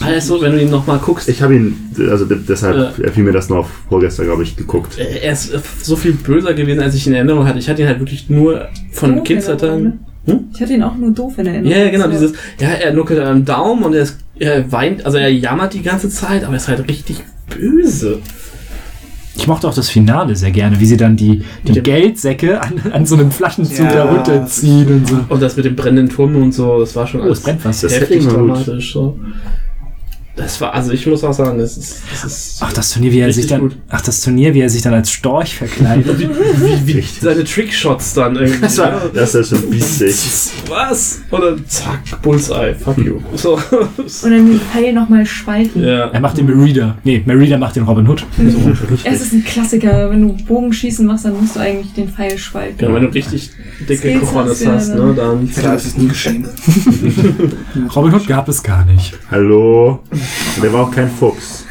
[0.00, 1.76] Also, wenn du ihn nochmal guckst, Ich habe ihn,
[2.10, 4.98] also de- deshalb fiel mir das noch vorgestern, glaube ich, geguckt.
[4.98, 7.58] äh, er ist äh, so viel böser gewesen, als ich ihn in Erinnerung hatte.
[7.58, 10.00] Ich hatte ihn halt wirklich nur von Doof Kindheitstagen.
[10.26, 11.70] in Ich hatte ihn auch nur doof in Erinnerung.
[11.70, 12.10] Ja, ja, genau, So.
[12.12, 15.74] dieses, ja, er nuckelt an einem Daumen und er, ist, er weint, also er jammert
[15.74, 18.18] die ganze Zeit, aber er ist halt richtig böse.
[19.34, 23.06] Ich mochte auch das Finale sehr gerne, wie sie dann die, die Geldsäcke an, an
[23.06, 23.92] so einem Flaschenzug Ja.
[23.92, 25.18] da runterziehen und so.
[25.28, 27.80] Und das mit dem brennenden Turm und so, das war schon Oh, es brennt was.
[27.80, 28.92] Das heftig dramatisch.
[28.92, 29.18] So.
[30.34, 33.20] Das war, also ich muss auch sagen, das ist, das ist Ach, das Turnier, wie
[33.20, 33.76] er sich dann, gut.
[33.90, 36.06] ach, das Turnier, wie er sich dann als Storch verkleidet.
[36.18, 36.28] wie,
[36.86, 38.60] wie, wie seine Trickshots dann irgendwie.
[38.62, 40.14] Das, war, das ist schon bissig.
[40.68, 41.20] Was?
[41.30, 43.20] Oder zack, Bullseye, fuck you.
[43.34, 43.54] So.
[43.56, 45.84] Und dann den Pfeil nochmal spalten.
[45.84, 46.06] ja.
[46.08, 46.96] er macht den Merida.
[47.04, 48.24] Nee, Merida macht den Robin Hood.
[49.04, 50.08] Es ist ein Klassiker.
[50.10, 52.78] Wenn du Bogenschießen machst, dann musst du eigentlich den Pfeil spalten.
[52.78, 53.50] Genau, wenn du richtig
[53.86, 55.50] dicke Cojones hast, ja, ne, dann.
[55.62, 56.46] Ja, das ist nie geschehen.
[57.94, 59.12] Robin Hood gab es gar nicht.
[59.30, 60.00] Hallo?
[60.56, 61.64] Und der war auch kein Fuchs.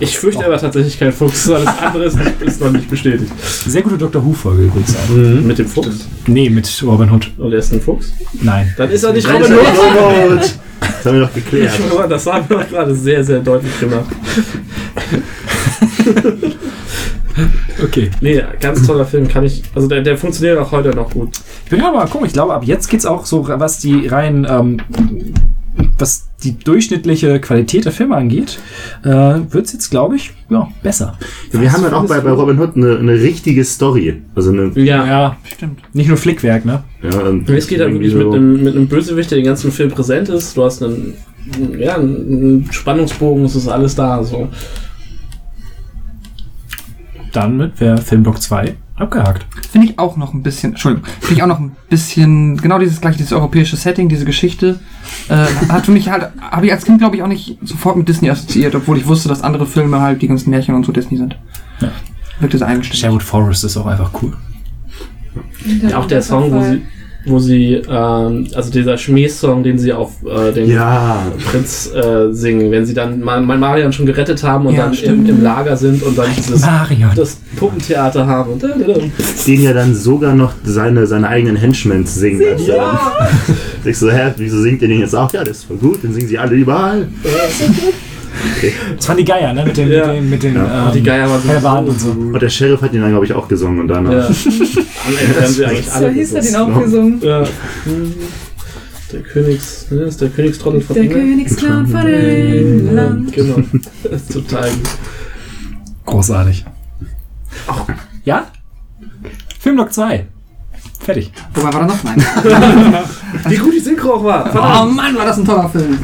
[0.00, 3.30] Ich fürchte aber tatsächlich kein Fuchs, alles andere ist, nicht, ist noch nicht bestätigt.
[3.66, 4.24] Sehr gute Dr.
[4.24, 5.14] Who-Folge übrigens auch.
[5.14, 6.06] Mit dem Fuchs?
[6.26, 7.30] Nee, mit Robin Hood.
[7.38, 8.12] Und er ist ein Fuchs?
[8.42, 8.74] Nein.
[8.76, 10.54] Dann ist er nicht Robin Hood.
[10.80, 11.72] Das haben wir doch geklärt.
[11.78, 14.06] Ich- Das haben wir doch gerade sehr, sehr deutlich gemacht.
[17.82, 18.10] Okay.
[18.20, 19.62] Nee, ganz toller Film, kann ich.
[19.74, 21.30] Also der, der funktioniert auch heute noch gut.
[21.64, 22.26] Ich bin gerade mal gucken.
[22.26, 24.78] Ich glaube, ab jetzt geht's auch so, was die rein, ähm,
[25.98, 28.58] was die durchschnittliche Qualität der Filme angeht,
[29.02, 31.18] äh, wird's jetzt, glaube ich, ja, besser.
[31.52, 34.22] Ja, wir haben halt auch bei, bei Robin Hood eine, eine richtige Story.
[34.34, 35.06] Also eine, Ja.
[35.06, 35.80] Ja, stimmt.
[35.94, 36.84] Nicht nur Flickwerk, ne?
[37.02, 39.46] ja, und Es geht dann irgendwie wirklich mit so- einem, mit einem Bösewicht, der den
[39.46, 40.56] ganzen Film präsent ist.
[40.56, 41.14] Du hast einen,
[41.78, 44.22] ja, einen Spannungsbogen, es ist alles da.
[44.22, 44.48] So.
[47.32, 49.46] Damit wäre Filmblock 2 abgehakt.
[49.70, 53.00] Finde ich auch noch ein bisschen, Entschuldigung, finde ich auch noch ein bisschen, genau dieses
[53.00, 54.80] gleiche, dieses europäische Setting, diese Geschichte,
[55.28, 58.08] äh, hat für mich halt, habe ich als Kind, glaube ich, auch nicht sofort mit
[58.08, 61.18] Disney assoziiert, obwohl ich wusste, dass andere Filme halt die ganzen Märchen und so Disney
[61.18, 61.36] sind.
[61.80, 61.90] Ja.
[62.40, 63.00] Wirkte sehr eigenständig.
[63.00, 64.32] Sherwood Forest ist auch einfach cool.
[65.82, 66.82] Ja, auch der Song, wo sie,
[67.26, 72.70] wo sie ähm, also dieser Schmähsong, den sie auf äh, den Ja, Prinz äh, singen,
[72.70, 75.28] wenn sie dann mal, mal Marion schon gerettet haben und Ja, dann im, stimmt.
[75.28, 77.10] im Lager sind und dann dieses Marion.
[77.16, 82.42] das Puppentheater haben und den ja dann sogar noch seine, seine eigenen Henchmen singen.
[82.52, 83.12] Also, ja,
[83.84, 85.32] Ich so, hä, wieso singt ihr den jetzt auch?
[85.32, 87.06] Ja, das ist voll gut, den singen sie alle überall.
[88.96, 89.64] Das waren die Geier, ne?
[89.64, 90.06] Mit den, Ja.
[90.06, 90.86] mit den, mit den Ja.
[90.88, 92.10] ähm, die Geier waren Hellebarden und so.
[92.10, 94.26] Und der Sheriff hat ihn dann, glaube ich, auch gesungen und dann ja.
[94.26, 94.34] Am
[95.18, 97.20] Ende haben sie eigentlich So hieß er den auch gesungen.
[97.22, 97.44] Ja.
[99.12, 101.22] Der Königs, ne, ist der Königstrottel von Der England?
[101.24, 103.32] Königsclan von England.
[103.32, 103.56] Genau.
[104.02, 104.88] Das ist total gut.
[106.06, 106.64] Großartig.
[108.24, 108.46] Ja?
[109.60, 110.26] Filmblock 2.
[111.00, 111.32] Fertig.
[111.54, 112.02] Wobei war da noch?
[112.04, 112.16] Nein.
[113.48, 114.46] Wie gut die Synchro auch war.
[114.48, 115.98] oh Verdammt, Mann, war das ein toller Film.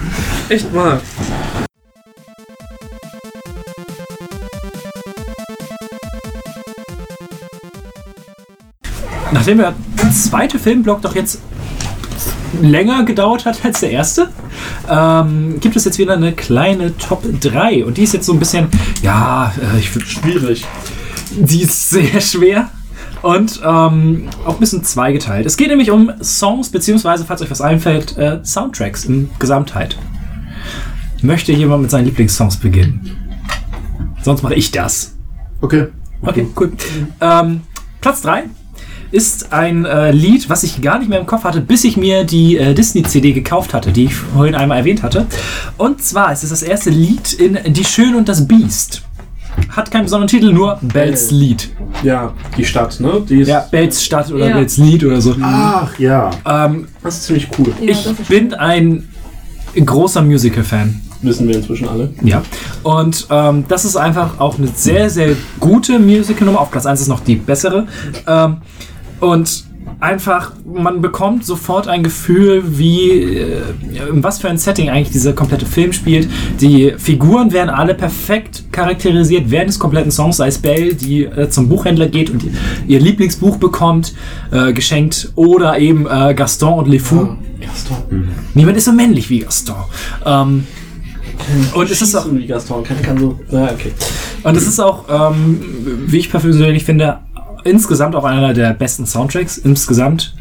[0.48, 1.00] echt mal.
[9.32, 9.74] Nachdem der
[10.12, 11.40] zweite Filmblock doch jetzt
[12.60, 14.28] länger gedauert hat als der erste,
[14.88, 17.84] ähm, gibt es jetzt wieder eine kleine Top 3.
[17.84, 18.68] Und die ist jetzt so ein bisschen,
[19.02, 20.66] ja, äh, ich würde Schwierig.
[21.30, 22.68] Die ist sehr schwer
[23.22, 25.46] und ähm, auch ein bisschen zweigeteilt.
[25.46, 29.96] Es geht nämlich um Songs, beziehungsweise, falls euch was einfällt, äh, Soundtracks in Gesamtheit.
[31.22, 33.16] Möchte jemand mit seinen Lieblingssongs beginnen?
[34.22, 35.14] Sonst mache ich das.
[35.60, 35.86] Okay.
[36.20, 36.72] Okay, cool.
[37.20, 37.62] Ähm,
[38.00, 38.44] Platz 3
[39.12, 42.24] ist ein äh, Lied, was ich gar nicht mehr im Kopf hatte, bis ich mir
[42.24, 45.26] die äh, Disney-CD gekauft hatte, die ich vorhin einmal erwähnt hatte.
[45.76, 49.02] Und zwar ist es das erste Lied in Die Schön und das Biest.
[49.68, 51.70] Hat keinen besonderen Titel, nur Bells Lied.
[52.02, 53.22] Ja, die Stadt, ne?
[53.28, 54.56] Die ist, Ja, Bells Stadt oder Ja.
[54.56, 55.36] Bells Lied oder so.
[55.42, 56.30] Ach ja.
[56.48, 57.72] Ähm, Das ist ziemlich cool.
[57.80, 59.06] Ja, ich ist bin ein
[59.74, 61.00] großer Musical-Fan.
[61.20, 62.12] Wissen wir inzwischen alle.
[62.22, 62.42] Ja.
[62.82, 66.60] Und ähm, das ist einfach auch eine sehr, sehr gute Musical-Nummer.
[66.60, 67.86] Auf Platz 1 ist noch die bessere.
[68.26, 68.56] Ähm,
[69.22, 69.64] und
[70.00, 73.62] einfach, man bekommt sofort ein Gefühl, wie, äh,
[74.10, 76.28] in was für ein Setting eigentlich dieser komplette Film spielt.
[76.60, 81.48] Die Figuren werden alle perfekt charakterisiert während des kompletten Songs, sei es Belle, die äh,
[81.50, 82.44] zum Buchhändler geht und
[82.88, 84.12] ihr Lieblingsbuch bekommt,
[84.50, 87.36] äh, geschenkt, oder eben äh, Gaston und Le Fou.
[87.60, 88.28] Gaston.
[88.54, 89.76] Niemand ist so männlich wie Gaston.
[90.26, 90.66] Ähm,
[91.74, 92.82] und es ist auch, wie Gaston.
[92.82, 93.38] Kann, kann so.
[93.52, 93.92] Ja, okay.
[94.42, 95.60] und es ist auch, ähm,
[96.06, 97.20] wie ich persönlich finde,
[97.64, 99.58] insgesamt auch einer der besten Soundtracks.
[99.58, 100.34] Insgesamt.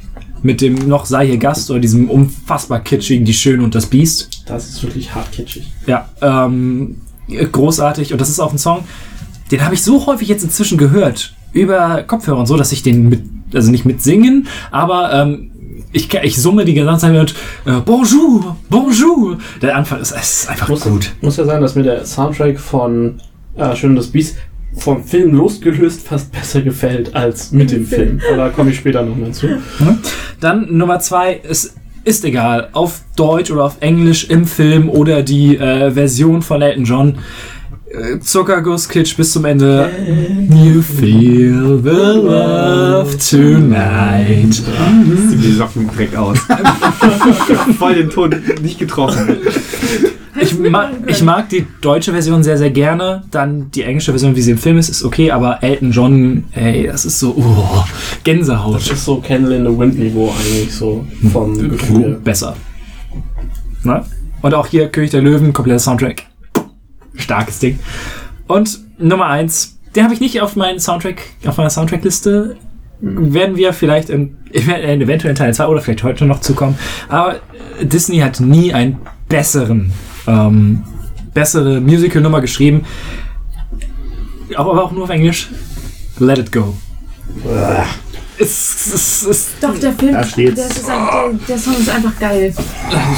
[0.43, 4.43] Mit dem noch sei hier Gast oder diesem unfassbar kitschigen Die Schöne und das Biest.
[4.47, 5.71] Das ist wirklich hart kitschig.
[5.85, 6.97] Ja, ähm,
[7.29, 8.11] großartig.
[8.11, 8.83] Und das ist auch ein Song,
[9.51, 13.09] den habe ich so häufig jetzt inzwischen gehört über Kopfhörer und so, dass ich den
[13.09, 13.21] mit,
[13.53, 15.51] also nicht mit singen, aber ähm,
[15.91, 17.35] ich, ich summe die ganze Zeit mit
[17.65, 19.37] äh, Bonjour, Bonjour.
[19.61, 21.11] Der Anfang ist, ist einfach muss, gut.
[21.21, 23.19] muss ja sein, dass mir der Soundtrack von
[23.55, 24.37] äh, Schön und das Biest
[24.77, 28.21] vom Film losgelöst fast besser gefällt als mit dem Film.
[28.27, 29.47] Aber da komme ich später noch mal zu.
[30.39, 35.57] Dann Nummer zwei, es ist egal, auf Deutsch oder auf Englisch im Film oder die
[35.57, 37.17] äh, Version von Elton John.
[37.91, 39.89] Äh, Zuckergusskitsch bis zum Ende.
[40.49, 44.61] You feel the love tonight.
[45.31, 46.39] Die Socken direkt aus.
[47.77, 49.37] Voll den Ton nicht getroffen.
[50.41, 53.23] Ich, ma ich mag die deutsche Version sehr, sehr gerne.
[53.31, 56.87] Dann die englische Version, wie sie im Film ist, ist okay, aber Elton John, ey,
[56.87, 57.83] das ist so, oh,
[58.23, 58.75] Gänsehaut.
[58.75, 62.01] Das ist so Candle in the Wind Niveau eigentlich so vom Gefühl.
[62.01, 62.19] her.
[62.23, 62.55] besser.
[63.83, 64.03] Ne?
[64.41, 66.23] Und auch hier König der Löwen, kompletter Soundtrack.
[67.15, 67.79] Starkes Ding.
[68.47, 72.57] Und Nummer eins, den habe ich nicht auf meinen Soundtrack, auf meiner Soundtrackliste.
[72.99, 76.77] Werden wir vielleicht in, eventuell in Teil 2 oder vielleicht heute noch zukommen.
[77.09, 77.39] Aber
[77.81, 79.91] Disney hat nie einen besseren,
[80.27, 80.83] ähm,
[81.33, 82.85] bessere Musical-Nummer geschrieben.
[84.55, 85.49] Aber auch nur auf Englisch.
[86.19, 86.75] Let it go.
[88.41, 90.61] Es, es, es, Doch, der Film, Da der, steht's.
[90.65, 90.97] ist ein,
[91.47, 92.53] der, der Song ist einfach geil.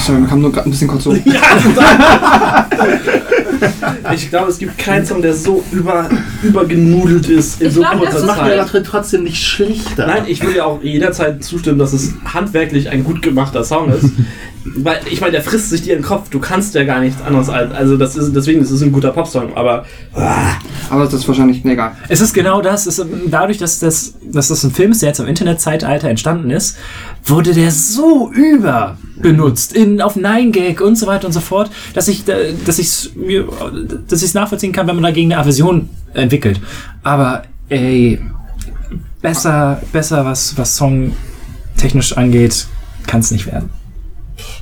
[0.05, 1.15] Sorry, man kam nur gerade ein bisschen kurz so.
[4.13, 6.09] Ich glaube, es gibt keinen Song, der so über,
[6.41, 8.59] übergenudelt ist in Ich so glaub, kurzer das Das macht Zeit.
[8.59, 10.07] aber trotzdem nicht schlichter.
[10.07, 14.05] Nein, ich will ja auch jederzeit zustimmen, dass es handwerklich ein gut gemachter Song ist.
[14.65, 16.29] Weil, ich meine, der frisst sich dir in den Kopf.
[16.29, 17.71] Du kannst ja gar nichts anderes als.
[17.73, 19.55] Also, das ist, deswegen ist es ein guter Popsong.
[19.55, 19.85] Aber
[20.93, 21.93] Aber das ist wahrscheinlich, egal.
[22.07, 22.85] Es ist genau das.
[22.85, 26.77] Ist, dadurch, dass das, dass das ein Film ist, der jetzt im Internetzeitalter entstanden ist,
[27.25, 32.07] wurde der so über benutzt in, auf 9gag und so weiter und so fort, dass
[32.07, 32.75] ich, dass
[34.07, 36.61] dass es nachvollziehen kann, wenn man dagegen eine Aversion entwickelt.
[37.01, 38.19] Aber, ey,
[39.19, 41.15] besser, besser, was, was Song
[41.75, 42.67] technisch angeht,
[43.07, 43.71] kann es nicht werden.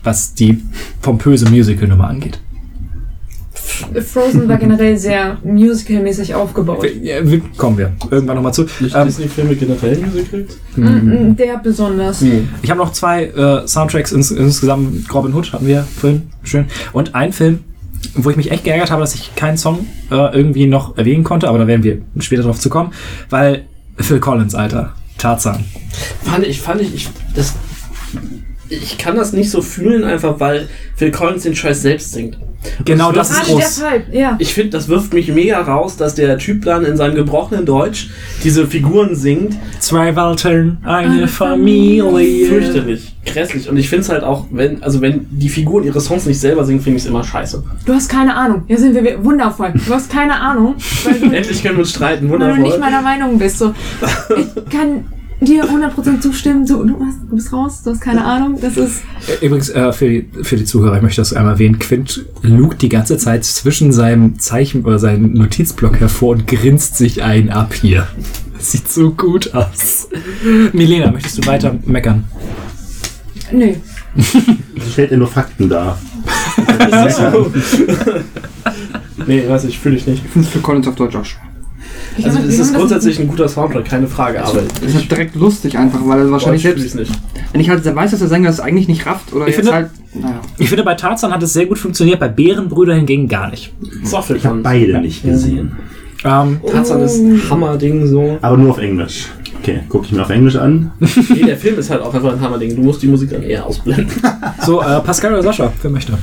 [0.05, 0.63] Was die
[1.01, 2.39] pompöse Musical-Nummer angeht.
[4.05, 6.83] Frozen war generell sehr musical-mäßig aufgebaut.
[6.83, 8.65] Wir, kommen wir irgendwann nochmal zu.
[8.79, 10.57] nicht Ähm, Disney-Filme generell Musicals?
[10.75, 12.21] Mm, Der besonders.
[12.21, 15.13] Ich habe noch zwei äh, Soundtracks ins, insgesamt.
[15.13, 16.23] Robin Hood hatten wir vorhin.
[16.43, 16.65] Schön.
[16.93, 17.59] Und ein Film,
[18.15, 21.47] wo ich mich echt geärgert habe, dass ich keinen Song äh, irgendwie noch erwähnen konnte,
[21.47, 22.91] aber da werden wir später drauf zu kommen,
[23.29, 23.65] weil
[23.97, 24.93] Phil Collins, Alter.
[25.17, 25.63] Tarzan.
[26.23, 27.53] Fand ich, fand ich, ich, das,
[28.71, 32.37] ich kann das nicht so fühlen, einfach weil Phil Collins den Scheiß selbst singt.
[32.85, 33.83] Genau Und das ist groß.
[34.11, 34.35] ja.
[34.39, 38.09] Ich finde, das wirft mich mega raus, dass der Typ dann in seinem gebrochenen Deutsch
[38.43, 39.57] diese Figuren singt.
[39.79, 42.47] Zwei Welten, eine Eine Familie.
[42.47, 43.67] Fürchterlich, grässlich.
[43.67, 46.63] Und ich finde es halt auch, wenn, also wenn die Figuren ihre Songs nicht selber
[46.63, 47.63] singen, finde ich es immer scheiße.
[47.85, 48.63] Du hast keine Ahnung.
[48.67, 49.73] Hier sind wir wundervoll.
[49.85, 52.79] Du hast keine Ahnung, weil du, Endlich können wir uns streiten, weil du nicht wundervoll.
[52.79, 53.57] meiner Meinung bist.
[53.57, 53.73] So,
[54.37, 55.05] ich kann
[55.41, 56.65] dir 100% zustimmen.
[56.65, 58.57] So, du, hast, du bist raus, du hast keine Ahnung.
[58.61, 59.01] Das ist.
[59.27, 62.81] Äh, Übrigens, äh, für, die, für die Zuhörer, ich möchte das einmal erwähnen, Quint lugt
[62.81, 67.73] die ganze Zeit zwischen seinem Zeichen oder seinem Notizblock hervor und grinst sich ein ab
[67.73, 68.07] hier.
[68.55, 70.07] Das sieht so gut aus.
[70.73, 72.25] Milena, möchtest du weiter meckern?
[73.51, 73.73] Nö.
[74.91, 75.97] Stellt ihr nur Fakten dar.
[79.27, 80.23] nee, weiß ich, fühle ich nicht.
[80.25, 81.50] Ich finde Phil Collins auf Deutsch auch schon.
[82.23, 85.99] Also es ist grundsätzlich ein guter Soundtrack, keine Frage, aber Das ist direkt lustig einfach,
[86.05, 87.11] weil er wahrscheinlich selbst, nicht.
[87.51, 89.73] wenn ich halt weiß, dass der Sänger das eigentlich nicht rafft oder Ich jetzt finde-
[89.73, 90.41] halt, naja.
[90.57, 93.73] Ich finde, bei Tarzan hat es sehr gut funktioniert, bei Bärenbrüder hingegen gar nicht.
[94.23, 95.71] Phil Ich habe beide nicht gesehen.
[96.23, 98.37] Ähm, Tarzan ist ein Hammerding so.
[98.41, 99.27] Aber nur auf Englisch.
[99.59, 100.91] Okay, gucke ich mir auf Englisch an.
[101.29, 102.75] Nee, der Film ist halt auch einfach ein Hammerding.
[102.75, 104.07] Du musst die Musik dann eher ausblenden.
[104.65, 106.13] so, äh, Pascal oder Sascha, wer möchte?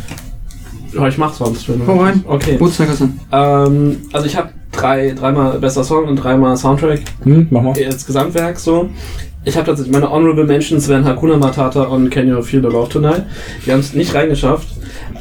[0.93, 1.68] Ja, ich mach sonst.
[1.68, 2.25] Wenn du Hau rein.
[2.27, 2.57] Okay.
[2.59, 3.18] Uhrzeigersinn.
[3.31, 7.74] Ähm, also ich habe drei, dreimal bester Song und dreimal Soundtrack Hm, mach mal.
[7.86, 8.89] als Gesamtwerk so.
[9.44, 12.89] Ich habe tatsächlich meine Honorable Mentions wären Hakuna Matata und Can You Feel the Love
[12.90, 13.23] Tonight.
[13.65, 14.68] Die haben es nicht reingeschafft.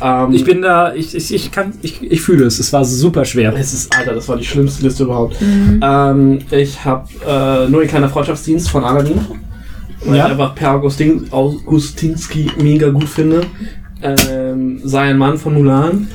[0.01, 2.59] Ähm, Ich bin da, ich, ich, ich kann, ich, ich fühle es.
[2.59, 3.53] Es war super schwer.
[3.55, 5.37] Es ist, Alter, das war die schlimmste Liste überhaupt.
[5.41, 9.21] Ähm, ich habe äh, nur ein kleiner Freundschaftsdienst von Aladdin.
[10.05, 10.25] Weil Ja.
[10.25, 13.41] ich einfach Per Augustin, Augustinski mega gut finde.
[14.01, 16.07] Ähm, sei ein Mann von Mulan.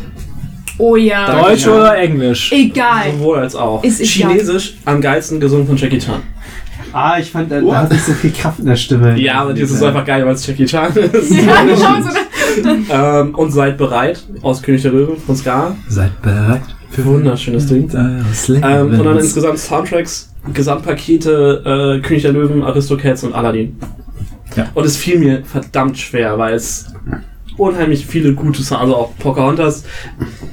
[0.79, 1.43] Oh ja.
[1.43, 1.73] Deutsch ja.
[1.73, 2.53] oder Englisch?
[2.53, 3.13] Egal.
[3.13, 3.83] Sowohl als auch.
[3.85, 4.33] Ist egal.
[4.33, 6.23] Chinesisch am geilsten gesungen von Jackie Chan.
[6.93, 9.19] Ah, ich fand, da, da hat nicht so viel Kraft in der Stimme.
[9.19, 11.31] Ja, aber das ist einfach geil, weil es Jackie Chan ist.
[11.47, 12.69] Ja, genau so.
[12.93, 15.75] ähm, und seid bereit aus König der Löwen von Ska.
[15.89, 17.89] Seid bereit für Wunderschönes Ding.
[17.89, 23.79] das Ähm, und dann insgesamt Soundtracks, Gesamtpakete, äh, König der Löwen, Aristocats und Aladdin.
[24.55, 24.67] Ja.
[24.75, 26.93] Und es fiel mir verdammt schwer, weil es
[27.57, 29.85] unheimlich viele gute Songs, also auch Pocahontas.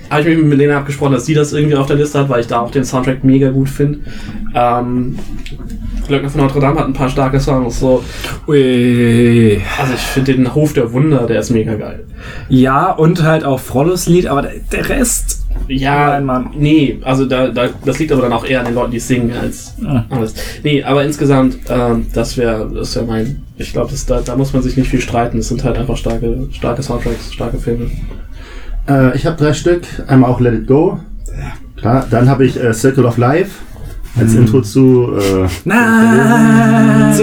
[0.09, 2.41] Habe ich mich mit Milena abgesprochen, dass sie das irgendwie auf der Liste hat, weil
[2.41, 3.99] ich da auch den Soundtrack mega gut finde.
[4.55, 5.19] Ähm,
[6.07, 7.79] Glöckner von Notre Dame hat ein paar starke Songs.
[7.79, 8.03] So.
[8.47, 9.61] Ui.
[9.79, 12.05] Also ich finde den Hof der Wunder, der ist mega geil.
[12.49, 15.38] Ja, und halt auch Frollos Lied, aber der Rest.
[15.69, 16.49] Ja, Nein, Mann.
[16.57, 19.31] nee, also da, da, das liegt aber dann auch eher an den Leuten, die singen,
[19.31, 20.03] als Ah.
[20.09, 20.33] alles.
[20.63, 24.61] Nee, aber insgesamt, ähm, das wäre das wär mein, ich glaube, da, da muss man
[24.63, 25.37] sich nicht viel streiten.
[25.37, 27.87] Es sind halt einfach starke, starke Soundtracks, starke Filme.
[28.89, 29.83] Äh, ich habe drei Stück.
[30.07, 30.99] Einmal auch Let It Go.
[31.77, 32.07] Klar.
[32.09, 33.51] Dann habe ich äh, Circle of Life
[34.19, 35.11] als Intro zu.
[35.17, 37.13] Äh, Na,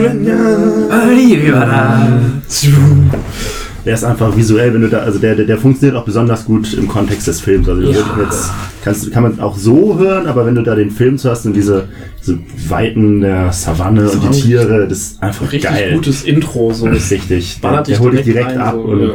[3.86, 6.74] der ist einfach visuell, wenn du da, also der, der, der funktioniert auch besonders gut
[6.74, 7.68] im Kontext des Films.
[7.68, 7.98] Also Ja.
[8.22, 8.50] jetzt
[8.84, 11.52] kannst, kann man auch so hören, aber wenn du da den Film zu hast und
[11.54, 11.88] diese,
[12.20, 15.92] diese Weiten der Savanne und die Tiere, das ist einfach Richtig geil.
[15.94, 16.86] gutes Intro, so.
[16.88, 17.60] Das ist richtig.
[17.62, 18.74] Der, der holt dich direkt rein, ab.
[18.74, 19.10] so, und ja.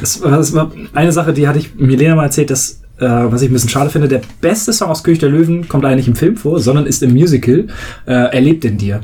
[0.00, 3.42] Das war, das war eine Sache, die hatte ich Milena mal erzählt, dass, äh, was
[3.42, 6.16] ich ein bisschen schade finde, der beste Song aus König der Löwen kommt eigentlich im
[6.16, 7.66] Film vor, sondern ist im Musical
[8.06, 9.02] äh, Er lebt in dir.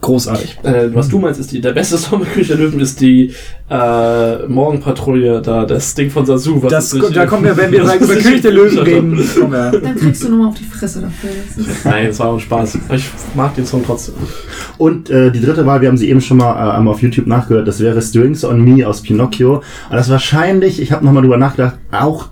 [0.00, 0.58] Großartig.
[0.62, 3.34] Äh, was du meinst, ist die, der beste Song bei König der Löwen ist die
[3.68, 6.62] äh, Morgenpatrouille, da das Ding von Sasu.
[6.62, 9.20] Was Das, ist da kommen wir, wenn wir über König der Löwen reden.
[9.50, 11.30] Dann kriegst du nochmal auf die Fresse dafür.
[11.56, 12.78] Das Nein, es war auch ein Spaß.
[12.94, 14.14] Ich mag den Song trotzdem.
[14.78, 17.26] Und äh, die dritte Wahl, wir haben sie eben schon mal äh, einmal auf YouTube
[17.26, 19.62] nachgehört, das wäre Strings on Me aus Pinocchio.
[19.88, 22.28] Aber das wahrscheinlich, ich habe nochmal drüber nachgedacht, auch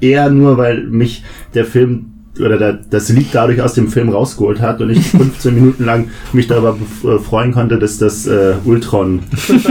[0.00, 1.24] eher nur, weil mich
[1.54, 5.54] der Film oder der, das Lied dadurch aus dem Film rausgeholt hat und ich 15
[5.54, 9.20] Minuten lang mich darüber äh, freuen konnte, dass das äh, Ultron,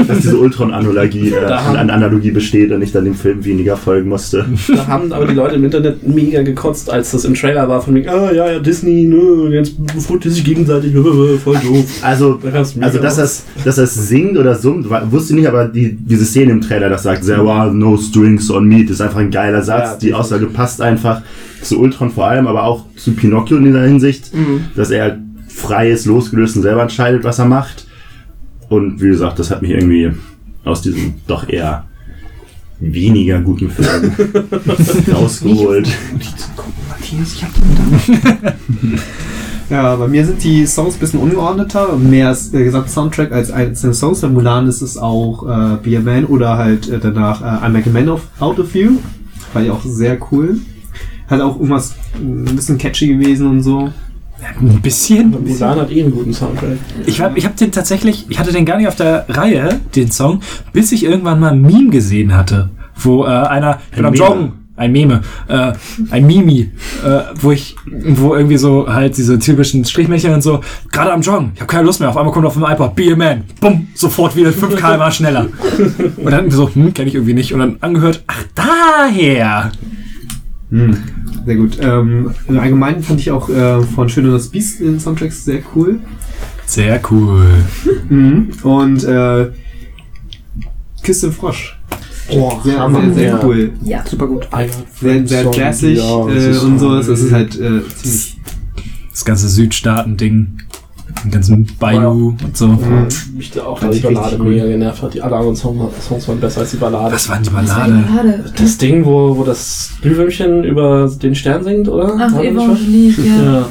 [0.08, 4.46] dass diese Ultron-Analogie äh, an Analogie besteht und ich dann dem Film weniger folgen musste.
[4.68, 7.96] Da haben aber die Leute im Internet mega gekotzt, als das im Trailer war, von
[8.08, 10.94] ah ja, ja, Disney, ne, jetzt befruchten sich gegenseitig,
[11.44, 11.86] voll doof.
[12.02, 15.96] Also Da Also, dass das, dass das singt oder summt, wusste ich nicht, aber die,
[15.96, 19.20] diese Szene im Trailer, das sagt, there are no strings on me, das ist einfach
[19.20, 19.92] ein geiler Satz.
[19.92, 21.22] Ja, die Aussage passt einfach
[21.64, 24.32] zu Ultron vor allem, aber auch zu Pinocchio in dieser Hinsicht,
[24.76, 27.88] dass er halt frei ist, losgelöst und selber entscheidet, was er macht.
[28.70, 30.12] Und wie gesagt, das hat mich irgendwie
[30.64, 31.86] aus diesem doch eher
[32.80, 34.12] weniger guten Film
[35.14, 35.90] rausgeholt.
[36.90, 37.52] Matthias, ich hab.
[39.72, 43.52] Ja, bei mir sind die Songs ein bisschen ungeordneter mehr als der gesamte Soundtrack als
[43.52, 44.20] einzelne Songs.
[44.20, 47.72] Bei Mulan ist es auch äh, Be a Man oder halt äh, danach äh, I
[47.72, 48.98] Make a Man of, Out of You.
[49.54, 50.60] War ja auch sehr cool.
[51.32, 53.92] Hat auch irgendwas äh, ein bisschen catchy gewesen und so.
[54.60, 55.32] Ein bisschen.
[55.32, 56.78] Mulan hat eh einen guten Soundtrack.
[57.06, 60.12] Ich habe ich hab den tatsächlich, ich hatte den gar nicht auf der Reihe, den
[60.12, 60.42] Song,
[60.74, 64.14] bis ich irgendwann mal ein Meme gesehen hatte, wo äh, einer, ich bin Ein am
[64.14, 64.26] Meme.
[64.26, 65.74] Joggen, ein Meme, äh,
[66.10, 66.72] ein Mimi,
[67.06, 70.62] äh, wo ich, wo irgendwie so halt diese typischen Strichmännchen und so,
[70.92, 73.14] gerade am Joggen, ich habe keine Lust mehr, auf einmal kommt auf dem iPod, be
[73.14, 75.48] a man, bumm, sofort wieder 5 km schneller.
[76.18, 77.54] Und dann so, hm, kenne ich irgendwie nicht.
[77.54, 79.72] Und dann angehört, ach daher.
[81.46, 81.78] Sehr gut.
[81.82, 85.62] Ähm, Im Allgemeinen fand ich auch äh, von Schön und das Biest den Soundtracks sehr
[85.76, 86.00] cool.
[86.66, 87.46] Sehr cool.
[88.10, 88.50] Mhm.
[88.64, 89.52] Und äh,
[91.24, 91.78] im Frosch.
[92.30, 93.72] Oh, Sehr, sehr, sehr cool.
[93.84, 94.06] ja.
[94.06, 94.48] Super gut.
[95.00, 96.96] Sehr, sehr jazzig äh, und so.
[96.96, 98.38] Das ist halt äh, ziemlich.
[99.12, 100.62] Das ganze Südstaaten-Ding,
[101.24, 102.68] den ganzen Bayou und so.
[102.68, 103.08] Mhm.
[103.36, 105.14] Mich da auch Fand die Ballade mega genervt hat.
[105.14, 107.14] Die alle anderen Song, Songs waren besser als die Ballade.
[107.14, 108.54] Was waren die Das war Ballade?
[108.56, 112.16] Das Ding, wo, wo das Glühwürmchen über den Stern singt, oder?
[112.20, 112.40] Ach?
[112.40, 113.54] Evangeline, ja.
[113.54, 113.68] Ja.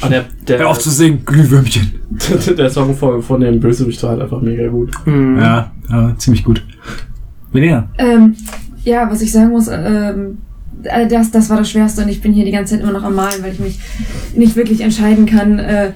[0.00, 1.92] Ah, der, der, Hör auf zu singen, Glühwürmchen.
[2.56, 4.92] der Song von, von dem Bösewicht war halt einfach mega gut.
[5.06, 5.38] Mhm.
[5.38, 6.62] Ja, ja, ziemlich gut.
[7.52, 7.88] Milena.
[7.98, 8.36] Ähm,
[8.84, 10.47] ja, was ich sagen muss, ähm, äh,
[10.82, 13.14] das, das war das Schwerste und ich bin hier die ganze Zeit immer noch am
[13.14, 13.78] Malen, weil ich mich
[14.34, 15.58] nicht wirklich entscheiden kann.
[15.58, 15.92] Äh,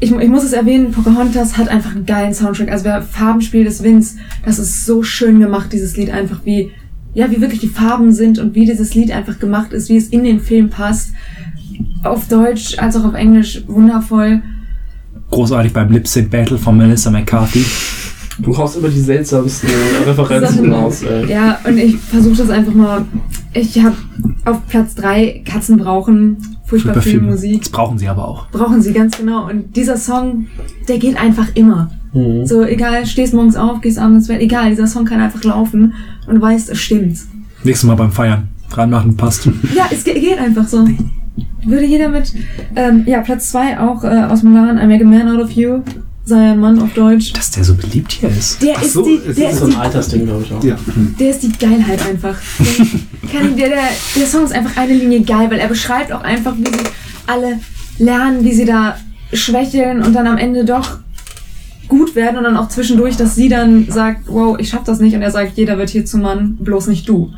[0.00, 2.70] ich, ich muss es erwähnen, Pocahontas hat einfach einen geilen Soundtrack.
[2.70, 6.72] Also wer Farbenspiel des Winds, das ist so schön gemacht, dieses Lied einfach wie,
[7.14, 10.08] ja, wie wirklich die Farben sind und wie dieses Lied einfach gemacht ist, wie es
[10.08, 11.12] in den Film passt.
[12.02, 14.42] Auf Deutsch als auch auf Englisch wundervoll.
[15.30, 17.64] Großartig beim Lip Sync Battle von Melissa McCarthy.
[18.38, 19.68] Du haust immer die seltsamsten
[20.06, 21.30] Referenzen raus, ey.
[21.30, 23.04] Ja, und ich versuche das einfach mal.
[23.52, 23.94] Ich habe
[24.44, 27.60] auf Platz drei Katzen brauchen furchtbar viel Musik.
[27.62, 28.48] Das brauchen sie aber auch.
[28.50, 29.48] Brauchen sie ganz genau.
[29.48, 30.46] Und dieser Song,
[30.88, 31.90] der geht einfach immer.
[32.12, 32.44] Mhm.
[32.46, 35.94] So, egal, stehst morgens auf, gehst abends ins Bett, egal, dieser Song kann einfach laufen
[36.26, 37.18] und du weißt, es stimmt.
[37.62, 38.48] Nächstes Mal beim Feiern.
[38.70, 39.46] Reinmachen, passt.
[39.74, 40.88] Ja, es ge- geht einfach so.
[41.64, 42.32] Würde jeder mit.
[42.74, 45.80] Ähm, ja, Platz zwei auch äh, aus Milan, I Make a Man Out of You.
[46.26, 47.32] Sei ein Mann auf Deutsch.
[47.34, 48.62] Dass der so beliebt hier ist.
[48.62, 50.64] Der Ach ist so, die, der ist ist So ein Altersding, glaube ich auch.
[50.64, 50.76] Ja.
[51.20, 52.36] Der ist die Geilheit einfach.
[52.58, 53.82] Der, kann, der, der,
[54.16, 56.84] der Song ist einfach eine Linie geil, weil er beschreibt auch einfach, wie sie
[57.26, 57.60] alle
[57.98, 58.96] lernen, wie sie da
[59.32, 60.98] schwächeln und dann am Ende doch
[61.88, 65.14] gut werden und dann auch zwischendurch, dass sie dann sagt, wow, ich schaff das nicht
[65.14, 67.32] und er sagt, jeder wird hier zum Mann, bloß nicht du.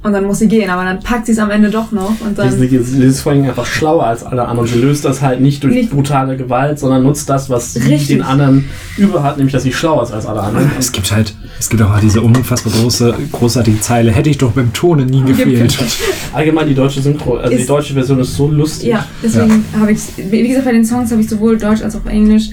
[0.00, 2.38] Und dann muss sie gehen, aber dann packt sie es am Ende doch noch und
[2.38, 2.48] dann.
[2.48, 4.68] Disney ist, ist vor allem einfach schlauer als alle anderen.
[4.68, 8.06] Sie löst das halt nicht durch Nicht- brutale Gewalt, sondern nutzt das, was sie Richtig.
[8.18, 10.70] den anderen über hat, nämlich dass sie schlauer ist als alle anderen.
[10.78, 14.12] Es gibt halt, es gibt auch diese unfassbar große, großartige Zeile.
[14.12, 15.76] Hätte ich doch beim Tone nie gefehlt.
[16.32, 18.90] Allgemein die deutsche Synchro, also die Ist- deutsche Version ist so lustig.
[18.90, 22.06] Ja, deswegen habe ich, wie gesagt, bei den Songs habe ich sowohl Deutsch als auch
[22.06, 22.50] Englisch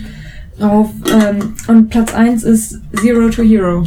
[0.60, 0.90] drauf.
[1.14, 3.84] Ähm, und Platz 1 ist Zero to Hero.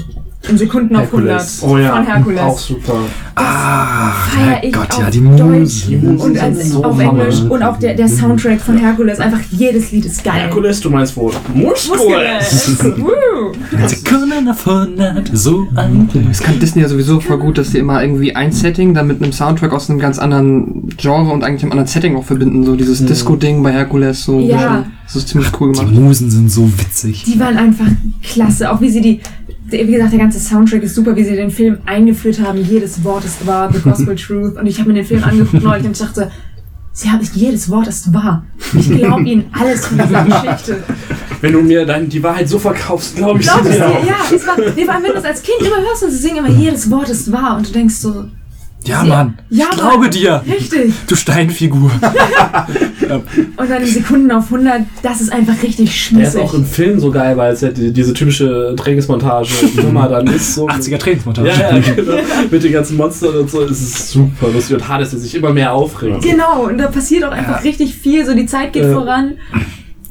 [0.48, 1.62] In Sekunden auf 100 Hercules.
[1.62, 2.40] Oh ja, von Hercules.
[2.40, 2.94] auch super.
[3.34, 5.88] Ah, feier ich Gott, auf ja, die Deutsch.
[5.88, 6.16] Musen.
[6.16, 6.98] Und als, so auf.
[6.98, 10.42] Englisch und auch der, der Soundtrack von Hercules, einfach jedes Lied ist geil.
[10.42, 11.32] Herkules, du meinst wohl.
[11.54, 13.52] Woo.
[13.86, 16.08] Sekunden auf 100, so ein.
[16.28, 19.22] Das kann Disney ja sowieso voll gut, dass die immer irgendwie ein Setting dann mit
[19.22, 22.64] einem Soundtrack aus einem ganz anderen Genre und eigentlich einem anderen Setting auch verbinden.
[22.64, 24.40] So dieses Disco-Ding bei Hercules, so.
[24.40, 24.56] Ja.
[24.56, 24.98] bisschen.
[25.08, 25.94] Das ist ziemlich cool Die gemacht.
[25.94, 27.24] Musen sind so witzig.
[27.24, 27.86] Die waren einfach
[28.22, 28.70] klasse.
[28.70, 29.20] Auch wie sie die,
[29.70, 32.58] wie gesagt, der ganze Soundtrack ist super, wie sie den Film eingeführt haben.
[32.58, 34.56] Jedes Wort ist wahr, The Gospel Truth.
[34.56, 36.30] Und ich habe mir den Film angeguckt neulich und ich dachte,
[36.92, 38.44] sie haben jedes Wort ist wahr.
[38.76, 40.82] Ich glaube ihnen alles von dieser Geschichte.
[41.40, 44.04] Wenn du mir dein, die Wahrheit so verkaufst, glaube ich Glaub es dir auch.
[44.04, 46.16] Ja, es war, nee, vor allem, wenn du es als Kind immer hörst und sie
[46.16, 47.56] singen immer, jedes Wort ist wahr.
[47.56, 48.24] Und du denkst so,
[48.88, 49.38] Ja, Sie- Mann.
[49.50, 50.10] Ja, ich glaube Mann.
[50.10, 50.42] dir.
[50.48, 50.92] richtig.
[51.06, 51.90] Du Steinfigur.
[53.56, 56.40] Und dann in Sekunden auf 100, das ist einfach richtig Der ist schmissig.
[56.42, 60.54] auch im Film so geil, weil es ja die, diese typische Trainingsmontage-Nummer dann ist.
[60.54, 61.48] So 80er Trainingsmontage.
[61.48, 62.12] Ja, ja, genau.
[62.50, 63.62] Mit den ganzen Monstern und so.
[63.62, 66.22] Es ist super lustig und hart, dass er sich immer mehr aufregt.
[66.22, 68.92] Genau, und da passiert auch einfach richtig viel, so die Zeit geht Äh.
[68.92, 69.34] voran.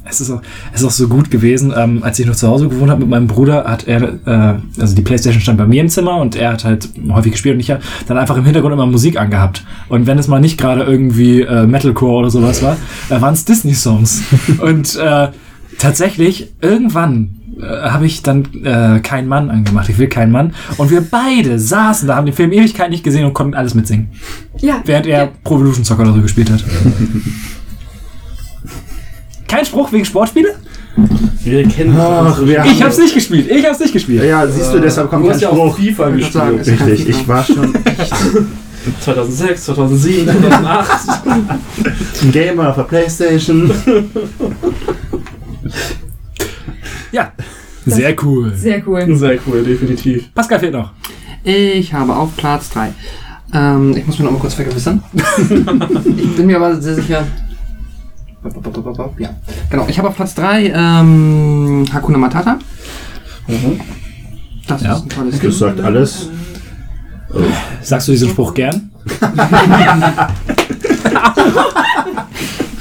[0.08, 0.40] Es ist, auch,
[0.72, 3.10] es ist auch so gut gewesen, ähm, als ich noch zu Hause gewohnt habe mit
[3.10, 6.52] meinem Bruder, hat er, äh, also die Playstation stand bei mir im Zimmer und er
[6.52, 9.64] hat halt häufig gespielt und ich habe dann einfach im Hintergrund immer Musik angehabt.
[9.88, 12.76] Und wenn es mal nicht gerade irgendwie äh, Metalcore oder sowas war,
[13.10, 14.22] äh, waren es Disney-Songs.
[14.60, 15.28] und äh,
[15.78, 19.88] tatsächlich, irgendwann äh, habe ich dann äh, Kein Mann angemacht.
[19.88, 20.54] Ich will keinen Mann.
[20.76, 24.08] Und wir beide saßen da, haben den Film Ewigkeit nicht gesehen und konnten alles mitsingen.
[24.58, 25.30] Ja, Während er ja.
[25.44, 26.64] Pro Evolution Soccer oder so gespielt hat.
[29.48, 30.54] Kein Spruch wegen Sportspiele?
[31.42, 33.50] Wir kennen Ach, wir Ich hab's nicht gespielt.
[33.50, 34.22] Ich hab's nicht gespielt.
[34.24, 35.78] Ja, siehst du, deshalb kommt Du kein hast ja auch Spruch.
[35.78, 36.78] FIFA sagen, gespielt.
[36.80, 37.74] es- Richtig, ich war schon
[39.00, 41.08] 2006, 2007, 2008.
[42.22, 43.70] ein Gamer auf der Playstation.
[47.12, 47.32] Ja.
[47.86, 48.52] Sehr cool.
[48.54, 49.16] Sehr cool.
[49.16, 50.34] Sehr cool, definitiv.
[50.34, 50.90] Pascal fehlt noch.
[51.44, 52.92] Ich habe auf Platz 3.
[53.54, 55.02] Ähm, ich muss mir noch mal kurz vergewissern.
[56.18, 57.26] ich bin mir aber sehr sicher.
[59.18, 59.30] Ja,
[59.70, 59.86] genau.
[59.88, 62.58] Ich habe auf Platz 3 ähm, Hakuna Matata.
[64.66, 64.94] Das Ja.
[64.96, 66.28] ist ein tolles Das sagt alles.
[67.82, 68.90] Sagst du diesen Spruch gern?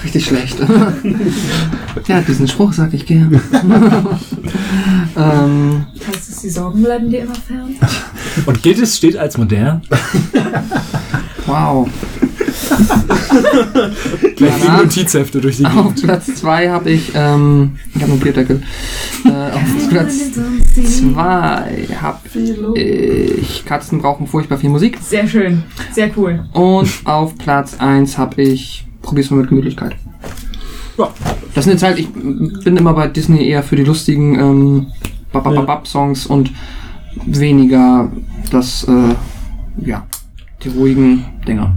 [0.04, 0.58] Richtig schlecht.
[2.08, 3.42] ja, diesen Spruch sag ich gern.
[5.18, 7.76] ähm, Heißt es, die Sorgen bleiben dir immer fern?
[8.46, 9.82] Und gilt es steht als modern?
[11.46, 11.90] wow.
[14.36, 14.78] Gleich wie Ja.
[14.78, 16.04] Notizhefte durch die Auf Gegend.
[16.04, 18.64] Platz 2 habe ich, ähm, ich habe einen Bierdeckel.
[19.26, 20.32] Äh, auf Platz
[20.74, 22.20] 2 habe
[22.76, 24.98] ich Katzen brauchen furchtbar viel Musik.
[25.02, 25.64] Sehr schön.
[25.92, 26.46] Sehr cool.
[26.54, 29.96] Und auf Platz 1 habe ich Probier's mal mit Gemütlichkeit.
[30.98, 31.10] Ja.
[31.54, 34.88] Das sind jetzt halt, ich bin immer bei Disney eher für die lustigen ähm,
[35.32, 36.52] Babababab-Songs und
[37.26, 38.12] weniger
[38.52, 39.16] das, äh,
[39.86, 40.06] ja,
[40.64, 41.76] die ruhigen Dinger.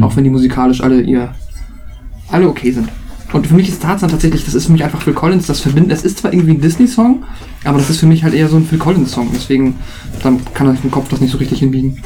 [0.00, 1.34] Auch wenn die musikalisch alle ihr,
[2.30, 2.88] alle okay sind.
[3.32, 5.90] Und für mich ist Tarzan tatsächlich, das ist für mich einfach Phil Collins, das verbinden.
[5.90, 7.24] Es ist zwar irgendwie ein Disney-Song,
[7.64, 9.30] aber das ist für mich halt eher so ein Phil Collins-Song.
[9.32, 9.76] Deswegen,
[10.22, 12.02] dann kann er im Kopf das nicht so richtig hinbiegen.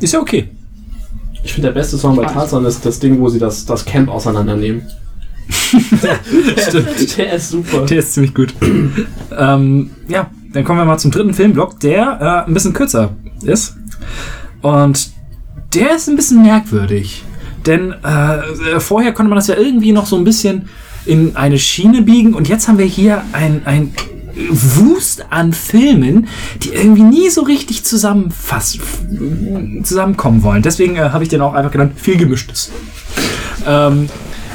[0.00, 0.50] Ist ja okay.
[1.42, 4.10] Ich finde, der beste Song bei Tarzan ist das Ding, wo sie das, das Camp
[4.10, 4.82] auseinandernehmen.
[5.48, 7.18] Stimmt.
[7.18, 7.86] Der ist super.
[7.86, 8.54] Der ist ziemlich gut.
[9.36, 13.76] ähm, ja, dann kommen wir mal zum dritten Filmblock, der äh, ein bisschen kürzer ist.
[14.64, 15.10] Und
[15.74, 17.22] der ist ein bisschen merkwürdig.
[17.66, 20.70] Denn äh, vorher konnte man das ja irgendwie noch so ein bisschen
[21.04, 23.92] in eine Schiene biegen und jetzt haben wir hier ein, ein
[24.50, 26.28] Wust an Filmen,
[26.62, 28.32] die irgendwie nie so richtig zusammenkommen
[30.42, 30.62] wollen.
[30.62, 32.72] Deswegen äh, habe ich den auch einfach genannt, viel gemischtes.
[33.66, 34.08] Ähm,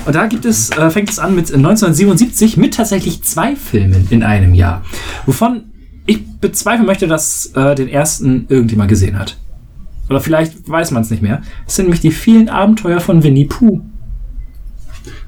[0.07, 4.23] und da gibt es, äh, fängt es an mit 1977 mit tatsächlich zwei Filmen in
[4.23, 4.83] einem Jahr.
[5.27, 5.65] Wovon
[6.07, 9.37] ich bezweifeln möchte, dass äh, den ersten irgendjemand gesehen hat.
[10.09, 11.41] Oder vielleicht weiß man es nicht mehr.
[11.67, 13.81] Es sind nämlich die vielen Abenteuer von Winnie Pooh.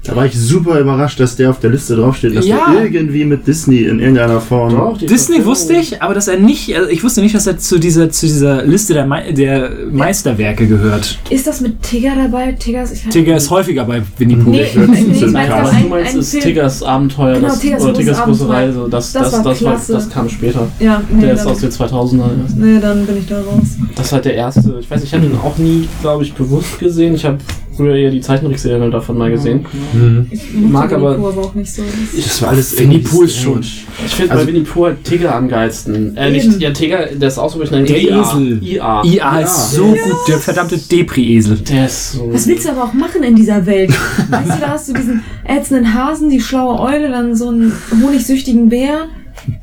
[0.04, 2.72] Da war ich super überrascht, dass der auf der Liste draufsteht, dass Ja.
[2.72, 4.70] der irgendwie mit Disney in irgendeiner Form.
[4.74, 7.56] Doch, die Disney wusste ich, aber dass er nicht, also ich wusste nicht, dass er
[7.56, 11.18] zu dieser, zu dieser Liste der, Mei- der Meisterwerke gehört.
[11.30, 12.50] Ist das mit Tigger dabei?
[12.52, 14.50] Tigger ist, ich Tigger ist häufiger bei Winnie Pooh.
[14.50, 15.60] Nee, ich meine, krass.
[15.60, 16.42] das Was ein, du meinst, ein ist Film.
[16.42, 18.48] Tiggers Abenteuer Genau, das, Tiggers oder Tiggers große.
[18.48, 18.86] Reise.
[18.90, 20.66] Das, Das das, war das, war, das kam später.
[20.80, 22.28] Ja, nee, Der ist aus den 2000er.
[22.56, 23.76] nee, dann bin ich da raus.
[23.94, 24.78] Das ist halt der erste.
[24.80, 27.14] Ich weiß, nicht, ich habe ihn auch nie, glaube ich, bewusst gesehen.
[27.14, 27.38] Ich habe
[27.76, 29.64] früher eher die Zeichentrickserien davon mal gesehen.
[30.30, 31.82] Ich Mag aber- aber auch nicht so.
[32.16, 33.60] Das war alles Winnie Pooh ist strange.
[34.06, 36.16] Ich finde Also- bei Winnie Pooh halt Tigger am geilsten.
[36.16, 37.86] Äh, nicht, ja, Tigger, der ist Ausrufezeichen.
[37.86, 38.20] Der IA.
[38.20, 38.62] Esel.
[38.62, 39.02] IA.
[39.04, 41.58] IA ist so gut, der verdammte Depri-Esel.
[41.58, 42.30] Der ist so.
[42.32, 43.90] Was willst du aber auch machen in dieser Welt?
[44.30, 48.68] Weißt du, da hast du diesen ätzenden Hasen, die schlaue Eule, dann so einen honigsüchtigen
[48.68, 49.06] Bär.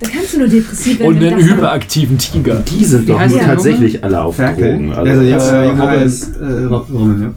[0.02, 1.16] Da kannst du nur depressiv werden.
[1.16, 2.64] Und einen das- hyperaktiven Tiger.
[2.78, 4.36] Die sind doch tatsächlich alle auf.
[4.38, 4.92] Drogen.
[4.92, 5.82] Also jetzt äh, Robin.
[5.82, 7.34] als äh, Robin, ja.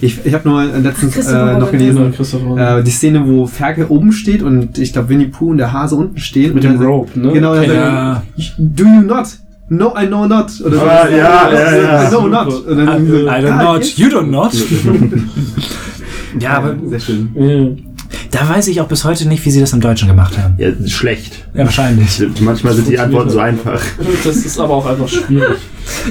[0.00, 2.14] Ich, ich habe nur letztens Christopher äh, noch gelesen,
[2.56, 5.96] äh, die Szene, wo Ferkel oben steht und ich glaube Winnie Pooh und der Hase
[5.96, 6.54] unten stehen.
[6.54, 7.32] Mit dem dann- Rope, ne?
[7.32, 8.22] Genau, Kennt Ja.
[8.58, 9.26] Do you not?
[9.68, 10.60] No, I know not.
[10.64, 10.82] Oder so.
[10.82, 12.04] Ah, ja, ja, ja.
[12.04, 12.66] I know not.
[12.66, 14.52] Und dann irgendwie so, I don't ah, not, you don't not.
[16.40, 17.91] ja, aber Sehr schön.
[18.32, 20.54] Da weiß ich auch bis heute nicht, wie sie das im Deutschen gemacht haben.
[20.56, 21.44] Ja, schlecht.
[21.52, 22.20] Ja, wahrscheinlich.
[22.40, 23.80] Manchmal sind die Antworten so einfach.
[24.24, 25.58] Das ist aber auch einfach schwierig.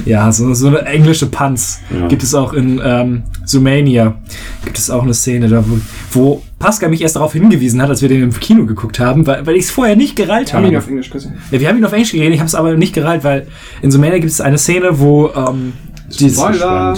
[0.04, 2.06] Ja, so, so eine englische Panz Ja.
[2.06, 4.14] gibt es auch in ähm, Sumania.
[4.64, 5.78] Gibt es auch eine Szene, da wo,
[6.12, 9.44] wo Pascal mich erst darauf hingewiesen hat, als wir den im Kino geguckt haben, weil,
[9.44, 10.74] weil ich es vorher nicht gereilt habe habe.
[10.74, 11.34] ihn auf Englisch gesehen.
[11.50, 13.48] Ja, wir haben ihn auf Englisch geredet, ich habe es aber nicht gereilt, weil
[13.82, 15.72] in Sumania gibt es eine Szene, wo ähm,
[16.20, 16.94] die, Spoiler.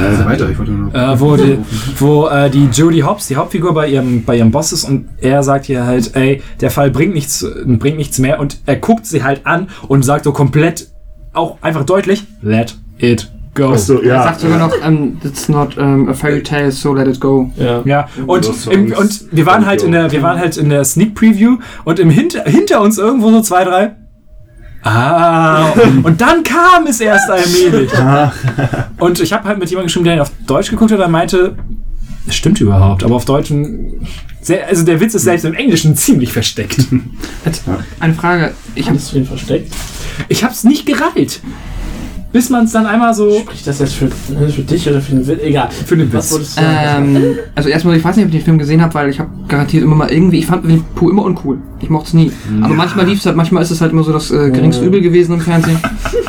[0.00, 0.94] Also weiter, ich wollte nur.
[0.94, 1.58] äh, wo, die,
[1.98, 5.42] wo äh, die Jodie Hobbs, die Hauptfigur, bei ihrem, bei ihrem Boss ist und er
[5.42, 9.22] sagt ihr halt, ey, der Fall bringt nichts, bringt nichts mehr und er guckt sie
[9.22, 10.88] halt an und sagt so komplett,
[11.32, 13.72] auch einfach deutlich, let it go.
[13.74, 14.22] Ach so, Er ja.
[14.22, 17.50] sagt sogar noch, um, it's not um, a fairy tale, so let it go.
[17.56, 17.82] Ja.
[17.84, 21.14] Ja, und, im, und wir waren halt in der, wir waren halt in der Sneak
[21.14, 23.92] Preview und im hinter, hinter uns irgendwo so zwei, drei.
[24.82, 25.70] Ah,
[26.02, 27.90] und dann kam es erst allmählich.
[28.98, 31.56] Und ich habe halt mit jemandem geschrieben, der ihn auf Deutsch geguckt hat, der meinte,
[32.26, 36.78] das stimmt überhaupt, aber auf Deutsch, also der Witz ist selbst im Englischen ziemlich versteckt.
[38.00, 39.72] Eine Frage, ich habe ihn versteckt?
[40.28, 41.40] Ich hab's nicht gereilt.
[42.32, 45.12] Bis man es dann einmal so Spricht das jetzt für, ne, für dich oder für
[45.14, 45.40] den Witz?
[45.42, 45.68] Egal.
[45.70, 46.56] für den Was Witz.
[46.58, 49.28] Ähm, also erstmal, ich weiß nicht, ob ich den Film gesehen habe, weil ich habe
[49.48, 51.58] garantiert immer mal irgendwie, ich fand Winnie Pooh immer uncool.
[51.80, 52.32] Ich mochte es nie.
[52.62, 55.00] Aber manchmal lief es halt, manchmal ist es halt immer so das äh, geringste Übel
[55.02, 55.76] gewesen im Fernsehen.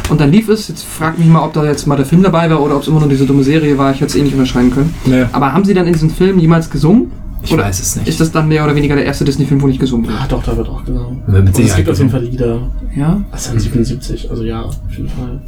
[0.10, 2.50] Und dann lief es, jetzt frag mich mal, ob da jetzt mal der Film dabei
[2.50, 4.34] war oder ob es immer nur diese dumme Serie war, ich hätte es eh nicht
[4.34, 4.94] unterscheiden können.
[5.06, 5.24] Nee.
[5.32, 7.12] Aber haben sie dann in diesem Film jemals gesungen?
[7.46, 8.08] Ich oder weiß es nicht.
[8.08, 10.32] Ist das dann mehr oder weniger der erste Disney-Film, wo nicht gesungen Ah, wird?
[10.32, 11.12] doch, da wird auch genau.
[11.28, 12.10] Mit Und es gibt auf jeden gesungen.
[12.12, 12.70] Fall Lieder.
[12.96, 13.22] Ja?
[13.32, 15.42] Das sind 77, also ja, auf jeden Fall.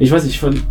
[0.00, 0.62] Ich weiß nicht, ich fand,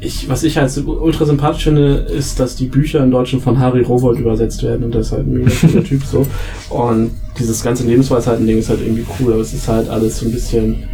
[0.00, 3.58] ich, was ich halt so ultra sympathisch finde, ist, dass die Bücher im Deutschen von
[3.58, 6.26] Harry Rowold übersetzt werden und das ist halt ein mega cooler Typ so.
[6.70, 10.32] Und dieses ganze Lebensweisheiten-Ding ist halt irgendwie cool, aber es ist halt alles so ein
[10.32, 10.84] bisschen,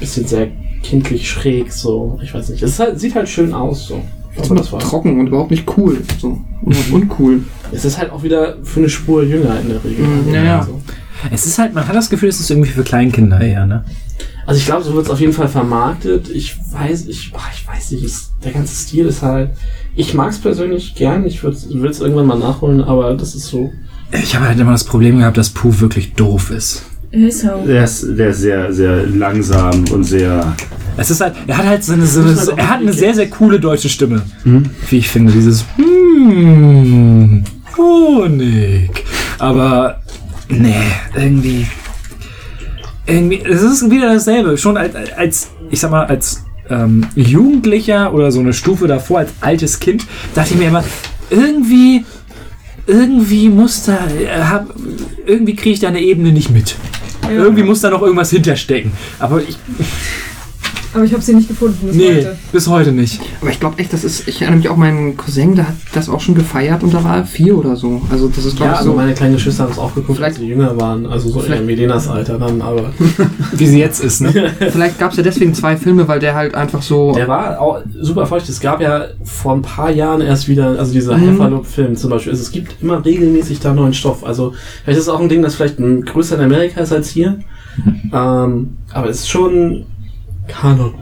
[0.00, 0.48] bisschen sehr
[0.82, 2.18] kindlich schräg so.
[2.22, 4.00] Ich weiß nicht, es ist halt, sieht halt schön aus so.
[4.34, 4.84] Glaube, das war's.
[4.84, 5.98] Trocken und überhaupt nicht cool.
[6.20, 6.38] So.
[6.62, 7.40] Und uncool.
[7.72, 10.06] Es ist halt auch wieder für eine Spur jünger in der Regel.
[10.32, 10.58] Ja, ja.
[10.60, 10.80] Also.
[11.30, 13.84] Es ist halt, man hat das Gefühl, es ist irgendwie für Kleinkinder eher, ne?
[14.46, 16.30] Also ich glaube, so wird es auf jeden Fall vermarktet.
[16.30, 19.50] Ich weiß, ich, ach, ich weiß nicht, es, der ganze Stil ist halt.
[19.94, 21.26] Ich mag es persönlich gern.
[21.26, 23.72] Ich will es irgendwann mal nachholen, aber das ist so.
[24.10, 26.84] Ich habe halt immer das Problem gehabt, dass Pooh wirklich doof ist.
[27.10, 27.64] Ist so.
[27.66, 30.54] Der ist, der ist sehr, sehr langsam und sehr.
[30.96, 32.92] Es ist halt, er hat halt so eine, so eine, ist auch er hat eine
[32.92, 34.22] sehr, sehr coole deutsche Stimme.
[34.44, 34.70] Mhm.
[34.90, 37.44] Wie ich finde, dieses hmm,
[37.76, 38.90] Honig.
[39.38, 40.00] Aber,
[40.48, 40.74] nee,
[41.14, 41.66] irgendwie,
[43.08, 44.56] irgendwie, es ist wieder dasselbe.
[44.58, 49.30] Schon als, als ich sag mal, als ähm, Jugendlicher oder so eine Stufe davor, als
[49.40, 50.84] altes Kind, dachte ich mir immer,
[51.30, 52.04] irgendwie,
[52.86, 54.74] irgendwie muss da, äh, hab,
[55.26, 56.76] irgendwie kriege ich da eine Ebene nicht mit.
[57.30, 58.92] Irgendwie muss da noch irgendwas hinterstecken.
[59.18, 59.58] Aber ich,
[60.94, 62.36] Aber ich habe sie nicht gefunden bis nee, heute.
[62.50, 63.20] bis heute nicht.
[63.42, 66.08] Aber ich glaube echt, das ist, ich erinnere mich auch, mein Cousin, der hat das
[66.08, 68.00] auch schon gefeiert und da war er vier oder so.
[68.10, 68.96] Also das ist glaube Ja, ich also so.
[68.96, 71.04] meine kleinen Geschwister haben es auch geguckt, Vielleicht- als sie jünger waren.
[71.06, 72.92] Also so eher Melenas Alter dann, aber.
[73.52, 74.32] Wie sie jetzt ist, ne?
[74.58, 77.12] Vielleicht gab es ja deswegen zwei Filme, weil der halt einfach so.
[77.12, 78.48] Der war auch super erfolgreich.
[78.48, 81.32] Es gab ja vor ein paar Jahren erst wieder, also dieser Mhm.
[81.32, 82.32] Hefferloop-Film zum Beispiel.
[82.32, 84.24] Also es gibt immer regelmäßig da neuen Stoff.
[84.24, 87.38] Also vielleicht ist es auch ein Ding, das vielleicht größer in Amerika ist als hier.
[88.12, 89.84] ähm, aber es ist schon
[90.48, 90.94] Kanon.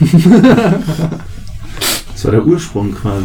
[2.12, 3.24] Das war der Ursprung quasi.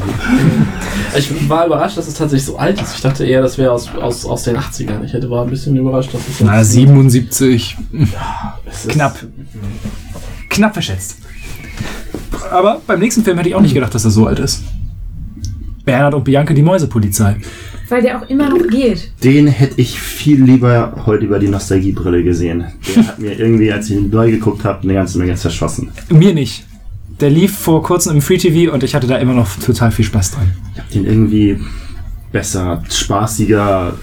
[1.18, 2.96] Ich war überrascht, dass es tatsächlich so alt ist.
[2.96, 5.04] Ich dachte eher, das wäre aus, aus, aus den 80ern.
[5.04, 7.76] Ich hätte war ein bisschen überrascht, dass es Na, 77.
[8.66, 9.18] es ist- Knapp.
[10.50, 11.18] Knapp verschätzt.
[12.52, 14.64] Aber beim nächsten Film hätte ich auch nicht gedacht, dass er so alt ist.
[15.84, 17.36] Bernhard und Bianca, die Mäusepolizei.
[17.90, 19.12] Weil der auch immer noch geht.
[19.24, 22.66] Den hätte ich viel lieber heute über die Nostalgiebrille gesehen.
[22.96, 25.92] Der hat mir irgendwie, als ich ihn neu geguckt habe, eine ganze Menge zerschossen.
[26.10, 26.66] Mir nicht.
[27.22, 30.04] Der lief vor kurzem im Free TV und ich hatte da immer noch total viel
[30.06, 30.52] Spaß dran.
[30.74, 31.60] Ich habe den irgendwie
[32.32, 33.94] besser, spaßiger,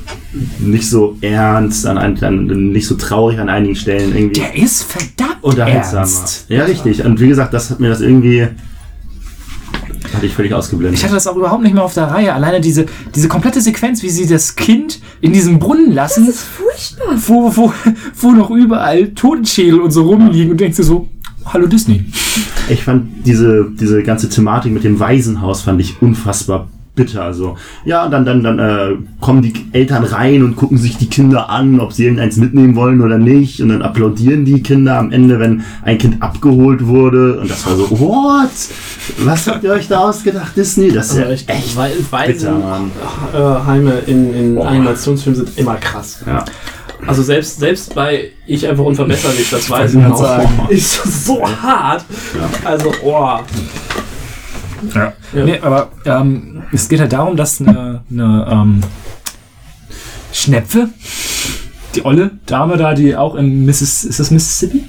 [0.59, 4.41] nicht so ernst, an, ein- an, nicht so traurig an einigen Stellen irgendwie.
[4.41, 6.01] Der ist verdammt unterhaltsamer.
[6.07, 6.47] ernst.
[6.49, 7.05] Ja, richtig.
[7.05, 8.49] Und wie gesagt, das hat mir das irgendwie.
[10.23, 11.01] Hatte ich völlig ausgeblendet.
[11.01, 12.33] Ich hatte das auch überhaupt nicht mehr auf der Reihe.
[12.33, 16.45] Alleine diese, diese komplette Sequenz, wie sie das Kind in diesen Brunnen lassen, Das ist
[16.45, 17.17] furchtbar.
[17.27, 17.73] wo, wo,
[18.21, 21.09] wo noch überall Totenschädel und so rumliegen und denkst du so,
[21.47, 22.05] hallo Disney.
[22.69, 27.33] Ich fand diese, diese ganze Thematik mit dem Waisenhaus fand ich unfassbar bitter.
[27.35, 31.49] So, ja, dann, dann, dann äh, kommen die Eltern rein und gucken sich die Kinder
[31.49, 33.61] an, ob sie irgendeins mitnehmen wollen oder nicht.
[33.61, 37.41] Und dann applaudieren die Kinder am Ende, wenn ein Kind abgeholt wurde.
[37.41, 38.51] Und das war so, what?
[39.19, 40.91] Was habt ihr euch da ausgedacht, Disney?
[40.93, 42.91] Das ist ja Also echt, echt Wei- bitter, Mann.
[43.33, 44.69] Waisenheime in, in Boah.
[44.69, 46.21] Animationsfilmen sind immer krass.
[46.27, 46.45] Ja.
[47.07, 50.61] Also selbst, selbst bei Ich einfach unverbesserlich, das wollte Waisenhaus gerade sagen.
[50.69, 52.05] ist so hart.
[52.65, 53.41] Also, oh.
[54.95, 55.13] Ja.
[55.33, 55.45] Ja.
[55.45, 58.81] Nee, aber ähm, es geht halt darum, dass eine, eine ähm,
[60.33, 60.89] Schnepfe,
[61.95, 64.85] die olle Dame da, die auch in Missis, ist das Mississippi?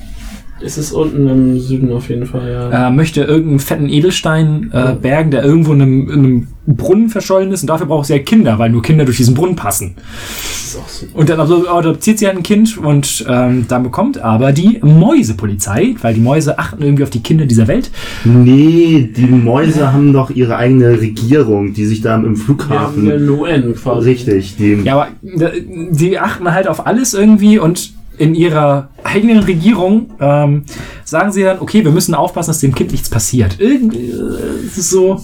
[0.65, 2.87] Es ist unten im Süden auf jeden Fall, ja.
[2.87, 7.51] Äh, möchte irgendeinen fetten Edelstein äh, bergen, der irgendwo in einem, in einem Brunnen verschollen
[7.51, 9.95] ist und dafür braucht sie ja Kinder, weil nur Kinder durch diesen Brunnen passen.
[9.97, 11.05] Das ist auch so.
[11.13, 16.13] Und dann adoptiert sie halt ein Kind und ähm, dann bekommt aber die Mäusepolizei, weil
[16.13, 17.91] die Mäuse achten irgendwie auf die Kinder dieser Welt.
[18.23, 23.11] Nee, die Mäuse haben doch ihre eigene Regierung, die sich da im Ja, Flughafen.
[23.11, 24.09] eine UN quasi.
[24.09, 24.79] richtig, die.
[24.85, 25.61] Ja, aber äh,
[25.91, 30.63] die achten halt auf alles irgendwie und in ihrer eigenen Regierung ähm,
[31.03, 33.57] sagen sie dann, okay, wir müssen aufpassen, dass dem Kind nichts passiert.
[33.59, 35.23] Irgendwie äh, es ist so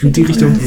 [0.00, 0.58] in die Richtung.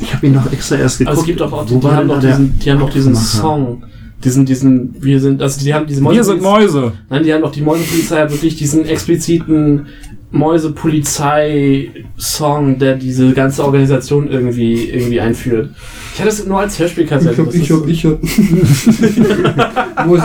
[0.00, 1.10] Ich habe ihn noch extra erst geguckt.
[1.10, 3.14] Also es gibt doch auch, die, Wo die haben doch diesen, die haben doch diesen?
[3.14, 3.84] Song.
[4.24, 6.92] Diesen, diesen, wir sind, also die haben diese Wir sind Mäuse.
[7.08, 9.86] Nein, die haben doch die Mäusepolizei hat wirklich diesen expliziten
[10.30, 15.70] Mäusepolizei-Song, der diese ganze Organisation irgendwie, irgendwie einführt.
[16.14, 17.42] Ich hatte es nur als Hörspielkassette.
[17.44, 18.18] das ist- ich hab.
[20.06, 20.24] Wo ist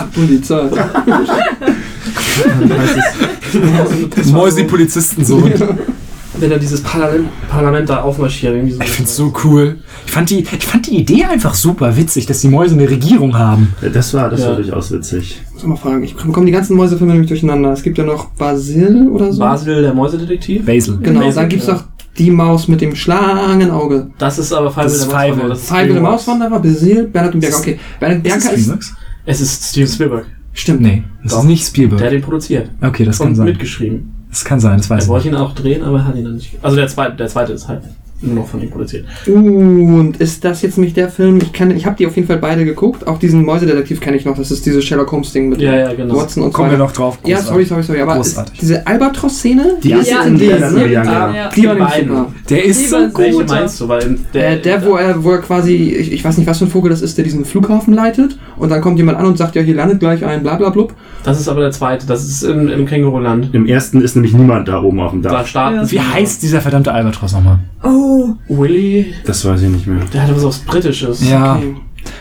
[4.58, 5.66] die Polizei?
[6.40, 8.54] Wenn er dieses Parlament, Parlament da aufmarschiert.
[8.56, 8.82] Irgendwie so.
[8.82, 9.78] Ich find's so cool.
[10.06, 13.38] Ich fand, die, ich fand die Idee einfach super witzig, dass die Mäuse eine Regierung
[13.38, 13.74] haben.
[13.94, 14.48] Das war, das Ja.
[14.50, 15.42] war durchaus witzig.
[15.54, 17.72] Muss mal fragen, ich bekomme die ganzen Mäusefilme nämlich durcheinander.
[17.72, 19.40] Es gibt ja noch Basil oder so.
[19.40, 20.66] Basil, der Mäusedetektiv.
[20.66, 20.98] Basil.
[21.02, 21.74] Genau, Basil, dann gibt's ja.
[21.74, 21.84] noch
[22.18, 24.08] die Maus mit dem Schlangenauge.
[24.18, 26.02] Das ist aber Five Das ist der Mauswanderer, ist Five der.
[26.02, 27.58] Mauswanderer, Basil, Bernhard und Bianca.
[27.60, 28.94] Okay, Bernhard und Ist ist.
[29.26, 30.26] Es ist Steven Spielberg.
[30.56, 30.82] Stimmt.
[30.82, 31.40] Nee, das Doch.
[31.40, 31.98] ist nicht Spielberg.
[32.00, 32.70] Der hat den produziert.
[32.82, 33.46] Okay, das kann Und sein.
[33.46, 34.14] mitgeschrieben.
[34.34, 35.38] Das kann sein, das weiß Er ich wollte nicht.
[35.38, 36.58] ihn auch drehen, aber er hat ihn dann nicht.
[36.64, 37.84] Also der zweite, der zweite ist halt
[38.24, 39.06] nur noch von ihm produziert.
[39.28, 41.38] Und ist das jetzt nicht der Film?
[41.42, 43.06] Ich kenne, ich habe die auf jeden Fall beide geguckt.
[43.08, 44.38] Auch diesen Mäusedetektiv kenne ich noch.
[44.38, 46.16] Das ist dieses Sherlock Holmes Ding mit Ja, ja, genau.
[46.16, 47.20] Watson und Kommen wir so noch drauf.
[47.26, 47.68] Ja, sorry, Großartig.
[47.70, 48.02] sorry, sorry.
[48.02, 48.54] Aber Großartig.
[48.54, 49.78] ist diese Albatros-Szene?
[49.84, 50.92] Die Ja, ist ja, in die der ist, dann ne?
[50.92, 51.02] Ja.
[51.04, 52.08] Die war Die nämlich beiden.
[52.10, 52.32] super.
[52.50, 53.50] Der ist so Lieber- Welche gut.
[53.50, 53.88] meinst du?
[53.88, 56.70] Weil Der, der wo, er, wo er quasi, ich, ich weiß nicht, was für ein
[56.72, 59.62] Vogel das ist, der diesen Flughafen leitet und dann kommt jemand an und sagt, ja,
[59.62, 60.94] hier landet gleich ein, bla bla blub.
[61.24, 62.06] Das ist aber der zweite.
[62.08, 63.50] Das ist im, im Känguruland.
[63.54, 65.48] Im ersten ist nämlich niemand da oben auf dem Da Dach.
[65.48, 65.86] starten Ja.
[65.86, 65.96] sie.
[65.96, 67.60] Wie heißt dieser verdammte Albatros nochmal?
[67.84, 68.13] Oh,
[68.48, 69.14] Willy?
[69.26, 70.04] Das weiß ich nicht mehr.
[70.14, 71.28] Der hatte was aufs Britisches.
[71.28, 71.56] Ja.
[71.56, 71.76] Okay.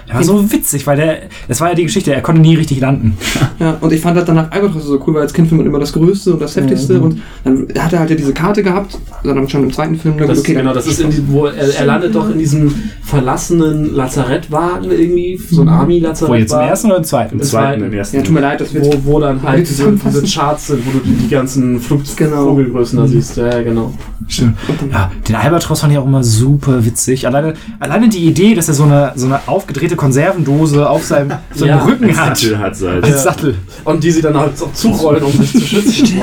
[0.08, 2.80] Der war so witzig, weil der, das war ja die Geschichte, er konnte nie richtig
[2.80, 3.16] landen.
[3.58, 5.78] Ja, und ich fand das danach Albatros so cool, weil als Kind findet man immer
[5.78, 9.48] das Größte und das Heftigste und dann hat er halt ja diese Karte gehabt, dann
[9.48, 12.12] schon im zweiten Film, Das, okay, genau, das ist in diesem, wo er, er landet
[12.12, 16.40] doch in diesem verlassenen Lazarettwagen irgendwie, so ein Wo Army-Lazarettwagen.
[16.42, 17.34] jetzt im ersten oder im zweiten?
[17.38, 18.16] Im zweiten, im ersten.
[18.16, 20.90] ja, tut mir leid, das wird, Wo, wo dann halt diese, diese Charts sind, wo
[20.90, 22.44] du die, die ganzen Flug Genau.
[22.46, 23.36] Vogelgrößen da siehst.
[23.36, 23.92] Ja, ja, genau.
[24.26, 24.56] Stimmt.
[24.90, 27.26] Ja, den Albatros fand ich auch immer super witzig.
[27.26, 29.40] Alleine, alleine die Idee, dass er so eine, so eine
[29.72, 32.36] aufgedrehte Konservendose auf seinem, so einem Ja, Rücken Als hat.
[32.38, 33.04] Sattel hat halt.
[33.04, 33.54] Als Sattel.
[33.84, 36.18] Und die sie dann halt auch zurollen, um sich zu schützen.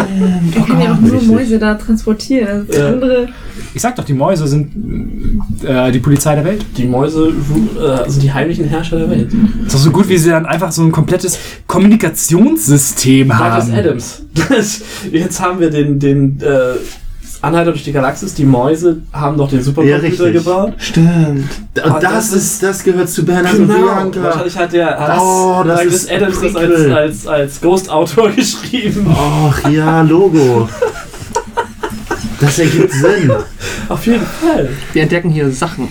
[0.55, 1.29] Er kann ja auch nur richtig.
[1.29, 2.65] Mäuse da transportieren.
[2.67, 2.87] Also Ja.
[2.89, 3.27] andere.
[3.73, 4.71] Ich sag doch, die Mäuse sind
[5.63, 6.65] äh, die Polizei der Welt.
[6.77, 7.31] Die Mäuse
[7.79, 9.31] äh, also die heimlichen Herrscher der Welt.
[9.65, 11.37] ist doch so gut, wie sie dann einfach so ein komplettes
[11.67, 13.73] Kommunikationssystem Douglas haben.
[13.73, 14.23] Adams.
[14.49, 16.75] Das, jetzt haben wir den, den äh,
[17.41, 18.33] Anhalter durch die Galaxis.
[18.33, 20.33] Die Mäuse haben doch den Ja, Supercomputer richtig.
[20.33, 20.73] gebaut.
[20.77, 21.49] Stimmt.
[21.83, 24.21] Und das, das ist, das gehört zu Bernhard und Bianca.
[24.23, 29.07] Wahrscheinlich hat der hat Oh, das ist Adams das als, als, als Ghost-Autor geschrieben.
[29.07, 30.67] Och ja, Logo.
[32.41, 33.31] Das ergibt Sinn.
[33.89, 34.69] Auf jeden Fall.
[34.93, 35.89] Wir entdecken hier Sachen.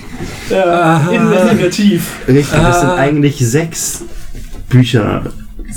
[0.48, 2.10] Ja, investigativ.
[2.26, 4.02] Richtig, das sind eigentlich sechs
[4.68, 5.24] Bücher.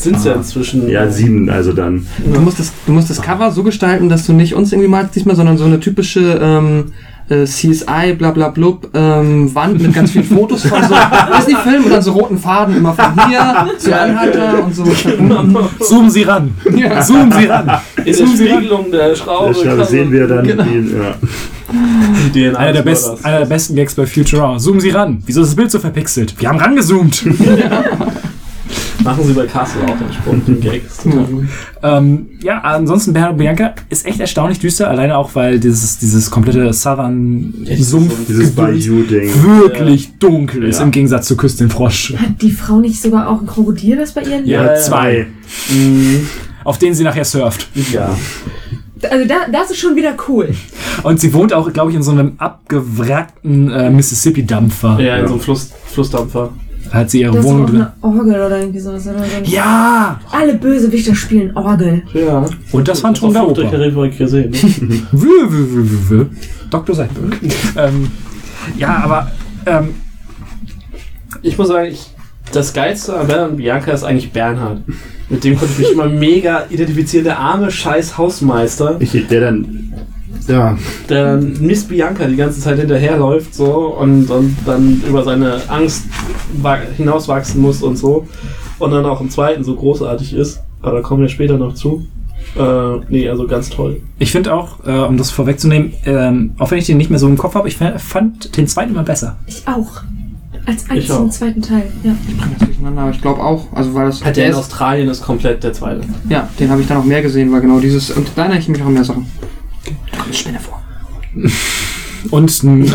[0.01, 0.89] Sind es ja inzwischen.
[0.89, 2.07] Ja, sieben also dann.
[2.25, 5.15] Du musst, das, du musst das Cover so gestalten, dass du nicht uns irgendwie malst
[5.15, 6.91] diesmal, sondern so eine typische ähm,
[7.30, 10.95] äh, CSI, bla bla blub, ähm, Wand mit ganz vielen Fotos von so
[11.38, 14.83] Disney-Filmen und dann so roten Faden immer von hier zu Anhalter und so.
[15.85, 16.53] Zoomen Sie ran.
[16.75, 16.99] Ja.
[17.01, 17.69] Zoomen Sie ran.
[17.97, 18.57] In der Zoomen Sie ran.
[18.57, 19.55] Spiegelung der Schraube.
[19.63, 20.63] Da kann sehen wir dann Genau.
[20.63, 21.15] die, ja.
[22.35, 23.23] die DNA Einer der, Mörders.
[23.23, 24.57] einer der besten Gags bei Futurama.
[24.57, 25.23] Zoomen Sie ran.
[25.25, 26.35] Wieso ist das Bild so verpixelt?
[26.39, 27.23] Wir haben rangezoomt.
[29.03, 30.86] Machen sie bei Castle auch den Sprung, den Gag.
[30.86, 31.45] Ist total gut.
[31.82, 36.72] ähm, ja, ansonsten Bernhard Bianca ist echt erstaunlich düster, alleine auch, weil dieses, dieses komplette
[36.74, 39.32] Southern Ja, dieses Sumpf Dieses Bayou-Ding.
[39.44, 40.84] wirklich dunkel ist Ja.
[40.86, 42.14] im Gegensatz zu Küss den Frosch.
[42.18, 44.48] Hat die Frau nicht sogar auch ein Krokodil, das bei ihr lebt?
[44.48, 45.28] Ja, Ja, zwei,
[45.70, 46.28] Mhm.
[46.64, 47.68] auf denen sie nachher surft.
[47.92, 48.16] Ja.
[49.10, 50.50] Also da, das ist schon wieder cool.
[51.02, 55.00] Und sie wohnt auch, glaube ich, in so einem abgewrackten äh, Mississippi-Dampfer.
[55.00, 55.28] Ja, in Ja.
[55.28, 56.52] so einem Fluss, Flussdampfer.
[56.92, 57.82] Da hat sie ihre Da doch Wohnung drin.
[57.82, 59.08] eine Orgel oder irgendwie sowas.
[59.08, 59.52] Oder so.
[59.52, 60.20] Ja!
[60.30, 62.03] Alle Bösewichter spielen Orgel.
[62.14, 62.45] Ja.
[62.72, 63.78] Und das der Flucht durch Oper.
[63.78, 64.52] Karibik gesehen.
[64.52, 66.30] Ne?
[66.70, 66.95] Dr.
[66.95, 67.38] Seidberg.
[67.78, 68.10] ähm,
[68.78, 69.32] ja, aber
[69.66, 69.90] ähm,
[71.42, 72.08] Ich muss sagen, ich,
[72.52, 74.82] das Geilste an Bernhard und Bianca ist eigentlich Bernhard.
[75.30, 77.24] Mit dem konnte ich mich immer mega identifizieren.
[77.24, 79.94] Der arme scheiß Hausmeister, Ich, der dann,
[80.48, 80.78] ja,
[81.10, 86.06] der Miss Bianca die ganze Zeit hinterherläuft so und, und dann über seine Angst
[86.61, 88.28] wa- hinauswachsen muss und so.
[88.80, 90.61] Und dann auch im zweiten so großartig ist.
[90.82, 92.06] Aber da kommen wir später noch zu.
[92.58, 94.02] Äh, nee, also ganz toll.
[94.18, 97.28] ich finde auch, äh, um das vorwegzunehmen, ähm, auch wenn ich den nicht mehr so
[97.28, 99.38] im Kopf habe, ich fa- fand den zweiten immer besser.
[99.45, 100.02] Ich auch.
[100.66, 101.30] Als einzigen auch.
[101.30, 101.84] zweiten Teil.
[102.03, 102.14] Ja.
[102.28, 103.68] Ich bringe das durcheinander, aber ich glaube auch.
[103.74, 106.02] Also weil das Hat der der in Australien ist komplett der zweite.
[106.30, 108.11] Ja, den habe ich dann auch mehr gesehen, weil genau dieses.
[108.11, 109.26] Und da erinnere ich mich noch an mehr Sachen.
[109.85, 110.82] Da kommt eine Spinne vor.
[112.30, 112.85] Und, äh,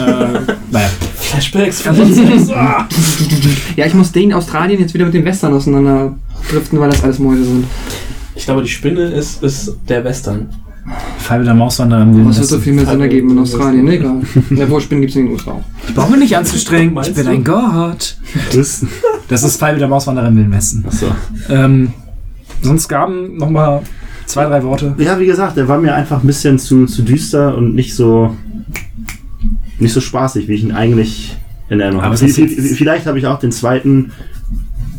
[0.70, 0.88] naja.
[1.16, 1.82] Flashbacks,
[2.50, 2.86] ah.
[3.76, 6.14] Ja, ich muss den Australien jetzt wieder mit dem Western auseinander
[6.50, 7.64] driften, weil das alles Mäuse sind.
[8.34, 10.48] Ich glaube, die Spinne ist, ist der Western.
[11.18, 11.54] Fall der
[12.14, 13.84] Wilden Was wird so viel mehr Sinn ergeben in Australien?
[13.84, 14.20] Ne, egal.
[14.50, 15.64] Ja, wo Spinnen gibt es in den USA auch.
[15.88, 17.30] Ich brauche mich nicht anzustrengen, ich bin du?
[17.32, 18.16] ein Gott.
[18.54, 18.86] das,
[19.26, 20.84] Das ist Fall der Mauswanderer im Wilden Westen.
[20.86, 21.06] achso.
[21.48, 21.92] Ähm,
[22.62, 23.82] sonst gaben noch mal
[24.26, 24.94] zwei, drei Worte.
[24.98, 28.36] Ja, wie gesagt, der war mir einfach ein bisschen zu, zu düster und nicht so,
[29.78, 31.36] nicht so spaßig, wie ich ihn eigentlich
[31.68, 32.16] in Erinnerung habe.
[32.16, 34.12] Vielleicht habe ich auch den zweiten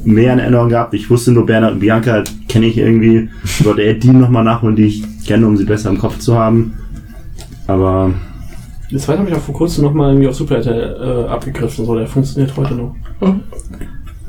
[0.04, 0.94] mehr in Erinnerung gehabt.
[0.94, 3.30] Ich wusste nur, Bernhard und Bianca kenne ich irgendwie.
[3.44, 6.74] Sollte er die nochmal nachholen, die ich kenne, um sie besser im Kopf zu haben.
[7.68, 8.14] Aber
[8.90, 11.86] Den zweiten habe ich auch vor kurzem nochmal irgendwie auf Super RTL äh, abgegriffen.
[11.86, 12.96] So, der funktioniert heute noch.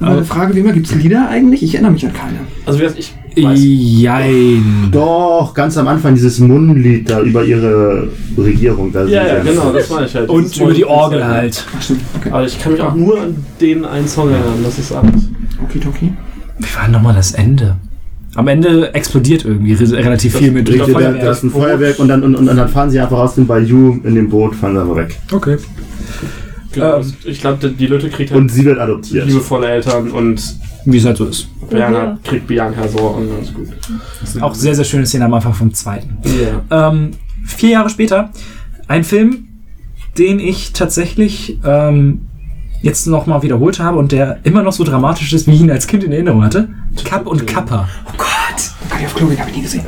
[0.00, 1.62] Eine Frage wie immer, gibt es Lieder eigentlich?
[1.62, 2.38] Ich erinnere mich an keine.
[2.66, 3.12] Also, wie gesagt, ich
[3.44, 3.58] weiß.
[3.60, 4.88] Jein.
[4.92, 8.92] doch, ganz am Anfang dieses Munnlied da über ihre Regierung.
[8.92, 10.28] Da Ja, sind ja, genau, das meine ich halt.
[10.28, 11.64] Und über die Orgel halt.
[11.76, 12.30] Ach stimmt, okay.
[12.30, 15.30] Aber ich kann mich auch nur an den einen Song erinnern, das ist alles.
[15.64, 16.12] Okay, okay.
[16.58, 17.76] Wie war nochmal das Ende?
[18.34, 21.98] Am Ende explodiert irgendwie re relativ viel mit Ich Richtig, da, da ist ein Feuerwerk
[21.98, 24.74] und dann, und, und dann fahren sie einfach aus dem Bayou in dem Boot, fahren
[24.74, 25.18] sie aber weg.
[25.32, 25.56] Okay.
[26.72, 27.12] Genau, Ähm.
[27.24, 29.26] ich glaube, die Lütte kriegt halt Und sie wird adoptiert.
[29.26, 30.42] liebevolle Eltern und
[30.84, 31.48] Wie es halt so ist.
[31.70, 33.68] Bernhard kriegt Bianca so und alles gut.
[34.40, 36.16] Auch sehr, sehr schöne Szene am Anfang vom zweiten.
[36.70, 36.88] Ja.
[36.90, 37.10] Ähm,
[37.46, 38.30] vier Jahre später,
[38.86, 39.48] ein Film,
[40.16, 42.22] den ich tatsächlich ähm,
[42.80, 45.86] jetzt nochmal wiederholt habe und der immer noch so dramatisch ist, wie ich ihn als
[45.86, 46.68] Kind in Erinnerung hatte.
[47.04, 47.88] Kapp und Kappa.
[48.88, 49.82] Kann ich auf Klo gehen, habe ich nie gesehen.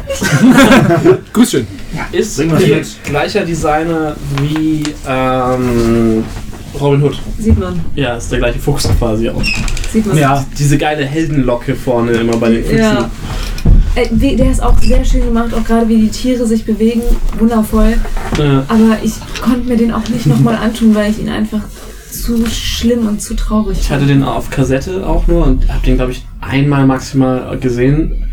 [1.33, 1.67] Grüß schön.
[2.12, 2.86] Ist hier mit.
[3.05, 6.25] gleicher Designer wie ähm,
[6.78, 7.18] Robin Hood.
[7.39, 7.81] Sieht man.
[7.94, 9.42] Ja, ist der gleiche Fuchs quasi auch.
[9.92, 10.18] Sieht man.
[10.18, 12.78] Ja, Diese geile Heldenlocke vorne immer bei den Füchsen.
[12.78, 13.10] Ja.
[13.97, 17.02] Äh, der ist auch sehr schön gemacht, auch gerade wie die Tiere sich bewegen.
[17.39, 17.94] Wundervoll.
[18.39, 18.65] Ja.
[18.68, 21.60] Aber ich konnte mir den auch nicht nochmal antun, weil ich ihn einfach
[22.10, 25.97] zu schlimm und zu traurig Ich hatte den auf Kassette auch nur und habe den,
[25.97, 28.26] glaube ich, einmal maximal gesehen.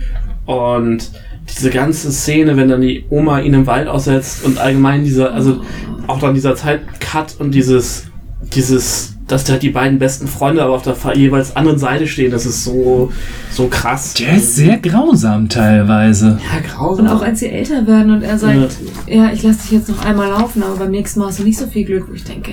[0.46, 1.12] Und
[1.50, 5.62] diese ganze Szene, wenn dann die Oma ihn im Wald aussetzt und allgemein dieser, also
[6.08, 8.06] auch dann dieser Zeitcut und dieses,
[8.54, 12.46] dieses, dass da die beiden besten Freunde aber auf der jeweils anderen Seite stehen, das
[12.46, 13.12] ist so,
[13.52, 14.14] so krass.
[14.14, 16.40] der ist sehr grausam teilweise.
[16.54, 17.06] ja, grausam.
[17.06, 20.06] Und auch als sie älter werden und er sagt, ja, ich lasse dich jetzt noch
[20.06, 22.52] einmal laufen, aber beim nächsten Mal hast du nicht so viel Glück, wo ich denke,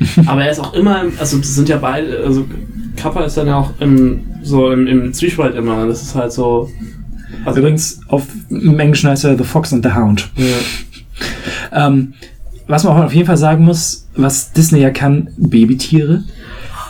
[0.26, 2.46] Aber er ist auch immer, im- also das sind ja beide, also
[2.96, 5.86] Kappa ist dann ja auch im, so im, im Zwiespalt immer.
[5.86, 6.70] Das ist halt so.
[7.44, 10.30] Also Übrigens, auf im Englischen heißt er The Fox and the Hound.
[10.36, 11.86] Ja.
[11.86, 12.14] Ähm,
[12.72, 16.24] was man auch auf jeden Fall sagen muss, was Disney ja kann, Babytiere.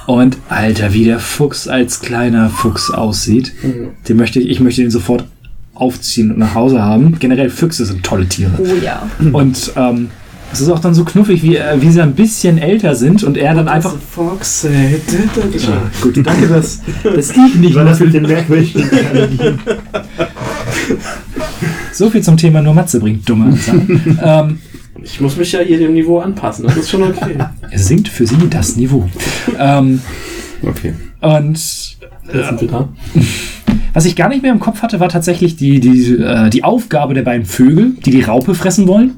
[0.06, 3.52] Und Alter, wie der Fuchs als kleiner Fuchs aussieht.
[3.62, 3.88] Mhm.
[4.08, 5.24] Den möchte ich, ich möchte den sofort
[5.74, 7.18] aufziehen und nach Hause haben.
[7.18, 8.52] Generell Füchse sind tolle Tiere.
[8.58, 9.08] oh ja.
[9.32, 10.10] Und ähm,
[10.52, 13.38] es ist auch dann so knuffig, wie, äh, wie sie ein bisschen älter sind und
[13.38, 13.94] er dann einfach.
[14.10, 14.66] Fox,
[16.02, 18.86] Gut, danke, dass, dass ich nicht Weil das mit den merkwürdigen
[21.92, 24.18] So viel zum Thema nur Matze bringt dumme Sachen.
[24.22, 24.58] ähm,
[25.04, 26.64] Ich muss mich ja hier dem Niveau anpassen.
[26.66, 27.36] Das ist schon okay.
[27.70, 29.08] Es sinkt für sie das Niveau.
[29.58, 30.00] ähm,
[30.62, 30.94] Okay.
[31.20, 31.98] und Jetzt
[32.48, 32.88] sind wir da.
[33.94, 37.14] was ich gar nicht mehr im Kopf hatte, war tatsächlich die, die, äh, die Aufgabe
[37.14, 39.14] der beiden Vögel, die die Raupe fressen wollen.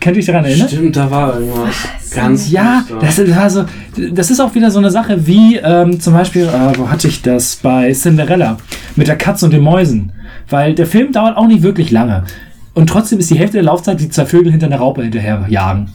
[0.00, 0.66] Könnt ihr euch daran erinnern?
[0.68, 1.76] Stimmt, da war irgendwas
[2.12, 3.64] ganz Ja, das ist, also,
[4.12, 7.22] das ist auch wieder so eine Sache wie ähm, zum Beispiel, äh, wo hatte ich
[7.22, 8.56] das bei Cinderella
[8.96, 10.10] mit der Katze und den Mäusen.
[10.48, 12.24] Weil der Film dauert auch nicht wirklich lange.
[12.74, 15.90] Und trotzdem ist die Hälfte der Laufzeit die zwei Vögel hinter einer Raupe hinterher jagen.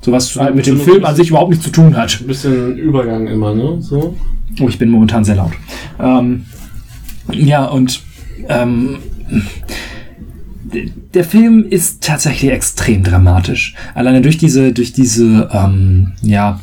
[0.00, 2.20] So was halt mit dem Film an sich überhaupt nichts zu tun hat.
[2.20, 3.76] Ein bisschen Übergang immer, ne?
[3.80, 4.16] So.
[4.60, 5.52] Oh, ich bin momentan sehr laut.
[6.00, 6.46] Ähm,
[7.30, 8.02] ja, und
[8.48, 8.98] ähm,
[11.14, 13.74] der Film ist tatsächlich extrem dramatisch.
[13.94, 16.60] Alleine durch diese, durch diese ähm, ja,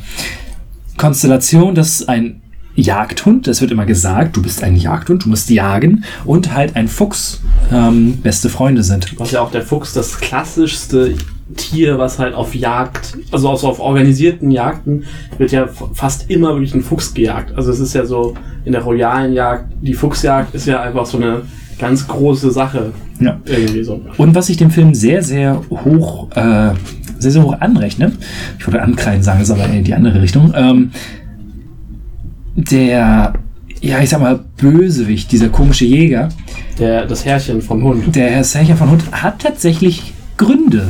[0.96, 2.42] Konstellation, dass ein
[2.80, 6.88] Jagdhund, das wird immer gesagt, du bist ein Jagdhund, du musst jagen, und halt ein
[6.88, 7.40] Fuchs
[7.72, 9.18] ähm, beste Freunde sind.
[9.18, 11.14] Was ja auch der Fuchs das klassischste
[11.56, 15.04] Tier, was halt auf Jagd, also auf organisierten Jagden,
[15.38, 17.54] wird ja fast immer wirklich ein Fuchs gejagt.
[17.56, 18.34] Also es ist ja so
[18.64, 21.42] in der royalen Jagd, die Fuchsjagd ist ja einfach so eine
[21.78, 22.92] ganz große Sache.
[23.20, 23.40] Ja.
[23.46, 24.00] Irgendwie so.
[24.16, 26.74] Und was ich dem Film sehr, sehr hoch, äh,
[27.18, 28.12] sehr, sehr hoch anrechne,
[28.58, 30.90] ich wollte ankreiden sagen, ist aber in die andere Richtung, ähm,
[32.64, 33.32] der,
[33.80, 36.28] ja, ich sag mal, Bösewicht, dieser komische Jäger,
[36.78, 38.14] Der, das Herrchen vom Hund.
[38.14, 40.88] der Herr Sercher von Hund, hat tatsächlich Gründe,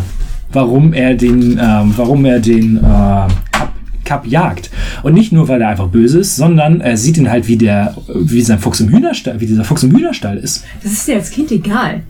[0.52, 3.72] warum er den, ähm, warum er den äh, Cup,
[4.04, 4.70] Cup jagt.
[5.02, 7.94] Und nicht nur, weil er einfach böse ist, sondern er sieht ihn halt wie der,
[8.14, 10.64] wie sein Fuchs im Hühnerstall, wie dieser Fuchs im Hühnerstall ist.
[10.82, 12.02] Das ist dir als Kind egal.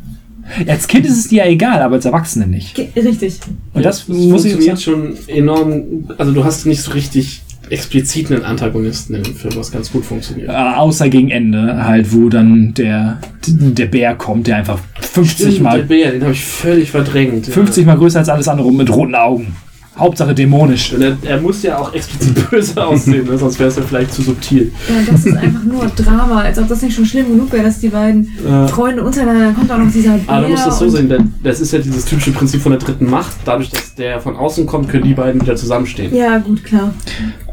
[0.66, 2.74] Als Kind ist es dir ja egal, aber als Erwachsene nicht.
[2.74, 3.38] Ge richtig.
[3.74, 5.16] Und das, das muss ich funktioniert sagen.
[5.26, 5.82] schon enorm.
[6.16, 10.04] Also du hast nicht so richtig explizit einen Antagonisten in dem Film, was ganz gut
[10.04, 10.48] funktioniert.
[10.48, 15.56] Äh, außer gegen Ende, halt, wo dann der, der Bär kommt, der einfach 50 Stimmt,
[15.56, 17.46] der mal, Bär, den habe ich völlig verdrängt.
[17.46, 19.54] 50 mal größer als alles andere und mit roten Augen.
[19.96, 20.92] Hauptsache dämonisch.
[20.92, 23.36] Und er, er muss ja auch explizit böse aussehen, ne?
[23.36, 24.70] sonst wäre es ja vielleicht zu subtil.
[24.88, 27.80] Ja, das ist einfach nur Drama, als ob das nicht schon schlimm genug wäre, dass
[27.80, 30.28] die beiden Äh, Freunde untereinander, dann kommt auch noch dieser Bär.
[30.28, 32.80] aber du musst das so sehen, denn das ist ja dieses typische Prinzip von der
[32.80, 33.34] dritten Macht.
[33.44, 36.14] Dadurch, dass der von außen kommt, können die beiden wieder zusammenstehen.
[36.14, 36.94] Ja, gut, klar.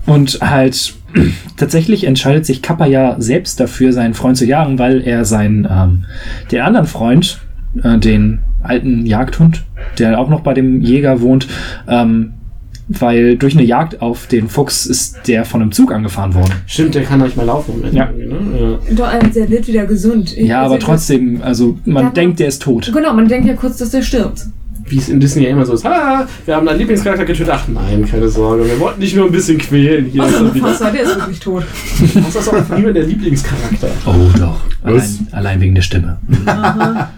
[0.05, 0.93] Und halt,
[1.57, 6.05] tatsächlich entscheidet sich Kappa ja selbst dafür, seinen Freund zu jagen, weil er seinen, ähm,
[6.51, 7.39] den anderen Freund,
[7.83, 9.63] äh, den alten Jagdhund,
[9.99, 11.47] der auch noch bei dem Jäger wohnt,
[11.87, 12.33] ähm,
[12.87, 16.51] weil durch eine Jagd auf den Fuchs ist der von einem Zug angefahren worden.
[16.67, 17.83] Stimmt, der kann nicht mehr laufen.
[17.91, 18.05] Ja.
[18.11, 18.79] Ne?
[18.87, 18.93] Ja.
[18.95, 20.37] Doch, also der wird wieder gesund.
[20.37, 22.91] Ich- Ja, aber also, trotzdem, also man denkt, der ist tot.
[22.93, 24.45] Genau, man denkt ja kurz, dass der stirbt.
[24.87, 25.83] Wie es in Disney ja immer so ist.
[25.85, 27.51] Ah, wir haben deinen Lieblingscharakter getötet.
[27.55, 28.65] Ach nein, keine Sorge.
[28.67, 30.05] Wir wollten dich nur ein bisschen quälen.
[30.05, 30.65] Hier ist er wieder.
[30.67, 31.63] Wasser, der ist wirklich tot.
[32.15, 33.87] Das ist auch niemand der Lieblingscharakter.
[34.05, 34.61] Oh doch.
[34.83, 36.17] Allein, allein wegen der Stimme.
[36.45, 37.09] Aha.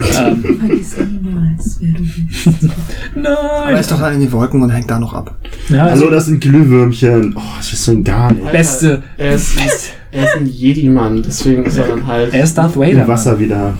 [0.00, 2.46] ähm, Vergiss niemals, wer du bist.
[3.14, 3.76] Aber er nein.
[3.80, 5.34] ist doch dann in die Wolken und hängt da noch ab.
[5.70, 7.34] Ja, also Hallo, das sind Glühwürmchen.
[7.36, 8.52] Oh, das ist so gar nicht.
[8.52, 9.02] beste.
[9.16, 9.56] Er ist,
[10.12, 12.34] er ist ein Jedi-Mann, deswegen ist er dann halt.
[12.34, 13.08] Er ist Darth Im Vader.
[13.08, 13.72] Wasser wieder.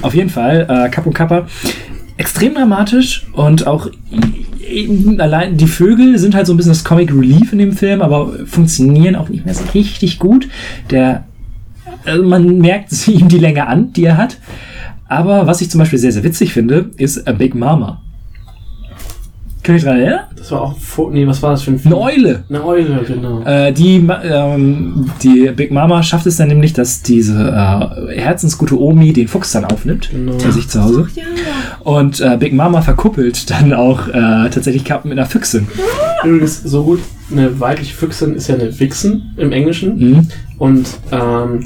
[0.00, 1.46] Auf jeden Fall, äh, Kapp und Kappa.
[2.16, 3.90] Extrem dramatisch und auch
[5.18, 8.46] allein die Vögel sind halt so ein bisschen das Comic Relief in dem Film, aber
[8.46, 10.48] funktionieren auch nicht mehr so richtig gut.
[10.90, 11.24] Der,
[12.04, 14.38] also man merkt ihm die Länge an, die er hat.
[15.06, 18.00] Aber was ich zum Beispiel sehr, sehr witzig finde, ist A Big Mama.
[19.64, 20.20] Könnt ihr euch daran erinnern?
[20.36, 20.76] Das war auch.
[21.10, 21.94] Nee, was war das für ein Eine Film?
[21.94, 22.44] Eule.
[22.50, 23.42] Eine Eule, genau.
[23.44, 29.12] Äh, die, ähm, die Big Mama schafft es dann nämlich, dass diese äh, herzensgute Omi
[29.14, 30.32] den Fuchs dann aufnimmt Genau.
[30.36, 31.08] bei sich zu Hause.
[31.14, 31.22] Ja,
[31.80, 35.66] Und äh, Big Mama verkuppelt dann auch äh, tatsächlich Kapp mit einer Füchsin.
[36.22, 37.00] Übrigens, so gut,
[37.32, 39.98] eine weibliche Füchsin ist ja eine Vixen im Englischen.
[39.98, 40.28] Mhm.
[40.58, 41.64] Und ähm,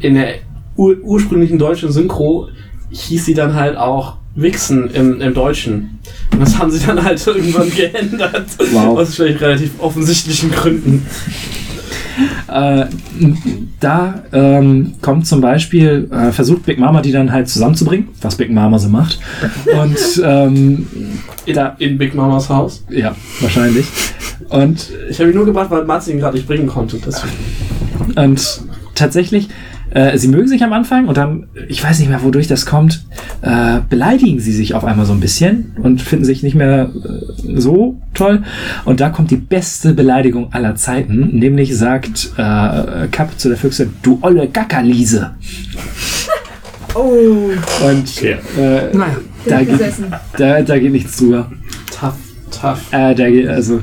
[0.00, 0.34] in der
[0.76, 2.48] ur ursprünglichen deutschen Synchro
[2.90, 5.98] hieß sie dann halt auch Vixen im, im Deutschen.
[6.32, 8.46] Und das haben sie dann halt irgendwann geändert.
[8.72, 8.98] Wow.
[8.98, 11.06] Aus vielleicht relativ offensichtlichen Gründen.
[12.48, 12.86] Äh,
[13.80, 18.50] da ähm, kommt zum Beispiel, äh, versucht Big Mama die dann halt zusammenzubringen, was Big
[18.50, 19.18] Mama so macht.
[19.80, 20.86] Und ähm,
[21.44, 22.84] In, Da- in Big Mamas Haus.
[22.88, 23.86] ja, wahrscheinlich.
[24.48, 26.98] Und Ich habe ihn nur gebracht, weil Mats ihn gerade nicht bringen konnte.
[27.04, 27.32] Deswegen.
[28.16, 28.62] Und
[28.94, 29.48] tatsächlich,
[29.96, 33.06] äh, sie mögen sich am Anfang und dann, ich weiß nicht mehr, wodurch das kommt,
[33.40, 37.58] äh, beleidigen sie sich auf einmal so ein bisschen und finden sich nicht mehr äh,
[37.58, 38.42] so toll.
[38.84, 43.88] Und da kommt die beste Beleidigung aller Zeiten, nämlich sagt äh, Kapp zu der Füchse,
[44.02, 45.30] du olle Gackerliese.
[46.98, 47.50] Oh,
[47.86, 48.36] Und äh,
[48.94, 49.16] Naja.
[49.44, 50.06] da, geht, gesessen.
[50.38, 51.50] da, da geht nichts drüber.
[51.90, 52.14] Tough,
[52.50, 52.80] tough.
[52.90, 53.82] Äh, da geht, also,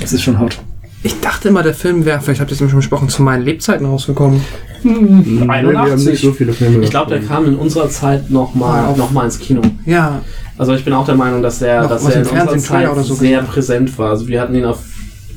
[0.00, 0.56] es ist schon hot.
[1.02, 3.44] Ich dachte immer, der Film wäre, vielleicht habt ihr es eben schon besprochen, zu meinen
[3.44, 4.40] Lebzeiten rausgekommen.
[4.82, 6.84] Wir haben nicht so viele Filme.
[6.84, 9.60] Ich glaube, der kam in unserer Zeit nochmal auf- noch mal ins Kino.
[9.86, 10.20] Ja,
[10.56, 13.14] Also ich bin auch der Meinung, dass Noch dass was er in unserer Zeit so
[13.14, 13.46] sehr gesehen.
[13.46, 14.10] präsent war.
[14.10, 14.78] Also wir hatten ihn auf,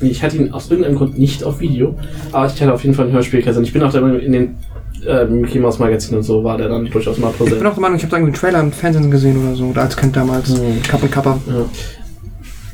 [0.00, 1.94] ich hatte ihn aus irgendeinem Grund nicht auf Video,
[2.32, 3.64] aber ich hatte auf jeden Fall ein Hörspielkassette.
[3.64, 4.54] Ich bin auch der Meinung, in den
[5.06, 7.66] äh, Mickey Mouse Magazin und so war der dann durchaus mal Ich bin präsent.
[7.66, 9.64] auch der Meinung, ich habe da irgendwie einen Trailer im Fernsehen gesehen oder so.
[9.66, 10.48] Oder als Kind damals.
[10.50, 10.82] Mhm.
[10.88, 11.38] Kapp und Kappa.
[11.46, 11.54] Ja.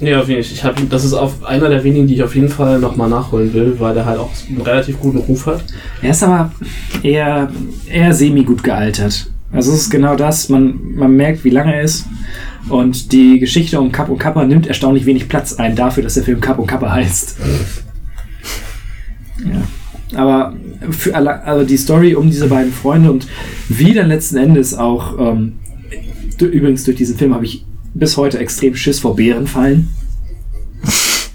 [0.01, 0.52] Nee, auf jeden Fall.
[0.52, 3.52] Ich hab, das ist auf einer der wenigen, die ich auf jeden Fall nochmal nachholen
[3.52, 5.65] will, weil der halt auch einen relativ guten Ruf hat.
[6.02, 6.52] Er ist aber
[7.02, 7.51] eher,
[7.91, 9.31] eher semi-gut gealtert.
[9.52, 12.07] Also es ist genau das, man, man merkt, wie lange er ist.
[12.68, 16.23] Und die Geschichte um Cap und Kappa nimmt erstaunlich wenig Platz ein dafür, dass der
[16.23, 17.36] Film Cap und Kappa heißt.
[19.44, 20.18] Ja.
[20.18, 20.55] Aber
[20.91, 23.27] für alle, also die Story um diese beiden Freunde und
[23.68, 25.55] wie dann letzten Endes auch, ähm,
[26.39, 27.65] übrigens durch diesen Film habe ich
[27.99, 29.89] bis heute extrem Schiss vor Bärenfallen.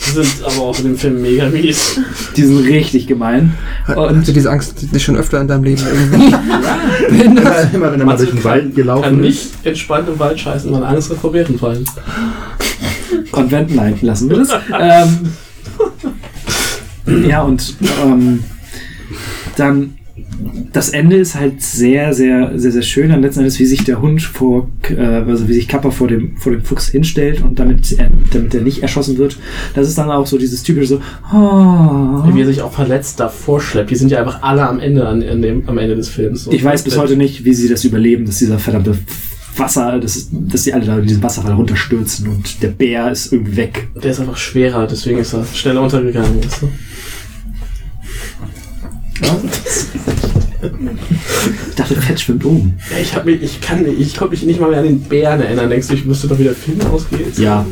[0.06, 2.00] Die sind aber auch in dem Film mega mies.
[2.36, 3.54] Die sind richtig gemein.
[3.88, 6.36] Und- Hast du diese Angst die schon öfter in deinem Leben irgendwie?
[7.24, 9.66] Immer, immer wenn er mal durch den Wald Kann gelaufen nicht ist.
[9.66, 11.86] entspannt im Wald scheißen, weil Angst hat vor Bärenfallen.
[13.32, 14.50] Konvent, nein, lassen wir das.
[17.08, 17.76] ähm, ja, und
[18.06, 18.44] ähm,
[19.58, 19.96] dann
[20.72, 23.10] das Ende ist halt sehr, sehr, sehr, sehr schön.
[23.10, 26.38] Dann letzten Endes, wie sich der Hund vor, äh, also wie sich Kappa vor dem,
[26.38, 29.38] vor dem Fuchs hinstellt und damit er, damit er nicht erschossen wird.
[29.76, 31.02] Das ist dann auch so dieses typische so,
[31.34, 32.34] oh.
[32.34, 33.92] Wie er sich auch verletzt davor schleppt.
[33.92, 36.48] Die sind ja einfach alle am Ende, an, an dem, am Ende des Films.
[36.52, 38.98] Ich weiß bis heute nicht, wie sie das überleben, dass dieser verdammte
[39.56, 43.58] Wasser, dass, dass die alle da in diesen Wasserfall runterstürzen und der Bär ist irgendwie
[43.58, 43.90] weg.
[44.02, 46.44] Der ist einfach schwerer, deswegen ist er schneller untergegangen.
[46.44, 46.70] Weißt du?
[51.70, 52.78] Ich dachte, Fett schwimmt oben.
[52.92, 55.02] Ja, ich, hab mich, ich, kann, nicht- ich konnte mich nicht mal mehr an den
[55.02, 55.70] Bären erinnern.
[55.70, 57.38] Denkst du, ich wüsste doch, wie der Film ausgeht?
[57.38, 57.66] Ja.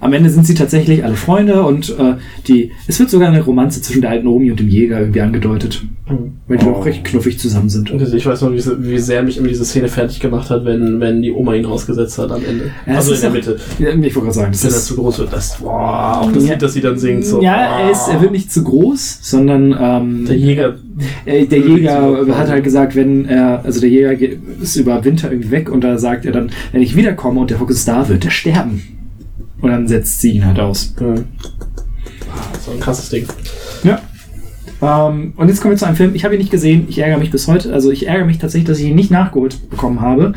[0.00, 2.14] Am Ende sind sie tatsächlich alle Freunde und äh,
[2.46, 2.72] die.
[2.86, 5.82] Es wird sogar eine Romanze zwischen der alten Omi und dem Jäger irgendwie angedeutet.
[6.08, 6.32] Mhm.
[6.46, 7.90] Weil die auch recht knuffig zusammen sind.
[8.14, 11.22] Ich weiß noch, wie, wie sehr mich immer diese Szene fertig gemacht hat, wenn, wenn
[11.22, 12.70] die Oma ihn ausgesetzt hat am Ende.
[12.86, 13.56] Ja, also in der Mitte.
[13.78, 14.86] Ja, ich wollte gerade sagen, das Wenn er ist.
[14.86, 16.52] zu groß wird, das, boah, auch das Ja.
[16.52, 17.42] Lied, das sie dann singt, so.
[17.42, 20.74] ja, er, ist, er wird nicht zu groß, sondern ähm, Der Jäger,
[21.24, 25.30] äh, der Jäger hat halt gesagt, wenn er, also der Jäger ge- ist über Winter
[25.32, 28.24] irgendwie weg und da sagt er dann, wenn ich wiederkomme und der ist da, wird
[28.24, 28.82] er sterben.
[29.60, 30.94] Und dann setzt sie ihn halt aus.
[30.98, 31.24] hm.
[32.64, 33.26] so ein krasses Ding.
[33.84, 34.00] Ja.
[34.82, 37.18] Ähm, und jetzt kommen wir zu einem Film, ich habe ihn nicht gesehen, ich ärgere
[37.18, 40.34] mich bis heute, also ich ärgere mich tatsächlich, dass ich ihn nicht nachgeholt bekommen habe,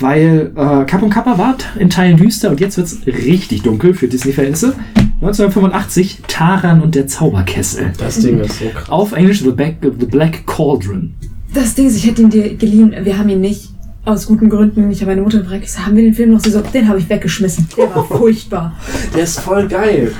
[0.00, 3.94] weil äh, Kapp und Kappa war in Teilen düster und jetzt wird es richtig dunkel
[3.94, 4.74] für Disney-Verhältnisse.
[5.20, 7.92] 1985, Taran und der Zauberkessel.
[7.98, 8.90] Das Ding ist so krass.
[8.90, 11.14] Auf Englisch The Black, The Black Cauldron.
[11.54, 12.94] Das Ding ist, ich hätte ihn dir geliehen.
[13.02, 13.70] Wir haben ihn nicht.
[14.06, 14.88] Aus guten Gründen.
[14.92, 16.38] Ich habe meine Mutter gefragt, ich so, haben wir den Film noch?
[16.38, 17.66] Sie so, den habe ich weggeschmissen.
[17.76, 18.72] Der war furchtbar.
[19.12, 20.12] Der ist voll geil.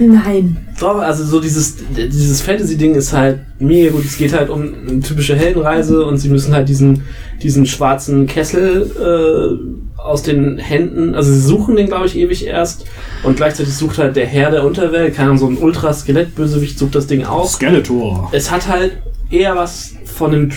[0.00, 0.56] Nein.
[0.80, 4.06] Doch, also so dieses, dieses Fantasy-Ding ist halt mega gut.
[4.06, 7.02] Es geht halt um eine typische Heldenreise und sie müssen halt diesen,
[7.42, 12.86] diesen schwarzen Kessel äh, aus den Händen, also sie suchen den, glaube ich, ewig erst
[13.24, 17.06] und gleichzeitig sucht halt der Herr der Unterwelt, keine Ahnung, so ein Ultra-Skelett-Bösewicht sucht das
[17.06, 17.48] Ding auch.
[17.48, 18.30] Skeletor.
[18.32, 18.98] Es hat halt
[19.30, 20.48] eher was von einem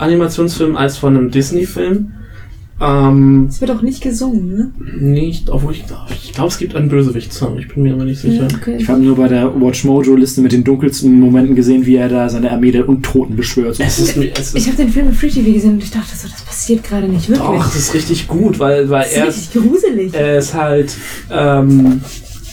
[0.00, 2.12] DreamWorks-Animationsfilm als von einem Disney-Film.
[2.82, 4.72] Ähm, Es wird auch nicht gesungen, ne?
[4.98, 8.20] nicht, obwohl ich glaube, ich glaube, es gibt einen Bösewicht-Song, ich bin mir aber nicht
[8.22, 8.48] sicher.
[8.56, 8.76] okay.
[8.78, 12.30] Ich habe nur bei der Watch Mojo-Liste mit den dunkelsten Momenten gesehen, wie er da
[12.30, 13.78] seine Armee der Untoten beschwört.
[13.80, 16.26] Es ist, es Ich habe den Film im Free TV gesehen und ich dachte so,
[16.26, 17.46] das passiert gerade nicht wirklich.
[17.46, 20.14] Doch, das ist richtig gut, weil, weil das ist er ist, richtig gruselig.
[20.14, 20.94] er ist halt,
[21.30, 22.00] ähm,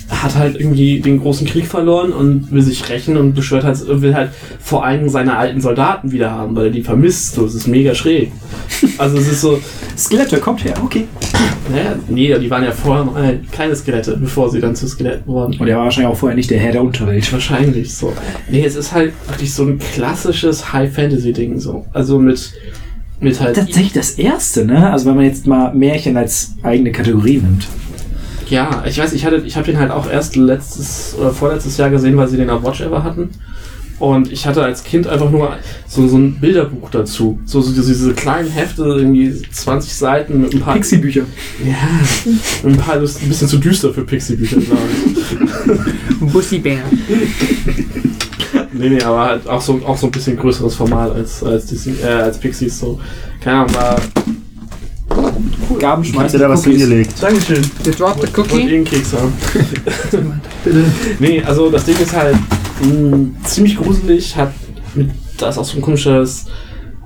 [0.09, 4.15] hat halt irgendwie den großen Krieg verloren und will sich rächen und beschwört halt, will
[4.15, 7.35] halt vor allem seine alten Soldaten wieder haben, weil er die vermisst.
[7.35, 8.31] So, es ist mega schräg.
[8.97, 9.59] Also es ist so,
[9.97, 11.05] Skeletor kommt her, okay.
[11.69, 15.55] naja, nee, die waren ja vorher mal keine Skelette, bevor sie dann zu Skeletten wurden.
[15.59, 17.31] Und er war wahrscheinlich auch vorher nicht der Herr der Unterwelt.
[17.31, 18.13] Wahrscheinlich so.
[18.49, 21.85] Nee, es ist halt wirklich so ein klassisches High-Fantasy-Ding so.
[21.93, 22.53] Also mit,
[23.19, 23.55] mit halt.
[23.55, 24.91] Tatsächlich das erste, ne?
[24.91, 27.67] Also wenn man jetzt mal Märchen als eigene Kategorie nimmt.
[28.49, 31.89] Ja, ich weiß, ich hatte, ich habe den halt auch erst letztes oder vorletztes Jahr
[31.89, 33.29] gesehen, weil sie den auf Watch Ever hatten.
[33.99, 37.39] Und ich hatte als Kind einfach nur so, so ein Bilderbuch dazu.
[37.45, 40.75] So, so diese, diese kleinen Hefte, irgendwie 20 Seiten mit ein paar.
[40.75, 41.23] Pixie-Bücher.
[41.65, 42.29] Ja,
[42.63, 44.81] mit ein paar, das ist ein bisschen zu düster für Pixie-Bücher, glaube
[46.21, 46.31] ich.
[46.31, 46.83] Bussibär.
[48.73, 51.95] Nee, nee, aber halt auch so, auch so ein bisschen größeres Format als, als, Disney,
[52.03, 52.77] äh, als Pixies.
[52.77, 52.99] So.
[53.41, 53.99] Keine Ahnung, war.
[55.79, 57.13] Gaben Ich hab dir da was hingelegt.
[57.21, 57.63] Dankeschön.
[57.85, 58.61] You dropped the Ich cookie?
[58.67, 59.33] eh einen Keks haben.
[61.19, 62.35] Nee, also das Ding ist halt
[62.81, 64.51] mh, ziemlich gruselig, hat
[64.95, 66.45] mit, da ist auch so ein komisches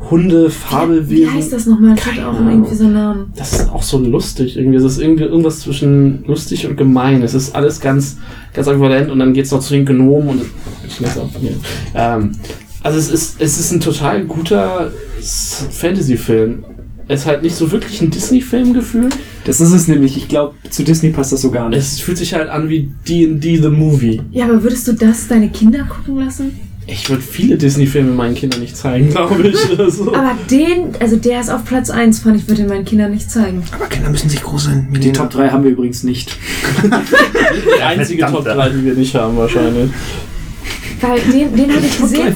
[0.09, 1.33] Hunde-Fabelwesen.
[1.33, 1.95] Wie heißt das nochmal?
[1.95, 2.49] Das hat auch Ahnung.
[2.49, 3.33] irgendwie so einen Namen.
[3.35, 4.77] Das ist auch so lustig irgendwie.
[4.77, 7.21] Es ist irgendwie irgendwas zwischen lustig und gemein.
[7.23, 8.17] Es ist alles ganz,
[8.53, 10.41] ganz ambivalent und dann geht's noch zu den Gnomen und
[10.87, 11.53] ich lese auch hier.
[11.93, 12.31] Ähm,
[12.83, 14.91] also es ist, es ist ein total guter
[15.71, 16.63] Fantasy-Film.
[17.11, 19.15] Ist halt nicht so wirklich ein Disney-Film gefühlt.
[19.45, 20.17] Das ist es nämlich.
[20.17, 21.79] Ich glaube, zu Disney passt das so gar nicht.
[21.79, 24.21] Es fühlt sich halt an wie D&D The Movie.
[24.31, 26.51] Ja, aber würdest du das deine Kinder gucken lassen?
[26.87, 29.57] Ich würde viele Disney-Filme meinen Kindern nicht zeigen, glaube ich.
[29.79, 33.11] Also, Aber den, also der ist auf Platz 1 von, ich würde den meinen Kindern
[33.11, 33.63] nicht zeigen.
[33.71, 34.87] Aber Kinder müssen sich gruseln.
[34.89, 35.13] Die Milena.
[35.13, 36.37] Top 3 haben wir übrigens nicht.
[36.83, 39.91] die einzige Top 3, die wir nicht haben wahrscheinlich.
[41.01, 42.35] Weil den, den habe ich gesehen.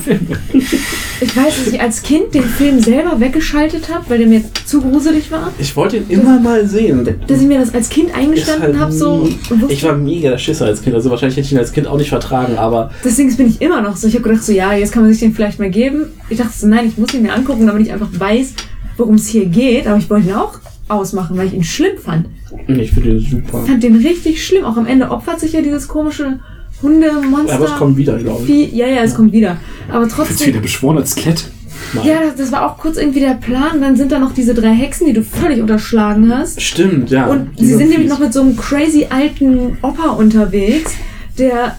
[1.22, 4.82] Ich weiß, dass ich als Kind den Film selber weggeschaltet habe, weil der mir zu
[4.82, 5.52] gruselig war.
[5.60, 7.08] Ich wollte ihn immer mal sehen.
[7.28, 9.30] Dass ich mir das als Kind eingestanden halt habe, so.
[9.70, 11.98] Ich war mega der Schisser als Kind, also wahrscheinlich hätte ich ihn als Kind auch
[11.98, 14.08] nicht vertragen, aber deswegen bin ich immer noch so.
[14.08, 16.08] Ich habe gedacht, so, ja, jetzt kann man sich den vielleicht mal geben.
[16.30, 18.54] Ich dachte so, nein, ich muss ihn mir angucken, damit ich einfach weiß,
[18.98, 19.88] worum es hier geht.
[19.88, 22.28] Aber ich wollte ihn auch ausmachen, weil ich ihn schlimm fand.
[22.68, 23.62] nee, ich finde ihn super.
[23.64, 24.66] Ich fand den richtig schlimm.
[24.66, 26.40] Auch am Ende opfert sich ja dieses komische
[26.86, 27.56] Hundemonster.
[27.56, 28.48] Aber es kommt wieder, glaube ich.
[28.48, 28.78] Vieh.
[28.78, 29.58] Ja, ja, es kommt wieder.
[29.92, 30.48] Aber Jetzt trotzdem.
[30.48, 31.46] wieder beschworen als Skelett.
[31.94, 32.08] Nein.
[32.08, 33.82] Ja, das, das war auch kurz irgendwie der Plan.
[33.82, 36.62] Dann sind da noch diese drei Hexen, die du völlig unterschlagen hast.
[36.62, 37.28] Stimmt, ja.
[37.28, 40.94] Und sie sind nämlich noch mit so einem crazy alten Opa unterwegs,
[41.38, 41.78] der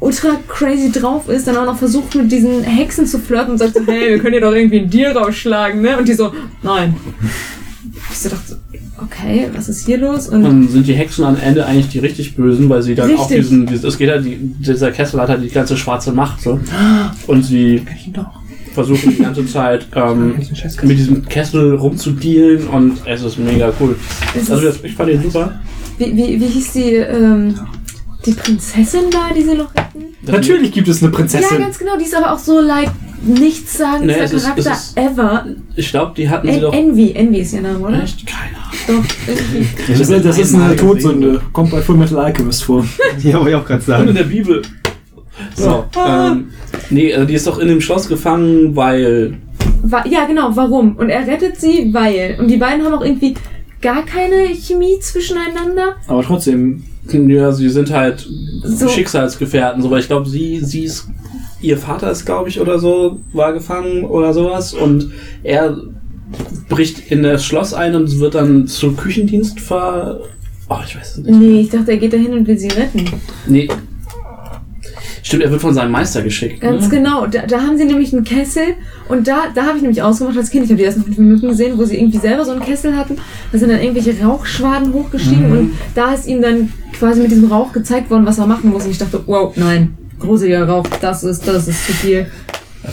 [0.00, 3.74] ultra crazy drauf ist, dann auch noch versucht mit diesen Hexen zu flirten und sagt
[3.74, 5.96] so, hey, wir können hier doch irgendwie ein Deal rausschlagen, ne?
[5.98, 6.96] Und die so, nein.
[8.10, 8.58] Ich so dachte,
[9.02, 10.28] okay, was ist hier los?
[10.28, 13.24] Und Dann sind die Hexen am Ende eigentlich die richtig Bösen, weil sie dann Richtig.
[13.24, 16.58] auch diesen, es geht halt, die, dieser Kessel hat halt die ganze schwarze Macht, so.
[17.26, 17.82] Und sie
[18.74, 23.96] versuchen die ganze Zeit, ähm, den mit diesem Kessel rumzudealen und es ist mega cool.
[24.34, 25.58] es Also ist, das, ich fand ihn super.
[25.98, 27.54] wie, wie, wie hieß die, ähm,
[28.26, 30.04] die Prinzessin da, die sie noch retten?
[30.26, 31.58] Natürlich gibt es eine Ja, Prinzessin.
[31.58, 32.90] ganz genau, die ist aber auch so, like,
[33.24, 35.46] nichtssagendster Nee, es ist- Charakter ist- ever.
[35.76, 36.72] Ich glaube, die hatten sie En doch.
[36.74, 38.02] Envy, Envy ist ihr Name, oder?
[38.02, 38.26] Echt?
[38.26, 38.55] Keine.
[38.86, 39.68] Doch, irgendwie.
[39.88, 40.76] das ist, das ist eine.
[40.76, 41.40] Todsünde.
[41.52, 42.84] Kommt bei Full Metal Alchemist vor.
[43.22, 44.14] Ja, wollte ich auch gerade Und in sagen.
[44.14, 44.62] der Bibel.
[45.54, 46.48] So, ähm,
[46.90, 49.36] nee, also die ist doch in dem Schloss gefangen, weil
[50.08, 50.96] ja, genau, warum?
[50.96, 52.36] Und er rettet sie, weil.
[52.40, 53.34] Und die beiden haben auch irgendwie
[53.82, 55.96] gar keine Chemie zwischeneinander.
[56.06, 58.26] Aber trotzdem, Ja, sie sind halt
[58.64, 58.88] So.
[58.88, 61.08] Schicksalsgefährten, so, weil ich glaube, sie, sie ist,
[61.60, 65.10] ihr Vater ist, glaube ich, oder so, war gefangen oder sowas und
[65.42, 65.76] er
[66.68, 70.20] bricht in das Schloss ein und wird dann zum Küchendienst ver...
[70.68, 71.38] Oh, ich weiß es nicht.
[71.38, 73.04] Nee, ich dachte, er geht dahin und will sie retten.
[73.46, 73.68] Nee.
[75.22, 76.60] Stimmt, er wird von seinem Meister geschickt.
[76.60, 76.98] Ganz ne?
[76.98, 77.26] genau.
[77.26, 78.62] Da, da haben sie nämlich einen Kessel
[79.08, 80.64] und da, da habe ich nämlich ausgemacht als Kind.
[80.64, 83.16] Ich habe die ersten fünf Minuten gesehen, wo sie irgendwie selber so einen Kessel hatten.
[83.50, 87.72] Da sind dann irgendwelche Rauchschwaden hochgestiegen und da ist ihm dann quasi mit diesem Rauch
[87.72, 88.84] gezeigt worden, was er machen muss.
[88.84, 92.26] Und ich dachte, wow, nein, gruseliger Rauch, das ist, das ist zu viel.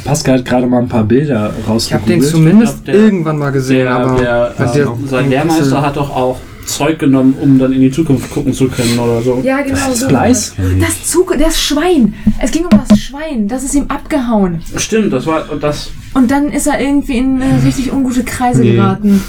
[0.03, 2.01] Pascal hat gerade mal ein paar Bilder Ich rausgeholt.
[2.03, 5.29] habe den zumindest Ich glaub, der- irgendwann mal gesehen, Der, aber der, äh, der- sein
[5.29, 9.21] Lehrmeister hat doch auch Zeug genommen, um dann in die Zukunft gucken zu können oder
[9.21, 9.41] so.
[9.43, 10.07] Ja, genau Das so.
[10.07, 10.55] Fleiß?
[10.79, 12.13] Das Zug, das Schwein.
[12.41, 13.47] Es ging um das Schwein.
[13.49, 14.61] Das ist ihm abgehauen.
[14.77, 15.89] Stimmt, das war und das.
[16.13, 18.75] Und dann ist er irgendwie in äh, richtig ungute Kreise Nee.
[18.75, 19.21] geraten.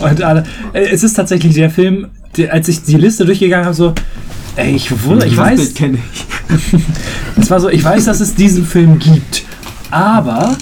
[0.00, 3.74] Und alle, äh, es ist tatsächlich der Film, der, als ich die Liste durchgegangen habe,
[3.74, 3.92] so,
[4.56, 6.24] ey, ich, wundere, ich weiß, kenne ich.
[7.36, 9.44] es war so, ich weiß, dass es diesen Film gibt,
[9.90, 10.56] aber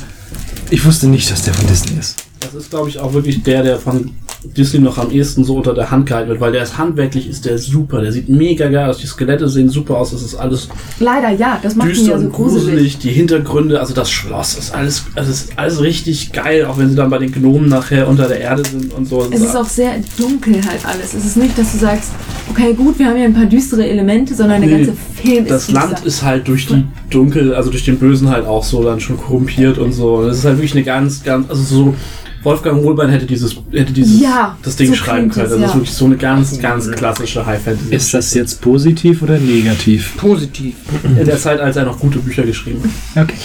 [0.70, 2.21] ich wusste nicht, dass der von Disney ist.
[2.42, 4.10] Das ist, glaube ich, auch wirklich der, der von
[4.56, 7.44] Disney noch am ehesten so unter der Hand gehalten wird, weil der ist handwerklich ist
[7.44, 10.68] der super, der sieht mega geil aus, die Skelette sehen super aus, es ist alles
[10.98, 12.64] Leider ja, das macht ihn düster ja so und gruselig.
[12.64, 16.90] gruselig, die Hintergründe, also das Schloss ist alles, also ist alles richtig geil, auch wenn
[16.90, 19.24] sie dann bei den Gnomen nachher unter der Erde sind und so.
[19.30, 21.14] Es ist auch sehr dunkel halt alles.
[21.14, 22.10] Es ist nicht, dass du sagst,
[22.50, 25.68] okay, gut, wir haben hier ein paar düstere Elemente, sondern der Nee, ganze Film das
[25.68, 26.06] ist Land düster.
[26.06, 29.78] ist halt durch die Dunkel, also durch den Bösen halt auch so dann schon korrumpiert
[29.78, 30.16] und so.
[30.16, 31.94] Und es ist halt wirklich eine ganz, ganz, also so
[32.42, 35.48] Wolfgang Hohlbein hätte dieses, hätte dieses, Ja, das Ding so schreiben können.
[35.48, 35.74] Das ist ja.
[35.74, 37.94] wirklich so eine ganz, ganz klassische High Fantasy.
[37.94, 40.16] Ist das jetzt positiv oder negativ?
[40.16, 40.74] positiv.
[41.04, 42.82] in der Zeit, als er noch gute Bücher geschrieben
[43.14, 43.24] hat.
[43.24, 43.36] Okay.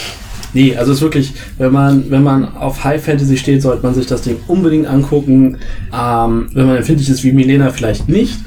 [0.54, 3.94] Nee, also es ist wirklich, wenn man, wenn man auf High Fantasy steht, sollte man
[3.94, 5.58] sich das Ding unbedingt angucken.
[5.92, 8.38] Ähm, wenn man empfindlich ist wie Milena, vielleicht nicht.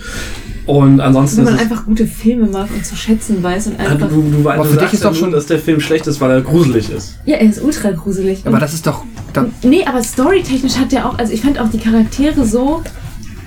[0.71, 3.89] Und ansonsten Wenn man ist einfach gute Filme mag und zu schätzen weiß und Ah,
[3.89, 4.07] einfach.
[4.07, 6.21] du, du, du, Aber du für dich ist doch schon- dass der Film schlecht ist,
[6.21, 7.17] weil er gruselig ist.
[7.25, 8.43] Ja, er ist ultra gruselig.
[8.45, 9.03] Aber Und- das ist doch.
[9.33, 12.81] Da, nee, aber storytechnisch hat der auch, also ich fand auch die Charaktere so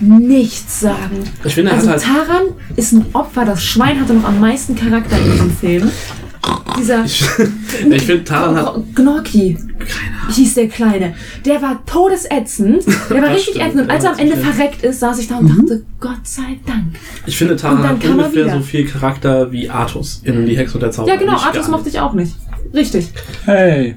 [0.01, 1.25] nichts sagen.
[1.45, 2.27] Ich finde, er Also hat halt.
[2.29, 2.43] Taran
[2.77, 5.91] ist ein Opfer, das Schwein hatte noch am meisten Charakter in diesem Film.
[6.79, 7.25] Dieser Ich,
[7.91, 8.75] ich finde, Taran hat.
[8.95, 9.57] Gnorki
[10.31, 11.15] hieß der Kleine.
[11.45, 12.85] Der war todesätzend.
[13.11, 13.83] Der war Das richtig stimmt, ätzend.
[13.83, 16.97] Und als er am Ende verreckt ist, saß ich da und dachte, Gott sei Dank.
[17.27, 20.91] Ich finde, Taran hat ungefähr so viel Charakter wie Artus in Die Hexe und der
[20.91, 21.09] Zauber.
[21.09, 22.35] Ja, genau, Nicht Artus mochte ich auch nicht.
[22.73, 23.09] Richtig.
[23.45, 23.97] Hey.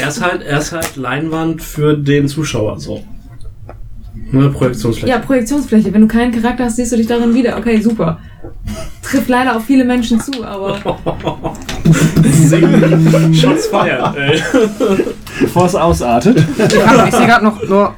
[0.00, 3.02] Er ist halt, er ist halt Leinwand für den Zuschauer so.
[4.32, 5.08] Ne, Projektionsfläche.
[5.10, 5.92] Ja, Projektionsfläche.
[5.92, 7.56] Wenn du keinen Charakter hast, siehst du dich darin wieder.
[7.56, 8.18] Okay, super.
[9.02, 10.78] Trifft leider auf viele Menschen zu, aber
[13.32, 14.42] Shots feiern, ey.
[15.40, 16.36] bevor es ausartet.
[16.58, 17.94] Ich, hab- ich sehe gerade noch nur,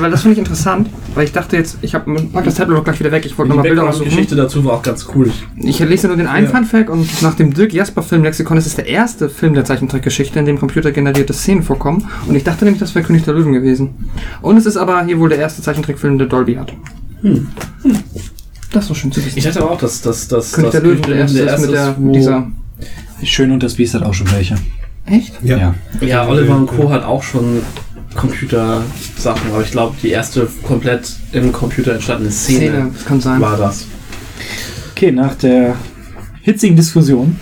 [0.00, 2.84] weil das finde ich interessant, weil ich dachte jetzt, ich hab, pack das Tablet noch
[2.84, 4.04] gleich wieder weg, ich wollte Die nochmal Bilder raussuchen.
[4.06, 5.30] Background-Geschichte dazu war auch ganz cool.
[5.56, 6.52] Ich lese nur den einen Ja.
[6.52, 9.64] Fun Fact und nach dem Dirk Jasper Film Lexikon ist es der erste Film der
[9.64, 12.06] Zeichentrickgeschichte, in dem computergenerierte Szenen vorkommen.
[12.26, 13.90] Und ich dachte nämlich, das wäre König der Löwen gewesen.
[14.42, 16.72] Und es ist aber hier wohl der erste Zeichentrickfilm, der Dolby hat.
[17.22, 17.48] Hm.
[18.72, 19.38] Das ist so schön zu wissen.
[19.38, 21.94] Ich dachte aber auch, dass dass dass König der Löwen der erste ist mit der,
[21.98, 22.46] wo- dieser.
[23.24, 24.54] Schön und das Biest hat auch schon welche.
[25.10, 25.34] Echt?
[25.42, 25.74] Ja.
[26.00, 26.90] Ja, Oliver und Co.
[26.90, 27.62] hat auch schon
[28.14, 33.40] Computersachen, aber ich glaube, die erste komplett im Computer entstandene Szene, Szene, das kann sein.
[33.40, 33.86] war das.
[34.92, 35.76] Okay, nach der
[36.42, 37.36] hitzigen Diskussion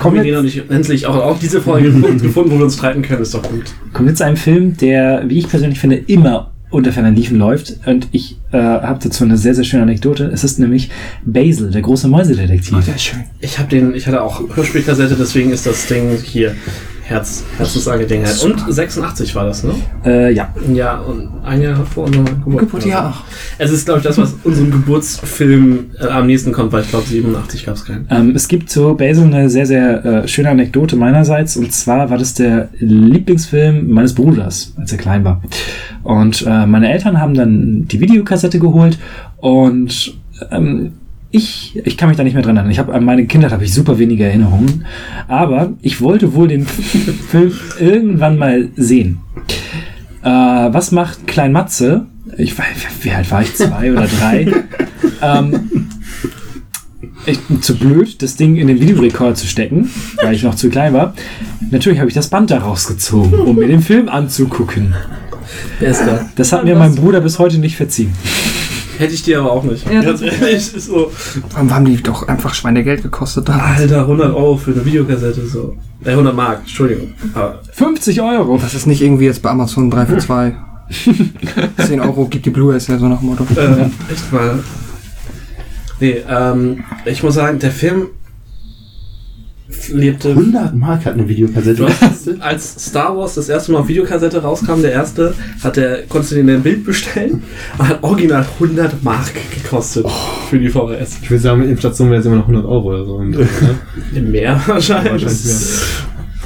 [0.00, 3.20] Kommen wir und ich endlich auch, auch diese Folge gefunden, wo wir uns streiten können,
[3.20, 3.64] ist doch gut.
[3.92, 7.74] kommen wir zu einem Film, der, wie ich persönlich finde, immer unter ferner Liefen läuft.
[7.84, 10.24] Und ich äh, habe dazu eine sehr, sehr schöne Anekdote.
[10.32, 10.90] Es ist nämlich
[11.24, 12.82] Basil, der große Mäusedetektiv.
[12.82, 13.20] Sehr schön.
[13.40, 16.54] Ich habe den, ich hatte auch Hörspielkassette, deswegen ist das Ding hier
[17.10, 18.40] Herz, Herzensangelegenheit.
[18.44, 19.74] Und 86 war das, ne?
[20.04, 20.54] Äh, ja.
[20.72, 22.60] Ja, und ein Jahr vor unserer Geburt.
[22.60, 23.12] Geburt, ja.
[23.58, 27.08] Es ist, glaube ich, das, was unserem Geburtsfilm äh, am nächsten kommt, weil ich glaube,
[27.08, 28.06] 87 gab es keinen.
[28.10, 31.56] Ähm, es gibt zu Basil eine sehr, sehr äh, schöne Anekdote meinerseits.
[31.56, 35.42] Und zwar war das der Lieblingsfilm meines Bruders, als er klein war.
[36.04, 39.00] Und äh, meine Eltern haben dann die Videokassette geholt
[39.38, 40.14] und
[40.52, 40.92] ähm,
[41.32, 42.72] ich, ich kann mich da nicht mehr dran erinnern.
[42.72, 44.84] Ich habe an meine Kindheit habe ich super wenige Erinnerungen,
[45.28, 46.66] aber ich wollte wohl den
[47.30, 49.20] Film irgendwann mal sehen.
[50.22, 52.06] Äh, was macht Klein Matze?
[52.36, 52.66] Ich weiß,
[53.02, 53.54] wie alt war ich?
[53.54, 54.52] Zwei oder drei?
[55.22, 55.88] ähm,
[57.26, 59.90] ich bin zu blöd, das Ding in den Videorekorder zu stecken,
[60.22, 61.14] weil ich noch zu klein war.
[61.70, 64.94] Natürlich habe ich das Band da rausgezogen, um mir den Film anzugucken.
[65.80, 66.28] Da?
[66.36, 68.12] Das hat mir mein Bruder bis heute nicht verziehen.
[69.00, 69.90] Hätte ich dir aber auch nicht.
[69.90, 71.10] Ja, Ganz ehrlich, ist so.
[71.52, 73.54] Warum haben die doch einfach Schweinegeld gekostet da?
[73.58, 75.74] Alter, 100 Euro für eine Videokassette, so.
[76.04, 77.14] Äh, 100 Mark, Entschuldigung.
[77.34, 78.58] Aber 50 Euro.
[78.58, 80.54] Das ist nicht irgendwie jetzt bei Amazon 3 für 2.
[81.86, 83.46] 10 Euro gibt die Blu-rays ja so nach dem Motto.
[83.56, 84.58] ähm, echt mal.
[86.00, 88.08] Nee, ähm, ich muss sagen, der Film
[89.92, 91.86] lebte 100 Mark hat eine Videokassette.
[92.00, 96.32] Hast, als Star Wars das erste Mal auf Videokassette rauskam, der erste, hat der, konntest
[96.32, 97.42] du den ein Bild bestellen
[97.78, 100.06] hat original 100 Mark gekostet
[100.48, 101.18] für die VHS.
[101.22, 103.14] Ich würde sagen, mit Inflation wäre es immer noch 100 Euro oder so.
[103.16, 104.20] Und, ne?
[104.20, 105.12] Mehr wahrscheinlich.
[105.12, 105.56] Wahrscheinlich mehr.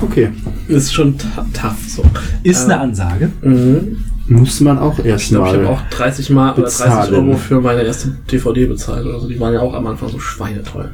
[0.02, 0.28] Okay.
[0.68, 2.02] Ist schon tough so.
[2.42, 3.30] Ist Äh, eine Ansage.
[3.42, 3.98] Mhm.
[4.26, 7.14] Muss man auch Ich erst glaube, ich habe auch 30 Mal oder 30 bezahlen.
[7.14, 9.06] Euro für meine erste DVD bezahlt.
[9.06, 10.90] Also die waren ja auch am Anfang so schweineteuer.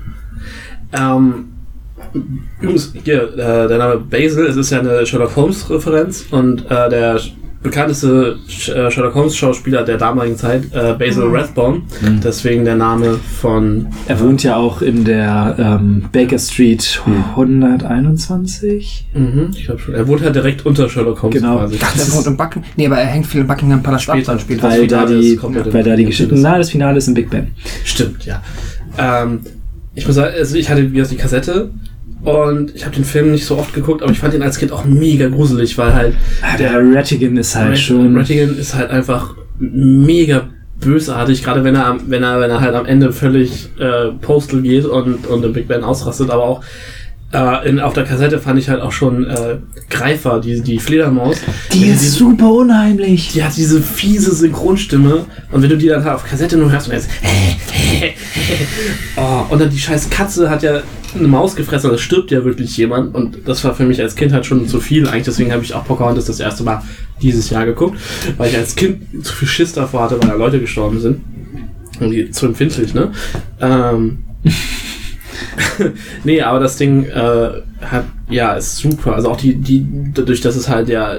[0.92, 1.49] Ähm,
[2.60, 7.20] übrigens, hier, äh, der Name Basil, es ist ja eine Sherlock Holmes-Referenz und äh, der
[7.62, 8.36] bekannteste
[8.74, 11.82] äh, Sherlock Holmes-Schauspieler der damaligen Zeit, äh, Basil Rathbone,
[12.24, 13.86] deswegen der Name von.
[14.08, 19.06] Er wohnt ja auch in der ähm, Baker Street 121.
[19.14, 19.94] Mhm, ich glaube schon.
[19.94, 21.58] Er wohnt halt direkt unter Sherlock Holmes Genau.
[21.58, 21.74] quasi.
[21.74, 22.70] Ich dachte, er wohnt im Buckingham.
[22.76, 24.16] Nee, aber er hängt viel im Buckingham Palast ab.
[24.16, 24.62] Später, dann später.
[24.62, 26.98] Weil Das da, Finale die, ist komplett weil da die im- Geschichte, na, das Finale
[26.98, 27.48] ist in Big Ben.
[27.84, 28.42] Stimmt, ja.
[28.98, 29.40] Ähm,
[29.94, 31.70] ich muss sagen, also ich hatte wie gesagt, die Kassette
[32.22, 34.72] und ich habe den Film nicht so oft geguckt, aber ich fand ihn als Kind
[34.72, 38.16] auch mega gruselig, weil halt Ah, Der Rattigan ist halt schon.
[38.16, 40.48] Rattigan ist halt einfach mega
[40.80, 44.84] bösartig, gerade wenn er wenn er wenn er halt am Ende völlig äh, postal geht
[44.86, 46.62] und und im Big Ben ausrastet, aber auch
[47.32, 49.56] äh, in, auf der Kassette fand ich halt auch schon äh,
[49.88, 51.36] Greifer, die die Fledermaus.
[51.72, 53.30] Die ist diese- super unheimlich.
[53.32, 56.88] die hat diese fiese Synchronstimme und wenn du die dann halt auf Kassette nur hörst
[56.88, 57.08] und jetzt
[59.16, 60.82] oh, und dann die scheiß Katze hat ja
[61.14, 64.32] eine Maus gefressen es stirbt ja wirklich jemand und das war für mich als Kind
[64.32, 66.82] halt schon zu viel eigentlich, deswegen habe ich auch Pocahontas das erste Mal
[67.20, 67.98] dieses Jahr geguckt,
[68.36, 71.20] weil ich als Kind zu viel Schiss davor hatte, weil da Leute gestorben sind.
[71.98, 73.12] Irgendwie zu empfindlich, ne?
[73.60, 74.18] Ähm,
[76.24, 77.50] nee, aber das Ding äh,
[77.82, 79.14] hat, ja, ist super.
[79.14, 81.16] Also auch die, die, dadurch, dass es halt ja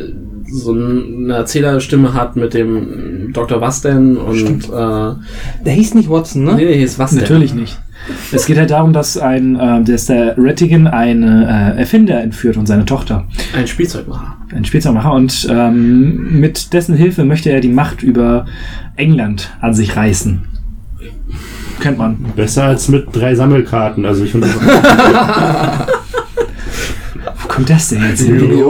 [0.52, 3.62] so eine Erzählerstimme hat mit dem Dr.
[3.62, 6.56] Was denn und äh, Der hieß nicht Watson, ne?
[6.56, 7.20] nee, ist was denn?
[7.20, 7.80] Natürlich nicht.
[8.32, 12.66] Es geht halt darum, dass ein, äh, dass der Rattigan einen äh, Erfinder entführt und
[12.66, 13.28] seine Tochter.
[13.56, 14.38] Ein Spielzeugmacher.
[14.54, 15.14] Ein Spielzeugmacher.
[15.14, 18.46] Und ähm, mit dessen Hilfe möchte er die Macht über
[18.96, 20.42] England an sich reißen.
[21.80, 22.18] Kennt man.
[22.36, 24.06] Besser als mit drei Sammelkarten.
[24.06, 24.58] Also ich finde das
[27.42, 28.62] Wo kommt das denn jetzt hin?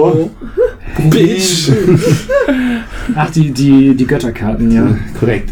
[1.10, 1.72] Bitch!
[3.16, 4.96] Ach, die, die, die Götterkarten, ja.
[5.20, 5.50] Korrekt.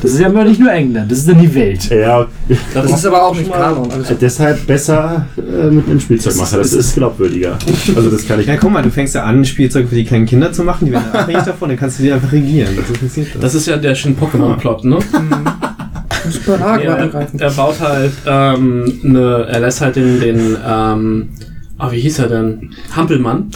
[0.00, 1.88] Das ist ja aber nicht nur England, das ist dann die Welt.
[1.90, 2.26] Ja,
[2.74, 3.90] Das ist aber auch nicht Kanon.
[3.90, 6.58] Also deshalb besser äh, mit einem Spielzeugmacher.
[6.58, 7.58] Das ist glaubwürdiger.
[7.94, 8.46] Also das kann ich.
[8.46, 10.92] Ja, guck mal, du fängst ja an, Spielzeug für die kleinen Kinder zu machen, die
[10.92, 12.76] werden abhängig davon, dann kannst du die einfach regieren.
[12.76, 13.26] Das das.
[13.40, 14.96] Das ist ja der Shin Pokémon-Plot, ne?
[14.96, 21.28] arg Nee, war er, er baut halt ähm, eine, er lässt halt den, den ähm,
[21.78, 22.70] ah, wie hieß er denn?
[22.94, 23.50] Hampelmann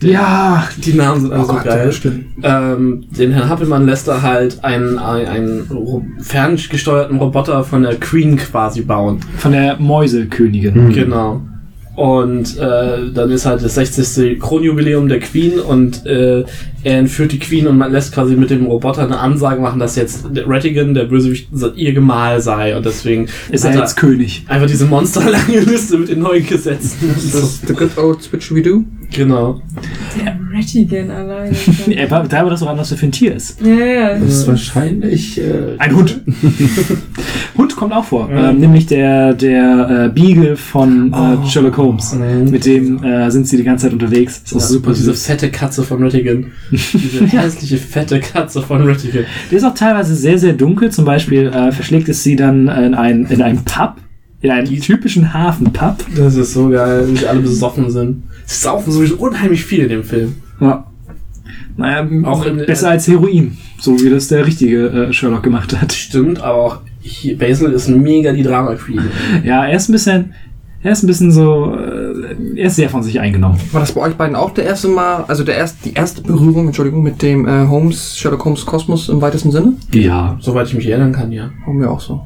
[0.00, 1.86] Ja, Die Namen sind alle Oh so geil.
[1.86, 2.24] ja, stimmt.
[2.42, 8.36] Ähm, den Herrn Happelmann lässt er halt einen, einen, einen ferngesteuerten Roboter von der Queen
[8.36, 9.20] quasi bauen.
[9.38, 10.74] von der Mäusekönigin.
[10.74, 10.92] Hm.
[10.92, 11.42] Genau.
[11.96, 14.38] Und äh, dann ist halt das 60.
[14.38, 16.44] Kronjubiläum der Queen und äh,
[16.84, 19.96] er entführt die Queen und man lässt quasi mit dem Roboter eine Ansage machen, dass
[19.96, 22.76] jetzt Rattigan, der Bösewicht, ihr Gemahl sei.
[22.76, 24.44] Und deswegen Ist er jetzt König.
[24.48, 27.10] einfach diese monsterlange Liste mit den neuen Gesetzen.
[27.14, 28.84] Das ist the good old Switch-We-Do.
[29.12, 29.60] genau.
[30.24, 31.54] Der Rattigan alleine.
[31.90, 33.60] Er war, da das auch an, was er für ein Tier ist.
[33.60, 34.18] ja, ja.
[34.18, 35.38] Das ist wahrscheinlich.
[35.40, 36.20] Äh, Ein Hund.
[37.56, 38.30] Hund kommt auch vor.
[38.30, 38.50] Ja.
[38.50, 41.44] Ähm, nämlich der, der äh, Beagle von Oh.
[41.44, 42.14] äh, Sherlock Holmes.
[42.14, 42.50] Mhm.
[42.50, 44.42] Mit dem äh, sind sie die ganze Zeit unterwegs.
[44.44, 46.46] Ist auch Ja, super und diese fette Katze von Rattigan.
[46.70, 49.24] Diese hässliche fette Katze von Rattigan.
[49.50, 50.90] Der ist auch teilweise sehr, sehr dunkel.
[50.90, 53.94] Zum Beispiel äh, verschlägt es sie dann in, ein, in einen Pub.
[54.40, 55.96] In einen typischen Hafenpub.
[56.16, 58.22] Das ist so geil, wie sie alle besoffen sind.
[58.46, 60.36] Sie saufen sowieso unheimlich viel in dem Film.
[60.60, 60.84] Ja.
[61.76, 63.56] Naja, Auch in- besser als Heroin.
[63.80, 65.92] So wie das der richtige äh, Sherlock gemacht hat.
[65.92, 69.00] Stimmt, aber auch hier, Basil ist mega die Drama Queen.
[69.44, 70.34] Ja, er ist ein bisschen.
[70.82, 71.74] Er ist ein bisschen so.
[71.74, 73.58] Äh, er ist sehr von sich eingenommen.
[73.72, 76.66] War das bei euch beiden auch der erste Mal, also der erst, die erste Berührung,
[76.66, 79.72] Entschuldigung, mit dem äh, Holmes, Sherlock Holmes Kosmos im weitesten Sinne?
[79.92, 80.36] Ja.
[80.40, 81.50] Soweit ich mich erinnern kann, ja.
[81.66, 82.20] War mir auch so.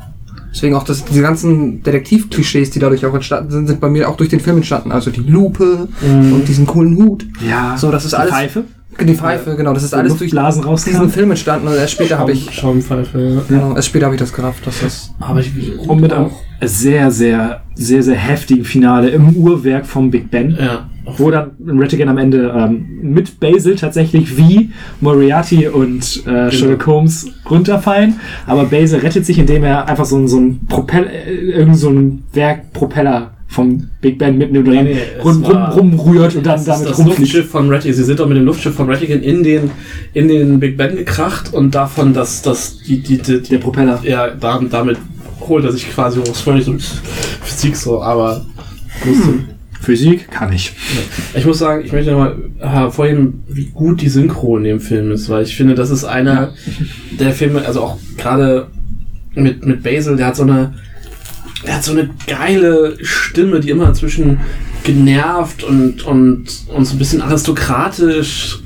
[0.52, 4.16] Deswegen auch das, diese ganzen Detektiv-Klischees, die dadurch auch entstanden sind, sind bei mir auch
[4.18, 4.92] durch den Film entstanden.
[4.92, 7.24] Also die Lupe und diesen coolen Hut.
[7.48, 7.74] Ja.
[7.78, 8.32] So, das ist Die alles.
[8.32, 8.64] Pfeife.
[9.00, 9.72] Die Pfeife, genau.
[9.74, 11.08] Das ist alles durch Blasen diesen rauskam.
[11.08, 13.42] Film entstanden und erst später habe ich, Schaumpfeife.
[13.48, 15.14] genau, erst später habe ich das gerafft, dass das.
[15.18, 15.50] Aber ich
[15.88, 16.30] Und mit einem
[16.60, 20.56] sehr, sehr, sehr, sehr heftigen Finale im Uhrwerk vom Big Ben.
[20.60, 20.88] Ja.
[21.16, 27.26] Wo dann Rattigan am Ende ähm, mit Basil tatsächlich wie Moriarty und äh, Sherlock Holmes
[27.50, 28.20] runterfallen.
[28.46, 31.90] Aber Basil rettet sich, indem er einfach so, ein- so ein Propeller, äh, irgend so
[31.90, 36.88] ein Werkpropeller vom Big Ben mitnimmt und dann nee, rum, rum, rumrührt und dann damit
[36.88, 37.20] das rumfliegt.
[37.20, 37.94] Luftschiff von Rattigan.
[37.94, 39.70] Sie sind doch mit dem Luftschiff von Rattigan in den,
[40.14, 44.00] in den Big Ben gekracht und davon, dass, dass die, die, die, Der Propeller.
[44.04, 44.96] ja, da, damit
[45.40, 46.34] holt er sich quasi hoch.
[46.34, 46.74] Völlig so
[47.42, 48.44] Physik so, aber
[49.04, 49.34] lustig.
[49.82, 50.72] Physik kann ich.
[51.34, 55.28] Ich muss sagen, ich möchte nochmal hervorheben, wie gut die Synchro in dem Film ist,
[55.28, 56.54] weil ich finde, das ist einer
[57.18, 58.68] der Filme, also auch gerade
[59.34, 60.74] mit, mit Basil, der hat so eine,
[61.66, 64.40] der hat so eine geile Stimme, die immer zwischen
[64.84, 68.58] genervt und, und, und so ein bisschen aristokratisch,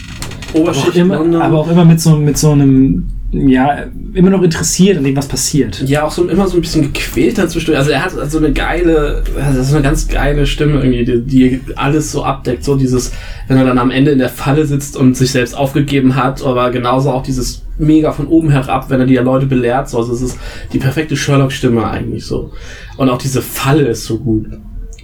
[0.50, 1.42] Aber auch, Oberschicht immer, London.
[1.42, 3.84] aber auch immer mit so, mit so einem, ja,
[4.14, 5.82] immer noch interessiert an dem, was passiert.
[5.82, 7.74] Ja, auch so immer so ein bisschen gequält dazwischen.
[7.74, 11.60] Also er hat so eine geile, also so eine ganz geile Stimme irgendwie, die, die
[11.76, 12.64] alles so abdeckt.
[12.64, 13.12] So dieses,
[13.48, 16.70] wenn er dann am Ende in der Falle sitzt und sich selbst aufgegeben hat, aber
[16.70, 19.88] genauso auch dieses mega von oben herab, wenn er die Leute belehrt.
[19.88, 20.38] So, also es ist
[20.72, 22.52] die perfekte Sherlock-Stimme eigentlich so.
[22.96, 24.46] Und auch diese Falle ist so gut.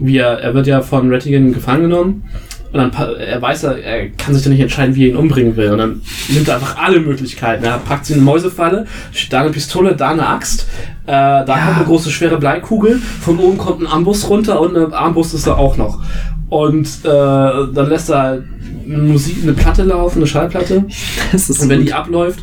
[0.01, 2.25] Er, er wird ja von Rattigan gefangen genommen.
[2.73, 5.57] Und dann, er weiß, er, er kann sich dann nicht entscheiden, wie er ihn umbringen
[5.57, 5.73] will.
[5.73, 7.65] Und dann nimmt er einfach alle Möglichkeiten.
[7.65, 10.67] Er packt sie in eine Mäusefalle, steht da eine Pistole, da eine Axt,
[11.07, 14.93] äh, da kommt eine große schwere Bleikugel, von oben kommt ein Amboss runter und eine
[14.95, 16.01] Armbrust ist da auch noch.
[16.49, 18.43] Und äh, dann lässt er
[18.87, 20.85] Musik, eine Platte laufen, eine Schallplatte.
[21.33, 21.89] Und wenn gut.
[21.89, 22.41] die abläuft,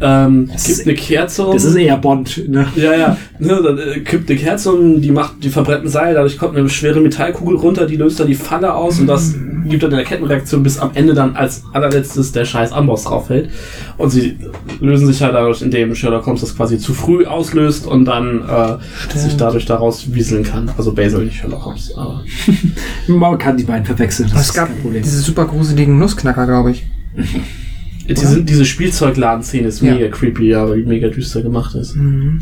[0.00, 1.52] ähm, ist- eine Kerze um.
[1.54, 2.48] das ist eher Bond.
[2.48, 2.66] Ne?
[2.76, 3.16] Ja, ja.
[3.38, 6.56] Ne, dann äh, kippt eine Kerze um, die macht, die verbrennt ein Seil, dadurch kommt
[6.56, 9.34] eine schwere Metallkugel runter, die löst dann die Falle aus und das
[9.66, 13.50] gibt dann eine Kettenreaktion, bis am Ende dann als allerletztes der scheiß Amboss drauf fällt.
[13.96, 14.36] Und sie
[14.80, 19.18] lösen sich halt dadurch, indem Sherlock Holmes das quasi zu früh auslöst und dann äh,
[19.18, 20.70] sich dadurch daraus wieseln kann.
[20.76, 21.92] Also Basil, nicht Sherlock Holmes.
[21.96, 22.22] Aber
[23.08, 24.28] Man kann die beiden verwechseln.
[24.32, 25.02] Das es ist gab kein Problem.
[25.02, 26.86] diese super gruseligen Nussknacker, glaube ich.
[28.08, 29.94] diese, diese Spielzeugladen-Szene ist Ja.
[29.94, 31.94] mega creepy, ja, weil die mega düster gemacht ist.
[31.96, 32.40] Mhm.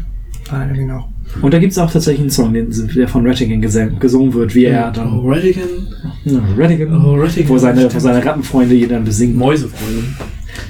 [0.51, 1.09] Ah, genau.
[1.43, 4.65] Und da gibt es auch tatsächlich einen Song, den, der von Rattigan gesungen wird, wie
[4.65, 5.21] er dann.
[5.21, 5.63] Oh, Rattigan.
[6.25, 7.05] Ja, Rattigan.
[7.05, 7.49] Oh, Rattigan.
[7.49, 9.37] Wo seine, wo seine Rattenfreunde ihn dann besingt.
[9.37, 10.03] Mäusefreunde.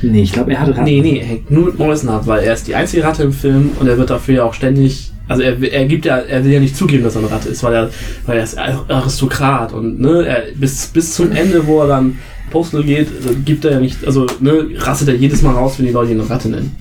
[0.03, 0.85] Nee, ich glaube, er hatte Ratten.
[0.85, 3.33] Nee, nee, er hängt nur mit Mäusen ab, weil er ist die einzige Ratte im
[3.33, 5.13] Film und er wird dafür ja auch ständig.
[5.29, 7.63] Also er, er gibt ja, er will ja nicht zugeben, dass er eine Ratte ist,
[7.63, 7.91] weil er,
[8.27, 12.19] weil er ist Aristokrat und ne, er, bis, bis zum Ende, wo er dann
[12.51, 13.09] Postal geht,
[13.45, 16.21] gibt er ja nicht, also ne, rastet er jedes Mal raus, wenn die Leute ihn
[16.21, 16.75] eine Ratte nennen.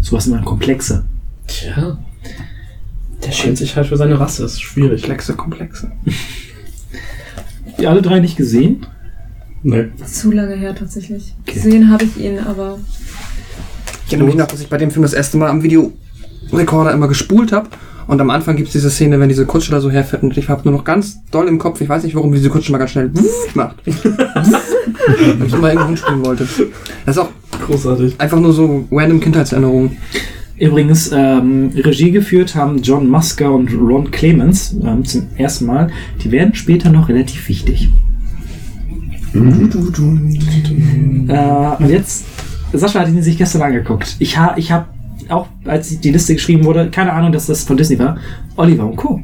[0.00, 1.04] Sowas immer Komplexe.
[1.46, 1.98] Tja.
[3.24, 5.02] Der schämt sich halt für seine Rasse, ist schwierig.
[5.02, 5.92] Komplexe, komplexe.
[7.78, 8.86] Die alle drei nicht gesehen?
[9.62, 9.86] Nee.
[10.04, 11.34] Zu lange her tatsächlich.
[11.42, 11.54] Okay.
[11.54, 12.78] Gesehen habe ich ihn, aber
[14.06, 17.08] Ich erinnere mich noch, dass ich bei dem Film das erste Mal am Videorekorder immer
[17.08, 17.68] gespult habe.
[18.06, 20.48] Und am Anfang gibt es diese Szene, wenn diese Kutsche da so herfährt und ich
[20.48, 22.92] habe nur noch ganz doll im Kopf, ich weiß nicht warum, diese Kutsche mal ganz
[22.92, 23.10] schnell
[23.54, 23.76] macht.
[23.84, 26.48] Weil ich immer irgendwo hinspielen wollte.
[27.04, 27.28] Das ist auch
[27.66, 28.14] Großartig.
[28.18, 29.98] einfach nur so random Kindheitserinnerungen.
[30.58, 35.90] Übrigens, ähm, Regie geführt haben John Musker und Ron Clements ähm, zum ersten Mal.
[36.24, 37.90] Die werden später noch relativ wichtig.
[41.28, 42.24] Äh, und jetzt,
[42.72, 44.16] Sascha hat ihn sich gestern angeguckt.
[44.18, 44.86] Ich, ha, ich habe
[45.28, 48.18] auch, als die Liste geschrieben wurde, keine Ahnung, dass das von Disney war,
[48.56, 49.20] Oliver und Co.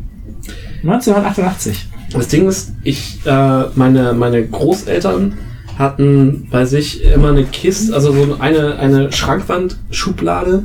[0.82, 1.88] 1988.
[2.12, 5.34] Das Ding ist, ich, äh, meine, meine Großeltern
[5.78, 10.64] hatten bei sich immer eine Kiste, also so eine, eine Schrankwand-Schublade,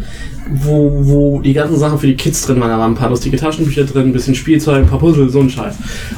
[0.51, 2.69] wo, wo die ganzen Sachen für die Kids drin waren.
[2.69, 5.50] Da waren ein paar lustige Taschenbücher drin, ein bisschen Spielzeug, ein paar Puzzle, so ein
[5.50, 5.76] Scheiß.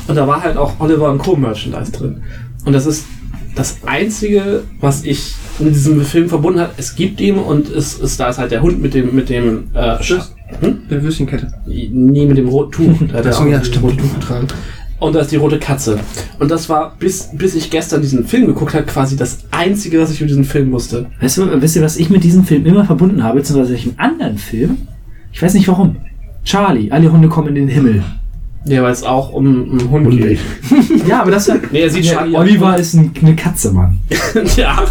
[0.08, 1.36] Und da war halt auch Oliver und Co.
[1.36, 2.22] Merchandise drin.
[2.66, 3.06] Und das ist
[3.56, 6.72] das Einzige, was ich mit diesem Film verbunden hat.
[6.78, 9.66] Es gibt ihm und es ist, da ist halt der Hund mit dem, mit dem,
[9.74, 10.30] äh, Sch-
[10.62, 10.80] hm?
[10.90, 11.52] Der Würstchenkette.
[11.66, 13.08] Nee, mit dem roten Tuch.
[13.12, 13.84] Da hat er auch ja, stimmt.
[13.86, 14.48] rote Tuch getragen.
[15.00, 16.00] Und da ist die rote Katze.
[16.40, 20.12] Und das war, bis, bis ich gestern diesen Film geguckt habe, quasi das Einzige, was
[20.12, 21.08] ich über diesen Film wusste.
[21.20, 24.38] Weißt du, wisst ihr, was ich mit diesem Film immer verbunden habe, beziehungsweise welchem anderen
[24.38, 24.78] Film?
[25.34, 25.96] Ich weiß nicht warum.
[26.44, 28.04] Charlie, alle Hunde kommen in den Himmel.
[28.66, 30.40] Ja, weil es auch um, um Hund geht.
[31.08, 31.58] Ja, aber das war.
[31.72, 33.98] Nee, er sieht Ja, Charlie Oliver ist ein, eine Katze, Mann.
[34.56, 34.84] ja,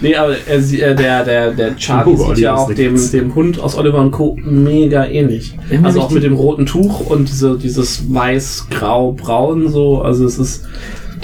[0.00, 3.10] nee, aber er, äh, der, der, der Charlie Oh, sieht Oliver ja ist auch dem,
[3.10, 4.38] dem Hund aus Oliver und Co.
[4.40, 5.58] mega ähnlich.
[5.70, 10.02] Immer also auch mit dem roten Tuch und diese, dieses weiß-grau-braun so.
[10.02, 10.64] Also es ist,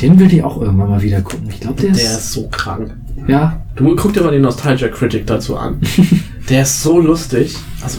[0.00, 1.48] Den will ich auch irgendwann mal wieder gucken.
[1.50, 2.18] Ich glaube, der, der ist.
[2.18, 2.92] ist so krank.
[3.28, 3.62] Ja.
[3.76, 5.80] Du guck dir mal den Nostalgia Critic dazu an.
[6.50, 7.56] der ist so lustig.
[7.80, 7.98] Also,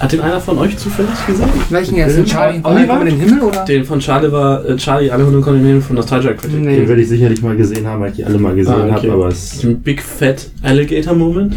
[0.00, 1.48] hat den einer von euch zufällig gesehen?
[1.68, 2.16] Welchen jetzt?
[2.16, 2.94] Den Charlie Oliver?
[2.98, 3.00] Oliver?
[3.02, 3.64] in den Himmel oder?
[3.64, 6.58] Den von Charlie war, äh, Charlie, alle Hunde kommen in den Himmel von Nostalgia Critic.
[6.58, 6.76] Nee.
[6.76, 9.08] Den würde ich sicherlich mal gesehen haben, weil ich die alle mal gesehen Ah, okay.
[9.08, 11.54] habe, aber es Diesen Big Fat Alligator Moment.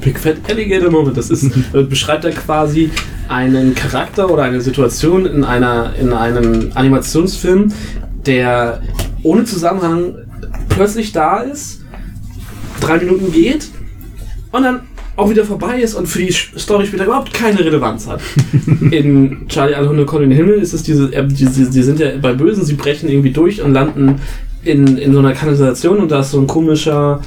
[0.00, 1.16] Big Fat Alligator Moment.
[1.16, 2.90] Das ist, äh, beschreibt er quasi
[3.28, 7.72] einen Charakter oder eine Situation in einer, in einem Animationsfilm,
[8.26, 8.82] der
[9.22, 10.14] ohne Zusammenhang
[10.68, 11.82] plötzlich da ist,
[12.80, 13.68] drei Minuten geht
[14.52, 14.80] und dann
[15.16, 18.20] auch wieder vorbei ist und für die Story später überhaupt keine Relevanz hat.
[18.90, 21.82] In Charlie alle Hunde kommen in den Himmel ist es diese, äh, die, die, die
[21.82, 24.20] sind ja bei Bösen, sie brechen irgendwie durch und landen
[24.62, 27.22] in, in so einer Kanalisation und da ist so ein komischer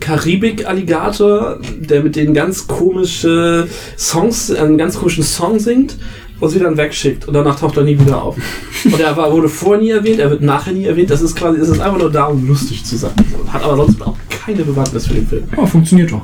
[0.00, 5.96] Karibik-Alligator, der mit denen ganz komische Songs, einen ganz komischen Song singt
[6.40, 8.36] und sie dann wegschickt und danach taucht er nie wieder auf.
[8.84, 11.10] Und er war, wurde vorher nie erwähnt, er wird nachher nie erwähnt.
[11.10, 13.12] Das ist quasi, es ist einfach nur da, um lustig zu sein.
[13.48, 15.44] Hat aber sonst auch keine Bewandtnis für den Film.
[15.56, 16.22] Oh, funktioniert doch.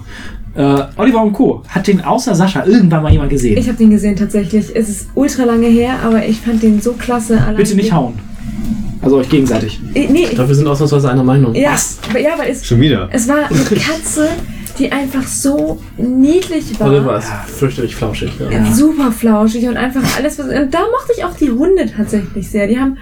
[0.56, 1.62] Äh, Oliver und Co.
[1.68, 3.58] Hat den außer Sascha irgendwann mal jemand gesehen?
[3.58, 4.66] Ich habe den gesehen tatsächlich.
[4.74, 7.40] Es ist ultra lange her, aber ich fand den so klasse.
[7.40, 8.14] Allein Bitte nicht hauen.
[9.02, 9.80] Also euch gegenseitig.
[9.94, 11.54] Äh, Nee, Ich glaube, wir sind ausnahmsweise einer Meinung.
[11.54, 11.76] ja,
[12.08, 13.08] aber- ja, weil es, Schon wieder.
[13.12, 14.28] es war eine Katze,
[14.78, 16.88] die einfach so niedlich war.
[16.88, 18.30] Oliver ist fürchterlich flauschig.
[18.38, 18.50] Ja.
[18.50, 18.72] Ja.
[18.72, 20.38] Super flauschig und einfach alles.
[20.38, 22.66] Was, und da mochte ich auch die Hunde tatsächlich sehr.
[22.66, 22.96] Die haben,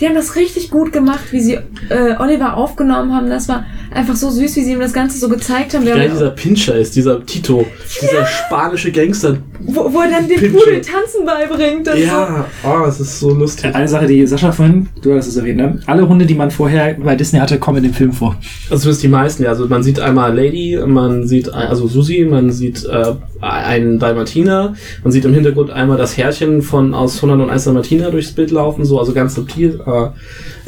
[0.00, 1.58] die haben das richtig gut gemacht, wie sie
[1.88, 3.28] äh, Oliver aufgenommen haben.
[3.28, 5.84] Das war einfach so süß, wie sie ihm das Ganze so gezeigt haben.
[5.84, 7.64] Wie geil dieser Pincher ist, dieser Tito,
[8.02, 9.38] dieser spanische Gangster.
[9.60, 10.56] Wo, wo er dann den Pinsche.
[10.58, 11.86] Pudel tanzen beibringt.
[11.88, 12.00] Und so.
[12.02, 13.74] Ja, oh, es ist so lustig.
[13.74, 15.80] Eine Sache, die Sascha vorhin, du hast es erwähnt, ne?
[15.86, 18.36] Alle Hunde, die man vorher bei Disney hatte, kommen in dem Film vor.
[18.70, 19.50] Also zumindest die meisten, ja.
[19.50, 24.74] Also man sieht einmal Lady, man sieht ein- also Susi, man sieht äh, einen Dalmatiner,
[25.02, 28.98] man sieht im Hintergrund einmal das Herrchen von aus 101 Dalmatiner durchs Bild laufen, so,
[28.98, 29.80] also ganz subtil.
[29.86, 30.08] Äh,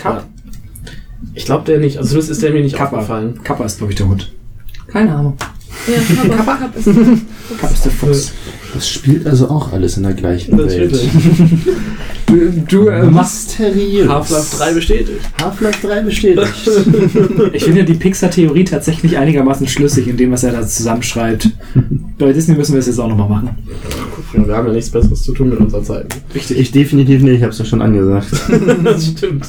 [0.00, 0.18] Kapp?
[0.18, 0.20] äh,
[1.34, 2.96] ich glaube der nicht, also zumindest ist der mir nicht Kappa.
[2.96, 3.40] aufgefallen.
[3.44, 4.32] Kappa ist, glaube ich, der Hund.
[4.86, 5.36] Keine Ahnung.
[5.86, 6.84] Ja, Kappa, Kappa ist
[7.60, 8.32] Kappa ist der Fuchs.
[8.76, 11.08] Das spielt also auch alles in der gleichen Natürlich.
[12.36, 13.02] Du, du äh.
[13.06, 14.08] Mysteriös.
[14.08, 15.20] Half-Life 3 bestätigt.
[15.40, 16.70] Half-Life 3 bestätigt.
[17.52, 21.50] Ich finde die Pixar-Theorie tatsächlich einigermaßen schlüssig in dem, was er da zusammenschreibt.
[22.18, 23.50] bei Disney müssen wir es jetzt auch nochmal machen.
[24.34, 26.14] Ja, wir haben ja nichts Besseres zu tun mit unserer Zeit.
[26.34, 26.58] Richtig.
[26.58, 28.28] ich definitiv nicht, ich hab's doch schon angesagt.
[28.84, 29.46] das stimmt.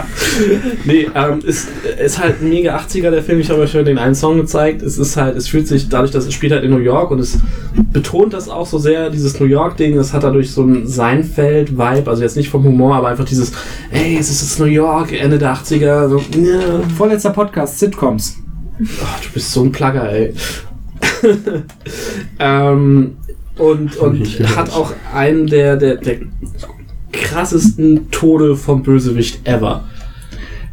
[0.84, 1.68] nee, ähm, ist,
[2.02, 3.40] ist halt ein mega 80er der Film.
[3.40, 4.82] Ich habe euch schon den einen Song gezeigt.
[4.82, 7.20] Es ist halt, es fühlt sich dadurch, dass es spielt halt in New York und
[7.20, 7.38] es
[7.92, 9.96] betont das auch so sehr, dieses New York-Ding.
[9.98, 13.52] Es hat dadurch so ein Seinfeld-Vibe, also jetzt nicht vom Humor, aber einfach dieses,
[13.90, 16.08] ey, es ist jetzt New York, Ende der 80er.
[16.08, 16.80] So, ja.
[16.96, 18.36] Vorletzter Podcast, Sitcoms.
[19.04, 20.34] Ach, du bist so ein Plagger, ey.
[22.38, 23.16] ähm,
[23.58, 26.18] und und hat auch einen der, der, der
[27.12, 29.84] krassesten Tode vom Bösewicht ever.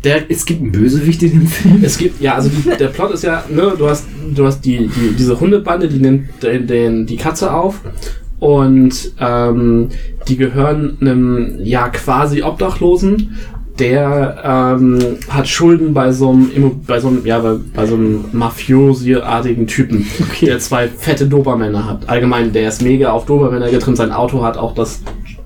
[0.03, 1.83] Der, Es gibt einen Bösewicht in dem Film.
[1.83, 4.87] es gibt, ja, also die, der Plot ist ja, ne, du hast, du hast die,
[4.87, 7.81] die, diese Hundebande, die nimmt den, den, die Katze auf
[8.39, 9.89] und ähm,
[10.27, 13.35] die gehören einem, ja, quasi Obdachlosen,
[13.79, 18.25] der ähm, hat Schulden bei so einem, bei so einem, ja, bei, bei so einem
[18.31, 20.05] Mafiosi-artigen Typen,
[20.41, 22.09] der zwei fette Dobermänner hat.
[22.09, 25.01] Allgemein, der ist mega auf Dobermänner getrimmt, sein Auto hat auch das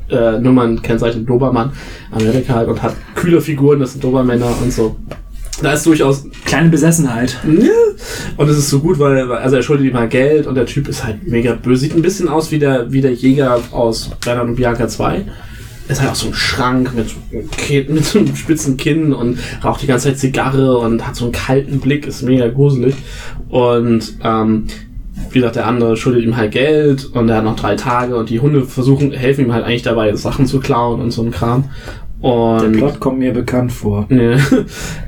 [0.10, 1.72] äh, Nummernkennzeichen Dobermann,
[2.12, 4.96] Amerika halt, und hat kühle Figuren, das sind Dobermänner und so.
[5.62, 7.38] Da ist durchaus Kleine Besessenheit.
[7.46, 7.70] ja.
[8.38, 10.88] Und es ist so gut, weil, also er schuldet ihm mal Geld und der Typ
[10.88, 11.82] ist halt mega böse.
[11.82, 15.24] Sieht ein bisschen aus wie der, wie der Jäger aus Bernhard und Bianca 2.
[15.88, 19.14] ist halt auch so ein Schrank mit, so einem Kinn- mit so einem spitzen Kinn
[19.14, 22.96] und raucht die ganze Zeit Zigarre und hat so einen kalten Blick, ist mega gruselig.
[23.50, 24.66] Und ähm,
[25.30, 28.30] wie gesagt, der andere schuldet ihm halt Geld und er hat noch drei Tage und
[28.30, 31.66] die Hunde versuchen, helfen ihm halt eigentlich dabei, Sachen zu klauen und so ein Kram.
[32.22, 34.06] Der Und Plot kommt mir bekannt vor.
[34.10, 34.36] Nee.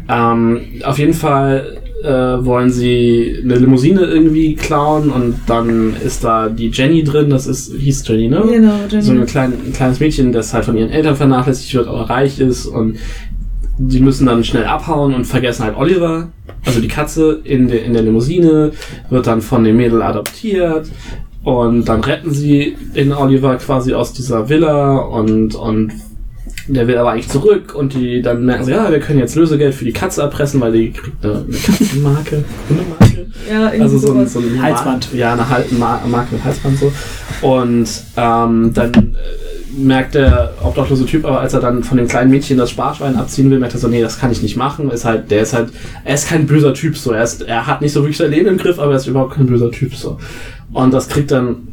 [0.10, 6.50] ähm, auf jeden Fall äh, wollen sie eine Limousine irgendwie klauen und dann ist da
[6.50, 8.44] die Jenny drin, das ist, hieß Jenny, ne?
[8.46, 9.04] Genau, Jenny.
[9.04, 12.40] So ein, klein, ein kleines Mädchen, das halt von ihren Eltern vernachlässigt wird, aber reich
[12.40, 12.98] ist und
[13.78, 16.30] die müssen dann schnell abhauen und vergessen halt Oliver,
[16.66, 18.72] also die Katze, in, der in der Limousine,
[19.10, 20.90] wird dann von dem Mädel adoptiert
[21.44, 25.92] und dann retten sie den Oliver quasi aus dieser Villa und, und
[26.68, 29.74] der will aber eigentlich zurück und die dann merken sie, ja, wir können jetzt Lösegeld
[29.76, 33.26] für die Katze erpressen, weil die kriegt eine, eine Katzenmarke, Hundemarke.
[33.50, 35.10] ja, irgendwie Also so ein, so ein Halsband.
[35.14, 36.92] Ja, eine Hal Ma Marke mit Halsband so.
[37.42, 42.32] Und ähm, dann äh, merkt der obdachlose Typ, aber als er dann von dem kleinen
[42.32, 44.90] Mädchen das Sparschwein abziehen will, merkt er so, nee, das kann ich nicht machen.
[44.92, 45.70] Ist halt, der ist halt,
[46.06, 47.12] er ist kein böser Typ so.
[47.12, 49.36] Er, ist, er hat nicht so wirklich sein Leben im Griff, aber er ist überhaupt
[49.36, 50.18] kein böser Typ so.
[50.72, 51.73] Und das kriegt dann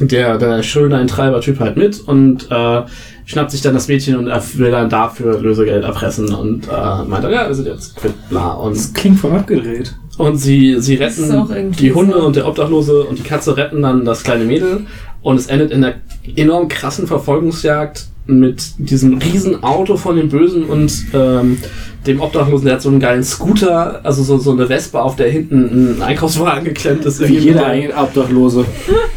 [0.00, 2.82] der, der Schuldeneintreiber-Typ halt mit und äh,
[3.24, 7.24] schnappt sich dann das Mädchen und er will dann dafür Lösegeld erpressen und äh, meint
[7.24, 8.52] dann, ja, wir sind jetzt quitt, bla.
[8.52, 9.94] Und Das klingt voll abgedreht.
[10.18, 12.26] und sie, sie retten die Hunde so.
[12.26, 14.86] und der Obdachlose und die Katze retten dann das kleine Mädel
[15.22, 15.94] und es endet in einer
[16.36, 21.58] enorm krassen Verfolgungsjagd mit diesem riesen Auto von dem Bösen und ähm,
[22.06, 25.30] dem Obdachlosen, der hat so einen geilen Scooter, also so, so eine Vespa, auf der
[25.30, 27.20] hinten ein Einkaufswagen geklemmt ist.
[27.20, 28.64] Wie irgendwie jeder Obdachlose.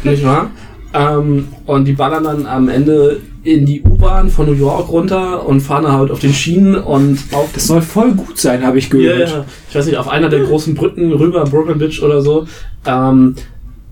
[0.04, 0.50] nicht wahr?
[0.92, 5.60] Ähm, und die ballern dann am Ende in die U-Bahn von New York runter und
[5.60, 8.86] fahren dann halt auf den Schienen und auf Das soll voll gut sein, habe ich
[8.86, 9.30] ja, gehört.
[9.30, 12.46] ja, ich weiß nicht, auf einer der großen Brücken rüber, Brooklyn Bridge oder so,
[12.86, 13.36] ähm,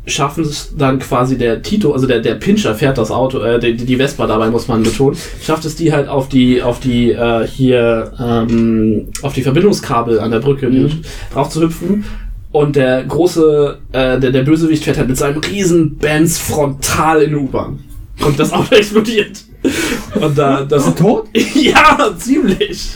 [0.06, 3.76] schaffen es dann quasi der Tito, also der, der Pinscher fährt das Auto, äh, die,
[3.76, 7.46] die Vespa dabei muss man betonen, schafft es die halt auf die, auf die, äh,
[7.46, 10.70] hier, ähm, auf die Verbindungskabel an der Brücke
[11.32, 12.04] drauf zu hüpfen.
[12.50, 17.30] Und der große, äh, der, der Bösewicht fährt halt mit seinem riesen Benz frontal in
[17.30, 17.78] die U-Bahn.
[18.24, 19.44] Und das Auto explodiert.
[20.20, 21.28] Und da, das ist tot?
[21.54, 22.90] ja, ziemlich.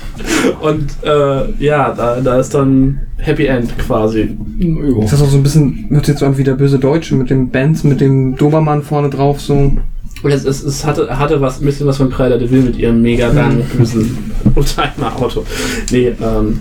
[0.61, 4.37] Und äh, ja, da, da ist dann Happy End quasi.
[4.59, 5.03] Jo.
[5.03, 7.15] Ist das auch so ein bisschen, hört sich jetzt so an wie der böse Deutsche
[7.15, 9.55] mit dem Benz, mit dem Dobermann vorne drauf, so.
[10.23, 12.79] Und es, es, es hatte, hatte was, ein bisschen was von Cruella de Vil mit
[12.79, 14.17] ihrem mega langen, bösen
[14.55, 15.45] Oldtimer-Auto.
[15.91, 16.61] Nee, ähm,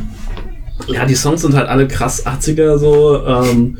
[0.87, 3.19] ja, die Songs sind halt alle krass 80er so.
[3.25, 3.77] Ähm,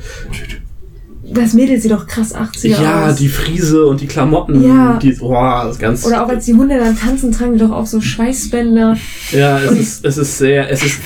[1.34, 3.16] Das Mädel sieht doch krass 80er ja, aus.
[3.16, 5.00] die Friese und die Klamotten, Ja.
[5.02, 6.06] die, boah, das ganz.
[6.06, 8.98] Oder auch als die Hunde dann tanzen, tragen die doch auch so Schweißbänder.
[9.32, 11.00] ja, es ist, es ist sehr, es ist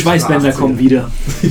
[0.00, 0.52] Schweißbänder 80er.
[0.52, 1.10] kommen wieder.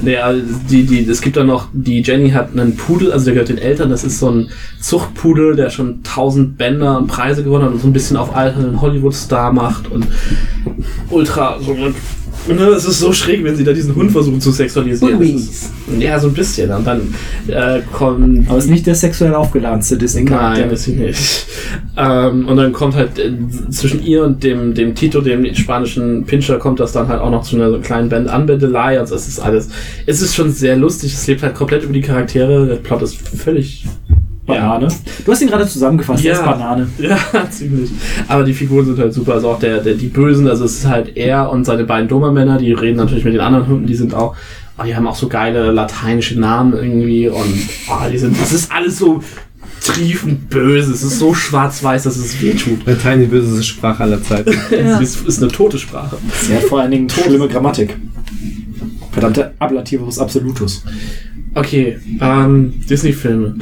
[0.00, 3.34] Nee, also die, die, es gibt dann noch, die Jenny hat einen Pudel, also der
[3.34, 4.48] gehört den Eltern, das ist so ein
[4.80, 8.80] Zuchtpudel, der schon tausend Bänder und Preise gewonnen hat und so ein bisschen auf alternden
[8.80, 10.06] Hollywood-Star macht und
[11.10, 11.76] ultra so
[12.48, 15.20] und es ist so schräg, wenn sie da diesen Hund versuchen zu sexualisieren.
[15.20, 16.70] Ist, ja, so ein bisschen.
[16.70, 17.14] Und dann
[17.48, 18.46] äh, kommen.
[18.48, 20.60] Aber ist nicht der sexuell aufgeladenste Disney-Charakter.
[20.62, 21.46] Nein, ist sie nicht.
[21.96, 23.32] Ähm, und dann kommt halt äh,
[23.70, 27.42] zwischen ihr und dem, dem Tito, dem spanischen Pinscher, kommt das dann halt auch noch
[27.42, 28.98] zu einer kleinen Band Anbändelei.
[28.98, 29.68] Also es ist alles,
[30.06, 31.12] es ist schon sehr lustig.
[31.12, 32.66] Es lebt halt komplett über die Charaktere.
[32.66, 33.84] Der Plot ist völlig
[34.48, 34.88] Banane.
[35.24, 36.32] Du hast ihn gerade zusammengefasst, Ja.
[36.32, 36.88] der ist Banane.
[36.98, 37.18] ja,
[37.50, 37.90] ziemlich.
[38.26, 39.34] Aber die Figuren sind halt super.
[39.34, 42.58] Also auch der, der, die Bösen, also es ist halt er und seine beiden Dobermänner,
[42.58, 44.34] die reden natürlich mit den anderen Hunden, die sind auch,
[44.78, 47.54] oh, die haben auch so geile lateinische Namen irgendwie und
[47.88, 49.22] oh, die sind, das ist alles so
[49.84, 50.92] triefend böse.
[50.92, 52.86] Es ist so schwarz-weiß, dass es weh tut.
[52.86, 54.52] Latein die böseste Sprache aller Zeiten.
[54.70, 55.00] Ja.
[55.00, 56.16] Es ist, ist eine tote Sprache.
[56.42, 57.96] Sie hat vor allen Dingen schlimme Grammatik.
[59.12, 60.84] Verdammte Ablativus Absolutus.
[61.54, 63.56] Okay, ähm, Disney-Filme.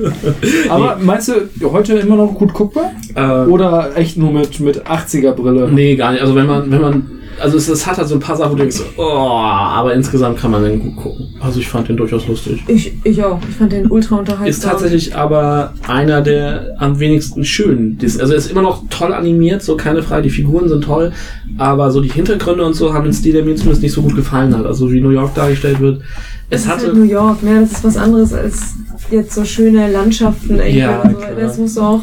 [0.68, 2.92] Aber meinst du, heute immer noch gut guckbar?
[3.14, 5.70] Äh, Oder echt nur mit, mit 80er-Brille?
[5.70, 6.22] Nee, gar nicht.
[6.22, 7.10] Also wenn man, wenn man,
[7.40, 10.38] also es, es hat halt so ein paar Sachen, wo du denkst, oh, aber insgesamt
[10.38, 11.34] kann man den gut gucken.
[11.40, 12.62] Also ich fand den durchaus lustig.
[12.66, 13.38] Ich, ich auch.
[13.48, 14.48] Ich fand den ultra unterhaltsam.
[14.48, 17.98] Ist tatsächlich aber einer der am wenigsten schönen.
[18.02, 21.12] Also er ist immer noch toll animiert, so keine Frage, die Figuren sind toll,
[21.58, 24.16] aber so die Hintergründe und so haben einen Stil, der mir zumindest nicht so gut
[24.16, 24.66] gefallen hat.
[24.66, 26.02] Also wie New York dargestellt wird.
[26.50, 26.98] Es das ist halt hatte.
[26.98, 27.60] New York, ne?
[27.62, 28.74] Das ist was anderes als
[29.12, 30.60] jetzt so schöne Landschaften.
[30.66, 31.40] Ja, oder so.
[31.40, 32.00] Das musst du auch.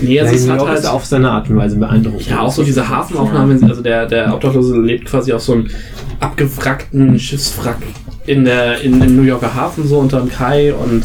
[0.00, 0.78] Nee, also es hat halt.
[0.78, 2.28] ist auf seine Art und Weise beeindruckend.
[2.28, 5.68] Ja, auch so diese Hafenaufnahmen, also der, der Obdachlose lebt quasi auf so einem
[6.20, 7.78] abgewrackten Schiffswrack
[8.26, 11.04] in der, in, im New Yorker Hafen, so unterm Kai und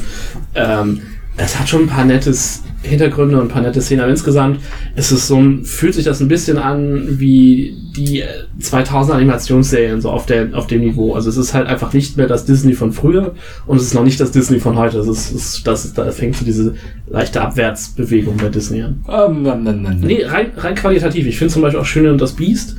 [0.53, 1.01] ähm,
[1.37, 4.01] es hat schon ein paar nettes, Hintergründe und ein paar nette Szenen.
[4.01, 4.59] Aber insgesamt
[4.95, 8.27] ist es so fühlt sich das ein bisschen an wie die äh,
[8.59, 11.13] 2000 Animationsserien so auf der auf dem Niveau.
[11.13, 13.33] Also es ist halt einfach nicht mehr das Disney von früher
[13.65, 14.99] und es ist noch nicht das Disney von heute.
[14.99, 16.75] Es ist, ist das ist, da fängt so diese
[17.07, 19.03] leichte Abwärtsbewegung bei Disney an.
[19.07, 19.99] Ähm, nein, nein, nein.
[20.01, 21.25] Nee, rein, rein qualitativ.
[21.27, 22.77] Ich finde zum Beispiel auch Schöne und das Biest.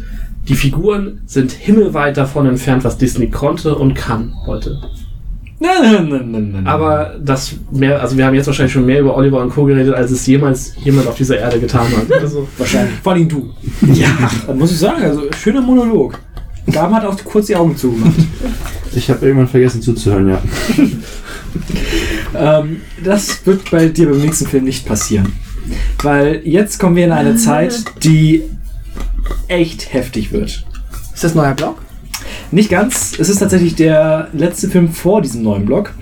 [0.48, 4.80] Die Figuren sind himmelweit davon entfernt, was Disney konnte und kann heute.
[5.58, 6.66] Nein, nein, nein, nein, nein.
[6.66, 9.64] Aber das mehr, also wir haben jetzt wahrscheinlich schon mehr über Oliver und Co.
[9.64, 12.06] geredet, als es jemals jemand auf dieser Erde getan hat.
[12.20, 12.98] Also, wahrscheinlich.
[13.02, 13.54] Vor allem du.
[13.94, 14.08] Ja,
[14.46, 15.02] das muss ich sagen.
[15.02, 16.18] Also, schöner Monolog.
[16.70, 18.14] Gaben hat auch kurz die Augen zugemacht.
[18.94, 20.42] Ich habe irgendwann vergessen zuzuhören, ja.
[22.60, 25.32] ähm, das wird bei dir beim nächsten Film nicht passieren.
[26.02, 28.42] Weil jetzt kommen wir in eine Zeit, die
[29.48, 30.64] echt heftig wird.
[31.14, 31.78] Ist das neuer Blog?
[32.50, 33.18] Nicht ganz.
[33.18, 35.92] Es ist tatsächlich der letzte Film vor diesem neuen Blog.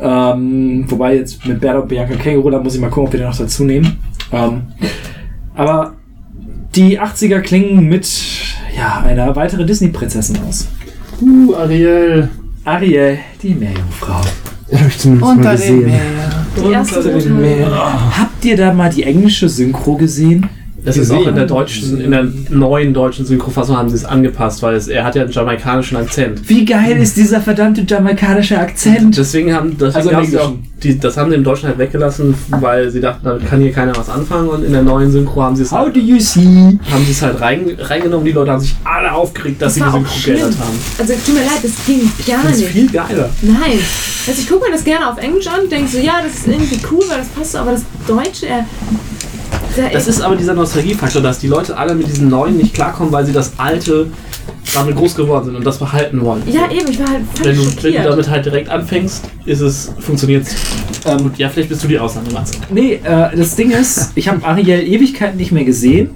[0.00, 3.20] Ähm, wobei jetzt mit Berta und Bianca Känguru, da muss ich mal gucken, ob wir
[3.20, 3.98] den noch dazu nehmen.
[4.32, 4.62] Ähm,
[5.54, 5.94] aber
[6.74, 8.08] die 80er klingen mit
[8.76, 10.68] ja, einer weiteren Disney-Prinzessin aus.
[11.20, 12.28] Uh, Ariel.
[12.64, 14.20] Ariel, die Meerjungfrau.
[14.70, 15.92] Ja, hab ich zumindest mal gesehen.
[16.56, 17.66] Die erste Rote.
[18.18, 20.48] Habt ihr da mal die englische Synchro gesehen?
[20.88, 24.62] Das ist auch in der deutschen, in der neuen deutschen Synchrofassung haben sie es angepasst,
[24.62, 26.48] weil es, er hat ja einen jamaikanischen Akzent.
[26.48, 29.16] Wie geil ist dieser verdammte jamaikanische Akzent?
[29.16, 30.38] Deswegen haben, deswegen Also haben sie
[30.82, 33.96] die, das haben sie im Deutschen halt weggelassen, weil sie dachten, damit kann hier keiner
[33.96, 36.78] was anfangen und in der neuen Synchro haben sie es How halt, do you see?
[36.92, 38.24] haben sie es halt rein, reingenommen.
[38.24, 40.78] Die Leute haben sich alle aufgeregt, dass Das sie die Synchro geändert haben.
[40.98, 42.70] Also tut mir leid, das ging gar Das ist nicht.
[42.70, 43.28] viel geiler.
[43.42, 43.78] Nein.
[44.28, 46.78] Also ich gucke mir das gerne auf Englisch an, denke so, ja, das ist irgendwie
[46.92, 48.62] cool, weil das passt so, aber das Deutsche, äh,
[49.82, 53.12] da- Das ist aber dieser Nostalgiefaktor, dass die Leute alle mit diesem Neuen nicht klarkommen,
[53.12, 54.06] weil sie das Alte
[54.74, 56.42] damit groß geworden sind und das behalten wollen.
[56.50, 59.92] ja eben, ich war halt Wenn du, wenn du damit halt direkt anfängst, ist es,
[59.98, 60.46] funktioniert
[61.06, 62.54] Ähm, Gut, ja, vielleicht bist du die Ausnahme, Matze.
[62.70, 66.10] Nee, äh, das Ding ist, ich habe Ariel Ewigkeiten nicht mehr gesehen.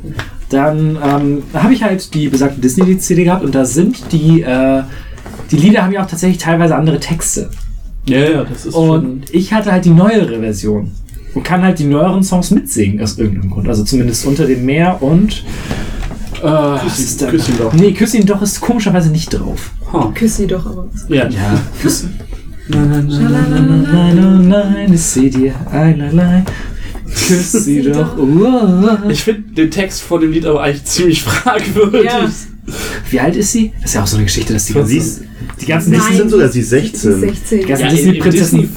[0.50, 4.82] Dann ähm, habe ich halt die besagte Disney-CD gehabt und da sind die, äh,
[5.50, 7.48] die Lieder haben ja auch tatsächlich teilweise andere Texte.
[8.06, 10.90] Ja, ja, das ist Und ich hatte halt die neuere Version
[11.34, 13.68] und kann halt die neueren Songs mitsingen aus irgendeinem Grund.
[13.68, 15.44] Also zumindest unter dem Meer und.
[16.42, 17.72] Äh, was ihn- küss ihn doch.
[17.72, 19.70] Nee, Küss ihn doch ist komischerweise nicht drauf.
[19.92, 20.10] Huh.
[20.14, 20.88] Küss sie doch, aber.
[21.08, 21.28] Ja.
[21.28, 22.06] Ja, Küss.
[22.70, 23.60] Schalalala.
[23.92, 26.44] Nein, oh nein, ich seh dir ein allein.
[27.06, 28.16] Küss sie doch.
[29.08, 32.04] Ich finde den Text von dem Lied aber eigentlich ziemlich fragwürdig.
[32.04, 32.28] Ja.
[33.10, 33.72] Wie alt ist sie?
[33.80, 35.22] Das ist ja auch so eine Geschichte, dass die Sie ist,
[35.60, 37.10] die ganzen Nein, sie sind sogar sie ist sie 16.
[37.12, 37.66] ist 16.
[37.66, 38.68] Ganz- Ja, Disney-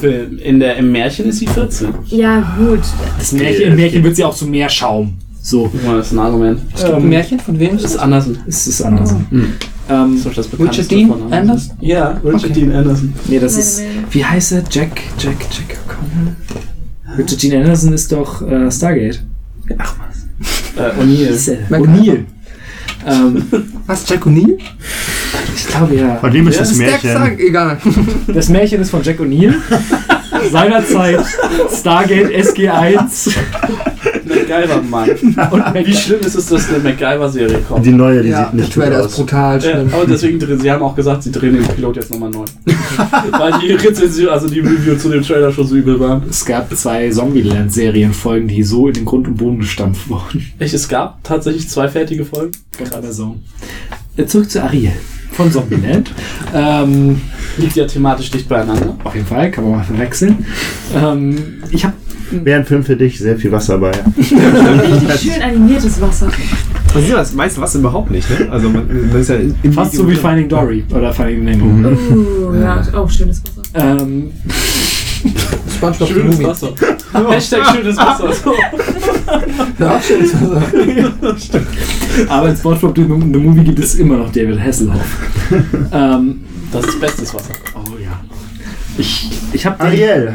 [0.44, 1.88] im, der, Im Märchen ist sie 14.
[2.06, 2.80] Ja, gut.
[3.18, 5.14] Das Märchen, Im Märchen wird sie auch zu Meerschaum.
[5.40, 5.68] So.
[5.70, 6.60] Guck mal, das ist ein Argument.
[6.84, 8.02] Ein Ähm, Märchen von wem Das ist das?
[8.02, 8.38] Anderson.
[8.48, 9.14] es ist anders.
[9.30, 9.52] Mhm.
[9.88, 11.38] Ähm, Das das Richard Dean von Anderson.
[11.50, 11.76] Anderson?
[11.80, 12.52] Ja, Richard Okay.
[12.52, 13.14] Dean Anderson.
[13.28, 13.82] nee, das ist.
[14.10, 14.64] Wie heißt er?
[14.68, 17.16] Jack, Jack, Jack O'Connell?
[17.18, 19.22] Richard Dean Anderson ist doch äh, Stargate.
[19.78, 20.26] Ach was.
[20.76, 21.32] Äh, O'Neill.
[21.70, 22.24] O'Neill.
[23.06, 23.44] Ähm,
[23.86, 24.58] Was, Jack O'Neill?
[25.54, 26.16] ich glaube ja.
[26.16, 27.12] Von dem ist Ja, das der Märchen.
[27.12, 27.78] Sag, egal.
[28.28, 29.54] Das Märchen ist von Jack O'Neill.
[30.50, 31.20] Seinerzeit
[31.72, 33.34] Stargate SG1
[34.24, 35.10] MacGyver, Mann.
[35.10, 37.86] und Wie schlimm ist es, dass eine MacGyver-Serie kommt?
[37.86, 39.16] Die neue, die Ja, sieht nicht gut Trailer ist aus.
[39.16, 39.88] brutal Ja, schlimm.
[39.94, 42.44] aber deswegen drehen, sie haben auch gesagt, sie drehen den Pilot jetzt nochmal neu.
[43.32, 46.22] Weil die Rezension, also die Review zu dem Trailer schon so übel waren.
[46.28, 50.44] Es gab zwei Zombieland-Serienfolgen, die so in den Grund und Boden gestampft wurden.
[50.58, 52.52] Echt, es gab tatsächlich zwei fertige Folgen.
[52.78, 53.36] Gerade so.
[54.16, 54.92] Äh, Zurück zu Ariel
[55.36, 56.10] von Zombieland.
[56.54, 57.20] ähm,
[57.58, 58.96] Liegt ja thematisch dicht beieinander.
[59.04, 60.44] auf jeden Fall, kann man mal verwechseln.
[60.94, 61.94] Ähm, ich habe
[62.30, 63.92] Wäre ein Film für dich, sehr viel Wasser bei.
[64.16, 66.28] Richtig schön animiertes Wasser.
[66.92, 68.50] Man sieht das meiste was überhaupt nicht, ne?
[68.50, 70.16] Also man, man ist ja im fast Video so wie.
[70.16, 71.88] Finding Dory oder Finding Nemo.
[71.88, 73.62] Uh, ja, auch schönes Wasser.
[73.74, 74.32] Ähm,
[75.76, 76.42] Spongebob Schönes.
[76.42, 76.74] Wasser.
[77.30, 78.32] Hashtag schönes Wasser.
[78.32, 78.52] So.
[79.78, 80.62] Ja, schönes Wasser.
[82.28, 85.06] aber in SpongeBob The Movie gibt es immer noch David Hasselhoff.
[85.92, 86.40] ähm,
[86.72, 87.52] Das ist bestes Wasser.
[87.74, 87.85] oh.
[88.98, 90.34] Ich, ich habe Ariel.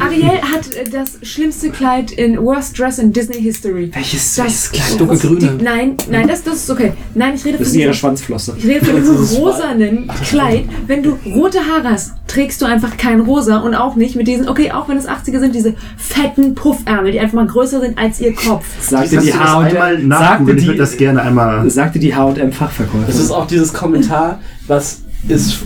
[0.00, 3.90] Ariel hat äh, das schlimmste Kleid in Worst Dress in Disney History.
[3.92, 4.98] Welches Das Kleid?
[4.98, 5.38] Dunkelgrüne.
[5.58, 6.92] Die, nein, nein, das, das ist okay.
[7.14, 8.54] Nein, ich rede Das von ist ihre Schwanzflosse.
[8.56, 10.64] ich rede von diesem rosanen Kleid.
[10.86, 14.48] Wenn du rote Haare hast, trägst du einfach kein rosa und auch nicht mit diesen,
[14.48, 18.18] okay, auch wenn es 80er sind, diese fetten Puffärmel, die einfach mal größer sind als
[18.20, 18.64] ihr Kopf.
[18.80, 20.58] Sagte die H&M einmal sagte nachgoogeln?
[20.58, 21.68] Ich würde die, das gerne einmal...
[21.68, 23.06] sagte die H&M Fachverkäuferin.
[23.06, 25.58] Das ist auch dieses Kommentar, was ist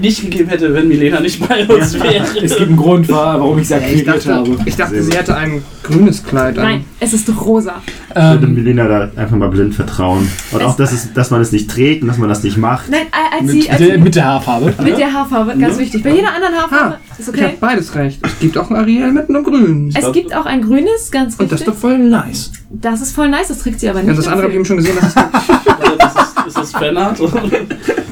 [0.00, 2.24] nicht gegeben hätte, wenn Milena nicht bei uns wäre.
[2.42, 4.56] Es gibt einen Grund, war, warum ich sie Ich akquiriert dachte, habe.
[4.64, 6.64] ich dachte, sie hätte ein grünes Kleid an.
[6.64, 7.76] Nein, es ist doch rosa.
[8.10, 10.28] Ich würde Ähm, Milena da einfach mal blind vertrauen.
[10.52, 12.90] Und auch, dass, es, dass man es nicht trägt und dass man das nicht macht.
[12.90, 14.74] Nein, als sie, mit, als der, sie mit der Haarfarbe.
[14.82, 16.02] mit der Haarfarbe, ganz wichtig.
[16.02, 17.44] Bei jeder anderen Haarfarbe ist Ich okay.
[17.44, 18.20] habe beides recht.
[18.26, 19.92] Es gibt auch ein Ariel mit einem grünen.
[19.96, 21.74] Es gibt auch ein grünes, ganz Und das ist richtig.
[21.74, 22.52] doch voll nice.
[22.70, 24.08] Das ist voll nice, das trägt sie aber nicht.
[24.08, 24.96] Ja, das andere habe ich eben schon gesehen.
[25.00, 27.18] Das ist das ist, ist das Fanart?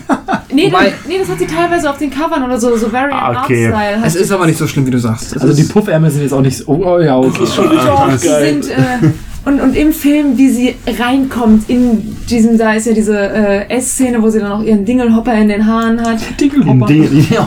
[0.55, 3.13] nee, Wobei- das, nee, das hat sie teilweise auf den Covern oder so, so Variant
[3.13, 3.67] Ah, okay.
[3.67, 4.01] Art Style.
[4.01, 5.37] hat es ist aber nicht so schlimm, wie du sagst.
[5.37, 6.65] Es Also die ist- Puffärmel sind jetzt auch nicht so.
[6.69, 7.45] Oh, oh ja, okay.
[7.57, 8.63] Doch, sie geil.
[8.63, 9.11] sind, äh,
[9.47, 14.23] und, und im Film, wie sie reinkommt in diesem, da ist ja diese äh, S-Szene,
[14.23, 16.19] wo sie dann auch ihren Dingelhopper in den Haaren hat.
[16.31, 16.87] In Dingelhopper.
[16.87, 17.27] die, die,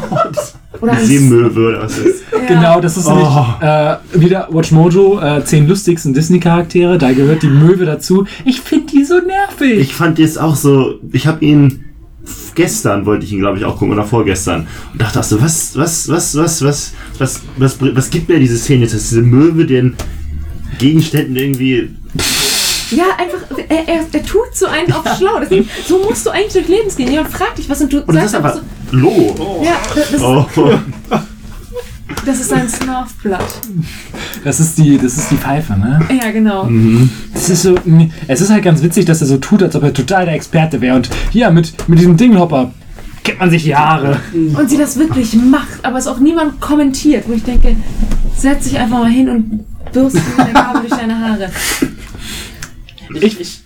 [0.80, 2.24] Oder die ein- Seemöwe oder was ist.
[2.32, 2.40] ja.
[2.48, 3.14] Genau, das ist Oh.
[3.16, 7.00] nämlich äh, wieder Watch Mojo, äh, zehn lustigsten Disney-Charaktere.
[7.00, 8.26] Da gehört die Möwe dazu.
[8.46, 9.80] Ich finde die so nervig.
[9.80, 11.86] Ich fand jetzt auch so, ich habe ihn
[12.56, 15.78] gestern wollte ich ihn glaube ich auch gucken oder vorgestern und dachte auch so, was
[15.78, 19.66] was was was was was was was gibt mir diese Szene jetzt, dass diese Möwe
[19.66, 19.96] den
[20.80, 21.90] Gegenständen irgendwie
[22.92, 25.40] Ja, einfach, er, er, er tut so einen auf schlau.
[25.42, 27.12] Deswegen, so musst du eigentlich durch Lebens gehen.
[27.12, 29.36] Jemand fragt dich was und du und das ist sagst einfach einfach Logo.
[29.36, 29.78] so, ja,
[30.12, 30.46] das, Oh.
[32.26, 33.62] das ist ein Snarfblatt.
[34.44, 36.00] Das ist die, das ist die Pfeife, ne?
[36.10, 36.70] Ja, genau.
[37.34, 37.76] Das ist so,
[38.28, 40.82] es ist halt ganz witzig, dass er so tut, als ob er total der Experte
[40.82, 40.96] wäre.
[40.96, 42.72] Und hier mit, mit diesem Dingelhopper
[43.24, 44.20] kennt man sich die Haare.
[44.34, 47.76] Und sie das wirklich macht, aber es auch niemand kommentiert, wo ich denke,
[48.36, 51.50] setz dich einfach mal hin und bürste mit der Gabel durch deine Haare.
[53.22, 53.62] Ich, ich,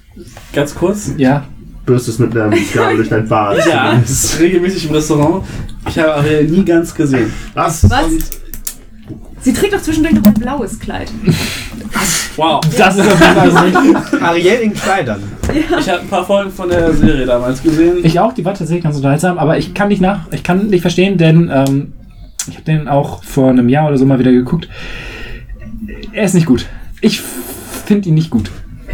[0.54, 1.12] ganz kurz.
[1.18, 1.46] Ja.
[1.86, 3.66] Bürstest mit einer Gabel durch dein Bart.
[3.68, 4.02] Ja,
[4.40, 5.44] regelmäßig im Restaurant.
[5.88, 7.32] Ich habe Ariel nie ganz gesehen.
[7.54, 7.90] Was?
[7.90, 8.06] Was?
[9.42, 11.12] Sie trägt doch zwischendurch noch ein blaues Kleid.
[12.36, 12.62] Wow.
[12.78, 14.22] Das ist auf jeden Fall.
[14.22, 15.24] Ariel in Kleidern.
[15.54, 17.98] Ich habe ein paar Folgen von der Serie damals gesehen.
[18.04, 20.82] Ich auch, die war tatsächlich ganz unterhaltsam, aber ich kann nicht nach, ich kann nicht
[20.82, 21.94] verstehen, denn ähm,
[22.48, 24.70] ich habe den auch vor einem Jahr oder so mal wieder geguckt.
[26.14, 26.68] Er ist nicht gut.
[27.02, 27.22] Ich
[27.86, 28.52] finde ihn nicht gut.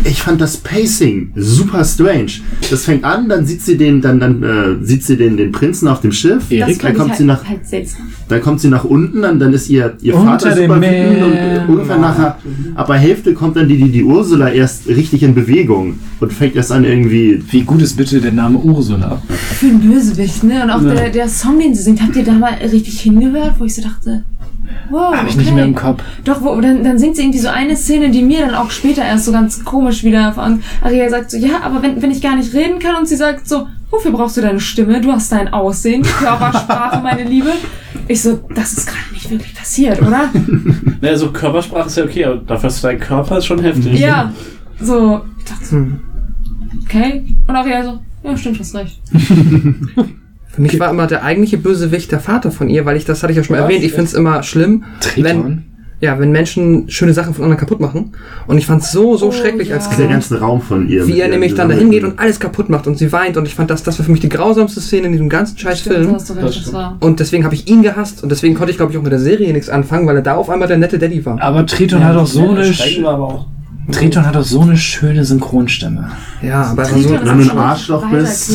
[0.09, 2.31] Ich fand das Pacing super strange.
[2.69, 5.87] Das fängt an, dann sieht sie den, dann, dann äh, sieht sie den, den Prinzen
[5.87, 6.49] auf dem Schiff.
[6.49, 8.07] Erik, das dann kommt ich sie halt, nach, halt seltsam.
[8.29, 12.01] dann kommt sie nach unten, dann, dann ist ihr, ihr Vater super wütend und irgendwann
[12.01, 12.37] nachher,
[12.75, 16.55] ab der Hälfte kommt dann die, die, die Ursula erst richtig in Bewegung und fängt
[16.55, 19.21] erst an irgendwie, Wie gut ist bitte der Name Ursula?
[19.27, 20.63] Für einen Bösewicht, ne?
[20.63, 23.65] Und auch der, der Song, den sie singt, habt ihr da mal richtig hingehört, wo
[23.65, 24.23] ich so dachte,
[24.89, 25.15] wow.
[25.15, 25.43] Habe ich okay.
[25.43, 26.01] nicht mehr im Kopf.
[26.23, 29.03] Doch, wo, dann, dann singt sie irgendwie so eine Szene, die mir dann auch später
[29.03, 32.35] erst so ganz komisch wieder von Ariel sagt so, ja, aber wenn, wenn ich gar
[32.35, 35.01] nicht reden kann und sie sagt so, wofür brauchst du deine Stimme?
[35.01, 37.51] Du hast dein Aussehen, Körpersprache, meine Liebe.
[38.07, 40.29] Ich so, das ist gerade nicht wirklich passiert, oder?
[40.99, 43.99] Ne, so Körpersprache ist ja okay, aber dafür ist dein Körper ist schon heftig.
[43.99, 44.33] ja.
[44.79, 45.85] So, ich dachte so,
[46.83, 47.23] okay.
[47.47, 48.99] Und Ariel so, ja, stimmt, hast recht.
[50.57, 53.31] Für mich war immer der eigentliche Bösewicht der Vater von ihr, weil ich, das hatte
[53.31, 55.63] ich ja schon mal erwähnt, ich finde es immer schlimm, wenn, Triton?
[56.01, 58.13] ja, wenn Menschen schöne Sachen von anderen kaputt machen.
[58.47, 59.89] Und ich fand es so, so Oh, schrecklich als ja.
[59.91, 61.05] der Kind, ganze Raum von ihr.
[61.05, 63.37] wie er nämlich dann da gesammelten- hingeht und alles kaputt macht und sie weint.
[63.37, 65.79] Und ich fand, das, das war für mich die grausamste Szene in diesem ganzen scheiß
[65.81, 66.13] Stimmt, Film.
[66.13, 66.97] das war.
[67.01, 69.19] Und deswegen habe ich ihn gehasst und deswegen konnte ich, glaube ich, auch mit der
[69.19, 71.39] Serie nichts anfangen, weil er da auf einmal der nette Daddy war.
[71.39, 72.73] Aber Triton hat auch so eine
[73.05, 73.45] aber auch.
[73.91, 76.09] Triton hat auch so eine schöne Synchronstimme.
[76.41, 78.51] Ja, aber er so, wenn du ein Arschloch bist.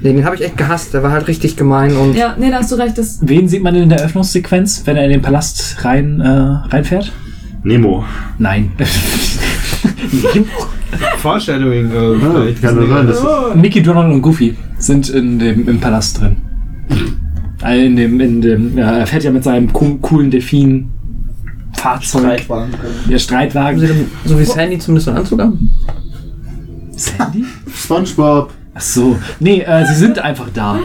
[0.00, 0.94] Nee, den habe ich echt gehasst.
[0.94, 3.62] Der war halt richtig gemein und Ja, nee, da hast du recht, das Wen sieht
[3.62, 6.28] man denn in der Öffnungssequenz, wenn er in den Palast rein, äh,
[6.74, 7.12] reinfährt?
[7.62, 8.04] Nemo.
[8.38, 8.72] Nein.
[11.18, 11.90] Foreshadowing.
[11.90, 12.62] Äh, Ja, vielleicht.
[12.62, 13.22] kann nur sein, dass
[13.54, 16.36] Mickey, Donald und Goofy sind in dem, im Palast drin.
[17.62, 20.90] Äh, In dem, in dem, ja, er fährt ja mit seinem co coolen Delfin
[21.80, 22.70] Fahrzeug, Streitwagen.
[22.72, 23.80] der haben Streitwagen.
[23.80, 25.70] sie dann, so wie Sandy zumindest einen Anzug haben.
[26.94, 27.44] Sandy?
[27.74, 28.52] Spongebob.
[28.74, 29.18] Ach so.
[29.40, 30.78] Nee, äh, sie sind einfach da.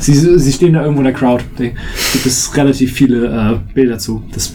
[0.00, 1.44] Sie, sie stehen da irgendwo in der Crowd.
[1.56, 4.24] Da gibt es relativ viele äh, Bilder zu.
[4.32, 4.52] Das,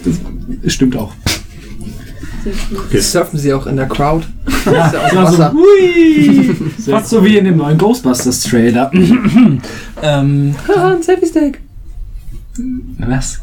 [0.63, 1.13] das stimmt auch.
[2.91, 4.25] Surfen sie auch in der Crowd.
[4.65, 6.55] Ja, ist ja so, hui.
[6.85, 8.91] Fast so wie in dem neuen Ghostbusters Trailer.
[10.01, 11.61] ähm, Haha, ein Selfie-Stick.
[12.97, 13.42] was?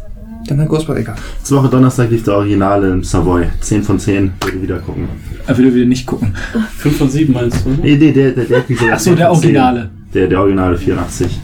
[0.50, 1.14] Dann mein Ghostbusters, egal.
[1.48, 3.44] Woche Donnerstag lief der Originale im Savoy.
[3.60, 4.32] 10 von 10.
[4.42, 5.08] Würde wieder gucken.
[5.46, 6.34] Er will wieder nicht gucken.
[6.78, 7.70] 5 von 7 meinst du?
[7.70, 9.44] Nee, nee, der, der, der kriegt sogar Ach so, 10 der von 10.
[9.46, 9.90] Originale.
[10.12, 11.38] Der, der Originale 84.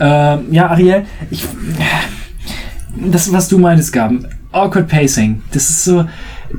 [0.00, 1.46] Ähm, ja, Ariel, ich.
[2.96, 4.26] Das, was du meintest, Gaben.
[4.50, 5.40] Awkward Pacing.
[5.52, 6.04] Das ist so.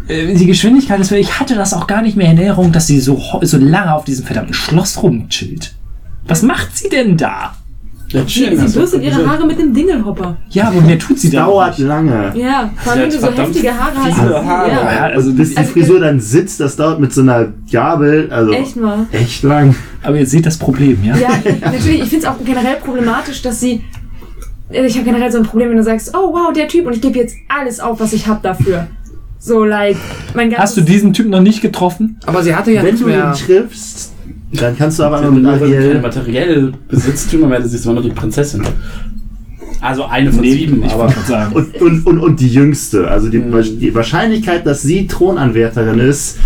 [0.08, 1.12] äh, Die Geschwindigkeit ist.
[1.12, 4.06] Ich hatte das auch gar nicht mehr in Erinnerung, dass sie so, so lange auf
[4.06, 5.74] diesem verdammten Schloss rumchillt.
[6.30, 7.57] Was macht sie denn da?
[8.10, 10.38] Ja, Sie, sie bürstet ihre Haare mit dem Dingelhopper.
[10.50, 11.46] Ja, aber mehr tut sie da.
[11.46, 11.88] Dauert nicht.
[11.88, 12.32] lange.
[12.36, 14.14] Ja, vor allem wenn du so heftige Haare hast.
[14.20, 14.70] viele Haare.
[14.72, 17.48] Ja, Ja, also, Und bis die Also- Frisur dann sitzt, das dauert mit so einer
[17.70, 18.30] Gabel.
[18.32, 19.08] Also echt mal.
[19.12, 19.76] echt lang.
[20.04, 21.18] aber ihr seht das Problem, ja?
[21.18, 21.30] Ja,
[21.62, 22.04] natürlich.
[22.04, 23.84] Ich finde es auch generell problematisch, dass sie
[24.70, 27.02] ich habe generell so ein Problem, wenn du sagst, oh wow, der Typ und ich
[27.02, 28.88] gebe jetzt alles auf, was ich habe dafür.
[29.40, 29.96] So, like,
[30.34, 30.64] mein ganzes...
[30.64, 32.20] Hast du diesen Typen noch nicht getroffen?
[32.26, 33.32] Aber sie hatte ja Wenn nicht du ihn mehr.
[33.34, 34.12] triffst,
[34.54, 36.02] dann kannst du aber Wenn mit nur keine Ariel.
[36.02, 38.64] materiell Besitztümer mehr, das ist immer noch die Prinzessin.
[39.82, 41.10] Also eine von Nee, sieben, aber.
[41.28, 41.54] sagen.
[41.54, 43.80] Und, und, und, und die jüngste, also die, Mhm.
[43.80, 46.38] die Wahrscheinlichkeit, dass sie Thronanwärterin ist,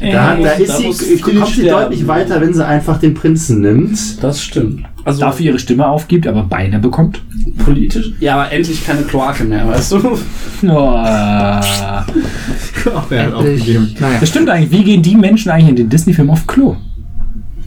[0.00, 1.68] da, da, muss- ist da sie, kommt sie sterben.
[1.84, 4.22] deutlich weiter, wenn sie einfach den Prinzen nimmt.
[4.22, 4.84] Das stimmt.
[5.04, 7.22] Also Dafür ihre Stimme aufgibt, aber Beine bekommt.
[7.64, 8.12] politisch.
[8.20, 10.18] Ja, aber endlich keine Kloake mehr, weißt du?
[10.68, 10.96] Oh.
[13.34, 13.94] Aufgegeben.
[14.00, 14.16] Naja.
[14.20, 14.70] Das stimmt eigentlich.
[14.70, 16.76] Wie gehen die Menschen eigentlich in den Disney-Film auf Klo?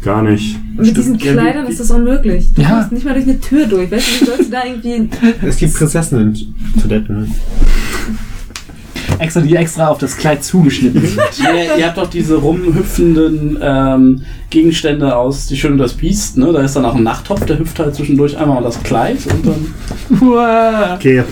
[0.03, 0.57] Gar nicht.
[0.77, 2.47] Mit diesen Kleidern ist das unmöglich.
[2.55, 2.69] Du Ja.
[2.69, 3.91] kommst nicht mal durch eine Tür durch.
[3.91, 5.09] Weißt du, wie sollst du da irgendwie...
[5.45, 6.33] Es gibt Prinzessinnen
[6.75, 7.35] in Toiletten.
[9.17, 11.19] Extra, die extra auf das Kleid zugeschnitten sind.
[11.43, 16.53] ihr, ihr habt doch diese rumhüpfenden ähm, Gegenstände aus Die Schöne und das Biest, ne?
[16.53, 19.45] Da ist dann auch ein Nachttopf, der hüpft halt zwischendurch einmal und das Kleid und
[19.45, 20.93] dann.
[20.95, 21.23] Okay,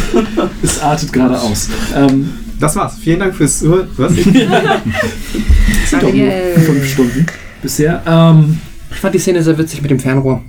[0.62, 1.68] Es artet gerade aus.
[1.94, 2.96] Ähm, Das war's.
[2.98, 3.88] Vielen Dank fürs Zuhören.
[3.98, 4.14] Was?
[4.14, 6.30] sind doch nur
[6.64, 7.26] fünf Stunden
[7.66, 8.02] bisher.
[8.06, 8.58] Ähm,
[8.90, 10.40] Ich fand die Szene sehr witzig mit dem Fernrohr.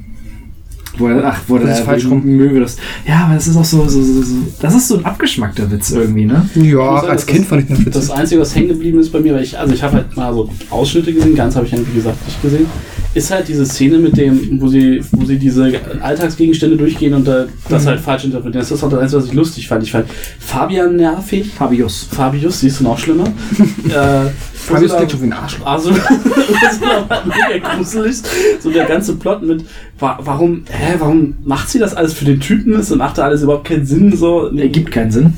[1.00, 2.24] wo er, ach, wo Das der ist falsch rum.
[2.26, 2.78] Möwe das.
[3.08, 4.35] Ja, aber das ist auch so, so, so, so.
[4.60, 6.48] Das ist so ein abgeschmackter Witz irgendwie, ne?
[6.56, 8.16] Ja, sagen, als das Kind fand ich den Das witzig.
[8.16, 10.50] Einzige, was hängen geblieben ist bei mir, weil ich, also ich habe halt mal so
[10.72, 12.66] Ausschnitte gesehen, ganz habe ich ja, wie gesagt, nicht gesehen,
[13.14, 17.46] ist halt diese Szene mit dem, wo sie, wo sie diese Alltagsgegenstände durchgehen und äh,
[17.69, 17.88] das Mhm.
[17.90, 18.62] halt falsch interpretieren.
[18.62, 19.83] Das ist auch das Einzige, was ich lustig fand.
[19.83, 20.06] Ich fand
[20.40, 21.51] Fabian nervig.
[21.56, 22.08] Fabius.
[22.12, 23.26] Fabius, siehst du noch schlimmer.
[23.90, 24.30] äh,
[24.67, 25.66] Fabius klingt schon wie ein Arschloch.
[25.66, 25.92] Also,
[26.62, 28.17] das ist aber mega gruselig.
[28.60, 29.66] So der ganze Plot mit,
[30.00, 32.74] wa warum, hä, warum macht sie das alles für den Typen?
[32.74, 34.50] Es macht da alles überhaupt keinen Sinn, so.
[34.50, 35.33] Ergibt keinen Sinn.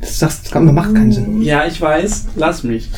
[0.00, 1.42] Das, das, das macht keinen Sinn.
[1.42, 2.90] Ja, ich weiß, lass mich.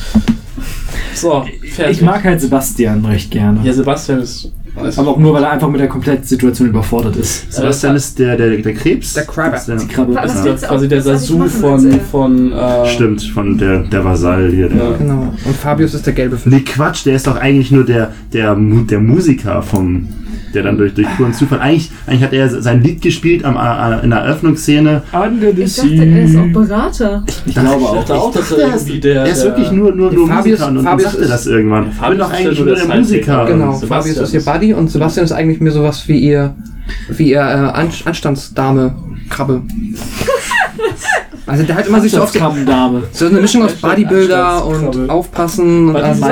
[1.13, 1.97] So, fertig.
[1.97, 3.59] Ich mag halt Sebastian recht gerne.
[3.63, 4.51] Ja, Sebastian ist.
[4.83, 7.51] Ist Aber auch nur, weil er einfach mit der kompletten Situation überfordert ist.
[7.53, 9.13] Sebastian ist der, der, der Krebs.
[9.13, 9.51] Der Crabber.
[9.51, 10.15] Das ist der- Die Krabbe.
[10.15, 14.69] Was ist du quasi der Sasu von, von äh, Stimmt, von der, der Vasall hier.
[14.69, 14.77] Der.
[14.77, 14.97] Ja.
[14.97, 15.33] Genau.
[15.45, 16.51] Und Fabius ist der gelbe Fisch.
[16.51, 20.07] Nee, Quatsch, der ist doch eigentlich nur der, der, der Musiker vom,
[20.53, 21.59] der dann durch, durch puren Zufall.
[21.59, 25.01] Eigentlich, eigentlich hat er sein Lied gespielt am, äh, in der Eröffnungsszene.
[25.11, 27.23] Under the Ich dachte, er ist auch Berater.
[27.45, 27.95] Ich glaube Ich auch.
[27.97, 29.15] dachte auch, dass er irgendwie der.
[29.23, 31.47] er ist der, wirklich nur, nur, nur Fabius- Musiker und, und Fabius sagte ist- das
[31.47, 31.83] irgendwann.
[31.83, 33.45] Ich bin Fabius doch eigentlich nur der der Musiker.
[33.45, 36.55] Genau, Fabius ist ihr Buddy und Sebastian ist eigentlich mehr sowas wie ihr,
[37.09, 38.95] wie ihr äh, An Anstandsdame
[39.29, 39.61] Krabbe.
[41.47, 43.03] Also der hat immer sich so auf die, Krabben-Dame.
[43.11, 45.09] so eine Mischung aus Bodybuilder und.
[45.09, 46.25] Aufpassen und also,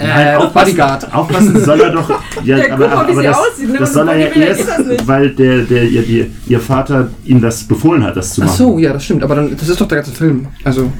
[0.00, 0.44] Bodybuilder?
[0.44, 1.14] äh, Bodyguard.
[1.14, 2.10] Aufpassen soll er doch.
[2.44, 3.78] Ja, Ja, aber, guck aber sie das, aussieht, ne?
[3.78, 7.64] das soll er ja Bodybuilder erst, weil der, der, ihr, ihr, ihr Vater ihm das
[7.64, 8.56] befohlen hat, das zu Ach machen.
[8.56, 10.46] so, ja, das stimmt, aber dann das ist doch der ganze Film.
[10.64, 10.90] Also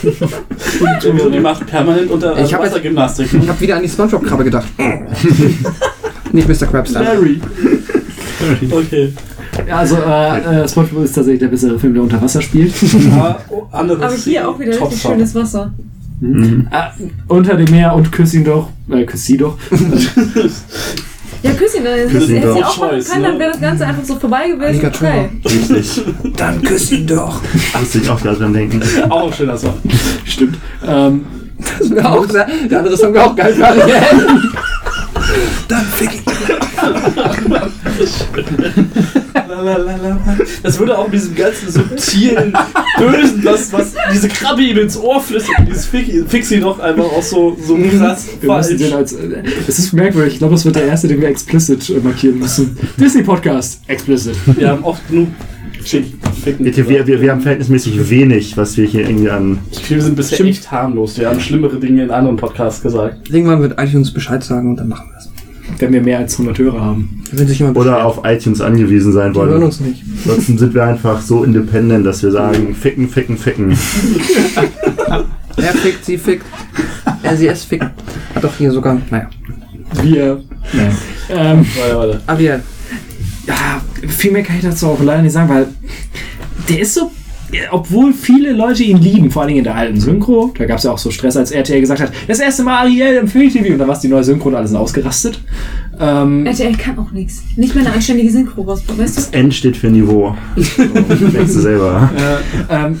[0.00, 3.28] Und die macht permanent unter Ich hab jetzt- Wassergymnastik.
[3.32, 4.66] ich habe wieder an die SpongeBob Krabbe gedacht.
[6.32, 6.66] Nicht Mr.
[6.66, 7.04] Krabs dann.
[7.04, 7.40] Larry.
[8.70, 9.12] Okay.
[9.66, 12.72] Ja, also äh, äh, SpongeBob ist tatsächlich der bessere Film, der unter Wasser spielt.
[13.12, 15.72] Aber, oh, andere Aber hier auch wieder richtig schönes Wasser.
[16.70, 16.90] Ah,
[17.28, 18.70] unter dem Meer und küss ihn doch.
[18.90, 19.56] Äh, küss sie doch.
[21.40, 21.84] Ja, küss ihn.
[21.84, 22.66] Das Küss ihn hätte sie doch.
[22.68, 23.28] auch machen können, ne?
[23.28, 24.84] dann wäre das Ganze einfach so vorbei gewesen.
[24.86, 25.28] Okay.
[25.44, 26.02] Richtig.
[26.36, 27.40] Dann küss ihn doch.
[27.78, 28.82] Musste ich auch gerade dran denken.
[29.08, 29.74] Auch ein schöner Song.
[30.24, 30.58] Stimmt.
[30.84, 31.24] Ähm,
[31.80, 32.46] Das wäre auch der
[32.78, 33.54] andere Song wäre auch geil.
[35.68, 36.22] Dann fick ihn.
[40.62, 42.52] Das würde auch diesem ganzen subtilen,
[42.98, 47.56] bösen, was, was diese Krabbe ihm ins Ohr flüstert, dieses Fixi, doch einfach auch so,
[47.60, 48.92] so krass wir müssen den falsch.
[48.92, 49.12] als.
[49.12, 50.34] Äh, es ist merkwürdig.
[50.34, 52.76] Ich glaube, das wird der erste, den wir explicit äh, markieren müssen.
[52.98, 53.80] Disney Podcast.
[53.86, 54.36] Explicit.
[54.56, 55.28] Wir haben oft genug
[55.80, 56.06] Fick,
[56.42, 56.66] Ficken.
[56.66, 59.58] Wir, wir, wir, haben verhältnismäßig wenig, was wir hier irgendwie an.
[59.88, 61.18] Wir sind bisher echt harmlos.
[61.18, 63.30] Wir haben schlimmere Dinge in anderen Podcasts gesagt.
[63.30, 65.17] Irgendwann wird eigentlich uns Bescheid sagen und dann machen wir es.
[65.78, 67.22] Wenn wir mehr als 100 Hörer haben.
[67.74, 69.62] Oder auf iTunes angewiesen sein Die hören wollen.
[69.64, 70.02] uns nicht.
[70.24, 73.76] Ansonsten sind wir einfach so independent, dass wir sagen, ficken, ficken, ficken.
[75.56, 76.46] Er fickt, sie fickt.
[77.24, 77.82] Er, sie, es fickt.
[78.34, 79.28] Hat doch hier sogar, naja.
[80.02, 80.40] Wir.
[80.72, 80.96] Nein.
[81.30, 82.20] Ähm, Warte, warte.
[82.26, 82.62] Ariel.
[83.46, 85.66] ja, viel mehr kann ich dazu auch leider nicht sagen, weil
[86.68, 87.10] der ist so.
[87.70, 90.84] Obwohl viele Leute ihn lieben, vor allen Dingen in der alten Synchro, da gab es
[90.84, 93.72] ja auch so Stress, als RTL gesagt hat, das erste Mal Ariel im Film TV
[93.72, 95.40] und da war es die neue Synchro und alle sind ausgerastet.
[95.98, 97.42] Ähm, RTL kann auch nichts.
[97.56, 99.38] Nicht mal eine anständige Synchro rausbringen, weißt du?
[99.38, 100.36] N steht für Niveau.
[100.56, 102.10] Denkst du selber.
[102.70, 103.00] ähm,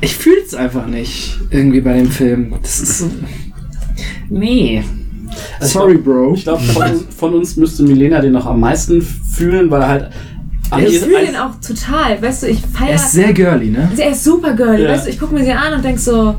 [0.00, 2.54] ich fühle es einfach nicht irgendwie bei dem Film.
[2.62, 3.10] Das ist so.
[4.28, 4.84] Nee.
[5.60, 6.34] Sorry, Bro.
[6.34, 6.84] Ich glaube, von,
[7.16, 10.10] von uns müsste Milena den noch am meisten fühlen, weil er halt.
[10.76, 12.20] Ich fühle den auch total.
[12.20, 12.94] Weißt du, ich Er feiere.
[12.96, 13.88] ist sehr girly, ne?
[13.90, 14.90] Also er ist super girly, Ja.
[14.90, 16.34] weißt du, ich gucke mir sie an und denk so,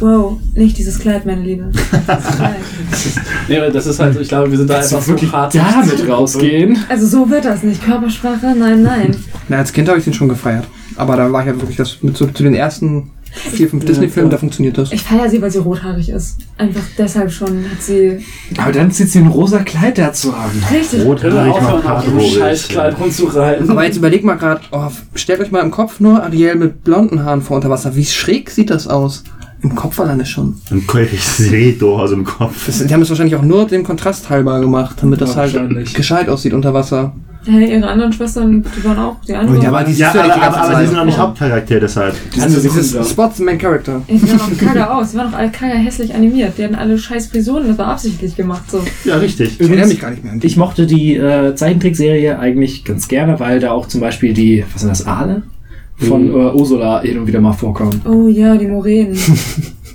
[0.00, 1.70] Wow, nicht dieses Kleid, meine Liebe.
[3.48, 5.54] Nee, aber das ist halt, ich glaube, wir sind da du einfach so wirklich hart.
[5.54, 6.78] damit rausgehen?
[6.88, 7.84] Also so wird das nicht.
[7.84, 8.54] Körpersprache?
[8.56, 9.16] Nein, nein.
[9.48, 10.64] Na, als Kind habe ich den schon gefeiert.
[10.96, 14.30] Aber da war ich ja wirklich das mit so, zu den ersten vier, fünf Disney-Filmen,
[14.30, 14.92] da funktioniert das.
[14.92, 16.38] Ich feiere sie, weil sie rothaarig ist.
[16.58, 18.24] Einfach deshalb schon hat sie.
[18.58, 20.50] Aber dann zieht sie ein rosa Kleid dazu an.
[20.70, 21.04] Richtig.
[21.04, 22.22] Rothaarig aufhören, auf.
[22.22, 23.70] Scheißkleid rumzureiten.
[23.70, 27.24] Aber jetzt überleg mal gerade, oh, stellt euch mal im Kopf nur Ariel mit blonden
[27.24, 27.96] Haaren vor unter Wasser.
[27.96, 29.24] Wie schräg sieht das aus?
[29.62, 30.56] Im Kopf alleine schon.
[30.70, 32.66] Ein ich sehe doch aus dem Kopf.
[32.66, 36.28] Das, die haben es wahrscheinlich auch nur dem Kontrast halber gemacht, damit das halt gescheit
[36.28, 37.12] aussieht unter Wasser.
[37.44, 39.16] Ja, ihre anderen Schwestern, die waren auch.
[39.26, 39.60] Die andere.
[39.60, 42.14] Ja, aber die Ja, aber, aber, aber die sind noch nicht Hauptcharakter deshalb.
[42.40, 43.10] Also sind dieses.
[43.10, 44.00] Spots Main Character.
[44.06, 45.10] Ey, die sahen auch kacke aus.
[45.10, 46.56] Die waren auch alle kacke hässlich animiert.
[46.56, 47.66] Die hatten alle scheiß Frisuren.
[47.66, 48.70] Das war absichtlich gemacht.
[48.70, 48.84] So.
[49.04, 49.60] Ja, richtig.
[49.60, 50.46] Ich erinnere mich gar nicht mehr an die.
[50.46, 54.82] Ich mochte die äh, Zeichentrickserie eigentlich ganz gerne, weil da auch zum Beispiel die, was
[54.82, 55.42] sind das, Aale?
[55.98, 56.34] Von Mhm.
[56.40, 58.00] äh, Ursula hin und wieder mal vorkommen.
[58.04, 59.16] Oh ja, die Moränen.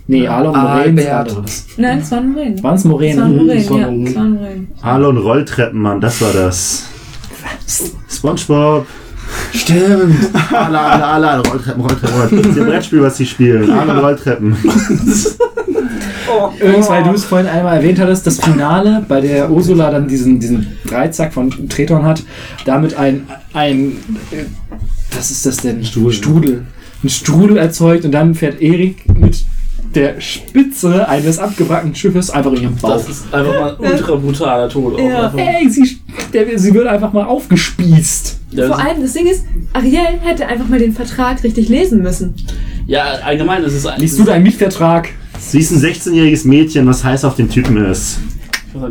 [0.10, 1.30] Nee, und Moränen Albert.
[1.32, 1.66] anderes.
[1.76, 2.64] Nein, es waren Moränen.
[2.64, 3.48] Waren es Es waren Moränen?
[3.58, 3.86] Das waren ja.
[3.88, 4.08] Moränen.
[4.08, 4.68] Es waren Moränen.
[4.82, 6.86] Alon Rolltreppenmann, das war das.
[8.10, 8.86] Spongebob.
[9.54, 10.16] Stimmt.
[10.54, 12.42] Alle, alle, alle, alle, Rolltreppen, Rolltreppen, Rolltreppen.
[12.42, 13.70] Das ist ihr Brettspiel, was sie spielen.
[13.70, 14.56] Alon Rolltreppen.
[16.60, 20.40] Übrigens, weil du es vorhin einmal erwähnt hattest, das Finale, bei der Ursula dann diesen,
[20.40, 22.24] diesen Dreizack von Treton hat,
[22.66, 23.98] damit ein, ein
[24.32, 24.46] äh,
[25.16, 25.84] was ist das denn?
[25.84, 26.14] Strudel.
[26.14, 26.66] Strudel.
[27.04, 29.46] Ein Strudel erzeugt und dann fährt Erik mit
[29.96, 32.94] der Spitze eines abgewrackten Schiffes einfach in ihren Bauch.
[32.94, 35.00] Das ist einfach mal ein ultra brutaler Tod.
[35.00, 35.26] Ja.
[35.26, 35.40] einfach.
[35.40, 35.98] Ey, sie,
[36.34, 38.40] der, sie wird einfach mal aufgespießt.
[38.52, 42.34] Ja, Vor allem, das Ding ist, Ariel hätte einfach mal den Vertrag richtig lesen müssen.
[42.86, 44.00] ja, allgemein ist es ein.
[44.00, 45.10] Liest du deinen Mietvertrag?
[45.40, 48.20] Sie ist ein 16-jähriges Mädchen, was heiß auf den Typen ist.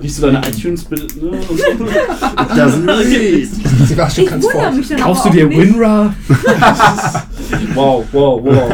[0.01, 1.23] Liest du deine iTunes-Bild?
[1.23, 1.31] Ne?
[2.57, 3.51] Das nicht.
[3.87, 4.77] Sie war schon ganz wundere fort.
[4.77, 5.49] mich dann Kaufst du dir.
[5.49, 6.15] WinRAR?
[7.75, 8.73] wow, wow, wow.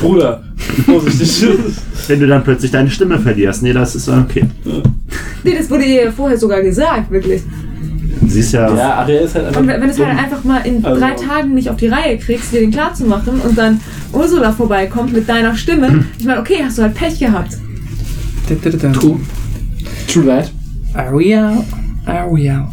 [0.00, 0.42] Bruder,
[0.84, 1.48] vorsichtig.
[2.08, 3.62] Wenn du dann plötzlich deine Stimme verlierst.
[3.62, 4.44] Nee, das ist okay.
[5.44, 7.42] Nee, das wurde ihr ja vorher sogar gesagt, wirklich.
[8.32, 8.74] Sie ist ja.
[8.74, 9.60] Ja, Ariel ist halt einfach.
[9.60, 12.18] Und wenn du es halt einfach mal in Also- drei Tagen nicht auf die Reihe
[12.18, 13.80] kriegst, dir den klar zu machen und dann
[14.12, 17.56] Ursula vorbeikommt mit deiner Stimme, ich meine, okay, hast du halt Pech gehabt.
[18.48, 19.18] True.
[20.08, 20.50] True that.
[20.94, 21.58] Ariel.
[22.06, 22.64] Ariel.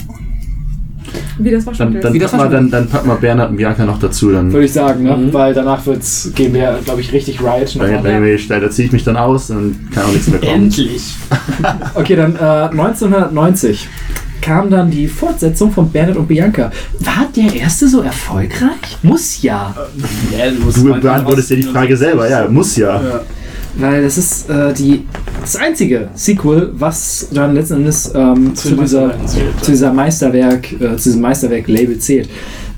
[1.41, 3.05] Wie das war schon Dann, dann, Wie das pack mal, war schon- dann, dann pack
[3.05, 4.31] mal Bernhard und Bianca noch dazu.
[4.31, 5.15] Dann, Würde ich sagen, ne?
[5.15, 5.33] Mhm.
[5.33, 7.75] Weil danach wird's, gehen wir, glaube ich, richtig Riot.
[7.79, 10.51] dann, dann, dann, da ziehe ich mich dann aus und kann auch nichts mehr kommen.
[10.65, 11.15] Endlich.
[11.95, 12.39] Okay, dann äh,
[12.71, 13.87] 1990
[14.41, 16.71] kam dann die Fortsetzung von Bernhard und Bianca.
[16.99, 18.97] War der erste so erfolgreich?
[19.03, 19.75] Muss ja.
[20.37, 22.29] Ja, du musst Du beantwortest dir die Frage selber.
[22.29, 23.01] Ja, muss ja.
[23.01, 23.21] Ja.
[23.75, 25.05] Weil das ist äh, die,
[25.41, 29.13] das einzige Sequel, was dann letzten Endes ähm, zu, dieser,
[29.61, 32.29] zu dieser Meisterwerk, äh, zu diesem Meisterwerk-Label zählt.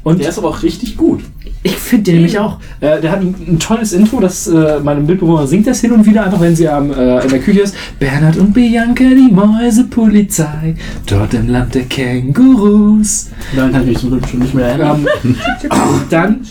[0.04, 1.22] Und Der ist aber auch richtig gut.
[1.64, 2.60] Ich finde den nämlich auch.
[2.80, 6.06] Äh, der hat ein, ein tolles Intro, das äh, meine Mitbewohner singt das hin und
[6.08, 7.76] wieder, einfach wenn sie am, äh, in der Küche ist.
[8.00, 13.30] Bernhard und Bianca, die Mäusepolizei, dort im Land der Kängurus.
[13.56, 15.06] Daran kann ich mich zum Glück schon nicht mehr erinnern.
[15.24, 15.36] Ähm,
[16.10, 16.42] dann,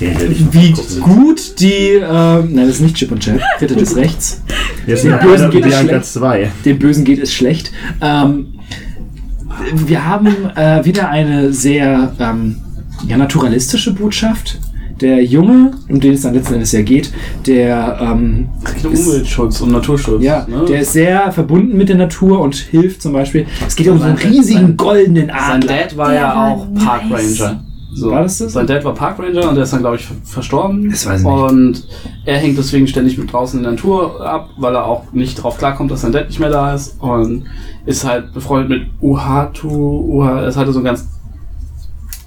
[0.00, 3.74] Den ich noch wie gut die, ähm, nein, das ist nicht Chip und Chap, bitte
[3.74, 4.42] das rechts.
[4.86, 6.04] Jetzt Den Bösen geht es schlecht.
[6.04, 6.50] 2.
[6.64, 7.72] Dem Bösen geht es schlecht.
[8.00, 8.54] Ähm,
[9.74, 12.56] wir haben äh, wieder eine sehr ähm,
[13.06, 14.58] ja, naturalistische Botschaft.
[15.00, 17.12] Der Junge, um den es dann letzten Endes ja geht,
[17.46, 20.22] der, ähm, Es geht um Umweltschutz und Naturschutz.
[20.22, 20.64] ja, ne?
[20.68, 23.46] der ist sehr verbunden mit der Natur und hilft zum Beispiel.
[23.66, 25.76] Es geht um so einen Sein- riesigen sein- goldenen Sein Adler.
[25.76, 27.40] Dad war Der ja war auch Park nice.
[27.40, 27.64] Ranger.
[27.94, 28.10] So.
[28.10, 28.52] War das das?
[28.52, 30.88] Sein Dad war Park Ranger und der ist dann, glaube ich, ver- verstorben.
[30.88, 31.34] Das weiß ich nicht.
[31.50, 31.86] Und
[32.24, 35.58] er hängt deswegen ständig mit draußen in der Natur ab, weil er auch nicht drauf
[35.58, 37.00] klarkommt, dass sein Dad nicht mehr da ist.
[37.02, 37.44] Und
[37.86, 39.68] ist halt befreundet mit Uhatu.
[39.68, 41.08] Uha, es hatte so einen ganz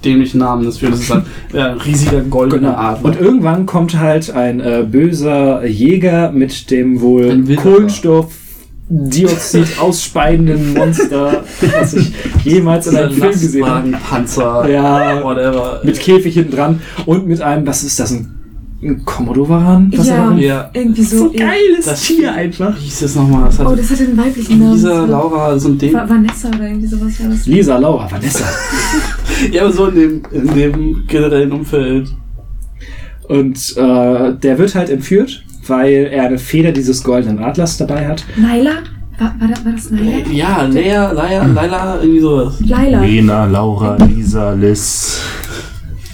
[0.06, 0.90] dämlichen Namen dafür.
[0.90, 2.80] Das ist halt ein riesiger goldener Genau.
[2.80, 3.04] Adler.
[3.04, 7.64] Und irgendwann kommt halt ein äh, böser Jäger mit dem wohl Ein Wilderer.
[8.88, 11.44] Kohlenstoffdioxid ausspeienden Monster,
[11.80, 12.12] was ich
[12.44, 13.90] jemals in einem Film gesehen habe.
[14.08, 15.80] Panzer, Ja, whatever.
[15.82, 18.32] mit Käfig hinten dran und mit einem, was ist das, ein,
[18.88, 19.92] ein Komodowaran?
[19.96, 20.30] Was Ja.
[20.32, 20.70] er- ja.
[20.72, 21.18] Irgendwie so.
[21.18, 22.76] so geiles Das Tier einfach.
[22.76, 23.44] Wie hieß das nochmal?
[23.46, 24.72] Das Oh, hatte das hatte einen weiblichen Namen.
[24.72, 25.92] Lisa, Laura, so ein Ding.
[25.94, 27.46] Va- Vanessa oder irgendwie sowas war das.
[27.46, 28.44] Lisa, Laura, Vanessa.
[29.52, 32.08] Ja, aber so in dem, in dem generellen Umfeld.
[33.28, 38.24] Und äh, der wird halt entführt, weil er eine Feder dieses goldenen Adlers dabei hat.
[38.36, 38.70] Naila?
[39.18, 40.26] War, war, das, war das Naila?
[40.32, 42.54] Ja, Lea, Laila, Laila, irgendwie sowas.
[42.60, 43.00] Laila.
[43.02, 45.20] Lena, Laura, Lisa, Liz.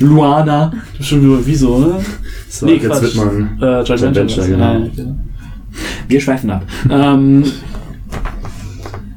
[0.00, 0.72] Luana.
[0.98, 2.00] Bestimmt über Wieso, ne?
[2.54, 3.02] So, Nee, jetzt Quatsch.
[3.02, 3.58] wird man.
[3.62, 4.72] Äh, Joint Venture, Venture, genau.
[4.74, 5.16] Ja, genau.
[6.06, 6.64] Wir schweifen ab.
[6.90, 7.44] ähm,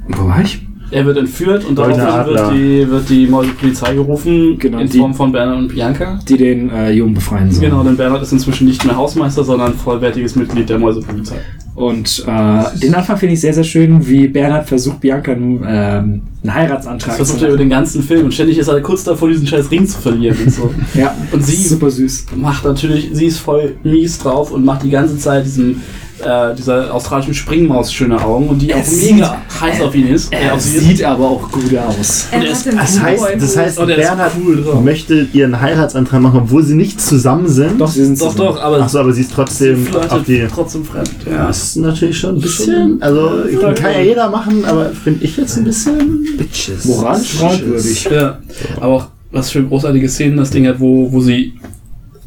[0.07, 0.61] wo war ich?
[0.91, 3.25] Er wird entführt und Goldener daraufhin wird die, wird die
[3.59, 6.19] Polizei gerufen, Genau, in die- Form von Bernhard und Bianca.
[6.29, 7.69] Die den äh, Jungen befreien sollen.
[7.71, 11.35] Genau, denn Bernhard ist inzwischen nicht mehr Hausmeister, sondern vollwertiges Mitglied der Mäusepolizei.
[11.75, 16.22] Und äh, den Anfang finde ich sehr, sehr schön, wie Bernhard versucht, Bianca ähm, einen
[16.45, 19.45] Heiratsantrag Das versucht er über den ganzen Film und ständig ist er kurz davor, diesen
[19.45, 20.74] scheiß Ring zu verlieren und so.
[20.93, 22.27] Ja, Und sie super süß.
[22.38, 25.81] macht natürlich, sie ist voll mies drauf und macht die ganze Zeit diesen,
[26.23, 30.31] äh, dieser australischen Springmaus schöne Augen und die auch mega heiß auf ihn ist.
[30.31, 30.83] Er auf sie ist.
[30.87, 32.27] sieht aber auch gut aus.
[32.31, 36.41] Er ist- Das heißt, das heißt Oh, der ist Bernhard cool möchte ihren Heiratsantrag machen,
[36.43, 37.79] obwohl sie nicht zusammen sind.
[37.81, 38.55] Doch, sie sind Doch, zusammen.
[38.55, 40.47] doch, aber Achso, aber sie ist sie trotzdem auf die.
[40.53, 41.09] trotzdem fremd.
[41.29, 41.47] Ja.
[41.47, 43.01] Das ist natürlich schon ein bisschen.
[43.01, 43.31] Also,
[43.75, 46.25] kann ja jeder machen, aber finde ich jetzt ein bisschen.
[46.37, 46.85] Bitches.
[46.85, 48.07] Moralisch fragwürdig.
[48.11, 48.39] Ja,
[48.77, 51.53] aber auch was für großartige Szenen das Ding hat, wo, wo sie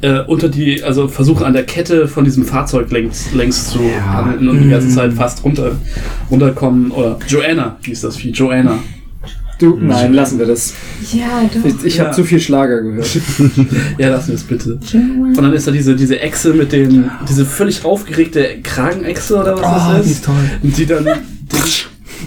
[0.02, 4.48] äh, unter die, also versuchen an der Kette von diesem Fahrzeug längs, längs zu handeln
[4.48, 5.72] und die ganze Zeit fast runter,
[6.30, 6.90] runterkommen.
[6.92, 8.78] Oder Joanna hieß das Vieh, Joanna.
[9.58, 10.72] Du, nein, lassen wir das.
[11.12, 11.64] Ja, doch.
[11.64, 12.04] Ich, ich Ja.
[12.04, 13.08] habe zu viel Schlager gehört.
[13.98, 14.78] Ja, lassen wir es bitte.
[14.94, 19.98] Und dann ist da diese, diese Echse mit dem, diese völlig aufgeregte Kragenechse oder was
[19.98, 20.24] das ist.
[20.26, 20.34] toll.
[20.62, 21.14] Und die dann den,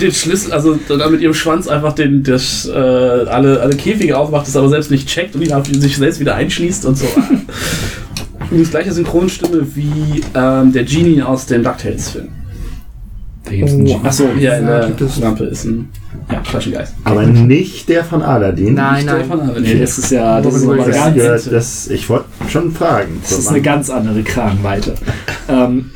[0.01, 4.47] den Schlüssel, also dann mit ihrem Schwanz einfach den, das, äh, alle, alle Käfige aufmacht,
[4.47, 7.07] das aber selbst nicht checkt und ihn auf sich selbst wieder einschließt und so.
[8.51, 12.27] Übrigens gleiche Synchronstimme wie ähm, der Genie aus dem DuckTales-Film.
[13.49, 14.91] Oh, Achso, Hier in der.
[15.19, 15.89] Lampe ist ein
[16.31, 16.95] ja, Flaschengeist.
[17.03, 18.75] Aber nicht der von Aladdin.
[18.75, 19.25] Nein, Der nein.
[19.25, 19.63] von Aladdin.
[19.63, 20.95] nee, das ist ja das ist Robin nochmal Williams.
[20.95, 23.19] Das ganz, gehört, das, ich wollte schon fragen.
[23.21, 24.95] das ist eine ganz andere Kragenweite.
[25.49, 25.91] ähm,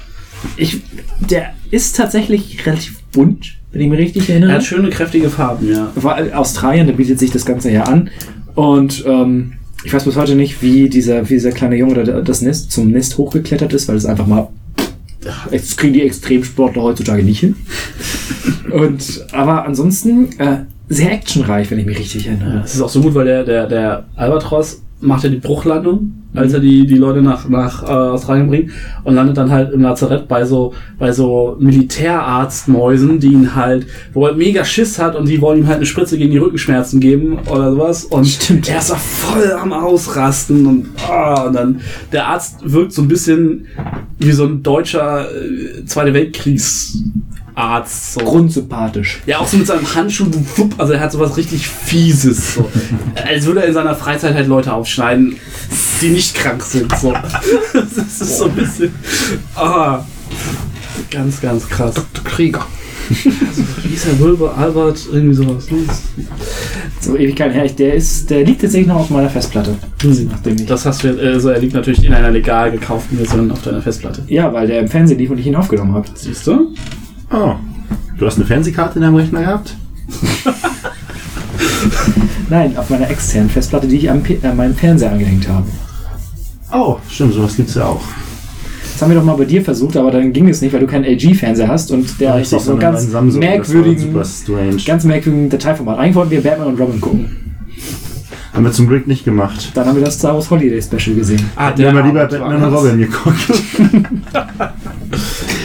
[0.57, 0.81] ich,
[1.19, 4.51] der ist tatsächlich relativ bunt, wenn ich mich richtig erinnere.
[4.51, 5.91] Er hat schöne, kräftige Farben, ja.
[5.95, 8.09] war Australien, da bietet sich das Ganze ja an.
[8.55, 12.41] Und ähm, ich weiß bis heute nicht, wie dieser, wie dieser kleine Junge da das
[12.41, 14.47] Nest zum Nest hochgeklettert ist, weil es einfach mal.
[15.51, 17.55] Das kriegen die Extremsportler heutzutage nicht hin.
[18.71, 22.61] Und aber ansonsten äh, sehr actionreich, wenn ich mich richtig Ja, erinnere.
[22.63, 26.53] es ist auch so gut, weil der, der, der Albatros macht ja die Bruchlandung, als
[26.53, 28.71] er die, die Leute nach, nach äh, Australien bringt
[29.03, 34.25] und landet dann halt im Lazarett bei so, bei so Militärarztmäusen, die ihn halt, wo
[34.25, 37.39] er mega Schiss hat und die wollen ihm halt eine Spritze gegen die Rückenschmerzen geben
[37.49, 38.69] oder sowas und Stimmt.
[38.69, 43.07] er ist da voll am Ausrasten und, ah, und dann der Arzt wirkt so ein
[43.07, 43.67] bisschen
[44.17, 46.13] wie so ein deutscher äh, Zweite
[47.55, 48.13] Weltkriegsarzt.
[48.13, 48.19] So.
[48.21, 49.21] Grundsympathisch.
[49.25, 52.55] Ja, auch so mit seinem Handschuh, wupp, also er hat sowas richtig Fieses.
[52.55, 52.69] So.
[53.15, 55.37] Als würde er in seiner Freizeit halt Leute aufschneiden,
[56.01, 56.95] die nicht krank sind.
[56.97, 57.13] So.
[57.73, 58.93] Das ist so ein bisschen.
[59.55, 60.03] Ah,
[61.11, 61.95] ganz, ganz krass.
[62.23, 62.65] Krieger.
[63.07, 65.07] Wie ist der Wilbur Albert?
[65.13, 65.69] Irgendwie sowas.
[65.69, 65.77] ne?
[66.99, 67.67] So Ewigkeit her.
[67.69, 69.75] Der ist, der liegt tatsächlich noch auf meiner Festplatte.
[70.03, 70.65] Ich.
[70.65, 74.23] Das hast du, also er liegt natürlich in einer legal gekauften Version auf deiner Festplatte.
[74.27, 76.07] Ja, weil der im Fernsehen lief und ich ihn aufgenommen habe.
[76.15, 76.73] Siehst du?
[77.35, 77.55] Oh.
[78.17, 79.75] Du hast eine Fernsehkarte in deinem Rechner gehabt?
[82.49, 85.65] Nein, auf meiner externen Festplatte, die ich P- an meinem Fernseher angehängt habe.
[86.71, 88.01] Oh, stimmt, sowas gibt's ja auch.
[88.93, 90.87] Das haben wir doch mal bei dir versucht, aber dann ging es nicht, weil du
[90.87, 94.13] keinen LG-Fernseher hast und der ist auf so einem ganz merkwürdigen,
[94.85, 95.99] ganz merkwürdigen Dateiformat.
[95.99, 97.35] Eigentlich wollten wir Batman und Robin gucken.
[98.55, 99.71] Haben wir zum Glück nicht gemacht.
[99.73, 101.43] Dann haben wir das Star Wars Holiday Special gesehen.
[101.57, 102.73] Ah, Wir haben ja lieber Batman und.
[102.73, 103.51] Robin geguckt.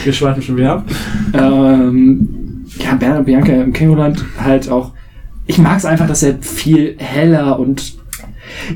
[0.04, 0.84] Wir schweifen schon wieder ab.
[1.32, 4.90] Ähm, ja, Bernhard und Bianca im Kängurland halt auch.
[5.46, 7.94] Ich mag es einfach, dass er viel heller und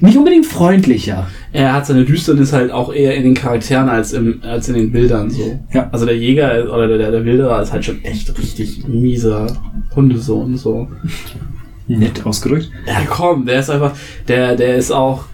[0.01, 1.27] nicht unbedingt freundlicher.
[1.53, 4.93] Er hat seine Düsternis halt auch eher in den Charakteren als, im, als in den
[4.93, 5.59] Bildern so.
[5.73, 5.89] Ja.
[5.91, 9.49] Also der Jäger oder der, der Wilderer ist halt schon echt richtig mieser
[9.97, 10.87] Hundesohn so.
[11.87, 12.71] Nett ausgedrückt.
[12.87, 13.93] Ja komm, der ist einfach,
[14.29, 15.25] der, der ist auch,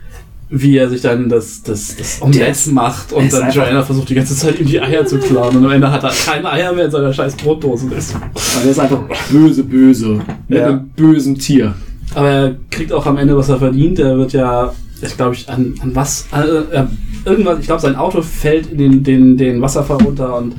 [0.48, 4.34] wie er sich dann das, das, das Omelette macht und dann Joanna versucht die ganze
[4.34, 6.90] Zeit ihm die Eier zu klauen und am Ende hat er keine Eier mehr in
[6.90, 7.86] seiner scheiß Brotdose.
[7.94, 8.16] ist.
[8.16, 9.00] Aber er ist einfach
[9.30, 10.20] böse, böse.
[10.48, 10.66] Mit Ja.
[10.66, 11.74] einem bösen Tier.
[12.16, 14.00] Aber er kriegt auch am Ende, was er verdient.
[14.00, 16.86] Er wird ja, ich glaube ich, an, an was, äh, äh,
[17.24, 20.54] irgendwas, ich glaube, sein Auto fällt in den, den, den Wasserfall runter und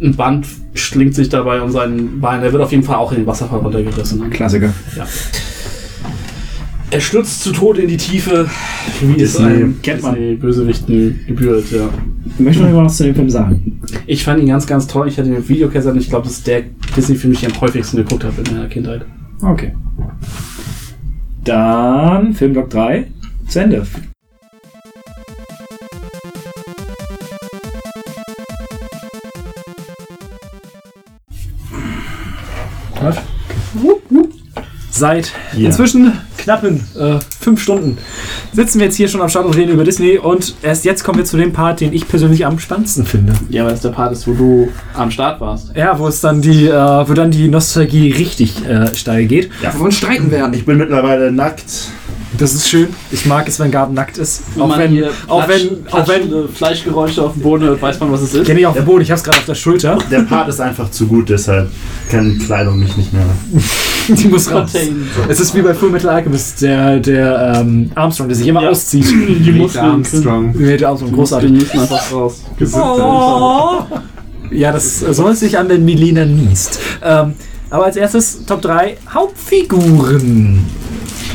[0.00, 2.42] ein Band schlingt sich dabei um seinen Bein.
[2.42, 4.28] Er wird auf jeden Fall auch in den Wasserfall runtergerissen.
[4.30, 4.72] Klassiker.
[6.90, 8.48] Er stürzt zu Tode in die Tiefe,
[9.00, 9.46] wie es Disney.
[9.46, 10.14] einem Kennt man.
[10.14, 11.88] Disney-Bösewichten gebührt, ja.
[12.26, 13.80] Ich möchte noch irgendwas zu dem Film sagen.
[14.06, 15.08] Ich fand ihn ganz, ganz toll.
[15.08, 16.62] Ich hatte den Videokassette und ich glaube, das ist der
[16.96, 19.06] Disney-Film, den ich am häufigsten geguckt habe in meiner Kindheit.
[19.42, 19.72] Okay.
[21.44, 23.08] Dann Filmblock 3
[23.48, 23.86] zu Ende.
[33.04, 33.16] Was?
[34.90, 35.66] Seit Ja.
[35.66, 37.98] inzwischen knappen äh, fünf Stunden
[38.52, 41.18] sitzen wir jetzt hier schon am Start und reden über Disney und erst jetzt kommen
[41.18, 43.32] wir zu dem Part, den ich persönlich am spannendsten finde.
[43.48, 45.72] Ja, weil das der Part ist, wo du am Start warst.
[45.74, 46.72] Ja, wo es dann die, äh,
[47.08, 49.50] wo dann die Nostalgie richtig äh, steil geht.
[49.62, 49.74] Ja.
[49.74, 50.54] Wovon streiten werden.
[50.54, 51.64] Ich bin mittlerweile nackt.
[52.36, 52.88] Das ist schön.
[53.12, 54.42] Ich mag es, wenn Garten nackt ist.
[54.58, 58.00] Auch man wenn, hier auch Platsch- wenn, auch wenn, Fleischgeräusche auf dem Boden hört, weiß
[58.00, 58.44] man, was es ist.
[58.46, 59.98] kenne ich auf dem Boden, ich hab's gerade auf der Schulter.
[60.10, 61.70] Der Part ist einfach zu gut, deshalb
[62.10, 63.24] kann Kleidung mich nicht mehr.
[64.08, 64.72] Die muss raus.
[64.72, 65.06] Contain.
[65.28, 68.70] Es ist wie bei Full Metal Alchemist, der, der ähm, Armstrong, der sich immer Ja.
[68.70, 69.06] auszieht.
[69.08, 70.52] Die Muskeln Armstrong.
[70.58, 71.50] Der Armstrong, Die großartig.
[71.52, 72.42] müssen einfach raus.
[72.74, 73.82] Oh.
[74.50, 76.78] Ja, das soll sich an, wenn Milena niest.
[77.02, 77.34] Ähm,
[77.70, 80.64] aber als erstes Top 3 Hauptfiguren.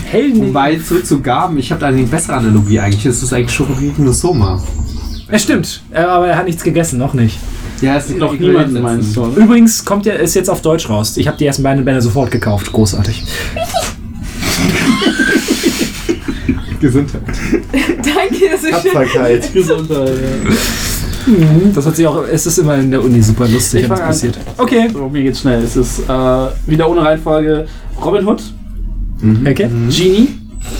[0.09, 0.47] Helden.
[0.47, 3.05] Wobei, zurück zu Gaben, ich habe da eine bessere Analogie eigentlich.
[3.05, 4.61] Es ist eigentlich Schokoriken no Soma.
[5.31, 5.83] Ja, stimmt.
[5.91, 7.37] Äh, Aber er hat nichts gegessen, noch nicht.
[7.81, 9.37] Ja, es Noch niemand meinst du, oder?
[9.37, 11.15] Übrigens kommt ja, ist jetzt auf Deutsch raus.
[11.15, 12.71] Ich habe die ersten beiden Bände sofort gekauft.
[12.73, 13.23] Großartig.
[16.79, 17.21] Gesundheit.
[17.71, 18.91] Danke, das ist schön.
[18.91, 19.53] Tapferkeit.
[19.53, 20.51] Gesundheit, ja.
[21.75, 24.07] Das hat sich auch, es ist immer in der Uni super lustig, wenn das an.
[24.07, 24.37] passiert.
[24.57, 24.89] Okay.
[24.91, 25.63] So, mir geht's schnell.
[25.63, 27.67] Es ist äh, wieder ohne Reihenfolge
[28.03, 28.41] Robin Hood,
[29.21, 29.69] Okay.
[29.89, 30.27] Genie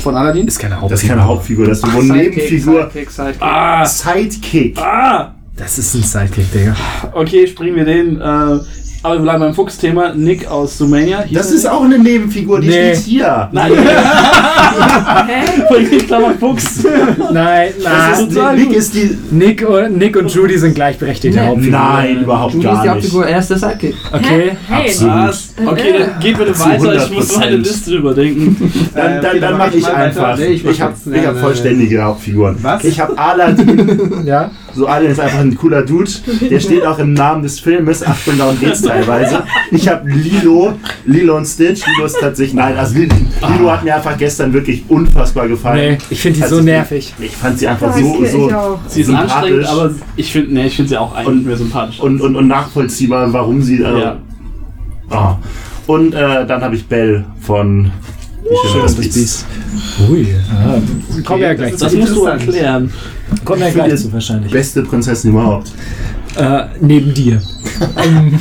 [0.02, 0.48] von Aladdin.
[0.48, 2.84] Ist keine Das ist keine Hauptfigur, das ist eine Sidekick, Nebenfigur.
[2.92, 3.42] Sidekick, Sidekick.
[3.42, 4.78] Ah, Sidekick.
[4.78, 5.36] ah!
[5.56, 6.76] Das ist ein Sidekick, Digga.
[7.12, 8.20] Okay, springen wir den.
[8.22, 8.60] Äh,
[9.04, 10.14] aber wir bleiben beim Fuchs-Thema.
[10.14, 11.22] Nick aus Sumania.
[11.24, 11.72] Hieß Das ist Nick?
[11.72, 12.94] auch eine Nebenfigur, die Nee.
[12.96, 13.50] steht hier.
[13.52, 13.72] Nein,
[15.28, 15.76] Hä?
[15.92, 16.84] in Klammer Fuchs.
[17.32, 18.28] Nein, nein.
[18.28, 19.18] ist, Nick ist die.
[19.32, 21.46] Nick, und, Nick und Judy sind gleichberechtigte Nee.
[21.48, 21.82] Hauptfiguren.
[21.84, 22.94] Nein, überhaupt Judy ist gar die nicht.
[22.96, 23.96] Hauptfigur, er ist der Sidekick.
[24.12, 24.52] Okay.
[24.68, 25.14] Hey, Absolut.
[25.16, 25.54] Was?
[25.66, 26.96] Okay, dann geht bitte weiter.
[26.96, 27.40] Ich muss 100%.
[27.40, 28.72] meine Liste überdenken.
[28.94, 30.38] Dann, Äh, dann, dann mache mach ich einfach.
[30.40, 30.94] ich habe
[31.26, 32.58] hab vollständige Hauptfiguren.
[32.62, 32.84] Was?
[32.84, 34.24] Ich habe Aladdin.
[34.26, 34.52] Ja.
[34.74, 36.10] So, Aladdin ist einfach ein cooler Dude.
[36.50, 38.06] Der steht auch im Namen des Filmes.
[38.06, 39.44] Achtung, darum geht's teilweise.
[39.72, 40.74] Ich habe Lilo.
[41.06, 41.86] Lilo und Stitch.
[41.86, 42.54] Lilo ist tatsächlich.
[42.56, 43.16] Nein, also Lilo,
[43.52, 45.94] Lilo hat mir einfach gestern wirklich unfassbar gefallen.
[45.94, 47.14] Nee, ich finde die Also so nervig.
[47.20, 48.80] Ich fand sie einfach Danke, so, so.
[48.88, 51.58] Sie ist sympathisch anstrengend, aber ich finde nee, ich finde sie auch eigentlich Und- mehr
[51.58, 52.00] sympathisch.
[52.00, 53.82] und, und, und nachvollziehbar, warum sie.
[53.82, 54.18] Äh, Ja.
[55.10, 55.38] ah.
[55.88, 57.92] Und äh, dann habe ich Belle von
[58.50, 59.46] Die Schöne und das Biest.
[60.10, 60.28] Ui.
[60.52, 60.82] Ah,
[61.24, 61.86] kommen wir ja gleich das zu.
[61.86, 62.92] das musst du erklären.
[63.46, 64.52] Kommen wir ja Ich gleich zu wahrscheinlich.
[64.52, 65.72] Beste Prinzessin überhaupt.
[66.36, 67.42] Äh, neben dir.
[68.04, 68.40] ähm,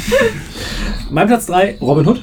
[1.10, 2.22] mein Platz 3, Robin Hood.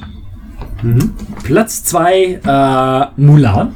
[1.44, 3.74] Platz 2, äh, Mulan.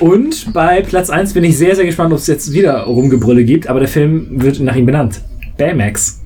[0.00, 3.66] Und bei Platz 1 bin ich sehr, sehr gespannt, ob es jetzt wieder Rumgebrülle gibt,
[3.66, 5.20] aber der Film wird nach ihm benannt.
[5.56, 6.20] Baymax.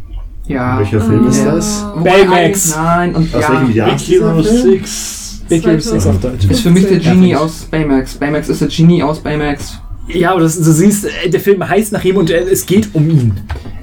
[0.46, 0.78] Ja.
[0.78, 1.86] Welcher Film ist das?
[2.02, 2.76] Baymax.
[2.76, 3.52] Nein, und Aus ja.
[3.52, 3.90] welchem Jahr?
[3.90, 5.21] Big Hero 6.
[5.60, 6.44] Big Hero 6 auf Deutsch.
[6.48, 8.14] Ist für mich der Ja, Genie aus Baymax.
[8.14, 9.78] Baymax ist der Genie aus Baymax.
[10.08, 12.88] Ja, aber das, du siehst, äh, der Film heißt nach ihm und äh, es geht
[12.94, 13.32] um ihn.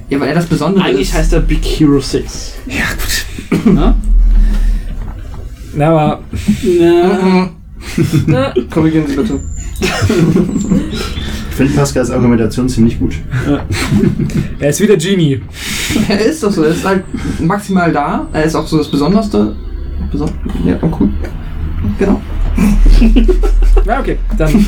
[0.08, 1.14] Ja, weil er das Besondere Eigentlich ist.
[1.14, 2.54] heißt er Big Hero 6.
[2.66, 3.64] Ja, gut.
[3.74, 3.94] Ne?
[5.74, 6.20] Na, aber
[6.62, 7.50] Ja.
[8.26, 8.54] Ne?
[8.70, 9.40] Korrigieren Sie bitte.
[9.80, 13.14] Ich finde Pascals Argumentation ziemlich gut.
[14.60, 15.40] er ist wieder Genie.
[16.08, 17.02] Er ist doch so, er ist halt
[17.40, 18.26] maximal da.
[18.32, 19.54] Er ist auch so das Besonderste.
[20.10, 20.30] Beson
[20.66, 21.10] ja, cool.
[21.98, 22.20] Genau.
[23.86, 24.18] Ja, okay.
[24.36, 24.66] Dann.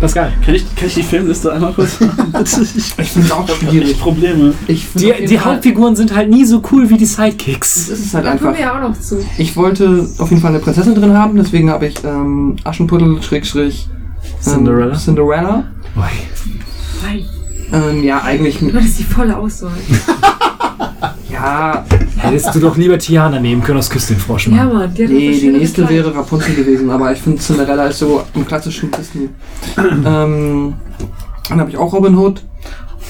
[0.00, 0.32] Pascal.
[0.44, 4.00] Kann ich, kann ich die Filmliste einmal kurz Ich finde es auch Ich schwierig.
[4.00, 4.52] Probleme.
[4.66, 7.88] Ich Die, die Hauptfiguren sind halt nie so cool wie die Das Sidekicks.
[7.88, 8.52] ist es halt Da einfach.
[8.52, 9.24] wir ja auch noch zu.
[9.38, 13.88] Ich wollte auf jeden Fall eine Prinzessin drin haben, deswegen habe ich ähm, Aschenputtel, Schrägstrich,
[14.24, 14.94] ähm, Cinderella?
[14.96, 15.64] Cinderella.
[15.94, 17.24] Nein.
[17.72, 19.72] Ähm, ja, eigentlich, Du hattest die volle Auswahl.
[21.42, 21.84] ja,
[22.16, 24.72] Hättest du doch lieber Tiana nehmen können aus Küss den Frosch, Ja, Mann.
[24.74, 24.94] Mann.
[24.94, 28.46] Die, hat nee, die nächste wäre Rapunzel gewesen, aber ich finde Cinderella ist so im
[28.46, 29.28] klassischen Disney.
[29.76, 30.74] ähm,
[31.48, 32.42] dann habe ich auch Robin Hood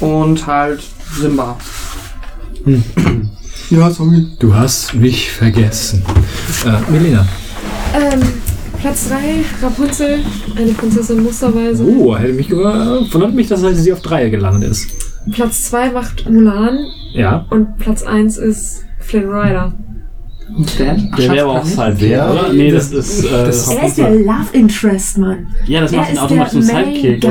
[0.00, 0.82] und halt
[1.18, 1.56] Simba.
[2.65, 2.82] Hm.
[3.70, 4.26] Ja, sorry.
[4.38, 6.02] Du hast mich vergessen.
[6.65, 7.26] Äh, Melina.
[7.94, 8.20] Ähm,
[8.81, 9.16] Platz 3,
[9.62, 10.20] Rapunzel.
[10.56, 11.84] Eine Prinzessin musterweise.
[11.84, 15.01] Oh, hätte mich äh, wundert mich, dass sie auf Dreier gelandet ist.
[15.31, 16.78] Platz 2 macht Mulan.
[17.12, 17.47] Ja.
[17.51, 19.72] Und Platz 1 ist Flynn Rider.
[20.78, 22.52] Der, Der wäre aber auch Sidekick, oder?
[22.52, 23.24] Nee, das ist.
[23.24, 25.47] Äh, Das Er ist der Love Interest, Mann.
[25.67, 27.24] ja, das macht ihn automatisch zum Sidekick.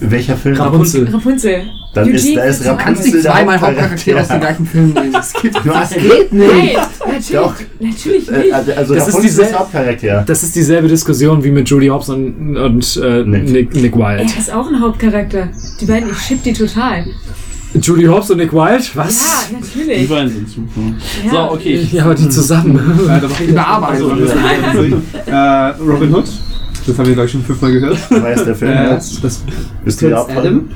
[0.00, 0.56] Welcher Film?
[0.56, 1.08] Rapunzel.
[1.08, 1.62] Rapunzel.
[1.94, 4.38] Dann ist, da ist so Du kannst Rapunzel nicht zweimal Hauptcharaktere aus dem Hauptcharakter.
[4.38, 5.12] gleichen Film nehmen.
[5.12, 6.48] Das geht Du hast geht nicht.
[6.48, 6.70] Nein,
[7.06, 7.54] natürlich, Doch.
[7.80, 8.52] natürlich Äh, nicht.
[8.54, 10.24] Also Das ist Rapunzel ist Hauptcharakter.
[10.26, 13.50] Das ist dieselbe Diskussion wie mit Judy Hobbs und, und äh, Nick.
[13.50, 14.22] Nick, Nick Wilde.
[14.22, 15.48] Er ist auch ein Hauptcharakter.
[15.80, 17.04] Die beiden, ich ship die total.
[17.80, 18.84] Judy Hobbs und Nick Wilde?
[18.94, 19.20] Was?
[19.50, 20.08] Ja, Die natürlich.
[20.08, 20.80] beiden sind super.
[21.24, 21.30] Ja.
[21.30, 21.88] So, okay.
[21.90, 22.78] Ja, aber die zusammen.
[23.08, 24.18] Äh, Überarbeitung.
[24.18, 24.34] jetzt-
[25.26, 25.34] äh,
[25.82, 26.24] Robin Hood.
[26.86, 27.98] Das haben wir, glaube ich, schon fünfmal gehört.
[28.10, 29.22] Wer ist der Film Äh, jetzt?
[29.24, 29.42] das,
[29.84, 30.48] Ist die Prinz Hauptrolle?
[30.48, 30.68] Adam.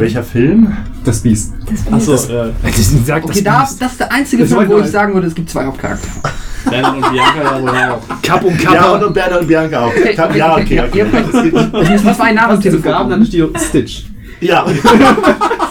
[0.00, 0.72] Welcher Film?
[1.04, 1.52] das Biest.
[1.70, 4.78] Das bin Achso, äh, Das sagt Okay, da, das ist der einzige Das Film, wo
[4.78, 6.12] ich sagen würde, es gibt zwei Hauptcharaktere.
[6.70, 8.22] Bernhard und Bianca ja wohl auch.
[8.22, 8.92] Kapp und Ja, Kappa.
[8.92, 9.88] und, und Bernhard und Bianca auch.
[9.88, 11.68] Okay, ja, okay, okay, okay, okay.
[11.72, 14.04] ja, Es müssen zwei Namen Gaben, dann steht Stitch.
[14.42, 14.66] Ja,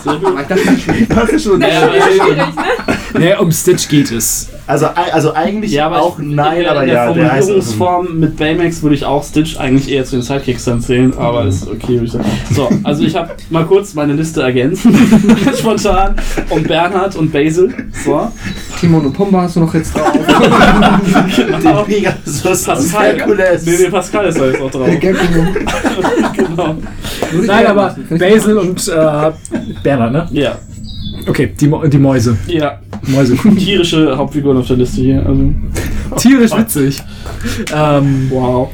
[0.04, 1.08] dachte, das ist schwierig.
[1.10, 1.62] Das ist schon.
[1.62, 2.72] Ja, Das ist schwierig, ne?
[3.18, 4.48] Nee, um Stitch geht es.
[4.68, 7.32] Also, also eigentlich Ja, aber auch ich, nein, in der, aber in der ja, der
[7.32, 11.14] heißt Formulierungsform mit Baymax würde ich auch Stitch eigentlich eher zu den Sidekicks dann zählen,
[11.18, 12.26] aber ist okay, würde ich sagen.
[12.54, 14.88] So, also ich habe mal kurz meine Liste ergänzt,
[15.60, 16.16] spontan,
[16.50, 17.74] um Bernhard und Basil.
[18.06, 18.32] So,
[18.80, 20.14] Timon und Pumba hast du noch jetzt drauf.
[21.36, 21.84] genau.
[21.84, 23.66] den Pegasus Pascal, Herkules.
[23.66, 24.88] nee, nee, Pascal ist da jetzt auch drauf.
[26.56, 26.76] genau.
[27.46, 29.32] Nein, aber Basil und äh,
[29.84, 30.28] Bernhard, ne?
[30.32, 30.58] Ja,
[31.28, 32.36] Okay, die, Mo- die Mäuse.
[32.48, 33.36] ja, Mäuse.
[33.58, 35.24] tierische Hauptfiguren auf der Liste hier.
[35.26, 35.52] Also,
[36.18, 36.98] Tierisch witzig.
[37.74, 38.70] Ähm, wow.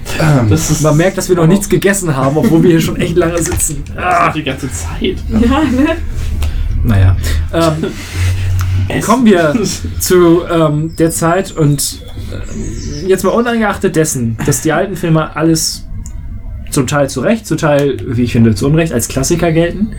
[0.50, 3.16] Das ist, man merkt, dass wir noch nichts gegessen haben, obwohl wir hier schon echt
[3.18, 3.84] lange sitzen.
[3.96, 5.18] das ist die ganze Zeit.
[5.30, 5.98] Ja, ne?
[6.84, 7.18] Naja.
[7.54, 9.54] Ähm, kommen wir
[10.00, 12.00] zu ähm, der Zeit und
[12.32, 15.86] äh, jetzt mal unangeachtet dessen, dass die alten Filme alles
[16.72, 19.90] zum Teil zu Recht, zum Teil, wie ich finde, zu Unrecht als Klassiker gelten.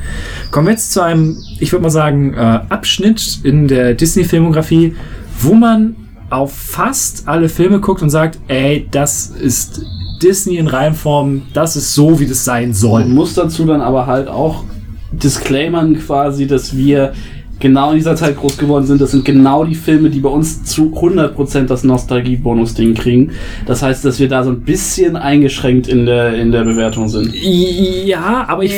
[0.50, 4.94] Kommen wir jetzt zu einem, ich würde mal sagen, äh, Abschnitt in der Disney-Filmografie,
[5.40, 5.96] wo man
[6.30, 9.82] auf fast alle Filme guckt und sagt, ey, das ist
[10.22, 13.02] Disney in Reihenform, das ist so, wie das sein soll.
[13.02, 14.64] Man muss dazu dann aber halt auch
[15.12, 17.12] disclaimern quasi, dass wir
[17.60, 19.00] genau in dieser Zeit groß geworden sind.
[19.00, 23.32] Das sind genau die Filme, die bei uns zu 100% das Nostalgie-Bonus-Ding kriegen.
[23.66, 27.34] Das heißt, dass wir da so ein bisschen eingeschränkt in der, in der Bewertung sind.
[27.34, 28.74] Ja, aber ich,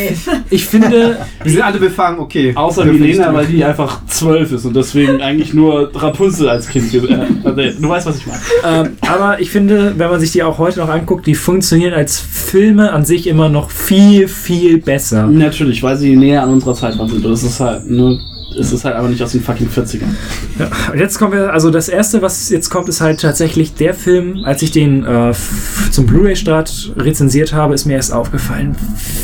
[0.50, 2.52] ich finde, Wir sind alle befangen, okay.
[2.54, 6.92] Außer Milena, weil die einfach zwölf ist und deswegen eigentlich nur Rapunzel als Kind.
[6.92, 8.40] Äh, äh, du weißt, was ich meine.
[8.64, 12.18] ähm, aber ich finde, wenn man sich die auch heute noch anguckt, die funktionieren als
[12.18, 15.26] Filme an sich immer noch viel, viel besser.
[15.26, 16.98] Natürlich, weil sie näher an unserer Zeit.
[16.98, 18.18] Und es ist halt nur.
[18.58, 20.14] Es ist halt aber nicht aus den fucking 40ern.
[20.92, 24.44] Und jetzt kommen wir, also das erste, was jetzt kommt, ist halt tatsächlich der Film,
[24.44, 25.32] als ich den äh,
[25.90, 28.76] zum Blu-ray-Start rezensiert habe, ist mir erst aufgefallen,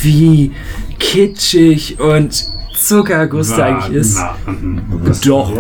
[0.03, 0.53] wie
[0.99, 4.19] kitschig und Zuckerguss der eigentlich ist.
[5.25, 5.53] Doch.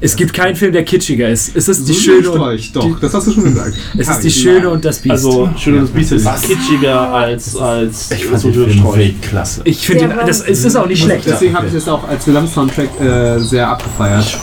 [0.00, 1.56] Es gibt keinen Film, der kitschiger ist.
[1.56, 2.72] Es ist die Schöne und, euch.
[2.72, 3.74] Doch, das hast du schon gesagt.
[3.98, 5.12] es ist die Schöne und das Biest.
[5.12, 8.94] Also, Schön und das Biest ist kitschiger als, als Ich fand so den Film.
[8.94, 9.62] Weltklasse.
[9.64, 11.26] ich finde, das es ist auch nicht schlecht.
[11.26, 14.38] Deswegen habe ich das auch als Gesamtsoundtrack äh, sehr abgefeiert.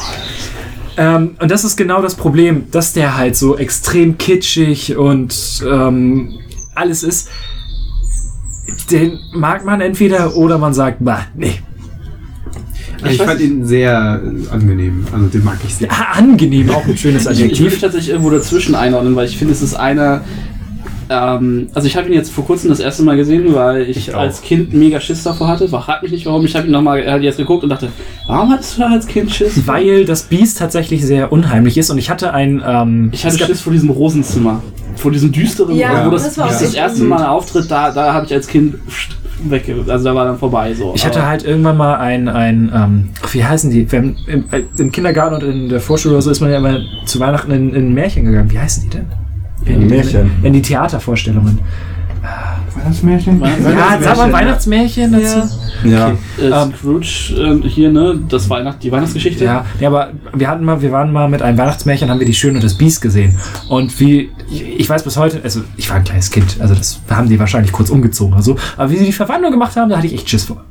[0.97, 6.39] Ähm, und das ist genau das Problem, dass der halt so extrem kitschig und ähm,
[6.75, 7.29] alles ist.
[8.89, 11.59] Den mag man entweder oder man sagt, bah, nee.
[13.09, 15.05] Ich, weiß fand ihn sehr äh, angenehm.
[15.11, 15.91] Also den mag ich sehr.
[15.91, 17.81] Ah, angenehm, auch ein schönes Ich, ich würde mich Adjektiv.
[17.81, 20.21] tatsächlich irgendwo dazwischen einordnen, weil ich finde, es ist einer.
[21.09, 24.15] Ähm, also ich habe ihn jetzt vor kurzem das erste Mal gesehen, weil ich, Ich
[24.15, 25.67] als Kind mega Schiss davor hatte.
[25.67, 26.45] Frag mich nicht warum.
[26.45, 27.89] Ich habe ihn nochmal halt jetzt geguckt und dachte,
[28.27, 29.67] warum hattest du da als Kind Schiss?
[29.67, 32.63] Weil das Biest tatsächlich sehr unheimlich ist und ich hatte ein.
[32.65, 34.61] Ähm, Ich hatte Schiss vor diesem Rosenzimmer.
[34.95, 38.25] Vor diesem düsteren, Ja, wo das, das das echt erste Mal auftritt, da, da habe
[38.25, 38.75] ich als Kind
[39.49, 40.93] weg, also da war dann vorbei so.
[40.95, 43.91] Ich hatte halt irgendwann mal ein, ein ähm, wie heißen die?
[43.91, 44.45] Wenn, im,
[44.77, 47.73] Im Kindergarten und in der Vorschule oder so ist man ja immer zu Weihnachten in,
[47.73, 48.51] in Märchen gegangen.
[48.51, 49.05] Wie heißen die denn?
[49.65, 50.31] In, Märchen.
[50.43, 51.59] In die Theatervorstellungen.
[52.75, 53.41] Weihnachtsmärchen?
[53.41, 55.49] Ja, sag mal Weihnachtsmärchen dazu.
[55.83, 56.09] Ja.
[56.09, 59.43] äh, ähm, Scrooge äh, hier, ne, das Weihnacht, die Weihnachtsgeschichte.
[59.43, 62.33] Ja, ja, aber wir hatten mal, wir waren mal mit einem Weihnachtsmärchen, haben wir die
[62.33, 63.37] Schöne und das Biest gesehen.
[63.69, 67.29] Und wie, ich weiß bis heute, also ich war ein kleines Kind, also das haben
[67.29, 68.57] die wahrscheinlich kurz umgezogen oder so.
[68.77, 70.63] Aber wie sie die Verwandlung gemacht haben, da hatte ich echt Schiss vor.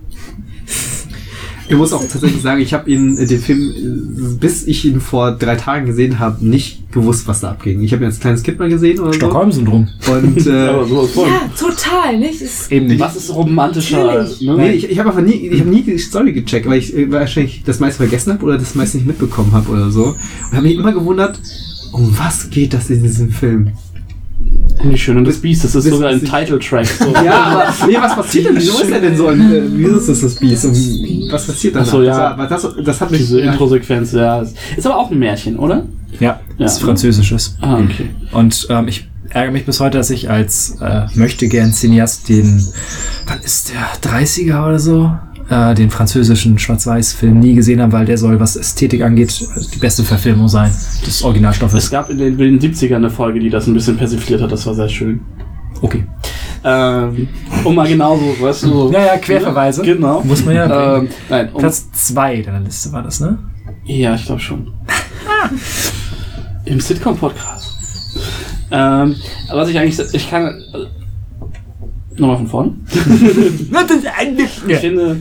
[1.70, 5.00] Ich muss auch tatsächlich sagen, ich habe ihn, äh, den Film, äh, bis ich ihn
[5.00, 7.80] vor drei Tagen gesehen habe, nicht gewusst, was da abging.
[7.80, 9.88] Ich habe ihn als kleines Kind mal gesehen oder Stockholm-Syndrom.
[10.00, 10.12] so.
[10.12, 11.28] Und äh, voll.
[11.28, 12.42] Ja, total, nicht?
[12.42, 12.98] Es Eben nicht.
[12.98, 14.26] Was ist romantischer?
[14.40, 14.56] Ne?
[14.56, 17.10] Nee, ich, ich habe einfach nie, ich habe nie die Story gecheckt, weil ich äh,
[17.10, 20.16] wahrscheinlich das meiste vergessen habe oder das meiste nicht mitbekommen habe oder so.
[20.50, 21.38] Und habe mich immer gewundert,
[21.92, 23.72] um was geht das in diesem Film?
[24.82, 26.86] Die Schöne und das Biest, das ist sogar ein Title-Track.
[26.86, 27.12] So.
[27.24, 28.56] Ja, aber nee, was passiert denn?
[28.56, 30.64] Wieso ist er denn so ein, äh, wieso ist das das Biest?
[30.64, 31.82] Und was passiert dann?
[31.82, 32.34] Ach so, ja.
[32.46, 34.40] Das, das, das hat mich Diese ja, Intro-Sequenz, ja.
[34.76, 35.84] Ist aber auch ein Märchen, oder?
[36.18, 36.40] Ja, Ja.
[36.58, 37.56] das ist französisches.
[37.60, 38.10] Ah, okay.
[38.32, 42.66] Und ähm, ich ärgere mich bis heute, dass ich als äh, möchte gern Cineast den,
[43.26, 45.12] wann ist der 30er oder so,
[45.50, 50.02] äh, den französischen Schwarz-Weiß-Film nie gesehen habe, weil der soll, was Ästhetik angeht, die beste
[50.04, 50.70] Verfilmung sein
[51.06, 51.84] des Originalstoffes.
[51.84, 54.50] Es gab in den, in den 70ern eine Folge, die das ein bisschen persifliert hat,
[54.52, 55.20] das war sehr schön.
[55.82, 56.04] Okay.
[56.62, 57.26] Ähm,
[57.64, 58.68] um mal genauso, weißt du.
[58.68, 59.82] so- Ja, ja, Querverweise.
[59.82, 60.20] Genau.
[60.22, 60.96] Muss man ja.
[60.98, 63.38] Ähm, nein, um, Platz 2 deiner Liste war das, ne?
[63.84, 64.70] Ja, ich glaube schon.
[66.66, 67.78] Im Sitcom-Podcast.
[68.70, 69.16] Ähm,
[69.50, 70.62] was ich eigentlich, ich kann,
[72.20, 72.72] nochmal von vorne.
[74.68, 75.20] Ich finde,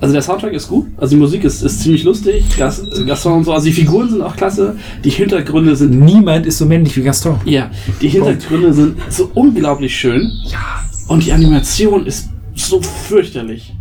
[0.00, 3.44] also der Soundtrack ist gut, also die Musik ist, ist ziemlich lustig, Gas, Gaston und
[3.44, 7.02] so, also die Figuren sind auch klasse, die Hintergründe sind, Niemand ist so männlich wie
[7.02, 7.40] Gaston.
[7.44, 10.30] ja, die Hintergründe sind so unglaublich schön.
[10.44, 10.84] Ja.
[11.08, 13.74] Und die Animation ist so fürchterlich.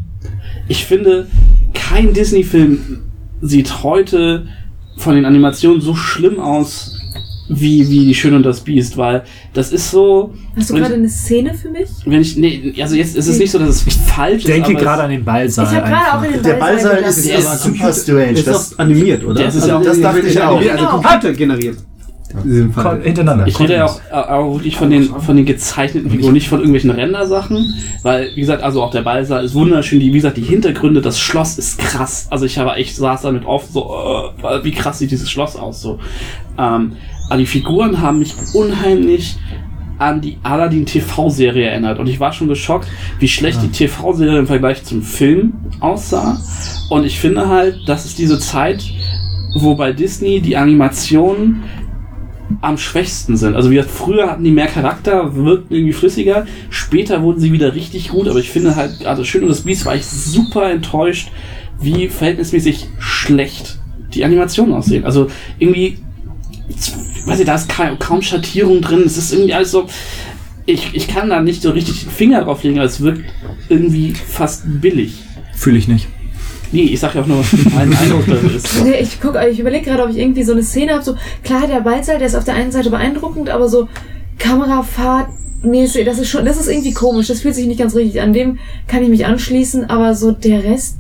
[0.70, 1.28] Ich finde,
[1.74, 3.00] kein Disney-Film
[3.42, 4.48] sieht heute
[4.98, 6.97] von den Animationen so schlimm aus
[7.50, 10.34] wie, wie die Schöne und das Biest, weil das ist so.
[10.56, 11.90] Hast du gerade eine Szene für mich?
[12.06, 14.76] wenn ich, nee, also jetzt ist es nicht so, dass es falsch Ich denke ist.
[14.76, 15.66] aber gerade an den Ballsaal.
[15.66, 16.26] Ich habe gerade auch einfach.
[16.28, 18.32] in den Der Ballsaal ist, Der ist ist super strange.
[18.32, 19.44] Ist Das, auch animiert, oder?
[19.44, 20.56] Das ist ja auch- das dachte ich auch.
[20.58, 21.00] animiert, Also Genau.
[21.02, 21.78] Computer generiert.
[22.44, 23.02] In diesem Kon- Fall.
[23.04, 23.48] Hintereinander.
[23.48, 26.60] Ich rede ja auch, äh, auch wirklich von den, von den gezeichneten Figuren, nicht von
[26.60, 30.42] irgendwelchen Rendersachen, weil, wie gesagt, also auch der Ballsaal ist wunderschön, die, wie gesagt, die
[30.42, 32.28] Hintergründe, das Schloss ist krass.
[32.30, 33.82] Also ich habe echt, saß damit oft so,
[34.44, 36.00] äh, wie krass sieht dieses Schloss aus, so.
[36.60, 36.94] Ähm,
[37.30, 39.38] aber die Figuren haben mich unheimlich
[40.00, 42.88] an die Aladdin TV-Serie erinnert und ich war schon geschockt,
[43.20, 46.40] wie schlecht die TV-Serie im Vergleich zum Film aussah.
[46.90, 48.84] Und ich finde halt, das ist diese Zeit,
[49.56, 51.64] wo bei Disney die Animationen
[52.62, 53.56] am schwächsten sind.
[53.56, 56.46] Also wie gesagt, früher hatten die mehr Charakter, wirkten irgendwie flüssiger.
[56.70, 59.86] Später wurden sie wieder richtig gut, aber ich finde halt, also Schön und das Biest
[59.86, 61.30] war ich super enttäuscht,
[61.80, 63.80] wie verhältnismäßig schlecht
[64.14, 65.04] die Animationen aussehen.
[65.06, 65.28] Also
[65.60, 65.98] irgendwie,
[67.28, 69.04] weiß ich, da ist kaum, kaum Schattierung drin.
[69.06, 69.88] Es ist irgendwie alles so.
[70.66, 73.24] Ich, ich kann da nicht so richtig den Finger drauf legen, aber es wirkt
[73.70, 75.24] irgendwie fast billig.
[75.54, 76.08] Fühle ich nicht.
[76.72, 78.84] Nee, ich sag ja auch nur, was mein Eindruck da ist.
[78.84, 81.04] Nee, ich guck, ich überlege gerade, ob ich irgendwie so eine Szene habe.
[81.04, 83.88] So, klar, der Ballsaal, der ist auf der einen Seite beeindruckend, aber so
[84.40, 87.28] Kamerafahrtmäßig, das ist schon, das ist irgendwie komisch.
[87.28, 88.34] Das fühlt sich nicht ganz richtig an.
[88.34, 90.98] Dem kann ich mich anschließen, aber so der Rest,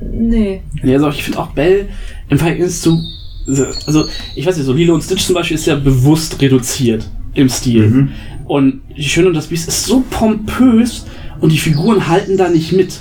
[0.00, 0.62] nee.
[0.82, 1.88] Ja, also ich finde auch Bell
[2.28, 3.02] im Verhältnis zu.
[3.46, 7.48] Also, ich weiß nicht, so Lilo und Stitch zum Beispiel ist ja bewusst reduziert im
[7.48, 7.88] Stil.
[7.88, 8.08] Mhm.
[8.46, 11.06] Und die Schöne und das Biest ist so pompös
[11.40, 13.00] und die Figuren halten da nicht mit.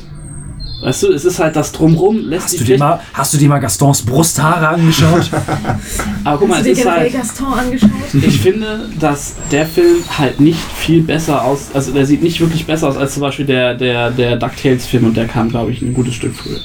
[0.81, 3.37] Weißt du, es ist halt das Drumrum, lässt Hast sich du, dir mal, hast du
[3.37, 5.29] dir mal Gastons Brusthaare angeschaut?
[6.23, 7.13] Aber guck mal, Hast es du dir ist generell halt.
[7.13, 7.89] Gaston angeschaut?
[8.13, 12.65] Ich finde, dass der Film halt nicht viel besser aus, also der sieht nicht wirklich
[12.65, 15.93] besser aus als zum Beispiel der, der, der DuckTales-Film und der kam, glaube ich, ein
[15.93, 16.59] gutes Stück früher.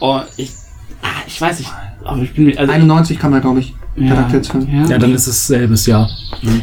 [0.00, 0.50] Und ich,
[1.02, 1.70] ah, ich weiß nicht,
[2.04, 4.68] aber ich bin also 91 kam da, glaube ich, DuckTales-Film.
[4.72, 6.08] ja, ja, dann ist es selbes Jahr.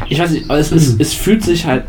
[0.10, 1.86] ich weiß nicht, aber es, ist, es fühlt sich halt,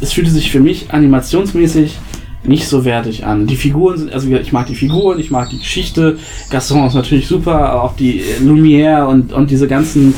[0.00, 1.98] es fühlte sich für mich animationsmäßig
[2.44, 3.46] nicht so wertig an.
[3.46, 6.18] Die Figuren sind, also ich mag die Figuren, ich mag die Geschichte.
[6.50, 10.14] Gaston ist natürlich super, aber auch die Lumière und, und diese ganzen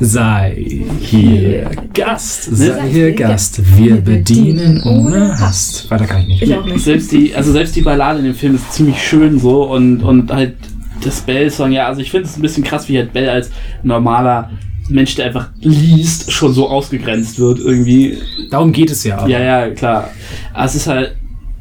[0.00, 3.62] Sei hier Gast, sei Sei hier hier Gast.
[3.76, 5.90] Wir bedienen ohne Hast.
[5.90, 6.42] Weiter kann ich nicht.
[6.42, 6.80] Ich auch nicht.
[6.80, 10.32] selbst die, also selbst die Ballade in dem Film ist ziemlich schön so und, und
[10.32, 10.56] halt
[11.04, 13.50] das Bell-Song, ja, also ich finde es ein bisschen krass, wie halt Bell als
[13.82, 14.50] normaler
[14.88, 18.18] Mensch, der einfach liest, schon so ausgegrenzt wird irgendwie.
[18.50, 19.18] Darum geht es ja.
[19.18, 19.28] aber.
[19.28, 20.10] Ja, ja, klar.
[20.52, 21.16] Aber es ist halt,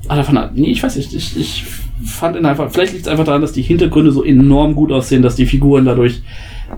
[0.07, 1.65] ah, davon ab, nee, ich weiß nicht, ich, ich
[2.03, 5.21] fand ihn einfach, vielleicht liegt es einfach daran, dass die Hintergründe so enorm gut aussehen,
[5.21, 6.21] dass die Figuren dadurch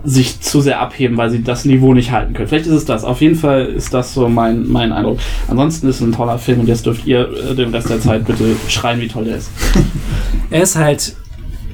[0.02, 2.48] sich zu sehr abheben, weil sie das Niveau nicht halten können.
[2.48, 3.04] Vielleicht ist es das.
[3.04, 5.18] Auf jeden Fall ist das so mein, mein Eindruck.
[5.48, 8.26] Ansonsten ist es ein toller Film und jetzt dürft ihr äh, den Rest der Zeit
[8.26, 9.50] bitte schreien, wie toll der ist.
[10.50, 11.16] Er ist halt.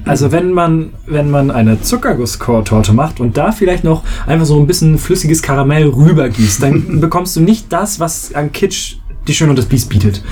[0.05, 4.67] Also wenn man, wenn man eine Zuckergusstorte macht und da vielleicht noch einfach so ein
[4.67, 8.95] bisschen flüssiges Karamell rübergießt, dann bekommst du nicht das, was an Kitsch
[9.27, 10.23] die Schön und das Biest bietet.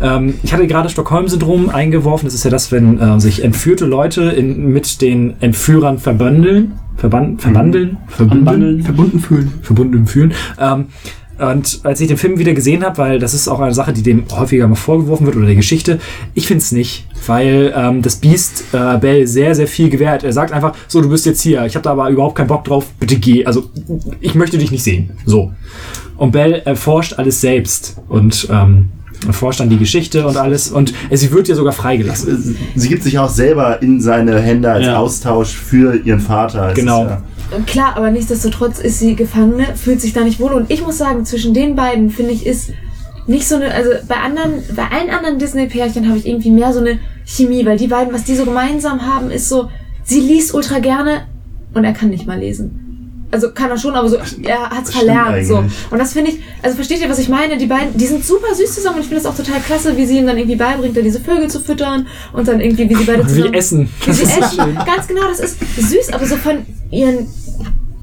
[0.00, 2.26] Ähm, ich hatte gerade Stockholm-Syndrom eingeworfen.
[2.26, 6.72] Das ist ja das, wenn äh, sich entführte Leute in, mit den Entführern verbündeln.
[6.96, 7.98] Verban verbandeln?
[8.18, 8.82] Anbandeln.
[8.82, 9.52] Verbunden fühlen.
[9.62, 10.34] verbunden fühlen.
[10.58, 10.86] Ähm,
[11.38, 14.02] und als ich den Film wieder gesehen habe, weil das ist auch eine Sache, die
[14.02, 15.98] dem häufiger mal vorgeworfen wird oder der Geschichte,
[16.34, 20.24] ich finde es nicht, weil ähm, das Biest äh, Bell sehr, sehr viel gewährt.
[20.24, 22.64] Er sagt einfach, so, du bist jetzt hier, ich habe da aber überhaupt keinen Bock
[22.64, 23.44] drauf, bitte geh.
[23.44, 23.64] Also,
[24.20, 25.10] ich möchte dich nicht sehen.
[25.26, 25.52] So.
[26.16, 28.88] Und Bell erforscht alles selbst und ähm,
[29.26, 32.56] erforscht dann die Geschichte und alles und äh, sie wird ja sogar freigelassen.
[32.74, 34.98] Sie gibt sich auch selber in seine Hände als Ja.
[34.98, 36.68] Austausch für ihren Vater.
[36.70, 37.02] Es Genau.
[37.04, 37.22] Ist, ja,
[37.66, 40.52] Klar, aber nichtsdestotrotz ist sie Gefangene, fühlt sich da nicht wohl.
[40.52, 42.70] Und ich muss sagen, zwischen den beiden finde ich ist
[43.26, 46.80] nicht so eine, also bei anderen, bei allen anderen Disney-Pärchen habe ich irgendwie mehr so
[46.80, 49.68] eine Chemie, weil die beiden, was die so gemeinsam haben, ist so,
[50.04, 51.26] sie liest ultra gerne
[51.74, 52.85] und er kann nicht mal lesen.
[53.30, 55.46] Also kann er schon, aber so, er hat's verlernt.
[55.46, 55.56] So.
[55.90, 57.58] Und das finde ich, also versteht ihr, was ich meine?
[57.58, 60.06] Die beiden, die sind super süß zusammen und ich finde das auch total klasse, wie
[60.06, 63.04] sie ihm dann irgendwie beibringt, da diese Vögel zu füttern und dann irgendwie, wie sie
[63.04, 63.88] beide zusammen Wie essen.
[64.04, 64.74] wie sie essen.
[64.86, 67.26] Ganz genau, das ist süß, aber so von ihren,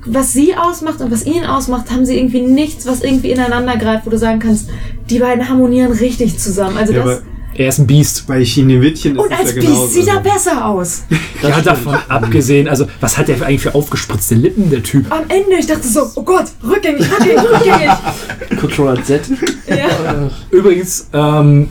[0.06, 4.06] was sie ausmacht und was ihn ausmacht, haben sie irgendwie nichts, was irgendwie ineinander greift,
[4.06, 4.70] wo du sagen kannst,
[5.10, 6.78] die beiden harmonieren richtig zusammen.
[6.78, 7.22] Also Ja, das.
[7.56, 8.26] Er ist ein Biest.
[8.28, 9.82] bei Chinewittchen ist Und als ja genauso.
[9.84, 11.04] Biest sieht er besser aus.
[11.42, 15.12] ja, davon abgesehen, also was hat der für- eigentlich für aufgespritzte Lippen, der Typ?
[15.12, 17.90] Am Ende, ich dachte so, oh Gott, rückgängig, rückgängig, rückgängig.
[18.60, 19.22] Controller Z.
[19.68, 20.30] Ja.
[20.50, 21.70] Übrigens, ähm,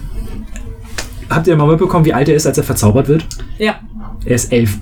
[1.29, 3.25] habt ihr mal mitbekommen, wie alt er ist, als er verzaubert wird?
[3.59, 3.81] ja.
[4.25, 4.77] Er ist elf.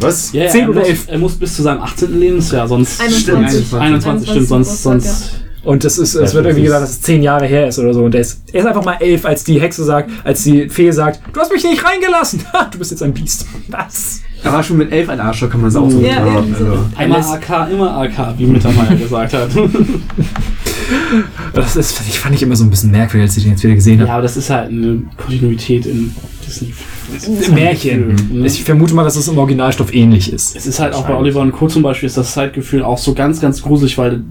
[0.00, 0.32] was?
[0.32, 1.04] Ja, Zehn er, oder muss, elf?
[1.08, 2.18] er muss bis zu seinem 18.
[2.18, 3.74] Lebensjahr, sonst 21.
[3.74, 5.30] 21, stimmt, sonst, sonst
[5.66, 7.92] Und das ist, es Ja, wird irgendwie gesagt, dass es zehn Jahre her ist oder
[7.92, 8.04] so.
[8.04, 10.90] Und er ist, er ist einfach mal elf, als die Hexe sagt, als die Fee
[10.92, 12.40] sagt, du hast mich nicht reingelassen.
[12.70, 13.46] Du bist jetzt ein Biest.
[13.68, 14.20] Was?
[14.44, 16.54] Er war schon mit elf ein Arschloch, kann man es auch so Ja, sagen.
[16.58, 16.64] so.
[16.66, 19.48] Also, Immer AK, immer AK, wie Mittermeier gesagt hat.
[21.52, 23.74] Das ist, ich fand ich immer so ein bisschen merkwürdig, als ich den jetzt wieder
[23.74, 24.08] gesehen habe.
[24.08, 26.14] ja, aber das ist halt eine Kontinuität in
[26.46, 26.72] Disney.
[27.54, 28.14] Märchen.
[28.32, 28.46] Ne?
[28.46, 30.54] Ich vermute mal, dass es im Originalstoff ähnlich ist.
[30.56, 31.66] Es ist halt auch bei Oliver und Co.
[31.68, 34.22] zum Beispiel ist das Zeitgefühl auch so ganz, ganz gruselig, weil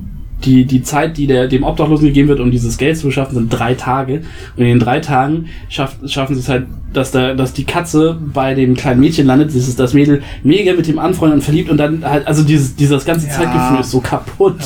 [0.45, 3.49] die, die Zeit, die der, dem Obdachlosen gegeben wird, um dieses Geld zu beschaffen, sind
[3.49, 4.21] drei Tage.
[4.55, 8.17] Und in den drei Tagen schaff, schaffen sie es halt, dass, der, dass die Katze
[8.33, 11.69] bei dem kleinen Mädchen landet, das ist das Mädel mega mit dem anfreundet und verliebt
[11.69, 14.57] und dann halt, also dieses, dieses ganze Zeitgefühl ist so kaputt.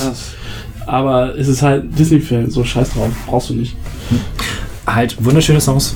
[0.86, 3.76] Aber es ist halt Disney-Film, so scheiß drauf, brauchst du nicht.
[4.86, 5.94] Halt wunderschöne Songs.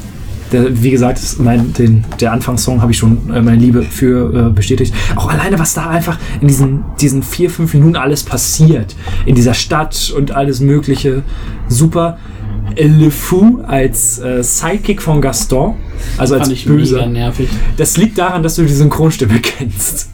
[0.54, 4.51] Der, wie gesagt, mein, den, der Anfangssong habe ich schon äh, meine Liebe für äh,
[4.51, 4.94] bestätigt.
[5.17, 8.94] Auch alleine, was da einfach in diesen, diesen vier, fünf Minuten alles passiert.
[9.26, 11.24] In dieser Stadt und alles Mögliche.
[11.67, 12.19] Super.
[12.76, 15.74] Äh, Le Fou als äh, Sidekick von Gaston,
[16.19, 17.10] also als Böser.
[17.76, 20.10] Das liegt daran, dass du die Synchronstimme kennst.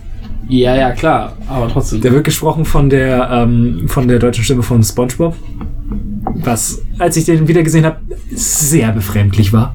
[0.49, 2.01] Ja, ja, klar, aber trotzdem.
[2.01, 5.37] Der wird gesprochen von der, ähm, von der deutschen Stimme von SpongeBob.
[6.37, 7.99] Was, als ich den wieder gesehen habe,
[8.31, 9.74] sehr befremdlich war.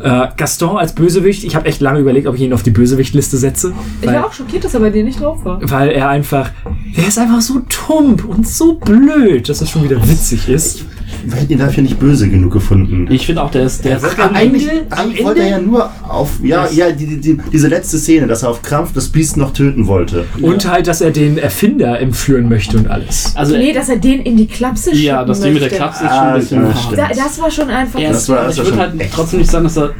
[0.00, 3.36] Äh, Gaston als Bösewicht, ich habe echt lange überlegt, ob ich ihn auf die Bösewichtliste
[3.36, 3.72] setze.
[4.00, 5.60] Ich war auch schockiert, dass er bei dir nicht drauf war.
[5.62, 6.50] weil er einfach,
[6.96, 10.84] er ist einfach so tump und so blöd, dass das schon wieder witzig ist.
[11.30, 13.06] Wir hätten ihn dafür nicht böse genug gefunden.
[13.10, 16.40] Ich finde auch, der ist, der ist Ah, eigentlich eigentlich wollte er ja nur auf,
[16.42, 19.52] ja, ja, die, die, die, diese letzte Szene, dass er auf Krampf das Biest noch
[19.52, 20.24] töten wollte.
[20.40, 23.32] Und halt, dass er den Erfinder entführen möchte und alles.
[23.36, 25.68] also, Nee, dass er den in die Klapse ja, schicken das Ding mit der.
[25.70, 26.78] Klapse ist schon Ah, ein bisschen ja, hart.
[26.82, 26.98] stimmt.
[26.98, 28.00] Da, das war schon einfach.
[28.00, 29.14] Er Das ist, war- das ich würde halt echt.
[29.14, 29.90] trotzdem nicht sagen, dass er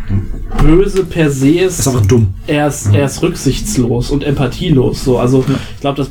[0.62, 1.78] böse per se ist.
[1.78, 2.28] Das ist einfach dumm.
[2.47, 5.05] er ist, er ist rücksichtslos und empathielos.
[5.05, 5.19] So.
[5.19, 5.44] Also
[5.75, 6.11] ich glaube, das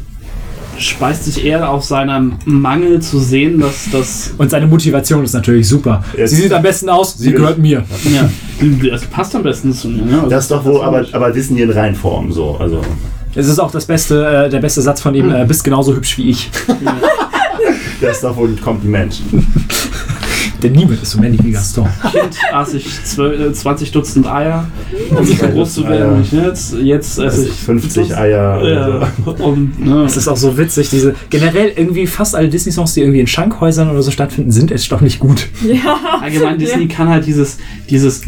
[0.80, 5.68] speist sich eher auf seinem Mangel zu sehen, dass das Und seine Motivation ist natürlich
[5.68, 6.04] super.
[6.18, 7.84] Jetzt- Sie sieht am besten aus, sie gehört mir.
[8.14, 8.30] ja,
[8.90, 10.04] das passt am besten zu mir.
[10.04, 10.18] Ne?
[10.18, 12.58] Also Das ist doch wohl, aber, aber Disney in Reinform so.
[12.60, 12.82] Also,
[13.36, 16.18] Es ist auch das beste, äh, der beste Satz von ihm, äh, bist genauso hübsch
[16.18, 16.50] wie ich.
[18.02, 19.22] das ist doch wohl ein Kompliment.
[20.64, 21.88] Denn niemand ist so männlich wie Gaston.
[22.12, 24.68] Kind aß ich 12, äh, 20 Dutzend Eier,
[25.12, 26.18] um so groß zu werden.
[26.18, 28.68] Wie ich Jetzt, jetzt esse ich 50 Eier.
[28.68, 33.02] Ja, und, ne, Das ist auch so witzig, diese generell irgendwie fast alle Disney-Songs, die
[33.02, 35.48] irgendwie in Schankhäusern oder so stattfinden, sind erstaunlich gut.
[35.68, 36.20] Ja.
[36.22, 37.58] allgemein Disney kann halt dieses,
[37.90, 38.22] dieses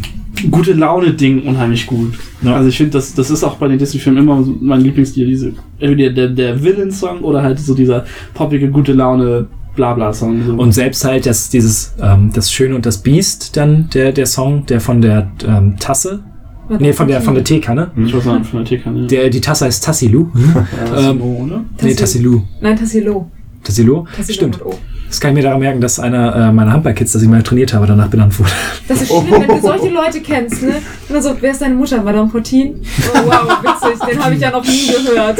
[0.51, 2.13] gute Laune-Ding unheimlich gut.
[2.41, 2.55] Ja.
[2.55, 6.11] Also ich finde, das, das ist auch bei den Disney-Filmen immer mein Lieblingsstil, diese, entweder
[6.11, 9.47] der, der Villain-Song oder halt so dieser poppige, gute Laune
[9.79, 10.45] Blabla-Song.
[10.45, 10.53] So.
[10.53, 14.65] Und selbst halt das, dieses, ähm, das Schöne und das Biest, dann der, der Song,
[14.65, 16.19] der von der ähm, Tasse,
[16.79, 19.07] nee, von der, von der Teekanne, ich weiß nicht, von der Teekanne.
[19.07, 20.27] der, die Tasse heißt Tassilu.
[20.35, 21.65] Ja, ähm, ne?
[21.81, 22.41] nee, Tassilu.
[22.59, 23.31] Nein, Tassilo.
[23.63, 24.05] Tassilo?
[24.15, 24.59] Tassilo Stimmt.
[25.09, 27.73] Das kann ich mir daran merken, dass einer äh, meiner Handballkids, das ich mal trainiert
[27.73, 28.51] habe, danach benannt wurde.
[28.87, 30.75] Das ist schlimm, wenn du solche Leute kennst, ne?
[31.07, 32.01] Und dann so, wer ist deine Mutter?
[32.03, 32.75] Madame Fortin?
[33.13, 35.39] Oh, wow, witzig, den habe ich ja noch nie gehört.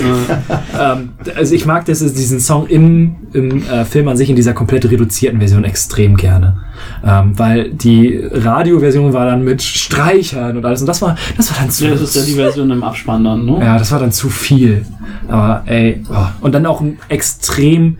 [0.80, 4.54] ähm, also ich mag das, diesen Song im, im äh, Film an sich in dieser
[4.54, 6.58] komplett reduzierten Version extrem gerne.
[7.06, 11.60] Ähm, weil die Radioversion war dann mit Streichern und alles und das war, das war
[11.60, 13.60] dann zu Ja, das ist ja die Version im Abspann dann, ne?
[13.60, 14.86] Ja, das war dann zu viel.
[15.28, 16.26] Aber ey, oh.
[16.42, 17.98] und dann auch ein extrem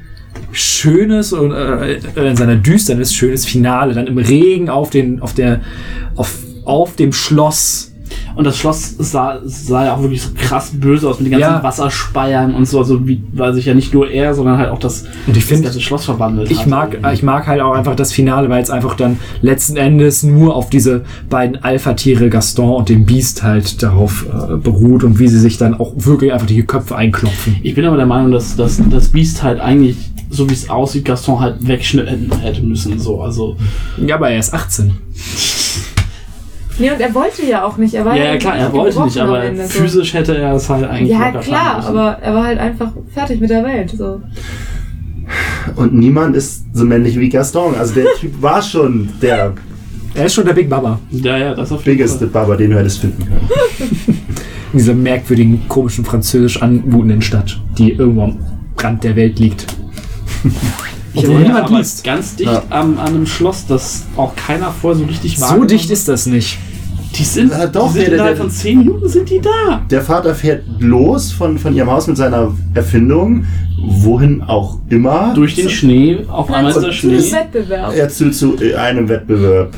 [0.52, 5.62] schönes und äh, in seiner Düsternis schönes Finale, dann im Regen auf den, auf der,
[6.16, 7.86] auf, auf dem Schloss.
[8.36, 11.58] Und das Schloss sah, sah ja auch wirklich so krass böse aus mit den ganzen
[11.58, 11.64] Ja.
[11.64, 15.04] Wasserspeiern und so, also wie, weil sich ja nicht nur er, sondern halt auch das,
[15.28, 16.68] Und ich das finde, ganze Schloss verwandelt ich hat.
[16.68, 20.56] mag, ich mag halt auch einfach das Finale, weil es einfach dann letzten Endes nur
[20.56, 25.40] auf diese beiden Alpha-Tiere Gaston und dem Biest halt darauf äh, beruht und wie sie
[25.40, 27.58] sich dann auch wirklich einfach die Köpfe einklopfen.
[27.62, 29.98] Ich bin aber der Meinung, dass, dass das Biest halt eigentlich,
[30.30, 33.58] so wie es aussieht, Gaston halt wegschneiden hätte müssen, so, also.
[34.06, 34.92] Ja, aber er ist 18.
[36.80, 37.94] Nee, und er wollte ja auch nicht.
[37.94, 39.82] Er war Ja, ja, klar, er wollte nicht, aber Ende, so.
[39.82, 43.50] physisch hätte er es halt eigentlich Ja, klar, aber er war halt einfach fertig mit
[43.50, 43.94] der Welt.
[43.98, 44.22] So.
[45.76, 47.76] Und niemand ist so männlich wie Gaston.
[47.76, 49.54] Also der Typ war schon der
[50.14, 51.00] Er ist schon der Big Baba.
[51.12, 52.46] Ja, ja, das auf jeden biggeste Fall.
[52.46, 53.50] Baba, den du hättest finden können.
[54.72, 58.38] in dieser merkwürdigen, komischen, französisch anmutenden Stadt, die irgendwo am
[58.78, 59.66] Rand der Welt liegt.
[61.12, 62.04] Ich Obwohl ja, aber liest.
[62.04, 62.62] ganz dicht Ja.
[62.70, 66.28] am, an einem Schloss, das auch keiner vorher so richtig So wahrgenommen dicht ist das
[66.28, 66.60] nicht.
[67.16, 69.42] Die sind, Ja, doch, die sind der- der- innerhalb der- von 10 Minuten sind die
[69.42, 69.82] da.
[69.90, 73.46] Der Vater fährt los von, von ihrem Haus mit seiner Erfindung,
[73.88, 75.34] wohin auch immer.
[75.34, 77.16] Durch den Schnee, auf einmal ist der Zu Schnee.
[77.18, 77.96] einem Wettbewerb.
[77.96, 79.74] Er zu, zu einem Wettbewerb.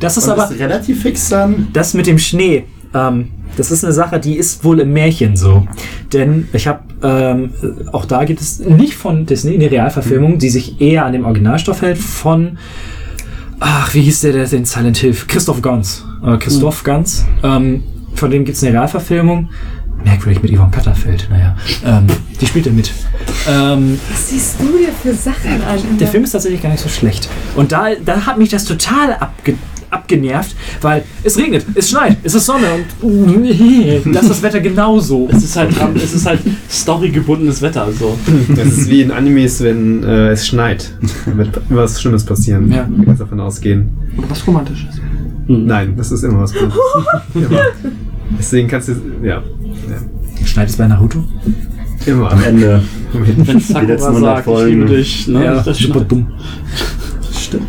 [0.00, 1.68] Das ist Und aber, ist relativ fix dann.
[1.74, 5.66] das mit dem Schnee, ähm, das ist eine Sache, die ist wohl im Märchen so.
[6.12, 7.50] Denn ich habe, ähm,
[7.92, 11.82] auch da geht es nicht von Disney, eine Realverfilmung, die sich eher an dem Originalstoff
[11.82, 12.58] hält, von,
[13.58, 15.16] ach, wie hieß der, der den Silent Hill?
[15.26, 16.04] Christoph Gans.
[16.24, 17.26] Äh, Christoph Gans.
[17.42, 17.82] Ähm,
[18.14, 19.48] von dem gibt es eine Realverfilmung.
[20.04, 21.28] merkwürdig mit Yvonne Katterfeld.
[21.30, 22.06] Naja, ähm,
[22.40, 22.92] die spielt da mit.
[23.48, 25.98] Ähm, Was siehst du dir für Sachen an?
[25.98, 27.28] der Film ist tatsächlich gar nicht so schlecht.
[27.56, 29.54] Und da, da hat mich das total abge
[29.90, 32.66] abgenervt, weil es regnet, es schneit, es ist Sonne
[33.02, 33.44] und
[34.14, 35.28] das ist das Wetter genauso.
[35.32, 37.88] Es ist halt, es ist halt storygebundenes Wetter.
[37.92, 38.16] So.
[38.54, 40.92] Das ist wie in Animes, wenn äh, es schneit.
[41.26, 42.70] Da wird was Schlimmes passieren.
[42.72, 42.84] Ja.
[42.84, 43.90] Du kannst davon ausgehen.
[44.16, 45.00] Oder was Romantisches.
[45.46, 46.74] Nein, das ist immer was Gutes.
[47.34, 47.60] immer.
[48.38, 48.94] Deswegen kannst du.
[49.22, 49.42] Ja.
[50.44, 51.24] Schneit es bei Naruto?
[52.06, 52.12] ja.
[52.12, 52.32] Immer.
[52.32, 52.82] Am Ende.
[53.12, 54.80] Wenn Die letzten Sakura 100 sagt, ich Folgen.
[54.80, 55.44] liebe dich, ne?
[55.44, 56.28] Ja, das Super dumm.
[57.38, 57.66] Stimmt.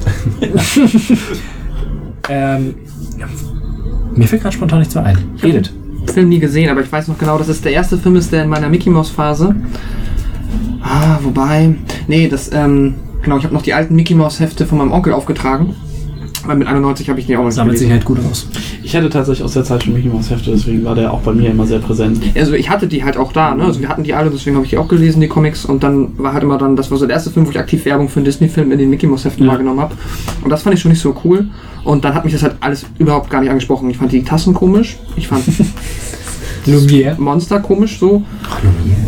[2.31, 2.75] Ähm.
[4.15, 5.17] Mir fällt gerade spontan nichts mehr ein.
[5.41, 5.71] Redet.
[6.13, 8.43] Film nie gesehen, aber ich weiß noch genau, dass es der erste Film ist, der
[8.43, 9.55] in meiner Mickey Mouse Phase.
[10.81, 11.75] Ah, wobei.
[12.07, 15.13] Nee, das, ähm, genau, ich habe noch die alten Mickey Mouse Hefte von meinem Onkel
[15.13, 15.75] aufgetragen.
[16.45, 18.47] Weil mit 91 habe ich die auch noch Sammelt sich halt gut aus.
[18.83, 21.33] Ich hatte tatsächlich aus der Zeit schon Mickey Mouse Hefte, deswegen war der auch bei
[21.33, 22.19] mir immer sehr präsent.
[22.35, 23.63] Also ich hatte die halt auch da, ne?
[23.65, 25.65] Also wir hatten die alle, deswegen habe ich die auch gelesen, die Comics.
[25.65, 27.85] Und dann war halt immer dann, das war so der erste Film, wo ich aktiv
[27.85, 29.51] Werbung für einen Disney-Film in den Mickey Mouse Heften Ja.
[29.51, 29.95] wahrgenommen habe.
[30.43, 31.47] Und das fand ich schon nicht so cool.
[31.83, 33.89] Und dann hat mich das halt alles überhaupt gar nicht angesprochen.
[33.89, 34.97] Ich fand die Tassen komisch.
[35.15, 35.43] Ich fand
[36.67, 37.19] Lumière.
[37.19, 38.23] Monster komisch so.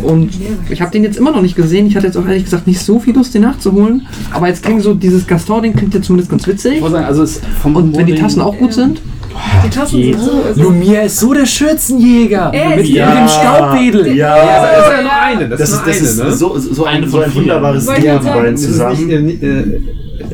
[0.02, 0.30] Und
[0.68, 1.86] ich habe den jetzt immer noch nicht gesehen.
[1.86, 4.06] Ich hatte jetzt auch ehrlich gesagt nicht so viel Lust, den nachzuholen.
[4.32, 6.76] Aber jetzt klingt so, dieses Gaston-Ding klingt jetzt zumindest ganz witzig.
[6.76, 9.00] Ich wollte sagen, also es vom Und wenn die Tassen auch gut sind,
[9.64, 10.30] Die Tassen sind so.
[10.46, 12.50] Also, Lumière ist so der Schürzenjäger.
[12.52, 13.14] Er mit, ist- mit Ja.
[13.14, 14.16] dem Staubwedel.
[14.16, 15.48] Ja, Das ist ja nur eine.
[15.48, 16.32] Das, das ist das eine, ist ne?
[16.32, 19.26] so, so, Eine ein, so ein wunderbares ist zusammen.
[19.26, 19.80] nicht, äh, äh,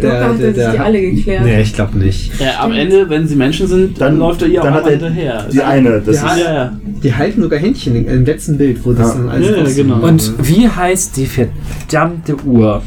[0.03, 1.45] Locker hat er sich die alle geklärt.
[1.45, 2.39] Nee, ich glaube nicht.
[2.41, 4.91] Ja, am Ende, wenn sie Menschen sind, dann Dann- läuft er ihr auch hat er
[4.93, 5.47] hinterher.
[5.53, 6.41] Die eine, das Ja, ist.
[6.45, 6.73] ja, ja.
[7.03, 9.15] Die halten sogar Händchen im letzten Bild, wo das Ja.
[9.15, 10.07] dann alles Ja, ja, genau.
[10.07, 12.83] Und wie heißt die verdammte Uhr?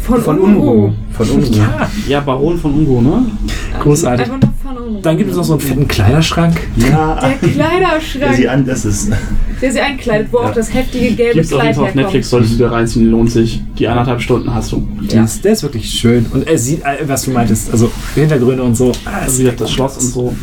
[0.00, 0.90] Von, Von Unruh.
[1.12, 1.50] Von Unruh.
[2.08, 3.22] Ja, Baron von Ungo, ne?
[3.80, 4.26] Großartig.
[5.02, 6.56] Dann gibt es noch so einen fetten Kleiderschrank.
[6.76, 9.10] Ja, Der der Kleiderschrank, sie an, das ist.
[9.62, 11.96] der sie einkleidet, wo auch das heftige gelbe Gibt's auf jeden Kleid Fall auf herkommt.
[11.96, 13.62] Netflix, solltest du dir reinziehen, lohnt sich.
[13.78, 14.86] Die anderthalb Stunden hast du.
[15.10, 16.26] Der, ist, der ist wirklich schön.
[16.32, 18.92] Und er sieht, äh, was du meintest, also Hintergründe und so.
[19.04, 20.34] Ah, Also das Schloss und so.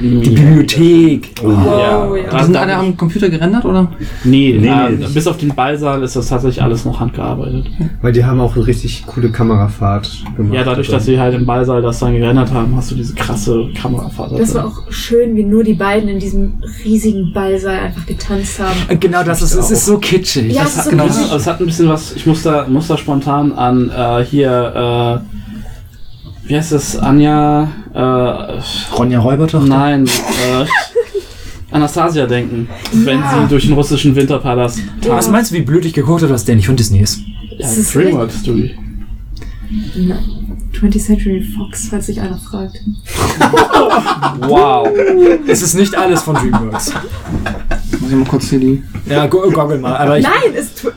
[0.00, 1.30] Die Bibliothek.
[1.42, 2.22] Wow, ja.
[2.24, 3.90] die Da- sind alle am Computer gerendert, oder?
[4.24, 5.06] Nee, Nee, äh, nee.
[5.12, 7.66] bis auf den Ballsaal ist das tatsächlich alles noch handgearbeitet.
[8.00, 10.54] Weil die haben auch eine richtig coole Kamerafahrt gemacht.
[10.54, 13.68] Ja, dadurch, dass sie halt im Ballsaal das dann gerendert haben, hast du diese krasse
[13.74, 14.38] Kamerafahrt.
[14.38, 18.76] Das war auch schön, wie nur die beiden in diesem riesigen Ballsaal einfach getanzt haben.
[18.90, 20.52] Und Genau das ist, es ist so kitschig.
[20.52, 21.32] Ja, Das es hat- ist so Genau, kitschig.
[21.34, 26.48] es hat ein bisschen was, ich muss da, muss da spontan an äh, hier, äh,
[26.48, 29.66] wie heißt das, Anja, äh, Ronja Räubertochter.
[29.68, 30.64] nein, äh,
[31.70, 33.40] Anastasia denken, wenn Ja.
[33.42, 36.56] sie durch den russischen Winterpalast Was meinst du, wie blöd ich geguckt habe, dass der
[36.56, 37.20] nicht von Disney ist?
[37.58, 38.74] Ja, Dreamworks Story.
[39.96, 40.16] Na,
[40.80, 42.78] 20th Century Fox, falls sich einer fragt.
[44.48, 44.88] Wow.
[45.46, 46.92] Es ist nicht alles von DreamWorks.
[48.00, 48.82] Muss ich mal kurz hier die.
[49.08, 49.96] Ja, go- goggle mal.
[49.96, 50.92] Aber ich, Nein, tw-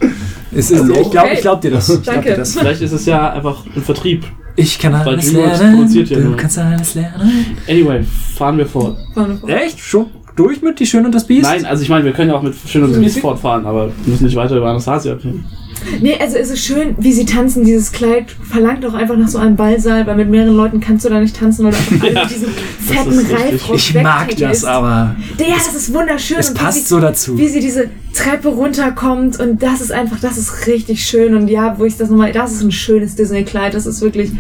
[0.54, 1.90] es ist, ich glaube ich glaub dir das.
[1.90, 2.30] Ich glaub Danke.
[2.32, 2.54] dir das.
[2.58, 4.26] Vielleicht ist es ja einfach ein Vertrieb.
[4.56, 5.76] Ich kann Weil alles DreamWorks lernen.
[5.78, 6.38] produziert ja du nur.
[6.38, 7.32] kannst alles lernen.
[7.70, 8.04] Anyway,
[8.36, 8.98] fahren wir fort.
[9.48, 9.80] Echt?
[9.80, 11.44] Schon durch mit Die Schön und das Biest?
[11.44, 13.88] Nein, also ich meine, wir können ja auch mit Schön und das Biest fortfahren, aber
[13.88, 15.46] wir müssen nicht weiter über Anastasia reden.
[16.02, 17.64] Nee, also es ist schön, wie sie tanzen.
[17.66, 21.10] Dieses Kleid verlangt auch einfach nach so einem Ballsaal, weil mit mehreren Leuten kannst du
[21.10, 22.46] da nicht tanzen, weil du einfach alle Ja, ist
[22.80, 23.34] fetten.
[23.36, 24.66] Reifrock Ich mag das wegträgst.
[24.66, 25.16] aber.
[25.40, 26.38] Ja, das ist wunderschön.
[26.40, 27.38] Es passt sie, so dazu.
[27.38, 31.34] Wie sie diese Treppe runterkommt und das ist einfach, das ist richtig schön.
[31.36, 33.74] Und ja, wo ich das nochmal, das ist ein schönes Disney-Kleid.
[33.74, 34.32] Das ist wirklich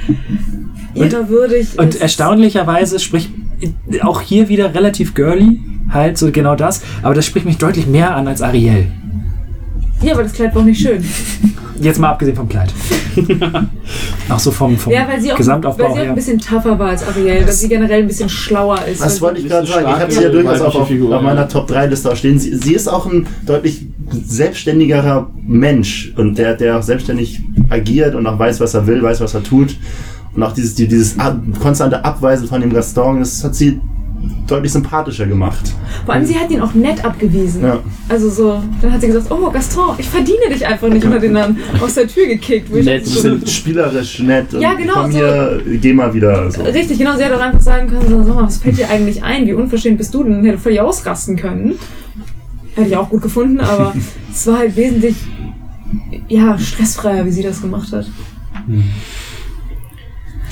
[0.93, 1.77] ihrer würdig.
[1.77, 3.29] Und Es ist- erstaunlicherweise spricht
[4.01, 5.59] auch hier wieder relativ girly,
[5.89, 8.87] halt so genau das, aber das spricht mich deutlich mehr an als Ariel.
[10.01, 11.03] Ja, aber das Kleid war auch nicht schön.
[11.79, 12.73] Jetzt mal abgesehen vom Kleid.
[14.29, 16.09] auch so vom, vom Ja, weil sie auch, weil Gesamtaufbau sie auch her.
[16.09, 19.01] ein bisschen tougher war als Ariel, weil sie generell ein bisschen schlauer ist.
[19.01, 19.87] Das wollte ich gerade sagen.
[19.89, 21.47] Ich habe sie ja durchaus auch auf, Figur, auf meiner ja.
[21.47, 22.37] Top 3 Liste auch stehen.
[22.39, 28.27] Sie, sie ist auch ein deutlich selbstständigerer Mensch und der, der auch selbstständig agiert und
[28.27, 29.75] auch weiß, was er will, weiß, was er tut.
[30.35, 33.79] Und auch dieses, die- dieses ab, konstante Abweisen von dem Gaston, das hat sie
[34.47, 35.73] deutlich sympathischer gemacht.
[36.05, 37.63] Vor allem, sie hat ihn auch nett abgewiesen.
[37.63, 37.79] Ja.
[38.09, 41.23] Also so, dann hat sie gesagt, oh Gaston, ich verdiene dich einfach nicht und hat
[41.23, 42.71] ihn dann aus der Tür gekickt.
[42.71, 43.05] Wo ich Nett.
[43.05, 45.17] Sie so, sind spielerisch nett Ja, genau, komm so.
[45.17, 46.51] hier, geh mal wieder.
[46.51, 46.63] So.
[46.63, 49.23] Richtig, genau, sie hätte auch einfach sagen können, so, sag mal, was fällt dir eigentlich
[49.23, 49.45] ein?
[49.45, 50.43] Wie unverschämt bist du denn?
[50.43, 51.75] Hätte völlig ausrasten können.
[52.75, 53.93] Hätte ich auch gut gefunden, aber
[54.31, 55.15] es war halt wesentlich,
[56.27, 58.05] ja, stressfreier, wie sie das gemacht hat.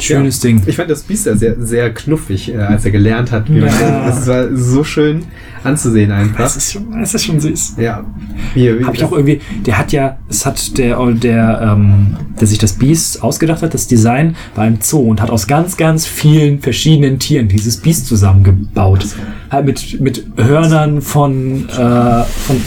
[0.03, 0.62] Schönes Ding.
[0.65, 3.49] Ich fand das Biest ja sehr, sehr knuffig, äh, als er gelernt hat.
[3.49, 4.06] Wie man, Ja.
[4.08, 5.24] Das war so schön
[5.64, 6.40] anzusehen einfach.
[6.40, 7.76] Das ist schon, das ist schon süß.
[7.78, 8.06] Ja.
[8.53, 12.58] Wie, Habe ich auch irgendwie, der hat ja, es hat der, der, ähm, der sich
[12.58, 16.60] das Biest ausgedacht hat, das Design, war im Zoo und hat aus ganz, ganz vielen
[16.60, 19.06] verschiedenen Tieren dieses Biest zusammengebaut.
[19.51, 22.62] Halt mit, mit Hörnern von, äh, von,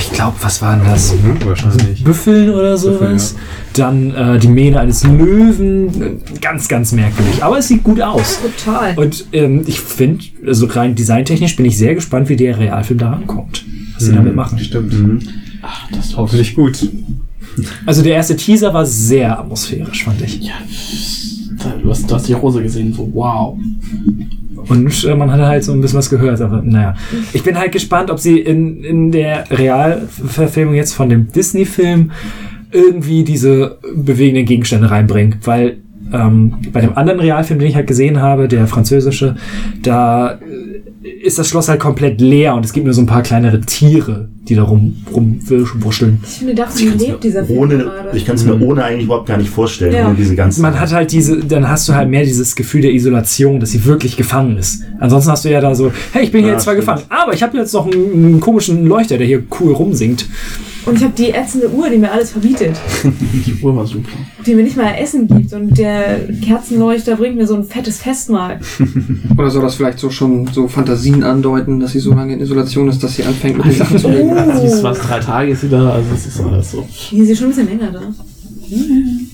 [0.00, 1.14] ich glaube, was waren das?
[1.44, 2.02] wahrscheinlich.
[2.02, 3.36] Büffeln oder sowas.
[3.74, 6.20] Dann äh, die Mähne eines Löwen.
[6.40, 7.42] Ganz, ganz merkwürdig.
[7.42, 8.38] Aber es sieht gut aus.
[8.40, 8.98] Total.
[8.98, 13.10] Und ähm, ich finde, also rein designtechnisch bin ich sehr gespannt, wie der Realfilm da
[13.10, 13.64] rankommt.
[13.94, 14.58] Was sie damit machen.
[14.58, 15.28] Stimmt.
[15.62, 16.88] Ach, das Hoffentlich gut.
[17.86, 20.40] Also der erste Teaser war sehr atmosphärisch, fand ich.
[20.40, 20.54] Ja,
[21.82, 23.58] du hast, du hast die Rose gesehen, so wow.
[24.68, 26.94] Und äh, man hatte halt so ein bisschen was gehört, aber naja.
[27.32, 32.10] Ich bin halt gespannt, ob sie in, in der Realverfilmung jetzt von dem Disney-Film
[32.70, 35.78] irgendwie diese bewegenden Gegenstände reinbringen, weil
[36.12, 39.36] ähm, bei dem anderen Realfilm, den ich halt gesehen habe, der französische,
[39.82, 40.38] da
[41.22, 44.28] ist das Schloss halt komplett leer und es gibt nur so ein paar kleinere Tiere,
[44.48, 46.20] die da rum, rumwurschteln.
[46.24, 48.16] Ich finde, davon lebt dieser Film Ohne, gerade.
[48.16, 50.14] ich kann es mir ohne eigentlich überhaupt gar nicht vorstellen, Ja.
[50.16, 50.62] diese ganzen.
[50.62, 53.84] Man hat halt diese, dann hast du halt mehr dieses Gefühl der Isolation, dass sie
[53.84, 54.82] wirklich gefangen ist.
[55.00, 56.86] Ansonsten hast du ja da so, hey, ich bin hier Ja, jetzt zwar stimmt.
[56.86, 60.26] gefangen, aber ich habe jetzt noch einen, einen komischen Leuchter, der hier cool rumsingt.
[60.88, 62.74] Und ich habe die ätzende Uhr, die mir alles verbietet.
[63.46, 64.08] Die Uhr war super.
[64.46, 65.52] Die mir nicht mal Essen gibt.
[65.52, 68.58] Und der Kerzenleuchter bringt mir so ein fettes Festmahl.
[69.36, 72.88] Oder soll das vielleicht so schon so Fantasien andeuten, dass sie so lange in Isolation
[72.88, 74.30] ist, dass sie anfängt mit den Sachen zu leben?
[74.60, 76.86] Sie ist was, drei Tage ist sie da, also es ist alles so.
[77.10, 78.00] Die ist ja schon ein bisschen länger da.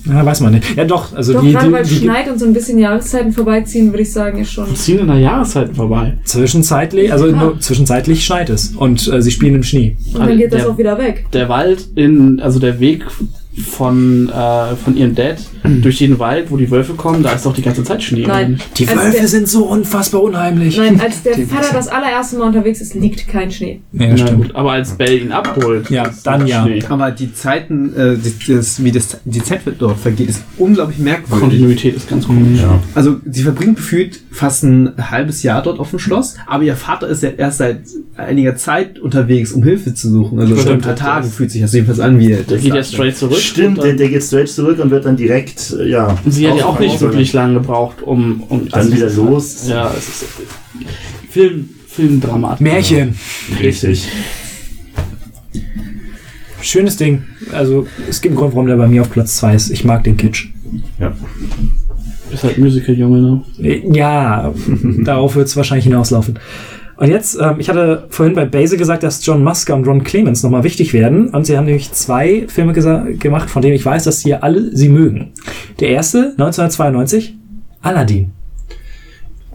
[0.06, 0.76] Ja, weiß man nicht.
[0.76, 2.78] Ja, doch, also Doch, die, gerade weil die, es die schneit und so ein bisschen
[2.78, 4.74] Jahreszeiten vorbeiziehen, würde ich sagen, ist schon.
[4.76, 6.18] Ziehen in der Jahreszeiten vorbei.
[6.24, 7.36] zwischenzeitlich, also Ja.
[7.36, 9.96] nur zwischenzeitlich schneit es und äh, sie spielen im Schnee.
[10.12, 11.26] Und dann geht das Der- auch wieder weg.
[11.32, 13.04] Der Wald in, also der Weg
[13.56, 17.54] von, äh, von ihrem Dad durch den Wald, wo die Wölfe kommen, da ist doch
[17.54, 18.24] die ganze Zeit Schnee.
[18.26, 18.60] Nein.
[18.76, 20.76] Die Als Wölfe der- sind so unfassbar unheimlich.
[20.76, 23.80] Nein, als der Die- Vater das allererste Mal unterwegs ist, liegt kein Schnee.
[23.92, 24.36] Ja, Na stimmt.
[24.48, 26.64] gut, aber als Bell ihn abholt, Ja, ist dann ja.
[26.64, 26.82] Schnee.
[26.88, 31.40] Aber die Zeiten, äh, die, das, wie das, die Zeit dort vergeht, ist unglaublich merkwürdig.
[31.40, 32.60] Kontinuität ist ganz komisch.
[32.60, 32.80] ja.
[32.94, 37.06] Also, sie verbringt gefühlt fast ein halbes Jahr dort auf dem Schloss, aber ihr Vater
[37.08, 37.80] ist ja erst seit
[38.16, 40.38] einiger Zeit unterwegs, um Hilfe zu suchen.
[40.40, 43.16] Also, schon ein paar Tagen fühlt sich das jedenfalls an, wie Der geht ja straight
[43.16, 43.38] zurück.
[43.44, 46.16] Stimmt, der, der geht straight zurück und wird dann direkt, äh, ja.
[46.24, 49.68] und sie hat ja auch nicht wirklich lange gebraucht, um, um Dann wieder es- los.
[49.68, 50.24] Ja, es ist
[51.30, 52.60] Film, Filmdramat.
[52.60, 53.14] Märchen.
[53.60, 54.08] Richtig.
[56.60, 57.24] Schönes Ding.
[57.52, 59.70] Also es gibt einen Grund, warum der bei mir auf Platz 2 ist.
[59.70, 60.48] Ich mag den Kitsch.
[60.98, 61.12] Ja.
[62.32, 63.82] Ist halt Musical-Junge, ne?
[63.94, 64.52] Ja,
[65.04, 66.38] darauf wird es wahrscheinlich hinauslaufen.
[66.96, 70.42] Und jetzt, ähm, ich hatte vorhin bei Base gesagt, dass John Musker und Ron Clements
[70.42, 71.28] nochmal wichtig werden.
[71.28, 74.88] Und sie haben nämlich zwei Filme gemacht, von denen ich weiß, dass sie alle sie
[74.88, 75.32] mögen.
[75.80, 77.36] Der erste, 1992,
[77.82, 78.30] Aladdin.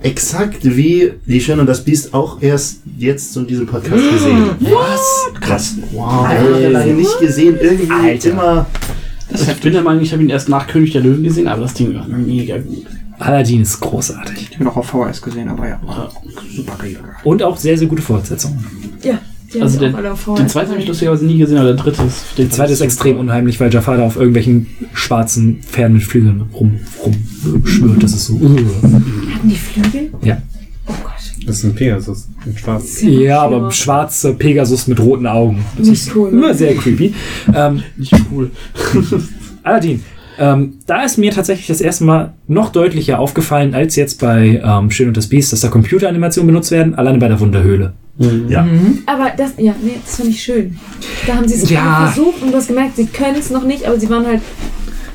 [0.02, 4.50] Exakt wie Die Schöne und das Biest auch erst jetzt in diesem Podcast gesehen.
[4.62, 5.42] Was?
[5.42, 5.76] Krass.
[5.92, 6.24] Wow.
[6.24, 7.58] Lange, lange nicht gesehen.
[7.62, 8.30] Irgendwie Alter.
[8.30, 8.66] immer.
[9.32, 11.74] Ich bin der Meinung, ich habe ihn erst nach König der Löwen gesehen, aber das
[11.74, 12.86] Ding war mega gut.
[13.20, 14.48] Aladdin ist großartig.
[14.50, 15.80] Ich habe noch auf VHS gesehen, aber ja.
[16.56, 17.02] Super Regel.
[17.24, 18.64] Und auch sehr, sehr gute Fortsetzungen.
[19.04, 19.20] Ja,
[19.54, 20.36] die Also haben der, auch alle auf VHS.
[20.38, 22.38] den zweiten habe ich lustigerweise nie gesehen, aber der dritte ist...
[22.38, 26.44] Den Der zweite ist extrem unheimlich, weil Jafar da auf irgendwelchen schwarzen Pferden mit Flügeln
[26.54, 26.80] rum,
[27.46, 28.02] rumschwirrt.
[28.04, 28.36] Das ist so.
[28.36, 29.04] Hatten
[29.44, 30.12] die Flügel?
[30.24, 30.38] Ja.
[30.88, 31.12] Oh Gott.
[31.46, 33.02] Das ist ein Pegasus, ein Schwarz.
[33.02, 35.64] Ja, aber schwarzer Pegasus mit roten Augen.
[35.78, 36.30] Das Nicht ist cool.
[36.30, 37.14] immer sehr creepy.
[37.54, 38.52] Ähm, Nicht cool.
[39.64, 40.04] Aladdin.
[40.40, 44.90] Ähm, da ist mir tatsächlich das erste Mal noch deutlicher aufgefallen als jetzt bei ähm,
[44.90, 47.94] Schön und das Biest, dass da Computeranimationen benutzt werden, alleine bei der Wunderhöhle.
[48.50, 48.68] Ja.
[49.06, 50.78] Aber das, ja, nee, das fand ich schön.
[51.26, 52.12] Da haben sie es Ja.
[52.12, 54.42] versucht und du hast gemerkt, sie können es noch nicht, aber sie waren halt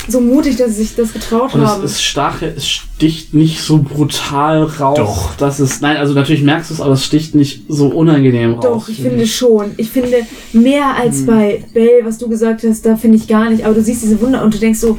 [0.08, 1.84] so mutig, dass sie sich das getraut Und es, haben.
[1.84, 4.96] es stach, es sticht nicht so brutal raus.
[4.96, 5.34] Doch.
[5.36, 8.64] Das ist, nein, also natürlich merkst du es, aber es sticht nicht so unangenehm raus.
[8.64, 9.72] Doch, ich finde schon.
[9.76, 10.18] Ich finde
[10.52, 13.64] mehr als bei Bell, was du gesagt hast, da finde ich gar nicht.
[13.64, 14.98] Aber du siehst diese Wunder und du denkst so,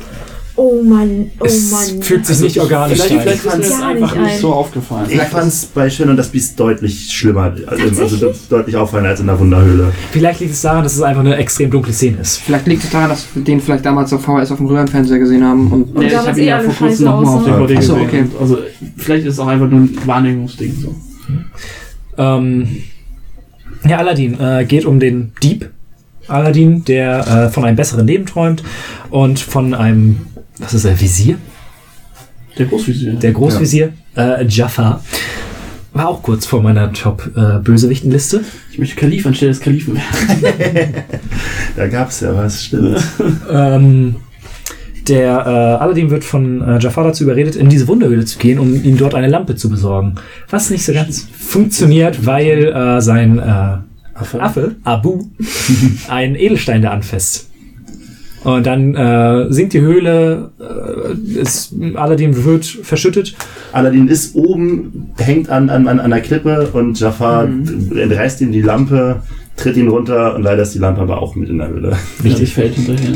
[0.57, 2.01] oh Mann, oh es Mann.
[2.01, 3.39] fühlt sich nicht organisch Vielleicht, an.
[3.41, 4.39] vielleicht ist Gar einfach nicht ein.
[4.39, 5.07] so aufgefallen.
[5.09, 7.53] Ich fand es bei Schön und das Biest deutlich schlimmer.
[7.67, 8.47] Also, also Tatsächlich?
[8.49, 9.91] deutlich auffallender als in der Wunderhöhle.
[10.11, 12.38] Vielleicht liegt es daran, dass es einfach eine extrem dunkle Szene ist.
[12.38, 15.43] Vielleicht liegt es daran, dass wir den vielleicht damals auf VHS auf dem Röhrenfernseher gesehen
[15.43, 15.71] haben.
[15.71, 17.67] Und Und Ja, ich habe ihn ja vor kurzem nochmal auf aussahen.
[17.67, 18.07] DVD so, gesehen.
[18.07, 18.25] okay.
[18.39, 18.57] Also
[18.97, 20.95] vielleicht ist es auch einfach nur ein Wahrnehmungsding so.
[22.17, 22.67] Ähm,
[23.88, 25.69] ja, Aladdin äh, geht um den Dieb.
[26.27, 28.63] Aladdin, der äh, von einem besseren Leben träumt
[29.11, 30.21] und von einem,
[30.59, 31.38] was ist er, Visier?
[32.57, 33.13] Der Großvisier.
[33.13, 35.03] Der Großvisier, äh, Jafar.
[35.93, 38.41] War auch kurz vor meiner Top-Bösewichtenliste.
[38.71, 40.93] ich möchte Kalif anstelle des Kalifen werden.
[41.75, 43.01] Da gab's ja was, stimmt.
[43.49, 44.15] ähm,
[45.07, 48.75] der äh, Aladdin wird von äh, Jafar dazu überredet, in diese Wunderhöhle zu gehen, um
[48.83, 50.15] ihm dort eine Lampe zu besorgen.
[50.49, 53.77] Was nicht so ganz funktioniert, weil äh, sein äh,
[54.39, 54.75] Affe.
[54.83, 55.25] Abu,
[56.07, 57.49] einen Edelstein da anfasst.
[58.45, 63.35] Und dann äh, sinkt die Höhle, äh, ist, Aladdin wird verschüttet.
[63.72, 69.24] Aladdin ist oben, hängt an, an, an einer Klippe und Jafar entreißt ihm die Lampe,
[69.58, 71.97] tritt ihn runter und leider ist die Lampe aber auch mit in der Höhle.
[72.24, 73.15] Richtig fällt hinterher.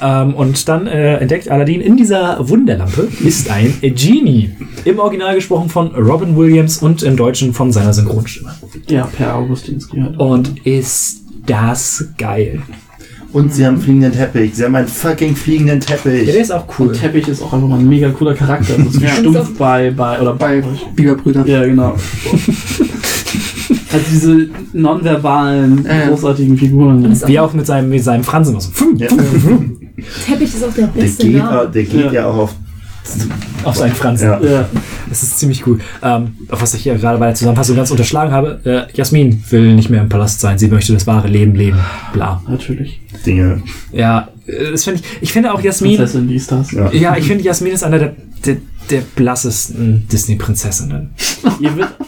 [0.00, 4.50] Ähm, und dann äh, entdeckt Aladdin in dieser Wunderlampe ist ein Genie.
[4.86, 8.54] Im Original gesprochen von Robin Williams und im Deutschen von seiner Synchronstimme.
[8.88, 10.18] Ja, Per Augustinski halt.
[10.18, 12.62] Und ist das geil.
[13.32, 14.54] Und sie haben fliegenden Teppich.
[14.56, 16.26] Sie haben einen fucking fliegenden Ja, Teppich.
[16.26, 16.88] der ist auch cool.
[16.88, 18.74] Und Teppich ist auch einfach mal ein mega cooler Charakter.
[18.76, 19.10] Das ist wie Ja.
[19.12, 20.62] stumpf bei, bei, oder Bei
[20.96, 21.46] Biberbrüder.
[21.46, 21.94] Ja, genau.
[23.92, 26.08] Hat diese nonverbalen, Ja, ja.
[26.08, 27.20] großartigen Figuren.
[27.26, 28.58] Wie auch mit seinem, mit seinem Fransen.
[28.60, 29.08] So, Ja.
[30.26, 31.62] Teppich ist auch der Der beste geht, Name.
[31.62, 32.12] äh, der geht Ja.
[32.12, 32.26] ja.
[32.26, 32.54] auch auf.
[33.64, 34.28] Auf seinen Fransen.
[34.28, 34.40] Ja.
[34.40, 34.68] Ja,
[35.08, 35.78] Das ist ziemlich cool.
[36.02, 39.74] Ähm, auf was ich hier gerade bei der Zusammenfassung ganz unterschlagen habe, äh, Jasmin will
[39.74, 40.58] nicht mehr im Palast sein.
[40.58, 41.78] Sie möchte das wahre Leben leben.
[42.12, 42.42] Bla.
[42.48, 43.00] natürlich.
[43.26, 43.62] Dinge.
[43.92, 45.22] Ja, äh, das finde ich.
[45.22, 45.96] Ich finde auch Jasmin.
[45.96, 46.72] Prinzessin liest das.
[46.72, 46.90] Ja.
[46.92, 48.56] Ja, ich finde Jasmin ist einer der, der,
[48.90, 51.10] der blassesten Disney-Prinzessinnen.
[51.60, 51.88] Ihr wird,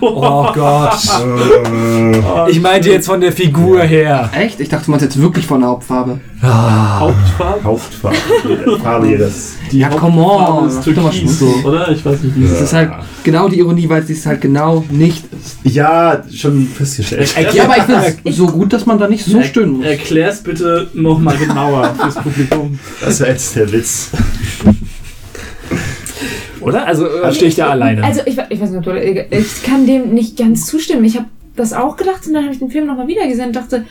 [0.00, 0.98] Oh Gott.
[2.48, 4.30] Ich meinte jetzt von der Figur her.
[4.36, 4.60] Echt?
[4.60, 6.20] Ich dachte, du meinst jetzt wirklich von der Hauptfarbe.
[6.40, 7.64] Ah, Hauptfarbe?
[7.64, 8.16] Hauptfarbe.
[8.44, 9.30] Die Farbe.
[9.70, 10.68] Die Ja, come on.
[10.68, 11.88] Ist Mach doch mal Türkis, so, oder?
[11.90, 12.90] Ich weiß nicht, wie es Das ist halt
[13.22, 15.58] genau die Ironie, weil sie es halt genau nicht ist.
[15.74, 17.32] Ja, schon festgestellt.
[17.54, 19.86] Ja, aber ich finde es so gut, dass man da nicht so Er- stöhnen muss.
[19.86, 22.78] Erklär's bitte nochmal genauer fürs Publikum.
[23.00, 24.10] Das war jetzt der Witz.
[26.62, 26.86] Oder?
[26.86, 28.04] Also äh, stehe ich da alleine.
[28.04, 31.04] Also ich, ich weiß nicht, ob du, ich kann dem nicht ganz zustimmen.
[31.04, 33.56] Ich habe das auch gedacht und dann habe ich den Film nochmal wieder gesehen und
[33.56, 33.84] dachte,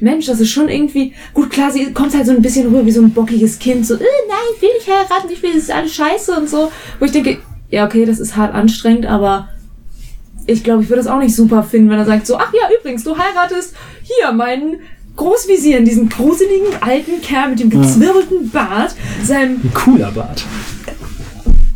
[0.00, 2.92] Mensch, das ist schon irgendwie, gut klar, sie kommt halt so ein bisschen rüber wie
[2.92, 5.74] so ein bockiges Kind, so, äh, nein, ich will nicht heiraten, ich will, das ist
[5.74, 6.70] alles scheiße und so.
[7.00, 7.38] Wo ich denke,
[7.70, 9.48] ja, okay, das ist hart anstrengend, aber
[10.46, 12.68] ich glaube, ich würde das auch nicht super finden, wenn er sagt so, ach ja,
[12.78, 14.78] übrigens, du heiratest hier meinen
[15.16, 18.94] Großvisieren, diesen gruseligen alten Kerl mit dem gezwirbelten Bart,
[19.24, 20.44] seinem Ein cooler Bart.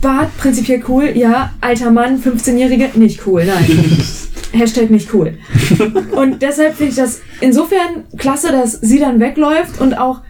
[0.02, 1.52] Bart prinzipiell cool, ja.
[1.62, 3.64] Alter Mann, 15-Jährige, nicht cool, nein.
[4.52, 5.38] Hashtag nicht cool.
[6.10, 10.20] Und deshalb finde ich das insofern klasse, dass sie dann wegläuft und auch,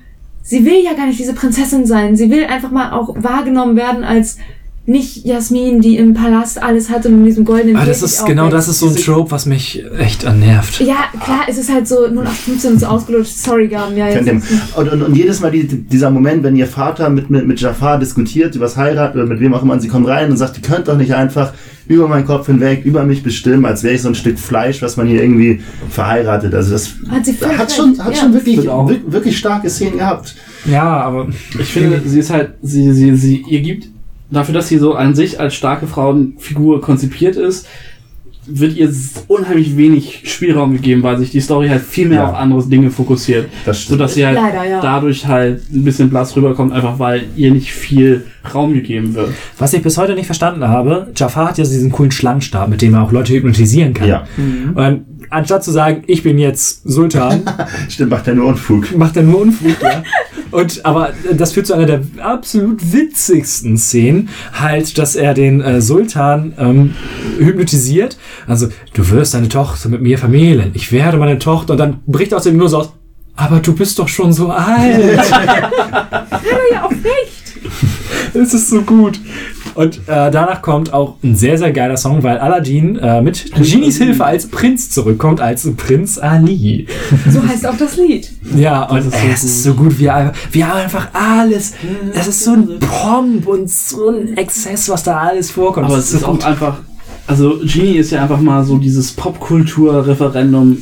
[0.42, 2.14] sie will ja gar nicht diese Prinzessin sein.
[2.14, 4.36] Sie will einfach mal auch wahrgenommen werden als
[4.84, 8.48] nicht Jasmin, die im Palast alles hat und in diesem goldenen Ah, das ist genau
[8.48, 10.80] das ist so ein Trope, was mich echt nervt.
[10.80, 13.36] Ja, klar, es ist halt so 0815 und so ausgelutscht.
[13.36, 14.28] Sorry, Gaben, ja, jetzt.
[14.74, 18.00] Und, und, und jedes Mal die, dieser Moment, wenn ihr Vater mit, mit, mit Jafar
[18.00, 20.56] diskutiert über das Heirat oder mit wem auch immer, und sie kommt rein und sagt,
[20.56, 21.52] ihr könnt doch nicht einfach
[21.86, 24.96] über meinen Kopf hinweg, über mich bestimmen, als wäre ich so ein Stück Fleisch, was
[24.96, 26.54] man hier irgendwie verheiratet.
[26.54, 28.20] Also das Hat sie hat schon, hat ja.
[28.20, 30.34] schon wirklich, wirklich starke Szenen gehabt.
[30.64, 33.91] Ja, aber Ich finde, sie ist halt, sie, sie, sie, ihr gibt,
[34.32, 37.66] dafür, dass sie so an sich als starke Frauenfigur konzipiert ist,
[38.44, 38.92] wird ihr
[39.28, 42.28] unheimlich wenig Spielraum gegeben, weil sich die Story halt viel mehr Ja.
[42.30, 43.48] auf andere Dinge fokussiert.
[43.64, 43.98] Das stimmt.
[43.98, 44.80] Sodass sie halt Leider, ja.
[44.80, 49.30] dadurch halt ein bisschen blass rüberkommt, einfach weil ihr nicht viel Raum gegeben wird.
[49.58, 52.94] was ich bis heute nicht verstanden habe, Jafar hat ja diesen coolen Schlangenstab, mit dem
[52.94, 54.08] er auch Leute hypnotisieren kann.
[54.08, 54.24] Ja,
[54.74, 57.42] Und anstatt zu sagen, ich bin jetzt Sultan,
[57.88, 58.96] stimmt, macht er nur Unfug.
[58.96, 60.02] macht er nur Unfug, ja.
[60.52, 65.80] Und, aber das führt zu einer der absolut witzigsten Szenen, halt, dass er den äh,
[65.80, 66.94] Sultan ähm,
[67.38, 68.18] hypnotisiert.
[68.46, 70.70] Also, du wirst deine Tochter mit mir vermählen.
[70.74, 71.72] Ich werde meine Tochter.
[71.72, 72.92] Und dann bricht aus dem so aus,
[73.34, 75.20] aber du bist doch schon so alt.
[76.72, 77.58] Ja, auch recht.
[78.34, 79.20] Es ist so gut.
[79.74, 83.98] Und äh, danach kommt auch ein sehr, sehr geiler Song, weil Aladdin äh, mit Genies
[83.98, 86.86] Hilfe als Prinz zurückkommt, als Prinz Ali.
[87.30, 88.30] So heißt auch das Lied.
[88.54, 91.72] Ja, und ist so es ist so gut, wie einfach, wie er einfach alles,
[92.14, 95.86] es ist so ein Pomp und so ein Exzess, was da alles vorkommt.
[95.86, 96.78] Aber es ist so auch einfach,
[97.26, 100.78] also Genie ist ja einfach mal so dieses Popkultur-Referendum.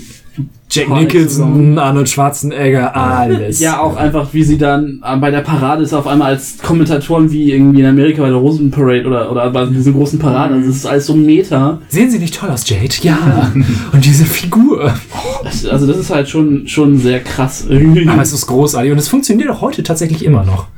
[0.70, 3.58] Jack Par Nicholson, Arnold Schwarzenegger, alles.
[3.58, 7.32] Ja, auch einfach, wie sie dann äh, bei der Parade ist, auf einmal als Kommentatoren
[7.32, 10.58] wie irgendwie in Amerika bei der Rosenparade oder, oder bei diesen großen Paraden.
[10.58, 11.80] Also es ist alles so Meta.
[11.88, 12.94] Sehen sie nicht toll aus, Jade?
[13.02, 13.50] Ja.
[13.92, 14.94] und diese Figur.
[15.42, 18.08] Also das ist halt schon, schon sehr krass irgendwie.
[18.08, 20.68] Aber es ist großartig und es funktioniert auch heute tatsächlich immer noch.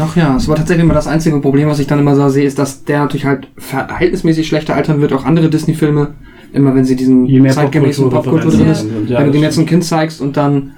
[0.00, 2.44] Ach ja, es war tatsächlich immer das einzige Problem, was ich dann immer so sehe,
[2.44, 5.12] ist, dass der natürlich halt verhältnismäßig schlechter altern wird.
[5.12, 6.08] Auch andere Disney-Filme,
[6.52, 8.86] immer wenn sie diesen zeitgemäßen Popkultur drin ist.
[9.08, 10.72] Wenn du dem jetzt ein Kind zeigst und dann,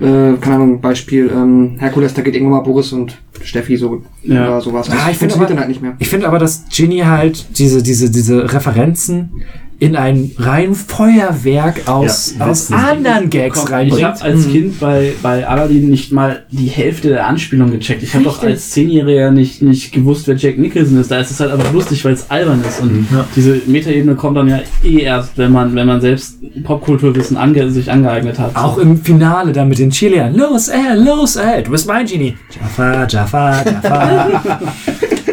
[0.00, 4.48] äh, keine Ahnung, Beispiel ähm, Herkules, da geht irgendwann mal Boris und Steffi so Ja.
[4.48, 4.88] oder sowas.
[4.90, 5.94] Ah, ich finde aber- halt nicht mehr.
[5.98, 9.30] Ich finde aber, dass Genie halt diese, diese, diese Referenzen
[9.80, 14.04] in ein rein Feuerwerk aus, Ja, aus anderen Gags Komm, Ich reinbringt.
[14.04, 18.02] habe als Kind bei, bei Aladdin nicht mal die Hälfte der Anspielung gecheckt.
[18.02, 21.10] Ich habe doch als Zehnjähriger nicht, nicht gewusst, wer Jack Nicholson ist.
[21.10, 22.80] Da ist es halt einfach lustig, weil es albern ist.
[22.82, 27.70] Und diese Metaebene kommt dann ja eh erst, wenn man, wenn man selbst Popkulturwissen ange
[27.70, 28.54] sich angeeignet hat.
[28.56, 30.34] Auch im Finale dann mit den Chilean.
[30.36, 32.36] Los, ey, los, ey, du bist mein Genie.
[32.60, 34.60] Jafar, Jafar, Jafar.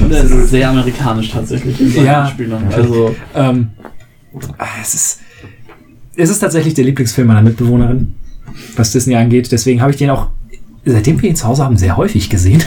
[0.00, 2.22] Und er ist sehr amerikanisch tatsächlich in seinen Ja.
[2.22, 2.72] Anspielungen.
[2.72, 3.68] Also, ähm,
[4.58, 5.20] ah, es ist,
[6.16, 8.14] es ist tatsächlich der Lieblingsfilm meiner Mitbewohnerin,
[8.76, 9.50] was Disney angeht.
[9.52, 10.28] Deswegen habe ich den auch,
[10.84, 12.62] seitdem wir ihn zu Hause haben, sehr häufig gesehen.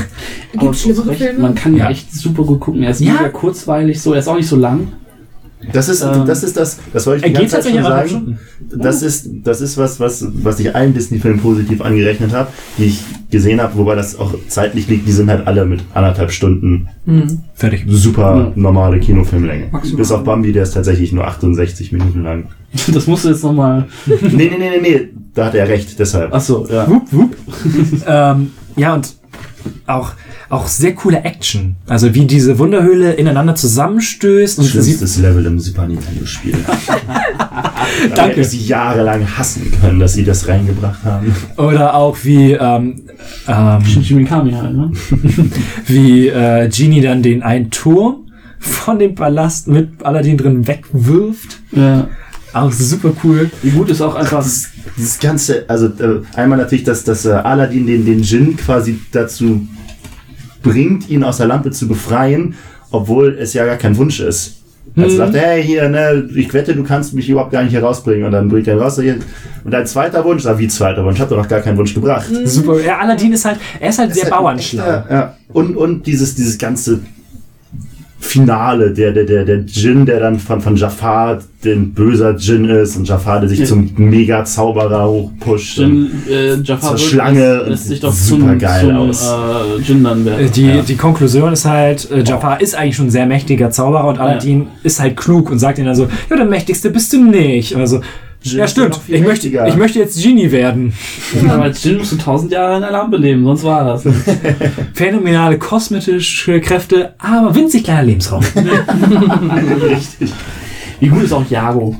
[0.56, 1.38] aber recht, Filme?
[1.40, 1.90] man kann ja Ja.
[1.90, 2.82] echt super gut gucken.
[2.82, 3.12] Er ist Ja.
[3.14, 4.88] mega kurzweilig, so, er ist auch nicht so lang.
[5.72, 8.38] Das ist, Ähm, das ist das, das wollte ich die ganze Zeit schon sagen.
[8.74, 13.00] Das ist, das ist was, was, was ich allen Disney-Filmen positiv angerechnet habe, die ich
[13.30, 16.88] gesehen habe, wobei das auch zeitlich liegt, die sind halt alle mit anderthalb Stunden
[17.54, 17.84] Fertig.
[17.88, 18.62] super Mhm.
[18.62, 19.68] normale Kinofilmlänge.
[19.72, 19.96] Maximal.
[19.98, 22.44] Bis auf Bambi, der ist tatsächlich nur 68 Minuten lang.
[22.92, 23.86] Das musst du jetzt nochmal.
[24.06, 26.34] nee, nee, nee, nee, nee, da hat er recht, deshalb.
[26.34, 26.88] Achso, ja.
[26.88, 27.36] Wupp, wupp.
[28.06, 29.14] ähm, ja, und
[29.86, 30.12] auch,
[30.52, 31.76] auch sehr coole Action.
[31.86, 36.52] Also wie diese Wunderhöhle ineinander zusammenstößt und sie, Schlimmstes Level im Super Nintendo-Spiel.
[38.02, 38.14] Danke.
[38.14, 38.40] Danke.
[38.42, 41.34] Ich sie jahrelang hassen können, dass sie das reingebracht haben.
[41.56, 43.00] oder auch wie, ähm,
[43.48, 44.92] ähm, Shinji Mikami halt, ne?
[45.86, 48.26] wie äh, Genie dann den einen Turm
[48.58, 51.60] von dem Palast mit Aladdin drin wegwirft.
[51.70, 52.08] Ja.
[52.52, 53.50] Auch super cool.
[53.62, 54.42] Wie gut ist auch einfach.
[54.42, 54.68] Das,
[54.98, 59.66] dieses ganze, also äh, einmal natürlich, dass, dass äh, Aladdin den, den Djinn quasi dazu
[60.62, 62.54] bringt, ihn aus der Lampe zu befreien,
[62.90, 64.62] obwohl es ja gar kein Wunsch ist.
[64.96, 68.24] Also sagt, hey, hier, ne, ich wette, du kannst mich überhaupt gar nicht hier rausbringen.
[68.26, 68.98] Und dann bringt er ihn raus.
[68.98, 71.16] Und dein zweiter Wunsch, sag, wie zweiter Wunsch?
[71.16, 72.26] Ich hab doch noch gar keinen Wunsch gebracht.
[72.44, 72.78] Super.
[72.80, 74.84] Ja, Aladdin ist halt, er ist halt Das sehr ist halt bauernschlau.
[74.84, 75.36] Ja.
[75.52, 77.00] Und, und dieses, dieses ganze
[78.24, 82.96] Finale, der, der, der, der Djinn, der dann von, von Jafar den böser Djinn ist
[82.96, 83.64] und Jafar, der sich Ja.
[83.66, 85.80] zum Mega-Zauberer hochpusht.
[85.80, 89.28] und- Jin, äh, Jafar Zur Schlange lässt, sich sieht doch super geil aus.
[89.28, 90.50] Äh, Jin dann Äh, werden.
[90.54, 90.82] Die, Ja.
[90.82, 94.68] die Konklusion ist halt, äh, Jafar ist eigentlich schon ein sehr mächtiger Zauberer und Aladdin
[94.84, 97.74] ist halt klug und sagt ihm dann so, ja, der Mächtigste bist du nicht.
[97.76, 98.00] Also,
[98.42, 100.92] Jin ja stimmt, ich möchte, ich möchte jetzt Genie werden.
[101.48, 104.04] Aber als Jin musst du tausend Jahre in der Lampe leben, sonst war das.
[104.94, 108.44] Phänomenale kosmetische Kräfte, aber winzig kleiner Lebensraum.
[109.82, 110.32] Richtig.
[111.00, 111.96] Wie gut ist auch Jago?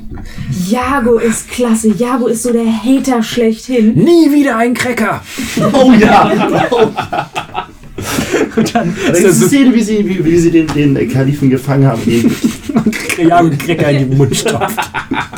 [0.69, 1.89] Jago ist klasse.
[1.89, 3.95] Jago ist so der Hater schlechthin.
[3.95, 5.21] Nie wieder ein Cracker.
[5.73, 6.31] Oh ja!
[8.55, 11.49] Und dann Das ist die so Szene, wie sie, wie, wie sie den, den Kalifen
[11.49, 12.01] gefangen haben.
[12.05, 12.29] Die,
[13.27, 14.77] Jago Cracker in den Mund stopft.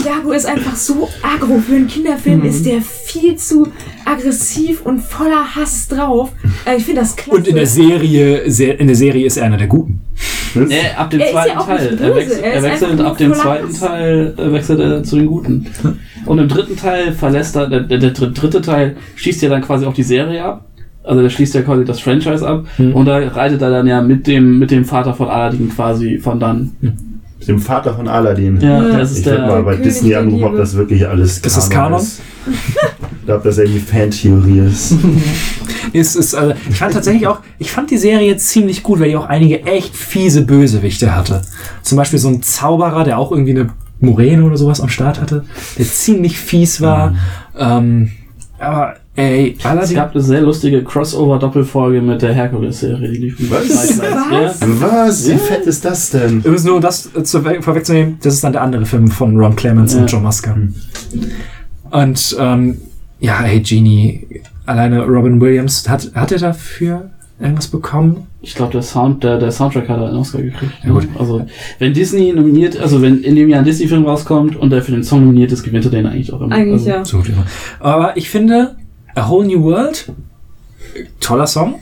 [0.05, 1.59] Jago ist einfach so aggro.
[1.59, 3.67] Für einen Kinderfilm ist der viel zu
[4.05, 6.31] aggressiv und voller Hass drauf.
[6.65, 7.37] Äh, ich finde das klasse.
[7.37, 10.01] Und in der Serie, in der Serie ist er einer der Guten.
[10.55, 11.89] Äh, ab dem Er ist ja zweiten nicht Teil.
[11.89, 13.79] böse, Er wechselt, er er wechselt ab dem zweiten Hass.
[13.79, 15.67] Teil äh, wechselt er zu den Guten.
[16.25, 19.85] Und im dritten Teil verlässt er, der, der, der dritte Teil schießt ja dann quasi
[19.85, 20.65] auch die Serie ab.
[21.05, 22.65] Also der schließt ja quasi das Franchise ab.
[22.77, 26.39] Und da reitet er dann ja mit dem, mit dem Vater von Aladdin quasi von
[26.39, 26.71] dann.
[27.47, 28.59] dem Vater von Aladdin.
[28.59, 28.97] Ja, Ja.
[28.97, 31.69] das ist Ich würde mal bei König Disney anrufen, ob das wirklich alles Ist das
[31.69, 31.99] Kanon?
[32.01, 32.21] Ist.
[32.47, 34.93] Ich glaube, dass er irgendwie Fantheorie ist.
[35.93, 39.15] Es ist, also, ich fand tatsächlich auch, ich fand die Serie ziemlich gut, weil die
[39.15, 41.41] auch einige echt fiese Bösewichte hatte.
[41.83, 43.69] Zum Beispiel so ein Zauberer, der auch irgendwie eine
[44.01, 45.45] Moräne oder sowas am Start hatte,
[45.77, 47.15] der ziemlich fies war.
[47.57, 48.11] Ähm,
[48.59, 53.99] aber ey, Es gab eine sehr lustige Crossover-Doppelfolge mit der Hercules-Serie, die lief Was?
[53.99, 54.81] Was?
[54.81, 55.29] Was?
[55.29, 56.39] Wie fett ist das denn?
[56.39, 59.55] übrigens nur um das äh, zu, vorwegzunehmen, das ist dann der andere Film von Ron
[59.55, 60.01] Clements Ja.
[60.01, 60.55] und John Musker.
[61.91, 62.77] Und ähm,
[63.19, 64.27] ja, hey Genie,
[64.65, 68.27] alleine Robin Williams, hat, hat er dafür irgendwas bekommen?
[68.41, 70.73] Ich glaube, der Sound, der, der Soundtrack hat einen Oscar gekriegt.
[70.83, 71.07] Ja, gut.
[71.17, 71.45] Also,
[71.79, 75.03] wenn Disney nominiert, also wenn in dem Jahr ein Disney-Film rauskommt und der für den
[75.03, 76.53] Song nominiert ist, gewinnt er den eigentlich auch immer.
[76.55, 77.05] Eigentlich also, ja.
[77.05, 77.45] So gut immer.
[77.79, 78.75] Aber ich finde,
[79.15, 80.11] A Whole New World,
[81.19, 81.75] toller Song.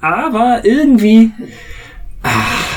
[0.00, 1.30] Aber irgendwie,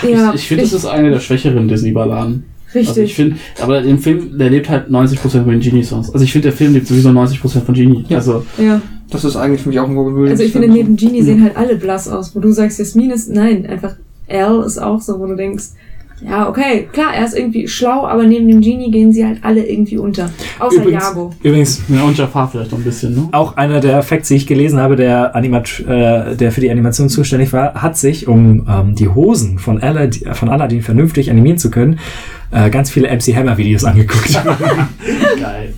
[0.04, 2.46] Ja, ich ich finde, das ist eine der schwächeren Disney-Balladen.
[2.74, 2.88] richtig.
[2.90, 6.12] Also ich finde, aber im Film, der lebt halt 90% von den Genie-Songs.
[6.12, 8.06] Also ich finde, der Film lebt sowieso 90% von Genie.
[8.10, 8.18] Ja.
[8.18, 8.82] Also, ja.
[9.10, 10.32] Das ist eigentlich für mich auch ein Williams.
[10.32, 12.34] Also ich finde, neben Genie sehen halt alle blass aus.
[12.36, 13.96] Wo du sagst, Jasmin ist, nein, einfach
[14.30, 15.66] Al ist auch so, wo du denkst,
[16.24, 19.66] ja, okay, klar, er ist irgendwie schlau, aber neben dem Genie gehen sie halt alle
[19.66, 20.30] irgendwie unter.
[20.60, 21.34] Außer Übrigens- Jago.
[21.42, 23.30] übrigens ja, und Jafar vielleicht noch ein bisschen, ne?
[23.32, 27.10] auch einer der Facts, die ich gelesen habe, der, Animat äh, der für die Animation
[27.10, 31.72] zuständig war, hat sich, um ähm, die Hosen von Aladdin, von Aladdin vernünftig animieren zu
[31.72, 32.00] können,
[32.52, 34.32] äh, ganz viele MC Hammer Videos angeguckt.
[35.40, 35.74] Geil.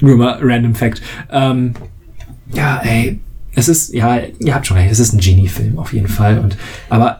[0.00, 1.02] Nur mal random Fact.
[1.30, 1.74] Ähm,
[2.52, 3.20] ja, ey,
[3.54, 6.38] es ist, ja, ihr habt schon recht, es ist ein Genie-Film auf jeden Fall.
[6.38, 6.56] Und,
[6.88, 7.19] aber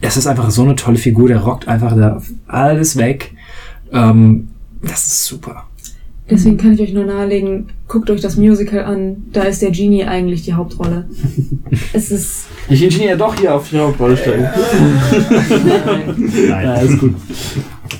[0.00, 3.32] es ist einfach so eine tolle Figur, der rockt einfach da alles weg.
[3.92, 4.48] Ähm,
[4.82, 5.64] das ist super.
[6.28, 9.24] Deswegen kann ich euch nur nahelegen, guckt euch das Musical an.
[9.32, 11.08] Da ist der Genie eigentlich die Hauptrolle.
[11.92, 12.46] es ist.
[12.68, 14.42] Ich ingeniere doch hier auf die Hauptrolle stellen.
[16.48, 16.64] Nein.
[16.64, 17.14] Ja, ist gut.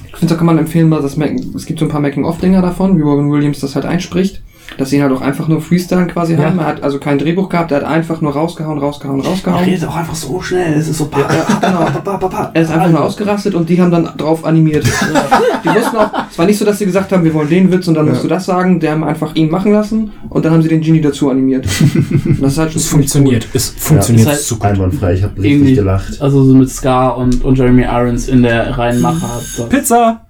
[0.06, 2.62] Ich finde, da kann man empfehlen, mal das Making, es gibt so ein paar Making-of-Dinger
[2.62, 4.42] davon, wie Robin Williams das halt einspricht.
[4.78, 6.40] Dass sie ihn halt auch einfach nur Freestyle quasi Ja.
[6.44, 6.58] haben.
[6.58, 9.64] Er hat also kein Drehbuch gehabt, er hat einfach nur rausgehauen, rausgehauen, Er rausgehauen.
[9.64, 10.74] redet auch einfach so schnell.
[10.74, 11.06] Es ist so.
[11.06, 11.86] Genau.
[12.04, 12.50] pa, pa, pa.
[12.52, 14.84] Er ist einfach nur ausgerastet und die haben dann drauf animiert.
[15.64, 17.88] Die wussten auch, es war nicht so, dass sie gesagt haben, wir wollen den Witz
[17.88, 18.78] und dann musst du das sagen.
[18.80, 21.66] Die haben einfach ihn machen lassen und dann haben sie den Genie dazu animiert.
[22.24, 23.48] Und das ist halt schon Es funktioniert.
[23.54, 24.62] Es funktioniert ist halt.
[24.62, 26.20] Einwandfrei, ich habe richtig gelacht.
[26.20, 29.42] Also so mit Scar und, und Jeremy Irons in der reinen Machart.
[29.42, 29.64] So.
[29.66, 30.20] Pizza!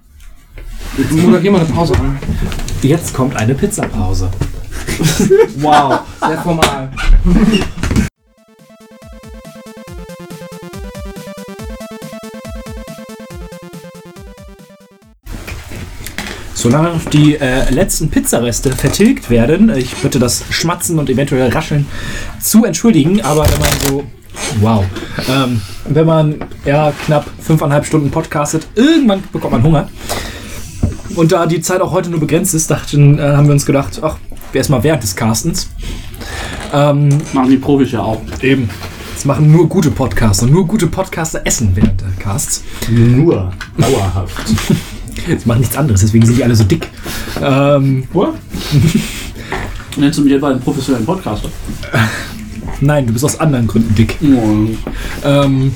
[1.11, 1.21] cool.
[1.21, 2.17] Moderier mal eine Pause an.
[2.81, 4.29] Jetzt kommt eine Pizzapause.
[5.59, 6.89] Wow, sehr formal.
[16.53, 21.87] Solange noch die äh, letzten Pizzareste vertilgt werden, ich bitte das Schmatzen und eventuell Rascheln
[22.39, 24.03] zu entschuldigen, aber wenn man so,
[24.61, 24.85] wow,
[25.29, 29.89] ähm, wenn man ja knapp fünfeinhalb Stunden podcastet, irgendwann bekommt man Hunger.
[31.17, 33.99] Und da die Zeit auch heute nur begrenzt ist, dachten, äh, haben wir uns gedacht,
[34.03, 34.17] ach,
[34.51, 35.67] wir erstmal während des Castens.
[36.71, 38.21] Ähm, Machen die Profis ja auch.
[38.43, 38.69] eben,
[39.15, 42.63] es machen nur gute Podcaster, nur gute Podcaster essen während der Casts.
[42.87, 44.47] Nur dauerhaft.
[45.27, 46.87] Sie machen nichts anderes, deswegen sind die alle so dick.
[47.41, 48.07] Ähm,
[49.97, 51.49] Nennst du mich etwa einen professionellen Podcaster?
[52.79, 54.19] nein, du bist aus anderen Gründen dick.
[55.25, 55.73] Ähm,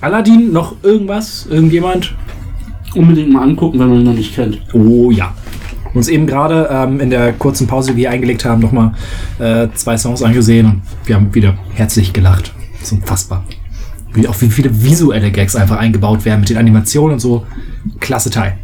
[0.00, 1.46] Aladdin, noch irgendwas?
[1.50, 2.14] Irgendjemand?
[2.94, 4.60] Unbedingt mal angucken, wenn man ihn noch nicht kennt.
[4.72, 5.34] Oh ja.
[5.94, 8.94] Uns eben gerade ähm, in der kurzen Pause, die wir eingelegt haben, nochmal
[9.38, 12.52] äh, zwei Songs angesehen und wir haben wieder herzlich gelacht.
[12.78, 13.44] Das ist unfassbar.
[14.12, 17.46] Wie, auch wie viele visuelle Gags einfach eingebaut werden mit den Animationen und so.
[18.00, 18.56] Klasse Teil.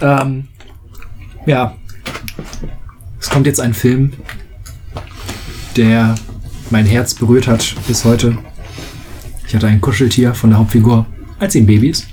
[0.00, 0.48] ähm,
[1.46, 1.74] ja.
[3.20, 4.12] Es kommt jetzt ein Film,
[5.76, 6.14] der
[6.70, 8.38] mein Herz berührt hat bis heute.
[9.50, 11.06] Ich hatte ein Kuscheltier von der Hauptfigur,
[11.40, 12.06] als sie ein Baby ist.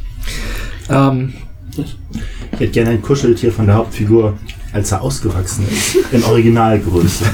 [0.90, 1.34] Ähm,
[1.78, 4.36] Ich hätte gerne ein Kuscheltier von der Hauptfigur,
[4.74, 5.98] als er ausgewachsen ist.
[6.12, 7.26] In Originalgröße.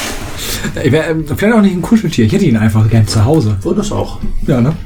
[0.84, 3.56] ich wär, ähm, vielleicht auch nicht ein Kuscheltier, ich hätte ihn einfach gern zu Hause.
[3.62, 4.20] So das auch.
[4.46, 4.76] Ja, ne?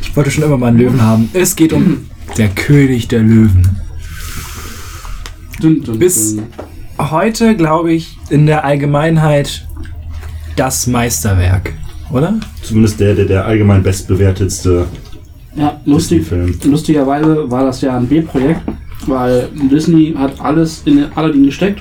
[0.00, 1.28] Ich wollte schon immer mal einen Löwen haben.
[1.34, 2.06] Es geht um
[2.38, 3.68] der König der Löwen.
[5.60, 6.46] Dun, dun, Bis- dun.
[6.98, 9.66] Heute, glaube ich, in der Allgemeinheit
[10.56, 11.74] das Meisterwerk,
[12.12, 12.34] oder?
[12.62, 14.86] Zumindest der, der, der allgemein bestbewertetste
[15.56, 16.26] Ja, lustig.
[16.64, 18.62] Lustigerweise war das ja ein B-Projekt,
[19.06, 21.80] weil Disney hat alles in Aladdin gesteckt.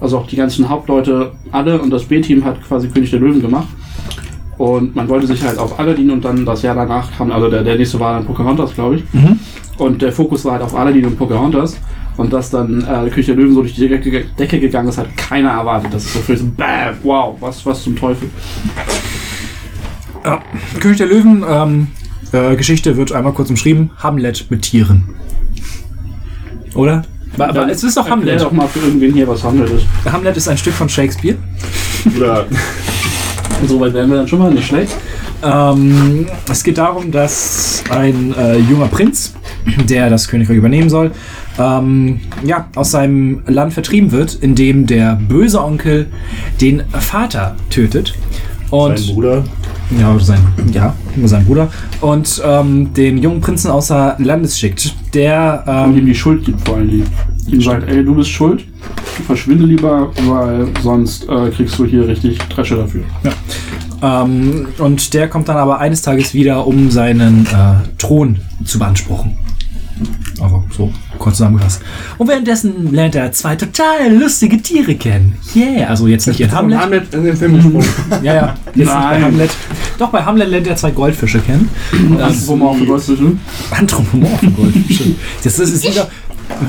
[0.00, 3.68] Also auch die ganzen Hauptleute, alle und das B-Team hat quasi König der Löwen gemacht.
[4.56, 7.62] Und man wollte sich halt auf Aladdin und dann das Jahr danach kam, also der,
[7.62, 9.04] der nächste war dann Pocahontas, glaube ich.
[9.14, 9.38] Mhm.
[9.78, 11.78] Und der Fokus war halt auf Aladdin und Pocahontas.
[12.18, 15.16] Und dass dann äh, König der Löwen so durch die Decke, Decke gegangen ist, hat
[15.16, 15.94] keiner erwartet.
[15.94, 18.28] Das ist so für so, bam, wow, was, was zum Teufel.
[20.24, 20.42] Ja,
[20.80, 21.86] König der Löwen, ähm,
[22.32, 23.90] äh, Geschichte wird einmal kurz umschrieben.
[23.98, 25.14] Hamlet mit Tieren.
[26.74, 27.02] Oder?
[27.34, 28.40] Aber, aber es ist doch Hamlet.
[28.40, 29.86] doch mal für irgendwen hier, was Hamlet ist.
[30.10, 31.36] Hamlet ist ein Stück von Shakespeare.
[32.16, 32.46] Oder
[33.60, 34.94] Und so weit wären wir dann schon mal nicht schlecht.
[35.42, 39.34] Ähm, es geht darum, dass ein äh, junger Prinz,
[39.88, 41.12] der das Königreich übernehmen soll,
[41.58, 46.06] ähm, ja, aus seinem Land vertrieben wird, indem der böse Onkel
[46.60, 48.14] den Vater tötet.
[48.70, 49.44] Und sein Bruder.
[49.98, 50.38] ja, sein,
[50.72, 51.68] ja, nur sein Bruder.
[52.00, 54.94] Und ähm, den jungen Prinzen außer Landes schickt.
[55.14, 57.06] Der Und ihm ähm, die Schuld gibt vor allen Dingen.
[57.46, 58.64] Ihm sagt, ey, du bist schuld,
[59.26, 63.02] verschwinde lieber, weil sonst äh, kriegst du hier richtig Dresche dafür.
[64.02, 69.36] ähm, und der kommt dann aber eines Tages wieder, um seinen äh, Thron zu beanspruchen.
[70.42, 71.82] Also so kurz zusammengefasst.
[72.18, 75.36] Und währenddessen lernt er zwei total lustige Tiere kennen.
[75.54, 76.78] Yeah, also jetzt nicht in Hamlet.
[76.80, 77.86] Hamlet in den Film gesprungen.
[78.22, 78.54] Ja, ja.
[78.66, 79.24] Jetzt nicht bei Nein.
[79.24, 79.50] Hamlet.
[79.98, 81.68] Doch, bei Hamlet lernt er zwei Goldfische kennen.
[81.92, 82.06] Die
[82.86, 83.32] Goldfische.
[83.70, 85.04] Anthropomorphen Goldfische.
[85.44, 86.08] Das ist, ist wieder.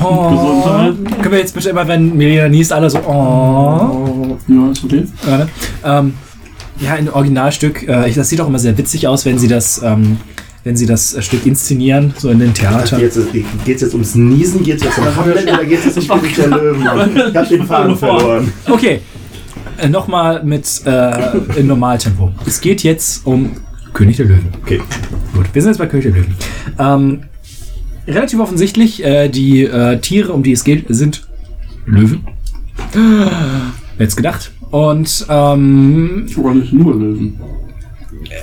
[0.02, 0.94] Oh, Gesundheit.
[1.22, 2.98] können wir jetzt bitte immer, wenn Melina niest, alle so.
[3.00, 4.38] Oh.
[4.48, 5.04] Ja, ist okay.
[5.26, 5.48] Ja, ne?
[5.84, 6.14] ähm,
[6.78, 7.86] ja, ein Originalstück.
[7.88, 10.18] Äh, ich- das sieht auch immer sehr witzig aus, wenn sie das, ähm,
[10.64, 13.00] wenn sie das äh, Stück inszenieren, so in den Theatern.
[13.00, 13.16] Geht
[13.76, 14.62] es jetzt ums Niesen?
[14.62, 16.80] Geht es jetzt um Hamlet oder geht es jetzt um König der Löwen?
[17.30, 18.52] Ich hab den Faden verloren.
[18.68, 19.00] Okay,
[19.78, 22.32] äh, nochmal mit äh, im Normaltempo.
[22.46, 23.50] Es geht jetzt um
[23.92, 24.48] König der Löwen.
[24.62, 24.80] Okay.
[25.34, 26.34] Gut, wir sind jetzt bei König der Löwen.
[26.78, 27.20] Ähm,
[28.06, 31.26] relativ offensichtlich, äh, die äh, Tiere, um die es geht, sind
[31.86, 32.26] Löwen.
[32.92, 34.52] wer hätte gedacht?
[34.70, 37.38] Und ähm, Oder nicht nur Löwen.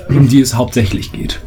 [0.09, 1.39] um die es hauptsächlich geht.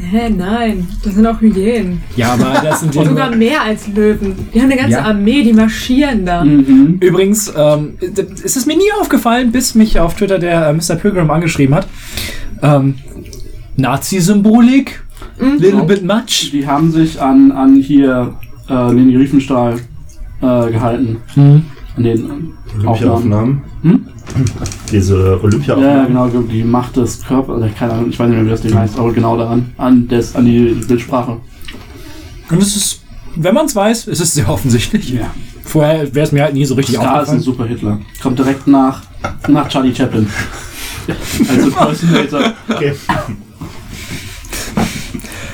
[0.00, 0.86] Hä, nein.
[1.04, 2.00] Das sind auch Hyänen.
[2.16, 4.48] Ja, aber das sind die Sogar mehr als Löwen.
[4.54, 5.04] Die haben eine ganze Ja.
[5.04, 6.44] Armee, die marschieren da.
[6.44, 6.98] Mhm.
[7.00, 10.94] Übrigens, ähm, es ist mir nie aufgefallen, bis mich auf Twitter der äh, Mr.
[10.96, 11.88] Pilgrim angeschrieben hat.
[12.62, 12.94] Ähm,
[13.76, 15.02] Nazi-Symbolik,
[15.58, 16.50] little bit much.
[16.52, 18.34] Die haben sich an, an hier
[18.68, 19.74] äh, Leni Riefenstahl
[20.40, 21.18] äh, gehalten.
[21.36, 21.62] Mhm.
[21.96, 22.54] An den Aufnahmen.
[22.86, 23.62] Olympia-Aufnahmen.
[23.82, 23.97] Hm?
[24.92, 26.06] Diese Ja, ja, Olympia-Aufnahmen.
[26.08, 28.74] genau, die Macht des Körpers, also keine Ahnung, ich weiß nicht mehr, wie das Ding
[28.74, 31.38] heißt, aber genau daran, an, des, an die Bildsprache.
[32.50, 33.02] Und es ist,
[33.36, 35.10] wenn man es weiß, ist es sehr offensichtlich.
[35.10, 35.30] Ja.
[35.64, 37.40] Vorher wäre es mir halt nie so richtig Star ist ein aufgefallen.
[37.42, 38.00] super Hitler.
[38.22, 39.02] Kommt direkt nach,
[39.48, 40.26] nach Charlie Chaplin.
[41.48, 42.52] Also Impersonator.
[42.68, 42.92] Okay.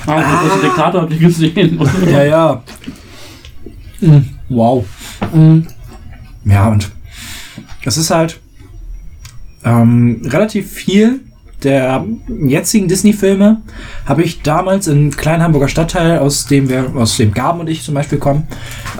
[0.05, 1.79] Ah, der große Diktator habt ihr gesehen.
[2.11, 2.63] Ja, ja.
[4.01, 4.25] Mhm.
[4.49, 4.85] Wow.
[5.33, 5.65] Mhm.
[6.43, 6.91] Ja, und
[7.85, 8.39] es ist halt
[9.65, 11.19] ähm, relativ viel
[11.63, 12.05] der
[12.45, 13.61] jetzigen Disney-Filme
[14.05, 17.81] habe ich damals in kleinen Hamburger Stadtteil, aus dem wir, aus dem Gaben und ich
[17.81, 18.47] zum Beispiel kommen,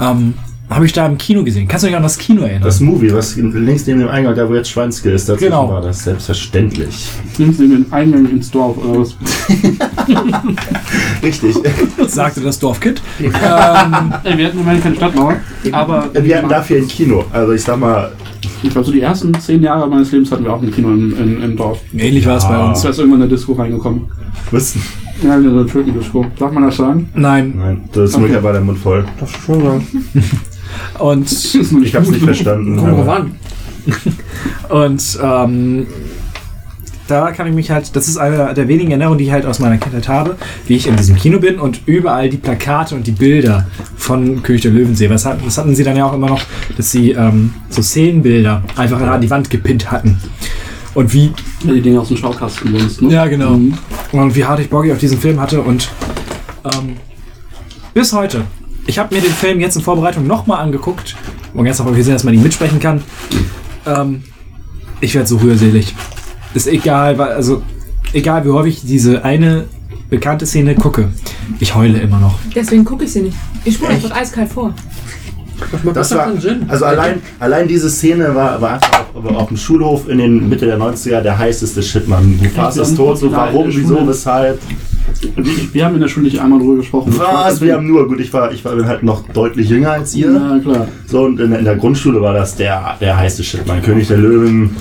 [0.01, 0.33] ähm,
[0.67, 1.67] habe ich da im Kino gesehen.
[1.67, 2.63] Kannst du dich an das Kino erinnern?
[2.63, 5.69] Das Movie, was links neben dem Eingang, da wo jetzt Schweinske ist, dazwischen Genau.
[5.69, 7.07] war das selbstverständlich.
[7.37, 9.15] Nimmst du den Eingang ins Dorf oder was?
[11.21, 11.55] Richtig.
[12.07, 13.01] sagte das Dorfkind.
[13.19, 15.35] ähm, wir hatten immerhin keine Stadtmauer,
[15.71, 17.23] aber Wir hatten dafür ein Kino.
[17.31, 18.11] Also ich sag mal,
[18.65, 21.15] ich glaube, so die ersten zehn Jahre meines Lebens hatten wir auch ein Kino im,
[21.17, 21.79] im, im Dorf.
[21.95, 22.81] ähnlich war es bei uns.
[22.81, 24.05] Da ist irgendwann eine Disco reingekommen.
[24.51, 24.75] was?
[25.23, 26.25] Ja, wieder so eine Tulpendisco.
[26.37, 27.09] Darf man das sagen?
[27.15, 27.53] Nein.
[27.57, 28.35] Nein, das ist Okay.
[28.37, 28.51] okay.
[28.51, 29.05] der Mund voll.
[29.19, 29.87] Das ist schon sagen.
[30.99, 31.31] Und
[31.83, 32.77] Ich hab's nicht verstanden.
[32.77, 33.31] Komm drauf aber- an.
[34.69, 35.87] Und ähm,
[37.07, 39.59] da kann ich mich halt, das ist eine der wenigen Erinnerungen, die ich halt aus
[39.59, 40.35] meiner Kindheit habe,
[40.67, 44.61] wie ich in diesem Kino bin und überall die Plakate und die Bilder von König
[44.63, 45.09] der Löwen sehe.
[45.09, 46.41] Was hatten, das hatten sie dann ja auch immer noch,
[46.77, 50.19] dass sie ähm, so Szenenbilder einfach an die Wand gepinnt hatten.
[50.95, 51.31] Und wie,
[51.63, 53.11] Ja, die Dinge aus dem Schaukasten sonst, ne?
[53.13, 53.73] ja genau, Mhm.
[54.13, 55.89] und wie hart ich ich auf diesen Film hatte und
[56.63, 56.95] ähm,
[57.93, 58.43] bis heute.
[58.87, 61.15] Ich habe mir den Film jetzt in Vorbereitung nochmal angeguckt
[61.53, 63.03] und jetzt noch gesehen, dass man ihn mitsprechen kann.
[63.85, 64.23] Ähm,
[65.01, 65.93] ich werde so rührselig.
[66.55, 67.61] Ist egal, weil, also
[68.13, 69.65] egal wie häufig ich diese eine
[70.09, 71.09] bekannte Szene gucke,
[71.59, 72.39] ich heule immer noch.
[72.55, 73.37] Deswegen gucke ich sie nicht.
[73.65, 74.73] Ich spule einfach eiskalt vor.
[75.93, 76.31] Das war,
[76.67, 80.65] also allein, allein diese Szene war, war einfach auf, auf dem Schulhof in den Mitte
[80.65, 82.37] der 90er der heißeste Shit, man.
[82.37, 84.59] Mufasa ist tot, so warum, wieso, weshalb.
[85.35, 87.13] Wir, wir haben in der Schule nicht einmal drüber gesprochen.
[87.17, 87.61] Was?
[87.61, 90.31] Wir haben nur, gut, ich war, ich war halt noch deutlich jünger als ihr.
[90.31, 90.87] Ja, klar.
[91.05, 94.17] So, und in, in der Grundschule war das der, der heiße Shit, mein König der
[94.17, 94.75] Löwen,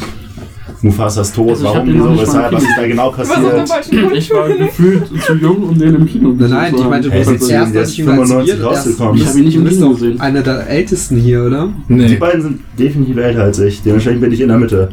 [0.84, 3.72] Mufasa ist tot, Also ich warum, wieso, weshalb, was ist da genau passiert.
[4.15, 7.24] Ich war gefühlt zu jung, um den im Kino Nein, nein, ich meinte, du bist
[7.24, 8.65] sind jetzt Sie- erst der als 95 wir.
[8.67, 9.17] rausgekommen.
[9.17, 10.20] Ich habe ihn nicht im Kino gesehen.
[10.20, 11.68] einer der ältesten hier, oder?
[11.88, 12.17] Die Nee.
[12.17, 14.90] beiden sind definitiv älter als ich, dementsprechend bin ich in der Mitte.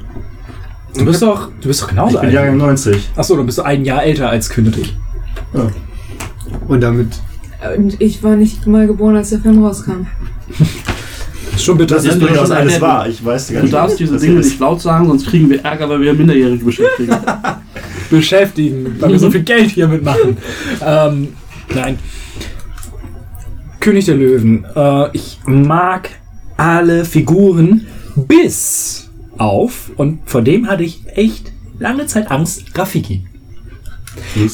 [0.97, 3.11] Du bist doch, du bist doch genauso Ich bin Jahrgang 90.
[3.15, 4.95] Achso, du bist ein Jahr älter als König.
[6.67, 7.07] Und damit.
[7.77, 10.07] Und ich war nicht mal geboren, als der Film rauskam.
[11.56, 11.96] Ist schon bitter.
[11.96, 13.08] Das ist du durchaus alles schon wahr.
[13.08, 14.48] Ich weiß gar Du nicht, darfst diese Dinge ist.
[14.48, 17.16] nicht laut sagen, sonst kriegen wir Ärger, weil wir Minderjährige beschäftigen.
[18.10, 20.38] beschäftigen, weil wir so viel Geld hier mitmachen.
[20.85, 21.30] ähm,
[21.74, 22.00] nein.
[23.80, 24.66] König der Löwen.
[24.76, 26.10] Äh, ich mag
[26.58, 33.26] alle Figuren bis auf, und vor dem hatte ich echt lange Zeit Angst, Rafiki.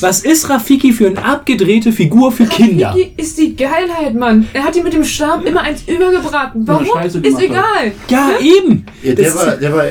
[0.01, 2.93] Was ist Rafiki für eine abgedrehte Figur für Kinder?
[2.95, 4.47] Vicky ist die Geilheit, Mann.
[4.53, 6.61] Er hat die mit dem Stab immer eins übergebraten.
[6.67, 6.85] Warum?
[6.85, 7.91] Scheiße ist egal.
[8.09, 8.85] Ja, eben.
[9.01, 9.83] Ja, der, war, der war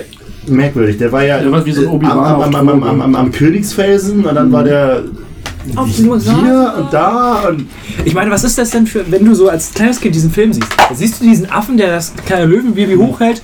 [0.46, 0.98] merkwürdig.
[0.98, 3.00] Der war ja Der war wie so ein am, Obi-Wan am, am, am, am, Drogen.
[3.00, 5.02] am, am Königsfelsen und dann war der
[5.74, 7.66] Auf dem hier und da und
[8.04, 10.52] Ich meine, was ist das denn für, wenn du so als kleines Kind diesen Film
[10.52, 10.68] siehst?
[10.88, 13.42] Da siehst du diesen Affen, der das kleine Löwenbaby hochhält.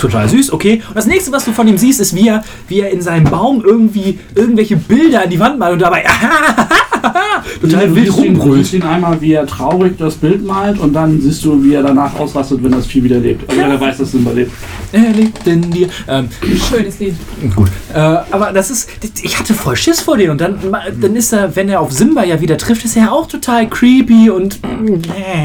[0.00, 0.82] Total süß, okay.
[0.88, 3.24] Und das nächste, was du von ihm siehst, ist, wie er, wie er in seinem
[3.24, 6.04] Baum irgendwie irgendwelche Bilder an die Wand malt und dabei
[7.60, 8.64] total du wild ihn, du rumbrüllt.
[8.64, 11.82] siehst ihn einmal, wie er traurig das Bild malt und dann siehst du, wie er
[11.82, 13.48] danach ausrastet, wenn das Vieh wieder lebt.
[13.48, 14.52] Also wenn er weiß, dass es überlebt.
[14.92, 15.88] Er lebt in dir.
[16.08, 16.28] Ähm,
[16.68, 17.14] Schönes Lied.
[17.54, 17.68] gut.
[17.94, 18.88] Äh, aber das ist,
[19.22, 20.30] ich hatte voll Schiss vor denen.
[20.30, 20.58] Und dann,
[21.00, 24.30] dann ist er, wenn er auf Simba ja wieder trifft, ist er auch total creepy
[24.30, 24.58] und.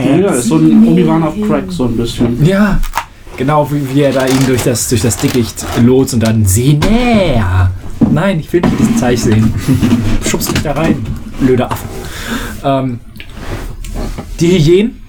[0.07, 2.43] Ja, ja, ist so ein Obi-Wan auf Crack, so ein bisschen.
[2.45, 2.79] Ja,
[3.37, 6.73] genau wie, wie er da ihn durch das, durch das Dickicht lotst und dann sieh
[6.73, 7.71] näher.
[8.11, 9.53] Nein, ich will nicht diesen Zeich sehen.
[10.25, 10.97] Schubst mich da rein,
[11.39, 11.85] blöder Affe.
[12.63, 12.99] Ähm,
[14.39, 15.01] die Hyänen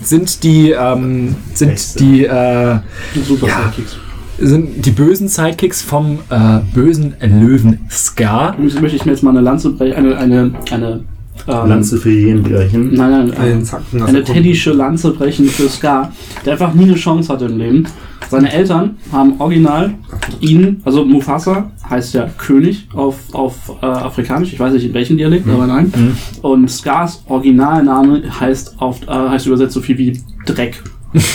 [0.00, 2.78] sind die, ähm, sind die, äh,
[3.26, 3.54] Super Ja.
[3.70, 3.96] Sidekicks.
[4.38, 8.54] sind die bösen Sidekicks vom äh, bösen Löwen Scar.
[8.54, 11.04] Übrigens möchte ich mir jetzt mal eine Lanze brechen, eine, eine, eine
[11.48, 12.94] Ähm, Lanze für jeden brechen.
[12.94, 16.12] Nein, nein, äh, Zacken aus eine teddysche Lanze brechen für Scar,
[16.44, 17.86] der einfach nie eine Chance hatte im Leben.
[18.30, 19.94] Seine Eltern haben original
[20.40, 25.16] ihn, also Mufasa heißt ja König auf, auf äh, Afrikanisch, ich weiß nicht in welchem
[25.18, 25.92] Dialekt, aber nein.
[26.40, 30.82] Und Scars Originalname heißt, auf, äh, heißt übersetzt so viel wie Dreck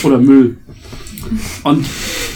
[0.04, 0.58] oder Müll.
[1.64, 1.86] Und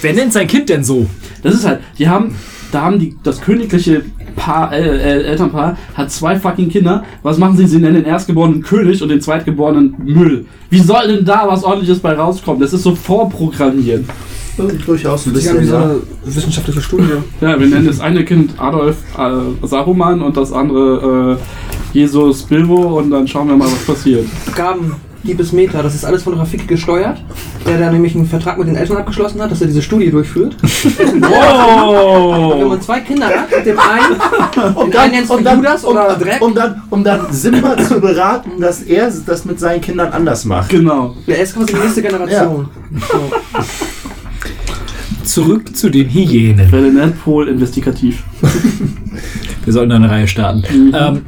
[0.01, 1.07] Wer nennt sein Kind denn so?
[1.43, 2.35] das ist halt, die haben,
[2.71, 4.03] da haben die, das königliche
[4.35, 7.03] Paar, äh, äh, Elternpaar hat zwei fucking Kinder.
[7.23, 7.67] Was machen sie?
[7.67, 10.45] Sie nennen den erstgeborenen König und den zweitgeborenen Müll.
[10.69, 12.61] Wie soll denn da was ordentliches bei rauskommen?
[12.61, 14.05] Das ist so vorprogrammiert.
[14.85, 15.83] Durchaus ein Das ist ja wie bisschen, so ja.
[15.83, 17.13] eine wissenschaftliche Studie.
[17.39, 22.99] Ja, wir nennen das eine Kind Adolf äh, Saruman und das andere äh, Jesus Bilbo
[22.99, 24.25] und dann schauen wir mal, was passiert.
[24.55, 27.17] Gaben, Diebes Meta, das ist alles von Rafik gesteuert,
[27.67, 30.55] der da nämlich einen Vertrag mit den Eltern abgeschlossen hat, dass er diese Studie durchführt.
[30.97, 32.65] Wenn Oh!
[32.67, 35.83] man zwei Kinder hat, mit dem einen, Und den einen nennst du und dann, Judas
[35.83, 39.81] um, oder Dreck, um dann, um dann Simba zu beraten, dass er das mit seinen
[39.81, 40.69] Kindern anders macht.
[40.69, 41.15] Genau.
[41.27, 42.69] der ist quasi die nächste Generation.
[43.11, 43.31] So.
[45.23, 46.67] Zurück zu den Hyänen.
[46.67, 47.15] Ferdinand
[47.47, 48.23] investigativ.
[49.63, 50.63] Wir sollten eine Reihe starten.
[50.93, 51.25] Ähm,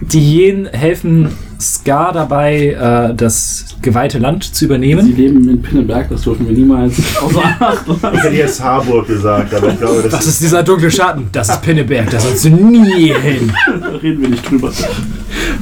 [0.00, 1.28] die Hyänen helfen
[1.60, 2.68] Scar dabei,
[3.10, 5.16] äh, das geweihte Land zu Sie übernehmen.
[5.16, 8.00] leben in Pinneberg, das dürfen wir niemals außer Acht lassen.
[8.14, 11.28] Ich hätte jetzt Harburg gesagt, aber ich glaube, das, Das ist dieser dunkle Schatten.
[11.32, 12.10] Das ist Pinneberg.
[12.10, 13.52] Da sollst du nie hin.
[13.80, 14.70] Da reden wir nicht drüber.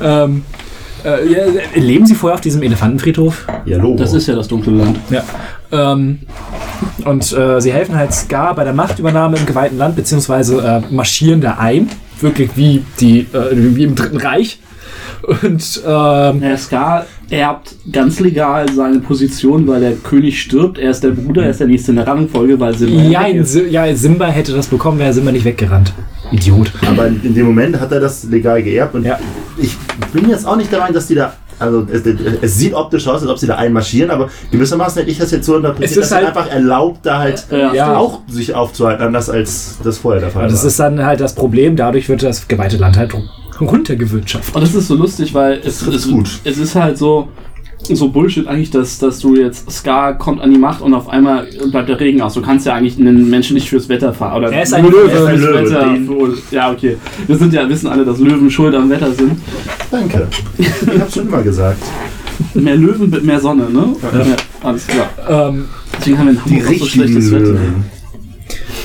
[0.03, 0.43] Ähm,
[1.05, 1.43] äh, ja,
[1.75, 3.47] leben Sie vorher auf diesem Elefantenfriedhof?
[3.67, 3.97] ja, Logo.
[3.99, 4.99] Das ist ja das dunkle Land.
[5.11, 5.23] Ja.
[5.71, 6.21] Ähm,
[7.05, 11.41] und äh, sie helfen halt Scar bei der Machtübernahme im geweihten Land, beziehungsweise äh, marschieren
[11.41, 11.91] da ein.
[12.21, 14.61] Wirklich wie, die, äh, wie im Dritten Reich.
[15.43, 20.79] Und ähm, Der Scar erbt ganz legal seine Position, weil der König stirbt.
[20.79, 23.95] Er ist der Bruder, er ist der nächste in der Rangfolge, weil Simba ja, ja,
[23.97, 25.93] Simba hätte das bekommen, wäre Simba nicht weggerannt.
[26.33, 26.73] Idiot.
[26.87, 29.19] Aber in in dem Moment hat er das legal geerbt und Ja.
[29.57, 29.77] ich
[30.13, 31.33] bin jetzt auch nicht der Meinung, dass die da.
[31.57, 32.03] Also es,
[32.43, 35.47] es sieht optisch aus, als ob sie da einmarschieren, aber gewissermaßen hätte ich das jetzt
[35.47, 37.73] so interpretiert, Es ist dass halt- einfach erlaubt, da halt Ja.
[37.73, 37.97] Ja.
[37.97, 40.69] auch sich aufzuhalten, anders als das vorher der Fall Aber das war.
[40.69, 43.15] ist dann halt das Problem, dadurch wird das geweihte Land halt
[43.61, 44.55] runtergewirtschaftet.
[44.55, 46.41] Und das ist so lustig, weil es, ist es, gut.
[46.45, 47.29] es ist halt so,
[47.93, 51.47] so Bullshit eigentlich, dass, dass du jetzt, Scar kommt an die Macht und auf einmal
[51.71, 52.35] bleibt der Regen aus.
[52.35, 54.39] Du kannst ja eigentlich einen Menschen nicht fürs Wetter fahren.
[54.39, 55.09] Oder Er ist ein Löwe.
[55.09, 56.43] fürs Er ist ein Löwe, Wetter.
[56.51, 56.97] Ja, okay.
[57.27, 59.39] Wir sind ja, wissen alle, dass Löwen schuld am Wetter sind.
[59.91, 60.29] Danke.
[60.59, 61.83] Ich hab's schon immer gesagt.
[62.55, 63.95] Mehr Löwen mit mehr Sonne, ne?
[64.03, 64.37] Ja.
[64.69, 65.09] alles klar.
[65.29, 65.67] Ähm,
[65.99, 67.59] Deswegen haben wir in Hamburg auch so schlechtes Wetter.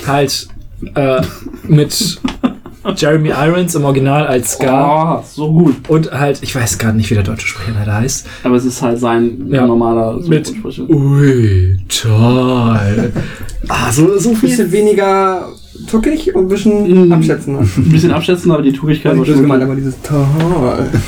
[0.05, 0.47] Halt
[0.95, 1.21] äh,
[1.67, 2.21] mit
[2.95, 5.19] Jeremy Irons im Original als Scar.
[5.19, 5.75] Oh, so gut.
[5.89, 8.25] Und halt, ich weiß gerade nicht, wie der deutsche Sprecher leider heißt.
[8.43, 9.65] Aber es ist halt sein Ja.
[9.67, 10.53] normaler Mit.
[10.87, 13.11] Ui, toll.
[13.67, 14.49] ah, so, so Ein viel.
[14.49, 15.49] bisschen weniger
[15.89, 17.11] tuckig und ein bisschen Mm.
[17.11, 17.59] abschätzender.
[17.77, 20.25] Ein bisschen abschätzen, aber die Tuchigkeit war Ich schon gemeint, aber dieses toll.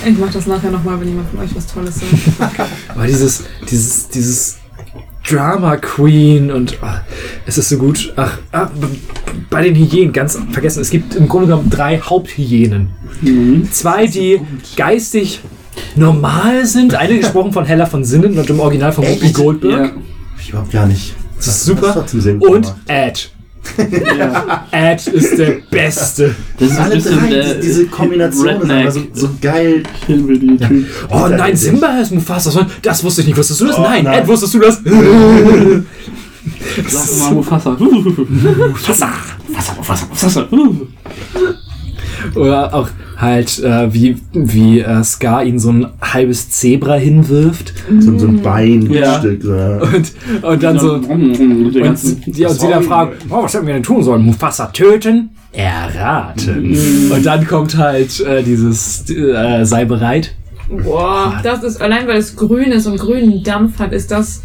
[0.08, 1.96] Ich mach das nachher nochmal, wenn jemand von euch was Tolles
[2.38, 2.60] sagt.
[2.96, 4.58] Aber dieses, dieses, dieses
[5.31, 7.01] Drama Queen und ah,
[7.46, 8.12] es ist so gut.
[8.17, 8.69] Ach, ah,
[9.49, 10.81] bei den Hyänen ganz vergessen.
[10.81, 12.90] Es gibt im Grunde genommen drei Haupthyänen.
[13.22, 13.69] Mhm.
[13.72, 14.42] Zwei, die
[14.76, 15.40] geistig
[15.96, 16.96] normal sind.
[16.96, 19.96] Eine gesprochen von Hella von Sinnen und im Original von Whoopi Goldberg.
[19.96, 20.01] Ja.
[20.40, 21.15] Ich überhaupt gar nicht.
[21.38, 22.06] Das ist super.
[22.40, 22.76] Und gemacht.
[22.88, 23.31] Ed.
[24.17, 24.67] Ja.
[24.72, 26.35] Ed ist der Beste.
[26.58, 28.85] Das ist Alle drei, der diese, Kombination ist Redneck.
[28.88, 29.83] einfach so, so geil.
[30.08, 30.85] Hillbilly-Typ.
[31.10, 32.67] Oh nein, Simba ist Mufasa.
[32.81, 33.38] Das wusste ich nicht.
[33.38, 33.77] Wusstest du das?
[33.77, 34.03] Oh, nein.
[34.03, 34.22] nein.
[34.22, 34.81] Ed, wusstest du das?
[36.88, 37.77] Sag mal Mufasa.
[37.79, 39.10] Mufasa.
[39.47, 40.47] Mufasa, Mufasa, Mufasa.
[42.35, 42.90] Oder auch
[43.22, 47.74] halt, äh, wie, wie äh, Scar ihn so ein halbes Zebra hinwirft.
[48.00, 49.44] So, so ein Beinstück.
[49.44, 49.80] Ja.
[49.82, 50.94] Und, und dann so.
[50.96, 54.24] Und, Und, die, und sie dann fragen, oh, was hätten wir denn tun sollen?
[54.24, 55.30] Mufasa töten?
[55.54, 57.12] Erraten.
[57.14, 60.34] Und dann kommt halt äh, dieses äh, sei bereit.
[60.84, 64.44] Boah, das ist, allein weil es grün ist und grünen Dampf hat, ist das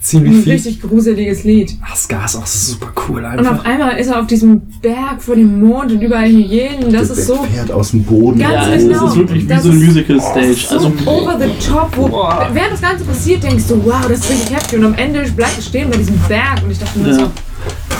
[0.00, 0.52] Ziemlich ein viel.
[0.54, 1.76] richtig gruseliges Lied.
[1.86, 3.58] Ach, Scar ist auch super cool Und einfach.
[3.58, 6.90] auf einmal ist er auf diesem Berg vor dem Mond und überall Hyänen.
[6.90, 8.38] Das Der ist so Pferd aus dem Boden.
[8.38, 9.04] Ganz Ja, genau.
[9.06, 10.54] es ist wirklich wie Das so eine ist Musical-Stage.
[10.54, 12.08] so Also, over the top, wo
[12.54, 14.78] während das Ganze passiert, denkst du, wow, das ist richtig heftig.
[14.78, 16.62] Und am Ende bleibt es stehen bei diesem Berg.
[16.64, 17.14] Und ich dachte mir Ja.
[17.14, 17.20] so,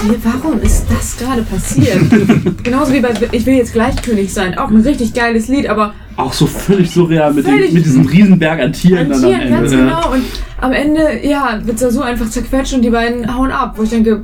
[0.04, 1.98] wie- warum ist das gerade passiert?
[2.62, 4.56] Genauso wie bei Ich will jetzt gleich König sein.
[4.56, 8.06] Auch ein richtig geiles Lied, aber auch so völlig surreal mit, Völlig- dem, mit diesem
[8.06, 9.84] Riesenberg an Tieren an dann Tieren, am ganz Ende.
[9.84, 10.12] genau.
[10.12, 10.22] Und
[10.60, 13.74] am Ende, ja, wird so einfach zerquetscht und die beiden hauen ab.
[13.76, 14.22] Wo ich denke,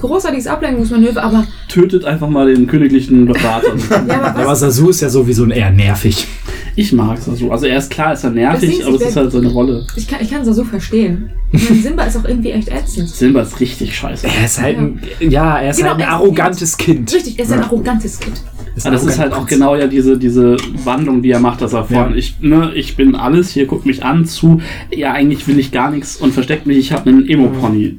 [0.00, 3.68] großartiges Ablenkungsmanöver, aber Tötet einfach mal den königlichen Berater.
[4.08, 6.26] ja, aber Ja, Sasu ist ja sowieso eher nervig.
[6.74, 7.50] ich mag es so.
[7.52, 9.86] Also er ist klar, ist er nervig, aber es ist halt seine Rolle.
[9.96, 11.30] ich kann, ich kann so verstehen.
[11.52, 13.08] Ich meine, Simba ist auch irgendwie echt ätzend.
[13.08, 14.26] Simba ist richtig scheiße.
[14.26, 17.14] Er ist halt ein, ja, er ist Genau, halt ein arrogantes Kind.
[17.14, 18.42] Richtig, er ist ein arrogantes Kind.
[18.76, 21.84] Ist das ist halt auch genau ja diese, diese Wandlung, die er macht, dass er
[21.84, 22.10] von, Ja.
[22.14, 24.60] ich, ne, ich bin alles, hier guckt mich an, zu,
[24.94, 27.96] ja, eigentlich will ich gar nichts und versteckt mich, ich habe einen Emo-Pony.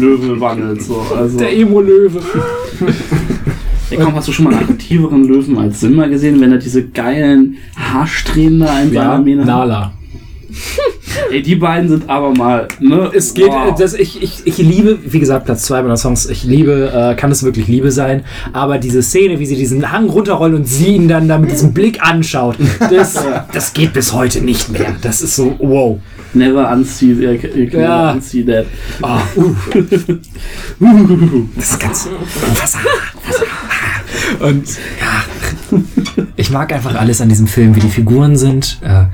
[0.00, 1.00] Löwe wandelt so.
[1.16, 2.20] Also, Der Emo-Löwe.
[3.90, 6.84] ja, komm, hast du schon mal einen aktiveren Löwen als Simba gesehen, wenn er diese
[6.88, 9.46] geilen Haarsträhnen da in Ja, Mähne hat?
[9.48, 9.92] Nala.
[11.30, 13.10] Ey, die beiden sind aber mal, ne?
[13.14, 13.74] Es geht, wow.
[13.76, 17.30] das, ich, ich, ich liebe, wie gesagt, Platz zwei meiner Songs, ich liebe, äh, kann
[17.30, 21.08] es wirklich Liebe sein, aber diese Szene, wie sie diesen Hang runterrollen und sie ihn
[21.08, 22.56] dann da mit diesem Blick anschaut,
[22.90, 23.14] das,
[23.52, 24.94] das geht bis heute nicht mehr.
[25.02, 25.98] Das ist so, wow.
[26.34, 28.12] Never unsee, äh, äh, never Ja.
[28.12, 28.66] unsee that.
[29.00, 29.54] Ah, uh.
[31.56, 32.08] Das ist ganz.
[32.60, 32.78] Wasser,
[33.26, 33.46] Wasser.
[34.40, 34.68] Und
[35.00, 35.80] ja,
[36.36, 39.04] ich mag einfach alles an diesem Film, wie die Figuren sind, äh,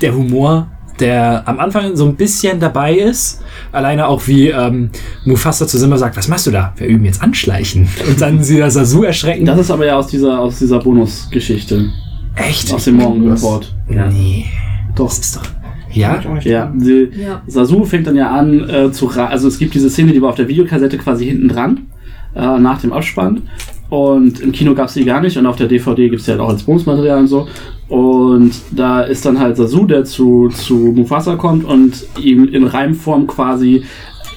[0.00, 0.70] der Humor,
[1.02, 3.42] der am Anfang so ein bisschen dabei ist.
[3.72, 4.90] Alleine auch wie ähm,
[5.24, 6.72] Mufasa zu Simba sagt, was machst du da?
[6.76, 7.88] Wir üben jetzt Anschleichen.
[8.08, 9.44] Und dann sie das so erschrecken.
[9.44, 11.90] Das ist aber ja aus dieser, aus dieser Bonusgeschichte.
[12.36, 12.72] Echt?
[12.72, 13.74] Aus dem Morgenreport.
[13.90, 14.06] Ja.
[14.06, 14.46] Nee.
[14.94, 15.08] Doch.
[15.08, 15.42] Das ist doch.
[15.92, 16.20] Ja?
[16.42, 17.42] Ja, die, Ja.
[17.46, 20.36] Sasu fängt dann ja an äh, zu also es gibt diese Szene, die war auf
[20.36, 21.80] der Videokassette quasi hinten dran,
[22.34, 23.42] äh, nach dem Abspann.
[23.90, 26.30] Und im Kino gab es die gar nicht und auf der DVD gibt es die
[26.30, 27.46] halt auch als Bonusmaterial und so.
[27.92, 33.26] Und da ist dann halt Sasu, der zu, zu Mufasa kommt und ihm in Reimform
[33.26, 33.84] quasi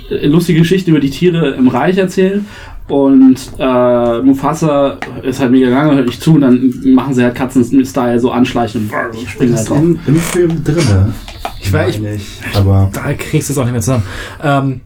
[0.09, 2.43] äh, lustige Geschichten über die Tiere im Reich erzählt.
[2.89, 7.35] Und äh, Mufasa ist halt mega lange, hört nicht zu und dann machen sie halt
[7.35, 9.77] Katzen-Style so anschleichen und springen halt drauf.
[9.77, 11.13] im, im Film drinne.
[11.61, 12.57] Ich weiß, ich.
[12.57, 14.03] Aber da kriegst du es auch nicht mehr zusammen.
[14.43, 14.81] Ähm,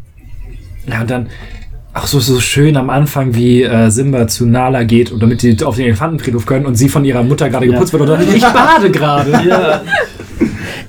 [0.87, 1.27] ja, und dann
[1.93, 5.61] auch so, so schön am Anfang, wie äh, Simba zu Nala geht und damit die
[5.63, 7.73] auf den Elefantenfriedhof können und sie von ihrer Mutter gerade Ja.
[7.73, 9.31] geputzt wird oder ich bade gerade.
[9.47, 9.81] Ja.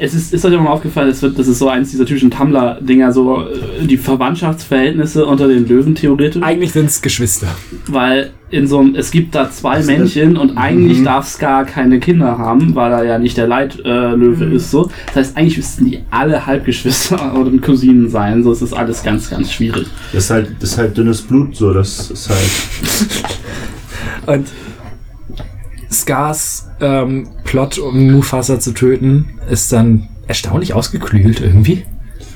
[0.02, 2.30] Es ist, ist euch auch mal aufgefallen, es wird, das ist so eins dieser typischen
[2.30, 6.42] Tumblr-Dinger, so äh, die Verwandtschaftsverhältnisse unter den Löwen theoretisch.
[6.42, 7.48] Eigentlich sind es Geschwister.
[7.86, 11.04] Weil in so einem, es gibt da zwei Das ist- Männchen und eigentlich Mhm.
[11.04, 14.70] darf Scar keine Kinder haben, weil er ja nicht der Leitlöwe äh, Löwe ist.
[14.70, 14.90] So.
[15.08, 18.42] Das heißt, eigentlich müssten die alle Halbgeschwister oder Cousinen sein.
[18.42, 19.86] So es ist alles ganz, ganz schwierig.
[20.14, 22.40] das ist halt, das ist halt dünnes Blut, so, das ist halt.
[24.26, 24.46] Und
[25.90, 31.84] Scars ähm, Plot, um Mufasa zu töten, ist dann erstaunlich ausgeklügelt irgendwie.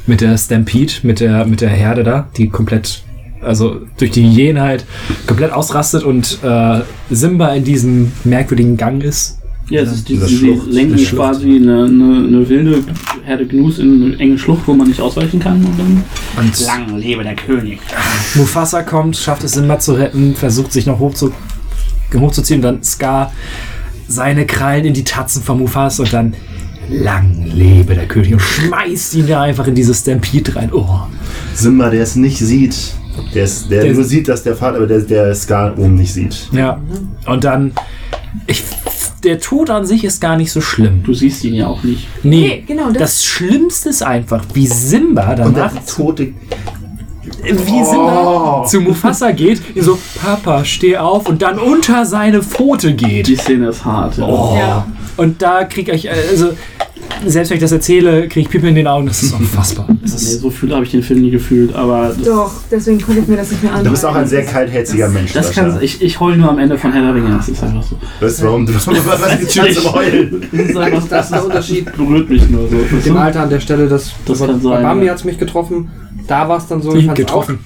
[0.06, 3.02] Mit der Stampede, mit der, mit der Herde da, die komplett,
[3.40, 4.84] also durch die Hyänenheit
[5.26, 9.38] komplett ausrastet und äh, Simba in diesem merkwürdigen Gang ist.
[9.70, 12.84] Ja, es ist die, sie Schlucht, lenken quasi eine, eine, eine wilde
[13.24, 15.64] Herde Gnus in eine enge Schlucht, wo man nicht ausweichen kann.
[15.64, 16.04] Und dann
[16.36, 17.80] Und lang lebe der König.
[18.34, 21.32] Mufasa kommt, schafft es Simba zu retten, versucht sich noch hochzu,
[22.20, 23.32] hochzuziehen, dann Scar
[24.08, 26.34] seine Krallen in die Tatzen von Mufasa und dann
[26.90, 30.70] lang lebe der König und schmeißt ihn da einfach in diese Stampede rein.
[30.72, 31.00] Oh.
[31.54, 32.76] Simba, der es nicht sieht.
[33.34, 36.12] Der, ist, der, Der- nur sieht, dass der Vater, aber der, der Scar oben nicht
[36.12, 36.48] sieht.
[36.52, 36.80] Ja.
[37.26, 37.72] Und dann,
[38.46, 38.62] ich,
[39.22, 41.02] der Tod an sich ist gar nicht so schlimm.
[41.04, 42.06] Du siehst ihn ja auch nicht.
[42.22, 46.32] Nee, Nee, genau, das- Das Schlimmste ist einfach, wie Simba Und der danach, tote.
[47.42, 52.94] Wie Simba zu Mufasa geht, ihn so, Papa, steh auf und dann unter seine Pfote
[52.94, 53.26] geht.
[53.26, 54.18] Die Szene ist hart.
[54.18, 54.26] Ja.
[54.26, 54.56] Oh.
[54.58, 54.86] Ja.
[55.16, 56.50] Und da krieg ich, also,
[57.26, 59.06] selbst wenn ich das erzähle, kriege ich Pippe in den Augen.
[59.06, 59.86] Das ist unfassbar.
[60.02, 63.20] Das Nee, ist, so viel habe ich den Film nie gefühlt, aber Doch, deswegen konnte
[63.22, 63.84] ich mir das nicht mehr anschauen.
[63.84, 65.32] Du bist auch ein sehr kaltherziger Mensch.
[65.32, 67.36] das kann ich, ich heul nur am Ende von Herr der Ringe.
[67.36, 67.96] Das ist einfach so.
[68.20, 70.42] Weißt du, warum du was gibt's schon zum Heulen?
[70.52, 71.96] Das ist einfach Das ist der Unterschied.
[71.96, 72.76] berührt mich nur so.
[72.90, 75.12] Das Dem Alter an der Stelle, das, Das bei kann sein, Bambi ja.
[75.12, 75.90] hat's mich getroffen.
[76.26, 77.58] Da war es dann so, ich getroffen.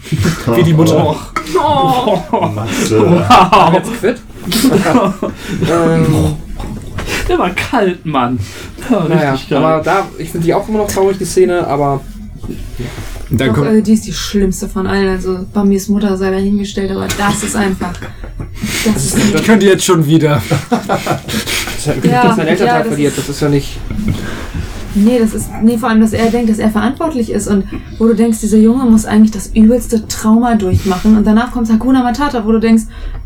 [0.55, 0.97] Wie die Mutter.
[0.97, 3.27] auch Matze.
[3.31, 4.17] auch jetzt quitt.
[5.71, 6.07] ähm,
[7.29, 8.39] Der war kalt, Mann.
[8.91, 9.63] Ja, naja, richtig geil.
[9.63, 12.01] aber da, ich finde die auch immer noch traurig, die Szene, aber
[13.31, 15.09] Dann Doch, äh, die ist die schlimmste von allen.
[15.09, 17.93] Also Bambis Mutter sei dahingestellt, aber das ist einfach.
[18.85, 20.43] Das ist das könnt ihr jetzt schon wieder.
[20.71, 23.79] das ist ja, Ja, Elternteil ja, das verliert, das ist ja nicht.
[24.95, 25.51] Nee, das ist.
[25.63, 27.65] Nee, vor allem, dass er denkt, dass er verantwortlich ist und
[27.99, 32.03] wo du denkst, dieser Junge muss eigentlich das übelste Trauma durchmachen und danach kommt Hakuna
[32.03, 32.85] Matata, wo du denkst,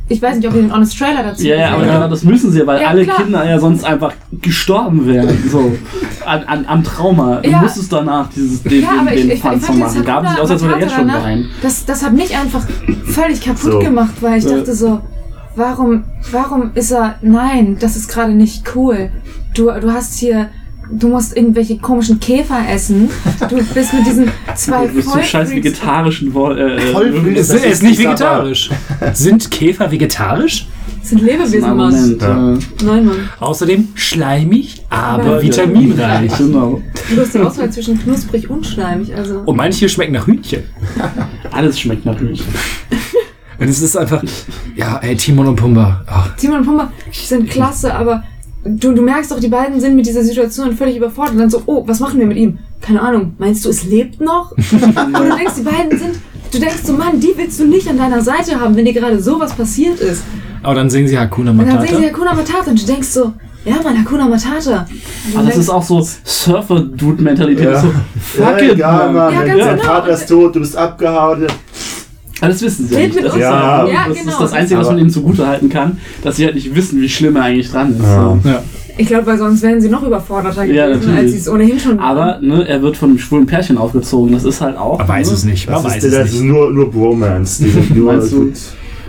[0.09, 2.25] ich weiß nicht, ob ihr den Honest Trailer dazu ja, ja, aber gesehen genau das
[2.25, 3.23] müssen sie, weil Ja, alle klar.
[3.23, 4.13] Kinder ja sonst einfach
[4.43, 5.29] gestorben wären.
[5.51, 5.73] So.
[6.27, 7.37] An, an, am Trauma.
[7.41, 7.59] Du Ja.
[7.63, 10.05] musstest danach dieses, den, Ja, aber den, ich, den ich, ich Panzer machen.
[10.05, 11.49] Gaben sich aus, als würde er jetzt schon danach, weinen.
[11.63, 12.67] das, das hat mich einfach
[13.07, 13.79] völlig kaputt So.
[13.79, 14.57] gemacht, weil ich Ja.
[14.59, 15.01] dachte so,
[15.57, 19.11] warum, warum ist er, nein, das ist gerade nicht cool.
[19.55, 20.49] Du, du hast hier,
[20.93, 23.09] du musst irgendwelche komischen Käfer essen.
[23.49, 27.83] Du bist mit diesen zwei Du bist so scheiß vegetarischen Wo- äh, äh, ist, ist
[27.83, 28.71] nicht vegetarisch.
[29.15, 30.67] Sind Käfer vegetarisch?
[31.05, 32.17] sind Lebewesen, Mann.
[32.21, 32.53] Ja.
[32.55, 33.29] Äh, Nein, Mann.
[33.41, 36.31] Außerdem schleimig, aber Aber- vitaminreich.
[36.39, 36.81] genau.
[37.13, 39.41] Du hast die Auswahl zwischen knusprig und schleimig, also.
[39.41, 40.63] Und manche schmecken nach Hühnchen.
[41.51, 42.47] Alles schmeckt nach Hühnchen.
[43.59, 44.23] Und es ist einfach,
[44.77, 46.05] ja, ey, Timon und Pumba.
[46.07, 48.23] Ach, Timon und Pumba sind klasse, aber
[48.65, 51.63] du, du merkst doch, die beiden sind mit dieser Situation völlig überfordert und dann so,
[51.67, 52.59] oh, was machen wir mit ihm?
[52.81, 54.53] Keine Ahnung, meinst du, es lebt noch?
[54.57, 54.61] und
[55.17, 56.15] du denkst, die beiden sind,
[56.53, 59.21] du denkst so, Mann, die willst du nicht an deiner Seite haben, wenn dir gerade
[59.23, 60.23] sowas passiert ist.
[60.63, 61.87] aber dann singen sie Hakuna Und dann Matata.
[61.87, 63.33] sehen sie Hakuna Matata und du denkst so,
[63.65, 64.87] ja Mann, Hakuna Matata.
[65.37, 67.65] Aber das ist auch so Surfer-Dude-Mentalität.
[67.65, 67.81] Ja.
[67.81, 69.15] So, Ja, fuck it, egal, Mann.
[69.15, 69.33] Mann.
[69.35, 69.89] Ja, Dein- ganz Dein genau.
[69.93, 71.47] Vater ist tot, du bist abgehauen.
[72.43, 73.15] Alles wissen sie Red nicht.
[73.17, 73.43] mit Das, uns.
[73.43, 73.87] ist, Ja.
[73.87, 74.31] Ja, das genau.
[74.33, 77.37] ist das Einzige, was man ihnen zugutehalten kann, dass sie halt nicht wissen, wie schlimm
[77.37, 78.03] er eigentlich dran ist.
[78.03, 78.39] Ja.
[78.45, 78.63] Ja.
[78.99, 81.19] ich glaube, weil sonst wären sie noch überforderter Ja, gewesen, natürlich.
[81.19, 82.05] als sie es ohnehin schon waren.
[82.19, 84.33] Aber ne, er wird von einem schwulen Pärchen aufgezogen.
[84.33, 84.99] Das ist halt auch.
[84.99, 85.35] Man weiß ne?
[85.35, 86.51] es nicht, man Das, weiß ist, das es ist nicht.
[86.53, 87.65] nur, nur Bromance.
[87.65, 88.13] Die sind nur?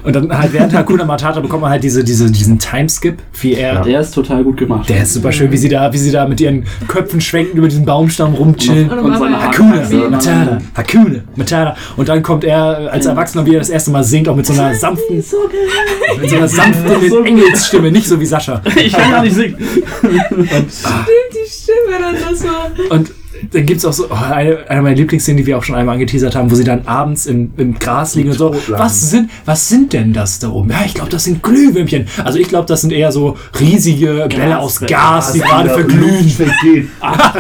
[0.04, 3.82] Und dann halt während Hakuna Matata bekommt man halt diese, diese, diesen Timeskip, wie er...
[3.82, 4.90] Der ist total gut gemacht.
[4.90, 7.68] Der ist super schön, wie sie da, wie sie da mit ihren Köpfen schwenken über
[7.68, 8.90] diesen Baumstamm rumchillen.
[8.90, 10.10] Und und seine Hakuna.
[10.10, 11.76] Matata, Hakuna Matata.
[11.96, 14.54] Und dann kommt er als Erwachsener, wie er das erste Mal singt, auch mit so
[14.54, 18.62] einer sanften, mit so einer sanften Engelsstimme, nicht so wie Sascha.
[18.76, 19.56] Ich kann gar nicht singen.
[19.58, 22.72] die Stimme dann das war.
[22.90, 23.12] Und
[23.52, 26.36] dann gibt's auch so oh, eine, eine meiner Lieblingsszenen, die wir auch schon einmal angeteasert
[26.36, 28.56] haben, wo sie dann abends im, im Gras liegen und so.
[28.70, 30.70] Was sind, was sind denn das da oben?
[30.70, 32.08] Ja, ich glaube, das sind Glühwürmchen.
[32.24, 36.30] Also ich glaube, das sind eher so riesige Bälle aus Gas, die gerade verglühen.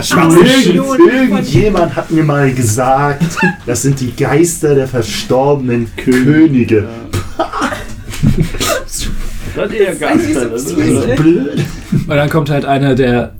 [0.01, 3.23] Schwarze Irgend, irgendjemand hat mir mal gesagt,
[3.65, 6.87] das sind die Geister der verstorbenen Könige.
[9.55, 10.19] Das ist eher geil,
[10.51, 11.63] das ist- Blöd.
[11.93, 13.33] Und dann kommt halt einer, der.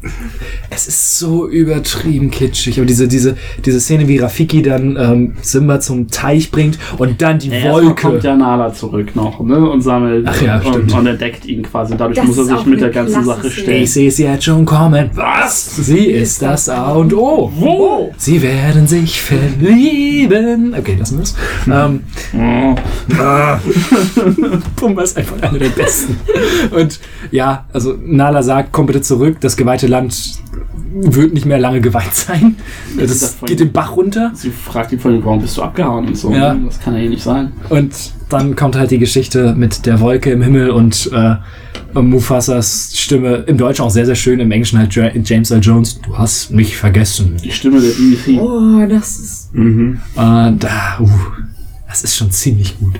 [0.69, 2.77] Es ist so übertrieben kitschig.
[2.77, 7.39] Aber diese, diese, diese Szene, wie Rafiki dann ähm, Simba zum Teich bringt und dann
[7.39, 8.01] die Erstmal Wolke.
[8.01, 10.93] kommt ja Nala zurück noch ne, und sammelt Ach ja, und, stimmt.
[10.93, 11.95] und entdeckt ihn quasi.
[11.95, 13.83] Dadurch Das muss er sich mit der ganzen klasse Sache stellen.
[13.83, 15.09] Ich sehe sie jetzt schon kommen.
[15.13, 15.75] Was?
[15.75, 17.51] Sie ist das A und O.
[17.55, 18.11] Wo?
[18.17, 20.75] Sie werden sich verlieben.
[20.77, 21.35] Okay, lassen wir es.
[21.67, 22.01] Ähm,
[23.19, 23.59] ah.
[24.75, 26.17] Pumba ist einfach einer der besten.
[26.71, 26.99] Und
[27.31, 29.37] ja, also Nala sagt, komm bitte zurück.
[29.41, 30.35] Das geweihte Land
[30.95, 32.55] wird nicht mehr lange geweiht sein.
[32.99, 34.31] Das Das ja voll- geht den Bach runter.
[34.35, 36.31] Sie fragt ihn von warum bist du abgehauen und so.
[36.31, 36.53] Ja.
[36.53, 37.51] Das kann er eh nicht sein.
[37.69, 37.93] Und
[38.29, 41.35] dann kommt halt die Geschichte mit der Wolke im Himmel und äh,
[41.99, 45.99] Mufasas Stimme im Deutschen auch sehr, sehr schön, im Englischen halt Ja- James Earl Jones.
[46.01, 47.37] Du hast mich vergessen.
[47.43, 48.39] Die Stimme der BBC.
[48.41, 49.53] Oh, das ist.
[49.55, 49.99] Mhm.
[50.15, 51.09] Und da, uh,
[51.87, 52.99] das ist schon ziemlich gut.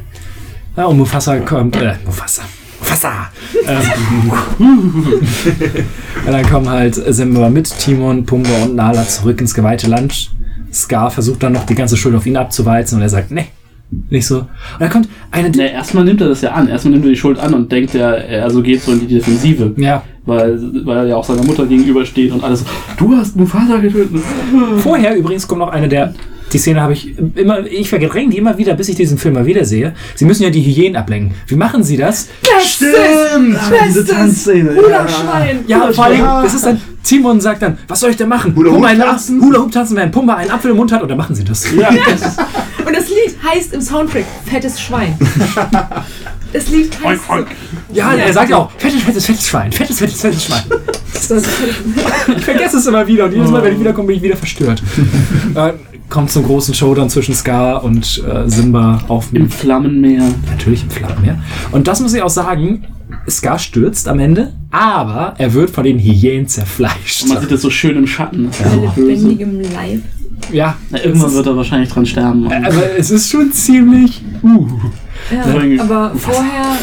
[0.77, 2.43] Ja, und Mufasa kommt, äh, Mufasa.
[2.83, 3.29] Mufasa!
[3.65, 4.31] Ähm,
[6.25, 10.31] und dann kommen halt Simba mit Timon, Pumba und Nala zurück ins geweihte Land.
[10.71, 13.45] Scar versucht dann noch die ganze Schuld auf ihn abzuwalzen und er sagt, nee,
[14.09, 14.39] nicht so.
[14.39, 14.47] Und
[14.79, 16.67] dann kommt eine, Ne, erstmal nimmt er das ja an.
[16.67, 19.07] Erstmal nimmt er die Schuld an und denkt, er, er also geht so in die
[19.07, 19.73] Defensive.
[19.77, 22.65] ja, Weil, weil er ja auch seiner Mutter gegenübersteht und alles.
[22.97, 24.21] Du hast Mufasa getötet.
[24.79, 26.13] Vorher übrigens kommt noch eine der.
[26.53, 29.45] Die Szene habe ich immer, ich verdränge die immer wieder, bis ich diesen Film mal
[29.45, 29.93] wieder sehe.
[30.15, 31.35] Sie müssen ja die Hyänen ablenken.
[31.47, 32.27] Wie machen sie das?
[32.63, 33.59] Stimmt!
[33.87, 34.75] Diese Tanzszene.
[34.75, 35.59] Hula-Schwein!
[35.67, 38.55] Ja, vor allem, das ist dann, Timon sagt dann, was soll ich denn machen?
[38.55, 39.41] Hula Hoop tanzen?
[39.41, 41.65] Hula Hoop tanzen, wenn Pumba einen Apfel im Mund hat und dann machen sie das.
[41.73, 45.17] Ja, Und das Lied heißt im Soundtrack Fettes Schwein.
[46.53, 47.23] Das Lied heißt.
[47.27, 47.45] so.
[47.93, 50.61] Ja, er sagt ja auch, fettes, fettes, fettes Schwein, fettes, fettes, fettes Schwein.
[52.37, 54.83] Ich vergesse es immer wieder und jedes Mal, wenn ich wiederkomme, bin ich wieder verstört.
[56.13, 60.21] Dann kommt zum großen Showdown zwischen Scar und äh, Simba auf im Flammenmeer.
[60.47, 61.39] natürlich im Flammenmeer.
[61.71, 62.83] Und das muss ich auch sagen,
[63.27, 67.23] Scar stürzt am Ende, aber er wird von den Hyänen zerfleischt.
[67.23, 68.47] Und man sieht das so schön im Schatten.
[68.49, 68.61] Ist
[68.95, 70.03] Mit lebendigem Leib.
[70.51, 72.45] Ja, Na, irgendwann ist- wird er wahrscheinlich dran sterben.
[72.45, 74.21] aber es ist schon ziemlich.
[74.43, 74.67] Uh.
[75.33, 76.77] Ja, aber vorher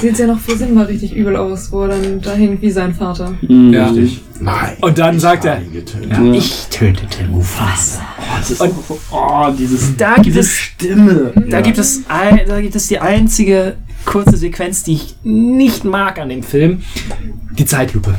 [0.00, 2.70] sieht es ja noch für Simba richtig übel aus, wo er dann da hängt wie
[2.70, 3.34] sein Vater.
[3.46, 3.88] Mhm, Ja.
[3.88, 4.22] richtig.
[4.40, 4.72] Nein.
[4.80, 6.10] Und dann sagt er, Getötet.
[6.10, 6.32] ja, Ja.
[6.32, 8.00] ich tötete Mufasa.
[8.34, 11.32] Oh, so, oh, dieses, Da gibt diese es Stimme.
[11.48, 16.28] Da gibt es da gibt es die einzige kurze Sequenz, die ich nicht mag an
[16.28, 16.82] dem Film.
[17.52, 18.18] Die Zeitlupe.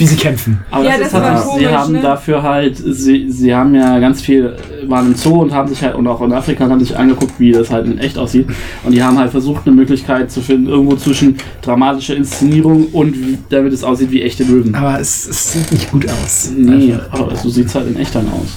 [0.00, 0.58] Wie sie kämpfen.
[0.70, 2.00] Aber Ja, das, das ist halt, war sie komisch, haben ne?
[2.00, 5.94] dafür halt, sie, sie haben ja ganz viel, waren im Zoo und haben sich halt,
[5.94, 8.46] und auch in Afrika haben sich angeguckt, wie das halt in echt aussieht.
[8.82, 13.36] Und die haben halt versucht, eine Möglichkeit zu finden, irgendwo zwischen dramatischer Inszenierung und wie,
[13.50, 14.74] damit es aussieht wie echte Löwen.
[14.74, 16.50] Aber es, es sieht nicht gut aus.
[16.56, 18.56] Nee, aber so sieht es halt in echt dann aus.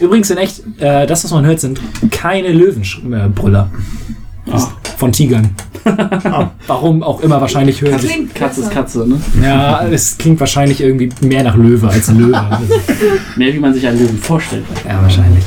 [0.00, 1.78] Übrigens in echt, äh, das, was man hört, sind
[2.10, 3.70] keine Löwenbrüller.
[4.50, 4.68] Ah.
[5.04, 5.50] Von Tigern.
[6.66, 7.90] Warum auch immer, wahrscheinlich sich.
[7.90, 8.70] Klingt Katze ist.
[8.70, 9.20] Katze, ne?
[9.42, 12.40] Ja, es klingt wahrscheinlich irgendwie mehr nach Löwe als Löwe.
[12.40, 12.74] Also,
[13.36, 14.64] Mehr wie man sich einen Löwen vorstellt.
[14.88, 15.44] ja, wahrscheinlich.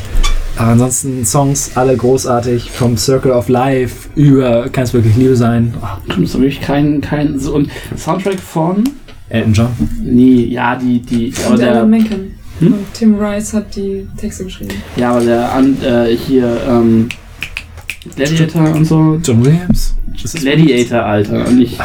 [0.58, 5.74] Aber ansonsten Songs alle großartig, vom Circle of Life über Kann es wirklich Liebe sein.
[5.82, 8.84] Oh, Das ist wirklich kein, kein, so, und Soundtrack von,
[9.30, 9.70] Elton John.
[10.04, 12.36] nee, ja, die, die, aber Und der, Alan Menken.
[12.60, 12.76] Hm?
[12.94, 14.76] Tim Rice hat die Texte geschrieben.
[14.98, 17.10] ja, aber der, an, äh, hier, ähm,
[18.16, 19.20] Gladiator und so.
[19.24, 19.96] John Williams?
[20.34, 21.46] Gladiator, Alter.
[21.48, 21.78] Und nicht.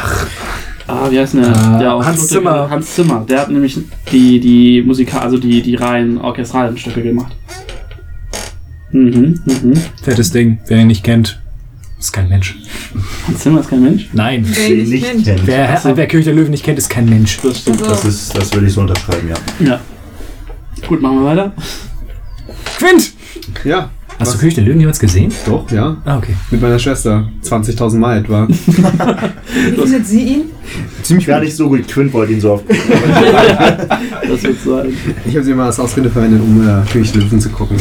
[0.87, 1.51] Ah, wie heißt denn der?
[1.51, 2.51] Äh, der aus Hans der Zimmer.
[2.51, 3.25] Karibik- Hans Zimmer.
[3.29, 3.79] Der hat nämlich
[4.11, 7.33] die, die Musika, also die, die reinen orchestralen Stücke gemacht.
[8.91, 9.73] Mhm, mhm.
[10.01, 10.59] Fettes Ding.
[10.67, 11.41] Wer ihn nicht kennt,
[11.99, 12.55] ist kein Mensch.
[13.27, 14.09] Hans Zimmer ist kein Mensch.
[14.13, 14.45] Nein.
[14.47, 15.23] Wer ihn nicht kennt.
[15.25, 15.47] kennt.
[15.47, 17.39] Wer, wer König der Löwen nicht kennt, ist kein Mensch.
[17.41, 17.81] Das stimmt.
[17.81, 19.65] Also, Das ist, das würde ich so unterschreiben, ja.
[19.65, 19.79] Ja.
[20.87, 21.53] Gut, machen wir weiter.
[22.77, 23.13] Quint!
[23.63, 23.89] Ja,
[24.19, 24.31] Hast Was?
[24.33, 25.31] du König der Löwen jemals gesehen?
[25.45, 25.97] doch, ja.
[26.05, 26.35] Ah, okay.
[26.51, 27.27] Mit meiner Schwester.
[27.43, 28.47] 20.000 Mal etwa.
[29.67, 30.41] Wie findet sie ihn?
[31.03, 31.87] Ziemlich Gar nicht so gut.
[31.87, 32.65] Quint wollte ihn so oft.
[34.27, 34.93] Das wird sein.
[35.27, 37.75] Ich habe sie immer als Ausrede verwendet, um äh, König der Löwen zu gucken.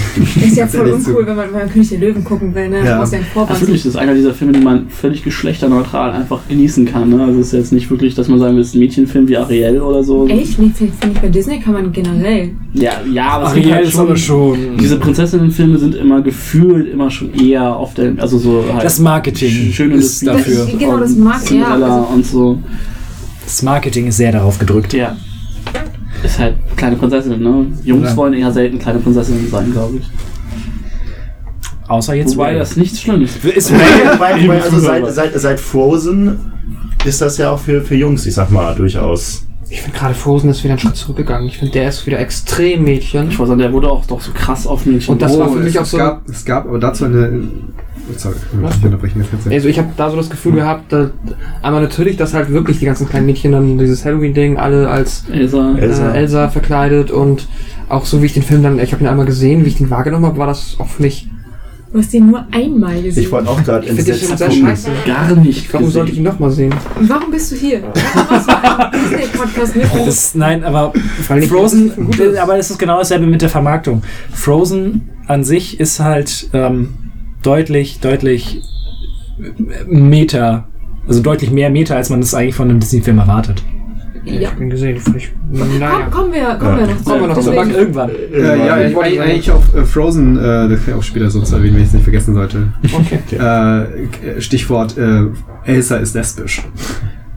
[0.45, 2.79] Ist ja voll uncool, wenn man, wenn man König der Löwen gucken will, ne?
[2.81, 2.85] Ja.
[2.85, 2.99] Ja.
[2.99, 6.41] Muss ja Vorband ist wirklich das ist einer dieser Filme, die man völlig geschlechterneutral einfach
[6.49, 7.11] genießen kann.
[7.11, 7.23] Ne?
[7.23, 9.37] Also es ist jetzt nicht wirklich, dass man sagen will, es ist ein Mädchenfilm wie
[9.37, 10.27] Ariel oder so.
[10.29, 10.59] Echt?
[10.59, 12.51] Nee, finde find ich bei Disney kann man generell.
[12.75, 14.59] Ja, ja, aber Ariel halt ist schon, aber schon.
[14.79, 19.73] Diese Prinzessinnenfilme sind immer gefühlt immer schon eher auf der, also so halt Das Marketing
[19.73, 20.67] schöne ist dafür.
[20.67, 22.59] Das- genau, das mag- ja, also- und so.
[23.45, 24.93] Das Marketing ist sehr darauf gedrückt.
[24.93, 25.17] Ja.
[26.23, 27.67] Ist halt kleine Prinzessinnen, ne?
[27.85, 28.17] Jungs Ja.
[28.17, 30.05] wollen eher selten kleine Prinzessinnen sein, glaube ich.
[31.89, 32.59] Außer jetzt Wobei Ray.
[32.59, 33.73] das nichts Schlimmes ist.
[34.21, 36.39] also seit, seit, seit Frozen
[37.05, 39.47] ist das ja auch für, für Jungs, ich sag mal, durchaus.
[39.69, 41.49] Ich finde gerade Frozen ist wieder einen Schritt zurückgegangen.
[41.49, 43.29] Ich finde, der ist wieder extrem Mädchen.
[43.31, 45.13] Ich weiß nicht, der wurde auch doch so krass auf Mädchen.
[45.15, 47.43] Und das war für es, mich auch es so- Gab, es gab aber dazu eine.
[48.17, 49.25] Sorry, ich unterbrechen.
[49.33, 51.11] jetzt Also ich habe da so das Gefühl gehabt, dass
[51.63, 55.71] einmal natürlich, dass halt wirklich die ganzen kleinen Mädchen dann dieses Halloween-Ding alle als Elsa.
[55.77, 55.79] Elsa.
[55.79, 56.13] Elsa.
[56.13, 57.49] Äh, Elsa verkleidet und
[57.89, 59.91] auch so wie ich den Film dann, ich habe ihn einmal gesehen, wie ich den
[59.91, 61.29] wahrgenommen habe, war das auch für mich.
[61.93, 63.23] Du hast den nur einmal gesehen.
[63.25, 64.51] Ich wollte auch gerade sehr gucken.
[64.51, 64.89] scheiße.
[65.07, 65.71] Gar nicht.
[65.75, 66.73] Warum sollte ich ihn nochmal sehen?
[66.99, 67.83] Und warum bist du hier?
[68.15, 70.07] Warum machst du einen Disney-Podcast mit?
[70.07, 70.95] Das, nein, aber
[71.49, 71.93] Frozen,
[72.41, 74.03] aber es ist genau dasselbe mit der Vermarktung.
[74.33, 76.95] Frozen an sich ist halt ähm,
[77.43, 78.63] deutlich, deutlich
[79.87, 80.69] Meter,
[81.07, 83.63] also deutlich mehr Meter, als man das eigentlich von einem Disney-Film erwartet.
[84.25, 84.51] Ich Ja.
[84.53, 85.33] habe ihn gesehen, finde ich.
[85.59, 86.07] Komm, Naja.
[86.11, 87.05] kommen wir, kommen wir noch zu.
[87.05, 87.51] Kommen wir noch zu.
[87.51, 88.11] Deswegen- Irgendwann.
[88.11, 91.41] Äh, ja, ich wollte eigentlich auf äh, Frozen, äh, das kann ich auch später so
[91.43, 92.73] zu erwähnen, wenn ich es nicht vergessen sollte.
[92.85, 93.19] Okay.
[94.37, 95.25] Äh, Stichwort äh,
[95.65, 96.63] Elsa ist lesbisch.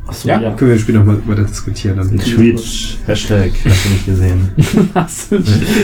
[0.07, 0.39] Achso, Ja.
[0.39, 0.51] ja.
[0.51, 1.97] Können wir später nochmal weiter diskutieren.
[1.97, 2.17] Dann.
[2.19, 2.59] Tweet,
[3.07, 4.49] Hashtag, hast du nicht gesehen.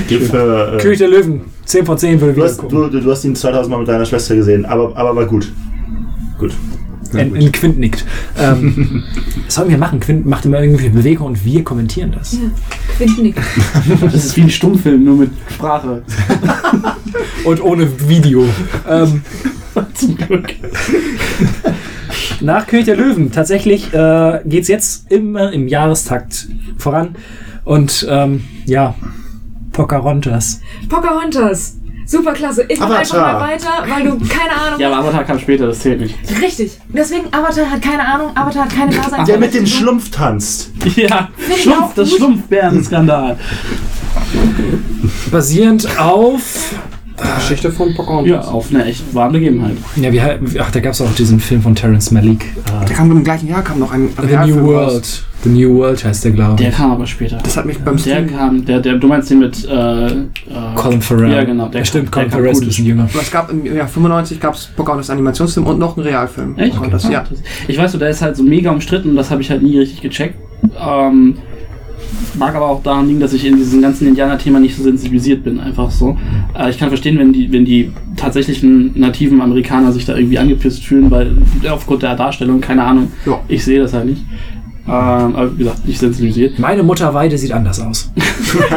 [0.08, 3.02] Gibt für, äh, König der Löwen, 10 von 10 würde du, ich hast, du, du,
[3.02, 5.52] du hast ihn 2000 Mal mit deiner Schwester gesehen, aber, aber war gut.
[6.38, 6.54] Gut.
[7.14, 8.06] Na in, in Quint nickt.
[8.40, 9.04] Ähm,
[9.46, 10.00] was sollen wir machen?
[10.00, 12.34] Quint macht immer irgendwie Bewegung und wir kommentieren das.
[12.34, 12.40] Ja,
[12.98, 13.40] Quint nickt.
[14.02, 16.04] Das ist wie ein Stummfilm, nur mit Sprache.
[17.44, 18.46] Und ohne Video.
[18.90, 19.22] ähm,
[19.94, 20.56] Zum Glück.
[22.42, 23.32] nach König der Löwen.
[23.32, 27.16] Tatsächlich äh, geht es jetzt immer im Jahrestakt voran.
[27.64, 28.96] Und ähm, ja,
[29.72, 30.62] Pocahontas.
[30.90, 31.78] Pocahontas.
[32.06, 32.66] Super klasse.
[32.68, 35.80] Ich mach einfach mal weiter, weil du keine Ahnung Ja, aber Avatar kam später, das
[35.80, 36.16] zählt nicht.
[36.42, 36.78] Richtig.
[36.90, 39.26] Deswegen, Avatar hat keine Ahnung, Avatar hat keine Dasein.
[39.26, 40.72] Der mit dem Schlumpf tanzt.
[40.98, 42.12] Ja, Schlumpf, das.
[42.12, 43.38] Schlumpfbären-Skandal.
[45.32, 46.74] Basierend auf.
[47.36, 48.30] Geschichte von Pocahontas.
[48.46, 49.76] Ja, auf eine echt wahre Begebenheit.
[49.96, 50.20] Ja, wie,
[50.60, 52.44] ach, da gab es auch diesen Film von Terrence Malick.
[52.84, 54.92] Äh, Der kam im gleichen Jahr, kam noch ein The New Realfilm raus.
[54.94, 55.24] World.
[55.44, 56.76] The New World heißt der, glaube Der ich.
[56.76, 57.38] kam aber später.
[57.44, 60.12] Das hat mich beim Der Stream kam, der, der, du meinst den mit, äh, äh,
[60.76, 61.32] Colin Farrell.
[61.32, 63.08] Ja, genau, der Der stimmt, kam- Colin der Farrell ist ein bisschen jünger.
[63.12, 66.58] Aber Es gab im Jahr 95 gab es Pocahontas Animationsfilm und noch einen Realfilm.
[66.60, 66.74] Echt?
[66.76, 67.24] Pocahontas, ja.
[67.68, 69.80] Ich weiß, so, der ist halt so mega umstritten und das habe ich halt nie
[69.80, 70.36] richtig gecheckt.
[70.80, 71.38] Ähm,
[72.38, 75.60] mag aber auch daran liegen, dass ich in diesem ganzen Indianer-Thema nicht so sensibilisiert bin,
[75.60, 76.18] einfach so.
[76.58, 80.84] Äh, ich kann verstehen, wenn die, wenn die tatsächlichen nativen Amerikaner sich da irgendwie angepisst
[80.86, 81.36] fühlen, weil
[81.70, 83.40] aufgrund der Darstellung, keine Ahnung, Ja.
[83.48, 84.22] ich sehe das halt nicht.
[84.88, 84.92] Ähm,
[85.36, 86.58] aber wie gesagt, nicht sensibilisiert.
[86.58, 88.12] Meine Mutterweide sieht anders aus.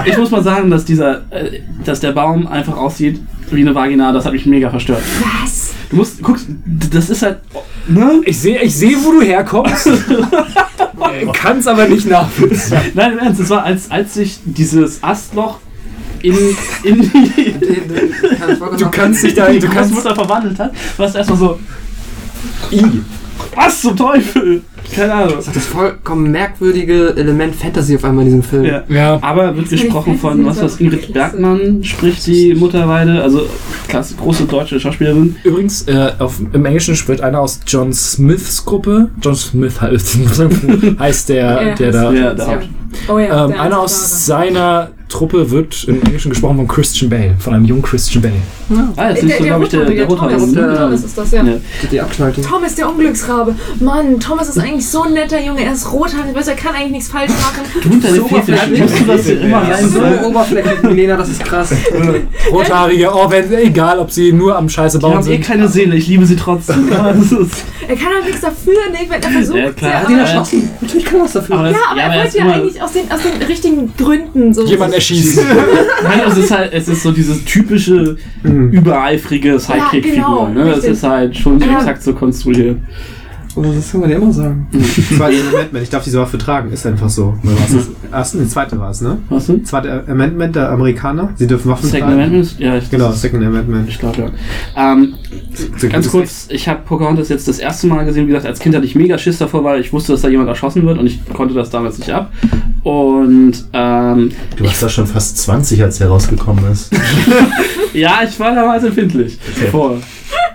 [0.07, 4.13] Ich muss mal sagen, dass dieser, äh, dass der Baum einfach aussieht wie eine Vagina,
[4.13, 5.01] das hat mich mega verstört.
[5.43, 5.64] Was?
[5.95, 6.47] Du musst, guckst,
[6.91, 7.39] das ist halt,
[7.87, 8.21] ne?
[8.25, 9.89] Ich sehe, ich sehe, wo du herkommst.
[11.33, 12.81] Kann es aber nicht nachvollziehen.
[12.95, 15.61] Nein, im Ernst, es war, als, als sich dieses Astloch
[16.21, 16.37] in,
[16.83, 17.65] in die,
[18.77, 19.95] Du kannst dich da, die du kannst.
[19.95, 21.61] Großmutter verwandelt hat, war es erstmal so,
[22.73, 22.83] I.
[23.55, 24.63] Was zum Teufel?
[24.95, 25.35] Keine Ahnung.
[25.53, 28.65] Das vollkommen merkwürdige Element Fantasy auf einmal in diesem Film.
[28.65, 28.83] Ja.
[28.89, 31.13] Ja, Aber wird Das gesprochen von, was das was Ingrid.
[31.13, 33.43] Bergmann spricht die Mutterweide, also
[33.89, 35.37] klasse, große deutsche Schauspielerin.
[35.43, 39.11] übrigens, äh, auf, im Englischen spricht einer aus John Smiths Gruppe.
[39.23, 40.19] John Smith heißt,
[40.99, 42.13] heißt der, Ja, der da.
[42.13, 42.69] Ja, der Haupt.
[43.09, 43.45] Oh ja.
[43.45, 47.65] Ähm, der einer aus seiner Truppe wird im Englischen gesprochen von Christian Bale, von einem
[47.67, 48.35] jungen Christian Bale.
[48.97, 50.39] Ah, das Der, ist so, der glaube ich, der, Rothaarige, der Rothaarige.
[50.39, 51.43] Thomas, der- Thomas ist das, ja.
[51.45, 51.53] Ja.
[51.93, 52.45] Die Abschneitung.
[52.45, 53.55] Thomas, der Unglücksrabe.
[53.81, 55.65] Mann, Thomas ist eigentlich so ein netter Junge.
[55.65, 57.63] Er ist rothaarig, weißt du, er kann eigentlich nichts falsch machen.
[57.83, 61.45] Du und deine Fetische, musst du das hier immer rein So oberflächlich, Milena, das ist
[61.45, 61.71] krass.
[62.51, 65.45] Rothaarige, oh, wenn, egal, ob sie nur am Scheiße Die bauen haben eh sind.
[65.45, 66.89] keine Seele, ich liebe sie trotzdem.
[66.91, 67.09] Ja,
[67.89, 69.59] Er kann halt nichts dafür, wenn er versucht.
[69.59, 69.91] Ja, klar.
[69.93, 70.71] ja, Hat Den aber, erschossen.
[70.81, 71.57] Natürlich kann er was dafür.
[71.57, 74.65] ja, aber ja, er er wollte ja eigentlich aus den, aus den richtigen Gründen so.
[74.65, 75.45] Jemand erschießen.
[76.03, 80.13] Nein, es ist halt, es ist so dieses typische, übereifrige Sidekick-Figur.
[80.15, 80.63] genau, ne?
[80.71, 80.91] Es richtig.
[80.93, 81.79] ist halt schon Ja.
[81.79, 82.79] exakt so konstruiert.
[83.57, 84.67] Oder das kann man ja immer sagen.
[85.17, 87.37] Zweite Amendment, ich darf diese Waffe tragen, ist einfach so.
[87.43, 88.13] Oder was ist das?
[88.13, 89.19] Erste, die zweite war es, ne?
[89.29, 89.65] Was denn?
[89.65, 92.21] Zweite Amendment der Amerikaner, sie dürfen Waffen Second tragen.
[92.21, 92.59] Amendment?
[92.59, 93.89] Ja, ich, Genau, Second Amendment.
[93.89, 94.33] Ich glaube,
[94.77, 94.95] ja.
[94.95, 95.15] Ähm,
[95.91, 98.25] ganz kurz, ich habe Pocahontas jetzt das erste Mal gesehen.
[98.27, 100.49] Wie gesagt, als Kind hatte ich mega Schiss davor, weil ich wusste, dass da jemand
[100.49, 102.33] erschossen wird und ich konnte das damals nicht ab.
[102.83, 106.93] Und ähm, Du warst da schon fast 20, als der rausgekommen ist.
[107.95, 109.39] ja, ich war damals empfindlich.
[109.57, 109.69] Okay.
[109.71, 109.99] Vor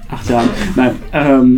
[0.10, 0.50] acht Jahren.
[0.76, 0.92] Nein.
[1.14, 1.58] Ähm,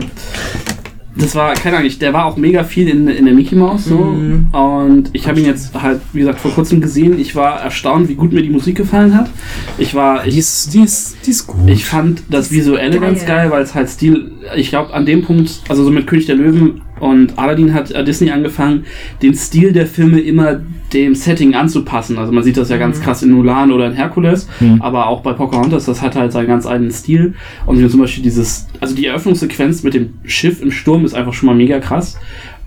[1.15, 3.85] das war, keine Ahnung, ich- der war auch mega viel in, in der Mickey Mouse
[3.85, 3.97] so.
[3.97, 4.47] Mhm.
[4.53, 7.19] Und ich habe ihn jetzt halt, wie gesagt, vor kurzem gesehen.
[7.19, 9.29] Ich war erstaunt, wie gut mir die Musik gefallen hat.
[9.77, 11.69] Ich war, Die ich, ist, die ist, die ist gut.
[11.69, 13.09] ich fand das Visuelle Geil.
[13.09, 16.25] ganz geil, weil es halt Stil, ich glaube, an dem Punkt, also so mit König
[16.27, 18.85] der Löwen und Aladdin hat äh, Disney angefangen,
[19.21, 20.61] den Stil der Filme immer
[20.93, 22.17] dem Setting anzupassen.
[22.17, 24.81] Also man sieht das ja ganz krass in Mulan oder in Hercules, Mhm.
[24.81, 27.33] aber auch bei Pocahontas, das hat halt seinen ganz eigenen Stil.
[27.65, 31.47] Und zum Beispiel dieses, also die Eröffnungssequenz mit dem Schiff im Sturm ist einfach schon
[31.47, 32.17] mal mega krass.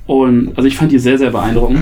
[0.07, 1.81] Und also ich fand die sehr, sehr beeindruckend.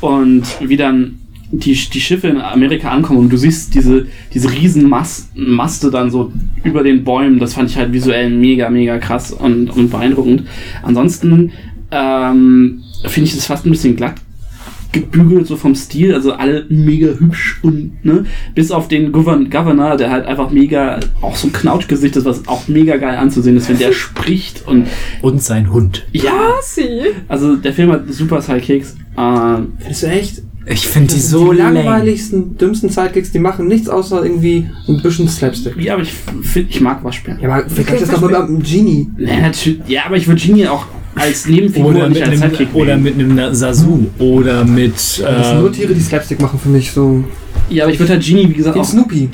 [0.00, 1.18] Und wie dann
[1.50, 6.10] die, die Schiffe in Amerika ankommen und du siehst diese, diese riesen Mas Maste dann
[6.10, 6.32] so
[6.64, 10.44] über den Bäumen, das fand ich halt visuell mega, mega krass und, und beeindruckend.
[10.82, 11.52] Ansonsten
[11.94, 14.16] ähm, finde ich es fast ein bisschen glatt
[14.92, 19.96] gebügelt, so vom Stil, also alle mega hübsch und, ne, bis auf den Govern Governor,
[19.96, 23.68] der halt einfach mega, auch so ein Knautschgesicht ist, was auch mega geil anzusehen ist,
[23.68, 24.86] wenn der spricht und,
[25.20, 26.06] Und sein Hund.
[26.12, 26.86] ja, Sie.
[27.26, 30.42] also der Film hat super Sidekicks, ähm, Findest du echt?
[30.66, 31.82] Ich finde die Das so die lame.
[31.82, 35.76] langweiligsten, dümmsten Sidekicks, die machen nichts außer irgendwie ein bisschen Slapstick.
[35.76, 36.12] ja, aber ich
[36.42, 37.40] finde, ich mag Waschbären.
[37.40, 39.08] Ja, aber vergleich das doch mit einem Genie.
[39.18, 42.68] Ja, natürlich- ja, aber ich würde Genie auch als Nebenfigur Oder nicht mit, als einem,
[42.74, 44.06] oder mit einem Sasu.
[44.18, 44.94] Oder mit.
[44.94, 45.16] Das
[45.48, 46.90] sind nur Äh, Tiere, die Slapstick machen für mich.
[46.90, 47.24] So.
[47.70, 49.28] Ja, aber ich würde halt Genie, wie gesagt, Den auch, Snoopy.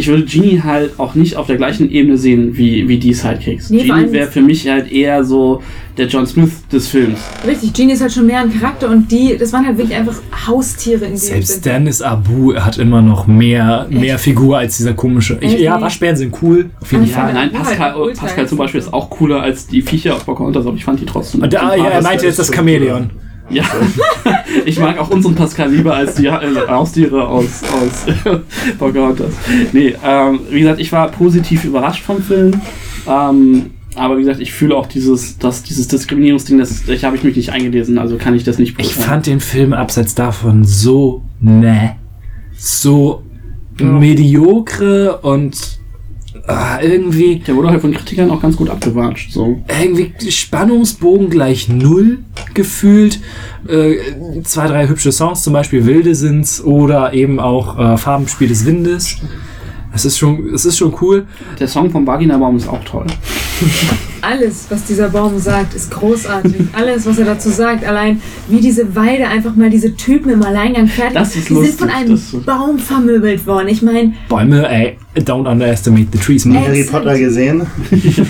[0.00, 3.68] Ich würde Genie halt auch nicht auf der gleichen Ebene sehen wie, wie die Sidekicks.
[3.68, 5.62] Nee, Genie wäre für mich halt eher so
[5.98, 7.18] der John Smith des Films.
[7.46, 10.16] Richtig, Genie ist halt schon mehr ein Charakter und die, das waren halt wirklich einfach
[10.46, 11.66] Haustiere in dem selbst.
[11.66, 15.36] Dennis Abu hat immer noch mehr, mehr Figur als dieser komische.
[15.42, 15.60] Ich, Echt?
[15.60, 16.70] ja, Waschbären sind cool.
[16.80, 17.34] Auf jeden Ich Fall.
[17.34, 20.64] Nein, Pascal, halt ultra Pascal zum Beispiel ist auch cooler als die Viecher auf Pocahontas,
[20.66, 21.42] aber ich fand die trotzdem.
[21.42, 23.10] Und da, ja, er meinte jetzt das Chamäleon.
[23.50, 23.64] Ja,
[24.64, 28.06] ich mag auch unseren Pascal lieber als die äh, Haustiere aus, aus
[28.78, 29.32] Pocahontas.
[29.72, 32.52] Nee, ähm, wie gesagt, ich war positiv überrascht vom Film.
[33.08, 37.24] Ähm, aber wie gesagt, ich fühle auch dieses, das, dieses Diskriminierungsding, das, ich habe ich
[37.24, 39.08] mich nicht eingelesen, also kann ich das nicht Ich beurteilen.
[39.08, 41.96] fand den Film abseits davon so ne,
[42.56, 43.22] so
[43.78, 45.79] mediokre und
[46.50, 49.32] ah, irgendwie Der wurde halt von Kritikern auch ganz gut abgewatscht.
[49.32, 49.62] So.
[49.80, 52.18] irgendwie Spannungsbogen gleich null
[52.54, 53.20] gefühlt.
[53.68, 53.96] Äh,
[54.44, 59.18] zwei, drei hübsche Songs, zum Beispiel Wilde sind's oder eben auch äh, Farbenspiel des Windes.
[59.92, 61.26] Es ist schon, es ist schon cool.
[61.58, 63.06] Der Song vom Vagina-Baum ist auch toll.
[64.22, 66.54] Alles, was dieser Baum sagt, ist großartig.
[66.72, 70.86] Alles, was er dazu sagt, allein wie diese Weide einfach mal diese Typen im Alleingang
[70.88, 71.14] fertig.
[71.14, 73.68] Das ist die lustig, sind von einem das ist- Baum vermöbelt worden.
[73.68, 76.44] Ich meine, Bäume, ey, don't underestimate the trees.
[76.44, 76.58] man.
[76.62, 77.04] Harry Exakt.
[77.04, 77.66] Potter gesehen?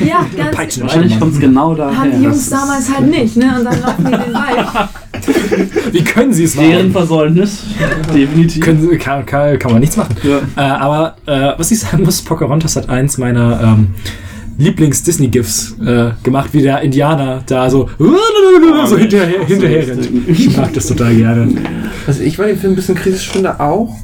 [0.07, 0.83] ja, ganz Peitschen.
[0.85, 1.99] Wahrscheinlich kommt es genau daher.
[1.99, 3.55] haben die Jungs damals halt nicht, ne?
[3.59, 4.89] Und dann laufen die den Wald.
[5.93, 6.93] Wie können sie es Deren machen?
[6.93, 7.63] Versäumnis.
[8.15, 8.65] Definitiv.
[8.65, 10.15] Können, sie- kann, kann, kann man nichts machen.
[10.23, 10.39] Ja.
[10.57, 13.89] Äh, aber äh, was ich sagen muss, Pocahontas hat eins meiner ähm,
[14.61, 17.89] Lieblings-Disney-GIFs äh, gemacht, wie der Indianer da so,
[18.87, 20.09] so hinterher, hinterher rennt.
[20.29, 21.49] Ich mag das total gerne.
[22.07, 23.95] Also ich war den Film ein bisschen kritisch finde auch.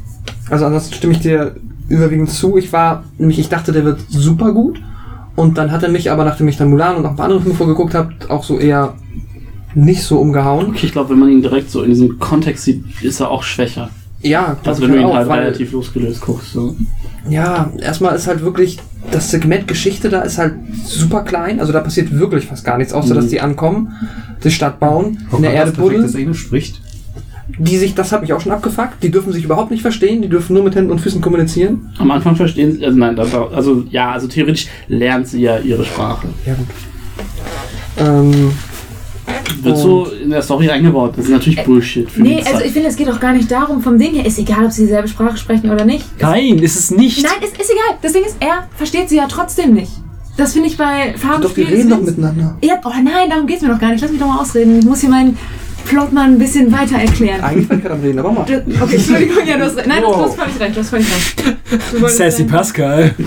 [0.50, 1.56] Also ansonsten stimme ich dir
[1.88, 2.56] überwiegend zu.
[2.56, 4.80] Ich war, nämlich ich dachte, der wird super gut.
[5.34, 7.42] Und dann hat er mich aber, nachdem ich dann Mulan und noch ein paar andere
[7.42, 8.94] Filme vorgeguckt habe, auch so eher
[9.74, 10.68] nicht so umgehauen.
[10.70, 13.42] Okay, ich glaube, wenn man ihn direkt so in diesem Kontext sieht, ist er auch
[13.42, 13.90] schwächer.
[14.22, 16.52] Ja, Also ich wenn du ihn auch, halt relativ losgelöst guckst.
[16.52, 16.74] So.
[17.28, 18.78] Ja, erstmal ist halt wirklich,
[19.10, 21.60] das Segment Geschichte da ist halt super klein.
[21.60, 23.18] Also da passiert wirklich fast gar nichts, außer Mhm.
[23.18, 23.92] dass die ankommen,
[24.42, 26.14] die Stadt bauen, in der Erde das buddeln.
[26.14, 26.80] Englisch spricht.
[27.58, 30.28] Die sich, das habe ich auch schon abgefuckt, die dürfen sich überhaupt nicht verstehen, die
[30.28, 31.92] dürfen nur mit Händen und Füßen kommunizieren.
[31.98, 35.58] Am Anfang verstehen sie, also nein, das, war- also ja, also theoretisch lernt sie ja
[35.58, 36.26] ihre Sprache.
[36.44, 36.66] Ja, gut.
[37.98, 38.50] Ähm,
[39.62, 41.14] wird so in der Story eingebaut.
[41.16, 42.10] Das ist natürlich Bullshit.
[42.10, 44.38] Für Nee, also ich finde, es geht auch gar nicht darum, vom Ding her, ist
[44.38, 46.04] egal, ob sie dieselbe Sprache sprechen oder nicht.
[46.16, 47.22] Es- Nein, ist es nicht.
[47.22, 47.98] Nein, es ist egal.
[48.02, 49.90] Das Ding ist, er versteht sie ja trotzdem nicht.
[50.36, 51.42] Das finde ich bei Farben.
[51.42, 52.58] Doch, die reden doch miteinander.
[52.62, 54.02] Ja, oh nein, darum geht's mir doch gar nicht.
[54.02, 54.78] Lass mich doch mal ausreden.
[54.78, 55.36] Ich muss hier meinen
[55.86, 57.40] Plot mal ein bisschen weiter erklären.
[57.40, 58.42] Eigentlich war ich gerade am Reden, aber mach.
[58.42, 58.62] Okay,
[58.96, 59.86] Entschuldigung, ja, du hast recht.
[59.86, 61.06] Nein, du hast- du hast völlig recht, du hast völlig
[62.02, 62.16] recht.
[62.16, 63.14] Sassy Pascal.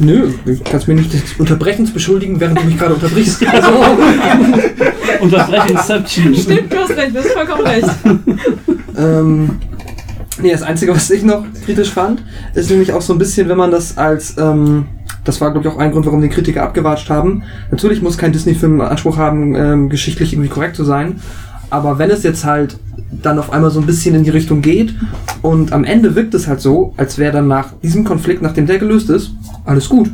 [0.00, 3.46] Nö, du kannst mir nicht des Unterbrechens beschuldigen, während du mich gerade unterbrichst.
[3.46, 3.68] Also,
[5.20, 6.34] Unterbrechungsception.
[6.36, 7.88] Stimmt, du hast recht, du hast vollkommen recht.
[8.96, 9.58] ähm,
[10.40, 12.22] nee, das Einzige, was ich noch kritisch fand,
[12.54, 14.86] ist nämlich auch so ein bisschen, wenn man das als, ähm,
[15.24, 17.42] das war, glaube ich, auch ein Grund, warum die Kritiker abgewatscht haben.
[17.70, 21.20] Natürlich muss kein Disney-Film Anspruch haben, ähm, geschichtlich irgendwie korrekt zu sein.
[21.68, 22.78] Aber wenn es jetzt halt
[23.10, 24.94] dann auf einmal so ein bisschen in die Richtung geht
[25.42, 28.78] und am Ende wirkt es halt so, als wäre dann nach diesem Konflikt, nachdem der
[28.78, 29.32] gelöst ist,
[29.64, 30.10] alles gut.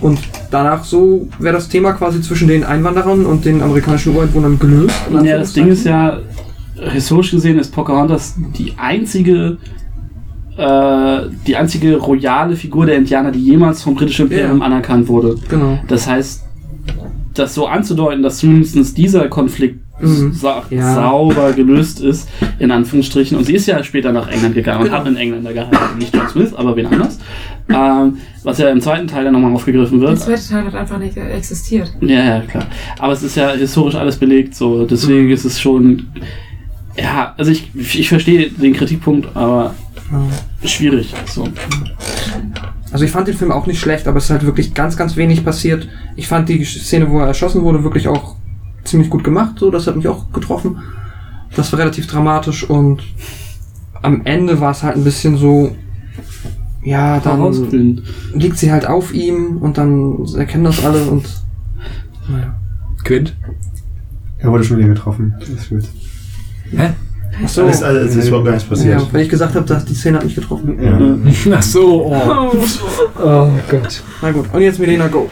[0.00, 0.18] Und
[0.50, 4.94] danach so wäre das Thema quasi zwischen den Einwanderern und den amerikanischen Ureinwohnern gelöst.
[5.22, 6.18] Ja, das Ding ist ja,
[6.74, 9.58] historisch gesehen ist Pocahontas die einzige,
[10.56, 14.64] äh, die einzige royale Figur der Indianer, die jemals vom britischen Imperium Ja.
[14.64, 15.36] anerkannt wurde.
[15.48, 15.78] Genau.
[15.88, 16.42] Das heißt,
[17.34, 20.32] das so anzudeuten, dass zumindest dieser Konflikt Mhm.
[20.32, 20.94] sa Ja.
[20.94, 23.36] sauber gelöst ist, in Anführungsstrichen.
[23.38, 24.98] Und sie ist ja später nach England gegangen und Genau.
[24.98, 25.98] hat einen Engländer geheiratet.
[25.98, 27.18] Nicht John Smith, aber wen anders.
[27.68, 30.20] Ähm, was ja im zweiten Teil dann nochmal aufgegriffen Der wird.
[30.20, 31.92] zweite Teil hat einfach nicht existiert.
[32.00, 32.66] Ja, ja, klar.
[32.98, 34.84] Aber es ist ja historisch alles belegt, so.
[34.86, 35.32] Deswegen Mhm.
[35.32, 36.06] ist es schon.
[36.96, 39.74] Ja, also ich, ich verstehe den Kritikpunkt, aber
[40.64, 41.14] schwierig.
[41.26, 41.46] So.
[42.92, 45.16] Also ich fand den Film auch nicht schlecht, aber es ist halt wirklich ganz, ganz
[45.16, 45.86] wenig passiert.
[46.16, 48.34] Ich fand die Szene, wo er erschossen wurde, wirklich auch
[48.90, 49.58] ziemlich gut gemacht.
[49.58, 50.78] So, das hat mich auch getroffen.
[51.56, 53.02] Das war relativ dramatisch und
[54.02, 55.74] am Ende war es halt ein bisschen so,
[56.82, 58.02] ja, dann
[58.34, 61.24] liegt sie halt auf ihm und dann erkennen das alle und
[62.28, 62.54] naja.
[63.04, 63.34] Quint.
[64.38, 65.34] Er wurde schon wieder getroffen.
[65.38, 65.84] Das ist gut.
[66.70, 66.90] Hä?
[67.44, 67.66] Ach so.
[67.66, 69.00] Das ist, also, es ist überhaupt gar nichts passiert.
[69.00, 70.78] Ja, wenn ich gesagt habe, dass die Szene hat mich getroffen.
[70.82, 71.56] Ja.
[71.56, 72.52] Ach so, oh.
[73.22, 74.02] Oh Gott.
[74.22, 75.28] Na gut, und jetzt Milena Go.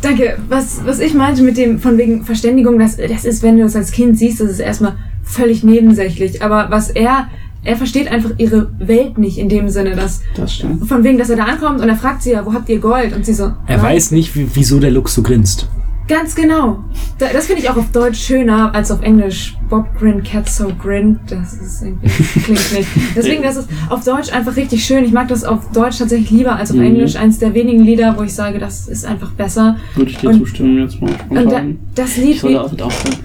[0.00, 0.36] Danke.
[0.48, 3.76] Was, was ich meinte mit dem von wegen Verständigung, das, das ist, wenn du das
[3.76, 6.42] als Kind siehst, das ist erstmal völlig nebensächlich.
[6.42, 7.28] Aber was er,
[7.64, 10.86] er versteht einfach ihre Welt nicht in dem Sinne, dass Das stimmt.
[10.86, 13.14] von wegen, dass er da ankommt und er fragt sie ja, wo habt ihr Gold?
[13.14, 15.68] Und sie so, Er "Nein." weiß nicht, wie, wieso der Lux so grinst.
[16.12, 16.84] Ganz genau.
[17.18, 19.56] Da, das finde ich auch auf Deutsch schöner als auf Englisch.
[19.70, 21.18] Bob Grin, Cat So Grin.
[21.26, 22.06] Das ist irgendwie,
[22.42, 22.88] klingt nicht.
[23.16, 25.04] Deswegen, das ist auf Deutsch einfach richtig schön.
[25.04, 26.82] Ich mag das auf Deutsch tatsächlich lieber als auf Mhm.
[26.84, 27.16] Englisch.
[27.16, 29.78] Eins der wenigen Lieder, wo ich sage, das ist einfach besser.
[29.94, 31.62] Würde ich dir Und- zustimmen jetzt mal Und da,
[31.94, 33.16] das Ich Lied, soll wie, damit aufhören.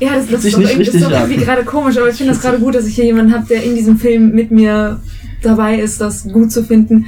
[0.00, 2.42] ja, das, das ist, doch irgendwie, ist doch irgendwie gerade komisch, aber ich finde das
[2.42, 4.98] gerade gut, dass ich hier jemanden habe, der in diesem Film mit mir
[5.42, 7.06] dabei ist, das gut zu finden.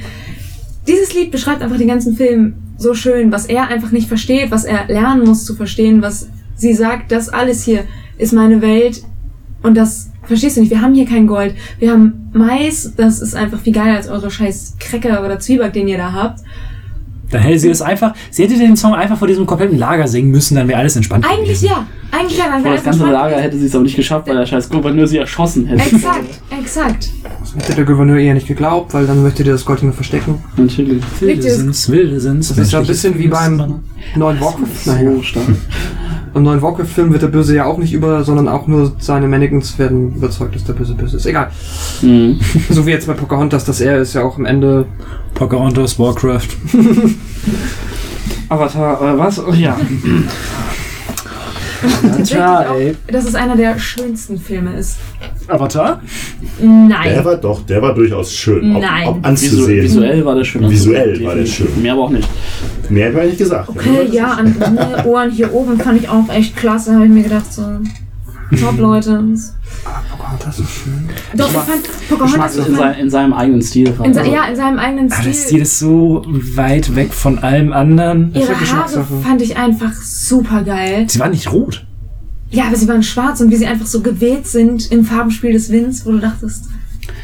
[0.87, 4.65] Dieses Lied beschreibt einfach den ganzen Film so schön, was er einfach nicht versteht, was
[4.65, 7.85] er lernen muss zu verstehen, was sie sagt, das alles hier
[8.17, 9.01] ist meine Welt
[9.63, 10.69] und das verstehst du nicht.
[10.69, 11.55] Wir haben hier kein Gold.
[11.79, 15.87] Wir haben Mais, das ist einfach viel geiler als eure scheiß Cracker oder Zwieback, den
[15.87, 16.41] ihr da habt.
[17.33, 20.29] Dann hätte sie das einfach, sie hätte den Song einfach vor diesem kompletten Lager singen
[20.31, 21.65] müssen, dann wäre alles entspannt Eigentlich gewesen.
[21.65, 21.85] ja.
[22.11, 22.45] Eigentlich ja.
[22.45, 23.43] Dann Vor das alles ganze entspannt Lager gewesen.
[23.43, 25.81] hätte sie es aber nicht geschafft, weil der scheiß Gouverneur sie erschossen hätte.
[25.95, 27.09] Exakt, exakt.
[27.39, 30.43] Das hätte der Gouverneur eher nicht geglaubt, weil dann möchte der das Gold mehr verstecken.
[30.57, 31.03] Natürlich.
[31.19, 32.49] Wilde sind's, wilde sind's.
[32.49, 33.81] Das ist ja ein bisschen wie beim
[34.15, 34.39] neuen.
[34.85, 35.11] Naja.
[35.15, 35.45] So stark.
[36.35, 39.77] Im neuen Warcraft-Film wird der Böse ja auch nicht über, sondern auch nur seine Mannequins
[39.77, 41.25] werden überzeugt, dass der Böse böse ist.
[41.25, 41.51] Egal.
[42.01, 42.39] Mhm.
[42.69, 44.85] So wie jetzt bei Pocahontas, dass er ist ja auch am Ende.
[45.35, 46.47] Pocahontas, Warcraft.
[48.49, 49.39] Avatar, äh, was?
[49.39, 49.77] Oh, ja.
[51.83, 52.95] Tatsächlich Tja, auch, ey.
[53.11, 54.97] dass es einer der schönsten Filme ist.
[55.47, 56.01] Avatar?
[56.59, 57.25] Der Nein.
[57.25, 58.75] war doch, der war durchaus schön.
[58.75, 59.07] Auch, Nein.
[59.07, 59.83] Visu anzusehen.
[59.83, 60.69] visuell war der schön.
[60.69, 61.81] Visuell war der schön.
[61.81, 62.27] Mehr aber auch nicht.
[62.89, 63.69] Mehr habe ich nicht gesagt.
[63.69, 67.23] Okay, ja, an meine Ohren hier oben fand ich auch echt klasse, habe ich mir
[67.23, 67.63] gedacht, so.
[68.59, 69.23] Top, Leute.
[70.11, 71.09] Pocahontas ist schön.
[71.35, 72.55] Doch, ich fand Pocahontas.
[72.57, 73.93] In, sein, in seinem eigenen Stil.
[74.03, 75.61] in, se- ja, in seinem eigenen Aber der Stil Stil.
[75.61, 76.23] ist so
[76.55, 78.33] weit weg von allem anderen.
[78.33, 81.05] Ihre Haare fand ich einfach super geil.
[81.09, 81.85] Sie war nicht rot.
[82.49, 85.71] Ja, aber sie waren schwarz und wie sie einfach so gewählt sind im Farbenspiel des
[85.71, 86.65] Winds, wo du dachtest,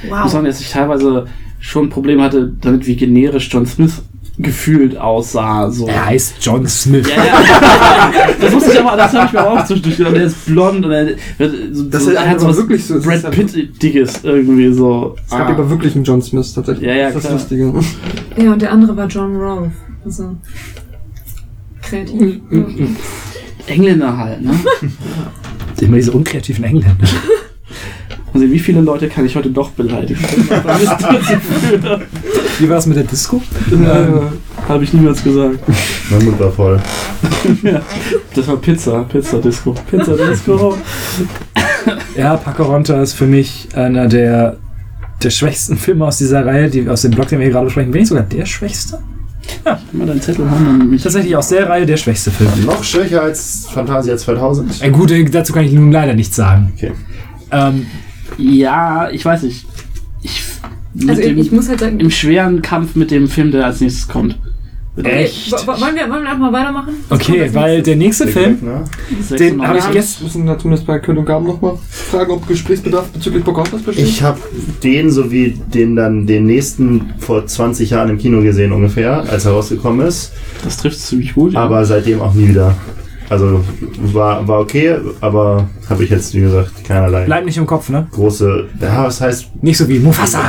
[0.03, 0.31] Ich muss wow.
[0.31, 1.27] sagen, dass ich teilweise
[1.59, 4.01] schon Probleme hatte, damit wie generisch John Smith
[4.41, 5.69] gefühlt aussah.
[5.69, 5.87] So.
[5.87, 7.07] Er heißt John Smith.
[7.09, 8.11] Ja, ja.
[8.41, 10.15] das wusste ich aber, das habe ich mir auch zwischendurch gedacht.
[10.15, 11.07] Der ist blond und er,
[11.73, 15.15] so, Das so, ist er hat aber so was wirklich so- Brad Pitt-Dickes irgendwie so.
[15.25, 15.51] Es gab Ah.
[15.51, 16.87] aber wirklich einen John Smith tatsächlich.
[16.87, 17.73] Ja, ja, das ist das Lustige.
[18.37, 19.71] Ja, und der andere war John Rolfe.
[20.05, 20.35] Also,
[21.81, 22.39] kreativ.
[23.67, 24.51] Engländer halt, ne?
[25.81, 26.95] Immer diese unkreativen Engländer.
[28.33, 30.19] Also wie viele Leute kann ich heute doch beleidigen?
[32.59, 33.41] Wie war es mit der Disco?
[33.71, 35.59] Äh, Habe ich niemals gesagt.
[36.11, 36.79] Mein Mund war voll.
[38.35, 39.73] Das war Pizza, Pizza Disco.
[39.89, 40.77] Pizza Disco.
[42.15, 44.57] Ja, Pocahontas ist für mich einer der,
[45.23, 47.93] der schwächsten Filme aus dieser Reihe, die aus dem Blog, den wir hier gerade besprechen.
[47.93, 48.99] Wenn nicht sogar der schwächste?
[49.91, 51.01] Mal deinen Zettel haben und mich.
[51.01, 52.49] Tatsächlich aus der Reihe der schwächste Film.
[52.65, 54.81] Noch schwächer als Fantasia 2000.
[54.83, 56.71] Äh, gut, dazu kann ich nun leider nichts sagen.
[56.75, 56.91] Okay.
[57.51, 57.87] Ähm,
[58.37, 59.65] Ja, ich weiß nicht.
[60.21, 60.43] Ich.
[61.07, 64.07] Also dem, ich muss halt sagen, Im schweren Kampf mit dem Film, der als nächstes
[64.07, 64.37] kommt.
[65.01, 65.51] echt?
[65.51, 66.93] wo- wo- wollen wir, wollen wir einfach mal weitermachen?
[67.07, 68.83] Was kommt Okay, weil der nächste Film, Ne?
[69.37, 70.23] den habe ich Wir gestern.
[70.25, 74.05] müssen da zumindest bei König und Gaben nochmal fragen, ob Gesprächsbedarf bezüglich Pocahontas besteht.
[74.07, 74.39] Ich habe
[74.83, 79.51] den sowie den dann den nächsten vor 20 Jahren im Kino gesehen ungefähr, als er
[79.51, 80.33] rausgekommen ist.
[80.65, 81.53] Das trifft ziemlich gut.
[81.53, 81.59] ja.
[81.61, 82.75] Aber seitdem auch nie wieder.
[83.29, 83.63] Also
[84.13, 88.07] war, war okay, aber habe ich jetzt, wie gesagt, keinerlei Bleibt nicht im Kopf, ne?
[88.11, 88.67] große.
[88.81, 90.39] Ja, was heißt, Nicht so wie Mufasa.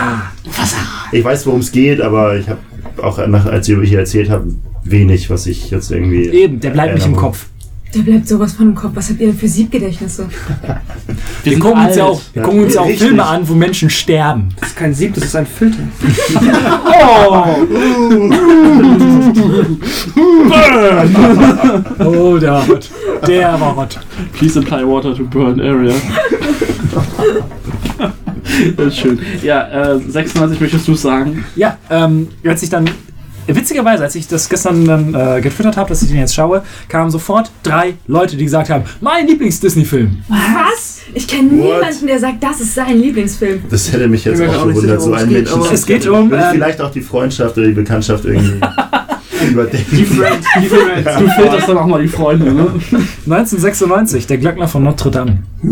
[1.12, 2.60] ich weiß, worum es geht, aber ich habe
[3.02, 4.46] auch, nach, als ich hier erzählt habe,
[4.84, 6.28] wenig, was ich jetzt irgendwie.
[6.30, 7.46] Eben, der bleibt nicht im Kopf.
[7.94, 8.92] Der bleibt sowas von im Kopf.
[8.94, 10.28] Was habt ihr denn für Siebgedächtnisse?
[11.42, 13.08] Wir, sind gucken uns ja auch, wir Ja, gucken uns ja auch richtig.
[13.08, 14.48] Filme an, wo Menschen sterben.
[14.60, 15.78] Das ist kein Sieb, das ist ein Filter.
[21.98, 22.88] Oh, der war hot.
[23.26, 23.98] Der war hot.
[24.32, 25.94] Please apply water to burn area.
[28.76, 29.18] das ist schön.
[29.42, 31.44] Ja, äh, 96 möchtest du sagen?
[31.56, 32.88] Ja, ähm, als ich dann,
[33.46, 37.10] witzigerweise, als ich das gestern dann äh, getwittert habe, dass ich den jetzt schaue, kamen
[37.10, 40.18] sofort drei Leute, die gesagt haben, mein Lieblings-Disney-Film.
[40.28, 41.00] Was?
[41.14, 43.62] Ich kenne niemanden, der sagt, das ist sein Lieblingsfilm.
[43.68, 46.42] Das hätte mich jetzt Ich auch gewundert, so einen geht, Menschen Es geht um, Würde
[46.42, 48.60] ich ähm, vielleicht auch die Freundschaft oder die Bekanntschaft irgendwie
[49.50, 49.96] überdenken.
[49.96, 50.46] Die Friends.
[50.60, 51.18] Die Friends.
[51.18, 52.60] Du filterst dann auch mal die Freunde, ne?
[53.26, 55.38] 1996, der Glöckner von Notre Dame.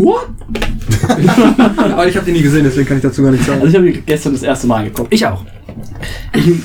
[1.91, 3.61] Aber ich habe den nie gesehen, deswegen kann ich dazu gar nichts sagen.
[3.61, 5.13] Also ich habe ihn gestern das erste Mal geguckt.
[5.13, 5.43] Ich auch.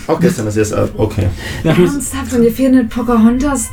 [0.07, 0.89] Auch gestern das erste.
[0.97, 1.27] Okay.
[1.65, 3.69] Ernsthaft, und ihr findet Pocahontas.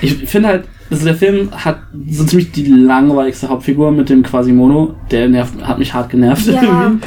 [0.00, 1.78] Ich finde halt, also der Film hat
[2.10, 4.96] so ziemlich die langweiligste Hauptfigur mit dem Quasimodo.
[5.12, 6.46] Der nervt, hat mich hart genervt.
[6.46, 6.60] Ja,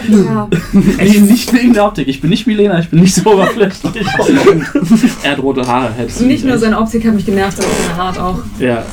[0.08, 0.48] ja.
[0.98, 2.08] Ey, nicht wegen der Optik.
[2.08, 3.94] Ich bin nicht Milena, ich bin nicht so oberflächlich.
[5.24, 5.92] er hat rote Haare.
[6.22, 6.62] Nicht nur echt.
[6.64, 8.40] seine Optik hat mich genervt, sondern seine Art auch.
[8.60, 8.84] Ja.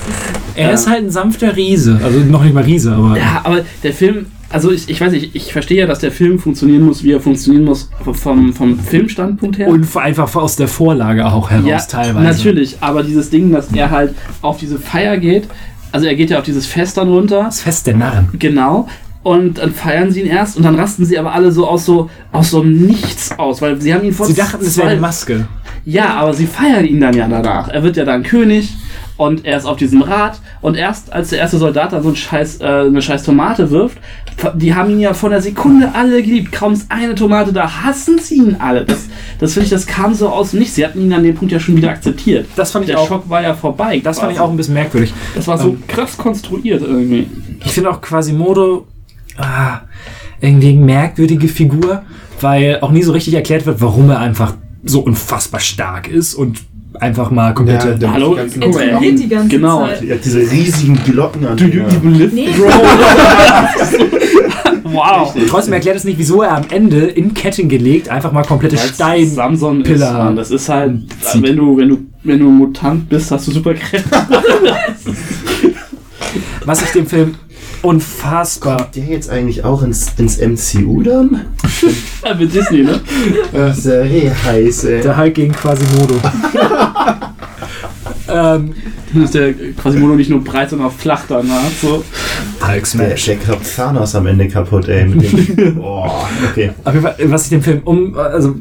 [0.57, 0.71] Er Ja.
[0.75, 2.01] ist halt ein sanfter Riese.
[2.03, 3.17] Also noch nicht mal Riese, aber.
[3.17, 6.39] ja, aber der Film, also ich, ich weiß nicht, ich verstehe ja, dass der Film
[6.39, 9.69] funktionieren muss, wie er funktionieren muss, vom, vom Filmstandpunkt her.
[9.69, 12.25] Und einfach aus der Vorlage auch heraus ja, teilweise.
[12.25, 15.49] natürlich, aber dieses Ding, dass er halt auf diese Feier geht,
[15.91, 18.29] also er geht ja auf dieses Fest dann runter, Das Fest der Narren.
[18.39, 18.89] genau,
[19.23, 22.11] und dann feiern sie ihn erst und dann rasten sie aber alle so aus so
[22.33, 25.01] aus so einem Nichts aus, weil sie haben ihn vor Sie dachten, es wäre eine
[25.01, 25.47] Maske.
[25.85, 27.69] Ja, aber sie feiern ihn dann ja danach.
[27.69, 28.75] Er wird ja dann König
[29.17, 32.17] und er ist auf diesem Rad und erst als der erste Soldat dann so ein
[32.17, 33.99] scheiß, äh, eine scheiß Tomate wirft,
[34.55, 36.53] die haben ihn ja von der Sekunde alle geliebt.
[36.53, 38.85] Kaum ist eine Tomate da, hassen sie ihn alle.
[38.85, 39.07] Das,
[39.39, 40.75] das finde ich, das kam so aus dem Nichts.
[40.75, 42.47] Sie hatten ihn an dem Punkt ja schon wieder akzeptiert.
[42.57, 43.09] Das fand ich Der auch.
[43.09, 44.01] Schock war ja vorbei.
[44.03, 45.13] Das fand ich auch ein bisschen merkwürdig.
[45.35, 47.27] Das war so Ähm, krass konstruiert irgendwie.
[47.65, 48.87] Ich finde auch Quasimodo
[49.37, 49.81] ah,
[50.41, 52.03] irgendwie eine merkwürdige Figur,
[52.41, 56.59] weil auch nie so richtig erklärt wird, warum er einfach so unfassbar stark ist und
[57.01, 57.97] einfach mal komplette.
[57.97, 58.31] der- Hallo?
[58.31, 59.87] die ganzen- Er Guck mal, trainiert die ganze Genau.
[59.87, 60.03] Zeit.
[60.05, 61.57] Ja, diese riesigen Glocken an.
[61.59, 62.49] live, Nee.
[64.85, 65.35] Wow.
[65.49, 69.27] Trotzdem erklärt es nicht, wieso er am Ende in Ketten gelegt einfach mal komplette Stein.
[69.27, 70.99] Samson ist, Pillar Mann, das ist halt,
[71.41, 74.11] wenn du, wenn du, wenn du Mutant bist, hast du Superkräfte.
[76.67, 77.35] Was ich dem Film
[77.83, 78.89] unfassbar.
[78.95, 81.47] Der jetzt eigentlich auch ins, ins MCU dann?
[82.25, 83.01] Ja, mit Disney, ne?
[83.53, 85.03] Das ist ja eh heiß, ey.
[85.03, 86.15] Der Hulk gegen Quasimodo.
[88.29, 88.75] ähm,
[89.13, 91.69] Dann ist der Quasimodo nicht nur breit, sondern auch flach danach.
[91.81, 92.05] So.
[92.65, 93.25] Hulk Smash.
[93.25, 95.05] der klappt Thanos am Ende kaputt, ey.
[95.07, 96.71] Mit dem, boah, okay.
[96.85, 98.55] Auf jeden Fall, was ich dem Film um, also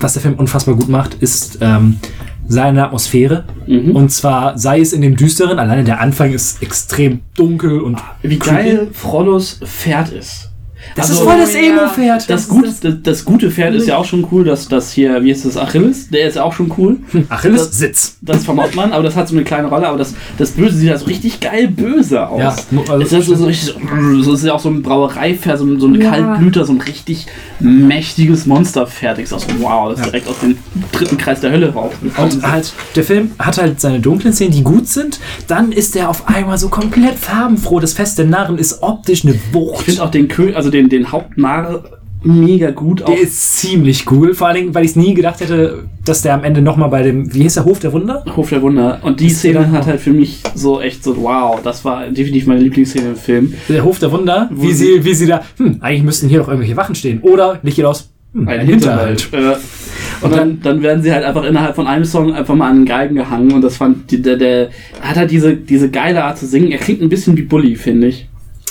[0.00, 1.98] was der Film unfassbar gut macht, ist ähm,
[2.48, 3.44] seine Atmosphäre.
[3.66, 3.94] Mhm.
[3.94, 8.38] Und zwar sei es in dem Düsteren, alleine der Anfang ist extrem dunkel und Wie
[8.38, 10.50] geil Frollos Pferd ist.
[10.94, 11.62] Das Also- ist voll das Oh ja.
[11.82, 12.30] Emo-Pferd.
[12.30, 14.92] Das, ist gut, das- das, das gute Pferd ist ja auch schon cool, dass das
[14.92, 16.08] hier, wie ist das, Achilles?
[16.10, 16.98] Der ist ja auch schon cool.
[17.28, 18.16] Achilles, Das- Sitz.
[18.22, 20.88] Das vom Hauptmann, aber das hat so eine kleine Rolle, aber das, das Böse sieht
[20.88, 22.40] ja so richtig geil böse aus.
[22.40, 22.56] Ja,
[22.92, 25.64] also- ist das so, so richtig so, so ist ja auch so ein Brauereipferd, so,
[25.64, 26.10] ein- so ein Ja.
[26.10, 27.26] Kaltblüter, so ein richtig
[27.60, 29.18] mächtiges Monsterpferd.
[29.18, 30.56] Ich sag so, wow, das ist direkt aus dem
[30.92, 32.32] dritten Kreis der Hölle rausgekommen.
[32.32, 35.20] Und halt, der Film hat halt seine dunklen Szenen, die gut sind.
[35.46, 37.80] Dann ist er auf einmal so komplett farbenfroh.
[37.80, 39.84] Das Fest der Narren ist optisch eine Ich Wucht.
[39.84, 41.84] finde auch den Kö also den, den Hauptnarr
[42.22, 43.06] mega gut.
[43.06, 44.34] Der ist ziemlich cool.
[44.34, 47.02] Vor allen Dingen, weil ich es nie gedacht hätte, dass der am Ende nochmal bei
[47.04, 48.24] dem, wie hieß der, Hof der Wunder?
[48.36, 48.98] Hof der Wunder.
[49.02, 52.60] Und die Szene hat halt für mich so echt so, wow, das war definitiv meine
[52.60, 53.54] Lieblingsszene im Film.
[53.68, 56.76] Der Hof der Wunder, wie sie- wie sie da, hm, eigentlich müssten hier doch irgendwelche
[56.76, 57.20] Wachen stehen.
[57.22, 59.20] Oder Licht geht aus, hm, Ein ein Hinterhalt.
[59.20, 59.58] Hinterhalt.
[59.58, 62.78] Äh, Und dann, dann werden sie halt einfach innerhalb von einem Song einfach mal an
[62.80, 64.70] den Geigen gehangen und das fand die, der, der
[65.00, 66.72] hat halt diese, diese geile Art zu singen.
[66.72, 68.27] Er klingt ein bisschen wie Bully, finde ich,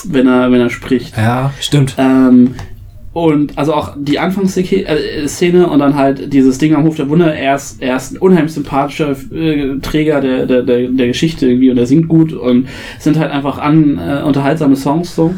[0.08, 1.16] wenn er, wenn er spricht.
[1.16, 1.94] Ja, stimmt.
[1.98, 2.54] Ähm,
[3.12, 7.34] und also auch die Anfangsszene und dann halt dieses Ding am Hof der Wunder.
[7.34, 11.70] Er ist, er ist ein unheimlich sympathischer äh, Träger der, der, der, der Geschichte irgendwie
[11.70, 15.34] und er singt gut und sind halt einfach an, äh, unterhaltsame Songs so.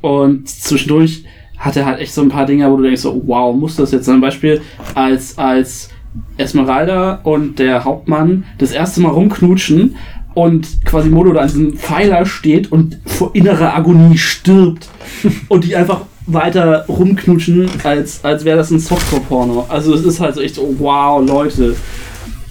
[0.00, 1.24] Und zwischendurch
[1.56, 3.90] hat er halt echt so ein paar Dinge, wo du denkst so, wow, muss das
[3.90, 4.20] jetzt sein?
[4.20, 4.60] Beispiel
[4.94, 5.90] als, als
[6.36, 9.96] Esmeralda und der Hauptmann das erste Mal rumknutschen
[10.38, 14.88] und Quasimodo da an diesem Pfeiler steht und vor innerer Agonie stirbt
[15.48, 19.66] und die einfach weiter rumknutschen, als, als wäre das ein Softcore-Porno.
[19.68, 21.74] Also es ist halt so echt so, wow, Leute.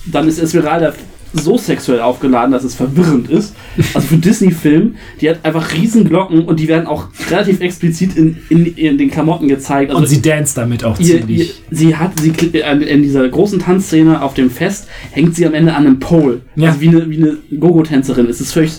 [0.05, 0.93] Dann ist Esmeralda
[1.33, 3.53] so sexuell aufgeladen, dass es verwirrend ist.
[3.93, 8.37] Also für Disney-Film, die hat einfach riesen Glocken und die werden auch relativ explizit in,
[8.49, 9.91] in, in den Klamotten gezeigt.
[9.91, 11.63] Also Und sie dance damit auch ihr, ihr, ziemlich.
[11.69, 15.73] sie hat sie äh, in dieser großen Tanzszene auf dem Fest hängt sie am Ende
[15.73, 16.41] an einem Pole.
[16.55, 16.69] Ja.
[16.69, 18.27] Also wie eine, wie eine Gogo-Tänzerin.
[18.27, 18.73] Es ist völlig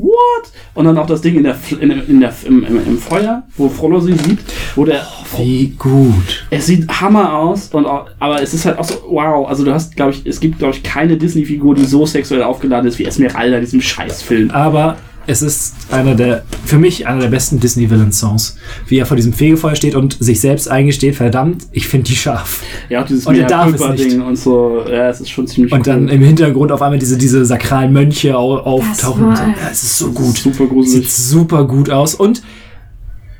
[0.00, 0.52] what?
[0.74, 3.68] Und dann auch das Ding in der, in, in der im, im, im Feuer, wo
[3.68, 4.38] Frollo sie sieht,
[4.74, 6.46] wo der Wie gut.
[6.50, 9.72] es sieht Hammer aus, und auch, aber es ist halt auch so, wow, also du
[9.72, 13.04] hast, glaube ich, es gibt, glaube ich, keine Disney-Figur, die so sexuell aufgeladen ist wie
[13.04, 14.50] Esmeralda in diesem Scheißfilm.
[14.50, 14.96] Aber
[15.28, 18.56] es ist einer der, für mich einer der besten Disney-Villain-Songs.
[18.86, 22.62] Wie er vor diesem Fegefeuer steht und sich selbst eingesteht, verdammt, ich finde die scharf.
[22.88, 25.86] Ja, dieses Und er darf es Ding und so, ja, es ist schon ziemlich Und
[25.86, 29.22] dann im Hintergrund auf einmal diese, diese sakralen Mönche au- auftauchen.
[29.24, 29.42] war- und so.
[29.42, 30.36] Ja, es ist so gut.
[30.38, 31.12] super Sieht gruselig.
[31.12, 32.14] super gut aus.
[32.14, 32.42] Und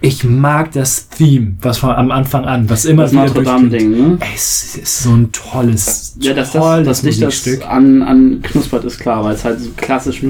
[0.00, 3.72] ich mag das Theme, was von am Anfang an, was immer Das wieder Notre durchklingt.
[3.72, 4.18] Dame-Ding, ne?
[4.34, 7.66] Es ist so ein tolles, Ja, dass das, tolles dich das Musikstück.
[7.68, 10.22] an, an knuspert, ist klar, weil es halt so klassisch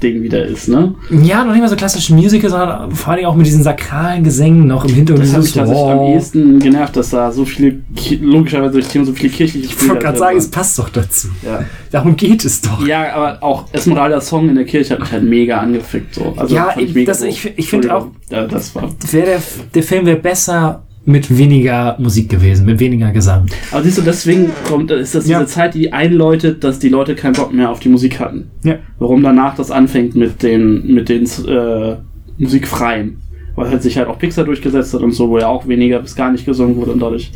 [0.00, 0.94] Musical-Ding wieder ist, ne?
[1.10, 4.66] Ja, noch nicht mal so klassische Musical, sondern vor allem auch mit diesen sakralen Gesängen
[4.66, 5.26] noch im Hintergrund.
[5.26, 7.80] Das hat mich tatsächlich am ehesten genervt, dass da so viele,
[8.20, 11.28] logischerweise durch Thema so viele kirchliche Ich wollte gerade sagen, es passt doch dazu.
[11.44, 11.64] ja.
[11.90, 12.86] Darum geht es doch.
[12.86, 16.34] ja, aber auch Esmeralda Song in der Kirche hat mich halt mega angefickt, so.
[16.36, 18.16] Also Ja, ich- das- ich- ich find Entschuldigung.
[18.30, 18.90] Ja, das war.
[19.10, 19.42] Wär der,
[19.74, 23.46] der Film wäre besser mit weniger Musik gewesen, mit weniger Gesang.
[23.70, 25.46] Aber siehst du, deswegen kommt, ist das diese Ja.
[25.46, 28.50] Zeit, die einläutet, dass die Leute keinen Bock mehr auf die Musik hatten.
[28.62, 28.76] Ja.
[28.98, 31.96] Warum danach das anfängt mit den, mit den äh,
[32.36, 33.16] Musikfreien.
[33.56, 36.14] Weil halt sich halt auch Pixar durchgesetzt hat und so, wo ja auch weniger bis
[36.14, 37.32] gar nicht gesungen wurde und dadurch.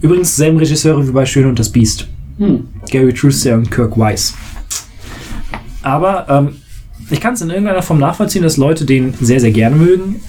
[0.00, 2.06] Übrigens selben Regisseure wie bei Schön und das Biest.
[2.38, 2.68] Hm.
[2.90, 4.34] Gary Truster und Kirk Weiss.
[5.82, 6.56] Aber ähm,
[7.10, 10.20] ich kann es in irgendeiner Form nachvollziehen, dass Leute den sehr, sehr gerne mögen.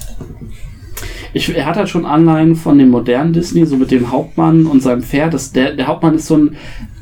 [1.34, 4.82] Ich, er hat halt schon Anleihen von dem modernen Disney, so mit dem Hauptmann und
[4.82, 5.34] seinem Pferd.
[5.34, 6.56] Das, der, der Hauptmann ist so ein,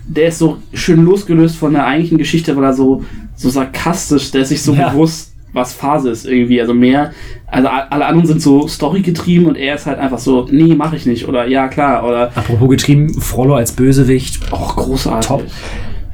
[0.09, 4.43] der ist so schön losgelöst von der eigentlichen Geschichte, weil er so, so sarkastisch, der
[4.43, 4.89] ist sich so Ja.
[4.91, 6.61] bewusst, was Phase ist irgendwie.
[6.61, 7.13] Also mehr,
[7.47, 11.07] also alle anderen sind so storygetrieben und er ist halt einfach so, nee, mach ich
[11.07, 11.27] nicht.
[11.29, 12.05] Oder ja, klar.
[12.07, 14.53] Oder Apropos getrieben, Frollo als Bösewicht.
[14.53, 15.29] auch großartig.
[15.29, 15.45] Top.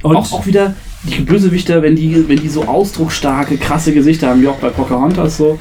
[0.03, 4.43] Und auch, auch wieder die Bösewichter, wenn die, wenn die so ausdrucksstarke, krasse Gesichter haben,
[4.43, 5.59] wie auch bei Pocahontas so,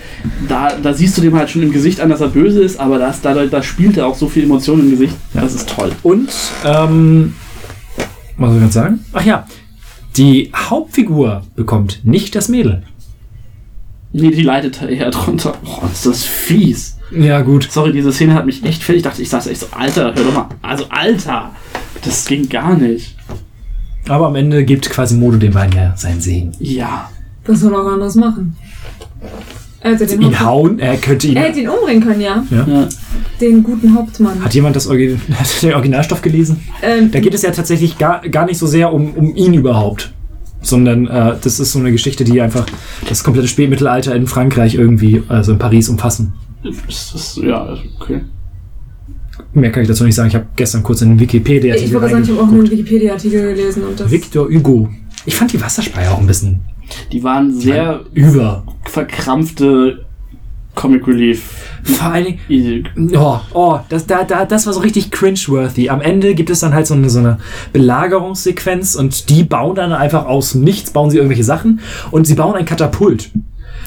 [0.48, 3.00] da, da siehst du dem halt schon im Gesicht an, dass er böse ist, aber
[3.00, 5.16] das, da, da spielt er auch so viel Emotion im Gesicht.
[5.34, 5.92] Das ist toll.
[6.04, 6.30] Und,
[6.64, 7.34] ähm,
[8.38, 9.00] was soll ich jetzt sagen?
[9.14, 9.48] Ach ja,
[10.18, 12.84] die Hauptfigur bekommt nicht das Mädel.
[14.14, 15.54] Nee, die leidet eher drunter.
[15.64, 16.98] Boah, ist das fies.
[17.12, 17.70] Ja, gut.
[17.72, 19.00] Sorry, diese Szene hat mich echt fertig.
[19.00, 20.50] Ich dachte, ich saß echt so, Alter, hör doch mal.
[20.62, 21.52] Also, Alter,
[22.04, 23.16] das ging gar nicht.
[24.10, 26.52] Aber am Ende gibt Quasimodo dem beiden ja seinen Segen.
[26.60, 27.10] Ja.
[27.46, 28.56] Was soll er auch anders machen?
[29.84, 31.36] Er hätte den, Ihn hauen, er könnte ihn.
[31.36, 32.46] er hätte ihn umbringen können, ja.
[32.52, 32.88] ja.
[33.40, 34.44] Den guten Hauptmann.
[34.44, 36.60] Hat jemand das Orgi hat den Originalstoff gelesen?
[36.84, 40.14] Ähm, Da geht es ja tatsächlich gar, gar nicht so sehr um, um ihn überhaupt.
[40.62, 42.68] Sondern äh, das ist so eine Geschichte, die einfach
[43.10, 46.34] das komplette Spätmittelalter in Frankreich irgendwie, also in Paris, umfassen.
[46.86, 48.22] Das ist, ja, okay.
[49.54, 50.30] Mehr kann ich dazu nicht sagen.
[50.30, 53.54] Ich habe gestern kurz in den wikipedia ich wollte sagen, ich habe auch einen Wikipedia-Artikel
[53.54, 54.10] gelesen und das.
[54.10, 54.90] Victor Hugo.
[55.26, 56.62] Ich fand die Wasserspeier auch ein bisschen
[57.12, 58.64] Die waren sehr über.
[58.86, 60.06] verkrampfte
[60.74, 61.68] Comic Relief.
[61.84, 62.84] Vor allen Dingen, Easy.
[63.16, 65.90] Oh, oh, das, da, da, das war so richtig cringe-worthy.
[65.90, 67.40] Am Ende gibt es dann halt so eine, so eine
[67.74, 72.56] Belagerungssequenz und die bauen dann einfach aus nichts, bauen sie irgendwelche Sachen und sie bauen
[72.56, 73.32] ein Katapult.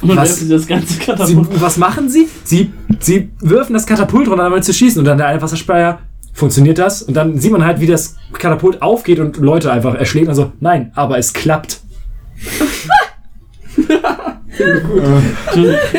[0.03, 0.29] Und dann Was?
[0.31, 1.61] werfen sie das ganze Sie, Katapult.
[1.61, 2.29] was machen sie?
[2.45, 2.73] sie?
[3.01, 6.01] Sie wirfen das Katapult runter, damit zu schießen und dann der eine Wasserspeier.
[6.33, 7.03] Funktioniert das?
[7.03, 10.29] Und dann sieht man halt, wie das Katapult aufgeht und Leute einfach erschlägt.
[10.29, 11.81] Also, nein, aber es klappt.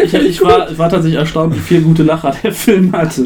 [0.04, 3.26] Ich, ich, war, war tatsächlich erstaunt, wie viel gute Lacher der Film hatte.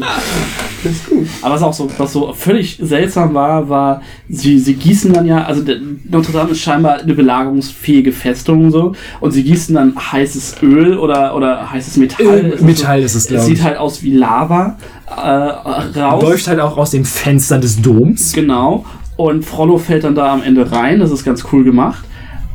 [0.82, 1.26] Das ist gut.
[1.42, 5.44] Aber was auch so, was so völlig seltsam war, war, sie, sie gießen dann ja,
[5.44, 5.62] also
[6.08, 10.98] Notre Dame ist scheinbar eine belagerungsfähige Festung und so, und sie gießen dann heißes Öl
[10.98, 12.26] oder, oder heißes Metall.
[12.26, 13.62] Öl, ist Metall ist es, glaube sieht ich.
[13.62, 16.22] halt aus wie Lava äh, raus.
[16.22, 18.32] Läuft halt auch aus den Fenstern des Doms.
[18.32, 18.84] Genau.
[19.16, 21.00] Und Frollo fällt dann da am Ende rein.
[21.00, 22.04] Das ist ganz cool gemacht.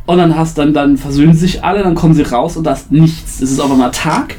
[0.06, 2.92] Und dann hast dann, dann versöhnen sich alle, dann kommen sie raus und da ist
[2.92, 3.40] nichts.
[3.42, 4.36] Es ist auf einmal Tag.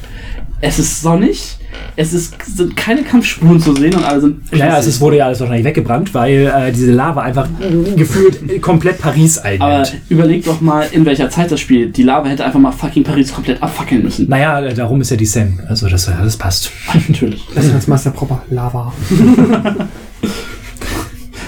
[0.61, 1.57] Es ist sonnig.
[1.95, 4.51] Es ist, sind keine Kampfspuren zu sehen und alle sind.
[4.51, 7.47] Naja, es wurde ja alles wahrscheinlich weggebrannt, weil äh, diese Lava einfach
[7.95, 9.93] gefühlt komplett Paris Aber einnimmt.
[10.09, 11.97] überleg doch mal, in welcher Zeit das spielt.
[11.97, 14.27] Die Lava hätte einfach mal fucking Paris komplett abfackeln müssen.
[14.29, 15.59] Naja, darum ist ja die Sam.
[15.67, 16.71] Also das, das passt.
[17.07, 17.45] Natürlich.
[17.53, 18.93] Das ist als Master Proper Lava.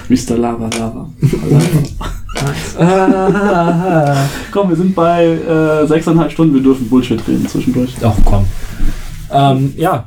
[0.09, 0.37] Mr.
[0.37, 1.09] Lava Lava.
[4.51, 6.53] Komm, wir sind bei äh, sechseinhalb Stunden.
[6.53, 7.95] Wir dürfen Bullshit reden zwischendurch.
[8.01, 8.45] Ach komm.
[9.31, 10.05] Ähm, ja.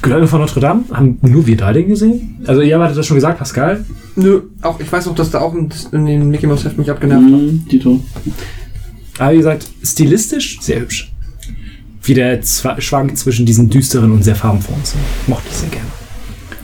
[0.00, 2.38] Glöckner von Notre Dame haben nur wir drei den gesehen.
[2.46, 3.84] Also ihr hattet das schon gesagt, Pascal.
[4.14, 6.90] Nö, auch, ich weiß auch, dass da auch in, in den Mickey Mouse Heft mich
[6.90, 7.32] abgenervt hat.
[7.32, 8.00] Mhm, Dito.
[9.18, 11.12] Aber wie gesagt, stilistisch sehr hübsch.
[12.02, 15.00] Wie der Zwa Schwank zwischen diesen düsteren und sehr farbenfrohen sind.
[15.26, 15.97] Mochte ich sehr gerne.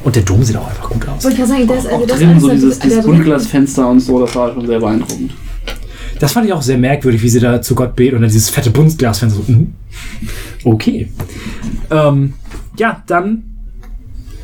[0.04, 1.24] Und der Dom sieht auch einfach gut aus.
[1.24, 4.20] Wollte ich ja sagen, das, Auch also das drin so dieses, dieses Buntglasfenster und so,
[4.20, 5.32] das war schon sehr beeindruckend.
[6.18, 8.50] Das fand ich auch sehr merkwürdig, wie sie da zu Gott beten und dann dieses
[8.50, 9.50] fette Buntsglasfenster so.
[9.50, 9.74] mhm.
[10.62, 11.10] Okay.
[11.90, 12.34] Ähm,
[12.78, 13.42] ja, dann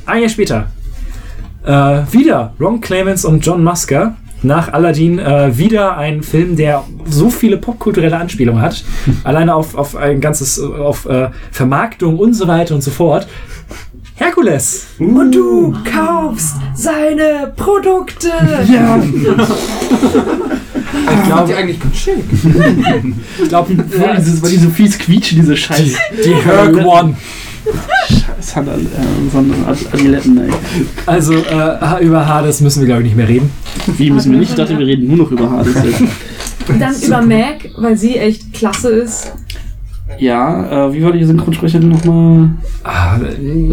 [0.07, 0.71] ein Jahr später.
[1.65, 4.17] Äh, wieder Ron Clements und John Musker.
[4.43, 8.83] Nach Aladdin äh, wieder ein Film, der so viele popkulturelle Anspielungen hat.
[9.25, 13.29] Alleine auf, auf ein ganzes, auf äh, Vermarktung und so weiter und so fort.
[14.21, 14.87] Herkules.
[14.99, 18.29] Und du kaufst seine Produkte.
[18.73, 19.03] Ja.
[21.23, 22.17] Ich glaube, die eigentlich ganz schick.
[23.43, 25.79] Ich glaube, Ja, dieses, weil die so fies quietschen, diese Scheiß.
[26.13, 27.17] die, die Herc One.
[28.09, 28.73] Scheiß Hand, äh,
[29.33, 30.51] sondern Adiletten, ey.
[31.07, 33.51] Also äh, über Hades müssen wir, glaube ich, nicht mehr reden.
[33.99, 34.51] Wie müssen wir nicht?
[34.51, 36.03] Ich dachte, wir reden nur noch über Hades jetzt.
[36.79, 39.33] Dann über Meg, weil sie echt klasse ist.
[40.21, 42.51] Ja, äh, wie war die Synchronsprecherin nochmal?
[42.85, 43.17] Ah,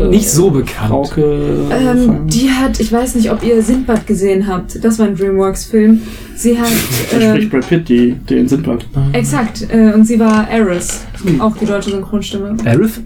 [0.10, 0.88] nicht so bekannt.
[0.90, 1.68] Frauke.
[1.70, 4.82] Ähm, die hat, ich weiß nicht, ob ihr Sindbad gesehen habt.
[4.82, 6.02] Das war ein DreamWorks-Film.
[6.36, 6.70] Sie hat.
[7.12, 8.86] da spricht Ähm, Brad Pitt, die, den Sindbad.
[9.12, 9.68] exakt.
[9.70, 11.02] Äh, und sie war Eris.
[11.40, 12.56] Auch die deutsche Synchronstimme.
[12.66, 13.02] Arif?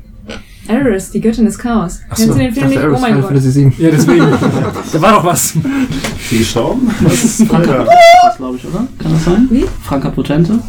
[0.67, 1.99] Eris, die Göttin des Chaos.
[2.09, 2.79] Ach so, Kennst du den Film nicht?
[2.95, 3.31] Oh mein Gott.
[3.35, 3.73] 7.
[3.79, 4.19] Ja, deswegen.
[4.93, 5.55] da war doch was.
[6.29, 6.87] Die gestorben?
[7.47, 7.87] Franka,
[8.37, 8.87] glaube ich, oder?
[8.99, 9.47] Kann das sein?
[9.49, 9.65] Wie?
[9.81, 10.59] Franka Potente?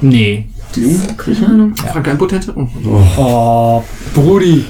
[0.00, 0.46] Nee.
[0.74, 1.46] Die junge Keine?
[1.46, 1.76] Ahnung.
[1.76, 2.52] Frank Impotente?
[2.56, 2.68] Oh.
[3.16, 3.82] Oh,
[4.14, 4.64] Brudi.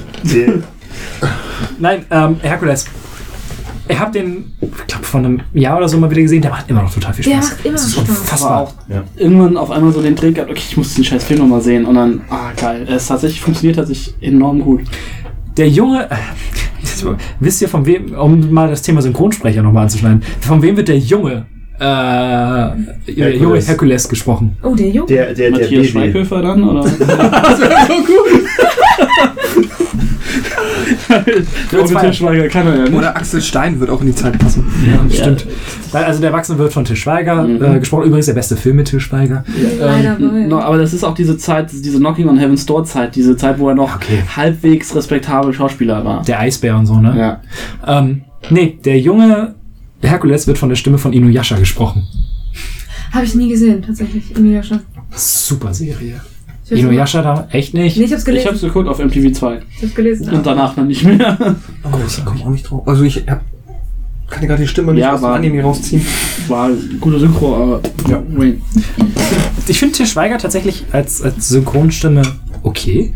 [1.79, 2.87] Nein, ähm, Herkules.
[3.91, 6.43] Ich habe den, ich glaube, vor einem Jahr oder so mal wieder gesehen.
[6.43, 7.51] Der macht immer noch total viel Der Spaß.
[7.53, 8.61] macht immer das ist unfassbar.
[8.63, 9.03] auch Ja.
[9.17, 11.87] irgendwann auf einmal so den Dreh gehabt, okay, ich muss den scheiß Film nochmal sehen.
[11.87, 12.87] Und dann, ah, geil.
[12.89, 14.83] Es tatsächlich funktioniert tatsächlich enorm gut.
[15.57, 16.17] Der Junge, äh,
[17.41, 20.99] wisst ihr von wem, um mal das Thema Synchronsprecher nochmal anzuschneiden, von wem wird der
[20.99, 21.47] Junge,
[21.79, 21.85] äh,
[23.13, 24.57] der junge Herkules gesprochen?
[24.63, 25.07] Oh, der Junge.
[25.09, 25.87] der, der, der Matthias.
[25.89, 26.85] Schweighöfer dann, oder?
[31.73, 31.97] Der zwei.
[31.97, 32.95] Onkel Schweiger kann er ja nicht.
[32.95, 34.65] Oder Axel Stein wird auch in die Zeit passen.
[34.87, 35.47] Ja, stimmt.
[35.93, 37.63] Weil, Also der Erwachsene wird von Til Schweiger Mhm.
[37.65, 38.05] äh, gesprochen.
[38.05, 39.45] Übrigens der beste Film mit Til Schweiger.
[39.81, 43.17] Leider war No, aber das ist auch diese Zeit, diese Knocking on Heaven's Door Zeit,
[43.17, 44.23] diese Zeit, wo er noch Okay.
[44.37, 46.23] halbwegs respektabel Schauspieler war.
[46.25, 47.15] Der Eisbär und so, ne?
[47.19, 47.41] Ja.
[47.99, 49.55] Ähm, nee, der junge
[50.03, 52.07] Herkules wird von der Stimme von Inuyasha gesprochen.
[53.13, 54.37] Habe ich nie gesehen, tatsächlich.
[54.37, 54.81] Inuyasha.
[55.15, 56.21] Super Serie.
[56.71, 57.97] Ich Inuyasha da echt nicht.
[57.97, 58.49] Nee, ich hab's Ich gelesen.
[58.49, 60.29] hab's geguckt auf MTV 2 Ich hab's gelesen.
[60.31, 61.57] und danach dann nicht mehr.
[61.85, 62.87] Oh, ich komme auch nicht drauf.
[62.87, 63.41] Also ich hab,
[64.29, 66.05] kann gerade die Stimme nicht Ja, aus dem Anime rausziehen.
[66.49, 66.69] War
[67.01, 68.23] gute Synchro, aber ja.
[69.67, 72.23] Ich finde Til Schweiger tatsächlich als, als Synchronstimme
[72.63, 73.15] okay.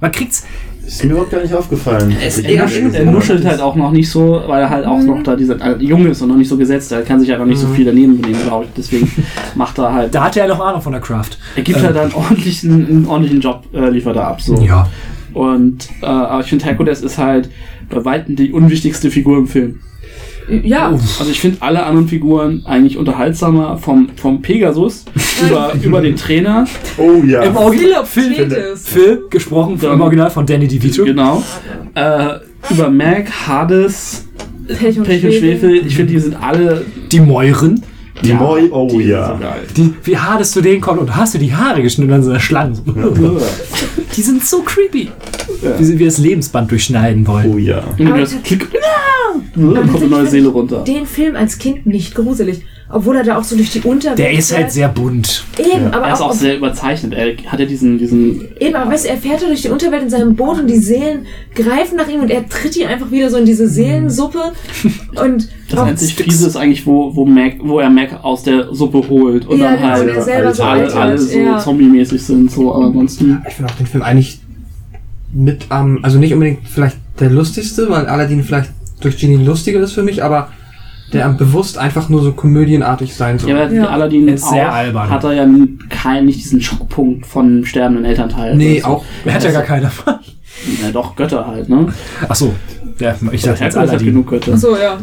[0.00, 0.44] Man kriegt's.
[0.92, 2.14] Ist mir überhaupt gar nicht aufgefallen.
[2.24, 5.22] Es- ja, ich- Er nuschelt halt auch noch nicht so, weil er halt auch noch
[5.22, 6.92] da dieser äh, jung ist und noch nicht so gesetzt.
[6.92, 8.70] Er kann sich halt noch nicht so viel daneben benehmen, glaube ich.
[8.76, 9.10] Deswegen
[9.54, 10.14] macht er halt.
[10.14, 11.30] Da hat er ja noch Ahnung von der Craft.
[11.56, 11.84] Er gibt Ähm.
[11.84, 14.40] halt einen ordentlichen, einen ordentlichen Job, äh, liefert er ab.
[14.42, 14.54] So.
[14.56, 14.88] Ja.
[15.34, 17.48] Und äh, aber ich finde Herkules ist halt
[17.88, 19.80] bei weitem die unwichtigste Figur im Film.
[20.48, 20.88] Ja.
[20.90, 25.04] Also ich finde alle anderen Figuren eigentlich unterhaltsamer vom, vom Pegasus
[25.46, 26.66] über, über den Trainer.
[26.98, 27.42] Oh ja.
[27.42, 31.04] Im Original Phil Phil, gesprochen Dann- im Original von Danny DeVito.
[31.04, 31.42] Genau.
[31.94, 32.28] Äh,
[32.70, 34.28] über Mac, Hades,
[34.68, 35.86] Pech und, Pech und Schwefel.
[35.86, 36.84] Ich finde, die sind alle.
[37.10, 37.82] Die Mäuren.
[38.22, 39.28] Die Ja, Moi, oh die ja.
[39.28, 39.62] so geil.
[39.76, 42.30] Die, wie hart es zu denen kommt und hast du die Haare geschnitten an so
[42.30, 42.78] einer Schlange.
[44.16, 45.10] Die sind so creepy.
[45.78, 47.54] Wie sie wie das Lebensband durchschneiden wollen.
[47.54, 47.82] Oh ja.
[47.98, 48.68] Und dann das Klick.
[49.54, 50.84] Dann kommt eine neue Seele runter.
[50.84, 52.62] Den Film als Kind nicht gruselig.
[52.92, 55.44] Obwohl er da auch so durch die Unterwelt Der ist halt sehr bunt.
[55.58, 57.14] Eben, aber Er ist auch, auch sehr überzeichnet.
[57.14, 60.02] Er hat ja diesen, diesen eben, aber weißt du, er fährt da durch die Unterwelt
[60.02, 63.30] in seinem Boot und die Seelen greifen nach ihm und er tritt die einfach wieder
[63.30, 64.52] so in diese Seelensuppe
[65.24, 69.08] und Das einzig Fiese ist eigentlich, wo, wo, Mac, wo er Mac aus der Suppe
[69.08, 71.58] holt und Ja, dann halt der selber so alle, alle so ja.
[71.58, 72.50] zombie-mäßig sind.
[72.50, 73.42] So, aber ansonsten.
[73.48, 74.40] Ich finde auch den Film eigentlich
[75.32, 79.92] mit am, also nicht unbedingt vielleicht der lustigste, weil Aladdin vielleicht durch Genie lustiger ist
[79.92, 80.50] für mich, aber
[81.12, 83.50] der am bewusst einfach nur so komödienartig sein soll.
[83.50, 83.86] Ja, aber Ja.
[83.88, 85.10] Aladdin Er ist sehr auch albern.
[85.10, 85.46] hat er ja
[85.88, 88.56] keinen, nicht diesen Schockpunkt von sterbenden Elternteil.
[88.56, 89.04] nee, Also, auch.
[89.24, 89.90] Er hat ja gar keiner.
[90.82, 91.86] Na doch, Götter halt, ne?
[92.28, 92.54] Ach so.
[92.98, 94.06] Ja, ich dachte jetzt Aladdin.
[94.06, 94.56] genug Götter.
[94.56, 94.96] so, ja.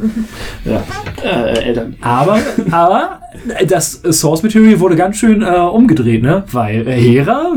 [0.63, 0.83] Ja.
[1.23, 1.95] Äh, Eltern.
[2.01, 2.39] Aber,
[2.71, 3.19] aber
[3.67, 6.43] das Source Material wurde ganz schön äh, umgedreht, ne?
[6.51, 7.51] Weil äh, Hera,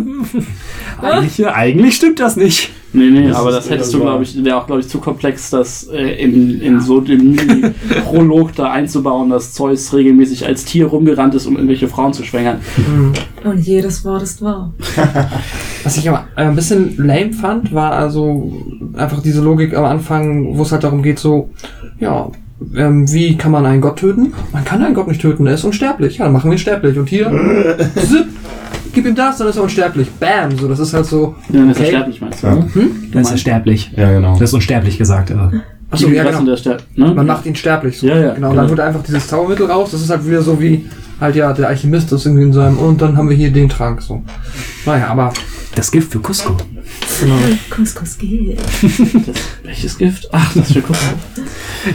[1.03, 2.72] eigentlich, eigentlich stimmt das nicht.
[2.95, 5.49] Nee, nee, Das aber das hättest du, glaube ich, wäre auch, glaube ich, zu komplex,
[5.51, 11.35] das äh, in, in so dem Mini-Prolog da einzubauen, dass Zeus regelmäßig als Tier rumgerannt
[11.35, 12.59] ist, um irgendwelche Frauen zu schwängern.
[12.77, 13.13] Mhm.
[13.45, 14.75] Und jedes Wort ist wahr.
[15.85, 18.63] Was ich aber ein bisschen lame fand, war also
[18.95, 21.51] einfach diese Logik am Anfang, wo es halt darum geht, so,
[21.99, 22.31] ja,
[22.77, 24.35] ähm, wie kann man einen Gott töten?
[24.53, 26.19] Man kann einen Gott nicht töten, er ist unsterblich.
[26.19, 26.97] Ja, dann machen wir ihn sterblich.
[26.99, 27.31] Und hier,
[27.97, 28.27] zip,
[28.93, 30.11] gib ihm das, dann ist er unsterblich.
[30.13, 31.35] Bam, so, das ist halt so.
[31.51, 31.91] Ja, dann ist er Okay.
[31.91, 32.47] sterblich, meinst du?
[32.47, 32.55] Ja.
[32.55, 32.63] ne?
[32.65, 33.93] Das ist meinst- unsterblich.
[33.97, 34.33] Ja, genau.
[34.39, 35.53] Das ist unsterblich gesagt, aber.
[35.91, 36.43] Achso, ja, genau.
[36.45, 37.13] der Ster ne?
[37.15, 37.99] Man macht ihn sterblich.
[37.99, 38.07] So.
[38.07, 39.91] Ja, ja, Genau, und dann holt er einfach dieses Zaubermittel raus.
[39.91, 40.87] Das ist halt wieder so wie,
[41.21, 44.01] halt ja, der Alchemist ist irgendwie in seinem, und dann haben wir hier den Trank,
[44.01, 44.23] so.
[44.87, 45.33] Naja, aber,
[45.75, 46.57] Das Gift für Cusco.
[47.21, 47.35] genau.
[47.71, 48.59] Couscous geht.
[48.83, 50.29] Das, welches Gift?
[50.33, 50.99] Ach, das für Kuss.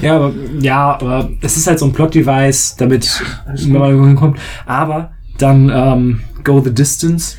[0.01, 4.39] Ja, aber, ja, aber es ist halt so ein Plot-Device, damit wenn man irgendwo hinkommt.
[4.67, 7.35] Aber dann ähm, Go the Distance.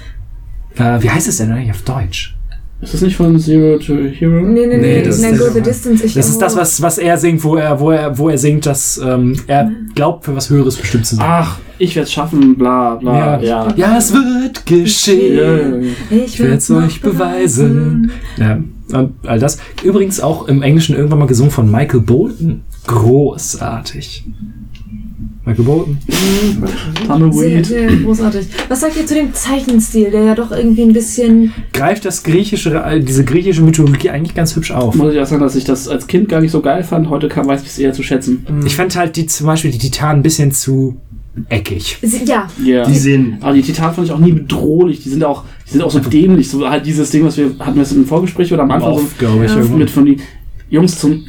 [0.76, 2.34] Äh, wie heißt es denn eigentlich auf Deutsch?
[2.80, 4.40] Ist das nicht von Zero to Hero?
[4.40, 6.04] Nee, nee, nee, Nee, das Nein, ist- Go the Distance.
[6.04, 8.66] Ich Das ist das, was, was er singt, wo er, wo er, wo er singt,
[8.66, 11.26] dass ähm, er glaubt, für was Höheres bestimmt zu sein.
[11.28, 13.66] Ach, ich werde es schaffen, bla bla, ja.
[13.74, 15.36] ja, es wird Ja, geschehen.
[15.36, 15.92] ja, ja.
[16.10, 18.12] Ich Ich werde es euch beweisen.
[18.36, 18.60] Ja,
[18.92, 19.58] und all das.
[19.82, 22.62] Übrigens auch im Englischen irgendwann mal gesungen von Michael Bolton.
[22.86, 24.24] Großartig.
[25.48, 25.98] Michael Bolton.
[27.32, 28.46] Sehr, sehr großartig.
[28.68, 31.52] Was sagt ihr zu dem Zeichenstil, der ja doch irgendwie ein bisschen.
[31.72, 34.94] Greift das griechische, äh, diese griechische Mythologie eigentlich ganz hübsch auf.
[34.94, 37.08] Muss ich auch sagen, dass ich das als Kind gar nicht so geil fand.
[37.08, 38.44] Heute kann, weiß ich es eher zu schätzen.
[38.66, 40.96] Ich fand halt die zum Beispiel die Titanen ein bisschen zu
[41.48, 41.96] eckig.
[42.02, 42.84] Sie- Ja, Ja.
[42.84, 45.02] Die sehen, Aber die Titanen fand ich auch nie bedrohlich.
[45.02, 46.50] Die sind auch, die sind auch so dämlich.
[46.50, 49.04] So halt dieses Ding, was wir hatten wir das im Vorgespräch oder am Anfang so
[49.18, 49.76] glaube ich, mit, irgendwo.
[49.78, 50.18] mit von die
[50.68, 51.24] Jungs zum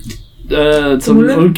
[0.49, 1.53] äh, zum lang.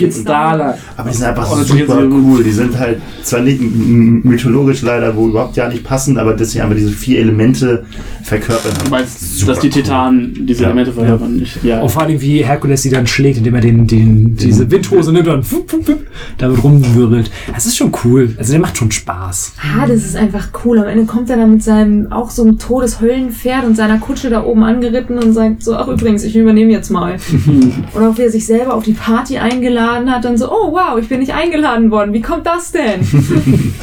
[0.98, 2.44] aber die sind einfach das super cool.
[2.44, 6.62] Die sind halt zwar nicht mythologisch leider, wo überhaupt ja nicht passen, aber dass sie
[6.62, 7.86] einfach diese vier Elemente
[8.24, 8.72] verkörpern.
[8.84, 9.74] Du meinst, Super dass die cool.
[9.74, 10.70] Titanen diese Ja.
[10.70, 11.36] Elemente verkörpern?
[11.38, 11.64] nicht?
[11.64, 11.82] Ja.
[11.82, 15.28] Und vor allem, wie Herkules sie dann schlägt, indem er den, den, diese Windhose nimmt
[15.28, 16.06] und wupp, wupp, wupp,
[16.38, 17.32] damit rumwirbelt.
[17.54, 18.34] Das ist schon cool.
[18.38, 19.54] Also der macht schon Spaß.
[19.58, 20.80] Hades ist einfach cool.
[20.80, 24.44] Am Ende kommt er da mit seinem auch so einem Todeshöllenpferd und seiner Kutsche da
[24.44, 27.18] oben angeritten und sagt so, ach übrigens, ich übernehme jetzt mal.
[27.96, 30.98] Oder auch wie er sich selber auf die Party eingeladen hat und so, oh wow,
[31.00, 32.14] ich bin nicht eingeladen worden.
[32.14, 33.02] Wie kommt das denn?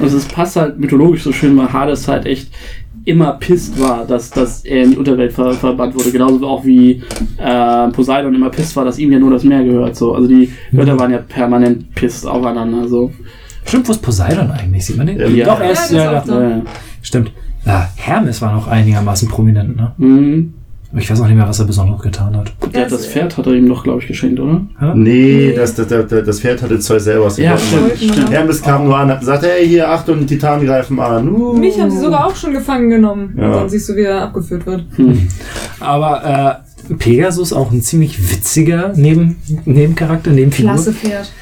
[0.00, 2.52] Also es passt halt mythologisch so schön, weil Hades halt echt
[3.04, 6.10] immer pisst war, dass, dass er in die Unterwelt ver verbannt wurde.
[6.10, 7.02] Genauso auch wie
[7.38, 9.96] äh, Poseidon immer pisst war, dass ihm ja nur das Meer gehört.
[9.96, 10.14] So.
[10.14, 12.86] Also die Götter waren ja permanent pisst aufeinander.
[12.86, 13.10] So.
[13.64, 14.84] Stimmt, wo ist Poseidon eigentlich?
[14.84, 15.36] Sieht man den?
[15.36, 15.46] Ja.
[15.46, 16.62] Doch, er ist, Ja, ja, ja.
[17.02, 17.32] Stimmt.
[17.64, 19.92] Ja, Hermes war noch einigermaßen prominent, ne?
[19.98, 20.54] Mhm.
[20.96, 22.52] Ich weiß auch nicht mehr, was er besonders getan hat.
[22.74, 24.62] Hat das Pferd hat er ihm doch, glaube ich, geschenkt, oder?
[24.94, 28.30] Nee, das, das, das, das Pferd hatte Zeus selber Ja, stimmt, stimmt.
[28.30, 31.28] Hermes kam nur an, hat gesagt, hey, hier, Achtung, Titanen greifen an.
[31.28, 31.52] Uh.
[31.52, 33.34] Mich haben sie sogar auch schon gefangen genommen.
[33.36, 33.46] Ja.
[33.46, 34.84] Und dann siehst du, wie er abgeführt wird.
[35.80, 36.67] Aber äh,
[36.98, 40.72] Pegasus auch ein ziemlich witziger Neben Nebencharakter, Nebenfigur.
[40.72, 41.32] Klasse Pferd.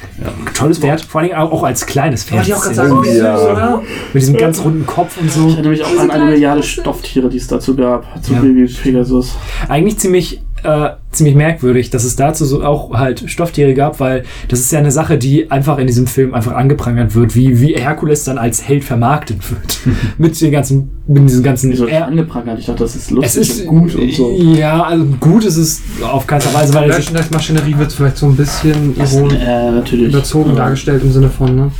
[0.53, 2.39] Tolles Pferd, vor allem auch, auch als kleines Pferd.
[2.39, 3.21] Wollte ich auch gerade sagen, süß.
[3.21, 3.83] oder?
[4.13, 5.47] Mit diesem ganz runden Kopf und so.
[5.47, 6.63] Ich erinnere mich auch Diese an eine Milliarde.
[6.63, 8.23] Stofftiere, die es dazu gab.
[8.23, 8.39] Zu Ja.
[8.41, 9.35] Baby Pegasus.
[9.69, 14.59] Eigentlich ziemlich, äh, ziemlich merkwürdig, dass es dazu so auch halt Stofftiere gab, weil das
[14.59, 18.23] ist ja eine Sache, die einfach in diesem Film einfach angeprangert wird, wie, wie Herkules
[18.23, 19.79] dann als Held vermarktet wird.
[20.17, 21.71] mit den ganzen, mit diesen ganzen.
[21.71, 22.59] Wieso Er- angeprangert?
[22.59, 24.31] Ich dachte, das ist es lustig ist und gut und so.
[24.55, 28.35] Ja, also gut ist es auf keiner Weise, weil es Merchandise-Maschinerie wird vielleicht so ein
[28.35, 30.09] bisschen ironisch Äh, natürlich.
[30.13, 31.71] überzogen Aber- dargestellt im Sinne von, ne?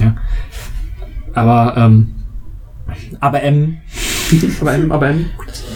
[0.00, 0.16] Ja.
[1.34, 2.08] Aber, ähm,
[3.20, 3.76] aber M.
[4.60, 5.26] Aber M, aber M.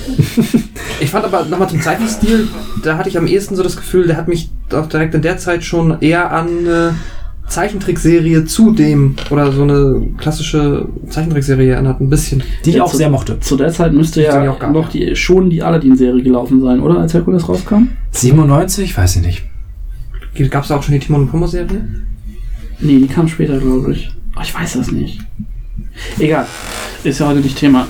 [1.01, 2.49] Ich fand aber nochmal zum Zeichenstil,
[2.83, 5.37] da hatte ich am ehesten so das Gefühl, der hat mich auch direkt in der
[5.37, 6.95] Zeit schon eher an eine
[7.49, 12.43] Zeichentrickserie zu dem oder so eine klassische Zeichentrickserie erinnert, ein bisschen.
[12.65, 13.39] Die ich Ja, auch zu- sehr mochte.
[13.41, 16.99] Zu der Zeit müsste ja auch gab, noch die, schon die Aladdin-Serie gelaufen sein, oder?
[17.01, 17.89] Als Herkules rauskam?
[18.13, 18.97] 97?
[18.97, 19.43] Weiß ich nicht.
[20.51, 21.85] Gab es auch schon die Timon und Pumper Serie?
[22.81, 24.11] Nee, die kam später, glaube ich.
[24.37, 25.21] Oh, ich weiß das nicht.
[26.19, 26.47] Egal.
[27.05, 27.87] Ist ja heute nicht Thema.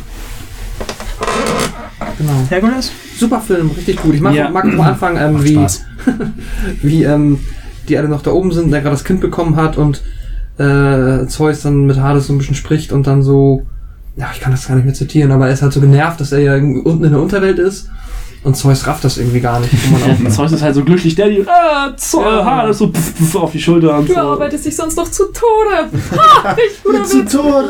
[2.18, 2.32] Genau.
[2.48, 2.92] Herkules?
[3.18, 4.14] Super Film, richtig gut.
[4.14, 4.48] Ich mag, Ja.
[4.50, 5.58] mag am Anfang, ähm, wie,
[6.82, 7.38] wie ähm,
[7.88, 10.02] die alle noch da oben sind, der gerade das Kind bekommen hat und
[10.58, 13.66] äh, Zeus dann mit Hades so ein bisschen spricht und dann so,
[14.16, 16.32] ja, ich kann das gar nicht mehr zitieren, aber er ist halt so genervt, dass
[16.32, 17.90] er ja unten in der Unterwelt ist
[18.46, 19.72] und Zeus rafft das irgendwie gar nicht.
[19.72, 22.44] Ja, Zeus ist halt so glücklich, Daddy, ah, Zeus, Ja.
[22.44, 24.20] Hades so pff, pff, auf die Schulter und Du so.
[24.20, 25.90] arbeitest dich sonst noch zu Tode.
[26.16, 27.32] Ha, ich guter Zu Witz.
[27.32, 27.64] Tod!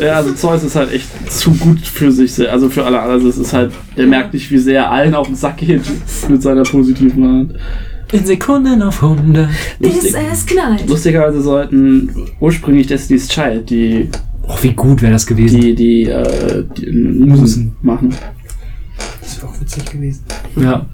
[0.00, 3.00] Ja, also Zeus ist halt echt zu gut für sich, also für alle.
[3.00, 5.82] Also es ist halt, der merkt nicht, wie sehr er allen auf den Sack geht
[6.28, 7.60] mit seiner positiven Art.
[8.12, 9.48] In Sekunden auf 100.
[9.78, 10.88] Bis Lustig, es knallt.
[10.88, 14.08] lustigerweise sollten ursprünglich Destiny's Child die,
[14.48, 15.60] Oh, wie gut wäre das gewesen.
[15.60, 18.12] die, die, äh, die Musen machen.
[19.40, 20.24] Das wäre auch witzig gewesen.
[20.56, 20.86] Ja.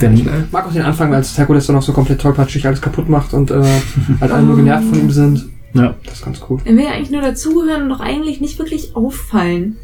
[0.00, 3.08] Wenn, Ich mag auch den Anfang, als Herkules dann noch so komplett tollpatschig alles kaputt
[3.08, 3.62] macht und äh,
[4.20, 5.44] halt alle nur genervt von ihm sind.
[5.74, 5.94] ja.
[6.04, 6.62] Das ist ganz gut.
[6.64, 9.76] Er will ja eigentlich nur dazugehören und doch eigentlich nicht wirklich auffallen.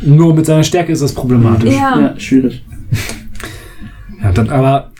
[0.00, 1.72] Nur mit seiner Stärke ist das problematisch.
[1.74, 1.98] Ja.
[2.00, 2.64] Ja, schwierig.
[4.22, 4.90] Ja, dann aber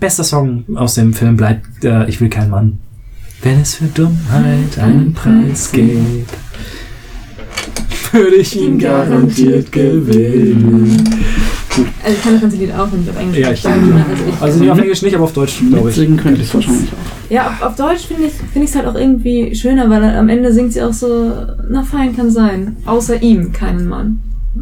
[0.00, 2.78] bester Song aus dem Film bleibt äh, Ich will kein Mann.
[3.42, 6.30] Wenn es für Dummheit einen Preis gibt,
[8.12, 11.06] würde ich ihn garantiert gewinnen.
[12.04, 14.04] Also ich kann das ganze Lied auch nicht auf Englisch Ja, ich- verstehen, ne?
[14.08, 15.96] also ich, Also nicht auf Englisch nicht, aber auf Deutsch, glaube ich.
[15.96, 17.30] Mitsingen könnte ich es wahrscheinlich auch.
[17.30, 20.28] Ja, auf, auf Deutsch finde ich finde ich es halt auch irgendwie schöner, weil am
[20.28, 21.32] Ende singt sie auch so,
[21.70, 24.18] na fein kann sein, außer ihm keinen Mann.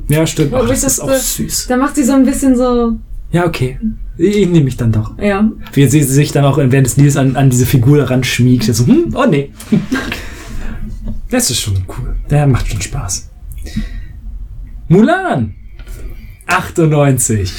[0.09, 0.55] Ja, stimmt.
[0.55, 1.67] Ach, ich das ist auch süß.
[1.69, 2.97] Da macht sie so ein bisschen so,
[3.33, 3.79] Ja, okay.
[4.17, 5.19] Ich nehme mich dann doch.
[5.19, 5.51] ja.
[5.73, 8.65] Wie sie sich dann auch während des Liedes an, an diese Figur ran schmiegt.
[8.73, 9.51] So, hm, oh nee.
[11.31, 12.17] Das ist schon cool.
[12.29, 13.31] Der macht schon Spaß.
[14.89, 15.55] Mulan.
[16.51, 17.53] 98.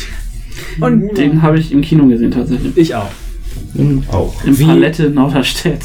[0.79, 2.77] Und Den habe ich im Kino gesehen tatsächlich.
[2.77, 3.09] Ich auch.
[4.11, 4.33] Auch.
[4.43, 5.81] Im Wie- Palette Norderstedt.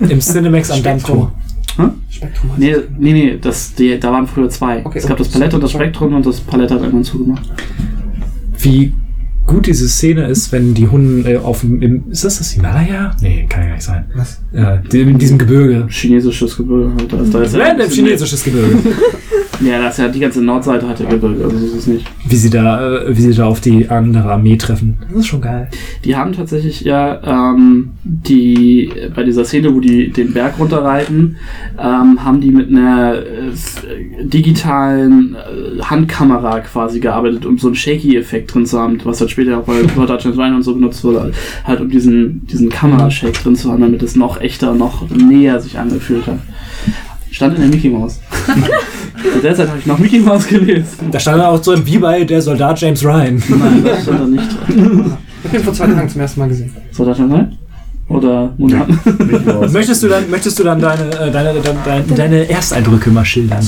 [0.00, 1.32] Im Cinemax am Dammtor.
[2.10, 4.84] Spektrum Nee, nee, nee, das, die, da waren früher zwei.
[4.84, 7.42] Okay, es gab das Palette und das Spektrum und das Palette hat irgendwann zugemacht.
[8.58, 8.92] Wie
[9.50, 11.82] gut diese Szene ist, wenn die Hunde äh, auf dem.
[11.82, 13.16] Im, ist das das Himalaya?
[13.20, 14.04] Nee, kann ja gar nicht sein.
[14.14, 14.40] Was?
[14.52, 15.86] Ja, die, in diesem Gebirge.
[15.88, 17.12] Chinesisches Gebirge halt.
[17.12, 18.78] Da ist, da ist ja, Random chinesisches Gebirge.
[19.60, 22.06] Ja, das ist ja die ganze Nordseite hat der Gebirge, also so ist es nicht.
[22.26, 24.98] wie sie da, äh, wie sie da auf die andere Armee treffen.
[25.08, 25.68] Das ist schon geil.
[26.04, 31.36] Die haben tatsächlich ja ähm, die bei dieser Szene, wo die den Berg runterreiten,
[31.78, 38.54] ähm, haben die mit einer äh, digitalen äh, Handkamera quasi gearbeitet, um so einen Shaky-Effekt
[38.54, 41.32] drin zu haben, was dann später auch bei Blood Argent Ryan und so genutzt wurde,
[41.64, 45.78] halt um diesen, diesen Kamerashake drin zu haben, damit es noch echter, noch näher sich
[45.78, 46.38] angefühlt hat.
[47.30, 48.20] Stand in der Mickey Mouse.
[49.34, 51.10] Zu der Zeit habe ich noch Mickey Mouse gelesen.
[51.10, 53.42] Da stand dann auch so wie bei der Soldat James Ryan.
[53.48, 54.48] Nein, das stand da nicht.
[55.42, 56.70] Ich habe den vor zwei Tagen zum ersten Mal gesehen.
[56.96, 57.56] Das schon sein?
[58.08, 59.00] Oder Mulan?
[59.72, 63.64] möchtest du dann, möchtest du dann deine, äh, deine, deine, deine, deine Ersteindrücke mal schildern?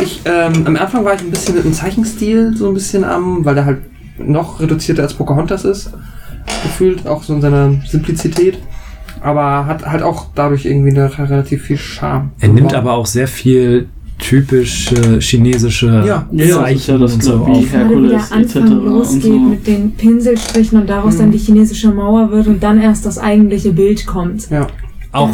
[0.00, 3.44] Ich, ähm, am Anfang war ich ein bisschen mit dem Zeichenstil so ein bisschen am,
[3.44, 3.78] weil der halt
[4.18, 5.90] noch reduzierter als Pocahontas ist.
[6.62, 8.58] Gefühlt, auch so in seiner Simplizität.
[9.20, 12.30] Aber hat halt auch dadurch irgendwie eine, relativ viel Charme.
[12.40, 16.26] Er nimmt aber auch sehr viel typische chinesische Ja.
[16.32, 17.72] Ja, ja, das ist ja das und so wie auf.
[17.72, 18.54] Herkules etc.
[18.68, 19.38] Losgeht so.
[19.38, 21.18] mit den Pinselstrichen und daraus Mhm.
[21.18, 24.48] dann die chinesische Mauer wird und dann erst das eigentliche Bild kommt.
[24.50, 24.66] Ja.
[25.12, 25.30] Auch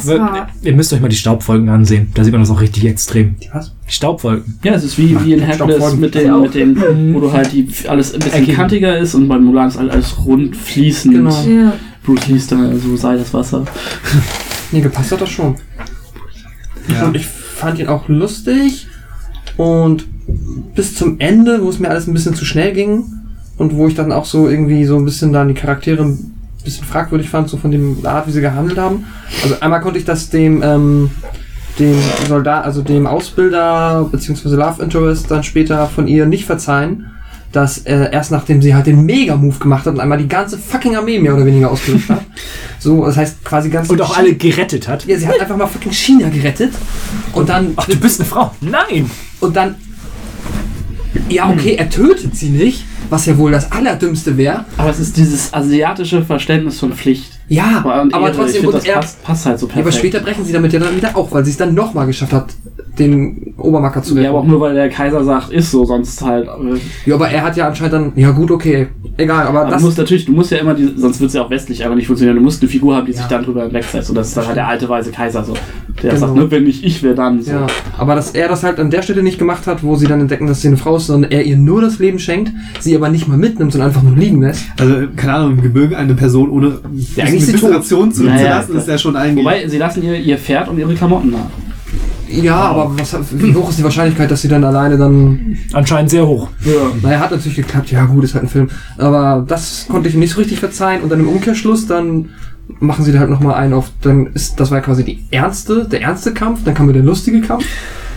[0.62, 2.10] ihr müsst euch mal die Staubwolken ansehen.
[2.14, 3.36] Da sieht man das auch richtig extrem.
[3.40, 3.72] Die was?
[3.86, 4.58] Die Staubwolken.
[4.64, 6.00] Ja, es ist wie, wie in Staubfolgen.
[6.00, 6.76] mit den, mit den,
[7.14, 8.56] wo du halt die alles ein bisschen Eckig.
[8.56, 11.14] kantiger ist und bei Mulan ist halt alles rund fließend.
[11.14, 11.44] Genau.
[11.44, 11.72] Ja.
[12.04, 13.64] Bruce Lee ist da so sei das Wasser.
[14.70, 15.54] Nee, gepasst hat das schon.
[16.92, 17.06] Ja.
[17.06, 18.86] Und ich fand ihn auch lustig.
[19.56, 20.04] Und
[20.74, 23.04] bis zum Ende, wo es mir alles ein bisschen zu schnell ging
[23.56, 26.86] und wo ich dann auch so irgendwie so ein bisschen dann die Charaktere ein bisschen
[26.86, 29.06] fragwürdig fand, so von dem Art, wie sie gehandelt haben.
[29.42, 31.10] Also einmal konnte ich das dem, ähm,
[31.78, 37.10] dem Soldat, also dem Ausbilder beziehungsweise Love Interest dann später von ihr nicht verzeihen,
[37.52, 40.96] dass äh, erst nachdem sie halt den Mega-Move gemacht hat und einmal die ganze fucking
[40.96, 42.24] Armee mehr oder weniger ausgelöscht hat.
[42.80, 45.04] So, das heißt quasi ganz Und auch alle gerettet hat.
[45.04, 46.72] ja, sie hat einfach mal fucking China gerettet.
[47.32, 47.72] Und dann.
[47.74, 48.54] Ach, du bist eine Frau.
[48.60, 49.10] Nein!
[49.40, 49.74] Und dann.
[51.28, 54.64] Ja, okay, er tötet sie nicht, was ja wohl das Allerdümmste wäre.
[54.76, 57.37] Aber es ist dieses asiatische Verständnis von Pflicht.
[57.48, 58.36] Ja, Und aber Ehre.
[58.36, 58.46] trotzdem.
[58.46, 59.86] ich find, Und das er, passt, passt halt so ja, perfekt.
[59.86, 62.32] aber später brechen sie damit ja dann wieder auf, weil sie es dann nochmal geschafft
[62.32, 62.46] hat,
[62.98, 64.24] den Obermacker zu retten.
[64.24, 66.46] Ja, aber auch nur weil der Kaiser sagt, ist so, sonst halt.
[66.46, 68.12] äh, Ja, aber er hat ja anscheinend dann.
[68.16, 68.88] Ja, gut, okay.
[69.16, 69.80] egal, aber Aber das.
[69.80, 71.96] du musst natürlich, du musst ja immer, die, sonst wird es ja auch westlich einfach
[71.96, 72.36] nicht funktionieren.
[72.36, 73.28] Du musst eine Figur haben, die sich Ja.
[73.28, 74.10] dann drüber hinwegsetzt.
[74.10, 75.54] Und das ist dann halt der alte weise Kaiser so.
[76.02, 76.26] Der Genau.
[76.26, 77.40] sagt, ne, wenn nicht ich, wer dann?
[77.42, 77.52] So.
[77.52, 77.66] Ja,
[77.96, 80.46] aber dass er das halt an der Stelle nicht gemacht hat, wo sie dann entdecken,
[80.46, 83.26] dass sie eine Frau ist, sondern er ihr nur das Leben schenkt, sie aber nicht
[83.28, 84.64] mal mitnimmt, sondern einfach nur liegen lässt.
[84.78, 86.78] Also, keine Ahnung, im Gebirge eine Person ohne
[87.16, 87.24] Ja,
[87.74, 88.82] Ration zu Ja, ja, hinterlassen, klar.
[88.82, 89.44] ist ja schon eigentlich.
[89.44, 91.50] Wobei, sie lassen ihr, ihr Pferd und ihre Klamotten nach.
[92.30, 95.56] Ja, aber was, wie hoch ist die Wahrscheinlichkeit, dass sie dann alleine dann.
[95.72, 96.48] Anscheinend sehr hoch.
[97.02, 98.68] Naja, hat natürlich geklappt, ja gut, ist halt ein Film.
[98.98, 102.30] Aber das konnte ich ihm nicht so richtig verzeihen und dann im Umkehrschluss dann
[102.80, 106.02] machen sie da halt nochmal einen auf, dann ist, das war quasi die ernste, der
[106.02, 107.64] ernste Kampf, dann kam wieder der lustige Kampf,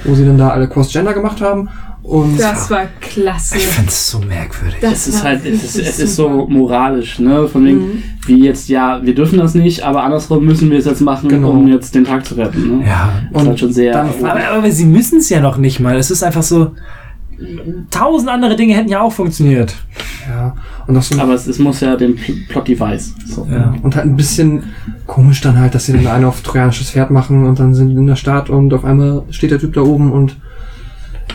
[0.04, 1.70] wo sie dann da alle Cross-Gender gemacht haben
[2.04, 3.58] und Das war klasse.
[3.58, 4.78] Ich find's so merkwürdig.
[4.82, 7.48] Das Es ist halt, es ist, es ist so moralisch, ne?
[7.48, 8.04] Von wegen, Mhm.
[8.26, 11.52] wie jetzt, ja, wir dürfen das nicht, aber andersrum müssen wir es jetzt machen, Genau.
[11.52, 12.80] um jetzt den Tag zu retten.
[12.80, 12.88] Ne?
[12.88, 13.10] Ja.
[13.32, 13.94] Das ist halt schon sehr.
[13.94, 15.96] dann- Aber, aber sie müssen es ja noch nicht mal.
[15.98, 16.72] Es ist einfach so.
[17.90, 19.74] Tausend andere Dinge hätten ja auch funktioniert.
[20.30, 23.16] ja, und auch so aber es, es muss ja den Pl- Plot-Device.
[23.26, 23.48] So.
[23.52, 23.74] Ja.
[23.82, 24.64] Und halt ein bisschen
[25.08, 28.06] komisch dann halt, dass sie dann eine auf trojanisches Pferd machen und dann sind in
[28.06, 30.36] der Stadt und auf einmal steht der Typ da oben und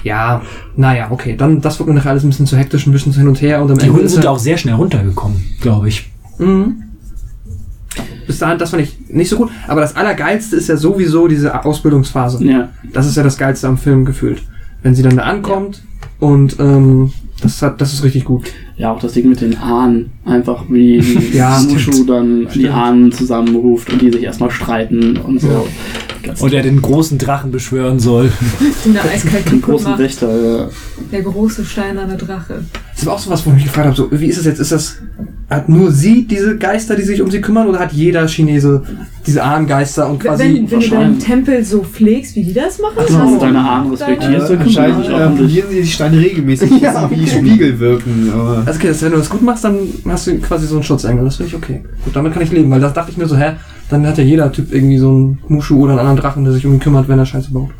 [0.04, 0.42] ja,
[0.76, 1.36] naja, okay.
[1.36, 3.40] Dann, das wird mir nachher alles ein bisschen zu hektisch, ein bisschen zu hin und
[3.40, 6.10] her und am Die Ende Hunde ist sind auch sehr schnell runtergekommen, glaube ich.
[6.38, 6.82] Mhm.
[8.26, 9.50] Bis dahin, das fand ich nicht so gut.
[9.68, 12.44] Aber das Allergeilste ist ja sowieso diese Ausbildungsphase.
[12.44, 12.70] Ja.
[12.92, 14.42] Das ist ja das Geilste am Film gefühlt.
[14.82, 15.82] Wenn sie dann da ankommt
[16.18, 18.44] und ähm, das, hat, das ist richtig gut.
[18.76, 20.10] ja, auch das Ding mit den Ahnen.
[20.24, 20.98] Einfach wie
[21.32, 22.10] Ja, Mushu stimmt.
[22.10, 22.68] dann die Stimmt.
[22.74, 25.66] Ahnen zusammenruft und die sich erstmal streiten und so.
[26.22, 28.32] Ganz Und er den großen Drachen beschwören soll.
[28.84, 29.96] Den er eiskalt den großen.
[29.98, 30.58] Wächter.
[30.58, 30.68] Ja.
[31.12, 32.64] Der große steinerne Drache.
[32.94, 34.58] Das war auch so was, wo ich mich gefragt habe, so, wie ist es jetzt?
[34.58, 34.96] Ist das,
[35.48, 38.82] hat nur sie diese Geister, die sich um sie kümmern, oder hat jeder Chinese
[39.24, 40.42] diese Ahnengeister und quasi...
[40.42, 41.24] wenn, wenn du deinen wahrscheinlich.
[41.24, 44.78] Tempel so pflegst, wie die das machen, Also, hast du deine Ahnen respektierst, dann dich
[44.78, 47.38] äh, probieren sie die Steine regelmäßig, Ja, sie wie okay.
[47.38, 48.30] Spiegel wirken.
[48.34, 49.76] Aber Also okay, wenn du das gut machst, dann
[50.08, 51.24] hast du quasi so einen Schutzengel.
[51.24, 51.82] Das finde ich okay.
[52.04, 53.52] Gut, damit kann ich leben, weil das dachte ich mir so, hä,
[53.90, 56.66] dann hat ja jeder Typ irgendwie so einen Mushu oder einen anderen Drachen, der sich
[56.66, 57.70] um ihn kümmert, wenn er Scheiße baut.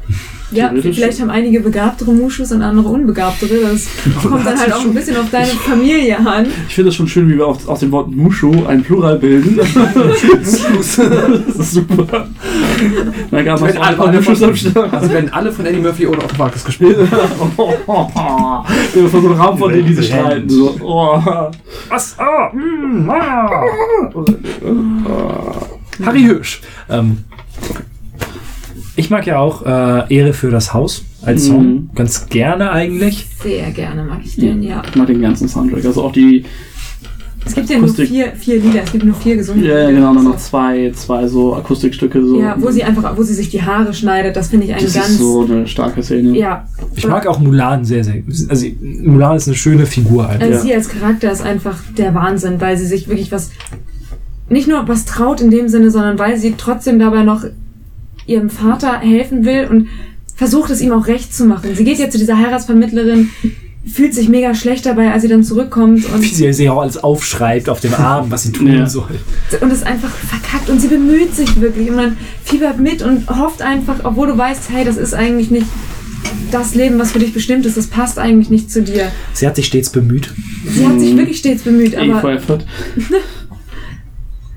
[0.52, 3.62] Ja, vielleicht haben einige begabtere Muschus und andere unbegabtere.
[3.62, 3.88] Das
[4.22, 6.46] kommt dann halt auch ein bisschen auf deine Familie an.
[6.68, 9.58] Ich finde es schon schön, wie wir aus, aus dem Wort Mushu ein Plural bilden.
[10.38, 10.98] das
[11.58, 12.28] ist super.
[13.30, 14.92] Dann gab es Wenn auch alle, von, Muschus am Start.
[14.92, 16.96] also werden alle von Eddie Murphy oder Otto Walkes gespielt.
[18.94, 20.48] Wir von so einem Raum, von denen die sich streiten.
[20.48, 20.76] So.
[20.80, 21.20] Oh.
[21.88, 22.16] Was?
[22.18, 23.64] Ah, mm, ah.
[26.04, 26.60] Harry Hirsch.
[26.90, 27.18] Ähm,
[28.96, 31.66] ich mag ja auch äh, Ehre für das Haus als Song.
[31.66, 31.90] Mhm.
[31.94, 33.26] Ganz gerne eigentlich.
[33.42, 34.82] Sehr gerne mag ich den, ja.
[34.88, 35.84] Ich mag den ganzen Soundtrack.
[35.84, 36.44] Also auch die,
[37.44, 39.62] Es gibt ja nur vier, vier Lieder, es gibt nur vier gesungen.
[39.64, 42.24] ja, ja, genau, nur noch zwei, zwei so Akustikstücke.
[42.26, 42.40] So.
[42.40, 44.94] Ja, wo sie einfach, wo sie sich die Haare schneidet, das finde ich einen Das
[44.94, 45.08] ganz.
[45.10, 46.36] ist so eine starke Szene.
[46.38, 46.66] ja.
[46.94, 48.22] Ich mag auch Mulan sehr, sehr.
[48.48, 50.40] Also Mulan ist eine schöne Figur halt.
[50.42, 50.60] Also Ja.
[50.60, 53.50] sie als Charakter ist einfach der Wahnsinn, weil sie sich wirklich was,
[54.48, 57.44] nicht nur was traut in dem Sinne, sondern weil sie trotzdem dabei noch
[58.26, 59.88] ihrem Vater helfen will und
[60.34, 61.70] versucht es ihm auch recht zu machen.
[61.74, 63.30] Sie geht jetzt zu dieser Heiratsvermittlerin,
[63.90, 66.98] fühlt sich mega schlecht dabei, als sie dann zurückkommt und, Wie sie sich auch alles
[66.98, 68.88] aufschreibt auf dem Arm, was sie tun Ja.
[68.88, 69.18] soll.
[69.60, 73.62] und ist einfach verkackt und sie bemüht sich wirklich und man fiebert mit und hofft
[73.62, 75.66] einfach, obwohl du weißt, hey, das ist eigentlich nicht
[76.50, 79.10] das Leben, was für dich bestimmt ist, das passt eigentlich nicht zu dir.
[79.32, 80.32] Sie hat sich stets bemüht.
[80.68, 82.40] Sie hat sich wirklich stets bemüht, aber.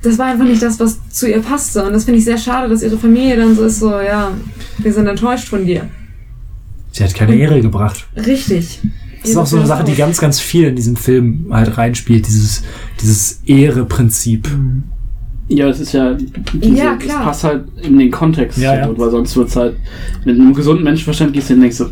[0.02, 1.84] das war einfach nicht das, was zu ihr passte.
[1.84, 4.32] Und das finde ich sehr schade, dass ihre Familie dann so ist, so, ja,
[4.78, 5.90] wir sind enttäuscht von dir.
[6.92, 8.08] Sie hat keine Ehre gebracht.
[8.16, 8.80] Richtig.
[9.22, 12.26] Das ist auch so eine Sache, die ganz, ganz viel in diesem Film halt reinspielt,
[12.26, 12.64] dieses,
[13.02, 14.48] dieses Ehre-Prinzip.
[15.50, 16.14] Ja, das ist ja.
[16.14, 17.18] Diese, Ja, klar.
[17.18, 18.58] Das passt halt in den Kontext.
[18.58, 18.98] Ja, ja.
[18.98, 19.76] Weil sonst wird es halt.
[20.24, 21.90] Mit einem gesunden Menschenverstand gehst du hin und denkst so.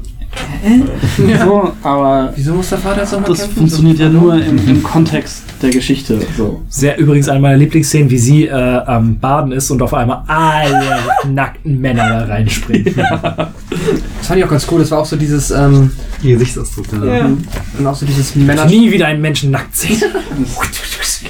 [0.61, 0.83] Hä?
[1.43, 5.43] So, aber Wieso muss der Vater jetzt nochmal das funktioniert ja nur im, im Kontext
[5.61, 6.19] der Geschichte.
[6.35, 6.61] So.
[6.69, 10.99] Sehr übrigens eine meiner Lieblingsszenen, wie sie äh, am Baden ist und auf einmal alle
[11.33, 12.95] nackten Männer da reinspringen.
[12.95, 14.79] Das fand ich auch ganz cool.
[14.79, 15.91] Das war auch so dieses, ähm,
[16.21, 17.29] die Gesichtsausdruck da.
[17.77, 20.01] und auch so dieses Männer, Nie wieder einen Menschen nackt sehen.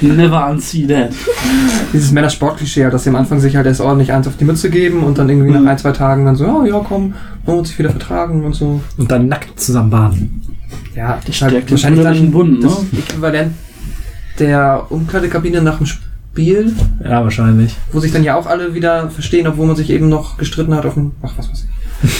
[0.00, 1.10] Never unsee that.
[1.92, 5.02] dieses Männersportklischee, dass sie am Anfang sich halt erst ordentlich eins auf die Mütze geben
[5.02, 7.78] und dann irgendwie nach ein, zwei Tagen dann so, oh, ja, komm, wollen wir uns
[7.78, 8.80] wieder vertragen und so.
[8.96, 10.42] Und dann nackt zusammen baden.
[10.94, 12.98] Ja, das halt wahrscheinlich dann Bund, das ne?
[12.98, 13.52] Äquivalent
[14.38, 17.74] der Umkleidekabine nach dem Spiel, Ja, wahrscheinlich.
[17.92, 20.86] wo sich dann ja auch alle wieder verstehen, obwohl man sich eben noch gestritten hat
[20.86, 21.66] auf dem, ach, was weiß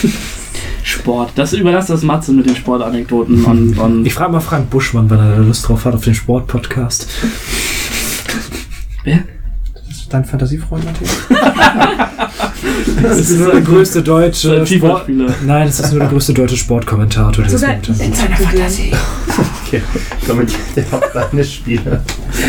[0.03, 0.13] ich.
[0.83, 1.31] Sport.
[1.35, 5.19] Das überlasst das Matze mit den Sportanekdoten und, und Ich frage mal Frank Buschmann, wann
[5.19, 7.07] er da Lust drauf hat auf den Sportpodcast.
[9.03, 9.19] Wer?
[10.09, 11.17] Dein Fantasiefreund, Matthias?
[13.01, 15.09] Das ist nur der größte deutsche Sport.
[15.09, 17.43] Nein, das ist nur der größte deutsche Sportkommentator.
[17.43, 18.91] der es Sogar in seiner Fantasie.
[19.65, 19.81] Okay,
[20.27, 22.01] kommentiert der auch seine Spiele.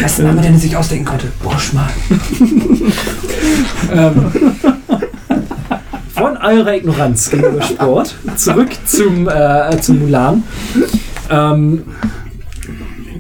[0.03, 1.27] Das ist ein Name, den er sich ausdenken konnte.
[1.43, 1.89] Buschmann.
[3.93, 4.33] Ähm,
[6.15, 10.43] von eurer Ignoranz gegenüber Sport zurück zum, äh, zum Mulan.
[11.31, 11.83] Ähm,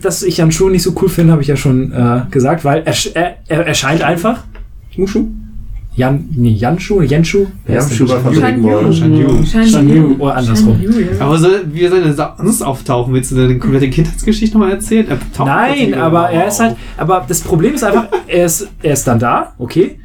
[0.02, 2.82] dass ich Jan Schuh nicht so cool finde, habe ich ja schon äh, gesagt, weil
[2.84, 4.44] er, er, er erscheint einfach.
[4.96, 5.28] Mushu?
[5.96, 7.46] Jan, nee, Janschu, Jenschu?
[7.66, 8.92] Wer Ja, ist denn Schubert von Shan Rick Moore.
[8.92, 9.44] Shan Yu.
[9.44, 9.94] Shan Shan Yu.
[9.94, 10.80] Yu, oder andersrum.
[10.80, 11.20] Shan Yu, ja.
[11.20, 13.12] Aber soll, wie soll er sonst auftauchen?
[13.12, 15.08] Willst du deine komplette Kindheitsgeschichte nochmal erzählen?
[15.08, 16.76] Er Nein, aber er ist halt.
[16.96, 19.98] Aber das Problem ist einfach, er ist, er ist dann da, okay.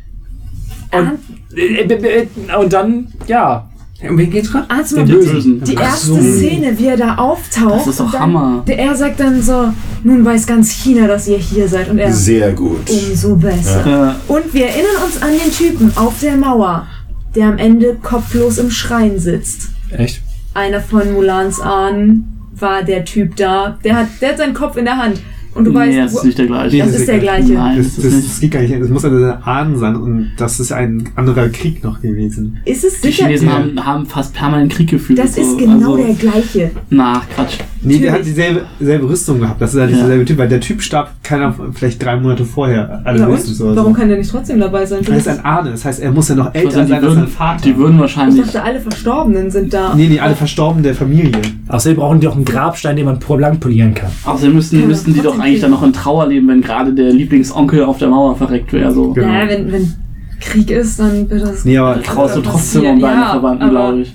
[0.92, 1.20] Und,
[1.56, 3.70] äh, äh, äh, und dann, ja,
[4.02, 4.66] Um wen geht's gerade?
[4.70, 5.64] Ah, zum den Bösen.
[5.64, 6.16] die erste so.
[6.22, 7.80] Szene, wie er da auftaucht.
[7.80, 8.64] Das ist doch und dann, Hammer.
[8.68, 9.72] Der, er sagt dann so,
[10.04, 11.90] nun weiß ganz China, dass ihr hier seid.
[11.90, 12.90] Und er, Sehr gut.
[12.90, 13.88] umso besser.
[13.90, 14.16] Ja.
[14.28, 16.88] Und wir erinnern uns an den Typen auf der Mauer,
[17.36, 19.70] der am Ende kopflos im Schrein sitzt.
[19.92, 20.22] Echt?
[20.54, 23.78] Einer von Mulans Ahnen war der Typ da.
[23.84, 25.22] Der hat, der hat seinen Kopf in der Hand.
[25.56, 26.78] Und du nee, weißt, das ist nicht der gleiche.
[26.78, 27.54] das ist der gleiche.
[27.54, 28.80] Nein, Das, das, das, das geht gar nicht.
[28.82, 32.58] Das muss eine Ahnen sein und das ist ein anderer Krieg noch gewesen.
[32.66, 33.26] Ist es Die sicher?
[33.28, 33.54] Chinesen Ja.
[33.56, 35.18] haben, haben fast permanent Krieg geführt.
[35.20, 35.58] Das ist so.
[35.58, 36.72] genau also, der gleiche.
[36.90, 37.58] Na, Quatsch.
[37.82, 38.12] Nee, der Natürlich.
[38.14, 39.62] hat dieselbe selbe Rüstung gehabt.
[39.62, 40.02] Das ist ja nicht Ja.
[40.02, 43.02] derselbe Typ, weil der Typ starb keiner vielleicht drei Monate vorher.
[43.06, 43.68] Alle Ja, höchstens und?
[43.68, 44.00] oder Warum so.
[44.00, 45.02] kann der nicht trotzdem dabei sein?
[45.08, 47.02] Er ist ein Ahne, das heißt, er muss ja noch Ich älter sein die, als
[47.04, 47.62] sein würden, Vater.
[47.64, 48.44] die würden ich wahrscheinlich.
[48.46, 49.94] dachte, alle Verstorbenen sind da.
[49.96, 51.32] nee, nee, alle Verstorbenen der Familie.
[51.68, 54.10] Außerdem brauchen die auch einen Grabstein, den man blank polieren kann.
[54.24, 57.12] Außerdem müssten, Kann müssten die doch eigentlich dann noch in Trauer leben, wenn gerade der
[57.12, 58.92] Lieblingsonkel auf der Mauer verreckt wäre.
[58.94, 59.12] So.
[59.14, 59.28] Genau.
[59.28, 59.94] Naja, wenn, wenn
[60.42, 61.64] Krieg ist, dann wird das.
[61.66, 64.14] Nee, aber Traust du trotzdem um deine Ja, Verwandten, glaube ich.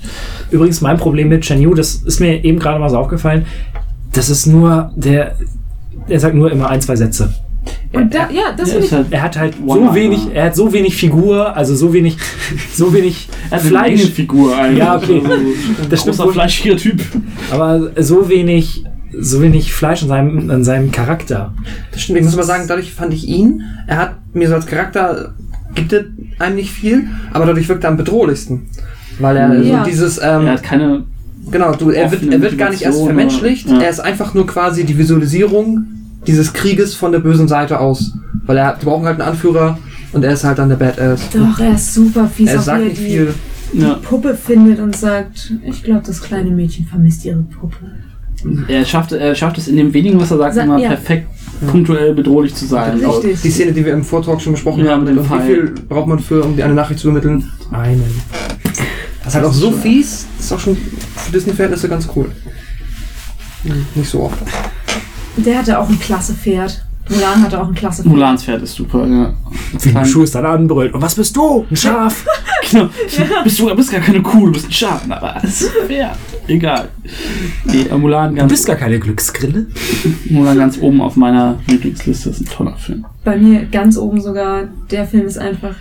[0.50, 3.46] Übrigens, mein Problem mit Chen Yu, das ist mir eben gerade mal so aufgefallen,
[4.12, 5.36] das ist nur, der,
[6.08, 7.32] er sagt nur immer ein, zwei Sätze.
[7.92, 8.92] Und da, ja, das Ja, finde ist ich.
[8.92, 12.16] halt, Er hat halt so wenig, er hat so wenig Figur, also so wenig,
[12.74, 14.78] so wenig er Fleisch, Figur eigentlich.
[14.78, 15.20] Ja, okay.
[15.24, 15.44] Also,
[15.90, 16.32] Das stimmt wohl.
[16.32, 17.00] fleischiger Typ.
[17.50, 18.84] aber so wenig,
[19.18, 21.52] so wenig Fleisch in seinem, in seinem Charakter.
[21.92, 24.66] Das stimmt, ich muss aber sagen, dadurch fand ich ihn, er hat mir so als
[24.66, 25.34] Charakter,
[25.74, 26.04] gibt er
[26.38, 28.62] einem nicht viel, aber dadurch wirkt er am bedrohlichsten.
[29.18, 29.84] Weil er Ja.
[29.84, 31.04] so dieses, ähm, Er hat keine.
[31.50, 33.76] genau, du, er wird, er wird gar nicht erst vermenschlicht, oder?
[33.76, 33.82] Ja.
[33.82, 35.84] er ist einfach nur quasi die Visualisierung
[36.26, 38.12] dieses Krieges von der bösen Seite aus.
[38.46, 39.78] Weil er, die brauchen halt einen Anführer
[40.12, 41.20] und er ist halt dann der Badass.
[41.32, 42.50] Doch, er ist super fies.
[42.50, 43.34] Er auch sagt wie er nicht die viel.
[43.72, 43.94] Ja.
[44.02, 47.76] Puppe findet und sagt, ich glaube, das kleine Mädchen vermisst ihre Puppe.
[48.68, 50.88] Er schafft, er schafft es in dem wenigen, was er sagt, Sa- immer ja.
[50.88, 51.28] perfekt
[51.70, 52.98] punktuell bedrohlich zu sein.
[53.04, 53.42] Richtig.
[53.42, 55.46] Die Szene, die wir im Vortalk schon besprochen Ja, haben, mit dem und wie Pfeil.
[55.46, 57.50] viel braucht man für, um die eine Nachricht zu übermitteln?
[57.70, 58.20] Einen.
[59.22, 62.30] Das ist halt auch so fies, das ist auch schon für Disney-Verhältnisse ganz cool.
[63.94, 64.38] Nicht so oft.
[65.36, 66.82] Der hatte auch ein klasse Pferd.
[67.10, 68.14] Mulan hatte auch ein klasse Pferd.
[68.14, 69.34] Mulans Pferd ist super, ja.
[69.82, 70.94] Wie ein Schuh ist dann anbrüllt.
[70.94, 71.66] Und was bist du?
[71.70, 72.24] Ein Schaf?
[72.70, 72.88] Genau.
[73.42, 75.02] Bist du bist gar keine Kuh, du bist ein Schaf.
[75.08, 76.14] Aber das ist fair.
[76.50, 76.88] Egal.
[77.64, 79.66] Nee, äh, Mulan Du ganz, bist gar keine Glücksgrille.
[80.28, 82.30] Mulan ganz oben auf meiner Lieblingsliste.
[82.30, 83.06] ist ein toller Film.
[83.24, 84.68] Bei mir ganz oben sogar.
[84.90, 85.76] Der Film ist einfach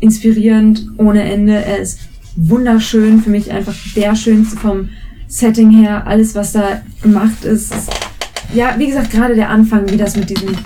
[0.00, 1.52] inspirierend ohne Ende.
[1.52, 2.00] Er ist
[2.36, 3.20] wunderschön.
[3.20, 4.88] Für mich einfach der schönste vom
[5.26, 6.06] Setting her.
[6.06, 7.74] Alles, was da gemacht ist.
[7.74, 7.90] ist
[8.54, 10.56] ja, wie gesagt, gerade der Anfang, wie das mit diesen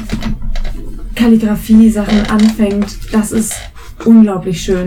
[1.15, 3.55] Kalligrafie-Sachen anfängt, das ist
[4.05, 4.87] unglaublich schön.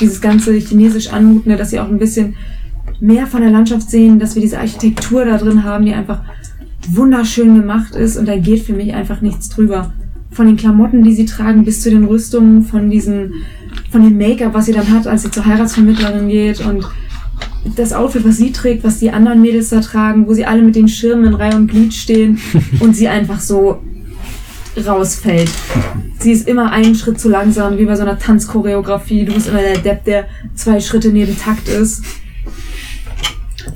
[0.00, 2.36] Dieses ganze chinesisch anmutende, dass sie auch ein bisschen
[3.00, 6.20] mehr von der Landschaft sehen, dass wir diese Architektur da drin haben, die einfach
[6.88, 9.92] wunderschön gemacht ist und da geht für mich einfach nichts drüber.
[10.30, 13.32] Von den Klamotten, die sie tragen, bis zu den Rüstungen, von diesen,
[13.90, 16.84] von dem Make-up, was sie dann hat, als sie zur Heiratsvermittlerin geht und
[17.76, 20.76] das Outfit, was sie trägt, was die anderen Mädels da tragen, wo sie alle mit
[20.76, 22.38] den Schirmen in Reihe und Glied stehen
[22.80, 23.82] und sie einfach so
[24.86, 25.50] rausfällt.
[26.20, 29.24] Sie ist immer einen Schritt zu langsam, wie bei so einer Tanzchoreografie.
[29.24, 32.04] Du bist immer der Depp, der zwei Schritte neben Takt ist.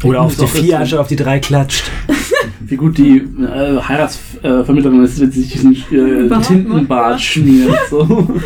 [0.03, 1.91] Oder auf die vier anstatt auf die drei klatscht.
[2.61, 7.77] Wie gut die äh, Heiratsvermittlerin ist, wenn sie sich diesen äh, Bart Tintenbart schmiert.
[7.91, 8.29] So.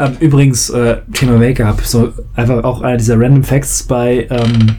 [0.00, 4.76] Ähm, übrigens, äh, Thema Make-up, so einfach auch einer dieser Random Facts bei, ähm,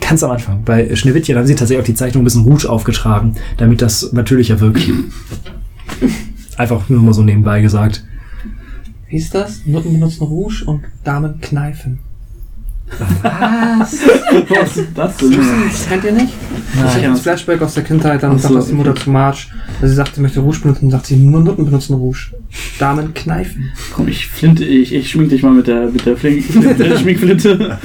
[0.00, 3.34] ganz am Anfang, bei Schneewittchen haben sie tatsächlich auch die Zeichnung ein bisschen Rouge aufgetragen,
[3.58, 4.88] damit das natürlicher wirkt.
[6.56, 8.04] Einfach nur mal so nebenbei gesagt.
[9.08, 9.66] Wie ist das?
[9.66, 11.98] Nutten benutzen Rouge und Damen kneifen.
[13.22, 15.32] Was ist das denn?
[15.32, 16.34] Das kennt ihr nicht?
[16.80, 17.12] Das ist Nein.
[17.12, 19.04] das Flashback aus der Kindheit, dann so, sagt das die Mutter okay.
[19.04, 19.38] zu Marge,
[19.80, 22.32] weil sie sagt, sie möchte Rouge benutzen, sagt sie, nur Nutten benutzen Rouge.
[22.78, 23.72] Damen kneifen.
[23.94, 26.98] Komm, ich flinte, ich, ich schmink dich mal mit der, mit der, Flink, mit der
[26.98, 27.78] Schminkflinte.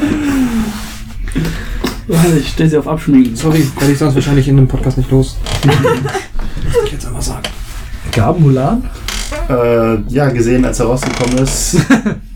[2.37, 3.35] Ich stell sie auf Abschminken.
[3.35, 5.37] Sorry, werde ich sonst wahrscheinlich in dem Podcast nicht los.
[5.63, 7.43] das muss ich jetzt einmal sagen.
[8.11, 8.83] Gab Mulan?
[9.49, 11.77] äh, ja, gesehen, als er rausgekommen ist.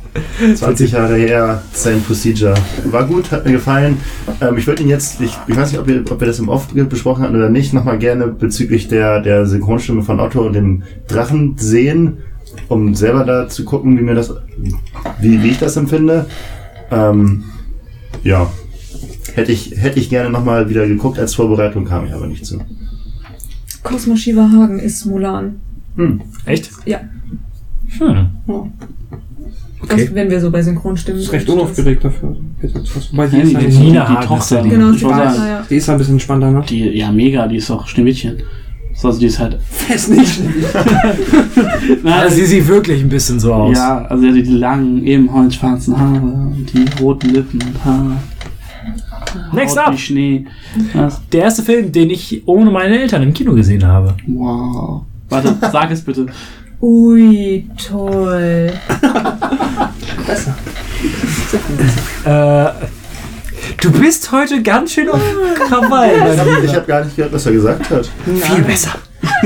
[0.55, 2.53] 20 Jahre her, sein Procedure.
[2.85, 3.97] War gut, hat mir gefallen.
[4.41, 6.49] Ähm, ich würde ihn jetzt, ich, ich weiß nicht, ob wir, ob wir das im
[6.49, 10.83] Off besprochen hatten oder nicht, nochmal gerne bezüglich der, der Synchronstimme von Otto und dem
[11.07, 12.17] Drachen sehen,
[12.67, 14.33] um selber da zu gucken, wie mir das,
[15.19, 16.27] wie, wie ich das empfinde.
[16.91, 17.45] Ähm,
[18.23, 18.51] ja.
[19.33, 22.59] Hätte ich, hätte ich gerne nochmal wieder geguckt als Vorbereitung, kam ich aber nicht zu.
[23.81, 25.59] Cosmo Shiva Hagen ist Mulan.
[25.95, 26.21] Hm.
[26.45, 26.69] Echt?
[26.85, 27.01] Ja.
[27.97, 28.29] Hm.
[29.83, 30.05] Okay.
[30.05, 31.55] Das, wenn wir so bei Synchronstimmen ist recht sind.
[31.55, 32.35] unaufgeregt dafür.
[33.11, 34.61] Wobei die Ja, ist die- die nicht so- Nina die Tochter.
[34.61, 35.65] die- Genau, die sagen, ja.
[35.69, 36.65] Die ist ja ein bisschen spannender, ne?
[36.67, 38.37] Die, ja, mega, die ist auch Schneewittchen.
[38.95, 39.57] So, Also die ist halt.
[39.69, 40.39] Fest nicht.
[42.03, 43.75] Nein, Also sie sieht wirklich ein bisschen so aus.
[43.77, 48.11] ja, also die, die langen, ebenholz schwarzen Haare und die roten Lippen und Haare.
[49.51, 49.93] Next Haut up!
[49.93, 50.45] Wie Schnee.
[50.93, 51.21] Was?
[51.31, 54.13] Der erste Film, den ich ohne meine Eltern im Kino gesehen habe.
[54.27, 55.01] Wow.
[55.29, 56.27] Warte, sag es bitte.
[56.83, 58.73] Ui, toll.
[62.25, 62.69] Äh,
[63.79, 65.21] du bist heute ganz schön auf
[65.55, 66.17] Krawall.
[66.17, 66.63] mein Lieber.
[66.65, 68.09] Ich habe gar nicht gehört, was er gesagt hat.
[68.25, 68.95] Viel besser.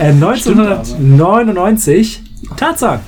[0.00, 2.22] äh, 1999,
[2.56, 3.00] Tarzan.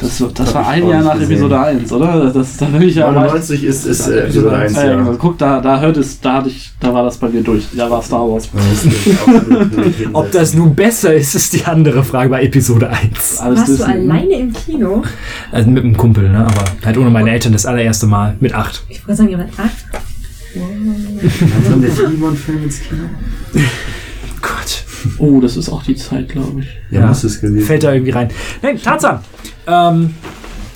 [0.00, 1.30] Das, das war ein Jahr nach gesehen.
[1.32, 2.30] Episode 1, oder?
[2.30, 3.26] Das, da will ich ja mal.
[3.26, 5.14] 99 ist, ist äh, Episode 1, Ja, ja, ja.
[5.18, 7.66] Guck, da, da hört es, da hatte ich, da war das bei mir durch.
[7.76, 8.44] Da war Star Wars.
[8.72, 8.86] Ist
[10.12, 13.38] Ob das nun besser ist, ist die andere Frage bei Episode 1.
[13.40, 13.92] Alles Warst du Disney.
[13.92, 15.02] alleine im Kino?
[15.50, 16.46] Also mit einem Kumpel, ne?
[16.46, 18.36] aber halt ohne meine Eltern das allererste Mal.
[18.40, 18.84] Mit 8.
[18.88, 20.04] Ich wollte sagen, ihr wart acht.
[21.68, 23.04] Kommt der Digimon-Film ins Kino?
[24.40, 24.84] Gott.
[25.18, 26.68] Oh, das ist auch die Zeit, glaube ich.
[26.90, 28.28] Ja, muss es gewesen Fällt da irgendwie rein.
[28.62, 29.20] Nein, Tarzan.
[29.68, 30.14] Ähm,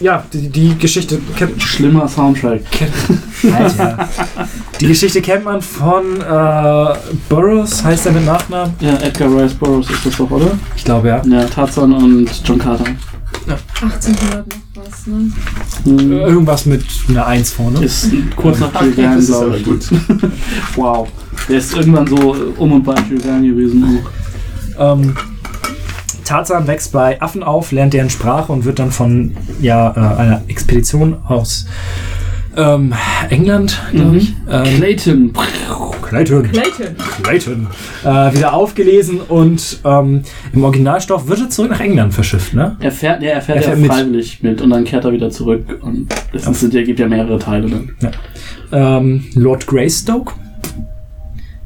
[0.01, 2.63] ja, die, die Geschichte kennt, Schlimmer Soundtrack.
[2.71, 2.93] kennt
[3.55, 4.09] Alter.
[4.81, 6.95] Die Geschichte kennt man von äh,
[7.29, 8.75] Burroughs, heißt er mit Nachnamen?
[8.81, 10.59] Ja, Edgar Rice Burroughs ist das doch, oder?
[10.77, 11.23] Ich glaube ja.
[11.25, 12.85] Ja, Tarzan und John Carter.
[13.81, 15.33] 1800 noch was, ne?
[15.85, 16.13] Hm.
[16.13, 17.85] Irgendwas mit einer 1 vorne.
[17.85, 19.65] Ist kurz nach Jules Verne, glaube aber ich.
[19.65, 19.89] gut.
[20.77, 21.09] Wow.
[21.49, 23.99] Der ist irgendwann so um und bei Jules Verne gewesen.
[24.79, 25.15] Ähm,
[26.25, 30.43] Tarzan wächst bei Affen auf, lernt deren Sprache und wird dann von ja, äh, einer
[30.49, 31.67] Expedition aus
[32.57, 32.93] ähm,
[33.31, 35.33] England, glaube ich, ähm, Clayton.
[36.03, 36.97] Clayton, Clayton.
[37.23, 37.67] Clayton
[38.05, 40.23] äh, wieder aufgelesen und ähm,
[40.53, 42.77] im Originalstoff wird er zurück nach England verschifft, ne?
[42.81, 43.91] Er fährt, ja, er fährt, Er fährt ja mit.
[43.91, 44.61] freiwillig mit.
[44.61, 45.79] und dann kehrt er wieder zurück.
[45.81, 48.13] Und es sind, ja, gibt ja mehrere Teile dann.
[48.71, 50.35] ähm, Lord Greystoke.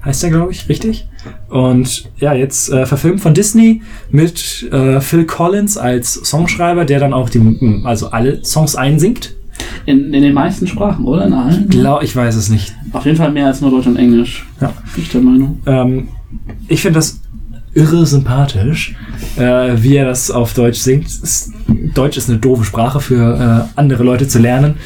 [0.04, 1.08] Heißt er, glaube ich, richtig?
[1.48, 7.12] Und ja, jetzt äh, verfilmt von Disney mit äh, Phil Collins als Songschreiber, der dann
[7.12, 9.34] auch die, also alle Songs einsingt.
[9.86, 11.26] In, in den meisten Sprachen, oder?
[11.26, 11.68] In allen?
[11.68, 12.74] Glaub, ich weiß es nicht.
[12.92, 14.46] Auf jeden Fall mehr als nur Deutsch und Englisch.
[14.60, 14.72] Ja.
[14.94, 15.60] Bin ich der Meinung.
[15.66, 16.08] Ähm,
[16.68, 17.20] ich finde das
[17.74, 18.96] irre sympathisch,
[19.36, 21.06] äh, wie er das auf Deutsch singt.
[21.94, 24.76] Deutsch ist eine doofe Sprache für äh, andere Leute zu lernen.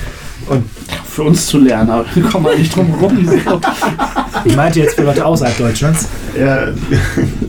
[0.50, 0.64] Und
[1.06, 3.16] Für uns zu lernen, aber wir kommen wir nicht drum rum.
[4.44, 6.08] ich meinte jetzt für Leute außerhalb Deutschlands.
[6.36, 6.68] Ja,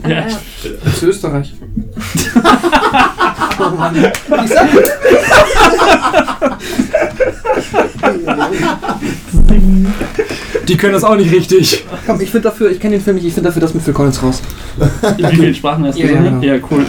[0.08, 0.26] ja.
[0.98, 1.52] Zu Österreich.
[10.68, 11.84] Die können das auch nicht richtig.
[12.06, 13.92] Komm, ich finde dafür, ich kenne den Film nicht, ich finde dafür das mit Phil
[13.94, 14.40] Collins raus.
[15.18, 16.42] In wie vielen Sprachen hast du Ja, gesehen?
[16.42, 16.86] ja, Ja, cool.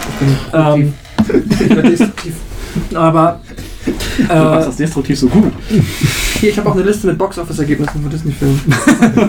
[0.54, 0.94] Ähm,
[1.60, 2.34] Ich bin destruktiv.
[2.94, 3.40] aber
[3.86, 3.92] Du
[4.24, 4.30] machst
[4.64, 5.52] äh, das destruktiv so gut.
[6.40, 8.62] Hier, ich habe auch eine Liste mit Box-Office-Ergebnissen von Disney-Filmen.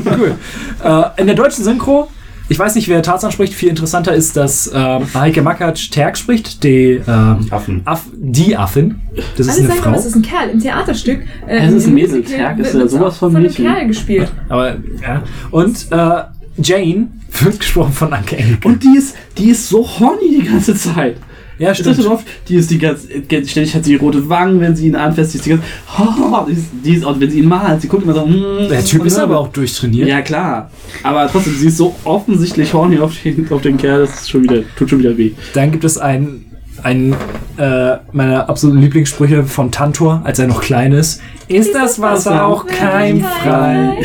[0.18, 0.34] cool.
[0.82, 2.08] Äh, in der deutschen Synchro,
[2.48, 6.62] ich weiß nicht, wer Tarzan spricht, viel interessanter ist, dass ähm, Heike Makatsch Terk spricht,
[6.62, 7.80] die, ähm, Affen.
[7.86, 9.00] Aff, die Affin.
[9.36, 9.92] Das ist Alle eine Frau.
[9.94, 11.22] es ist ein Kerl im Theaterstück.
[11.46, 12.22] Äh, Es ist ein Mädel.
[12.22, 13.64] Terk ist ja sowas von von einem Mädchen.
[13.64, 14.32] Kerl gespielt.
[14.48, 15.22] Aber, ja.
[15.50, 16.22] Und äh,
[16.62, 17.08] Jane
[17.40, 18.68] wird gesprochen von Anke Engelke.
[18.68, 21.16] Und die ist, die ist so horny die ganze Zeit.
[21.58, 22.20] Ja, Ist das stimmt.
[22.48, 23.08] Die ist die ganze,
[23.46, 25.64] ständig hat sie rote Wangen, wenn sie ihn anfasst, die ist die ganze,
[25.98, 28.68] oh, die ist, die ist, und wenn sie ihn malt, sie guckt immer so, mm,
[28.68, 29.22] Der Typ ist so.
[29.22, 30.08] aber auch durchtrainiert.
[30.08, 30.70] Ja, klar.
[31.02, 34.42] Aber trotzdem, sie ist so offensichtlich horny auf den, auf den Kerl, das ist schon
[34.44, 35.32] wieder, tut schon wieder weh.
[35.54, 36.44] Dann gibt es einen,
[36.82, 37.14] einen
[37.56, 41.20] äh, meiner absoluten Lieblingssprüche von Tantor, als er noch klein ist.
[41.48, 43.98] Ist das Wasser auch keimfrei?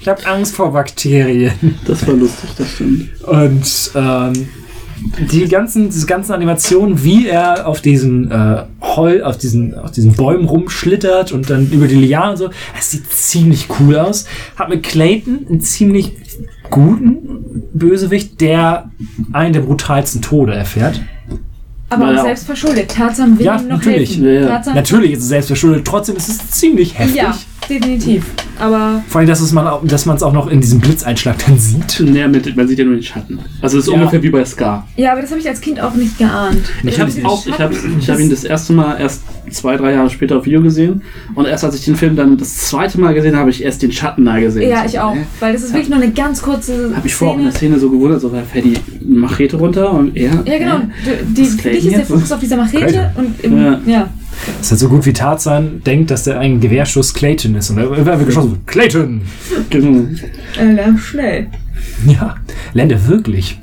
[0.00, 1.52] Ich habe Angst vor Bakterien.
[1.86, 3.08] Das war lustig, das stimmt.
[3.24, 4.48] Und ähm,
[5.30, 10.12] die ganzen, diese ganzen Animationen, wie er auf diesen äh, Heu, auf diesen, auf diesen
[10.12, 14.26] Bäumen rumschlittert und dann über die Lianen und so, das sieht ziemlich cool aus.
[14.56, 16.12] Hat mit Clayton einen ziemlich
[16.70, 17.18] guten
[17.72, 18.90] Bösewicht, der
[19.32, 21.00] einen der brutalsten Tode erfährt.
[21.90, 22.90] Aber auch selbst verschuldet.
[22.90, 24.16] Tarzan will Ja, ihm noch natürlich.
[24.18, 24.24] helfen.
[24.24, 24.74] Ja, ja.
[24.74, 27.16] Natürlich ist es selbst verschuldet, trotzdem ist es ziemlich heftig.
[27.16, 27.36] Ja,
[27.68, 28.24] definitiv.
[28.58, 29.66] Aber Vor allem, dass es man
[30.16, 32.00] es auch noch in diesem Blitzeinschlag dann sieht.
[32.00, 33.38] Nee, mit, man sieht ja nur den Schatten.
[33.60, 33.98] Also es ist Ja.
[33.98, 34.86] ungefähr wie bei Scar.
[34.96, 36.58] ja, aber das habe ich als Kind auch nicht geahnt.
[36.84, 37.10] Ich ich habe
[37.98, 41.02] ich hab ihn das erste Mal erst zwei, drei Jahre später auf Video gesehen.
[41.34, 43.82] Und erst als ich den Film dann das zweite Mal gesehen habe, habe ich erst
[43.82, 44.70] den Schatten da gesehen.
[44.70, 45.16] Ja, ich auch.
[45.40, 47.50] Weil das ist wirklich nur eine ganz kurze Habe ich vorher auch in Szene.
[47.50, 50.30] der Szene so gewundert, so fällt die Machete runter und er.
[50.46, 50.78] Ja, genau.
[50.78, 52.06] Du, die, Was für dich ist der?
[52.06, 53.80] Fokus auf dieser Machete und im, Ja.
[53.86, 54.08] ja.
[54.58, 57.70] Das ist halt so gut wie Tarzan denkt, dass der ein Gewehrschuss Clayton ist.
[57.70, 58.60] Und er wird geschossen.
[58.66, 59.22] Clayton!
[59.70, 60.06] Genau.
[60.58, 61.48] Äh, lern schnell.
[62.06, 62.36] Ja,
[62.72, 63.58] Lände wirklich.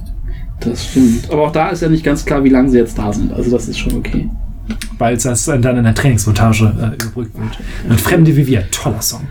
[0.59, 1.29] Das stimmt.
[1.31, 3.33] Aber auch da ist ja nicht ganz klar, wie lange sie jetzt da sind.
[3.33, 4.29] Also das ist schon okay.
[4.97, 7.59] Weil es das dann in der Trainingsmontage äh, überbrückt wird.
[7.89, 9.27] Und Fremde wie wir, toller Song.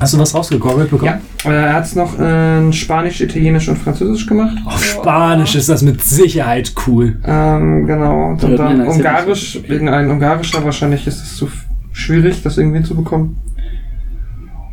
[0.00, 1.20] Hast du was rausgegoogelt bekommen?
[1.44, 4.56] Ja, äh, er hat es noch in Spanisch, Italienisch und Französisch gemacht.
[4.64, 7.16] Auf Spanisch ist das mit Sicherheit cool.
[7.24, 8.30] Ähm, genau.
[8.30, 11.48] Und dann ist Ungarisch, wegen einem Ungarischer wahrscheinlich ist es zu
[11.92, 13.36] schwierig, das irgendwie hinzubekommen.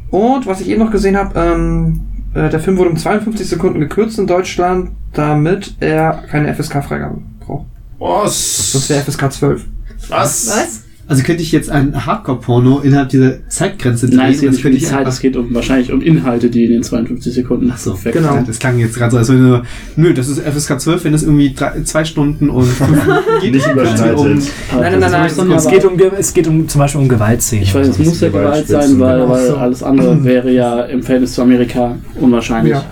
[0.09, 2.01] Und was ich eben noch gesehen habe, ähm,
[2.33, 7.65] äh, der Film wurde um 52 Sekunden gekürzt in Deutschland, damit er keine FSK-Freigabe braucht.
[7.99, 8.71] Was?
[8.73, 9.65] Das wäre FSK 12.
[10.09, 10.47] Was?
[10.47, 10.80] Was?
[11.11, 14.17] Also könnte ich jetzt ein Hardcore-Porno innerhalb dieser Zeitgrenze drehen?
[14.17, 16.71] Nein, es geht das nicht um Zeit, es geht um, wahrscheinlich um Inhalte, die in
[16.71, 18.41] den 52 Sekunden Ach so, weg genau.
[18.47, 19.63] Das klang jetzt gerade so, als wenn nur,
[19.97, 22.65] nö, das ist FSK 12, wenn es irgendwie drei, zwei Stunden und
[23.41, 23.51] geht.
[23.53, 24.15] Nicht überschreitet.
[24.15, 27.01] Aber Nein, das nein, nein, nein, dann Es geht, um, es geht um zum Beispiel
[27.01, 27.63] um Gewaltszenen.
[27.65, 28.29] Ich weiß, es muss ja.
[28.29, 29.29] Gewalt sein, weil, genau.
[29.31, 29.55] weil So.
[29.57, 32.71] alles andere wäre ja im Verhältnis zu Amerika unwahrscheinlich.
[32.71, 32.85] Ja.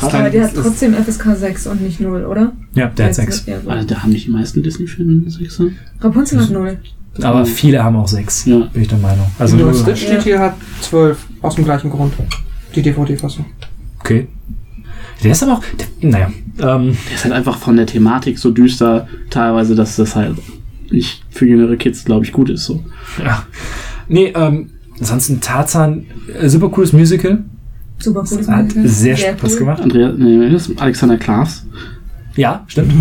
[0.00, 2.52] Aber der hat Das- trotzdem FSK 6 und nicht 0, oder?
[2.74, 3.44] Ja, der hat sechs.
[3.46, 5.66] Ja, Also, da haben nicht die meisten Disney-Filme Sechser.
[6.00, 6.76] Rapunzel hat 0.
[7.22, 8.58] Aber viele haben auch sechs, Ja.
[8.72, 9.26] bin ich der Meinung.
[9.38, 12.14] Also nur Stitch steht hier hat 12, aus dem gleichen Grund.
[12.74, 13.46] Die DVD-Fassung.
[14.00, 14.28] okay.
[15.22, 18.50] Der ist aber auch, der, naja, ähm, Der ist halt einfach von der Thematik so
[18.50, 20.36] düster, teilweise, dass das halt
[20.90, 22.64] nicht für jüngere Kids, glaube ich, gut ist.
[22.64, 22.82] So.
[23.22, 23.44] ja.
[24.08, 26.06] Nee, ähm, ansonsten Tarzan,
[26.40, 27.44] äh, super cooles Musical.
[27.98, 28.88] Super cooles Hat Musical.
[28.88, 29.58] sehr Spaß cool.
[29.58, 29.82] gemacht.
[29.82, 31.66] Andrea, nee, das ist Alexander Klaas.
[32.40, 32.92] Ja, stimmt.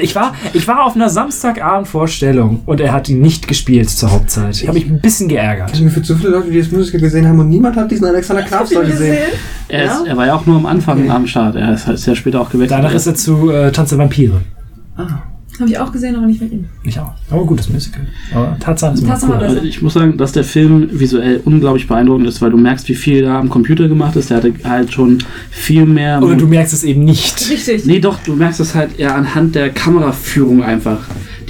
[0.00, 4.56] Ich war, ich war auf einer Samstagabend-Vorstellung und er hat ihn nicht gespielt zur Hauptzeit.
[4.60, 5.70] Ich habe mich ein bisschen geärgert.
[5.70, 8.06] Also mir für zu viele Leute, die das Musical gesehen haben und niemand hat diesen
[8.06, 9.16] Alexander Klavstar gesehen.
[9.68, 9.92] Er, Ja?
[10.00, 11.54] ist, er war ja auch nur am Anfang am Start.
[11.54, 12.72] Er ist, ist ja später auch gewechselt.
[12.78, 14.40] Danach ist er zu äh, Tanz der Vampire.
[15.58, 16.66] Habe ich auch gesehen, aber nicht mit ihm.
[16.84, 17.12] Ich auch.
[17.30, 18.06] Aber gutes Musical.
[18.32, 19.36] Aber Tarzan ist Tarzan cool.
[19.36, 22.94] Also ich muss sagen, dass der Film visuell unglaublich beeindruckend ist, weil du merkst, wie
[22.94, 24.30] viel da am Computer gemacht ist.
[24.30, 25.18] Der hatte halt schon
[25.50, 26.22] viel mehr.
[26.22, 27.50] Oder du merkst es eben nicht.
[27.50, 27.84] Richtig.
[27.86, 31.00] Nee, doch, du merkst es halt eher anhand der Kameraführung einfach.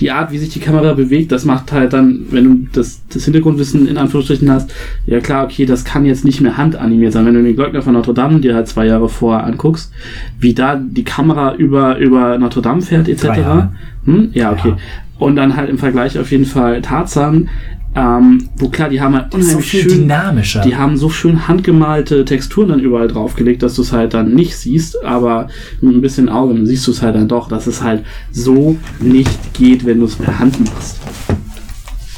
[0.00, 3.24] Die Art, wie sich die Kamera bewegt, das macht halt dann, wenn du das, das
[3.24, 4.72] Hintergrundwissen in Anführungsstrichen hast,
[5.06, 7.26] ja klar, okay, das kann jetzt nicht mehr handanimiert sein.
[7.26, 9.92] Wenn du den Glockner von Notre Dame dir halt zwei Jahre vorher anguckst,
[10.38, 13.70] wie da die Kamera über, über Notre Dame fährt, etc.
[14.04, 14.30] Hm?
[14.32, 14.74] Ja, okay.
[15.18, 17.48] Und dann halt im Vergleich auf jeden Fall Tarzan,
[17.94, 20.60] ähm, wo klar, die haben halt so unheimlich viel schön dynamischer.
[20.60, 24.56] die haben so schön handgemalte Texturen dann überall draufgelegt, dass du es halt dann nicht
[24.56, 25.48] siehst, aber
[25.80, 29.54] mit ein bisschen Auge siehst du es halt dann doch, dass es halt so nicht
[29.54, 31.00] geht, wenn du es per Hand machst.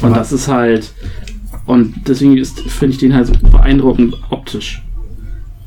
[0.02, 0.92] Und Aber- das ist halt,
[1.66, 4.82] und deswegen ist, finde ich den halt so beeindruckend optisch.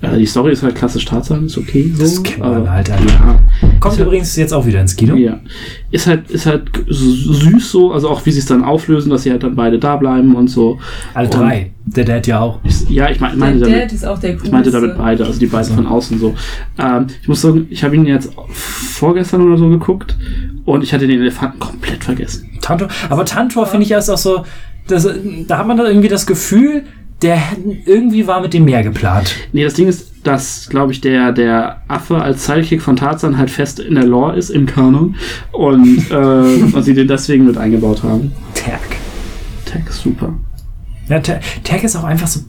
[0.03, 2.01] Äh, die Story ist halt klassisch Tarzan, ist okay so.
[2.03, 3.03] Das kennt man halt, Alter.
[3.05, 3.39] Ja.
[3.79, 5.15] Kommt Ist ja- übrigens jetzt auch wieder ins Kino.
[5.15, 5.39] ja.
[5.91, 9.31] Ist halt, ist halt süß so, also auch wie sie es dann auflösen, dass sie
[9.31, 10.77] halt dann beide da bleiben und so.
[11.13, 11.71] Alle Und- drei.
[11.85, 12.63] Der Dad ja auch.
[12.63, 13.83] Ist, ja, ich meine, meine Der damit.
[13.83, 14.47] Dad ist auch der coolste.
[14.47, 16.33] Ich meinte damit beide, also die beiden von außen so.
[16.79, 20.15] Ähm, ich muss sagen, ich habe ihn jetzt vorgestern oder so geguckt
[20.65, 22.49] und ich hatte den Elefanten komplett vergessen.
[22.61, 22.87] Tantor.
[23.09, 24.45] Aber Tantor finde ich ja ist auch so,
[24.87, 25.07] das,
[25.47, 26.83] da hat man dann irgendwie das Gefühl,
[27.23, 27.41] der
[27.85, 29.35] irgendwie war mit dem mehr geplant.
[29.53, 33.49] Nee, das Ding ist, dass, glaube ich, der, der Affe als Sidekick von Tarzan halt
[33.49, 35.15] fest in der Lore ist, im Kanon.
[35.51, 38.31] Und, äh, und sie den deswegen mit eingebaut haben.
[38.53, 38.79] Tag.
[39.65, 40.33] Tag ist super.
[41.09, 42.41] Ja, Ta- Tag ist auch einfach so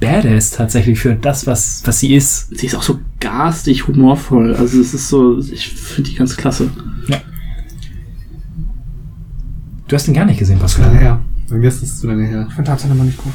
[0.00, 2.56] badass tatsächlich für das, was, was sie ist.
[2.56, 4.54] Sie ist auch so garstig humorvoll.
[4.54, 6.70] Also es ist so, ich finde die ganz klasse.
[9.88, 10.90] Du hast ihn gar nicht gesehen, Pascal.
[10.98, 11.20] her.
[11.48, 12.44] Bei mir ist das zu lange her.
[12.48, 13.32] Ich fand Tarzan immer nicht cool.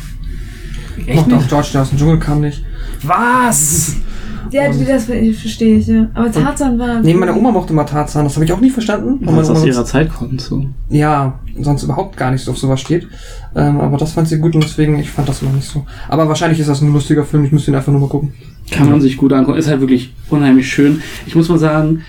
[0.98, 1.48] Ich Echt mochte auch?
[1.48, 2.64] George, der aus dem Dschungel kam nicht.
[3.02, 3.96] Was?
[4.52, 6.08] Ja, die- das verstehe ich, ja.
[6.14, 7.00] Aber Tarzan war.
[7.02, 9.20] Nee, meine Oma mochte mal Tarzan, das habe ich auch nie verstanden.
[9.26, 10.42] weil es aus ihrer Zeit kommt.
[10.42, 10.66] So.
[10.90, 13.08] ja, sonst überhaupt gar nicht so auf sowas steht.
[13.56, 15.86] Ähm, aber das fand sie gut und deswegen, ich fand das immer nicht so.
[16.08, 18.34] Aber wahrscheinlich ist das ein lustiger Film, ich müsste ihn einfach nur mal gucken.
[18.70, 19.58] Kann man sich gut angucken.
[19.58, 21.02] Ist halt wirklich unheimlich schön.
[21.26, 22.02] Ich muss mal sagen,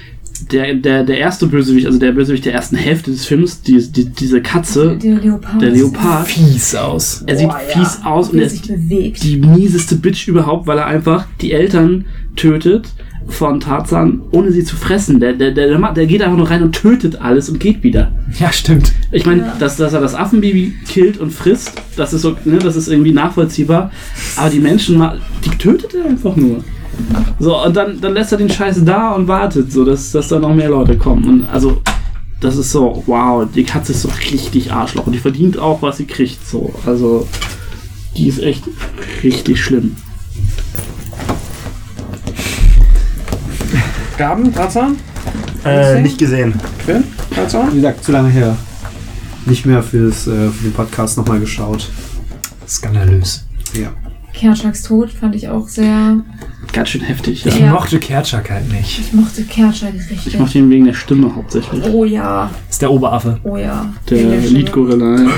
[0.50, 4.06] der, der, der erste Bösewicht, also der Bösewicht der ersten Hälfte des Films, die, die,
[4.06, 5.62] diese Katze, Der Leopard.
[5.62, 7.22] der Leopard, Fies aus.
[7.26, 7.78] er sieht Boah, ja.
[7.78, 9.22] fies aus und er sich bewegt.
[9.22, 12.04] die mieseste Bitch überhaupt, weil er einfach die Eltern
[12.36, 12.88] tötet
[13.28, 15.18] von Tarzan, ohne sie zu fressen.
[15.18, 18.12] Der, der, der, der, geht einfach nur rein und tötet alles und geht wieder.
[18.38, 18.92] Ja, stimmt.
[19.12, 22.76] Ich meine, dass, dass er das Affenbaby killt und frisst, das ist so, ne, das
[22.76, 23.90] ist irgendwie nachvollziehbar.
[24.36, 25.02] Aber die Menschen,
[25.44, 26.62] die tötet er einfach nur.
[27.38, 30.38] So, und dann, dann lässt er den Scheiß da und wartet, so dass, dass da
[30.38, 31.24] noch mehr Leute kommen.
[31.24, 31.82] Und also,
[32.40, 35.06] das ist so, wow, die Katze ist so richtig Arschloch.
[35.06, 36.46] Und die verdient auch, was sie kriegt.
[36.46, 37.26] So, also,
[38.16, 38.64] die ist echt
[39.22, 39.96] richtig schlimm.
[44.16, 44.96] Gaben, Tarzan?
[45.64, 46.54] Äh, nicht gesehen.
[46.84, 47.04] Quinn?
[47.34, 47.72] Tarzan?
[47.72, 48.56] Wie gesagt, zu lange her.
[49.46, 51.90] Nicht mehr fürs, äh, für den Podcast nochmal geschaut.
[52.68, 53.44] Skandalös.
[53.72, 53.92] Ja.
[54.32, 56.20] Kerchaks Tod fand ich auch sehr.
[56.72, 57.44] Ganz schön heftig.
[57.46, 57.66] Ich Ja.
[57.66, 57.72] Ja.
[57.72, 58.98] mochte Kerchak halt nicht.
[59.00, 60.26] Ich mochte Kerchak richtig.
[60.34, 61.82] Ich mochte ihn wegen der Stimme hauptsächlich.
[61.92, 63.38] Oh ja, Ist der Oberaffe.
[63.44, 63.92] oh ja.
[64.10, 64.40] Der.
[64.40, 65.22] Lead-Gorilla.
[65.22, 65.28] ja.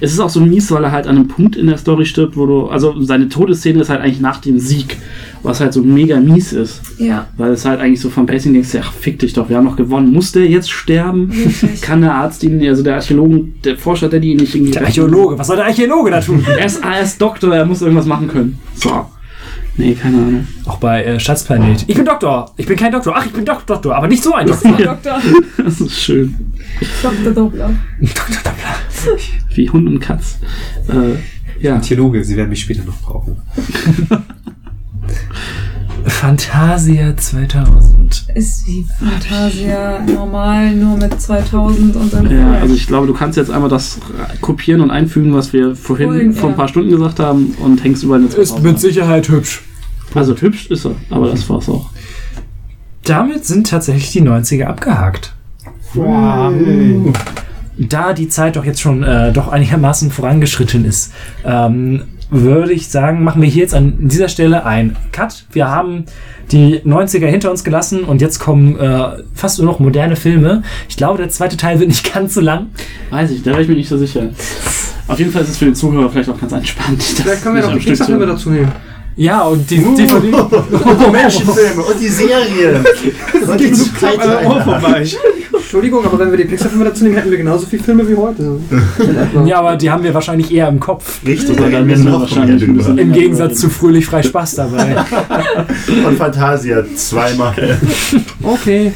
[0.00, 2.36] Es ist auch so mies, weil er halt an einem Punkt in der Story stirbt,
[2.36, 2.66] wo du.
[2.68, 4.96] Also seine Todesszene ist halt eigentlich nach dem Sieg,
[5.42, 6.80] was halt so mega mies ist.
[6.98, 9.64] Ja, Weil es halt eigentlich so vom Pacing denkst, ja, fick dich doch, wir haben
[9.64, 10.12] noch gewonnen.
[10.12, 11.32] Muss der jetzt sterben?
[11.80, 14.72] Kann der Arzt ihn, also der Archäologen, der Forscher, der die nicht irgendwie.
[14.72, 15.38] Der Archäologe.
[15.38, 16.44] Was soll der Archäologe da tun?
[16.58, 18.58] Er ist, er ist Doktor, er muss irgendwas machen können.
[18.74, 19.06] So.
[19.78, 20.46] Nee, keine Ahnung.
[20.64, 21.84] Auch bei äh, Schatzplanet.
[21.86, 22.52] Ich bin Doktor.
[22.56, 23.14] Ich bin kein Doktor.
[23.16, 24.72] Ach, ich bin Dok Doktor, aber nicht so ein Doktor.
[24.76, 25.20] Doktor,
[25.64, 26.34] Das ist schön.
[27.00, 27.32] Dr.
[27.32, 27.70] Doppler.
[28.00, 29.16] Doktor Doppler.
[29.54, 30.38] Wie Hund und Katz.
[30.88, 31.78] Äh, ja.
[31.78, 33.36] Theologe, sie werden mich später noch brauchen.
[36.06, 38.26] Fantasia 2000.
[38.34, 42.30] Ist wie Fantasia normal, nur mit 2000 und dann.
[42.30, 44.00] Ja, also ich glaube, du kannst jetzt einmal das
[44.40, 46.56] kopieren und einfügen, was wir vorhin Vorhin, vor ein ja.
[46.56, 49.62] paar Stunden gesagt haben und hängst überall eine Ist mit Sicherheit hübsch.
[50.14, 51.90] Also hübsch ist er, aber das war's auch.
[53.04, 55.34] Damit sind tatsächlich die 90er abgehakt.
[57.78, 61.12] Da die Zeit doch jetzt schon äh, doch einigermaßen vorangeschritten ist,
[61.44, 65.46] ähm, würde ich sagen, machen wir hier jetzt an dieser Stelle ein Cut.
[65.52, 66.04] Wir haben
[66.50, 70.62] die 90er hinter uns gelassen und jetzt kommen äh, fast nur noch moderne Filme.
[70.88, 72.66] Ich glaube, der zweite Teil wird nicht ganz so lang.
[73.10, 74.28] Weiß ich, da wäre ich mir nicht so sicher.
[75.06, 77.02] Auf jeden Fall ist es für den Zuhörer vielleicht auch ganz entspannt.
[77.02, 78.72] Vielleicht können wir noch die Stück Pixar-Filme dazu nehmen.
[79.18, 80.30] Ja, und die DVD.
[80.30, 82.84] Die Menschenfilme und die Serien.
[83.48, 85.02] Und die Zeitalter.
[85.52, 88.60] Entschuldigung, aber wenn wir die Pixar-Filme dazu nehmen, hätten wir genauso viele Filme wie heute.
[89.46, 91.20] ja, aber die haben wir wahrscheinlich eher im Kopf.
[91.26, 92.62] Richtig, Aber da dann müssen wir wahrscheinlich.
[92.62, 94.96] Im Gegensatz zu Fröhlich frei Spaß dabei.
[96.06, 97.54] Und Fantasia zweimal.
[98.42, 98.92] Okay.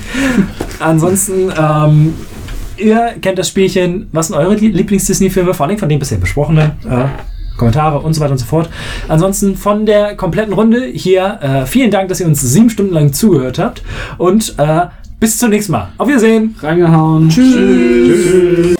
[0.78, 2.14] Ansonsten, ähm,
[2.76, 4.08] ihr kennt das Spielchen.
[4.12, 5.54] Was sind eure Lieblings-Disney-Filme?
[5.54, 6.72] Vor allem von den bisher besprochenen.
[6.88, 7.06] Äh,
[7.56, 8.68] Kommentare und so weiter und so fort.
[9.08, 13.12] Ansonsten von der kompletten Runde hier äh, vielen Dank, dass ihr uns sieben Stunden lang
[13.12, 13.82] zugehört habt
[14.18, 14.86] und äh,
[15.20, 15.88] bis zum nächsten Mal.
[15.98, 16.56] Auf Wiedersehen.
[16.60, 17.28] Reingehauen.
[17.28, 18.76] Tschüss.